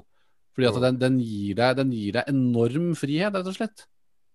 Fordi 0.57 0.67
at 0.71 0.81
den, 0.81 0.97
den, 0.97 1.19
gir 1.21 1.53
deg, 1.59 1.75
den 1.77 1.91
gir 1.93 2.15
deg 2.17 2.29
enorm 2.31 2.95
frihet, 2.97 3.35
rett 3.37 3.45
og 3.51 3.53
slett. 3.59 3.85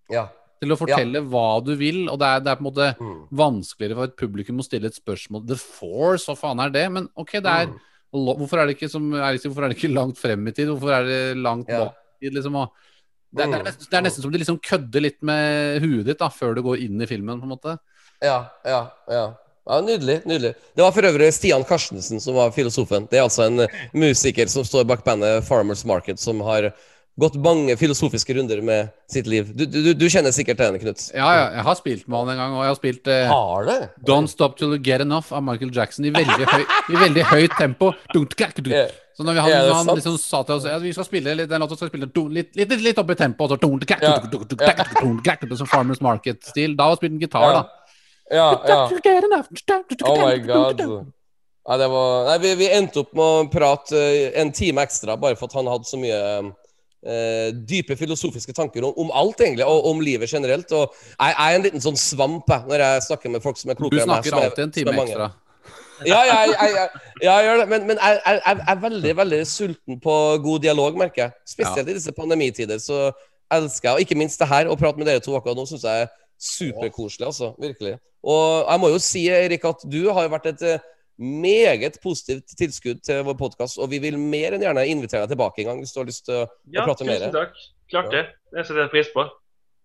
Ja. 0.09 0.29
Til 0.63 0.71
å 0.71 0.77
fortelle 0.79 1.19
hva 1.27 1.59
du 1.67 1.73
vil. 1.75 2.05
Og 2.09 2.21
det 2.23 2.29
er, 2.29 2.41
det 2.47 2.53
er 2.53 2.59
på 2.61 2.63
en 2.63 2.69
måte 2.71 2.91
Mm. 3.03 3.17
vanskeligere 3.35 3.97
for 3.99 4.05
et 4.05 4.17
publikum 4.17 4.61
å 4.63 4.67
stille 4.69 4.87
et 4.87 4.95
spørsmål 4.95 5.49
The 5.49 5.57
Force, 5.59 6.29
hva 6.31 6.37
faen 6.39 6.61
er 6.63 6.71
det? 6.71 6.85
Men 6.95 7.09
ok, 7.19 7.33
det 7.43 7.47
er 7.51 7.67
Mm. 7.67 7.81
Hvorfor 8.13 8.59
er 8.61 8.67
det 8.69 8.77
ikke 8.77 8.91
som 8.93 9.11
sier, 9.11 9.49
hvorfor 9.49 9.65
er 9.65 9.69
det 9.73 9.79
ikke 9.79 9.95
langt 9.95 10.19
frem 10.21 10.47
i 10.47 10.53
tid? 10.53 10.69
Hvorfor 10.69 10.93
er 10.93 11.05
det 11.09 11.37
langt 11.43 11.67
Ja. 11.69 11.79
bak 11.87 11.95
i 12.21 12.27
tid? 12.29 12.35
Liksom, 12.37 12.55
og 12.55 12.71
det, 13.35 13.41
er- 13.43 13.51
det, 13.51 13.55
er 13.55 13.59
Mm. 13.59 13.65
nesten, 13.65 13.89
det 13.91 13.97
er 13.99 14.03
nesten 14.03 14.23
som 14.23 14.31
de 14.31 14.39
liksom 14.39 14.59
kødder 14.61 15.01
litt 15.01 15.23
med 15.23 15.81
huet 15.83 16.05
ditt 16.05 16.19
da, 16.19 16.29
før 16.29 16.55
du 16.55 16.63
går 16.63 16.77
inn 16.85 17.01
i 17.01 17.07
filmen, 17.07 17.41
på 17.41 17.45
en 17.45 17.57
måte. 17.57 17.79
Ja, 18.23 18.51
ja, 18.67 18.91
ja. 19.09 19.35
Ja 19.69 19.81
nydelig. 19.81 20.21
nydelig. 20.27 20.55
Det 20.75 20.83
var 20.83 20.95
for 20.95 21.07
øvrig 21.07 21.33
Stian 21.35 21.65
Karstensen 21.67 22.23
som 22.23 22.35
var 22.39 22.55
filosofen. 22.55 23.07
Det 23.11 23.21
er 23.21 23.27
altså 23.27 23.47
en 23.47 23.67
eh, 23.67 23.83
musiker 23.95 24.51
som 24.51 24.67
står 24.67 24.89
bak 24.91 25.05
bandet 25.07 25.45
Farmers 25.47 25.85
Market, 25.89 26.21
som 26.21 26.41
har 26.47 26.73
gått 27.21 27.35
mange 27.45 27.77
filosofiske 27.77 28.35
runder 28.35 28.63
med 28.65 28.89
sitt 29.11 29.27
liv. 29.29 29.51
Du, 29.55 29.67
du, 29.69 29.93
du 29.95 30.07
kjenner 30.09 30.33
sikkert 30.33 30.59
til 30.59 30.71
henne, 30.71 30.81
Knut? 30.81 31.05
Ja, 31.13 31.29
ja, 31.37 31.45
jeg 31.59 31.67
har 31.67 31.77
spilt 31.77 32.09
med 32.09 32.23
han 32.23 32.33
en 32.33 32.41
gang, 32.41 32.57
og 32.57 32.65
jeg 32.65 32.73
har 32.73 32.79
spilt 32.79 33.11
eh, 33.13 33.29
Har 33.29 33.69
det? 33.69 33.79
Don't 34.09 34.33
Stop 34.33 34.57
Till 34.59 34.73
You 34.73 34.81
Get 34.81 35.05
Enough 35.05 35.33
av 35.37 35.45
Michael 35.45 35.73
Jackson 35.77 36.09
i 36.09 36.15
veldig, 36.15 36.49
høy, 36.49 36.65
i 36.65 37.01
veldig 37.05 37.27
høyt 37.29 37.57
tempo. 37.59 37.93
Er, 37.93 38.95
Så 39.13 39.27
når 39.27 39.37
vi, 39.37 39.43
han, 39.45 39.53
ja, 39.53 39.75
han 39.77 39.93
liksom 39.93 40.17
sa 40.17 40.41
til 40.49 40.57
oss 40.57 40.65
at 40.73 40.81
vi 40.81 40.95
skal 40.97 41.05
spille 41.05 41.35
litt, 41.37 41.51
den 41.51 41.61
låta 41.61 41.77
skal 41.77 41.93
spille 41.93 42.09
litt, 42.33 42.57
litt, 42.57 42.73
litt 42.81 43.03
opp 43.03 43.13
i 43.13 43.19
tempo, 43.21 43.45
og 43.45 43.53
så 43.53 43.61
Som 45.61 45.69
Farmers 45.69 46.01
Market-stil. 46.01 46.79
Da 46.79 46.89
var 46.89 46.97
spilt 46.97 47.19
en 47.19 47.21
gitar, 47.21 47.45
da. 47.61 47.82
Ja, 48.33 48.47
ja. 48.69 48.77
Oh 50.09 50.17
my 50.25 50.39
god. 50.49 50.81
Nei, 51.69 51.77
det 51.79 51.89
var 51.93 52.25
Nei, 52.27 52.37
vi, 52.43 52.55
vi 52.59 52.69
endte 52.75 53.03
opp 53.05 53.13
med 53.15 53.23
å 53.23 53.45
prate 53.53 53.95
eh, 54.01 54.33
en 54.41 54.51
time 54.57 54.83
ekstra 54.83 55.15
bare 55.21 55.37
for 55.39 55.47
at 55.51 55.55
han 55.61 55.69
hadde 55.71 55.87
så 55.87 56.01
mye 56.01 56.19
eh, 57.07 57.53
dype 57.69 57.95
filosofiske 57.99 58.55
tanker 58.57 58.83
om, 58.89 58.95
om 59.05 59.13
alt, 59.15 59.41
egentlig, 59.45 59.67
og 59.69 59.87
om 59.93 60.01
livet 60.03 60.33
generelt. 60.33 60.73
Og 60.75 60.89
jeg, 60.91 61.37
jeg 61.37 61.37
er 61.53 61.59
en 61.61 61.67
liten 61.69 61.85
sånn 61.85 61.99
svamp 62.01 62.51
jeg, 62.51 62.67
når 62.73 62.83
jeg 62.87 63.05
snakker 63.09 63.35
med 63.37 63.45
folk 63.45 63.61
som 63.61 63.71
er 63.71 63.79
klokere 63.79 64.03
enn 64.03 64.11
meg. 64.11 64.25
snakker 64.27 64.39
er- 64.43 64.51
alltid 64.51 64.65
en 64.67 64.75
time 64.79 64.97
ekstra. 65.07 65.31
Ja, 66.03 66.19
jeg, 66.27 66.49
jeg, 66.51 66.73
jeg, 66.75 66.89
ja, 67.23 67.33
jeg 67.39 67.45
gjør 67.47 67.61
det. 67.63 67.67
Men, 67.71 67.85
men 67.93 68.01
jeg, 68.03 68.17
jeg, 68.27 68.41
jeg 68.49 68.65
er 68.73 68.81
veldig 68.83 69.13
veldig 69.21 69.41
sulten 69.47 70.01
på 70.03 70.15
god 70.43 70.65
dialog, 70.65 70.97
merker 70.99 71.23
jeg. 71.29 71.33
Spesielt 71.47 71.87
i 71.93 71.95
disse 72.01 72.13
pandemitider. 72.17 72.81
Så 72.83 73.05
elsker 73.55 73.89
jeg, 73.89 73.95
og 73.95 74.01
ikke 74.03 74.19
minst 74.19 74.41
det 74.43 74.49
her, 74.51 74.67
å 74.73 74.75
prate 74.81 74.99
med 74.99 75.07
dere 75.07 75.23
to 75.23 75.37
akkurat 75.39 75.55
nå, 75.61 75.63
syns 75.71 75.85
jeg 75.87 76.09
er 76.09 76.11
superkoselig. 76.43 77.27
altså, 77.31 77.53
Virkelig. 77.61 77.99
Og 78.23 78.67
jeg 78.71 78.81
må 78.83 78.89
jo 78.93 78.99
si, 79.03 79.27
Erik, 79.35 79.65
at 79.69 79.83
du 79.91 80.01
har 80.13 80.27
jo 80.27 80.33
vært 80.35 80.47
et 80.53 80.63
eh, 80.63 80.79
meget 81.23 81.99
positivt 82.03 82.55
tilskudd 82.59 83.03
til 83.07 83.23
vår 83.27 83.37
podkast, 83.39 83.79
og 83.83 83.91
vi 83.91 83.99
vil 84.03 84.19
mer 84.19 84.55
enn 84.57 84.63
gjerne 84.65 84.85
invitere 84.91 85.25
deg 85.27 85.35
tilbake 85.37 85.63
en 85.63 85.71
gang 85.73 85.83
hvis 85.83 85.93
du 85.95 86.01
har 86.01 86.09
lyst 86.09 86.25
til 86.27 86.35
å 86.41 86.47
Ja, 86.73 86.85
prate 86.87 87.07
mer. 87.07 87.19
tusen 87.21 87.33
takk. 87.37 87.55
Klart 87.93 88.11
det. 88.15 88.23
Det 88.55 88.65
setter 88.67 88.83
jeg 88.87 88.91
pris 88.95 89.11
på. 89.15 89.27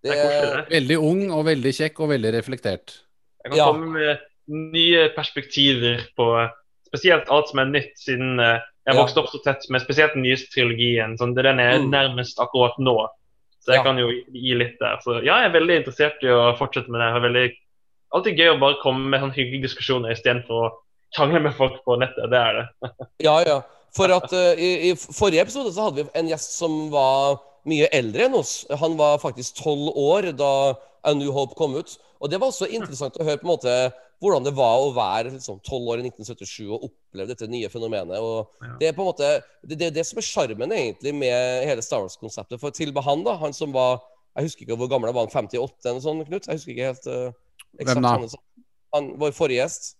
Det 0.06 0.14
er 0.14 0.30
det 0.32 0.48
er 0.62 0.70
Veldig 0.72 0.98
ung 1.04 1.22
og 1.36 1.46
veldig 1.50 1.74
kjekk 1.74 2.00
og 2.06 2.10
veldig 2.14 2.32
reflektert. 2.38 2.94
Jeg 3.44 3.52
kan 3.52 3.58
Ja. 3.58 3.66
komme 3.72 3.92
med 3.92 4.20
nye 4.48 5.10
perspektiver 5.16 6.06
på 6.18 6.28
spesielt 6.88 7.28
alt 7.30 7.50
som 7.50 7.60
er 7.60 7.66
nytt, 7.66 7.98
siden 8.00 8.40
eh, 8.40 8.60
jeg 8.88 8.96
Ja. 8.96 9.02
vokste 9.04 9.18
opp 9.20 9.30
så 9.34 9.42
tett 9.44 9.66
med 9.70 9.82
spesielt 9.82 10.14
den 10.14 10.24
nyeste 10.24 10.48
trilogien. 10.54 11.18
Sånn, 11.18 11.34
det 11.36 11.44
er 11.46 11.52
den 11.52 11.58
jeg 11.60 11.76
er 11.76 11.80
Mm. 11.84 11.90
nærmest 11.92 12.38
akkurat 12.40 12.78
nå. 12.80 13.08
Så 13.68 13.74
jeg 13.76 13.82
Ja. 13.82 13.84
kan 13.84 13.98
jo 14.00 14.08
gi 14.32 14.54
litt 14.56 14.78
der. 14.80 14.96
Så 15.04 15.18
ja, 15.26 15.42
jeg 15.44 15.50
er 15.50 15.60
veldig 15.60 15.76
interessert 15.82 16.22
i 16.24 16.32
å 16.32 16.54
fortsette 16.56 16.88
med 16.88 17.02
det. 17.04 17.08
Det 17.12 17.18
er 17.20 17.26
veldig, 17.28 17.48
alltid 18.16 18.38
gøy 18.40 18.52
å 18.54 18.60
bare 18.62 18.78
komme 18.82 19.10
med 19.12 19.20
sånn 19.20 19.34
hyggelige 19.36 19.68
diskusjoner 19.68 20.14
istedenfor 20.16 20.62
å 20.70 20.72
krangle 21.18 21.42
med 21.44 21.54
folk 21.58 21.82
på 21.84 21.98
nettet. 22.00 22.30
Det 22.32 22.40
er 22.40 22.62
det. 22.62 22.92
Ja, 23.28 23.42
ja. 23.44 23.58
For 23.98 24.12
at 24.14 24.32
uh, 24.32 24.54
i, 24.56 24.90
i 24.90 24.96
forrige 24.96 25.44
episode 25.44 25.74
så 25.76 25.90
hadde 25.90 26.06
vi 26.06 26.10
en 26.16 26.30
gjest 26.32 26.56
som 26.60 26.90
var 26.94 27.42
mye 27.68 27.90
eldre 27.92 28.28
enn 28.30 28.40
oss. 28.40 28.62
Han 28.80 28.96
var 29.00 29.20
faktisk 29.20 29.60
tolv 29.60 29.92
år 30.00 30.32
da 30.38 30.52
A 31.04 31.14
New 31.14 31.32
Hope 31.36 31.56
kom 31.60 31.76
ut. 31.76 31.98
Og 32.20 32.32
det 32.32 32.40
var 32.42 32.52
også 32.52 32.70
interessant 32.74 33.18
å 33.20 33.26
høre 33.26 33.40
på 33.42 33.48
en 33.48 33.54
måte 33.54 33.74
hvordan 34.24 34.46
det 34.48 34.54
var 34.58 34.82
å 34.82 34.94
være 34.96 35.36
liksom, 35.36 35.60
tolv 35.66 35.92
år 35.94 36.02
i 36.02 36.08
1977 36.10 36.72
og 36.74 36.88
oppleve 36.88 37.30
dette 37.30 37.50
nye 37.52 37.70
fenomenet. 37.70 38.18
Og 38.18 38.80
Det 38.80 38.90
er 38.90 38.96
på 38.98 39.04
en 39.04 39.12
måte 39.12 39.28
det, 39.62 39.76
det, 39.76 39.90
er 39.90 39.98
det 40.00 40.06
som 40.10 40.22
er 40.22 40.26
sjarmen 40.26 40.74
egentlig 40.74 41.14
med 41.14 41.68
hele 41.70 41.84
Star 41.86 42.02
Wars-konseptet. 42.02 42.58
For 42.62 42.74
til 42.74 42.94
han, 42.96 43.26
da, 43.28 43.38
han 43.44 43.54
som 43.54 43.76
var 43.76 44.00
Jeg 44.38 44.50
husker 44.50 44.66
ikke 44.66 44.76
hvor 44.78 44.90
gammel 44.90 45.10
han 45.10 45.18
var, 45.18 45.30
58 45.34 45.86
eller 45.86 45.96
noe 45.98 46.06
sånt, 46.06 46.26
Knut? 46.28 46.46
Jeg 46.46 46.60
husker 46.60 46.74
ikke 46.74 46.90
helt 46.92 47.08
uh, 47.10 47.32
Hvem 47.82 48.04
da? 48.06 48.12
Han, 48.18 48.28
han, 48.94 49.08
vår 49.22 49.32
forrige 49.34 49.64
gjest. 49.64 49.96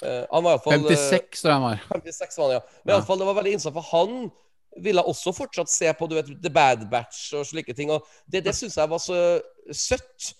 Uh, 0.00 0.24
han 0.30 0.46
var 0.46 0.56
iallfall 0.56 0.86
56, 0.88 1.42
tror 1.42 1.50
jeg 1.50 1.58
han 1.58 1.66
var. 1.66 1.82
56 1.92 2.38
var 2.38 2.46
han, 2.46 2.54
ja. 2.54 2.62
Men 2.82 2.92
Ja. 2.92 2.96
alle 2.96 3.08
fall, 3.08 3.20
det 3.20 3.28
var 3.28 3.36
veldig 3.40 3.52
innsatt, 3.58 3.76
for 3.76 3.88
han 3.92 4.30
ville 4.80 5.04
også 5.04 5.34
fortsatt 5.36 5.68
se 5.68 5.92
på 5.92 6.08
du 6.08 6.16
vet, 6.16 6.30
The 6.42 6.52
Bad 6.52 6.86
Batch 6.90 7.34
og 7.36 7.44
slike 7.48 7.76
ting. 7.76 7.92
Og 7.92 8.06
det, 8.24 8.44
det 8.46 8.54
syns 8.56 8.78
jeg 8.80 8.88
var 8.88 9.02
så 9.02 9.18
søtt, 9.68 10.32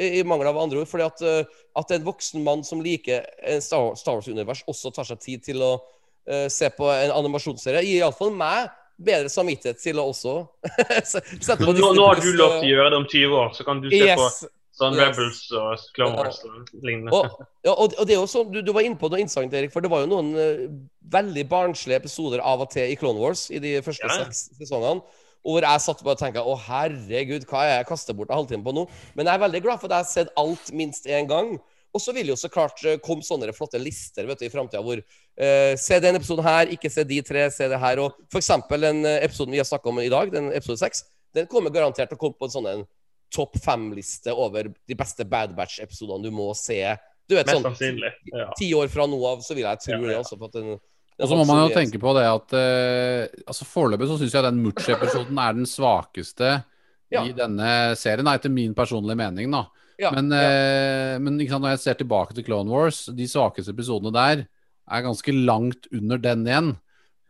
i, 0.00 0.24
mangel 0.24 0.50
av 0.50 0.58
andre 0.62 0.82
ord. 0.82 0.88
fordi 0.90 1.06
at, 1.06 1.22
eh, 1.22 1.62
at 1.76 1.94
en 1.94 2.04
voksen 2.06 2.44
mann 2.46 2.64
som 2.64 2.82
liker 2.84 3.26
en 3.52 3.62
Star, 3.64 3.94
Star 4.00 4.18
Wars-univers, 4.18 4.64
også 4.70 4.92
tar 4.94 5.08
seg 5.08 5.20
tid 5.22 5.44
til 5.44 5.62
å 5.64 5.72
uh, 5.76 6.46
se 6.52 6.70
på 6.76 6.88
en 6.92 7.12
animasjonsserie, 7.16 7.84
gir 7.86 8.04
iallfall 8.04 8.32
meg 8.36 8.70
bedre 9.00 9.32
samvittighet 9.32 9.80
til 9.80 10.00
å 10.00 10.06
også 10.10 10.34
sette 11.12 11.60
på 11.62 11.72
Disney 11.72 11.96
nå 11.96 12.06
har 12.06 12.20
du 12.20 12.32
lov 12.32 12.32
til 12.32 12.42
å 12.44 12.48
eh, 12.58 12.70
gjøre 12.72 12.88
det 12.92 12.98
om 13.00 13.06
20 13.08 13.36
år, 13.42 13.52
så 13.56 13.68
kan 13.68 13.84
du 13.84 13.88
se 13.92 14.00
på 14.04 14.26
Yes. 14.26 14.40
sånn 14.80 14.96
yes. 14.96 15.02
Rebels 15.02 15.40
og 15.60 15.86
Clone 15.96 16.18
Wars 16.18 16.42
og 16.48 16.84
lignende. 16.84 17.16
Og, 17.16 17.40
ja, 17.66 17.72
og, 17.72 17.96
og 17.96 18.08
det 18.08 18.16
er 18.16 18.20
jo 18.20 18.28
sånn, 18.30 18.52
du, 18.52 18.60
du 18.64 18.72
var 18.76 18.86
inne 18.86 19.00
på 19.00 19.10
noe 19.12 19.20
interessant, 19.22 19.56
Erik. 19.56 19.72
For 19.74 19.84
det 19.84 19.90
var 19.92 20.04
jo 20.04 20.12
noen 20.12 20.30
uh, 20.36 20.68
veldig 21.16 21.44
barnslige 21.50 22.00
episoder 22.00 22.44
av 22.44 22.64
og 22.64 22.70
til 22.72 22.92
i 22.92 22.96
Clone 23.00 23.20
Wars 23.20 23.48
i 23.52 23.60
de 23.62 23.78
første 23.84 24.08
Ja. 24.08 24.22
seks 24.22 24.46
sesongene. 24.60 25.04
Og 25.40 25.56
hvor 25.56 25.64
jeg 25.64 25.82
satt 25.84 26.02
og 26.02 26.08
bare 26.10 26.20
tenkte 26.20 26.44
å 26.44 26.54
herregud, 26.66 27.46
hva 27.48 27.64
er 27.64 27.74
jeg 27.78 27.88
kaster 27.88 28.16
bort 28.16 28.28
en 28.32 28.42
halvtime 28.42 28.64
på 28.66 28.74
nå? 28.76 28.84
Men 29.16 29.28
jeg 29.30 29.38
er 29.38 29.44
veldig 29.46 29.62
glad 29.64 29.80
for 29.80 29.88
at 29.88 29.96
jeg 29.96 30.04
har 30.04 30.10
sett 30.10 30.34
alt 30.40 30.72
minst 30.76 31.08
én 31.08 31.28
gang. 31.30 31.54
Og 31.90 32.02
så 32.02 32.12
vil 32.14 32.28
jo 32.30 32.36
så 32.38 32.50
klart 32.52 32.82
eh, 32.86 33.00
komme 33.02 33.24
sånne 33.26 33.50
flotte 33.56 33.80
lister 33.82 34.28
vet 34.28 34.38
du, 34.38 34.44
i 34.46 34.52
framtida 34.52 34.82
hvor 34.84 35.00
eh, 35.00 35.72
Se 35.80 35.98
den 36.02 36.18
episoden 36.20 36.46
her, 36.46 36.70
ikke 36.70 36.90
se 36.92 37.02
de 37.08 37.18
tre, 37.26 37.48
se 37.50 37.66
det 37.72 37.80
her. 37.82 38.02
Og 38.04 38.38
eksempel 38.38 38.86
den 38.86 39.02
eh, 39.08 39.24
episoden 39.26 39.56
vi 39.56 39.62
har 39.62 39.66
snakka 39.66 39.90
om 39.90 39.98
i 40.02 40.10
dag, 40.12 40.30
den 40.34 40.52
episode 40.54 40.78
seks, 40.84 41.02
den 41.34 41.48
kommer 41.50 41.72
garantert 41.74 42.12
til 42.12 42.18
å 42.18 42.20
komme 42.20 42.38
på 42.38 42.46
en 42.46 42.54
sånn 42.54 42.84
topp 43.30 43.56
fem-liste 43.62 44.34
over 44.34 44.68
de 44.70 44.96
beste 44.98 45.26
Bad 45.26 45.54
Batch-episodene 45.58 46.26
du 46.26 46.34
må 46.34 46.48
se. 46.58 46.78
Du 47.30 47.36
vet, 47.36 47.46
Mest 47.46 47.56
sånn 47.56 47.66
sannsynlig. 47.68 48.10
Ja. 48.34 48.48
ti 48.58 48.72
år 48.74 48.90
fra 48.90 49.06
nå 49.06 49.18
av, 49.26 49.42
så 49.46 49.54
vil 49.54 49.66
jeg 49.66 49.82
tro 49.84 49.94
Ja, 49.94 50.00
ja. 50.00 50.08
det. 50.08 50.16
Altså, 50.18 50.38
for 50.38 50.50
at 50.50 50.58
den 50.58 50.72
Og 51.20 51.30
så 51.30 51.36
må 51.38 51.44
man 51.48 51.62
jo 51.64 51.74
tenke 51.74 52.00
på 52.00 52.14
det 52.16 52.26
at 52.28 52.54
uh, 52.56 53.42
altså 53.44 53.66
Foreløpig 53.68 54.08
så 54.10 54.18
syns 54.20 54.36
jeg 54.36 54.46
den 54.46 54.62
Mucci-episoden 54.64 55.40
er 55.42 55.58
den 55.58 55.68
svakeste 55.68 56.54
Ja. 57.10 57.24
i 57.26 57.34
denne 57.34 57.96
serien, 57.98 58.28
da, 58.28 58.36
etter 58.38 58.52
min 58.54 58.74
personlige 58.74 59.18
mening. 59.18 59.50
da. 59.50 59.64
Ja, 60.00 60.12
men 60.14 60.30
ja. 60.32 60.44
Uh, 60.46 61.16
men 61.20 61.40
sant, 61.42 61.64
når 61.64 61.74
jeg 61.74 61.84
ser 61.84 62.00
tilbake 62.00 62.36
til 62.36 62.46
Clone 62.46 62.72
Wars, 62.72 63.04
de 63.12 63.26
svakeste 63.28 63.74
episodene 63.74 64.14
der 64.14 64.46
er 64.90 65.04
ganske 65.06 65.34
langt 65.34 65.90
under 65.94 66.18
den 66.22 66.46
igjen. 66.46 66.70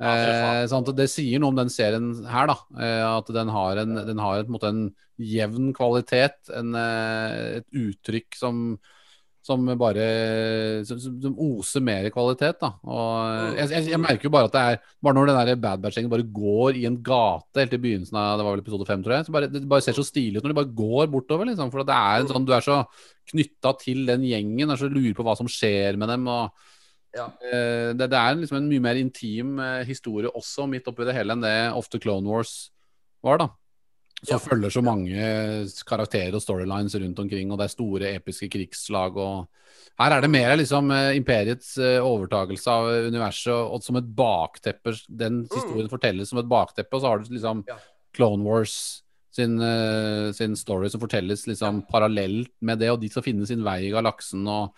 Eh? 0.01 0.65
Det 0.97 1.09
sier 1.13 1.41
noe 1.41 1.53
om 1.53 1.59
den 1.59 1.73
serien 1.73 2.13
her, 2.29 2.49
da. 2.49 2.57
Eh, 2.81 3.05
at 3.05 3.29
den 3.37 3.53
har, 3.53 3.81
en, 3.83 3.99
den 4.09 4.23
har 4.23 4.47
på 4.49 4.61
en 4.65 4.69
en 4.71 4.83
jevn 5.21 5.75
kvalitet. 5.77 6.39
En, 6.57 6.73
eh, 6.75 7.61
et 7.61 7.67
uttrykk 7.77 8.39
som, 8.39 8.79
som 9.43 9.65
bare 9.81 10.05
som, 10.85 10.99
som 11.01 11.37
oser 11.41 11.81
mer 11.85 12.09
kvalitet, 12.13 12.59
da. 12.61 12.73
Og 12.85 13.11
Mm. 13.31 13.55
jeg, 13.57 13.69
jeg, 13.73 13.85
jeg 13.95 14.01
merker 14.03 14.27
jo 14.29 14.33
bare 14.35 14.49
at 14.51 14.53
det 14.57 14.61
er 14.61 14.81
Bare 15.03 15.15
når 15.17 15.31
den 15.31 15.39
der 15.49 15.57
Bad 15.63 15.81
Batch-gjengen 15.81 16.11
bare 16.13 16.27
går 16.37 16.77
i 16.77 16.85
en 16.89 16.99
gate 17.03 17.63
helt 17.63 17.73
i 17.73 17.81
begynnelsen 17.81 18.19
av 18.21 18.37
Det 18.39 18.45
var 18.45 18.57
vel 18.57 18.63
episode 18.65 18.87
fem, 18.89 19.03
tror 19.05 19.15
jeg. 19.17 19.27
Så 19.29 19.33
bare, 19.33 19.49
det 19.49 19.63
bare 19.69 19.85
ser 19.87 19.97
så 19.97 20.05
stilig 20.05 20.37
ut 20.39 20.45
når 20.45 20.53
de 20.53 20.59
bare 20.61 20.75
går 20.83 21.07
bortover, 21.15 21.49
liksom. 21.49 21.71
For 21.73 21.85
det 21.89 21.97
er 21.97 22.21
en 22.21 22.29
sånn 22.29 22.45
Du 22.49 22.53
er 22.53 22.67
så 22.67 22.83
knytta 23.33 23.73
til 23.81 24.05
den 24.11 24.27
gjengen, 24.29 24.71
er 24.71 24.77
så 24.81 24.91
lurer 24.91 25.15
på 25.17 25.25
hva 25.25 25.37
som 25.39 25.49
skjer 25.49 25.97
med 26.01 26.09
dem. 26.13 26.29
og 26.29 26.51
Ja. 27.17 27.27
Eh, 27.43 27.91
det, 27.99 28.07
det 28.13 28.19
er 28.21 28.37
liksom 28.39 28.61
en 28.61 28.69
mye 28.71 28.81
mer 28.85 29.01
intim 29.01 29.57
eh, 29.59 29.85
historie 29.89 30.31
også 30.31 30.69
midt 30.71 30.87
oppi 30.87 31.05
det 31.09 31.15
hele 31.17 31.33
enn 31.35 31.43
det 31.43 31.57
ofte 31.75 31.99
Clone 31.99 32.29
Wars 32.29 32.71
var, 33.25 33.39
da. 33.41 33.49
Som 34.23 34.37
Ja. 34.37 34.39
følger 34.39 34.71
så 34.71 34.83
mange 34.85 35.17
karakterer 35.89 36.35
og 36.35 36.43
storylines 36.45 36.95
rundt 37.01 37.19
omkring, 37.19 37.51
og 37.53 37.59
det 37.59 37.65
er 37.65 37.75
store 37.77 38.15
episke 38.17 38.51
krigslag 38.53 39.17
og 39.17 39.49
Her 40.01 40.13
er 40.17 40.21
det 40.23 40.31
mer 40.31 40.57
liksom 40.57 40.91
eh, 40.91 41.17
imperiets 41.17 41.77
overtakelse 41.77 42.67
overtagelse 42.67 42.71
av 42.73 42.85
universet, 43.09 43.53
og, 43.53 43.83
som 43.83 43.97
et 43.97 44.09
bakteppe 44.17 44.95
Den 45.09 45.43
historien 45.53 45.89
fortelles 45.89 46.29
som 46.31 46.39
et 46.39 46.49
bakteppe, 46.49 46.95
og 46.97 47.01
så 47.03 47.07
har 47.09 47.19
du 47.19 47.25
liksom 47.31 47.59
Mm. 47.61 47.65
Ja. 47.69 47.77
Clone 48.15 48.43
Wars 48.45 49.03
sin, 49.33 49.61
eh, 49.61 50.33
sin 50.33 50.57
story 50.57 50.89
som 50.91 51.01
fortelles 51.01 51.47
liksom 51.47 51.83
parallelt 51.89 52.51
med 52.61 52.79
det, 52.81 52.91
og 52.91 53.01
de 53.01 53.09
skal 53.09 53.23
finne 53.23 53.47
sin 53.47 53.63
vei 53.63 53.87
i 53.87 53.91
galaksen 53.93 54.47
og 54.49 54.73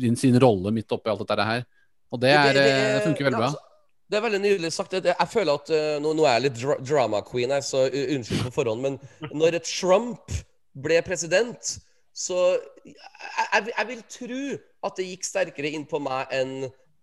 sin, 0.00 0.16
sin 0.16 0.38
rolle 0.40 0.72
midt 0.72 0.90
oppi 0.90 1.10
alt 1.12 1.22
dette 1.28 1.44
her. 1.46 1.64
Og 2.12 2.18
det, 2.20 2.30
er, 2.34 2.52
det, 2.52 2.64
det 2.64 3.02
funker 3.04 3.24
veldig 3.28 3.38
bra. 3.38 3.46
altså, 3.52 3.69
Det 4.10 4.18
er 4.18 4.24
veldig 4.24 4.40
nydelig 4.42 4.72
sagt. 4.74 4.96
Jeg 4.98 5.30
føler 5.30 5.54
at 5.54 5.70
eh, 5.70 5.98
nå, 6.02 6.12
nå 6.18 6.24
er 6.26 6.32
jeg 6.34 6.44
litt 6.48 6.56
dra 6.58 6.76
drama 6.82 7.20
queen 7.26 7.52
her, 7.54 7.62
så 7.62 7.84
unnskyld 7.86 8.48
på 8.48 8.54
forhånd, 8.56 8.82
men 8.82 8.96
når 9.30 9.60
Trump 9.62 10.34
ble 10.74 10.98
president, 11.06 11.76
så 12.10 12.40
jeg, 12.82 12.96
jeg, 12.96 13.68
jeg 13.70 13.88
vil 13.92 14.02
tro 14.10 14.40
at 14.88 14.98
det 14.98 15.06
gikk 15.12 15.28
sterkere 15.28 15.70
inn 15.76 15.86
på 15.86 16.00
meg 16.02 16.32
enn 16.34 16.54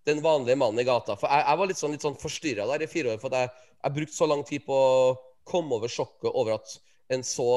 den 0.08 0.20
vanlige 0.24 0.60
mannen 0.60 0.84
i 0.84 0.88
gata. 0.88 1.16
For 1.20 1.32
jeg, 1.32 1.46
jeg 1.48 1.62
var 1.62 1.72
litt 1.72 1.80
sånn, 1.80 1.96
litt 1.96 2.04
sånn 2.04 2.20
forstyrra 2.20 2.68
der 2.74 2.84
i 2.84 2.92
fire 2.92 3.16
år, 3.16 3.24
for 3.24 3.40
jeg, 3.40 3.54
jeg 3.80 3.98
brukte 4.02 4.18
så 4.18 4.28
lang 4.28 4.44
tid 4.48 4.68
på 4.68 4.76
å 4.76 5.16
komme 5.48 5.80
over 5.80 5.92
sjokket 5.92 6.34
over 6.34 6.58
at 6.58 6.76
en 7.16 7.24
så 7.24 7.50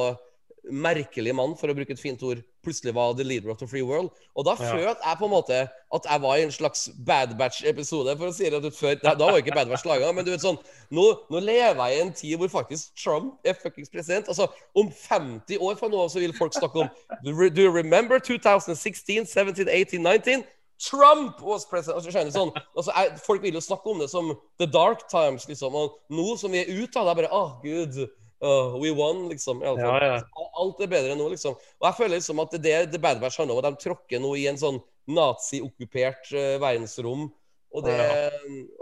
merkelig 0.70 1.34
mann, 1.34 1.54
for 1.56 1.68
å 1.68 1.74
bruke 1.74 1.90
et 1.94 2.00
fint 2.00 2.22
ord, 2.22 2.42
plutselig 2.64 2.92
var 2.94 3.14
the 3.16 3.24
leader 3.24 3.50
of 3.50 3.58
the 3.58 3.66
free 3.66 3.82
world. 3.82 4.10
Og 4.36 4.44
da 4.44 4.50
Ja. 4.58 4.72
følte 4.72 5.00
jeg 5.06 5.18
på 5.18 5.24
en 5.24 5.30
måte 5.30 5.60
at 5.94 6.04
jeg 6.04 6.20
var 6.20 6.36
i 6.36 6.42
en 6.42 6.50
slags 6.50 6.88
Bad 7.06 7.36
Batch-episode, 7.38 8.16
for 8.18 8.26
å 8.28 8.34
si 8.34 8.50
det 8.50 8.72
før. 8.74 8.94
Da, 9.02 9.14
da 9.14 9.24
var 9.30 9.38
jo 9.38 9.42
ikke 9.44 9.54
Bad 9.54 9.68
Batch 9.68 9.84
laga, 9.86 10.12
men 10.12 10.24
du 10.24 10.30
vet 10.30 10.40
sånn 10.40 10.58
nå, 10.90 11.06
nå 11.30 11.40
lever 11.40 11.74
jeg 11.88 11.98
i 11.98 12.00
en 12.02 12.12
tid 12.12 12.38
hvor 12.38 12.48
faktisk 12.48 12.94
Trump 12.96 13.38
er 13.44 13.54
fuckings 13.54 13.88
president. 13.88 14.28
Altså, 14.28 14.48
om 14.76 14.90
50 14.90 15.56
år 15.58 15.76
fra 15.78 15.88
nå 15.88 16.04
så 16.10 16.20
vil 16.20 16.32
folk 16.32 16.52
snakke 16.52 16.76
om 16.84 16.90
Do 17.24 17.30
you- 17.32 17.70
remember 17.70 18.18
2016, 18.18 19.26
17, 19.26 19.68
18, 19.68 20.02
19? 20.02 20.44
Trump 20.80 21.42
was 21.42 21.66
president! 21.66 21.96
Altså, 21.98 22.10
skjønner 22.10 22.32
sånn, 22.32 22.52
altså, 22.76 22.92
jeg, 22.96 23.18
folk 23.26 23.42
vil 23.42 23.52
jo 23.52 23.60
snakke 23.60 23.86
om 23.92 23.98
det 24.00 24.08
som 24.08 24.30
the 24.58 24.66
dark 24.66 25.08
times, 25.10 25.44
liksom. 25.46 25.74
Og 25.74 25.98
nå 26.10 26.38
som 26.40 26.50
vi 26.52 26.62
er 26.62 26.70
ute 26.72 26.96
av 26.96 27.04
det, 27.04 27.10
er 27.10 27.20
bare 27.20 27.32
Åh, 27.32 27.50
oh, 27.50 27.60
gud. 27.62 28.08
Uh, 28.40 28.76
we 28.80 28.92
won, 28.96 29.26
liksom. 29.28 29.60
i 29.60 29.68
alle 29.68 29.82
fall. 29.84 30.04
Ja, 30.04 30.14
ja. 30.16 30.46
Alt 30.62 30.80
er 30.80 30.88
bedre 30.88 31.16
nå, 31.18 31.26
liksom. 31.32 31.58
Og 31.80 31.88
jeg 31.88 31.98
føler 31.98 32.16
liksom 32.16 32.40
at 32.40 32.54
det 32.56 32.72
er 32.72 32.86
det 32.86 32.94
The 32.94 33.02
Bad 33.02 33.20
Batch 33.20 33.42
handler 33.42 33.58
om. 33.58 33.64
at 33.64 33.76
De 33.76 33.84
tråkker 33.84 34.22
nå 34.22 34.32
i 34.40 34.46
en 34.48 34.60
sånn 34.60 34.80
nazi-okkupert 35.10 36.32
eh, 36.32 36.56
verdensrom. 36.62 37.28
Og 37.70 37.84
det, 37.86 37.96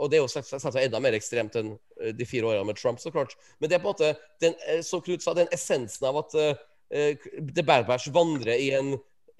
og 0.00 0.08
det 0.08 0.16
er 0.16 0.22
jo 0.22 0.30
selvsagt 0.32 0.78
enda 0.80 1.00
mer 1.04 1.16
ekstremt 1.16 1.58
enn 1.60 1.74
eh, 2.00 2.14
de 2.16 2.24
fire 2.28 2.48
årene 2.48 2.70
med 2.70 2.78
Trump, 2.80 3.00
så 3.02 3.12
klart. 3.12 3.34
Men 3.60 3.68
det 3.68 3.76
er 3.76 3.82
på 3.82 3.90
en 3.90 3.96
måte, 3.96 4.14
den, 4.40 4.56
eh, 4.64 4.80
som 4.86 5.02
Knut 5.04 5.24
sa, 5.24 5.34
den 5.36 5.50
essensen 5.52 6.08
av 6.08 6.22
at 6.22 6.36
eh, 6.40 7.28
The 7.52 7.64
Bad 7.66 7.84
Batch 7.88 8.08
vandrer 8.14 8.56
i 8.56 8.70
en, 8.78 8.94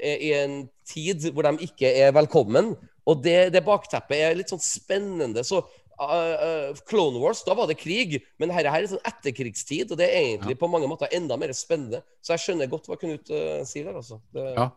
i 0.05 0.35
en 0.37 0.61
tid 0.87 1.31
hvor 1.33 1.49
de 1.49 1.65
ikke 1.65 1.95
er 2.05 2.13
velkommen. 2.17 2.75
Og 3.09 3.23
det, 3.25 3.55
det 3.55 3.65
bakteppet 3.65 4.21
er 4.21 4.37
litt 4.37 4.53
sånn 4.53 4.61
spennende. 4.61 5.41
Så 5.47 5.63
uh, 6.01 6.73
uh, 6.73 6.83
Clone 6.89 7.19
Wars, 7.23 7.43
da 7.47 7.55
var 7.59 7.67
det 7.71 7.79
krig, 7.81 8.19
men 8.39 8.49
dette 8.53 8.71
her 8.71 8.83
er 8.85 8.91
sånn 8.91 9.07
etterkrigstid, 9.09 9.91
og 9.93 9.99
det 10.01 10.09
er 10.09 10.27
egentlig 10.35 10.59
på 10.61 10.69
mange 10.71 10.89
måter 10.91 11.11
enda 11.17 11.37
mer 11.41 11.53
spennende. 11.57 12.03
Så 12.23 12.35
jeg 12.37 12.45
skjønner 12.47 12.71
godt 12.71 12.87
hva 12.91 12.99
Knut 13.01 13.31
uh, 13.35 13.65
sier 13.69 13.89
der, 13.91 13.97
altså. 14.03 14.21
Det, 14.35 14.53
Ja. 14.59 14.69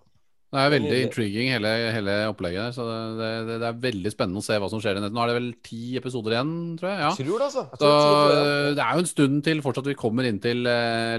Det 0.52 0.60
er 0.60 0.72
veldig 0.74 0.98
intriguing, 1.06 1.48
hele, 1.54 1.70
hele 1.96 2.14
opplegget 2.28 2.60
der. 2.60 2.72
Så 2.76 2.84
det, 2.84 3.28
det, 3.48 3.54
det 3.62 3.68
er 3.70 3.78
veldig 3.86 4.12
spennende 4.12 4.42
å 4.42 4.44
se 4.44 4.58
hva 4.60 4.68
som 4.68 4.82
skjer. 4.84 4.98
Nå 5.00 5.22
er 5.24 5.30
det 5.30 5.36
vel 5.38 5.46
ti 5.64 5.94
episoder 5.96 6.34
igjen, 6.36 6.52
tror 6.76 6.90
jeg. 6.92 6.98
ja. 7.00 7.12
Jeg 7.16 7.24
tror 7.30 7.38
det, 7.40 7.46
altså. 7.46 7.64
Jeg 7.70 7.80
Så 7.80 7.86
tror, 7.86 7.94
jeg 7.96 8.18
tror 8.18 8.34
det. 8.36 8.74
det 8.76 8.84
er 8.84 8.92
jo 8.98 9.04
en 9.06 9.12
stund 9.14 9.38
til 9.48 9.62
fortsatt 9.64 9.88
vi 9.88 9.96
kommer 10.02 10.28
inn 10.28 10.42
til 10.44 10.68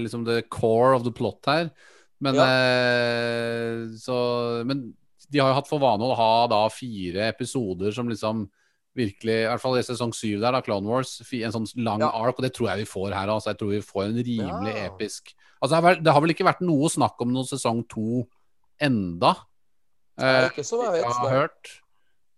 liksom 0.05 0.27
the 0.29 0.43
core 0.53 0.93
of 0.93 1.01
the 1.07 1.15
plot 1.17 1.49
her. 1.49 1.71
Men, 2.21 2.37
Ja. 2.37 2.45
eh, 2.45 3.87
så, 3.97 4.17
men 4.69 4.85
de 5.33 5.41
har 5.41 5.49
jo 5.49 5.57
hatt 5.57 5.71
for 5.71 5.81
vane 5.81 6.05
å 6.05 6.13
ha 6.17 6.31
da 6.51 6.61
fire 6.69 7.25
episoder 7.33 7.89
som 7.95 8.09
liksom 8.13 8.45
virkelig 8.95 9.35
I 9.43 9.47
hvert 9.49 9.61
fall 9.61 9.77
i 9.79 9.81
sesong 9.81 10.11
syv 10.13 10.39
der, 10.41 10.51
da, 10.51 10.61
Clone 10.61 10.85
Wars. 10.85 11.19
En 11.33 11.51
sånn 11.51 11.67
lang 11.83 11.99
Ja. 12.01 12.09
ark, 12.09 12.35
og 12.37 12.43
det 12.43 12.53
tror 12.53 12.69
jeg 12.69 12.85
vi 12.85 12.91
får 12.91 13.13
her. 13.13 13.27
Altså. 13.27 13.49
Jeg 13.53 13.57
tror 13.57 13.69
vi 13.69 13.81
får 13.81 14.03
en 14.05 14.23
rimelig 14.23 14.75
Ja. 14.75 14.89
episk 14.89 15.33
Altså, 15.63 15.79
det 16.03 16.11
har 16.11 16.19
vel- 16.21 16.29
ikke 16.35 16.43
vært 16.45 16.59
noe 16.61 16.89
snakk 16.89 17.15
om 17.21 17.31
noen 17.31 17.45
sesong 17.47 17.87
to 17.87 18.27
enda? 18.81 19.33
Eh, 20.19 20.49
ikke 20.49 20.65
som 20.65 20.81
jeg 20.81 20.91
vet. 20.91 21.03
jeg 21.03 21.13
har 21.13 21.29
hørt. 21.29 21.79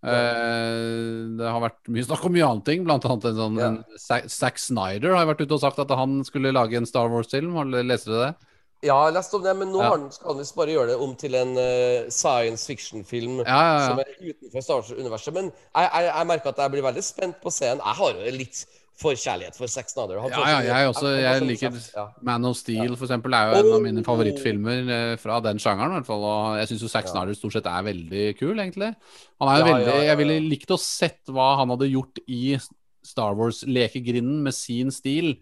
Eh, 0.04 1.38
det 1.40 1.48
har 1.50 1.62
vært 1.64 1.90
mye 1.90 2.06
snakk 2.06 2.26
om 2.28 2.34
mye 2.36 2.46
annet 2.48 2.66
ting, 2.66 2.84
blant 2.86 3.06
annet 3.10 3.26
en 3.26 3.40
sånn 3.40 3.58
Ja. 3.58 4.22
Zack 4.28 4.60
Snyder 4.62 5.16
har 5.16 5.26
vært 5.26 5.42
ute 5.42 5.52
og 5.58 5.62
sagt 5.62 5.80
at 5.80 5.90
han 5.90 6.24
skulle 6.24 6.54
lage 6.54 6.76
en 6.78 6.86
Star 6.86 7.10
Wars-film. 7.10 7.54
Har- 7.56 7.66
Leser 7.84 8.12
dere 8.12 8.26
det? 8.28 8.36
Ja, 8.84 8.98
jeg 9.08 9.14
leste 9.16 9.36
om 9.40 9.44
det, 9.44 9.56
men 9.58 9.70
nå 9.74 9.80
Ja. 9.82 9.90
han, 9.96 10.12
skal 10.12 10.34
han 10.34 10.38
visst 10.44 10.56
bare 10.56 10.74
gjøre 10.76 10.88
det 10.94 10.98
om 11.02 11.16
til 11.16 11.34
en 11.36 11.56
uh, 11.58 12.10
science 12.10 12.68
fiction-film 12.68 13.40
Ja, 13.46 13.60
ja, 13.80 13.88
som 13.90 14.00
er 14.00 14.12
utenfor 14.22 14.62
Star 14.62 14.76
Wars-universet. 14.82 15.34
Men 15.34 15.46
jeg, 15.52 15.90
jeg, 15.94 16.10
jeg 16.12 16.28
merker 16.28 16.50
at 16.50 16.58
jeg 16.58 16.72
blir 16.76 16.84
veldig 16.86 17.04
spent 17.04 17.40
på 17.42 17.50
scenen. 17.56 17.82
Jeg 17.82 17.96
har 18.02 18.12
jo 18.20 18.36
litt 18.36 18.66
forkjærlighet 18.96 19.58
for 19.58 19.68
Zack 19.68 19.90
Snyder. 19.92 20.22
Ja, 20.32 20.44
ja, 20.48 20.60
jeg 20.80 20.88
også. 20.88 21.10
Jeg 21.20 21.42
liker. 21.44 21.80
Man 22.24 22.46
of 22.48 22.56
Steel, 22.56 22.94
for 22.96 23.04
eksempel, 23.10 23.34
er 23.36 23.50
jo 23.50 23.58
en 23.64 23.74
av 23.76 23.82
mine 23.84 24.00
Oh. 24.00 24.06
favorittfilmer 24.08 24.92
eh, 24.98 25.16
fra 25.20 25.42
den 25.44 25.58
sjangeren. 25.60 25.92
i 25.92 26.00
hvert 26.00 26.08
fall, 26.08 26.24
Og 26.24 26.58
jeg 26.62 26.70
syns 26.70 26.82
jo 26.86 26.92
Ja. 26.94 27.02
Snyder 27.02 27.34
stort 27.36 27.54
sett 27.58 27.66
er 27.68 27.84
veldig 27.84 28.38
kul, 28.40 28.56
egentlig. 28.56 28.94
Han 29.42 29.50
er 29.52 29.60
jo 29.60 29.66
veldig 29.74 30.06
Jeg 30.06 30.18
ville 30.18 30.40
likt 30.50 30.72
å 30.72 30.80
sett 30.80 31.20
hva 31.28 31.58
han 31.58 31.70
hadde 31.70 31.90
gjort 31.92 32.20
i 32.30 32.58
Star 33.04 33.36
Wars-lekegrinden 33.36 34.42
med 34.44 34.54
sin 34.54 34.92
stil. 34.92 35.36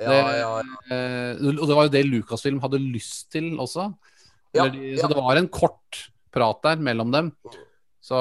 Ja, 0.00 0.10
Det- 0.10 0.38
ja, 0.40 0.50
ja. 0.56 0.96
Eh, 0.96 1.60
og 1.60 1.66
det 1.68 1.76
var 1.76 1.82
jo 1.84 1.92
det 1.92 2.04
Lucasfilm 2.06 2.60
hadde 2.60 2.78
lyst 2.80 3.30
til 3.30 3.52
også. 3.58 3.92
Ja, 4.54 4.64
Eller 4.64 4.72
de. 4.72 4.96
Så 4.98 5.08
det 5.08 5.16
var 5.16 5.36
en 5.36 5.48
kort 5.48 6.10
prat 6.32 6.62
der 6.64 6.76
mellom 6.76 7.12
dem. 7.12 7.32
Så 8.02 8.16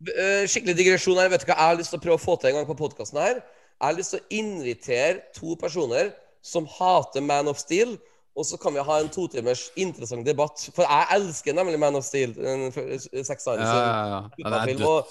Eh, 0.00 0.46
skikkelig 0.48 0.76
digresjon 0.78 1.18
her. 1.20 1.28
Vet 1.28 1.42
du 1.42 1.46
hva 1.50 1.56
jeg 1.58 1.68
har 1.68 1.76
lyst 1.76 1.90
til 1.92 1.98
å 2.00 2.02
prøve 2.02 2.16
å 2.16 2.24
få 2.24 2.40
til 2.40 2.48
en 2.50 2.54
gang 2.56 2.66
på 2.66 2.76
podkasten 2.78 3.18
her? 3.20 3.34
Jeg 3.34 3.84
har 3.84 3.92
lyst 3.98 4.10
til 4.14 4.20
å 4.20 4.28
invitere 4.32 5.20
to 5.36 5.56
personer 5.60 6.12
som 6.42 6.64
hater 6.66 7.20
Man 7.20 7.48
of 7.48 7.58
Steel. 7.58 7.98
Og 8.34 8.46
så 8.46 8.56
kan 8.58 8.72
vi 8.72 8.80
ha 8.80 8.96
en 9.00 9.10
totimers 9.12 9.70
interessant 9.76 10.24
debatt. 10.24 10.70
For 10.74 10.86
jeg 10.88 11.06
elsker 11.18 11.52
nemlig 11.52 11.78
Man 11.78 11.96
of 11.96 12.04
Steel. 12.04 12.32
Seks 12.32 13.46
år 13.46 13.60
så, 13.60 15.04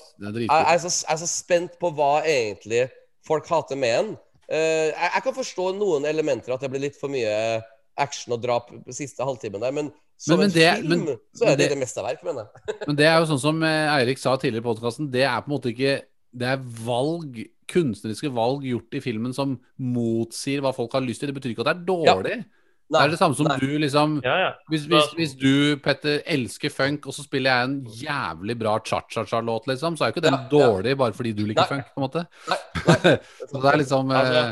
jeg 0.50 1.12
er 1.14 1.18
så 1.22 1.28
spent 1.28 1.78
på 1.80 1.92
hva 1.94 2.24
egentlig 2.26 2.90
folk 3.28 3.46
hater 3.48 3.76
med 3.78 3.94
den. 4.06 4.18
Eh, 4.50 4.90
jeg, 4.90 5.10
jeg 5.14 5.24
kan 5.24 5.34
forstå 5.36 5.66
noen 5.78 6.06
elementer, 6.10 6.54
at 6.56 6.62
det 6.62 6.70
blir 6.74 6.82
litt 6.88 6.96
for 7.00 7.10
mye 7.14 7.62
action 8.00 8.34
og 8.34 8.42
drap 8.42 8.70
siste 8.96 9.22
halvtimen 9.28 9.62
der, 9.62 9.72
men 9.76 9.92
som 10.18 10.40
Men- 10.40 10.40
men 10.40 10.50
en 10.50 10.54
det- 10.56 10.76
film 10.82 10.90
men- 11.06 11.20
så 11.36 11.44
er 11.46 11.56
det 11.56 11.58
det- 11.58 11.70
det 11.70 11.78
mesterverk, 11.80 12.24
mener 12.24 12.48
jeg. 12.48 12.76
Men 12.88 12.96
det 12.96 13.06
er 13.06 13.20
jo 13.20 13.26
sånn 13.30 13.40
som 13.40 13.64
eh, 13.64 13.98
Eirik 14.00 14.18
sa 14.18 14.36
tidligere 14.38 14.64
i 14.66 14.68
podkasten, 14.74 15.12
det 15.12 15.22
er 15.24 15.42
på 15.42 15.48
en 15.52 15.58
måte 15.58 15.72
ikke 15.76 16.02
Det 16.32 16.46
er 16.46 16.58
valg, 16.86 17.40
kunstneriske 17.68 18.30
valg 18.32 18.62
gjort 18.62 18.94
i 18.94 19.00
filmen 19.02 19.34
som 19.34 19.56
motsier 19.80 20.62
hva 20.62 20.70
folk 20.76 20.92
har 20.94 21.02
lyst 21.02 21.20
til. 21.24 21.32
Det 21.32 21.42
betyr 21.42 21.56
ikke 21.56 21.64
at 21.66 21.72
det 21.72 21.82
er 21.82 21.86
dårlig. 21.90 22.46
Det 22.90 23.02
er 23.02 23.12
det 23.14 23.20
samme 23.20 23.36
som 23.38 23.46
nei. 23.46 23.58
du 23.62 23.78
liksom 23.78 24.16
Ja, 24.26 24.36
ja. 24.40 24.52
hvis, 24.70 24.86
hvis, 24.90 25.12
hvis 25.16 25.34
du, 25.38 25.78
Petter, 25.84 26.22
elsker 26.26 26.70
funk, 26.74 27.06
og 27.06 27.14
så 27.14 27.24
spiller 27.24 27.52
jeg 27.52 27.64
en 27.70 27.76
jævlig 28.02 28.56
bra 28.60 28.80
cha-cha-cha-låt, 28.80 29.68
liksom, 29.70 29.96
så 29.98 30.04
er 30.06 30.10
jo 30.10 30.16
ikke 30.18 30.26
den 30.26 30.34
Ja, 30.34 30.42
ja. 30.42 30.50
dårlig 30.50 30.98
bare 30.98 31.14
fordi 31.14 31.34
du 31.38 31.46
liker 31.46 31.62
Nei. 31.62 31.70
funk, 31.70 31.86
på 31.94 32.02
en 32.02 32.08
måte. 32.08 32.26
Nei, 32.50 32.58
nei. 32.88 33.16
Så 33.52 33.62
det 33.62 33.72
er 33.74 33.78
liksom 33.84 34.12
eh, 34.12 34.20
Altså, 34.20 34.44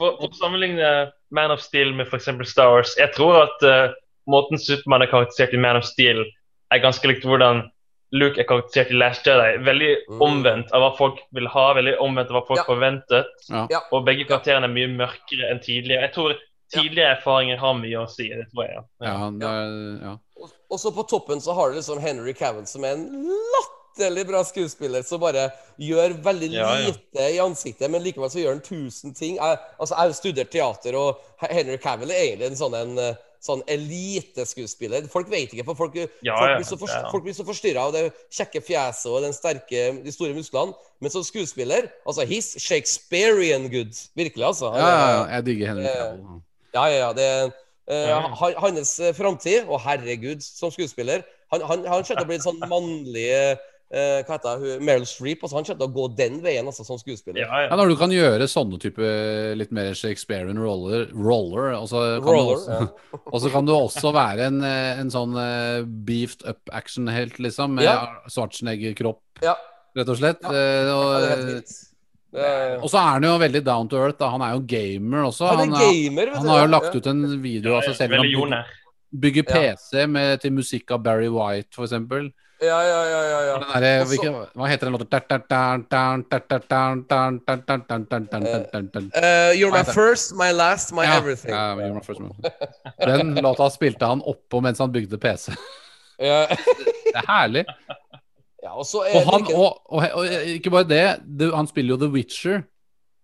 For, 0.00 0.16
for 0.18 0.28
å 0.28 0.38
sammenligne 0.40 0.90
Man 1.30 1.50
of 1.54 1.60
Steel 1.62 1.92
med 1.94 2.06
f.eks. 2.10 2.30
Star 2.50 2.70
Wars 2.74 2.94
Jeg 2.98 3.12
tror 3.14 3.42
at 3.44 3.62
uh, 3.68 3.92
måten 4.26 4.58
Supermann 4.58 5.02
er 5.06 5.10
karakterisert 5.12 5.54
i 5.54 5.60
Man 5.60 5.76
of 5.78 5.84
Steel, 5.86 6.24
er 6.72 6.82
ganske 6.82 7.06
likt 7.10 7.22
hvordan 7.26 7.64
Luke 8.12 8.40
er 8.42 8.46
karakterisert 8.48 8.90
i 8.90 8.96
Last 8.98 9.26
Jedi. 9.26 9.50
Veldig 9.62 9.90
Mm. 10.10 10.22
omvendt 10.26 10.72
av 10.74 10.82
hva 10.82 10.88
folk 10.98 11.20
vil 11.36 11.46
ha, 11.46 11.68
veldig 11.78 11.92
omvendt 12.02 12.32
av 12.32 12.40
hva 12.40 12.46
folk 12.48 12.58
Ja. 12.58 12.64
forventet. 12.66 13.26
Og 13.94 14.02
begge 14.08 14.24
karakterene 14.26 14.66
er 14.66 14.72
mye 14.74 14.88
mørkere 14.90 15.46
enn 15.52 15.60
tidligere. 15.62 16.08
Jeg 16.08 16.12
tror 16.16 16.34
tidligere 16.72 17.16
erfaringer 17.18 17.60
har 17.60 17.76
mye 17.78 18.00
å 18.02 18.06
si. 18.10 18.28
Det 18.32 18.46
tror 18.52 18.64
jeg, 18.66 18.78
ja. 18.78 18.84
ja, 19.08 19.30
det 19.42 19.50
er, 19.50 19.76
ja. 20.04 20.14
Og, 20.40 20.54
og 20.70 20.80
så 20.80 20.92
på 20.96 21.04
toppen 21.10 21.42
så 21.44 21.54
har 21.56 21.70
du 21.70 21.78
liksom 21.80 22.00
Henry 22.02 22.34
Cavill, 22.36 22.66
som 22.70 22.84
er 22.88 22.96
en 22.96 23.06
latterlig 23.54 24.26
bra 24.28 24.42
skuespiller, 24.46 25.02
som 25.06 25.20
bare 25.22 25.48
gjør 25.82 26.14
veldig 26.24 26.52
Ja, 26.54 26.68
ja. 26.78 26.90
lite 26.92 27.30
i 27.34 27.40
ansiktet, 27.42 27.90
men 27.92 28.04
likevel 28.04 28.30
så 28.32 28.42
gjør 28.42 28.56
han 28.56 28.62
tusen 28.64 29.16
ting. 29.16 29.36
Jeg, 29.40 29.58
altså, 29.78 29.94
jeg 29.94 30.00
har 30.00 30.14
studert 30.16 30.54
teater, 30.54 30.96
og 31.00 31.48
Henry 31.50 31.76
Cavill 31.82 32.14
er 32.14 32.30
egentlig 32.30 32.52
en 32.52 32.62
sånn 32.62 32.78
en 32.78 32.94
Sånn 33.40 33.62
eliteskuespiller. 33.72 35.06
Folk 35.08 35.30
vet 35.32 35.54
ikke, 35.54 35.64
for 35.70 35.78
folk, 35.78 35.94
Ja, 36.20 36.34
folk, 36.36 36.58
blir 36.58 36.66
så 36.68 36.76
for, 36.76 36.92
ja, 36.92 37.20
blir 37.24 37.36
så 37.36 37.46
forstyrra 37.48 37.86
av 37.88 37.94
det 37.96 38.02
kjekke 38.36 38.60
fjeset 38.66 39.08
og 39.08 39.24
den 39.24 39.32
sterke, 39.32 39.84
de 40.04 40.12
store 40.12 40.36
musklene. 40.36 40.76
Men 41.00 41.14
som 41.14 41.24
skuespiller 41.24 41.88
Altså, 42.04 42.26
he's 42.28 42.52
Shakespearean 42.60 43.70
good. 43.72 43.96
Virkelig, 44.12 44.44
altså. 44.44 44.74
Han 44.74 44.82
ja, 44.84 44.90
ja, 44.92 45.08
ja, 45.14 45.22
jeg 45.38 45.46
digger 45.48 45.72
Henry 45.72 45.88
Eh, 45.88 45.96
Cavill. 45.96 46.42
Ja, 46.74 46.84
ja, 46.88 46.98
ja. 47.06 47.12
Det, 47.16 47.28
uh, 47.90 48.06
Ja. 48.10 48.20
han- 48.38 48.54
Hans 48.62 49.00
eh, 49.00 49.12
framtid, 49.16 49.64
og 49.68 49.80
herregud, 49.82 50.42
som 50.42 50.70
skuespiller 50.70 51.22
Han, 51.50 51.60
han, 51.66 51.82
han 51.84 52.04
skjønner 52.06 52.22
å 52.22 52.28
bli 52.30 52.36
en 52.38 52.44
sånn 52.44 52.60
mannlig 52.70 53.24
uh, 53.90 54.20
Hva 54.22 54.36
heter 54.36 54.60
hun? 54.62 54.84
Meryl 54.86 55.06
Streep. 55.10 55.40
Altså, 55.42 55.56
han 55.58 55.64
kommer 55.66 55.80
til 55.80 55.88
å 55.88 55.94
gå 55.96 56.04
den 56.14 56.36
veien 56.44 56.68
altså, 56.70 56.84
som 56.86 57.00
skuespiller. 57.00 57.40
Ja, 57.42 57.48
Ja, 57.50 57.64
ja. 57.72 57.76
når 57.80 57.90
du 57.90 57.96
kan 57.98 58.12
gjøre 58.14 58.46
sånne 58.46 58.78
type 58.78 59.02
litt 59.58 59.72
mer 59.74 59.90
Shakespearean 59.98 60.60
roller, 60.62 61.08
roller 61.10 61.72
og, 61.80 61.88
så 61.90 62.04
kan 62.22 62.22
du 62.22 62.30
Roller, 62.30 62.54
også, 62.54 62.90
og 63.34 63.40
så 63.42 63.50
kan 63.50 63.66
du 63.66 63.72
også 63.74 64.12
være 64.14 64.46
en, 64.52 64.62
en 64.62 65.10
sånn 65.10 65.34
uh, 65.34 65.82
beefed 66.06 66.46
up 66.46 66.70
action-helt, 66.70 67.40
liksom, 67.42 67.74
med 67.80 67.88
Ja. 67.90 67.96
Schwarzenegger-kropp, 68.30 69.42
Ja, 69.42 69.56
rett 69.98 70.08
og 70.14 70.22
slett. 70.22 70.38
Ja, 70.46 70.94
og, 70.94 71.10
det 71.18 71.26
er 71.26 71.34
helt 71.34 71.48
vilt. 71.56 71.78
Er- 72.32 72.78
og 72.78 72.88
så 72.90 72.96
er 72.98 73.08
han 73.16 73.24
jo 73.26 73.38
veldig 73.38 73.64
down 73.66 73.88
to 73.88 73.96
earth. 73.98 74.18
Da. 74.18 74.28
Han 74.30 74.40
er 74.42 74.52
jo 74.54 74.60
gamer 74.66 75.24
også. 75.26 75.46
Han 75.50 75.72
er 75.72 75.76
Han, 75.76 75.94
gamer, 75.94 76.34
han 76.36 76.46
har 76.46 76.60
jo 76.60 76.66
lagt 76.70 76.94
ut 76.94 77.06
en 77.06 77.24
video 77.42 77.74
av 77.76 77.82
seg 77.88 77.96
selv. 77.96 78.14
Han 78.14 78.64
bygger, 79.20 79.42
PC 79.42 80.06
med, 80.06 80.38
til 80.40 80.52
musikk 80.54 80.90
av 80.94 81.02
Barry 81.02 81.26
White, 81.28 81.74
for 81.74 81.82
eksempel. 81.88 82.30
Ja, 82.62 82.76
ja, 82.84 83.00
ja, 83.08 83.20
ja, 83.24 83.40
ja. 83.48 83.54
Den 83.58 83.68
derre- 83.72 84.02
Også- 84.02 84.08
hvilken- 84.12 84.34
Hva 84.54 84.66
heter 84.68 84.86
den 84.86 84.92
låta? 84.92 85.08
uh, 89.16 89.52
you're 89.56 89.72
my 89.72 89.82
first, 89.82 90.32
my 90.36 90.52
last, 90.52 90.92
my 90.92 91.02
Ja, 91.04 91.16
everything. 91.18 91.50
ja, 91.50 91.74
You're 91.74 91.94
My 91.94 92.00
First 92.00 92.20
my 92.20 92.28
Den 92.98 93.34
låta 93.34 93.70
spilte 93.70 94.04
han 94.06 94.20
oppå 94.22 94.60
mens 94.62 94.78
han 94.78 94.92
bygde 94.92 95.18
PC. 95.18 95.52
Ja. 96.18 96.46
Det 96.46 97.16
er 97.16 97.26
herlig. 97.26 97.64
Ja, 98.62 98.72
og 98.76 98.84
så 98.86 99.04
er 99.08 99.16
Og, 99.20 99.24
han, 99.32 99.40
like- 99.46 99.54
og, 99.56 99.78
og, 99.88 100.04
og 100.20 100.26
ikke 100.56 100.70
bare 100.74 100.88
det, 100.88 101.04
det, 101.40 101.50
han 101.54 101.66
spiller 101.70 101.94
jo 101.96 102.00
The 102.04 102.10
Witcher. 102.12 102.62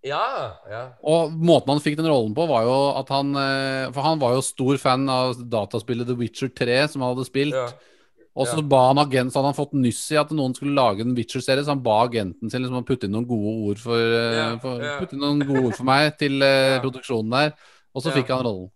Ja, 0.07 0.53
ja. 0.71 0.83
Og 1.03 1.33
måten 1.35 1.73
han 1.75 1.81
fikk 1.83 1.97
den 1.99 2.07
rollen 2.07 2.35
på, 2.37 2.45
var 2.47 2.63
jo 2.63 2.77
at 3.01 3.09
han 3.11 3.33
eh, 3.35 3.89
For 3.91 4.05
han 4.07 4.21
var 4.23 4.37
jo 4.37 4.43
stor 4.47 4.77
fan 4.79 5.09
av 5.11 5.35
dataspillet 5.51 6.07
The 6.07 6.15
Witcher 6.15 6.49
3, 6.55 6.77
som 6.93 7.03
han 7.03 7.15
hadde 7.17 7.27
spilt. 7.27 7.55
ja. 7.59 7.67
Og 8.37 8.45
så 8.45 8.59
ja. 8.61 8.67
ba 8.69 8.83
han 8.91 8.99
agent, 9.01 9.33
så 9.33 9.41
hadde 9.41 9.49
han 9.49 9.57
fått 9.57 9.73
nyss 9.81 10.03
i 10.13 10.19
at 10.21 10.29
noen 10.37 10.53
skulle 10.55 10.75
lage 10.77 11.01
en 11.01 11.15
Witcher-serie, 11.17 11.63
så 11.65 11.73
han 11.73 11.81
ba 11.83 12.03
agenten 12.05 12.51
sin 12.53 12.61
liksom 12.61 12.85
putte 12.85 13.09
inn 13.09 13.15
noen 13.17 13.25
gode 13.27 13.53
ord 13.71 13.81
for, 13.81 13.97
eh, 13.97 14.35
Ja, 14.37 14.49
for, 14.61 14.83
ja. 14.85 14.99
putte 15.01 15.17
inn 15.17 15.23
noen 15.25 15.41
gode 15.49 15.63
ord 15.71 15.77
for 15.79 15.89
meg 15.89 16.19
til 16.21 16.45
eh, 16.45 16.73
Ja. 16.77 16.81
produksjonen 16.85 17.33
der. 17.33 17.55
Og 17.97 18.05
så 18.05 18.13
Ja. 18.13 18.19
fikk 18.19 18.29
han 18.35 18.45
rollen. 18.45 18.69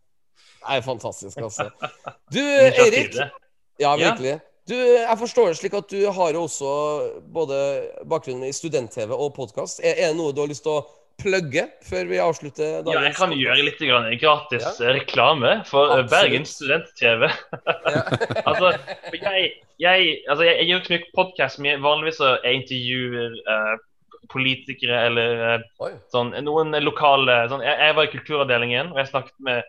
Nei, 0.65 0.78
fantastisk, 0.85 1.37
altså. 1.45 1.69
Du, 2.32 2.41
Eirik. 2.41 3.12
Det. 3.19 3.28
Ja, 3.85 3.93
Ja. 4.01 4.11
virkelig. 4.15 4.41
Du, 4.70 4.76
jeg 4.78 5.18
forstår 5.18 5.51
det 5.51 5.59
slik 5.59 5.74
at 5.74 5.90
du 5.90 5.98
har 6.14 6.36
jo 6.36 6.44
også 6.47 6.72
både 7.34 7.56
bakgrunnen 8.06 8.47
i 8.47 8.55
student-TV 8.55 9.10
og 9.16 9.32
podkast. 9.34 9.80
Er, 9.82 9.97
er 9.98 10.12
det 10.12 10.18
noe 10.20 10.34
du 10.34 10.44
har 10.44 10.51
lyst 10.51 10.62
til 10.62 10.76
å 10.78 10.84
plugge 11.20 11.64
før 11.84 12.06
vi 12.06 12.20
avslutter 12.22 12.76
dagens 12.86 12.94
Ja, 12.94 13.02
jeg 13.09 13.16
kan 13.18 13.34
gjøre 13.34 13.64
litt 13.66 13.82
grann 13.82 14.06
gratis 14.22 14.68
Ja. 14.78 14.92
reklame 14.94 15.56
for 15.68 15.90
Absolutt. 15.97 16.12
Bergen 16.12 16.47
Student-TV. 16.47 17.26
Ja. 17.26 18.05
altså, 18.48 18.70
jeg, 19.18 19.51
jeg, 19.82 20.14
altså, 20.30 20.47
jeg 20.47 20.68
gjør 20.70 20.84
ikke 20.84 20.94
mye 20.94 21.10
podkast, 21.18 21.62
men 21.66 21.82
vanligvis 21.82 22.20
så 22.22 22.36
jeg 22.44 22.62
intervjuer 22.62 23.36
uh, 23.51 23.74
politikere 24.30 25.02
eller 25.10 25.44
uh, 25.59 25.98
sånn, 26.14 26.30
noen 26.47 26.78
lokale 26.86 27.42
sånn, 27.51 27.66
jeg, 27.66 27.74
jeg 27.88 27.98
var 27.98 28.06
i 28.06 28.14
kulturavdelingen, 28.14 28.94
og 28.94 29.02
jeg 29.02 29.10
snakket 29.10 29.36
med 29.51 29.66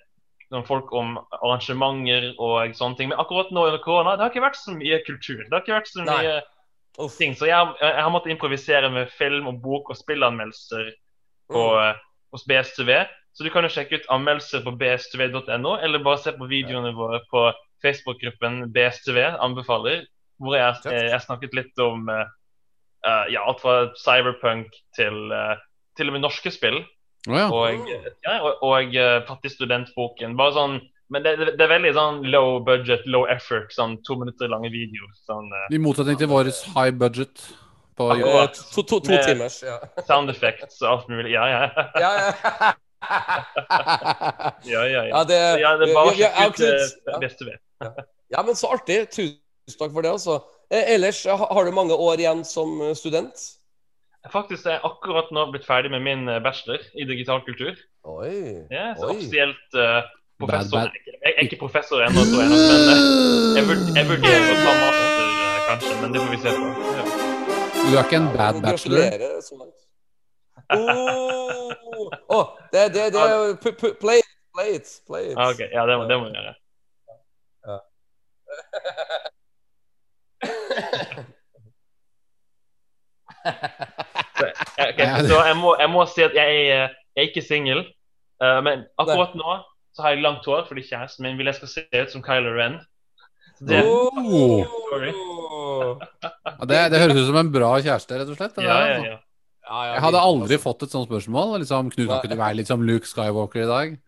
noen 0.52 0.66
folk 0.68 0.92
om 0.96 1.16
arrangementer 1.40 2.32
og 2.38 2.74
sånne 2.78 3.00
ting. 3.00 3.12
Men 3.12 3.22
akkurat 3.22 3.52
nå 3.56 3.66
under 3.70 3.82
korona 3.84 4.16
det 4.16 4.26
har 4.26 4.34
ikke 4.34 4.44
vært 4.46 4.60
så 4.60 4.74
mye 4.76 5.00
kultur. 5.08 5.44
Det 5.46 5.54
har 5.54 5.64
ikke 5.64 5.78
vært 5.78 5.92
så 5.92 6.06
mye 6.08 6.36
Uff. 7.00 7.16
ting. 7.18 7.36
Så 7.40 7.48
jeg, 7.48 7.74
jeg 7.82 8.04
har 8.04 8.12
måttet 8.12 8.34
improvisere 8.36 8.90
med 8.92 9.12
film 9.16 9.48
og 9.48 9.62
bok 9.64 9.94
og 9.94 10.00
spillanmeldelser 10.00 10.92
på, 11.52 11.62
Mm. 11.62 11.90
eh, 11.90 11.96
hos 12.36 12.46
BSTV. 12.48 12.92
Så 13.34 13.44
du 13.44 13.50
kan 13.50 13.64
jo 13.64 13.72
sjekke 13.72 14.02
ut 14.02 14.10
anmeldelser 14.12 14.64
på 14.66 14.74
bstv.no, 14.76 15.78
eller 15.80 16.04
bare 16.04 16.20
se 16.20 16.34
på 16.36 16.48
videoene 16.52 16.92
våre 16.96 17.22
på 17.32 17.46
Facebook-gruppen 17.84 18.74
BSTV 18.76 19.18
anbefaler, 19.40 20.06
hvor 20.40 20.56
jeg, 20.58 20.76
jeg, 20.86 21.10
jeg 21.12 21.22
snakket 21.24 21.56
litt 21.56 21.80
om 21.80 22.10
eh, 22.12 22.26
eh, 23.08 23.26
ja, 23.36 23.46
alt 23.48 23.62
fra 23.64 23.76
cyberpunk 24.04 24.68
til 24.98 25.32
uh, 25.32 25.56
til 25.98 26.08
og 26.08 26.14
med 26.16 26.24
norske 26.24 26.52
spill. 26.52 26.82
Å 27.30 27.38
ja. 27.38 27.48
Og, 27.54 27.90
ja, 28.26 28.36
og, 28.42 28.64
og 28.66 28.96
eh, 28.98 29.50
studentboken. 29.54 30.34
Bare 30.40 30.56
sånn 30.56 30.80
Men 31.12 31.26
det, 31.26 31.34
det, 31.44 31.60
er 31.60 31.70
veldig 31.74 31.92
sånn 31.94 32.22
low 32.32 32.62
budget, 32.64 33.04
low 33.06 33.26
effort, 33.30 33.74
sånn 33.76 33.98
to 34.08 34.16
minutter 34.18 34.48
lange 34.50 34.72
videoer. 34.72 35.12
Sånn 35.28 35.52
eh, 35.52 35.76
I 35.76 35.82
motsetning 35.84 36.18
til 36.22 36.32
vår 36.32 36.50
high 36.78 36.94
budget. 36.96 37.44
På, 38.00 38.08
Akkurat. 38.16 38.56
Eh, 38.56 38.70
To, 38.72 38.86
to, 38.88 39.02
to 39.04 39.20
timers, 39.26 39.60
ja. 39.66 39.76
sound 40.08 40.32
effects 40.32 40.80
og 40.82 40.88
alt 40.94 41.12
mulig. 41.12 41.34
Ja, 41.36 41.50
ja. 41.52 41.90
Ja, 42.00 42.12
ja. 42.16 42.72
ja, 44.72 44.86
ja, 44.88 45.24
det, 45.28 45.38
ja 45.60 45.76
det 45.78 45.90
er 45.90 45.94
bare 45.98 46.14
å 46.14 46.16
sjekke 46.16 46.48
ut 46.48 46.60
det 46.62 47.20
beste 47.26 47.46
BSTV. 47.50 47.54
Ja, 48.32 48.44
men 48.48 48.56
så 48.56 48.72
artig. 48.72 49.04
Tusen 49.12 49.78
takk 49.78 49.92
for 49.92 50.06
det, 50.06 50.14
altså. 50.16 50.40
Eh, 50.72 50.94
ellers, 50.96 51.26
har 51.28 51.66
du 51.66 51.74
mange 51.76 51.98
år 51.98 52.22
igjen 52.24 52.46
som 52.48 52.78
eh, 52.82 52.94
student? 52.96 53.42
Faktisk 54.30 54.66
er 54.66 54.76
jeg 54.78 54.82
akkurat 54.86 55.32
nå 55.34 55.48
blitt 55.50 55.66
ferdig 55.66 55.90
med 55.92 56.04
min 56.06 56.30
eh, 56.30 56.44
bachelor 56.44 56.78
i 56.94 57.06
digital 57.10 57.42
kultur. 57.42 57.74
Oi. 58.06 58.68
Ja, 58.70 58.94
så 58.98 59.08
Oi. 59.08 59.16
offisielt 59.16 59.74
uh, 59.74 60.06
professor. 60.40 60.78
Bad, 60.78 60.94
bad. 60.94 61.18
Jeg 61.26 61.34
er 61.38 61.42
ikke 61.48 61.58
professor 61.58 62.04
ennå, 62.06 62.22
tror 62.30 62.42
jeg, 62.44 62.50
men 62.52 62.60
jeg, 63.58 63.64
vurd, 63.70 63.82
jeg 63.98 64.06
vurderer 64.12 64.46
å 64.46 64.58
ta 64.60 64.74
master, 64.84 65.26
eh, 65.26 65.58
kanskje. 65.70 65.94
Men 66.04 66.14
det 66.14 66.22
får 66.22 66.30
vi 66.36 66.40
se 66.44 66.50
på. 66.60 66.66
Ja. 67.00 67.04
Du 67.82 67.90
er 67.96 68.04
ikke 68.06 68.20
en 68.22 68.30
bad 68.38 68.56
bachelor? 68.62 69.02
Oh, 70.72 72.38
oh, 72.38 72.46
det, 72.72 72.82
det, 72.94 73.04
det 73.18 73.22
Play 74.00 74.22
it, 74.22 74.30
play 74.54 74.70
it. 74.78 74.88
Play 75.10 75.24
it. 75.32 75.38
Ah, 75.38 75.50
ok, 75.50 75.62
ja, 75.66 75.82
det 75.90 75.98
må, 75.98 76.04
det 76.06 76.16
må 76.22 76.30
vi 76.30 76.34
gjøre. 76.38 76.54
Så, 77.66 77.74
eh, 84.82 84.94
ok, 84.94 85.02
så 85.30 85.40
jeg, 85.48 85.58
må, 85.62 85.76
jeg 85.80 85.90
må 85.94 86.06
si 86.12 86.24
at 86.26 86.36
jeg, 86.38 86.62
er- 86.72 86.94
jeg 87.16 87.24
er 87.24 87.28
ikke 87.30 87.44
singel. 87.46 87.82
Uh, 88.42 88.58
men 88.66 88.86
akkurat 88.98 89.36
nå 89.38 89.58
så 89.94 90.02
har 90.06 90.14
jeg 90.16 90.24
langt 90.24 90.46
hår 90.48 90.64
fordi 90.70 90.82
kjæresten 90.88 91.26
min 91.28 91.36
vil 91.38 91.50
jeg 91.52 91.58
skal 91.60 91.70
se 91.74 91.82
ut 92.02 92.14
som 92.14 92.24
Kylo 92.26 92.54
Ren. 92.58 92.80
Det, 93.62 93.82
Oh. 93.86 94.64
Ja, 96.62 96.66
det, 96.66 96.78
det 96.94 97.00
høres 97.02 97.18
ut 97.20 97.28
som 97.28 97.38
en 97.42 97.52
bra 97.54 97.74
kjæreste, 97.82 98.18
rett 98.22 98.30
og 98.32 98.38
slett. 98.40 98.58
ja, 98.58 98.64
ja, 98.66 98.74
altså. 98.96 99.12
ja. 99.12 99.18
Ja, 99.72 99.82
ja, 99.86 99.92
Jeg 99.94 100.02
hadde 100.04 100.20
aldri 100.26 100.56
altså. 100.58 100.64
fått 100.64 100.82
et 100.84 100.92
sånt 100.96 101.08
spørsmål. 101.08 101.54
Liksom, 101.62 101.92
Knut, 101.94 102.08
kan 102.10 102.18
ikke 102.24 102.32
du 102.34 102.40
være 102.42 102.58
litt 102.60 102.68
som 102.72 102.82
Luke 102.84 103.08
Skywalker 103.08 103.62
i 103.62 103.70
dag? 103.70 103.94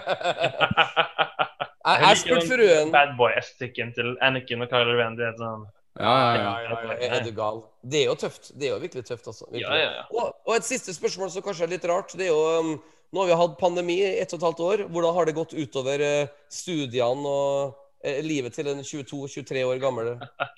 Jeg, 1.90 1.96
jeg 2.04 2.16
spurte 2.20 2.46
fruen 2.46 2.90
Bad 2.94 3.14
boy-estetikken 3.18 3.90
til 3.96 4.12
Anakin 4.22 4.62
og 4.64 4.68
Kylo 4.70 4.94
Ren. 5.00 5.16
Det 5.18 5.26
er 5.30 5.36
sånn 5.40 5.62
Ja, 5.98 6.06
ja, 6.06 6.34
ja, 6.34 6.50
ja. 6.62 6.70
ja, 6.70 6.94
ja, 7.02 7.08
Er 7.18 7.24
du 7.26 7.32
gal? 7.34 7.64
Det 7.82 8.04
er 8.04 8.06
jo 8.06 8.14
tøft. 8.14 8.52
Det 8.54 8.68
er 8.68 8.74
jo 8.76 8.80
virkelig 8.82 9.04
tøft, 9.08 9.26
altså. 9.26 9.48
Virkelig. 9.50 9.66
Ja, 9.66 9.76
ja, 9.82 9.90
ja. 9.98 10.04
Og, 10.14 10.36
og 10.46 10.54
et 10.56 10.64
siste 10.68 10.94
spørsmål 10.94 11.32
som 11.34 11.42
kanskje 11.42 11.66
er 11.66 11.72
litt 11.74 11.84
rart. 11.90 12.14
Det 12.14 12.28
er 12.28 12.32
jo 12.32 12.60
um, 12.60 12.72
Nå 13.10 13.24
har 13.24 13.26
vi 13.26 13.36
hatt 13.40 13.56
pandemi 13.58 13.96
i 13.98 14.20
ett 14.22 14.30
og 14.36 14.38
et 14.38 14.44
halvt 14.46 14.60
år. 14.62 14.82
Hvordan 14.94 15.14
har 15.16 15.26
det 15.26 15.34
gått 15.34 15.54
utover 15.58 15.98
eh, 16.06 16.28
studiene 16.46 17.26
og 17.26 17.72
eh, 18.06 18.20
livet 18.22 18.54
til 18.54 18.68
en 18.70 18.84
22-23 18.86 19.64
år 19.66 19.80
gammel 19.82 20.12
eh, 20.14 20.52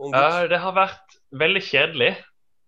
ung 0.00 0.14
gutt? 0.14 0.48
Det 0.48 0.60
har 0.62 0.72
vært 0.72 1.18
veldig 1.36 1.62
kjedelig. 1.66 2.14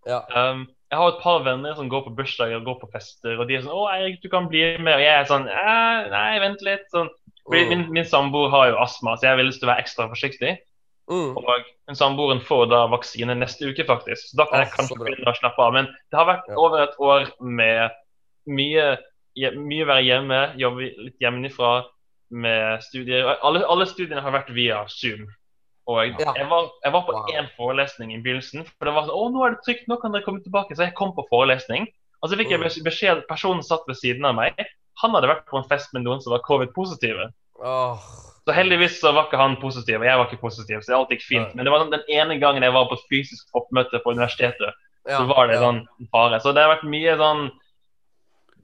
Ja. 0.05 0.19
Um, 0.29 0.67
jeg 0.93 1.01
har 1.01 1.09
et 1.09 1.23
par 1.23 1.41
venner 1.41 1.73
som 1.73 1.89
går 1.89 2.05
på 2.05 2.13
bursdager 2.19 2.59
og 2.59 2.69
går 2.69 2.77
på 2.83 2.91
fester, 2.93 3.33
og 3.41 3.49
de 3.49 3.57
er 3.57 3.65
sånn 3.65 3.73
'Å, 3.73 3.87
Eirik, 3.95 4.21
du 4.21 4.29
kan 4.29 4.45
bli 4.51 4.61
med.' 4.77 4.93
Og 4.93 5.01
jeg 5.01 5.15
er 5.15 5.25
sånn 5.25 5.49
eh, 5.49 6.05
'Nei, 6.13 6.39
vent 6.45 6.61
litt.' 6.61 6.85
Sånn. 6.93 7.09
Fordi 7.49 7.63
Mm. 7.65 7.69
min, 7.73 7.83
min 7.97 8.05
samboer 8.05 8.53
har 8.53 8.69
jo 8.69 8.77
astma, 8.85 9.17
så 9.17 9.25
jeg 9.31 9.37
vil 9.41 9.49
lyst 9.49 9.59
til 9.61 9.69
å 9.69 9.73
være 9.73 9.81
ekstra 9.81 10.05
forsiktig. 10.13 10.53
Mm. 11.09 11.35
Og 11.37 11.95
samboeren 11.95 12.41
får 12.41 12.69
da 12.71 12.87
vaksine 12.89 13.35
neste 13.37 13.67
uke, 13.69 13.85
faktisk. 13.85 14.31
Så 14.31 14.37
da 14.37 14.45
kan 14.49 14.63
jeg 14.63 14.71
kanskje 14.73 14.97
begynne 14.97 15.29
å 15.29 15.37
slappe 15.37 15.59
av. 15.61 15.73
Men 15.73 15.85
det 15.85 16.17
har 16.17 16.25
vært 16.25 16.47
Ja. 16.49 16.55
over 16.57 16.83
et 16.83 16.95
år 16.99 17.31
med 17.41 17.91
mye, 18.47 18.97
Mye 19.35 19.51
mye 19.51 19.85
være 19.85 20.03
hjemme, 20.05 20.55
jobbe 20.55 20.85
litt 20.97 21.17
hjemmefra 21.19 21.83
med 22.31 22.81
studier. 22.81 23.35
Alle, 23.43 23.65
alle 23.67 23.85
studiene 23.85 24.21
har 24.21 24.31
vært 24.31 24.53
via 24.55 24.85
Zoom. 24.87 25.27
Og 25.87 26.07
Ja. 26.07 26.33
jeg, 26.33 26.47
var, 26.49 26.69
jeg 26.85 26.93
var 26.93 27.01
på 27.03 27.11
Wow. 27.11 27.45
forelesning 27.57 28.13
i 28.13 28.21
begynnelsen. 28.23 28.63
For 28.65 28.85
det 28.85 28.93
var 28.95 29.03
sånn 29.03 29.11
'Å, 29.11 29.31
nå 29.33 29.45
er 29.45 29.49
det 29.51 29.59
trygt, 29.67 29.87
nå 29.89 29.99
kan 30.01 30.13
dere 30.13 30.23
komme 30.23 30.39
tilbake.' 30.41 30.71
Så 30.75 30.85
jeg 30.85 30.95
kom 30.95 31.11
på 31.11 31.27
forelesning. 31.29 31.85
Og 32.23 32.29
så 32.29 32.37
fikk 32.37 32.49
jeg 32.49 32.59
Mm. 32.59 32.83
beskjed 32.85 33.27
personen 33.27 33.61
satt 33.61 33.83
ved 33.87 33.97
siden 33.97 34.25
av 34.25 34.35
meg. 34.35 34.55
Han 35.03 35.11
hadde 35.11 35.27
vært 35.27 35.45
på 35.45 35.57
en 35.61 35.67
fest 35.69 35.93
med 35.93 36.03
noen 36.03 36.21
som 36.21 36.31
var 36.31 36.39
covid-positive. 36.47 37.33
Åh. 37.59 37.99
Så 38.45 38.53
heldigvis 38.53 38.99
så 39.01 39.09
var 39.15 39.25
ikke 39.25 39.39
han 39.41 39.55
positiv, 39.57 39.97
og 39.99 40.05
jeg 40.05 40.17
var 40.19 40.27
ikke 40.29 40.41
positiv, 40.43 40.81
så 40.85 40.93
alt 40.99 41.09
gikk 41.15 41.23
fint. 41.25 41.53
Men 41.57 41.65
det 41.65 41.71
var 41.73 41.81
sånn, 41.81 41.93
den 41.95 42.03
ene 42.13 42.35
gangen 42.41 42.61
jeg 42.65 42.73
var 42.75 42.85
på 42.91 42.97
et 42.99 43.05
fysisk 43.09 43.57
oppmøte 43.57 44.01
på 44.03 44.13
universitetet, 44.13 44.75
Ja, 45.05 45.17
så 45.19 45.25
var 45.29 45.47
det 45.49 45.57
ja. 45.57 45.61
sånn 45.65 45.79
fare. 46.13 46.39
Så 46.41 46.53
det 46.53 46.61
har 46.61 46.75
vært 46.75 46.85
mye 46.89 47.15
sånn 47.17 47.43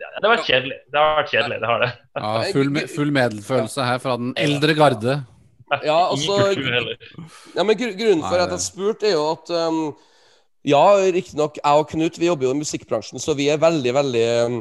Det 0.02 0.24
har 0.26 0.32
vært 0.36 0.48
kjedelig. 0.50 0.78
Det 0.90 0.98
har 1.02 1.18
vært 1.20 1.34
kjedelig, 1.34 1.58
det 1.62 1.68
har 1.70 1.80
det. 1.84 1.90
ja 2.18 2.30
full, 2.54 2.70
full 2.90 3.12
medfølelse 3.14 3.86
her 3.86 4.00
fra 4.02 4.16
den 4.18 4.32
eldre 4.38 4.74
garde. 4.78 5.18
Ja, 5.86 5.98
altså. 6.12 6.38
Ja, 7.56 7.64
men 7.64 7.78
grunnen 7.78 8.24
for 8.26 8.38
at 8.42 8.50
det- 8.50 8.58
jeg 8.58 8.66
spurte, 8.66 9.08
er 9.08 9.14
jo 9.14 9.32
at 9.32 9.50
um, 9.50 9.96
Ja, 10.66 10.82
riktignok, 11.10 11.58
jeg 11.58 11.74
og 11.74 11.88
Knut 11.90 12.20
vi 12.20 12.28
jobber 12.28 12.46
jo 12.46 12.52
i 12.54 12.60
musikkbransjen, 12.60 13.18
så 13.20 13.34
vi 13.34 13.48
er 13.50 13.58
veldig, 13.58 13.94
veldig 13.94 14.26
um, 14.46 14.58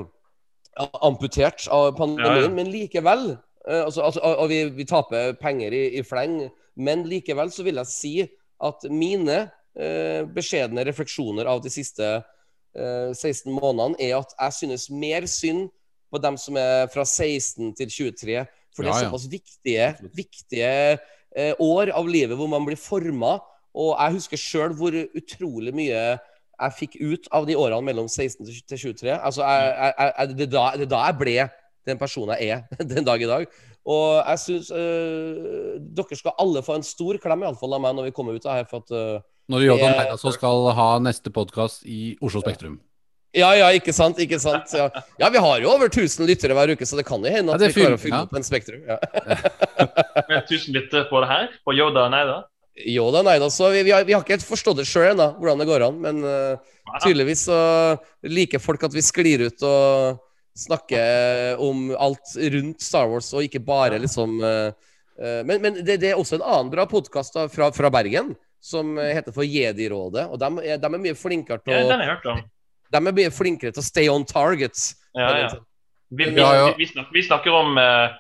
amputert 1.05 1.67
av 1.69 1.93
pandemien. 1.99 2.37
Ja, 2.37 2.49
ja. 2.49 2.49
Men 2.49 2.71
likevel 2.73 3.39
altså, 3.67 4.03
altså, 4.03 4.21
Og 4.21 4.49
vi, 4.49 4.65
vi 4.75 4.85
taper 4.89 5.35
penger 5.41 5.73
i, 5.77 5.85
i 6.01 6.03
fleng. 6.03 6.51
Men 6.77 7.05
likevel 7.09 7.51
så 7.53 7.65
vil 7.67 7.81
jeg 7.83 7.91
si 7.91 8.15
at 8.61 8.87
mine 8.93 9.39
eh, 9.77 10.23
beskjedne 10.29 10.85
refleksjoner 10.89 11.49
av 11.49 11.63
de 11.65 11.73
siste 11.73 12.07
eh, 12.07 13.11
16 13.13 13.53
månedene, 13.53 13.99
er 14.01 14.19
at 14.21 14.35
jeg 14.37 14.59
synes 14.61 14.89
mer 14.93 15.27
synd 15.31 15.69
på 16.11 16.21
dem 16.23 16.37
som 16.41 16.57
er 16.59 16.89
fra 16.93 17.05
16 17.05 17.75
til 17.79 17.93
23. 18.17 18.43
For 18.75 18.87
det 18.87 18.93
er 18.93 19.07
såpass 19.07 19.29
viktige, 19.31 19.87
viktige 20.15 20.73
eh, 21.37 21.55
år 21.59 21.93
av 21.97 22.09
livet 22.09 22.39
hvor 22.39 22.51
man 22.51 22.67
blir 22.67 22.81
forma. 22.81 23.39
Og 23.77 23.95
jeg 23.95 24.19
husker 24.19 24.41
sjøl 24.41 24.75
hvor 24.79 24.95
utrolig 24.95 25.75
mye 25.75 26.05
jeg 26.61 26.77
fikk 26.77 26.97
ut 27.01 27.29
av 27.33 27.47
de 27.49 27.57
årene 27.57 27.87
mellom 27.87 28.09
16 28.09 28.45
til 28.45 28.61
til 28.69 28.83
23. 28.93 29.15
Altså, 29.17 29.45
jeg, 29.47 29.75
jeg, 29.79 30.13
jeg, 30.19 30.37
det, 30.37 30.47
er 30.47 30.53
da, 30.53 30.65
det 30.77 30.87
er 30.87 30.93
da 30.93 31.03
jeg 31.07 31.19
ble 31.21 31.37
den 31.89 32.01
personen 32.01 32.37
jeg 32.39 32.61
er 32.61 32.85
den 32.93 33.07
dag 33.07 33.23
i 33.23 33.29
dag. 33.31 33.47
Og 33.91 34.21
jeg 34.21 34.43
syns 34.45 34.69
øh, 34.77 35.81
dere 35.81 36.19
skal 36.19 36.37
alle 36.43 36.63
få 36.65 36.77
en 36.79 36.87
stor 36.87 37.17
klem, 37.23 37.47
iallfall 37.47 37.79
av 37.79 37.85
meg, 37.87 37.97
når 37.97 38.11
vi 38.11 38.15
kommer 38.17 38.37
ut 38.37 38.47
av 38.47 38.61
her. 38.61 38.69
For 38.71 38.85
at 38.85 38.93
øh, 38.93 39.25
Når 39.51 39.67
Jordan 39.67 39.99
Heidasso 39.99 40.33
skal 40.37 40.71
ha 40.77 40.93
neste 41.03 41.33
podkast 41.35 41.87
i 41.89 42.15
Oslo 42.21 42.45
Spektrum. 42.45 42.79
Ja, 43.31 43.53
ja, 43.55 43.69
ikke 43.71 43.93
sant? 43.95 44.19
ikke 44.19 44.41
sant 44.43 44.73
Ja. 44.75 44.89
ja, 45.21 45.29
vi 45.31 45.39
har 45.39 45.61
jo 45.63 45.71
over 45.71 45.87
1000 45.87 46.27
lyttere 46.27 46.55
hver 46.57 46.73
uke, 46.75 46.87
så 46.87 46.99
det 46.99 47.05
kan 47.07 47.23
jo 47.23 47.31
hende 47.31 47.55
at 47.55 47.63
ja, 47.63 47.69
vi 47.71 47.77
klarer 47.79 47.95
å 47.95 48.01
fylle 48.03 48.19
ja. 48.19 48.27
opp 48.27 48.35
en 48.35 48.47
Spektrum. 48.47 48.83
Ja. 48.89 48.99
Med 50.31 50.49
tusen 50.51 50.75
lyttere 50.75 51.07
på 51.11 51.21
det 51.23 51.31
her, 51.31 51.53
på 51.63 51.77
Yoda 51.77 52.09
og 52.09 52.15
Neida. 52.15 52.41
Yoda 52.91 53.23
og 53.23 53.29
Neida. 53.29 53.51
Så 53.55 53.71
vi, 53.71 53.85
vi, 53.87 53.95
har, 53.95 54.03
vi 54.09 54.17
har 54.17 54.25
ikke 54.25 54.35
helt 54.35 54.47
forstått 54.47 54.81
det 54.81 54.89
sjøl 54.91 55.13
ennå, 55.13 55.29
hvordan 55.39 55.63
det 55.63 55.69
går 55.71 55.87
an. 55.87 56.01
Men 56.03 56.21
uh, 56.27 56.75
tydeligvis 57.05 57.47
så 57.47 57.61
liker 58.27 58.63
folk 58.63 58.83
at 58.89 58.97
vi 58.97 59.05
sklir 59.05 59.47
ut 59.47 59.67
og 59.67 60.19
snakker 60.59 61.61
om 61.63 61.91
alt 61.99 62.35
rundt 62.37 62.83
Star 62.83 63.09
Wars, 63.11 63.33
og 63.35 63.47
ikke 63.47 63.63
bare 63.65 64.01
liksom 64.03 64.39
uh, 64.43 64.71
Men, 65.21 65.61
men 65.61 65.75
det, 65.85 65.99
det 66.01 66.11
er 66.11 66.17
også 66.17 66.39
en 66.39 66.47
annen 66.47 66.71
bra 66.73 66.87
podkast 66.89 67.35
fra, 67.53 67.67
fra 67.77 67.91
Bergen 67.93 68.33
som 68.61 68.95
heter 68.97 69.35
for 69.37 69.45
Jedi-rådet. 69.45 70.27
Og 70.33 70.41
de 70.41 70.49
er, 70.65 70.81
er 70.81 70.97
mye 70.97 71.17
flinkere 71.17 71.61
til 71.61 71.75
Ja, 71.77 71.83
å 71.85 72.33
om. 72.33 72.41
De 72.91 73.01
er 73.01 73.15
mye 73.19 73.33
flinkere 73.33 73.75
til 73.77 73.83
å 73.83 73.85
stay 73.85 74.09
on 74.09 74.25
target. 74.25 74.81
Ja, 75.17 75.29
ja. 75.43 75.51
Vi, 76.11 76.25
vi, 76.25 76.41
Ja, 76.41 76.55
ja. 76.57 76.67
vi, 76.71 76.83
vi, 76.83 76.89
snakker, 76.91 77.13
vi 77.15 77.23
snakker 77.27 77.55
om 77.55 77.77
uh, 77.79 78.17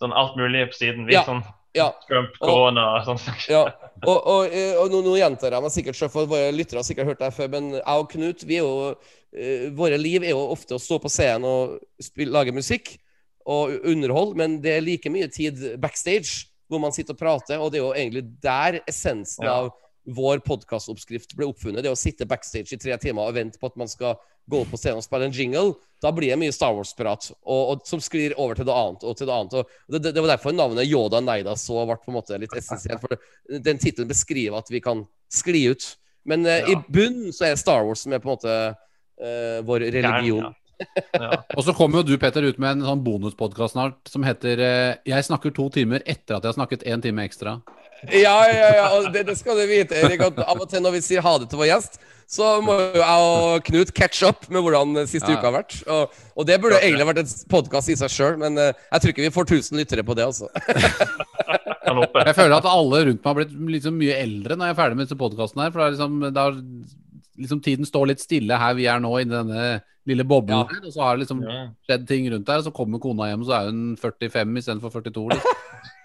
sånn 0.00 0.16
alt 0.16 0.36
mulig 0.40 0.64
på 0.72 0.80
siden. 0.80 1.04
Vi 1.08 1.14
Ja. 1.18 1.26
sånn 1.28 1.44
Ja. 1.76 1.90
Trump, 2.08 2.32
korona 2.42 2.84
og 2.98 3.04
sånn. 3.06 3.20
Ja, 3.52 3.60
og, 4.02 4.16
og, 4.18 4.54
og 4.82 4.90
nå, 4.90 5.02
nå 5.06 5.12
gjentar 5.20 5.54
jeg 5.54 5.62
meg 5.62 5.74
sikkert 5.74 5.98
selv, 6.00 6.10
for 6.14 6.26
våre 6.30 6.48
lyttere 6.54 6.80
har 6.82 6.86
sikkert 6.88 7.12
hørt 7.12 7.20
det 7.22 7.30
før, 7.36 7.50
men 7.52 7.68
jeg 7.76 7.84
og 8.02 8.08
Knut, 8.10 8.42
vi 8.48 8.56
er 8.58 8.64
jo 8.64 8.88
eh, 9.36 9.68
Våre 9.78 9.98
liv 10.00 10.24
er 10.26 10.32
jo 10.34 10.40
ofte 10.50 10.74
å 10.74 10.82
stå 10.82 10.98
på 11.04 11.12
scenen 11.12 11.46
og 11.46 11.76
spille, 12.02 12.32
lage 12.34 12.54
musikk 12.56 12.96
og 13.50 13.76
underhold, 13.88 14.34
men 14.38 14.58
det 14.64 14.74
er 14.76 14.84
like 14.84 15.10
mye 15.14 15.28
tid 15.32 15.62
backstage 15.80 16.48
hvor 16.70 16.82
man 16.82 16.92
sitter 16.94 17.16
og 17.16 17.22
prater, 17.22 17.58
og 17.62 17.70
det 17.72 17.80
er 17.80 17.84
jo 17.86 17.94
egentlig 17.94 18.24
der 18.44 18.80
essensen 18.90 19.46
Ja. 19.46 19.54
av 19.60 19.70
vår 20.06 20.40
podkastoppskrift 20.46 21.34
ble 21.36 21.50
oppfunnet. 21.50 21.84
Det 21.84 21.92
å 21.92 21.98
sitte 21.98 22.28
backstage 22.28 22.74
i 22.74 22.80
tre 22.80 22.96
timer 23.00 23.28
og 23.28 23.36
vente 23.36 23.60
på 23.60 23.70
at 23.70 23.78
man 23.80 23.90
skal 23.90 24.16
gå 24.50 24.62
opp 24.64 24.72
på 24.72 24.80
scenen 24.80 25.00
og 25.00 25.06
spille 25.06 25.28
en 25.28 25.34
jingle. 25.36 25.74
Da 26.02 26.12
blir 26.16 26.32
det 26.32 26.38
mye 26.40 26.54
Star 26.54 26.72
Wars-prat, 26.74 27.28
og, 27.44 27.60
og, 27.60 27.82
som 27.86 28.00
sklir 28.02 28.34
over 28.40 28.58
til 28.58 28.66
det 28.66 28.74
annet 28.74 29.04
og 29.04 29.16
til 29.18 29.28
det 29.28 29.34
annet. 29.36 29.56
Og 29.60 29.92
det, 29.92 30.00
det, 30.00 30.14
det 30.16 30.24
var 30.24 30.32
derfor 30.32 30.56
navnet 30.56 30.88
Yoda 30.88 31.20
Neida 31.22 31.56
så 31.60 31.84
ble 31.84 31.98
på 32.00 32.12
en 32.12 32.18
måte 32.18 32.38
litt 32.40 32.56
essensielt. 32.56 33.02
For 33.04 33.60
den 33.68 33.82
tittelen 33.82 34.10
beskriver 34.10 34.62
at 34.62 34.72
vi 34.72 34.82
kan 34.84 35.04
skli 35.30 35.66
ut. 35.70 35.92
Men 36.28 36.46
eh, 36.46 36.64
Ja. 36.64 36.72
i 36.72 36.92
bunnen 36.92 37.34
så 37.36 37.50
er 37.50 37.60
Star 37.60 37.84
Wars 37.86 38.06
som 38.06 38.16
er 38.16 38.22
på 38.22 38.30
en 38.30 38.36
måte 38.38 38.56
eh, 39.20 39.60
vår 39.66 39.90
religion. 39.90 40.48
Ja. 40.48 40.54
Ja. 41.12 41.42
Og 41.58 41.66
så 41.66 41.74
kommer 41.76 42.00
jo 42.00 42.06
du, 42.08 42.14
Peter 42.16 42.40
ut 42.40 42.56
med 42.56 42.78
en 42.78 42.86
sånn 42.86 43.02
bonuspodkast 43.04 43.74
snart 43.74 44.08
som 44.08 44.24
heter 44.24 44.62
eh, 44.64 44.94
'Jeg 45.04 45.26
snakker 45.26 45.52
to 45.52 45.66
timer 45.68 46.00
etter 46.08 46.38
at 46.38 46.40
jeg 46.40 46.48
har 46.48 46.56
snakket 46.56 46.86
én 46.88 47.02
time 47.04 47.26
ekstra'. 47.28 47.58
Ja, 48.08 48.36
ja, 48.48 48.68
ja, 48.78 48.86
og 48.96 49.10
det, 49.12 49.26
det 49.28 49.36
skal 49.38 49.58
du 49.60 49.66
vite, 49.68 49.98
Erik. 50.00 50.22
At 50.24 50.38
av 50.40 50.60
og 50.64 50.68
til 50.70 50.80
når 50.84 50.96
vi 50.96 51.02
sier 51.04 51.20
ha 51.24 51.34
det 51.42 51.50
til 51.52 51.60
vår 51.60 51.68
gjest, 51.74 51.98
så 52.30 52.60
må 52.62 52.76
jo 52.78 53.00
jeg 53.02 53.24
og 53.26 53.64
Knut 53.66 53.90
catch 53.92 54.22
up 54.24 54.44
med 54.54 54.62
hvordan 54.62 54.94
siste 55.10 55.28
Ja. 55.32 55.36
uka 55.36 55.48
har 55.50 55.56
vært. 55.58 55.74
Og, 55.90 56.14
og 56.38 56.46
det 56.46 56.60
burde 56.62 56.78
egentlig 56.80 57.08
vært 57.10 57.20
en 57.24 57.32
podkast 57.50 57.90
i 57.90 57.96
seg 57.98 58.12
sjøl, 58.14 58.38
men 58.40 58.56
eh, 58.62 58.70
jeg 58.94 59.02
tror 59.02 59.12
ikke 59.12 59.26
vi 59.26 59.32
får 59.34 59.50
1000 59.58 59.80
lyttere 59.82 60.04
på 60.06 60.14
det, 60.16 60.24
altså. 60.30 60.48
Jeg 61.90 62.36
føler 62.36 62.54
at 62.60 62.66
alle 62.70 62.98
rundt 63.08 63.18
meg 63.24 63.26
har 63.26 63.36
blitt 63.40 63.54
liksom 63.74 63.96
mye 63.98 64.14
eldre 64.22 64.54
når 64.54 64.68
jeg 64.68 64.74
er 64.76 64.78
ferdig 64.78 64.98
med 65.00 65.08
disse 65.08 65.16
podkastene 65.18 65.64
her. 65.64 65.72
For 65.74 65.80
det 65.82 65.86
er 65.88 65.94
liksom, 65.96 66.20
det 66.36 67.42
liksom 67.42 67.62
tiden 67.64 67.88
står 67.88 68.10
litt 68.12 68.22
stille 68.22 68.58
her 68.62 68.76
vi 68.78 68.86
er 68.86 69.00
nå, 69.02 69.10
inni 69.18 69.34
denne 69.34 69.64
lille 70.06 70.22
boblen 70.28 70.60
Ja. 70.60 70.68
her. 70.70 70.84
Og 70.86 70.94
så 70.94 71.02
har 71.02 71.16
det 71.18 71.24
liksom 71.24 71.40
skjedd 71.88 72.06
ting 72.06 72.28
rundt 72.30 72.46
der, 72.46 72.62
og 72.62 72.68
så 72.68 72.72
kommer 72.76 73.02
kona 73.02 73.26
hjem, 73.32 73.42
og 73.42 73.50
så 73.50 73.56
er 73.58 73.72
hun 73.72 73.82
45 73.98 74.60
istedenfor 74.62 74.94
42. 75.00 75.26
Liksom. 75.34 75.56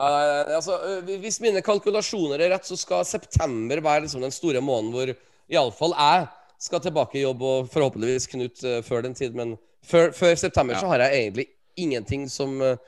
Eh, 0.00 0.54
altså, 0.56 0.78
hvis 1.20 1.36
mine 1.44 1.60
kalkulasjoner 1.64 2.40
er 2.40 2.54
rett, 2.54 2.64
så 2.64 2.76
skal 2.78 3.04
september 3.04 3.82
være 3.84 4.06
liksom 4.06 4.22
den 4.24 4.32
store 4.32 4.62
måneden 4.64 4.94
hvor 4.94 5.10
iallfall 5.52 5.92
jeg 5.92 6.22
skal 6.60 6.80
tilbake 6.84 7.18
i 7.18 7.24
jobb, 7.26 7.42
og 7.44 7.68
forhåpentligvis 7.72 8.28
Knut 8.32 8.64
uh, 8.64 8.78
før 8.86 9.04
den 9.04 9.16
tid. 9.18 9.36
Men 9.36 9.58
før, 9.84 10.14
før 10.16 10.34
september 10.40 10.74
Ja. 10.76 10.80
så 10.80 10.88
har 10.92 11.04
jeg 11.04 11.18
egentlig 11.18 11.46
ingenting 11.76 12.24
som 12.32 12.56
er 12.64 12.78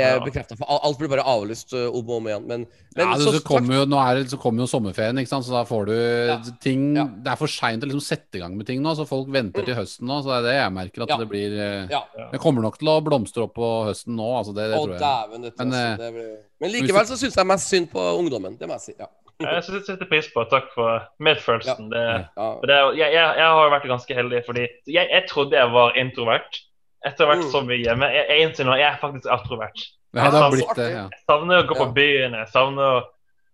Ja. 0.00 0.20
bekrefta. 0.24 0.56
For 0.56 0.66
alt 0.72 0.98
blir 0.98 1.10
bare 1.12 1.24
avlyst 1.28 1.74
eh, 1.76 1.84
om 1.88 2.08
og 2.08 2.16
om 2.16 2.28
igjen. 2.30 2.46
Men, 2.48 2.66
men 2.96 3.02
Ja, 3.10 3.16
så, 3.20 3.32
så 3.36 3.42
kommer 3.44 3.76
jo, 3.76 3.84
nå 3.84 3.98
er 4.00 4.22
så 4.30 4.38
kommer 4.40 4.64
jo 4.64 4.68
sommerferien, 4.70 5.18
ikke 5.20 5.28
sant? 5.28 5.44
så 5.44 5.52
da 5.52 5.64
får 5.68 5.86
du 5.90 6.52
ting 6.64 6.96
Ja. 6.96 7.04
Det 7.04 7.32
er 7.34 7.36
for 7.40 7.46
seint 7.52 7.84
å 7.84 7.90
liksom 7.90 8.00
sette 8.04 8.40
i 8.40 8.42
gang 8.42 8.56
med 8.56 8.66
ting 8.66 8.80
nå, 8.82 8.94
så 8.96 9.04
folk 9.08 9.28
venter 9.32 9.66
til 9.68 9.76
høsten 9.76 10.08
nå. 10.08 10.22
Så 10.24 10.32
det 10.32 10.38
er 10.40 10.46
det 10.48 10.56
jeg 10.56 10.72
merker, 10.78 11.02
at 11.04 11.12
Ja. 11.12 11.18
det 11.20 11.28
blir 11.28 11.58
eh, 11.60 11.88
ja. 11.92 12.02
Det 12.32 12.40
kommer 12.40 12.62
nok 12.64 12.78
til 12.80 12.88
å 12.88 12.98
blomstre 13.04 13.44
opp 13.44 13.54
på 13.58 13.72
høsten 13.90 14.16
nå, 14.16 14.30
altså 14.40 14.54
det, 14.56 14.70
det 14.72 14.78
Å, 14.80 14.84
tror 14.86 14.96
jeg. 14.96 15.02
dæven, 15.04 15.42
dette, 15.48 15.58
Men, 15.64 15.74
altså, 15.74 15.82
eh, 15.82 15.96
det 16.06 16.12
blir... 16.16 16.32
Men 16.62 16.70
likevel 16.78 17.06
så 17.12 17.16
syns 17.20 17.36
jeg 17.36 17.46
mest 17.52 17.68
synd 17.68 17.90
på 17.92 18.00
ungdommen. 18.16 18.56
Det 18.56 18.68
må 18.70 18.78
jeg 18.80 18.86
si. 18.88 18.94
Ja. 18.98 19.10
Jeg 19.42 19.62
synes 19.66 19.80
jeg 19.80 19.86
setter 19.96 20.06
pris 20.06 20.28
på 20.30 20.44
Takk 20.46 20.68
for 20.74 21.00
medfølelsen. 21.18 21.88
Det, 21.90 22.02
Ja. 22.36 22.48
det, 22.62 22.76
jeg, 22.96 23.08
jeg, 23.12 23.30
jeg 23.40 23.48
har 23.50 23.64
jo 23.66 23.70
vært 23.72 23.88
ganske 23.90 24.14
heldig, 24.14 24.42
fordi 24.46 24.66
jeg, 24.86 25.08
jeg 25.10 25.24
trodde 25.28 25.56
jeg 25.58 25.72
var 25.74 25.96
introvert. 25.98 26.60
Etter 27.04 27.26
hvert 27.26 27.42
som 27.42 27.42
vært 27.42 27.46
er 27.46 27.50
så 27.52 27.62
mye 27.66 27.80
hjemme. 27.82 28.08
Jeg, 28.14 28.26
jeg 28.30 28.42
innser 28.46 28.64
nå 28.68 28.76
jeg 28.78 28.86
er 28.92 28.98
faktisk 29.02 29.26
outrovert. 29.34 29.80
Ja, 30.14 30.26
det 30.30 30.40
har 30.42 30.50
blitt 30.52 30.74
det. 30.76 30.90
Ja. 30.92 31.04
Jeg 31.10 31.22
savner 31.26 31.62
å 31.62 31.66
gå 31.66 31.74
på 31.78 31.86
Ja. 31.88 31.92
byen. 31.96 32.32
Jeg 32.38 32.48
savner 32.52 32.82
å 32.82 33.02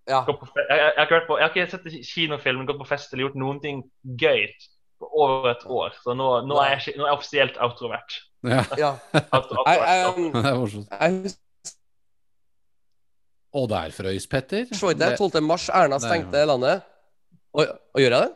Ja. 0.08 0.22
gå 0.26 0.32
på 0.40 0.48
jeg, 0.56 0.66
jeg, 0.68 0.92
jeg, 0.96 1.06
har 1.10 1.26
på, 1.28 1.38
jeg 1.38 1.48
har 1.48 1.54
ikke 1.54 1.70
sett 1.70 2.08
kinofilm, 2.12 2.66
gått 2.66 2.78
på 2.80 2.86
fest 2.88 3.12
eller 3.12 3.24
gjort 3.28 3.36
noen 3.40 3.60
ting 3.62 3.82
gøy 4.04 4.46
på 5.00 5.08
over 5.12 5.50
et 5.52 5.64
år. 5.66 5.92
Så 6.02 6.14
nå, 6.16 6.28
nå, 6.48 6.56
er, 6.64 6.76
jeg, 6.80 6.96
nå 6.98 7.04
er 7.06 7.10
jeg 7.12 7.18
offisielt 7.18 7.56
outrovert. 7.62 8.16
Ja, 8.42 8.64
ja. 8.78 8.92
Outrovert. 9.34 10.88
Er. 11.00 11.30
Og 13.58 13.68
der 13.70 13.90
frøys 13.96 14.26
Petter. 14.30 14.66
Se, 14.72 14.86
ikke 14.92 14.98
det. 15.00 15.18
12. 15.18 15.40
mars, 15.42 15.68
Erna 15.72 15.96
er- 15.96 16.04
stengte 16.04 16.44
landet. 16.46 16.82
Og, 17.56 17.64
og 17.94 18.00
gjør 18.02 18.12
jeg 18.12 18.20
det? 18.26 18.34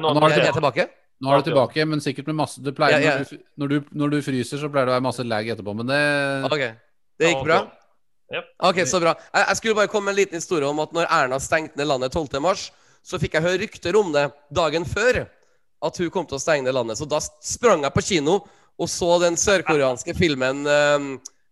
Nå 0.00 0.10
nå, 0.14 0.20
Er 0.26 0.34
det- 0.34 0.44
jeg 0.44 0.54
tilbake? 0.58 0.88
Nå 1.20 1.32
er 1.32 1.42
du 1.42 1.50
tilbake, 1.50 1.84
men 1.84 2.00
sikkert 2.00 2.30
med 2.30 2.38
masse 2.38 2.62
du 2.64 2.70
pleier, 2.72 3.02
Ja, 3.04 3.18
ja. 3.20 3.40
Når, 3.60 3.68
du, 3.68 3.90
når, 3.92 4.14
du, 4.14 4.22
fryser, 4.24 4.60
så 4.60 4.70
pleier 4.72 4.88
det 4.88 4.94
å 4.94 4.96
være 4.96 5.04
masse 5.04 5.26
lag 5.26 5.48
etterpå, 5.52 5.74
men 5.76 5.90
det 5.90 6.00
okay. 6.48 6.70
Det 7.20 7.34
gikk 7.34 7.44
bra? 7.44 7.58
Ok, 8.62 8.84
så 8.88 9.00
bra. 9.02 9.12
Jeg, 9.34 9.42
jeg 9.48 9.58
skulle 9.58 9.76
bare 9.76 9.90
komme 9.90 10.08
med 10.08 10.14
en 10.14 10.20
liten 10.22 10.40
historie 10.40 10.68
om 10.68 10.80
at 10.80 10.94
når 10.96 11.10
Erna 11.10 11.40
stengte 11.42 11.76
ned 11.76 11.90
landet 11.90 12.14
12. 12.14 12.38
mars, 12.40 12.70
så 13.04 13.18
fikk 13.20 13.36
jeg 13.36 13.44
høre 13.44 13.60
rykter 13.64 13.98
om 13.98 14.14
det 14.14 14.28
dagen 14.54 14.86
før. 14.88 15.24
At 15.84 15.96
hun 16.00 16.12
kom 16.12 16.26
til 16.28 16.38
å 16.38 16.40
stenge 16.40 16.64
ned 16.64 16.76
landet. 16.76 17.00
Så 17.00 17.08
da 17.08 17.18
sprang 17.20 17.84
jeg 17.84 17.96
på 17.96 18.04
kino 18.04 18.38
og 18.80 18.88
så 18.88 19.18
den 19.20 19.36
sørkoreanske 19.36 20.14
filmen 20.16 20.62
um, 20.64 21.10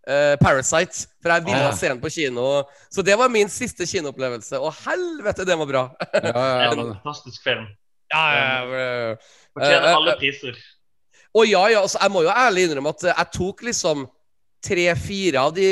uh, 0.09 0.35
'Parasite'. 0.40 1.07
For 1.20 1.35
jeg 1.35 1.45
ville 1.45 1.69
Ah. 1.69 1.77
se 1.77 1.89
den 1.89 2.01
på 2.01 2.12
kino. 2.12 2.65
Så 2.90 3.05
det 3.05 3.19
var 3.19 3.28
min 3.28 3.49
siste 3.49 3.85
kinoopplevelse. 3.85 4.61
Og 4.61 4.73
helvete, 4.86 5.45
det 5.45 5.59
var 5.59 5.66
bra! 5.66 5.85
Ja, 6.15 6.20
ja, 6.24 6.62
ja, 6.62 6.70
En 6.73 6.78
men, 6.78 6.95
fantastisk 6.95 7.43
film. 7.45 7.66
Ja, 8.12 8.24
ja, 8.35 8.44
ja. 8.44 9.16
Fortjener 9.56 9.86
Eh, 9.86 9.90
eh, 9.90 9.97
alle 9.97 10.14
eh. 10.14 10.20
priser. 10.20 10.60
Og 11.36 11.47
ja, 11.47 11.62
ja, 11.70 11.82
altså, 11.85 11.98
jeg 12.02 12.14
må 12.14 12.22
jo 12.24 12.32
ærlig 12.32 12.64
innrømme 12.66 12.94
at 12.94 13.05
jeg 13.10 13.32
tok 13.35 13.62
liksom 13.68 14.06
tre-fire 14.64 15.43
av 15.44 15.52
de 15.55 15.68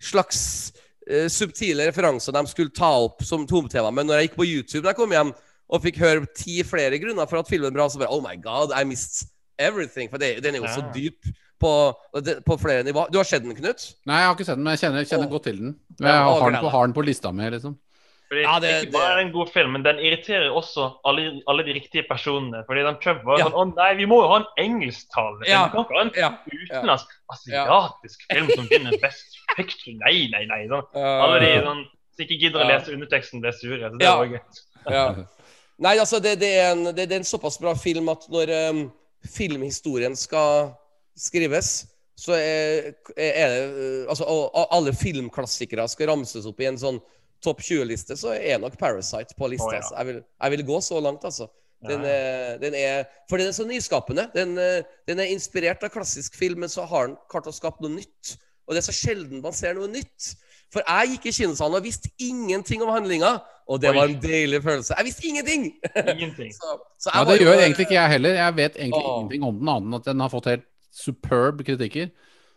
slags 0.00 0.38
uh, 1.10 1.26
subtile 1.28 1.88
referanser 1.90 2.32
de 2.32 2.42
skulle 2.48 2.72
ta 2.72 2.88
opp 3.04 3.24
som 3.26 3.44
tomtema. 3.48 3.90
Men 3.92 4.08
når 4.08 4.20
jeg 4.20 4.28
gikk 4.28 4.38
på 4.38 4.46
YouTube 4.48 4.84
da 4.84 4.94
jeg 4.94 5.00
kom 5.02 5.12
hjem 5.12 5.34
og 5.34 5.82
fikk 5.84 5.98
høre 6.00 6.28
ti 6.36 6.60
flere 6.64 7.00
grunner 7.02 7.28
for 7.28 7.42
at 7.42 7.50
filmen 7.50 7.72
er 7.72 7.76
bra, 7.76 7.88
så 7.90 8.00
bare 8.00 8.12
Oh 8.14 8.22
my 8.24 8.36
God, 8.40 8.72
I 8.72 8.84
missed 8.88 9.28
everything. 9.58 10.08
For 10.12 10.22
det, 10.22 10.38
den 10.44 10.56
er 10.56 10.64
jo 10.64 10.72
så 10.72 10.86
dyp 10.94 11.26
på, 11.60 11.72
på 12.46 12.58
flere 12.60 12.84
nivå. 12.86 13.06
Du 13.12 13.18
har 13.18 13.28
sett 13.28 13.44
den, 13.44 13.54
Knut? 13.56 13.88
Nei, 14.06 14.20
jeg 14.22 14.28
har 14.28 14.36
ikke 14.36 14.46
sett 14.46 14.58
den, 14.58 14.66
men 14.66 14.76
jeg 14.76 14.84
kjenner, 14.84 15.08
kjenner 15.08 15.30
godt 15.32 15.48
til 15.50 15.60
den. 15.60 15.74
Jeg 15.98 16.10
har, 16.12 16.28
har, 16.28 16.54
den 16.54 16.64
på, 16.64 16.72
har 16.76 16.88
den 16.88 16.96
på 16.96 17.04
lista 17.06 17.32
mi, 17.34 17.48
liksom. 17.54 17.76
Fordi 18.34 18.42
Ja, 18.44 18.58
det- 18.60 18.72
ikke 18.84 18.92
bare 18.92 19.10
er 19.12 19.16
det 19.20 19.26
en 19.26 19.32
god 19.32 19.48
film, 19.54 19.70
men 19.72 19.82
den 19.86 19.98
irriterer 20.02 20.50
også 20.50 20.88
alle, 21.06 21.40
alle 21.46 21.62
de 21.64 21.72
riktige 21.78 22.02
personene. 22.10 22.64
Fordi 22.66 22.82
den 22.82 22.96
Trump 23.02 23.22
var 23.24 23.38
Ja. 23.38 23.44
sånn 23.46 23.54
Å 23.54 23.76
nei, 23.76 23.94
vi 23.94 24.06
må 24.10 24.18
jo 24.22 24.28
ha 24.32 24.36
en 24.42 24.48
engelsktalende 24.66 25.44
film. 25.46 25.54
Ja. 25.54 25.64
Vi 25.66 25.72
kan 25.72 25.84
ikke 25.84 25.94
ha 25.94 26.02
en 26.02 26.12
Ja. 26.16 26.30
utenlandsk 26.50 27.08
asiatisk 27.30 28.18
film 28.32 28.48
som 28.56 28.66
vinner 28.70 28.98
Best 29.00 29.38
Picture. 29.56 29.94
Nei, 30.04 30.28
nei, 30.32 30.44
nei. 30.50 30.66
Sånn. 30.68 30.84
Alle 30.94 31.40
de 31.40 31.52
sånn, 31.62 31.84
som 32.16 32.24
ikke 32.26 32.38
gidder 32.40 32.60
å 32.64 32.68
lese 32.68 32.92
underteksten, 32.92 33.40
blir 33.40 33.52
sure. 33.52 33.90
Så 33.90 33.98
det 33.98 34.04
Ja. 34.04 34.16
var 34.16 34.26
gøy. 34.26 34.40
Ja. 34.90 35.14
Nei, 35.78 35.96
altså, 35.98 36.20
det, 36.22 36.38
det, 36.40 36.52
er 36.58 36.72
en, 36.72 36.84
det, 36.84 37.08
det 37.08 37.12
er 37.12 37.16
en 37.16 37.24
såpass 37.24 37.58
bra 37.60 37.74
film 37.74 38.08
at 38.08 38.28
når 38.30 38.70
um, 38.70 38.92
filmhistorien 39.26 40.14
skal 40.16 40.74
skrives, 41.16 41.86
så 42.16 42.32
er, 42.38 42.92
er 43.16 43.48
det 43.48 43.62
uh, 44.04 44.10
Altså, 44.10 44.24
og, 44.24 44.50
og 44.54 44.68
alle 44.70 44.92
filmklassikere 44.94 45.88
skal 45.90 46.08
ramses 46.12 46.46
opp 46.46 46.60
i 46.62 46.68
en 46.70 46.78
sånn 46.78 47.00
topp 47.44 47.60
20-liste, 47.64 48.16
så 48.20 48.32
er 48.36 48.58
nok 48.62 48.78
Parasite 48.80 49.36
på 49.38 49.50
lista. 49.52 49.68
Oh, 49.68 49.74
ja. 49.76 49.82
altså. 49.82 49.94
jeg, 49.98 50.08
vil, 50.10 50.22
jeg 50.42 50.54
vil 50.56 50.64
gå 50.72 50.80
så 50.84 51.00
langt, 51.04 51.24
altså. 51.28 51.50
Den 51.84 52.00
er, 52.08 52.54
den 52.62 52.72
er, 52.78 53.02
for 53.28 53.36
den 53.36 53.50
er 53.50 53.52
så 53.52 53.66
nyskapende. 53.68 54.30
Den, 54.32 54.54
eh, 54.56 54.86
den 55.08 55.20
er 55.20 55.28
inspirert 55.34 55.82
av 55.84 55.90
klassisk 55.92 56.38
film, 56.40 56.62
men 56.64 56.70
så 56.72 56.86
har 56.88 57.10
den 57.10 57.16
klart 57.28 57.50
å 57.50 57.52
skape 57.52 57.84
noe 57.84 57.92
nytt. 57.98 58.36
Og 58.64 58.72
det 58.72 58.80
er 58.80 58.86
så 58.86 58.94
sjelden 58.96 59.42
man 59.44 59.52
ser 59.52 59.76
noe 59.76 59.90
nytt. 59.92 60.30
For 60.72 60.80
jeg 60.80 61.10
gikk 61.12 61.26
i 61.28 61.34
kinosalen 61.36 61.76
og 61.76 61.84
visste 61.84 62.08
ingenting 62.24 62.80
om 62.82 62.88
handlinga, 62.94 63.34
og 63.68 63.82
det 63.82 63.90
Oi. 63.92 63.96
var 63.98 64.08
en 64.08 64.16
deilig 64.22 64.62
følelse. 64.64 64.96
Jeg 64.96 65.06
visste 65.10 65.28
ingenting! 65.28 65.66
Ingenting. 65.92 66.54
Så, 66.58 66.72
så 67.04 67.12
Ja, 67.12 67.24
det 67.28 67.36
jo- 67.38 67.46
gjør 67.50 67.60
egentlig 67.66 67.86
ikke 67.86 67.98
jeg 67.98 68.10
heller. 68.16 68.38
Jeg 68.40 68.56
vet 68.56 68.78
egentlig 68.80 69.04
å. 69.04 69.12
ingenting 69.18 69.44
om 69.50 69.58
den, 69.60 69.68
annen 69.74 69.92
enn 69.92 69.98
at 70.00 70.08
den 70.08 70.24
har 70.24 70.32
fått 70.32 70.48
helt 70.54 70.66
superb 70.94 71.60
kritikker. 71.68 72.08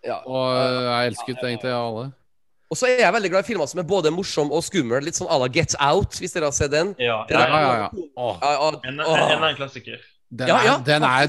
Ja. 0.08 0.22
Og 0.24 0.56
øh, 0.56 0.80
jeg 0.88 1.12
elsket 1.12 1.44
egentlig 1.44 1.72
av 1.76 1.84
alle. 1.92 2.08
Og 2.70 2.76
så 2.76 2.88
er 2.90 2.98
jeg 3.06 3.14
veldig 3.16 3.30
glad 3.32 3.46
i 3.46 3.48
filmer 3.48 3.68
som 3.72 3.80
er 3.80 3.86
både 3.88 4.12
morsom 4.12 4.50
og 4.52 4.64
skummel. 4.66 5.00
Litt 5.06 5.16
sånn 5.16 5.30
à 5.32 5.38
la 5.40 5.48
Get 5.48 5.76
Out, 5.80 6.18
hvis 6.20 6.34
dere 6.36 6.50
har 6.50 6.56
sett 6.58 6.72
den. 6.74 6.90
Ja, 7.00 7.22
Ja, 7.32 7.44
ja, 7.48 7.60
ja, 7.64 7.76
ja. 7.86 7.90
Åh, 8.18 8.40
Ja, 8.44 8.52
ja, 8.58 8.72
En, 8.90 9.00
åh. 9.00 9.22
en, 9.32 9.44
en 9.48 9.56
klassiker. 9.56 10.02
den, 10.30 10.50
er, 10.52 10.66
ja, 10.68 10.78
den, 10.84 11.04
er, 11.08 11.28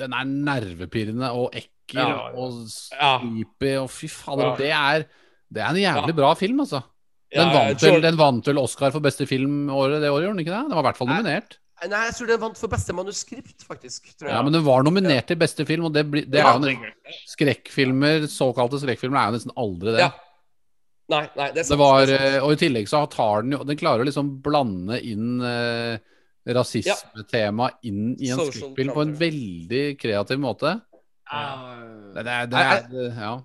den 0.00 0.12
er 0.18 0.24
nervepirrende 0.26 1.30
og 1.30 1.54
ekkel 1.54 2.00
Ja, 2.02 2.08
ja. 2.08 2.32
og 2.34 2.66
creepy 2.98 3.76
og 3.78 3.88
fy 3.94 4.08
fader. 4.10 4.48
Ja. 4.50 4.56
Det, 4.58 4.70
er, 4.74 5.06
det 5.54 5.62
er 5.62 5.70
en 5.70 5.80
jævlig 5.84 6.16
bra 6.18 6.34
film, 6.34 6.60
altså. 6.66 6.82
Den, 7.28 7.44
Ja, 7.44 7.52
vant 7.54 7.82
vel, 7.84 8.02
den 8.02 8.16
vant 8.18 8.46
vel 8.48 8.58
Oscar 8.58 8.90
for 8.90 9.04
beste 9.04 9.26
film 9.28 9.68
året 9.70 10.00
det 10.02 10.10
året, 10.10 10.24
gjorde 10.26 10.38
den 10.38 10.44
ikke 10.46 10.54
det? 10.56 10.62
Den 10.68 10.74
var 10.76 10.82
i 10.82 10.88
hvert 10.90 10.96
fall 10.98 11.08
nominert. 11.12 11.58
Nei, 11.86 11.98
jeg 12.08 12.14
tror 12.18 12.26
den 12.32 12.40
vant 12.42 12.58
for 12.58 12.72
beste 12.72 12.94
manuskript, 12.96 13.62
faktisk. 13.68 14.08
Tror 14.18 14.26
jeg. 14.30 14.34
Ja, 14.34 14.42
men 14.42 14.52
den 14.56 14.64
var 14.66 14.82
nominert 14.82 15.28
til 15.30 15.36
beste 15.38 15.62
film, 15.68 15.84
og 15.86 15.92
det, 15.94 16.02
blir- 16.10 16.26
det 16.26 16.40
er 16.42 16.56
jo 16.58 16.72
en 16.72 16.88
skrekkfilmer, 17.30 18.26
såkalte 18.32 18.80
skrekkfilmer, 18.82 19.20
er 19.20 19.30
jo 19.30 19.36
nesten 19.38 19.54
aldri 19.60 19.92
det. 19.94 20.00
Ja. 20.02 20.10
Nei, 21.08 21.22
nei, 21.38 21.48
det 21.54 21.62
er 21.62 21.64
sant. 21.64 21.72
Det 21.72 21.80
var, 21.80 22.02
det 22.06 22.14
er 22.18 22.24
sant. 22.24 22.36
eh, 22.36 22.44
og 22.44 22.52
i 22.52 22.60
tillegg 22.60 22.88
så 22.90 23.02
tar 23.08 23.44
den 23.46 23.54
jo 23.56 23.62
Den 23.64 23.78
klarer 23.80 24.04
å 24.04 24.08
liksom 24.08 24.32
blande 24.44 24.98
inn 25.08 25.40
eh, 25.40 25.96
rasismetema 26.48 27.70
inn 27.88 28.14
i 28.18 28.30
en 28.32 28.40
Social 28.40 28.74
på 28.76 29.02
en 29.04 29.14
veldig 29.20 29.84
kreativ 30.00 30.40
måte. 30.40 30.74
Det, 31.28 32.22
det, 32.24 32.32
er- 32.32 32.50
det 32.52 32.64
jeg, 32.64 33.12
ja. 33.20 33.36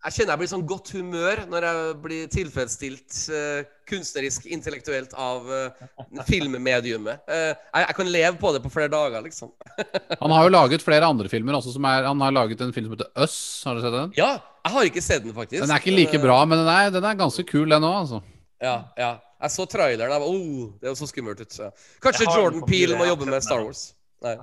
Jeg 0.00 0.14
kjenner 0.16 0.32
jeg 0.32 0.40
blir 0.40 0.48
sånn 0.48 0.62
godt 0.64 0.90
humør 0.96 1.40
når 1.52 1.64
jeg 1.66 1.96
blir 2.00 2.28
tilfredsstilt 2.32 3.16
uh, 3.36 3.58
kunstnerisk, 3.90 4.46
intellektuelt 4.48 5.12
av 5.20 5.44
uh, 5.44 6.22
filmmediumet. 6.24 7.20
Eh, 7.28 7.50
jeg, 7.52 7.82
jeg 7.84 7.96
kan 7.98 8.08
leve 8.14 8.32
på 8.40 8.52
det 8.56 8.62
på 8.64 8.70
flere 8.72 8.88
dager, 8.94 9.20
liksom. 9.26 9.50
Han 10.22 10.32
har 10.32 10.46
jo 10.46 10.54
laget 10.54 10.84
flere 10.86 11.04
andre 11.04 11.28
filmer 11.28 11.58
også. 11.58 11.74
Som 11.76 11.84
er, 11.84 12.08
han 12.08 12.24
har 12.24 12.32
laget 12.32 12.64
en 12.64 12.72
film 12.72 12.88
som 12.88 12.96
heter 12.96 13.12
Us. 13.20 13.36
Har 13.68 13.76
du 13.76 13.84
sett 13.84 13.92
den? 13.98 14.14
Ja, 14.16 14.30
jeg 14.64 14.74
har 14.74 14.90
ikke 14.90 15.02
sett 15.04 15.24
den, 15.24 15.34
faktisk. 15.36 15.62
Den 15.62 15.72
er 15.72 15.82
ikke 15.82 15.96
like 15.96 16.16
Eh, 16.18 16.22
bra, 16.22 16.38
men 16.44 16.60
den 16.60 16.68
er, 16.68 16.92
den 16.94 17.04
er 17.04 17.18
ganske 17.18 17.44
kul, 17.48 17.68
den 17.70 17.86
òg, 17.86 17.96
altså. 18.04 18.22
Ja, 18.60 18.76
ja. 18.98 19.16
Jeg 19.40 19.54
så 19.54 19.64
traileren. 19.64 20.12
Jeg 20.12 20.20
var, 20.20 20.28
oh, 20.28 20.72
det 20.80 20.88
er 20.88 20.92
jo 20.92 20.98
så 20.98 21.08
skummelt 21.08 21.40
ut. 21.40 21.52
så. 21.52 21.70
Kanskje 22.04 22.26
Jordan 22.28 22.60
Peel 22.66 22.90
Peele 22.90 22.98
må 22.98 23.06
jobbe 23.08 23.28
med 23.30 23.40
Star. 23.44 23.62
Wars. 23.64 23.94
Nei. 24.20 24.36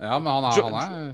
Ja, 0.00 0.16
men 0.18 0.32
han 0.32 0.48
er, 0.48 0.62
han 0.64 0.78
er 0.80 1.12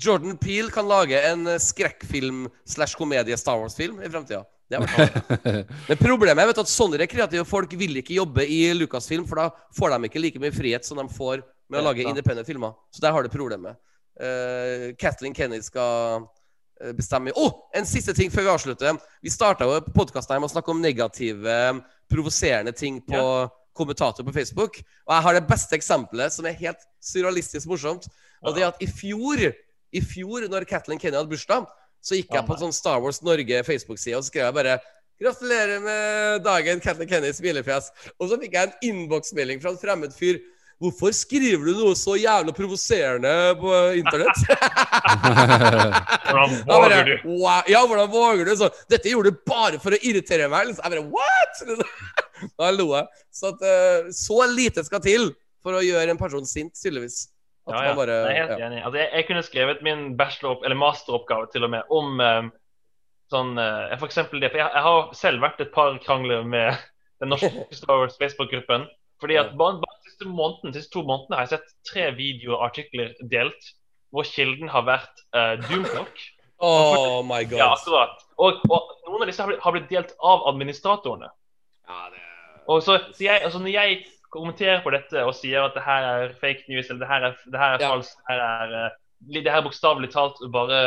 Jordan 0.00 0.36
Peele 0.40 0.72
kan 0.74 0.88
lage 0.88 1.20
en 1.28 1.46
eh, 1.46 1.60
skrekkfilm 1.62 2.48
slash 2.66 2.98
komedie 2.98 3.36
Star 3.38 3.60
Wars-film 3.60 4.02
i 4.02 4.10
fremtida. 4.10 4.42
Det 4.70 4.80
har 4.80 4.88
vært 4.88 5.72
Men 5.90 6.00
problemet 6.00 6.42
er 6.42 6.48
vet 6.48 6.58
du, 6.58 6.62
at 6.64 6.72
sånne 6.72 7.06
kreative 7.10 7.44
folk 7.46 7.74
vil 7.78 8.00
ikke 8.00 8.16
jobbe 8.16 8.46
i 8.48 8.60
Lucasfilm, 8.74 9.26
for 9.28 9.38
da 9.38 9.50
får 9.76 9.94
de 9.94 10.10
ikke 10.10 10.22
like 10.22 10.42
mye 10.42 10.54
frihet 10.54 10.88
som 10.88 10.98
de 10.98 11.06
får 11.14 11.44
med 11.70 11.80
å 11.80 11.84
lage 11.84 12.06
independent 12.08 12.48
filmer. 12.48 12.74
Så 12.90 13.04
der 13.04 13.14
har 13.14 13.22
du 13.24 13.30
problemet. 13.32 13.78
Uh, 14.14 14.92
Kathleen 14.98 15.34
Kenny 15.34 15.60
skal 15.62 16.26
eh, 16.80 16.94
bestemme 16.96 17.34
Å! 17.36 17.48
en 17.76 17.88
siste 17.88 18.14
ting 18.16 18.32
før 18.32 18.46
vi 18.46 18.54
avslutter. 18.54 18.98
Vi 19.24 19.32
starta 19.32 19.68
podkasten 19.94 20.40
med 20.40 20.50
å 20.50 20.54
snakke 20.54 20.72
om 20.72 20.82
negative, 20.82 21.58
provoserende 22.10 22.74
ting 22.76 23.00
på 23.04 23.22
kommentator 23.74 24.26
på 24.26 24.34
Facebook. 24.34 24.80
Og 25.06 25.14
jeg 25.16 25.26
har 25.26 25.38
det 25.38 25.46
beste 25.48 25.76
eksempelet, 25.76 26.34
som 26.34 26.46
er 26.46 26.58
helt 26.60 26.82
surrealistisk 27.02 27.70
morsomt. 27.70 28.06
Og 28.44 28.54
det 28.54 28.62
er 28.64 28.70
at 28.70 28.82
i 28.84 28.88
fjor, 28.90 29.40
i 29.94 30.02
fjor 30.04 30.46
når 30.50 30.68
Kathleen 30.70 31.00
Kenny 31.02 31.18
hadde 31.18 31.32
bursdag, 31.32 31.66
så 32.04 32.18
gikk 32.18 32.34
jeg 32.36 32.46
på 32.46 32.54
en 32.54 32.66
sånn 32.66 32.76
Star 32.76 33.00
Wars 33.00 33.22
Norge 33.24 33.62
Facebook-side 33.64 34.18
og 34.18 34.26
skrev 34.26 34.50
jeg 34.50 34.56
bare 34.58 34.76
Gratulerer 35.22 35.78
med 35.78 36.42
dagen, 36.42 36.80
Kathleen 36.82 37.08
Kennys 37.08 37.38
smilefjes. 37.38 37.92
Og 38.18 38.32
så 38.32 38.38
fikk 38.40 38.56
jeg 38.56 38.66
en 38.66 38.88
innboksmelding 38.88 39.60
fra 39.62 39.70
en 39.70 39.78
fremmed 39.78 40.14
fyr. 40.16 40.40
Hvorfor 40.82 41.12
skriver 41.14 41.68
du 41.68 41.76
noe 41.78 41.94
så 41.96 42.16
jævlig 42.18 42.54
provoserende 42.56 43.30
på 43.60 43.70
internett? 44.00 44.40
Hvordan 46.28 46.56
våger 46.68 47.04
du? 47.04 47.14
wow, 47.28 47.62
ja, 47.70 47.86
hvordan 47.86 48.10
våger 48.10 48.44
du? 48.44 48.56
Så, 48.56 48.68
Dette 48.90 49.08
gjorde 49.12 49.30
du 49.30 49.38
bare 49.46 49.78
for 49.82 49.94
å 49.94 50.00
irritere 50.02 50.48
meg. 50.52 50.68
Liksom. 50.70 50.84
Jeg 50.84 50.96
bare, 50.96 51.06
what? 51.14 51.54
Da 52.60 52.70
lo 52.74 52.88
jeg. 52.92 53.06
Så, 53.32 53.52
at, 53.54 53.62
eh, 53.64 54.10
så 54.12 54.40
lite 54.50 54.84
skal 54.84 55.00
til 55.04 55.30
for 55.64 55.78
å 55.78 55.84
gjøre 55.84 56.12
en 56.12 56.20
person 56.20 56.44
sint, 56.48 56.74
tydeligvis. 56.76 57.28
At 57.68 57.72
Ja, 57.78 57.84
ja. 57.86 57.92
man 57.94 58.00
bare, 58.02 58.16
Jeg 58.26 58.34
er 58.34 58.42
helt 58.42 58.58
ja. 58.60 58.66
enig. 58.66 58.82
Altså, 58.84 58.98
jeg, 59.00 59.08
jeg 59.14 59.26
kunne 59.30 59.44
skrevet 59.46 59.84
min 59.86 60.02
bachelor- 60.18 60.64
eller 60.66 60.76
masteroppgave 60.76 61.48
til 61.54 61.64
og 61.64 61.72
med 61.72 61.94
om 61.94 62.20
eh, 62.20 62.42
sånn 63.32 63.54
uh, 63.56 63.94
For 63.96 64.10
eksempel 64.10 64.42
det. 64.42 64.50
For 64.52 64.60
jeg, 64.60 64.68
jeg 64.74 64.84
har 64.84 65.14
selv 65.16 65.40
vært 65.46 65.62
et 65.64 65.72
par 65.72 65.96
krangler 66.04 66.44
med 66.44 66.76
den 67.22 67.32
norske 67.32 67.64
Star 67.72 68.02
Wars 68.02 68.18
Facebook-gruppen. 68.20 68.84
Fordi 69.22 69.38
at 69.40 69.54
de 69.54 69.56
siste 70.24 70.36
måneden, 70.36 70.72
de 70.72 70.80
siste 70.80 70.92
to 70.94 71.02
månedene 71.04 71.36
har 71.36 71.46
jeg 71.46 71.58
sett 71.58 71.74
tre 71.90 72.10
videoer 72.16 72.56
og 72.58 72.66
artikler 72.70 73.14
delt 73.30 73.72
hvor 74.14 74.24
kilden 74.24 74.68
har 74.70 74.84
vært 74.86 75.22
uh, 75.34 75.56
Doomclock. 75.68 76.20
Oh 76.64 77.22
my 77.26 77.42
god. 77.44 77.58
Ja, 77.58 77.72
akkurat. 77.74 78.20
Og, 78.38 78.60
og 78.70 78.92
noen 79.10 79.24
av 79.24 79.28
disse 79.28 79.42
har 79.42 79.50
blitt, 79.50 79.62
har 79.64 79.74
blitt 79.74 79.88
delt 79.90 80.12
av 80.22 80.44
administratorene. 80.52 81.28
Og 82.70 82.80
så, 82.82 82.98
så 83.12 83.24
jeg, 83.26 83.42
altså 83.44 83.58
når 83.60 83.74
jeg 83.74 83.96
kommenterer 84.32 84.80
på 84.84 84.92
dette 84.94 85.24
og 85.26 85.34
sier 85.36 85.66
at 85.66 85.74
det 85.76 85.82
her 85.84 86.06
er 86.12 86.36
fake 86.40 86.64
news, 86.70 86.88
eller 86.88 87.02
det 87.02 87.10
her 87.10 87.26
er, 87.28 87.34
det 87.50 87.60
her 87.60 87.74
er 87.74 87.82
Ja. 87.82 87.90
falskt, 87.90 88.16
det 88.22 88.30
her 88.30 88.44
er, 88.46 88.78
eh, 88.78 89.34
det 89.34 89.50
her 89.50 89.60
er 89.60 89.66
bokstavelig 89.66 90.10
talt 90.14 90.40
bare 90.54 90.80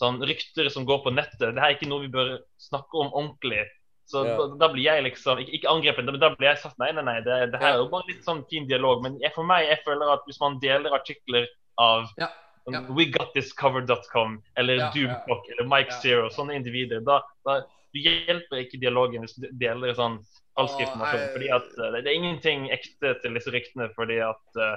sånn 0.00 0.18
rykter 0.24 0.70
som 0.72 0.88
går 0.88 1.04
på 1.04 1.12
nettet, 1.12 1.52
det 1.52 1.60
her 1.60 1.70
er 1.70 1.76
ikke 1.76 1.88
noe 1.92 2.06
vi 2.06 2.12
bør 2.12 2.38
snakke 2.60 3.04
om 3.04 3.12
ordentlig. 3.12 3.66
Så 4.12 4.22
Ja. 4.28 4.36
da, 4.36 4.46
da 4.60 4.68
blir 4.72 4.84
jeg 4.84 5.04
liksom 5.06 5.40
Ikke, 5.40 5.54
ikke 5.56 5.70
angrepet, 5.72 6.04
men 6.04 6.20
da 6.20 6.28
blir 6.36 6.50
jeg 6.50 6.58
sagt 6.60 6.78
nei, 6.82 6.90
nei, 6.92 7.02
nei. 7.06 7.18
Det, 7.24 7.38
det 7.54 7.60
her 7.62 7.78
er 7.78 7.80
jo 7.80 7.88
bare 7.92 8.08
litt 8.10 8.24
sånn 8.26 8.44
fin 8.50 8.66
dialog. 8.68 9.00
Men 9.06 9.16
jeg, 9.22 9.32
for 9.34 9.46
meg, 9.48 9.64
jeg 9.70 9.80
føler 9.86 10.12
at 10.12 10.26
hvis 10.28 10.40
man 10.42 10.58
deler 10.60 10.92
artikler 10.98 11.46
av 11.80 12.10
Ja. 12.20 12.28
sånn 12.66 12.76
Ja. 12.76 12.82
WeGotThisCover.com 12.92 14.42
eller 14.56 14.74
Ja. 14.76 14.90
Doomcock 14.94 15.48
eller 15.50 15.68
Mike. 15.68 15.92
Zero, 16.02 16.28
sånne 16.30 16.54
individer, 16.60 17.00
da, 17.04 17.20
da 17.46 17.60
du 17.92 17.98
hjelper 18.00 18.62
ikke 18.62 18.80
dialogen 18.80 19.20
hvis 19.24 19.34
du 19.36 19.48
deler 19.60 19.92
sånn 19.94 20.18
falsk 20.56 20.80
informasjon. 20.80 21.28
fordi 21.34 21.48
at 21.52 21.68
uh, 21.78 21.90
det, 21.92 22.04
det 22.04 22.10
er 22.12 22.16
ingenting 22.20 22.68
ekte 22.72 23.14
til 23.22 23.34
disse 23.36 23.52
ryktene, 23.52 23.90
fordi 23.96 24.20
at 24.24 24.60
uh, 24.60 24.76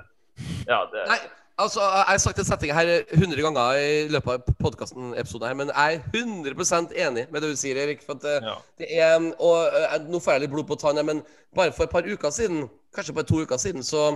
Ja, 0.68 0.82
det 0.92 1.06
Nei, 1.08 1.20
altså, 1.58 1.82
jeg 1.82 2.06
har 2.10 2.22
sagt 2.24 2.40
den 2.40 2.48
setninga 2.48 2.78
her 2.78 2.92
100 3.16 3.42
ganger 3.46 3.80
i 3.80 4.08
løpet 4.12 4.34
av 4.34 4.56
podkasten-episoden 4.62 5.60
men 5.60 5.72
jeg 5.72 6.00
er 6.00 6.22
100% 6.22 6.96
enig 7.06 7.26
med 7.32 7.44
det 7.44 7.52
du 7.52 7.60
sier, 7.60 7.80
Erik. 7.82 8.04
For 8.06 8.18
at 8.18 8.26
det, 8.26 8.38
ja. 8.44 8.56
det 8.80 8.90
er 9.00 9.28
Og 9.40 10.08
nå 10.10 10.20
får 10.24 10.36
jeg 10.36 10.46
litt 10.46 10.56
blod 10.56 10.68
på 10.70 10.80
tann, 10.80 11.02
men 11.06 11.22
bare 11.56 11.74
for 11.76 11.88
et 11.88 11.94
par 11.94 12.08
uker 12.08 12.34
siden, 12.34 12.66
kanskje 12.96 13.16
bare 13.16 13.30
to 13.30 13.42
uker 13.44 13.62
siden, 13.62 13.84
så 13.84 14.16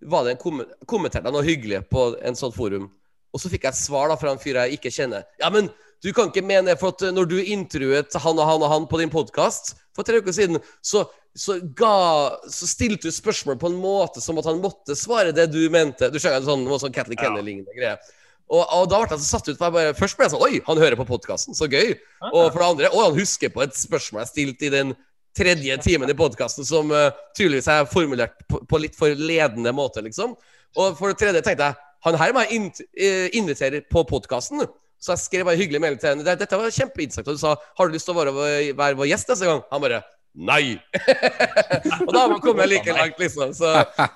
var 0.00 0.24
det 0.24 0.34
en 0.34 0.40
kom 0.40 0.64
kommenterte 0.88 1.28
jeg 1.28 1.36
noe 1.36 1.44
hyggelig 1.46 1.84
på 1.92 2.14
en 2.24 2.38
sånn 2.38 2.54
forum. 2.54 2.88
Og 3.30 3.42
så 3.42 3.50
fikk 3.52 3.68
jeg 3.68 3.78
svar 3.78 4.10
da 4.10 4.16
fra 4.18 4.32
en 4.32 4.42
fyr 4.42 4.58
jeg 4.62 4.78
ikke 4.78 4.92
kjenner. 4.94 5.26
Ja, 5.42 5.50
men 5.54 5.68
du 6.00 6.12
kan 6.16 6.30
ikke 6.30 6.44
mene 6.46 6.76
for 6.80 6.94
at 6.94 7.04
når 7.12 7.28
du 7.28 7.38
intervjuet 7.40 8.16
han 8.22 8.38
og 8.38 8.46
han 8.48 8.62
og 8.64 8.70
han 8.72 8.86
på 8.88 9.00
din 9.02 9.12
podkast 9.12 9.74
for 9.96 10.06
tre 10.06 10.20
uker 10.22 10.32
siden, 10.32 10.60
så, 10.80 11.04
så, 11.36 11.58
ga, 11.76 12.38
så 12.48 12.68
stilte 12.70 13.10
du 13.10 13.14
spørsmål 13.14 13.58
på 13.60 13.68
en 13.68 13.76
måte 13.80 14.22
som 14.24 14.38
at 14.40 14.48
han 14.48 14.62
måtte 14.62 14.96
svare 14.96 15.34
det 15.36 15.50
du 15.52 15.60
mente. 15.72 16.08
Du 16.08 16.16
skjønner, 16.16 16.46
sånn, 16.46 16.64
noe 16.64 16.80
sånn 16.80 16.94
Catholic 16.94 17.20
Kennedy-lignende 17.20 17.76
ja. 17.76 17.80
greie. 17.80 18.16
Og, 18.50 18.64
og 18.64 18.88
da 18.90 19.02
ble 19.02 19.12
jeg 19.12 19.22
så 19.22 19.36
satt 19.36 19.50
ut. 19.50 19.58
For 19.58 19.68
jeg 19.68 19.76
bare, 19.76 19.98
først 19.98 20.18
ble 20.18 20.26
jeg 20.26 20.32
sånn 20.32 20.46
Oi, 20.46 20.62
han 20.66 20.80
hører 20.82 20.98
på 20.98 21.06
podkasten, 21.12 21.58
så 21.58 21.68
gøy. 21.70 21.92
Og 22.32 22.48
for 22.48 22.58
det 22.58 22.70
andre, 22.70 22.90
å, 22.90 23.04
han 23.06 23.18
husker 23.18 23.52
på 23.54 23.62
et 23.66 23.76
spørsmål 23.78 24.24
jeg 24.24 24.32
stilte 24.32 24.66
i 24.66 24.72
den 24.74 24.96
tredje 25.36 25.76
timen 25.84 26.10
i 26.10 26.16
podkasten, 26.18 26.66
som 26.66 26.90
uh, 26.90 27.12
tydeligvis 27.38 27.68
er 27.70 27.86
formulert 27.86 28.40
på, 28.50 28.64
på 28.66 28.80
litt 28.82 28.96
for 28.98 29.14
ledende 29.14 29.70
måte, 29.76 30.02
liksom. 30.02 30.34
Og 30.80 30.98
for 30.98 31.12
det 31.12 31.20
tredje 31.20 31.44
tenkte 31.46 31.68
jeg 31.68 31.78
han 32.06 32.16
her 32.16 32.32
må 32.32 32.42
jeg 32.48 32.70
eh, 32.96 33.26
invitere 33.36 33.82
på 33.92 34.02
podkasten. 34.08 34.64
Så 35.00 35.14
jeg 35.14 35.24
skrev 35.24 35.48
bare 35.48 35.56
hyggelig 35.56 35.80
melding 35.80 36.00
til 36.02 36.12
henne. 36.12 36.36
Dette 36.36 36.58
var 36.60 36.72
kjempeinteressant. 36.76 37.28
Og 37.28 37.38
du 37.38 37.40
sa 37.40 37.54
har 37.56 37.88
du 37.88 37.94
lyst 37.96 38.08
til 38.08 38.14
å 38.14 38.20
være, 38.20 38.34
være 38.76 38.98
vår 38.98 39.08
gjest 39.14 39.32
neste 39.32 39.48
gang? 39.48 39.62
Han 39.72 39.84
bare 39.84 40.02
Nei! 40.30 40.76
og 42.06 42.12
da 42.14 42.20
har 42.20 42.28
man 42.30 42.38
kommet 42.40 42.68
like 42.70 42.92
langt, 42.94 43.16
liksom. 43.18 43.50
Så, 43.56 43.66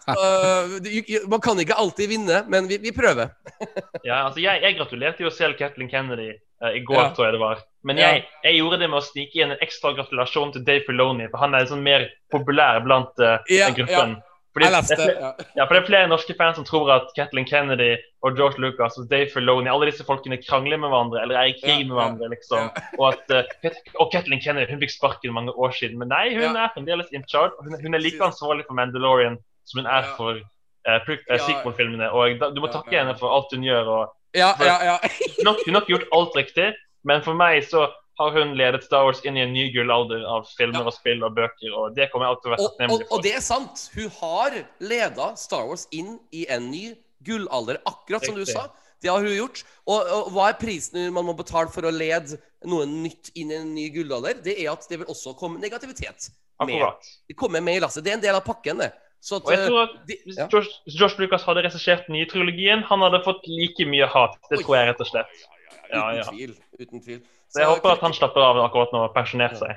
så 0.04 0.14
uh, 0.14 1.26
man 1.26 1.40
kan 1.42 1.58
ikke 1.58 1.74
alltid 1.74 2.12
vinne, 2.12 2.44
men 2.46 2.68
vi, 2.70 2.78
vi 2.84 2.92
prøver. 2.94 3.32
ja, 4.08 4.20
altså 4.28 4.38
jeg, 4.44 4.62
jeg 4.62 4.76
gratulerte 4.78 5.24
jo 5.26 5.32
selv 5.34 5.58
Kathleen 5.58 5.90
Kennedy 5.90 6.28
uh, 6.62 6.70
i 6.70 6.84
går, 6.86 7.00
Ja. 7.00 7.08
tror 7.16 7.26
jeg 7.26 7.34
det 7.34 7.42
var. 7.42 7.64
Men 7.82 7.98
jeg, 7.98 8.22
jeg 8.46 8.60
gjorde 8.60 8.78
det 8.84 8.90
med 8.92 9.00
å 9.00 9.04
snike 9.04 9.42
inn 9.42 9.56
en 9.56 9.64
ekstra 9.66 9.90
gratulasjon 9.98 10.54
til 10.54 10.62
Dave 10.68 10.86
Filoni, 10.86 11.26
for 11.32 11.42
han 11.42 11.58
er 11.58 11.66
sånn 11.68 11.82
mer 11.84 12.06
populær 12.32 12.78
blant 12.86 13.10
uh, 13.18 13.40
Ja, 13.50 13.72
gruppen. 13.74 13.90
gruppen. 13.90 14.14
Fordi 14.54 14.70
leste 14.70 14.96
det 15.00 15.14
Ja. 15.24 15.30
Ja, 15.58 15.64
for 15.66 15.74
det 15.74 15.80
er 15.82 15.86
flere 15.88 16.08
norske 16.10 16.34
fans 16.38 16.56
som 16.60 16.66
tror 16.68 16.90
at 16.94 17.08
Kathleen 17.16 17.46
Kennedy 17.48 17.96
og 18.22 18.36
George 18.38 18.62
Lucas 18.62 18.96
og 19.00 19.08
Dave 19.10 19.26
Filoni 19.32 19.70
alle 19.72 19.88
disse 19.90 20.06
folkene 20.06 20.38
krangler 20.42 20.78
med 20.80 20.92
hverandre 20.92 21.22
eller 21.24 21.40
er 21.40 21.50
i 21.50 21.56
krig 21.58 21.82
Ja, 21.82 21.88
med 21.88 21.96
hverandre. 21.98 22.30
liksom. 22.32 22.70
Og 23.00 23.06
at 23.10 23.34
eh, 23.34 23.78
og 23.98 24.12
Kathleen 24.14 24.42
Kennedy 24.44 24.70
hun 24.70 24.82
fikk 24.84 24.94
sparken 24.94 25.34
mange 25.34 25.52
år 25.58 25.74
siden, 25.74 25.98
men 25.98 26.12
nei, 26.14 26.28
hun 26.38 26.54
er 26.54 26.70
fremdeles 26.76 27.10
in 27.12 27.26
charge. 27.30 27.56
Hun, 27.66 27.74
hun 27.82 27.94
er 27.98 28.02
like 28.04 28.22
ansvarlig 28.22 28.66
for 28.68 28.78
Mandalorian 28.78 29.40
som 29.66 29.80
hun 29.82 29.88
er 29.90 30.06
for 30.18 30.38
uh, 30.38 31.38
sequel-filmene. 31.48 32.10
Og 32.12 32.38
da, 32.40 32.50
du 32.54 32.60
må 32.62 32.70
takke 32.72 32.94
henne 32.98 33.16
for 33.18 33.32
alt 33.34 33.52
hun 33.54 33.64
gjør. 33.66 33.90
og 33.96 34.38
Ja, 34.38 34.52
ja, 34.60 34.76
ja. 34.92 34.96
Hun 35.38 35.74
har 35.74 35.82
ikke 35.82 35.94
gjort 35.94 36.08
alt 36.12 36.36
riktig, 36.36 36.72
men 37.06 37.22
for 37.26 37.38
meg 37.38 37.62
så 37.66 37.86
har 38.18 38.30
hun 38.36 38.54
ledet 38.58 38.84
Star 38.86 39.04
Wars 39.08 39.20
inn 39.26 39.36
i 39.36 39.42
en 39.42 39.52
ny 39.52 39.68
gullalder 39.74 40.22
av 40.30 40.46
filmer 40.58 40.84
Ja. 40.84 40.86
og 40.86 40.94
spill 40.94 41.24
og 41.26 41.34
bøker, 41.34 41.74
og 41.74 41.96
det 41.96 42.10
kommer 42.12 42.26
jeg 42.28 42.34
alltid 42.34 42.44
til 42.44 42.50
å 42.50 42.54
være 42.54 42.68
takknemlig 42.68 43.06
for. 43.08 43.16
og 43.16 43.22
det 43.26 43.34
er 43.34 43.44
sant. 43.44 43.90
Hun 43.94 44.10
har 44.20 44.58
leda 44.80 45.36
Star 45.40 45.66
Wars 45.66 45.88
inn 45.90 46.18
i 46.32 46.46
en 46.48 46.70
ny 46.70 46.94
gullalder, 47.26 47.80
akkurat 47.86 48.24
som 48.24 48.34
du 48.38 48.44
sa. 48.46 48.68
Det 49.02 49.10
har 49.10 49.20
hun 49.20 49.34
gjort. 49.36 49.64
Og, 49.84 50.00
og 50.00 50.32
hva 50.32 50.48
er 50.48 50.58
prisen 50.60 51.12
man 51.12 51.26
må 51.26 51.34
betale 51.36 51.68
for 51.68 51.84
å 51.84 51.92
lede 51.92 52.38
noe 52.64 52.86
nytt 52.88 53.32
inn 53.36 53.50
i 53.52 53.58
en 53.58 53.74
ny 53.74 53.90
gullalder? 53.92 54.38
Det 54.44 54.56
er 54.62 54.70
at 54.72 54.86
det 54.88 55.02
vil 55.02 55.10
også 55.12 55.34
komme 55.36 55.60
negativitet. 55.60 56.30
Med. 56.62 56.76
Akkurat. 56.78 57.08
Det 57.28 57.36
kommer 57.36 57.60
med 57.60 57.76
i 57.76 57.82
lasset. 57.82 58.04
Det 58.04 58.14
er 58.14 58.20
en 58.20 58.22
del 58.24 58.38
av 58.38 58.44
pakken, 58.46 58.78
det. 58.80 58.92
Så 59.24 59.40
at, 59.40 59.46
Og 59.48 59.52
jeg 59.54 59.60
eh, 59.62 59.66
tror 59.68 59.80
at 59.82 59.94
de, 60.08 60.16
Hvis 60.26 60.38
ja. 60.38 60.46
Josh, 60.52 60.72
Josh, 60.86 61.18
Lucas 61.20 61.44
hadde 61.48 61.64
regissert 61.64 62.06
den 62.06 62.18
nye 62.18 62.28
trilogien, 62.28 62.84
han 62.84 63.04
hadde 63.04 63.22
fått 63.24 63.46
like 63.48 63.86
mye 63.88 64.08
hat. 64.12 64.36
Det 64.50 64.60
tror 64.62 64.76
jeg 64.76 64.90
rett 64.90 65.00
og 65.00 65.08
slett. 65.08 65.44
Ja, 65.92 66.04
Uten 66.20 66.36
tvil. 66.38 66.54
Uten 66.80 67.02
tvil. 67.04 67.20
Så 67.54 67.60
jeg 67.62 67.68
håper 67.70 67.92
at 67.94 68.00
han 68.02 68.14
slapper 68.16 68.42
av 68.42 68.58
akkurat 68.64 68.90
nå 68.94 69.04
og 69.06 69.12
pensjonert 69.14 69.54
seg. 69.60 69.76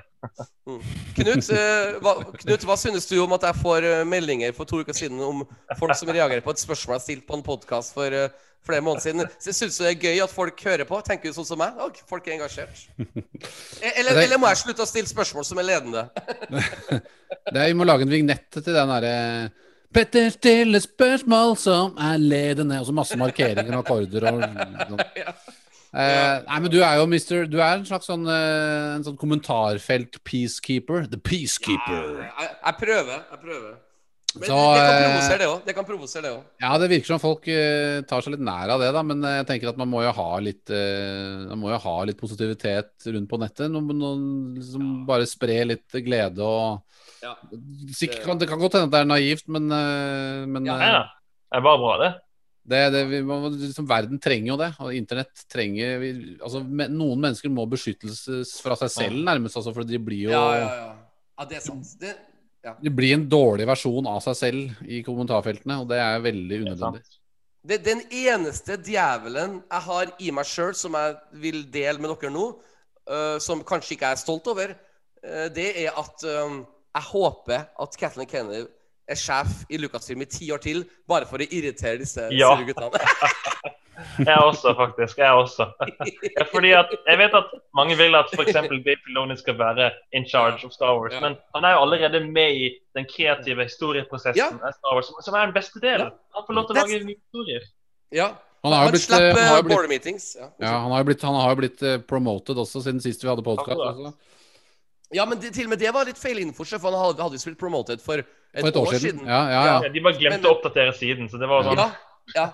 Knut, 1.20 1.50
eh, 1.54 1.98
hva, 2.02 2.14
Knut, 2.42 2.64
hva 2.66 2.78
synes 2.80 3.06
du 3.10 3.20
om 3.22 3.36
at 3.38 3.44
jeg 3.46 3.60
får 3.62 3.86
eh, 3.86 4.04
meldinger 4.10 4.56
for 4.58 4.66
to 4.70 4.80
uker 4.82 4.98
siden 4.98 5.20
om 5.22 5.44
folk 5.78 5.94
som 6.00 6.10
reagerer 6.10 6.42
på 6.46 6.56
et 6.56 6.64
spørsmål 6.64 6.98
jeg 6.98 7.06
stilte 7.06 7.28
på 7.30 7.38
en 7.38 7.46
podkast 7.46 7.94
for 7.94 8.10
eh, 8.18 8.34
flere 8.66 8.82
måneder 8.82 9.06
siden? 9.06 9.30
Så 9.38 9.54
Syns 9.60 9.78
du 9.78 9.84
det 9.86 9.92
er 9.92 10.02
gøy 10.08 10.24
at 10.26 10.34
folk 10.34 10.64
hører 10.66 10.90
på? 10.90 10.98
Tenker 11.06 11.30
du 11.30 11.38
sånn 11.38 11.46
som 11.52 11.62
meg? 11.62 11.78
Og 11.86 12.02
folk 12.10 12.26
er 12.32 12.40
engasjert. 12.40 12.82
Eh, 12.98 13.94
Eller, 14.02 14.24
eller 14.26 14.42
må 14.42 14.50
jeg 14.50 14.64
slutte 14.64 14.82
å 14.88 14.90
stille 14.90 15.12
spørsmål 15.14 15.46
som 15.46 15.62
er 15.62 15.70
ledende? 15.70 16.08
Det 17.52 17.60
er, 17.60 17.68
vi 17.70 17.76
må 17.78 17.86
lage 17.86 18.08
en 18.08 18.12
vignett 18.12 18.48
til 18.56 18.74
den 18.74 18.90
derre 18.90 19.14
Petter 19.94 20.28
stiller 20.34 20.82
spørsmål 20.84 21.54
som 21.60 21.94
er 22.04 22.18
ledende, 22.20 22.82
og 22.82 22.90
så 22.90 22.94
masse 22.96 23.16
markeringer 23.20 23.78
og 23.78 23.86
akkorder 23.86 24.26
og 24.34 24.42
sånn. 24.90 25.00
Eh, 25.96 26.44
nei, 26.44 26.60
men 26.62 26.72
du 26.72 26.82
er 26.84 26.98
jo 27.00 27.08
mister 27.08 27.46
Du 27.48 27.58
er 27.62 27.78
en 27.78 27.86
slags 27.88 28.10
sånn, 28.10 28.28
uh, 28.28 28.98
en 28.98 29.06
sånn 29.06 29.18
kommentarfelt 29.20 30.20
peacekeeper. 30.28 31.08
The 31.12 31.20
peacekeeper. 31.24 32.26
Jeg, 32.28 32.50
jeg 32.52 32.80
prøver. 32.82 33.22
Jeg 33.32 33.44
prøver. 33.44 33.76
Men 34.38 34.44
Så, 34.52 34.58
det 34.76 34.82
kan 34.84 34.92
eh, 34.92 35.06
provosere, 35.08 35.38
det 35.40 35.48
òg. 35.48 35.62
Det 35.66 35.74
kan 35.78 35.88
provosere, 35.88 36.24
det 36.28 36.34
òg. 36.36 36.42
Ja, 36.62 36.74
det 36.78 36.90
virker 36.92 37.10
som 37.10 37.22
folk 37.24 37.48
uh, 37.48 38.04
tar 38.10 38.26
seg 38.26 38.36
litt 38.36 38.44
nær 38.46 38.76
av 38.76 38.84
det, 38.84 38.92
da. 38.94 39.06
Men 39.08 39.24
jeg 39.40 39.48
tenker 39.50 39.72
at 39.72 39.80
man 39.80 39.90
må 39.90 40.04
jo 40.04 40.12
ha 40.20 40.28
litt 40.44 40.74
Man 40.74 41.62
må 41.62 41.72
jo 41.72 41.80
ha 41.88 41.96
litt 42.10 42.20
positivitet 42.20 43.08
rundt 43.08 43.32
på 43.32 43.42
nettet. 43.42 43.72
Noen, 43.72 43.96
noen 43.98 44.28
liksom 44.60 44.92
bare 45.08 45.30
spre 45.30 45.62
litt 45.72 46.00
glede 46.06 46.44
og 46.44 46.84
Ja. 47.24 47.34
Sikkert, 47.98 48.22
kan, 48.28 48.38
Det 48.38 48.46
kan 48.52 48.60
godt 48.62 48.76
hende 48.78 48.92
at 48.92 48.94
det 48.94 49.00
er 49.02 49.12
naivt, 49.16 49.48
men, 49.50 49.72
men 50.52 50.68
Ja, 50.68 50.78
Ja, 50.84 51.04
det 51.48 51.58
er 51.58 51.66
bare 51.66 51.82
bra, 51.82 51.98
det. 52.04 52.14
Det, 52.68 52.80
det, 52.92 53.04
vi, 53.08 53.22
liksom, 53.62 53.86
verden 53.88 54.20
trenger 54.20 54.50
jo 54.52 54.58
det. 54.60 54.72
Og 54.84 54.96
internett 54.96 55.44
trenger 55.52 56.02
vi, 56.02 56.10
altså, 56.36 56.60
me, 56.68 56.90
Noen 56.92 57.22
mennesker 57.24 57.52
må 57.54 57.64
beskyttelses 57.72 58.58
fra 58.64 58.76
seg 58.80 58.92
selv, 58.92 59.22
nærmest. 59.24 59.56
Altså, 59.60 59.72
for 59.76 59.88
de 59.88 60.00
blir 60.04 60.28
jo 60.28 60.34
Ja, 60.34 60.48
ja, 60.58 60.66
ja. 60.82 60.90
ja, 61.40 61.48
det 61.48 61.62
er 61.62 61.64
sant. 61.64 61.94
Det, 62.02 62.12
ja. 62.68 62.76
det, 62.82 62.92
blir 62.98 63.16
en 63.16 63.28
dårlig 63.32 63.70
versjon 63.70 64.10
av 64.12 64.20
seg 64.26 64.40
selv 64.42 64.84
i 64.84 65.00
kommentarfeltene, 65.06 65.80
og 65.84 65.88
det 65.94 66.02
er 66.04 66.26
veldig 66.26 66.62
unødvendig. 66.66 67.06
Det, 67.68 67.82
den 67.84 68.04
eneste 68.14 68.78
djevelen 68.84 69.62
jeg 69.62 69.86
har 69.88 70.12
i 70.24 70.34
meg 70.36 70.48
sjøl, 70.48 70.76
som 70.76 70.96
jeg 71.00 71.16
vil 71.40 71.64
dele 71.72 72.04
med 72.04 72.12
dere 72.14 72.34
nå, 72.36 72.50
uh, 73.08 73.38
som 73.44 73.64
kanskje 73.68 73.96
ikke 73.96 74.12
jeg 74.12 74.20
er 74.20 74.24
stolt 74.26 74.52
over, 74.52 74.76
uh, 75.24 75.48
det 75.56 75.72
er 75.86 75.96
at 75.96 76.28
um, 76.44 76.66
jeg 76.98 77.12
håper 77.14 77.68
at 77.80 77.98
Kathleen 78.00 78.30
Kennedy 78.30 78.68
er 79.08 79.16
sjef 79.20 79.64
i 79.70 79.78
Lucasfilm 79.82 80.22
i 80.22 80.26
ti 80.30 80.50
år 80.52 80.62
til, 80.64 80.84
bare 81.08 81.26
for 81.30 81.38
å 81.40 81.48
irritere 81.48 81.98
disse 82.02 82.28
Ja. 82.36 82.56
sure 82.56 82.66
guttene. 82.70 83.00
Jeg 84.22 84.38
også, 84.46 84.76
faktisk. 84.78 85.18
Jeg 85.18 85.34
også. 85.34 85.66
Fordi 86.52 86.72
at 86.78 86.92
Jeg 87.08 87.18
vet 87.18 87.34
at 87.34 87.48
mange 87.76 87.96
vil 87.98 88.14
at 88.16 88.30
f.eks. 88.34 88.54
Dave 88.54 88.96
Filoni 89.06 89.38
skal 89.40 89.58
være 89.58 89.88
in 90.14 90.26
charge 90.30 90.66
of 90.68 90.72
Star 90.76 90.94
Wars, 91.00 91.14
Ja. 91.16 91.20
men 91.24 91.38
han 91.56 91.66
er 91.66 91.72
jo 91.74 91.80
allerede 91.86 92.20
med 92.30 92.56
i 92.56 92.68
den 92.96 93.06
kreative 93.10 93.64
historieprosessen 93.66 94.38
Ja. 94.38 94.52
av 94.54 94.76
Star 94.78 94.94
Wars, 94.94 95.10
som 95.26 95.34
er 95.34 95.46
den 95.50 95.54
beste 95.56 95.80
delen. 95.82 96.12
Ja. 96.12 96.36
Han 96.38 96.46
får 96.46 96.54
lov 96.60 96.68
til 96.68 96.76
å 96.76 96.80
lage 96.84 97.04
nye 97.06 97.16
historier. 97.18 97.66
Ja. 98.12 98.30
Han 98.64 98.74
har 98.74 98.86
jo 98.86 98.92
blitt, 98.92 99.10
han 99.10 99.38
har 99.38 99.64
blitt. 99.64 100.36
Ja. 100.36 100.48
ja, 100.60 100.72
han 100.82 100.92
har 100.92 101.00
jo 101.02 101.06
blitt, 101.10 101.22
han 101.22 101.36
har 101.42 101.56
blitt 101.56 101.84
promoted 102.08 102.58
også 102.58 102.82
siden 102.84 103.00
sist 103.02 103.24
vi 103.24 103.30
hadde 103.30 103.44
podkast. 103.46 104.14
Ja, 105.16 105.24
men 105.26 105.40
det, 105.40 105.54
til 105.56 105.68
og 105.70 105.72
med 105.72 105.80
det 105.80 105.92
var 105.96 106.08
litt 106.08 106.20
feil 106.20 106.42
info, 106.42 106.66
for 106.68 106.90
han 106.92 107.00
hadde, 107.00 107.24
hadde 107.24 107.38
jo 107.40 107.44
spilt 107.46 107.60
promoted 107.60 108.02
for 108.04 108.20
et, 108.20 108.28
For 108.60 108.68
et 108.68 108.80
år 108.82 108.98
siden. 109.00 109.24
Ja, 109.24 109.40
ja, 109.48 109.62
ja. 109.70 109.78
Ja, 109.86 109.92
de 109.94 110.04
bare 110.04 110.18
glemte 110.20 110.42
Men- 110.42 110.50
å 110.50 110.56
oppdatere 110.58 110.94
siden, 110.98 111.30
så 111.32 111.40
det 111.40 111.48
var 111.48 111.64
sånn 111.64 111.80
Ja, 111.80 111.88
ja. 112.36 112.48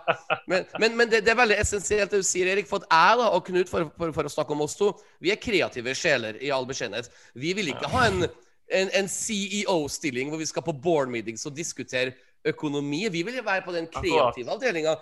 Men, 0.45 0.67
men, 0.79 0.97
men 0.99 1.09
det, 1.09 1.23
det 1.25 1.31
er 1.33 1.39
veldig 1.39 1.57
essensielt 1.57 2.11
det 2.13 2.19
du 2.21 2.27
sier, 2.27 2.51
Erik. 2.51 2.67
For 2.69 2.83
at 2.83 2.91
jeg 2.91 3.21
da, 3.23 3.29
og 3.33 3.45
Knut, 3.47 3.71
for, 3.71 3.87
for, 3.97 4.13
for 4.13 4.29
å 4.29 4.33
snakke 4.35 4.53
om 4.53 4.61
oss 4.67 4.77
to, 4.77 4.91
vi 5.23 5.31
er 5.33 5.41
kreative 5.41 5.95
sjeler 5.97 6.37
i 6.45 6.51
all 6.53 6.67
beskjedenhet. 6.69 7.09
Vi 7.33 7.55
vil 7.57 7.71
ikke 7.73 7.89
ha 7.89 8.05
en, 8.11 8.27
en, 8.69 8.93
en 9.01 9.09
CEO-stilling 9.09 10.29
hvor 10.29 10.41
vi 10.43 10.49
skal 10.49 10.65
på 10.67 10.75
board 10.77 11.09
meetings 11.09 11.47
og 11.49 11.57
diskutere 11.57 12.13
økonomi. 12.45 13.05
Vi 13.09 13.23
vil 13.23 13.37
jo 13.39 13.43
være 13.45 13.63
på 13.65 13.73
den 13.73 13.87
kreative 13.87 14.51
avdelinga. 14.51 14.97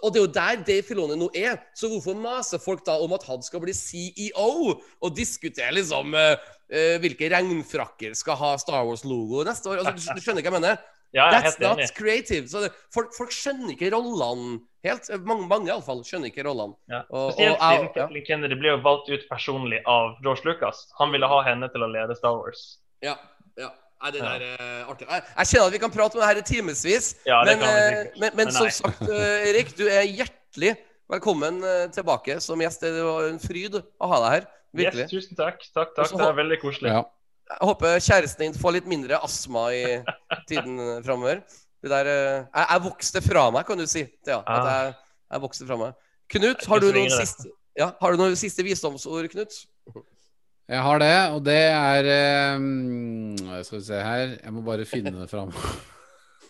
Og 0.00 0.10
det 0.10 0.18
er 0.18 0.24
jo 0.24 0.32
der 0.32 0.62
Dave 0.64 0.82
Filone 0.88 1.18
nå 1.20 1.28
er. 1.36 1.58
Så 1.76 1.90
hvorfor 1.92 2.16
maser 2.18 2.62
folk 2.62 2.82
da 2.86 2.96
om 3.04 3.12
at 3.14 3.26
han 3.28 3.44
skal 3.44 3.60
bli 3.62 3.74
CEO 3.76 4.48
og 4.72 5.10
diskutere 5.16 5.74
liksom 5.76 6.16
eh, 6.70 6.94
eh, 6.94 6.98
hvilke 7.02 7.30
regnfrakker 7.32 8.16
skal 8.18 8.38
ha 8.40 8.52
Star 8.60 8.84
Wars-logo 8.88 9.44
neste 9.46 9.72
år? 9.72 9.82
Altså, 9.82 10.12
du, 10.14 10.20
du 10.20 10.24
skjønner 10.24 10.44
hva 10.44 10.52
jeg 10.52 10.58
mener? 10.58 10.84
Ja, 11.14 11.30
jeg 11.30 11.46
That's 11.46 11.60
not 11.62 11.94
creative. 11.96 12.48
Så 12.50 12.66
det, 12.66 12.72
folk, 12.92 13.14
folk 13.16 13.32
skjønner 13.32 13.72
ikke 13.72 13.92
rollene 13.94 14.58
helt. 14.84 15.08
Mange, 15.28 15.46
mange 15.48 15.70
iallfall 15.70 16.02
skjønner 16.06 16.32
ikke 16.32 16.44
rollene. 16.46 16.76
Ja. 16.92 17.04
Spesielt 17.08 17.62
siden 17.62 17.88
Kathleen 17.94 18.26
Kennedy 18.26 18.58
ble 18.58 18.74
jo 18.74 18.82
valgt 18.84 19.08
ut 19.12 19.24
personlig 19.30 19.80
av 19.88 20.18
George 20.24 20.44
Lucas. 20.48 20.86
Han 21.00 21.14
ville 21.14 21.30
ha 21.30 21.40
henne 21.46 21.70
til 21.72 21.86
å 21.86 21.90
lede 21.90 22.18
Star 22.18 22.36
Wars. 22.40 22.66
Ja. 23.04 23.16
ja. 23.60 23.70
Nei, 24.02 24.12
det 24.12 24.20
der 24.20 24.42
er 24.44 24.90
artig. 24.90 25.06
Jeg, 25.08 25.22
jeg 25.38 25.50
kjenner 25.50 25.70
at 25.70 25.76
vi 25.76 25.80
kan 25.86 25.94
prate 25.94 26.18
om 26.18 26.22
det 26.22 26.28
her 26.28 26.40
i 26.42 26.44
timevis. 26.44 27.14
Ja, 27.28 27.38
men, 27.48 27.62
eh, 27.64 27.78
sikkert. 27.86 28.18
men, 28.20 28.36
men 28.42 28.52
som 28.52 28.68
sagt, 28.68 29.06
eh, 29.08 29.48
Erik, 29.52 29.72
du 29.78 29.86
er 29.88 30.04
hjertelig 30.04 30.74
velkommen 31.10 31.62
eh, 31.64 31.86
tilbake 31.94 32.36
som 32.44 32.60
gjest. 32.60 32.84
Det 32.84 33.06
var 33.06 33.30
en 33.30 33.40
fryd 33.40 33.80
å 33.80 34.10
ha 34.12 34.20
deg 34.26 34.36
her. 34.36 34.48
Virkelig. 34.78 35.06
Yes, 35.06 35.12
tusen 35.12 35.36
takk. 35.38 35.62
Takk, 35.74 35.94
takk. 35.96 36.12
Det 36.16 36.26
er 36.28 36.36
veldig 36.42 36.58
koselig. 36.62 36.92
ja. 36.94 37.04
Jeg 37.46 37.62
håper 37.62 38.00
kjæresten 38.02 38.42
din 38.42 38.56
får 38.58 38.72
litt 38.74 38.86
mindre 38.90 39.20
astma 39.22 39.68
i 39.70 39.82
tiden 40.50 40.80
framover. 41.06 41.44
Det 41.82 41.92
der 41.92 42.08
eh, 42.10 42.40
jeg, 42.42 42.66
jeg 42.72 42.82
vokste 42.88 43.22
fra 43.22 43.44
meg, 43.54 43.66
kan 43.68 43.78
du 43.78 43.86
si. 43.86 44.02
Ja, 44.26 44.40
at 44.42 44.48
Ah. 44.50 44.66
jeg, 44.66 44.94
jeg 45.36 45.42
vokste 45.44 45.66
fra 45.68 45.76
meg. 45.78 45.94
Knut, 46.34 46.64
har 46.66 46.82
du 46.82 46.88
noen 46.90 47.12
siste, 47.14 47.46
ja, 47.78 47.92
har 48.02 48.16
du 48.16 48.18
noen 48.18 48.34
siste 48.40 48.64
visdomsord, 48.66 49.28
Knut? 49.30 49.60
Jeg 50.66 50.82
har 50.82 50.98
det, 50.98 51.12
og 51.36 51.44
det 51.46 51.60
er 51.70 52.56
um, 52.58 53.36
Skal 53.62 53.78
vi 53.78 53.84
se 53.86 54.00
her 54.02 54.32
Jeg 54.42 54.50
må 54.56 54.64
bare 54.66 54.82
finne 54.90 55.12
det 55.14 55.28
fram. 55.30 55.52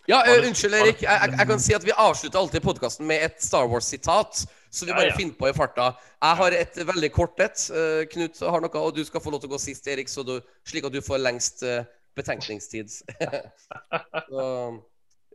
Ja, 0.09 0.21
eh, 0.23 0.39
unnskyld, 0.47 0.75
Erik. 0.79 1.01
Jeg, 1.03 1.11
jeg, 1.19 1.33
jeg 1.41 1.47
kan 1.51 1.61
si 1.61 1.75
at 1.75 1.83
vi 1.85 1.91
avslutter 1.99 2.39
alltid 2.39 2.63
podkasten 2.63 3.09
med 3.11 3.25
et 3.27 3.41
Star 3.43 3.65
Wars-sitat. 3.67 4.45
Så 4.77 4.85
vi 4.85 4.93
bare 4.93 5.09
ja. 5.09 5.17
finner 5.17 5.37
på 5.39 5.49
i 5.49 5.55
farta. 5.57 5.91
Jeg 6.21 6.37
har 6.41 6.57
et 6.59 6.81
veldig 6.89 7.09
kort 7.15 7.41
et. 7.41 7.63
Eh, 7.73 8.03
Knut 8.13 8.43
har 8.45 8.61
noe, 8.61 8.83
og 8.83 8.97
du 8.97 9.01
skal 9.09 9.23
få 9.25 9.33
lov 9.33 9.41
til 9.41 9.49
å 9.49 9.55
gå 9.55 9.61
sist, 9.63 9.87
Erik, 9.89 10.11
så 10.13 10.25
du, 10.27 10.35
slik 10.69 10.85
at 10.85 10.93
du 10.93 11.01
får 11.05 11.23
lengst 11.25 11.65
eh, 11.65 11.87
betenkningstid. 12.19 12.93
så, 14.29 14.43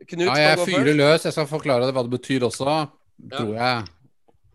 Knut 0.06 0.28
Ja, 0.28 0.36
kan 0.36 0.44
jeg 0.44 0.60
gå 0.60 0.68
fyrer 0.70 0.94
løs. 0.98 1.26
Jeg 1.26 1.34
skal 1.34 1.50
forklare 1.50 1.88
deg 1.88 1.96
hva 1.96 2.06
det 2.06 2.14
betyr 2.14 2.46
også, 2.46 2.78
tror 3.34 3.52
jeg. 3.58 3.90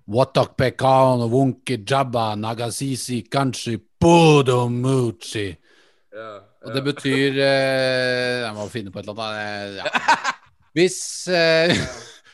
Watak 0.08 0.56
pekan 0.56 1.26
wunke 1.28 1.82
jabba 1.84 2.30
nagasisi 2.40 3.26
kanshi 3.28 3.76
podomuchi. 4.00 5.50
Ja, 6.16 6.30
Og 6.64 6.74
det 6.74 6.82
betyr 6.86 7.36
eh, 7.44 8.40
Jeg 8.42 8.54
må 8.56 8.66
finne 8.72 8.90
på 8.92 9.02
et 9.02 9.06
eller 9.10 9.20
annet. 9.22 9.76
eh, 9.76 9.84
Ja. 9.84 10.34
Hvis, 10.78 11.28
eh, 11.28 11.74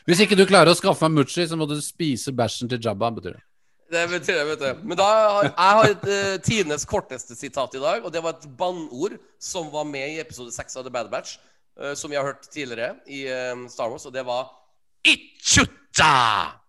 hvis 0.04 0.20
ikke 0.24 0.36
du 0.36 0.44
klarer 0.48 0.72
å 0.72 0.76
skaffe 0.76 1.08
meg 1.08 1.24
muchi, 1.24 1.46
så 1.48 1.56
må 1.56 1.66
du 1.68 1.78
spise 1.82 2.32
bæsjen 2.36 2.68
til 2.70 2.82
Jabba, 2.82 3.10
betyr 3.16 3.38
det. 3.38 3.44
Det 3.94 4.02
betyr 4.10 4.38
det, 4.40 4.44
vet 4.48 4.62
du. 4.62 4.84
Men 4.90 4.98
da 4.98 5.06
har 5.06 5.46
jeg 5.46 5.78
har 5.78 5.90
et 5.92 6.06
uh, 6.08 6.36
tidenes 6.44 6.86
korteste 6.88 7.36
sitat 7.38 7.76
i 7.78 7.82
dag, 7.82 8.04
og 8.04 8.12
det 8.12 8.22
var 8.24 8.36
et 8.36 8.46
bannord 8.58 9.16
som 9.40 9.70
var 9.72 9.86
med 9.88 10.16
i 10.16 10.20
episode 10.22 10.52
6 10.52 10.80
av 10.80 10.86
The 10.86 10.92
Bad 10.92 11.10
Batch, 11.12 11.38
uh, 11.80 11.92
som 11.96 12.12
vi 12.12 12.18
har 12.18 12.26
hørt 12.26 12.48
tidligere 12.50 12.96
i 13.06 13.24
uh, 13.28 13.64
Star 13.72 13.92
Wars, 13.92 14.06
og 14.08 14.14
det 14.16 14.26
var 14.26 14.50
Ichuta! 15.04 16.60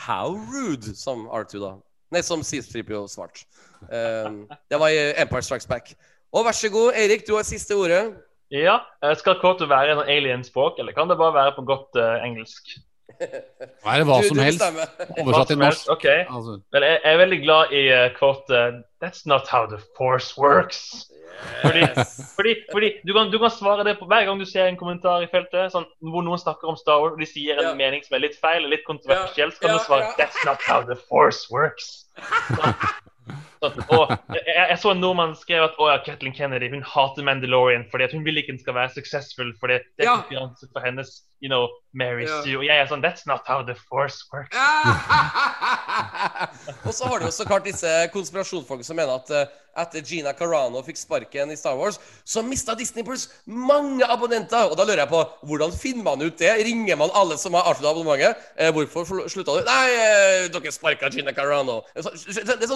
How 0.00 0.34
rude, 0.34 0.94
som 0.96 1.26
R2 1.28 1.60
da. 1.60 1.74
Nei, 2.10 2.22
som 2.26 2.42
C-3PO 2.42 3.04
svart. 3.06 3.44
Det 3.86 4.78
var 4.80 4.90
i 4.90 5.12
Empire 5.20 5.44
Strikes 5.44 5.68
Back. 5.68 5.92
Og 6.32 6.46
vær 6.46 6.56
så 6.56 6.70
god, 6.72 6.96
Eirik, 6.98 7.26
du 7.28 7.36
har 7.36 7.44
siste 7.46 7.76
ordet. 7.76 8.00
Ja, 8.50 8.80
Skal 9.14 9.38
kortet 9.40 9.68
være 9.70 9.94
sånn 9.98 10.08
alien-språk, 10.10 10.78
eller 10.82 10.92
kan 10.96 11.08
det 11.10 11.18
bare 11.20 11.34
være 11.36 11.52
på 11.58 11.62
godt 11.68 11.94
uh, 12.00 12.18
engelsk? 12.24 12.72
Hva 13.20 13.94
er 13.94 14.00
det 14.00 14.06
hva 14.08 14.16
Du- 14.22 14.28
som 14.28 14.36
du 14.38 14.42
helst? 14.42 14.62
Oversatt 15.20 15.48
til 15.52 15.58
norsk. 15.60 15.90
OK. 15.92 16.06
Altså. 16.08 16.56
Men 16.72 16.82
jeg, 16.86 16.98
jeg 17.04 17.12
er 17.14 17.18
veldig 17.20 17.38
glad 17.44 17.72
i 17.76 17.82
uh, 17.92 18.80
That's 19.02 19.22
not 19.26 19.46
how 19.48 19.66
the 19.66 19.78
force 19.96 20.34
works. 20.40 21.06
Fordi, 21.62 21.86
fordi, 22.36 22.54
fordi 22.72 22.88
du, 23.06 23.12
kan, 23.16 23.30
du 23.32 23.38
kan 23.40 23.50
svare 23.50 23.84
det 23.84 23.94
på 23.98 24.04
hver 24.10 24.24
gang 24.28 24.40
du 24.40 24.44
ser 24.44 24.66
en 24.68 24.76
kommentar 24.76 25.22
i 25.24 25.28
feltet 25.32 25.72
sånn, 25.72 25.86
hvor 26.12 26.20
noen 26.26 26.40
snakker 26.42 26.68
om 26.68 26.76
Star 26.76 27.00
Wars 27.00 27.14
og 27.16 27.20
de 27.22 27.28
sier 27.28 27.56
en 27.56 27.70
Ja. 27.70 27.74
mening 27.78 28.02
som 28.04 28.16
er 28.18 28.24
litt 28.26 28.36
feil 28.42 28.58
eller 28.60 28.74
litt 28.76 28.84
kontroversiell, 28.84 29.52
så 29.54 29.60
kan 29.62 29.70
Ja, 29.72 29.78
du 29.78 29.84
svare 29.86 30.04
ja. 30.04 30.12
That's 30.20 30.42
not 30.44 30.60
how 30.68 30.82
the 30.84 30.96
force 31.08 31.46
works. 31.50 32.06
Sånn. 32.58 32.74
Sånn, 33.60 33.76
og 33.92 34.08
jeg, 34.32 34.54
jeg 34.56 34.76
så 34.80 34.94
en 34.94 35.02
nordmann 35.04 35.34
skrev 35.36 35.66
at 35.66 35.74
ja, 35.76 35.98
Kathleen 36.06 36.32
Kennedy 36.36 36.70
hun 36.72 36.84
hater 36.86 37.26
Mandalorian 37.26 37.84
fordi 37.92 38.06
hun 38.14 38.24
vil 38.24 38.40
ikke 38.40 38.54
den 38.54 38.62
skal 38.62 38.76
være 38.78 38.94
suksessfull 38.96 39.52
fordi 39.60 39.76
det 39.98 40.06
er 40.06 40.08
Ja. 40.08 40.14
konkurranse 40.22 40.70
for 40.72 40.80
hennes 40.84 41.10
you 41.42 41.48
know, 41.48 41.68
Mary 41.92 42.24
Ja. 42.28 42.40
Sue. 42.44 42.56
Og 42.60 42.64
jeg 42.64 42.76
er 42.80 42.86
sånn 42.88 43.02
That's 43.04 43.26
not 43.28 43.44
how 43.48 43.60
the 43.64 43.74
force 43.88 44.24
works. 44.32 44.56
og 46.86 46.92
så 46.94 47.04
har 47.08 47.18
du 47.24 47.30
så 47.32 47.44
klart 47.48 47.64
disse 47.68 47.88
konspirasjonsfolkene 48.14 48.86
som 48.86 48.96
mener 48.98 49.14
at 49.16 49.30
uh, 49.32 49.44
etter 49.80 50.02
Gina 50.04 50.32
Carano 50.36 50.82
fikk 50.84 50.98
sparken 50.98 51.52
i 51.54 51.56
Star 51.56 51.76
Wars, 51.78 51.96
så 52.26 52.42
mista 52.44 52.74
Disney 52.76 53.04
Plus 53.06 53.28
mange 53.46 54.04
abonnenter. 54.10 54.66
Og 54.70 54.76
da 54.76 54.84
lurer 54.84 55.04
jeg 55.04 55.12
på 55.12 55.20
hvordan 55.48 55.72
finner 55.76 56.04
man 56.10 56.24
ut 56.26 56.36
det? 56.40 56.50
Ringer 56.66 56.98
man 57.00 57.12
alle 57.16 57.36
som 57.40 57.54
har 57.56 57.68
avslutta 57.70 57.92
abonnementet? 57.94 58.48
Eh, 58.58 58.72
hvorfor 58.74 59.22
slutta 59.30 59.56
du? 59.60 59.64
Nei, 59.68 59.86
eh, 59.94 60.48
dere 60.52 60.72
sparka 60.74 61.08
Gina 61.14 61.32
Carano. 61.36 61.76
Det 61.94 62.02
er 62.02 62.10
sånn, 62.10 62.46
Det 62.50 62.66
er 62.66 62.72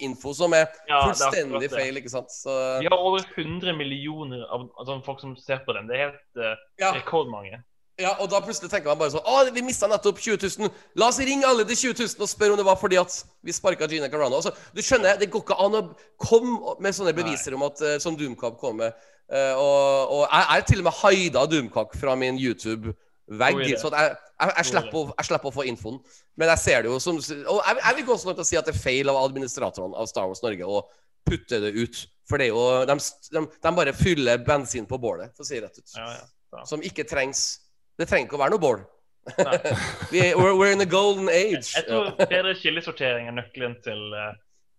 sånn 0.00 0.10
Doomcock-info 0.10 0.34
som 0.34 0.52
er 0.52 0.68
Ja, 0.88 1.00
fullstendig 1.06 1.68
er 1.68 1.74
feil, 1.74 1.96
ikke 1.96 2.10
sant? 2.10 2.30
Så 2.30 2.50
Vi 2.80 2.88
har 2.88 2.98
over 2.98 3.20
100 3.36 3.76
millioner 3.76 4.46
av 4.48 4.70
altså, 4.78 5.00
folk 5.04 5.20
som 5.20 5.36
ser 5.36 5.64
på 5.66 5.72
den. 5.72 5.88
Det 5.88 5.96
er 5.96 6.06
helt 6.08 6.38
uh, 6.38 6.56
ja. 6.80 6.94
rekordmange. 6.94 7.62
Ja, 8.00 8.14
og 8.18 8.30
da 8.30 8.40
plutselig 8.40 8.70
tenker 8.72 8.88
man 8.88 8.96
bare 8.96 9.12
sånn 9.12 9.26
Å, 9.28 9.50
vi 9.52 9.60
mista 9.60 9.86
nettopp 9.90 10.18
20 10.18 10.48
000. 10.62 10.70
La 10.96 11.10
oss 11.10 11.18
ringe 11.20 11.44
alle 11.44 11.66
de 11.68 11.76
20 11.76 11.98
000 12.00 12.24
og 12.24 12.30
spørre 12.30 12.54
om 12.54 12.60
det 12.60 12.64
var 12.64 12.78
fordi 12.80 12.96
at 12.96 13.12
vi 13.44 13.52
sparka 13.52 13.88
Gina 13.90 14.08
Carano. 14.08 14.40
Altså, 14.40 14.54
du 14.72 14.80
skjønner, 14.80 15.18
det 15.20 15.28
går 15.28 15.44
ikke 15.44 15.58
an 15.60 15.76
å 15.76 15.82
komme 16.20 16.76
med 16.80 16.96
sånne 16.96 17.12
beviser 17.16 17.56
om 17.58 17.66
at 17.68 17.82
eh, 17.84 17.98
som 18.00 18.16
Doomcock 18.16 18.56
kom 18.60 18.80
med. 18.80 18.96
Uh, 19.30 19.52
og, 19.52 20.14
og 20.16 20.22
jeg 20.24 20.46
er 20.56 20.64
til 20.66 20.80
og 20.80 20.88
med 20.88 20.98
haida 21.02 21.44
Doomcock 21.46 21.92
fra 22.00 22.16
min 22.18 22.40
YouTube-vegg. 22.40 22.96
Idé. 23.30 23.76
Så 23.78 23.90
jeg, 23.94 24.14
jeg, 24.40 24.52
jeg, 24.56 24.66
slipper 24.72 24.98
å, 24.98 25.02
jeg 25.14 25.28
slipper 25.28 25.50
å 25.50 25.54
få 25.54 25.66
infoen. 25.70 25.98
Men 26.40 26.50
jeg 26.52 26.62
ser 26.64 26.82
det 26.82 26.90
jo 26.90 26.98
som 27.02 27.18
Og 27.20 27.60
jeg, 27.62 27.96
vil 27.98 28.06
gå 28.08 28.16
så 28.18 28.30
langt 28.30 28.42
å 28.42 28.46
si 28.48 28.58
at 28.58 28.66
det 28.66 28.74
er 28.74 28.82
feil 28.82 29.12
av 29.12 29.20
administratorene 29.22 29.94
av 29.94 30.10
Star 30.10 30.26
Wars 30.30 30.42
Norge 30.42 30.66
å 30.66 30.82
putte 31.28 31.60
det 31.62 31.70
ut. 31.78 32.04
For 32.30 32.40
det 32.40 32.48
er 32.48 32.54
jo 32.54 32.64
De, 32.88 32.96
de, 33.34 33.44
de 33.62 33.74
bare 33.76 33.94
fyller 33.96 34.42
bensin 34.46 34.86
på 34.88 34.98
bålet, 35.02 35.34
for 35.36 35.46
å 35.46 35.48
si 35.48 35.58
det 35.58 35.68
rett 35.68 35.78
ut 35.82 35.96
Ja, 35.98 36.08
ja. 36.18 36.64
Som 36.66 36.82
ikke 36.86 37.06
trengs 37.06 37.60
Det 37.98 38.08
trenger 38.10 38.28
ikke 38.28 38.38
å 38.38 38.42
være 38.42 38.54
noe 38.56 38.62
bål. 38.62 38.82
Er, 39.38 40.34
we're, 40.34 40.54
we're 40.56 40.72
in 40.72 40.80
the 40.80 40.88
golden 40.88 41.28
age. 41.28 41.74
Jeg 41.76 41.84
tror 41.86 42.14
bedre 42.18 42.54
kildesortering 42.56 43.28
er 43.28 43.34
nøkkelen 43.36 43.76
til 43.84 44.14
eh, 44.16 44.32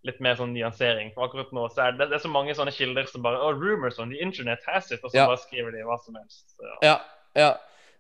litt 0.10 0.18
mer 0.24 0.38
sånn 0.40 0.52
nyansering. 0.56 1.12
For 1.16 1.28
akkurat 1.28 1.52
nå 1.56 1.68
så 1.72 1.86
er 1.86 1.98
det, 1.98 2.08
det 2.12 2.18
er 2.18 2.24
så 2.24 2.32
mange 2.32 2.56
sånne 2.58 2.74
kilder 2.76 3.08
som 3.08 3.24
bare 3.24 3.40
oh, 3.40 3.54
rumors 3.54 4.00
on 4.02 4.12
the 4.12 4.20
internet 4.26 4.66
has 4.68 4.90
it, 4.90 5.04
og 5.06 5.14
så 5.14 5.22
Ja. 5.22 5.28
bare 5.30 5.40
skriver 5.44 5.76
de 5.76 5.86
hva 5.88 6.00
som 6.04 6.18
helst. 6.18 6.56
Så. 6.56 6.74
Ja, 6.82 6.98
ja. 7.38 7.52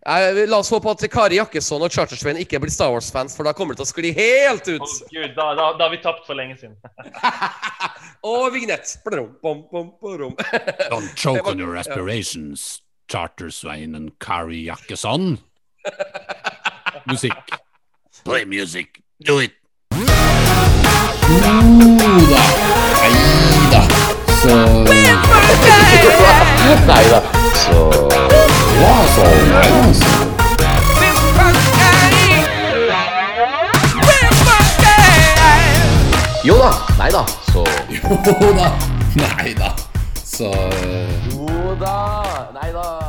Jeg, 0.02 0.48
la 0.50 0.58
oss 0.58 0.72
håpe 0.74 0.90
at 0.90 1.04
Kari 1.14 1.38
Jakkesson 1.38 1.84
og 1.86 1.94
Chartersveien 1.94 2.40
ikke 2.42 2.58
blir 2.64 2.72
Star 2.74 2.90
Wars-fans, 2.90 3.36
for 3.38 3.46
da 3.46 3.54
kommer 3.54 3.76
det 3.76 3.84
til 3.84 3.86
å 3.86 3.92
skli 3.92 4.14
helt 4.18 4.70
Å, 4.74 4.78
Oh, 4.82 4.96
Gud, 5.14 5.36
da, 5.38 5.46
da, 5.54 5.68
da 5.78 5.86
har 5.86 5.92
vi 5.94 6.00
tapt 6.02 6.26
for 6.26 6.38
lenge 6.38 6.58
siden. 6.58 6.74
og 8.32 8.48
vignett. 8.56 8.96
Bladum, 9.06 9.36
bom, 9.46 9.62
bom, 9.70 9.92
bom. 10.02 10.34
Don't 10.90 11.14
choke 11.16 11.46
on 11.46 11.62
your 11.62 11.78
aspirations, 11.78 12.82
Chartersveien 13.12 13.96
and 13.96 14.18
Kari 14.20 14.66
Jakkesson. 14.66 15.38
Musikk. 17.06 17.58
Play 18.26 18.46
music. 18.46 19.04
Do 19.24 19.38
it. 19.38 19.54
Så 24.42 24.58
Nei 26.90 27.06
da. 27.14 27.22
Så 27.54 28.02
Ja, 28.02 28.32
så 28.32 28.41
Nei, 28.82 28.90
altså. 28.90 29.22
Jo 36.44 36.58
da. 36.58 36.72
Nei 36.98 37.12
da. 37.12 37.26
Så 37.52 37.64
Jo 37.90 38.54
da. 38.58 38.72
Nei 39.16 39.54
da. 39.54 39.76
Så 40.26 40.52
Jo 41.30 41.76
da. 41.80 41.96
Nei 42.54 42.72
da. 42.74 42.82
Jo 42.82 42.84
da. 42.84 43.01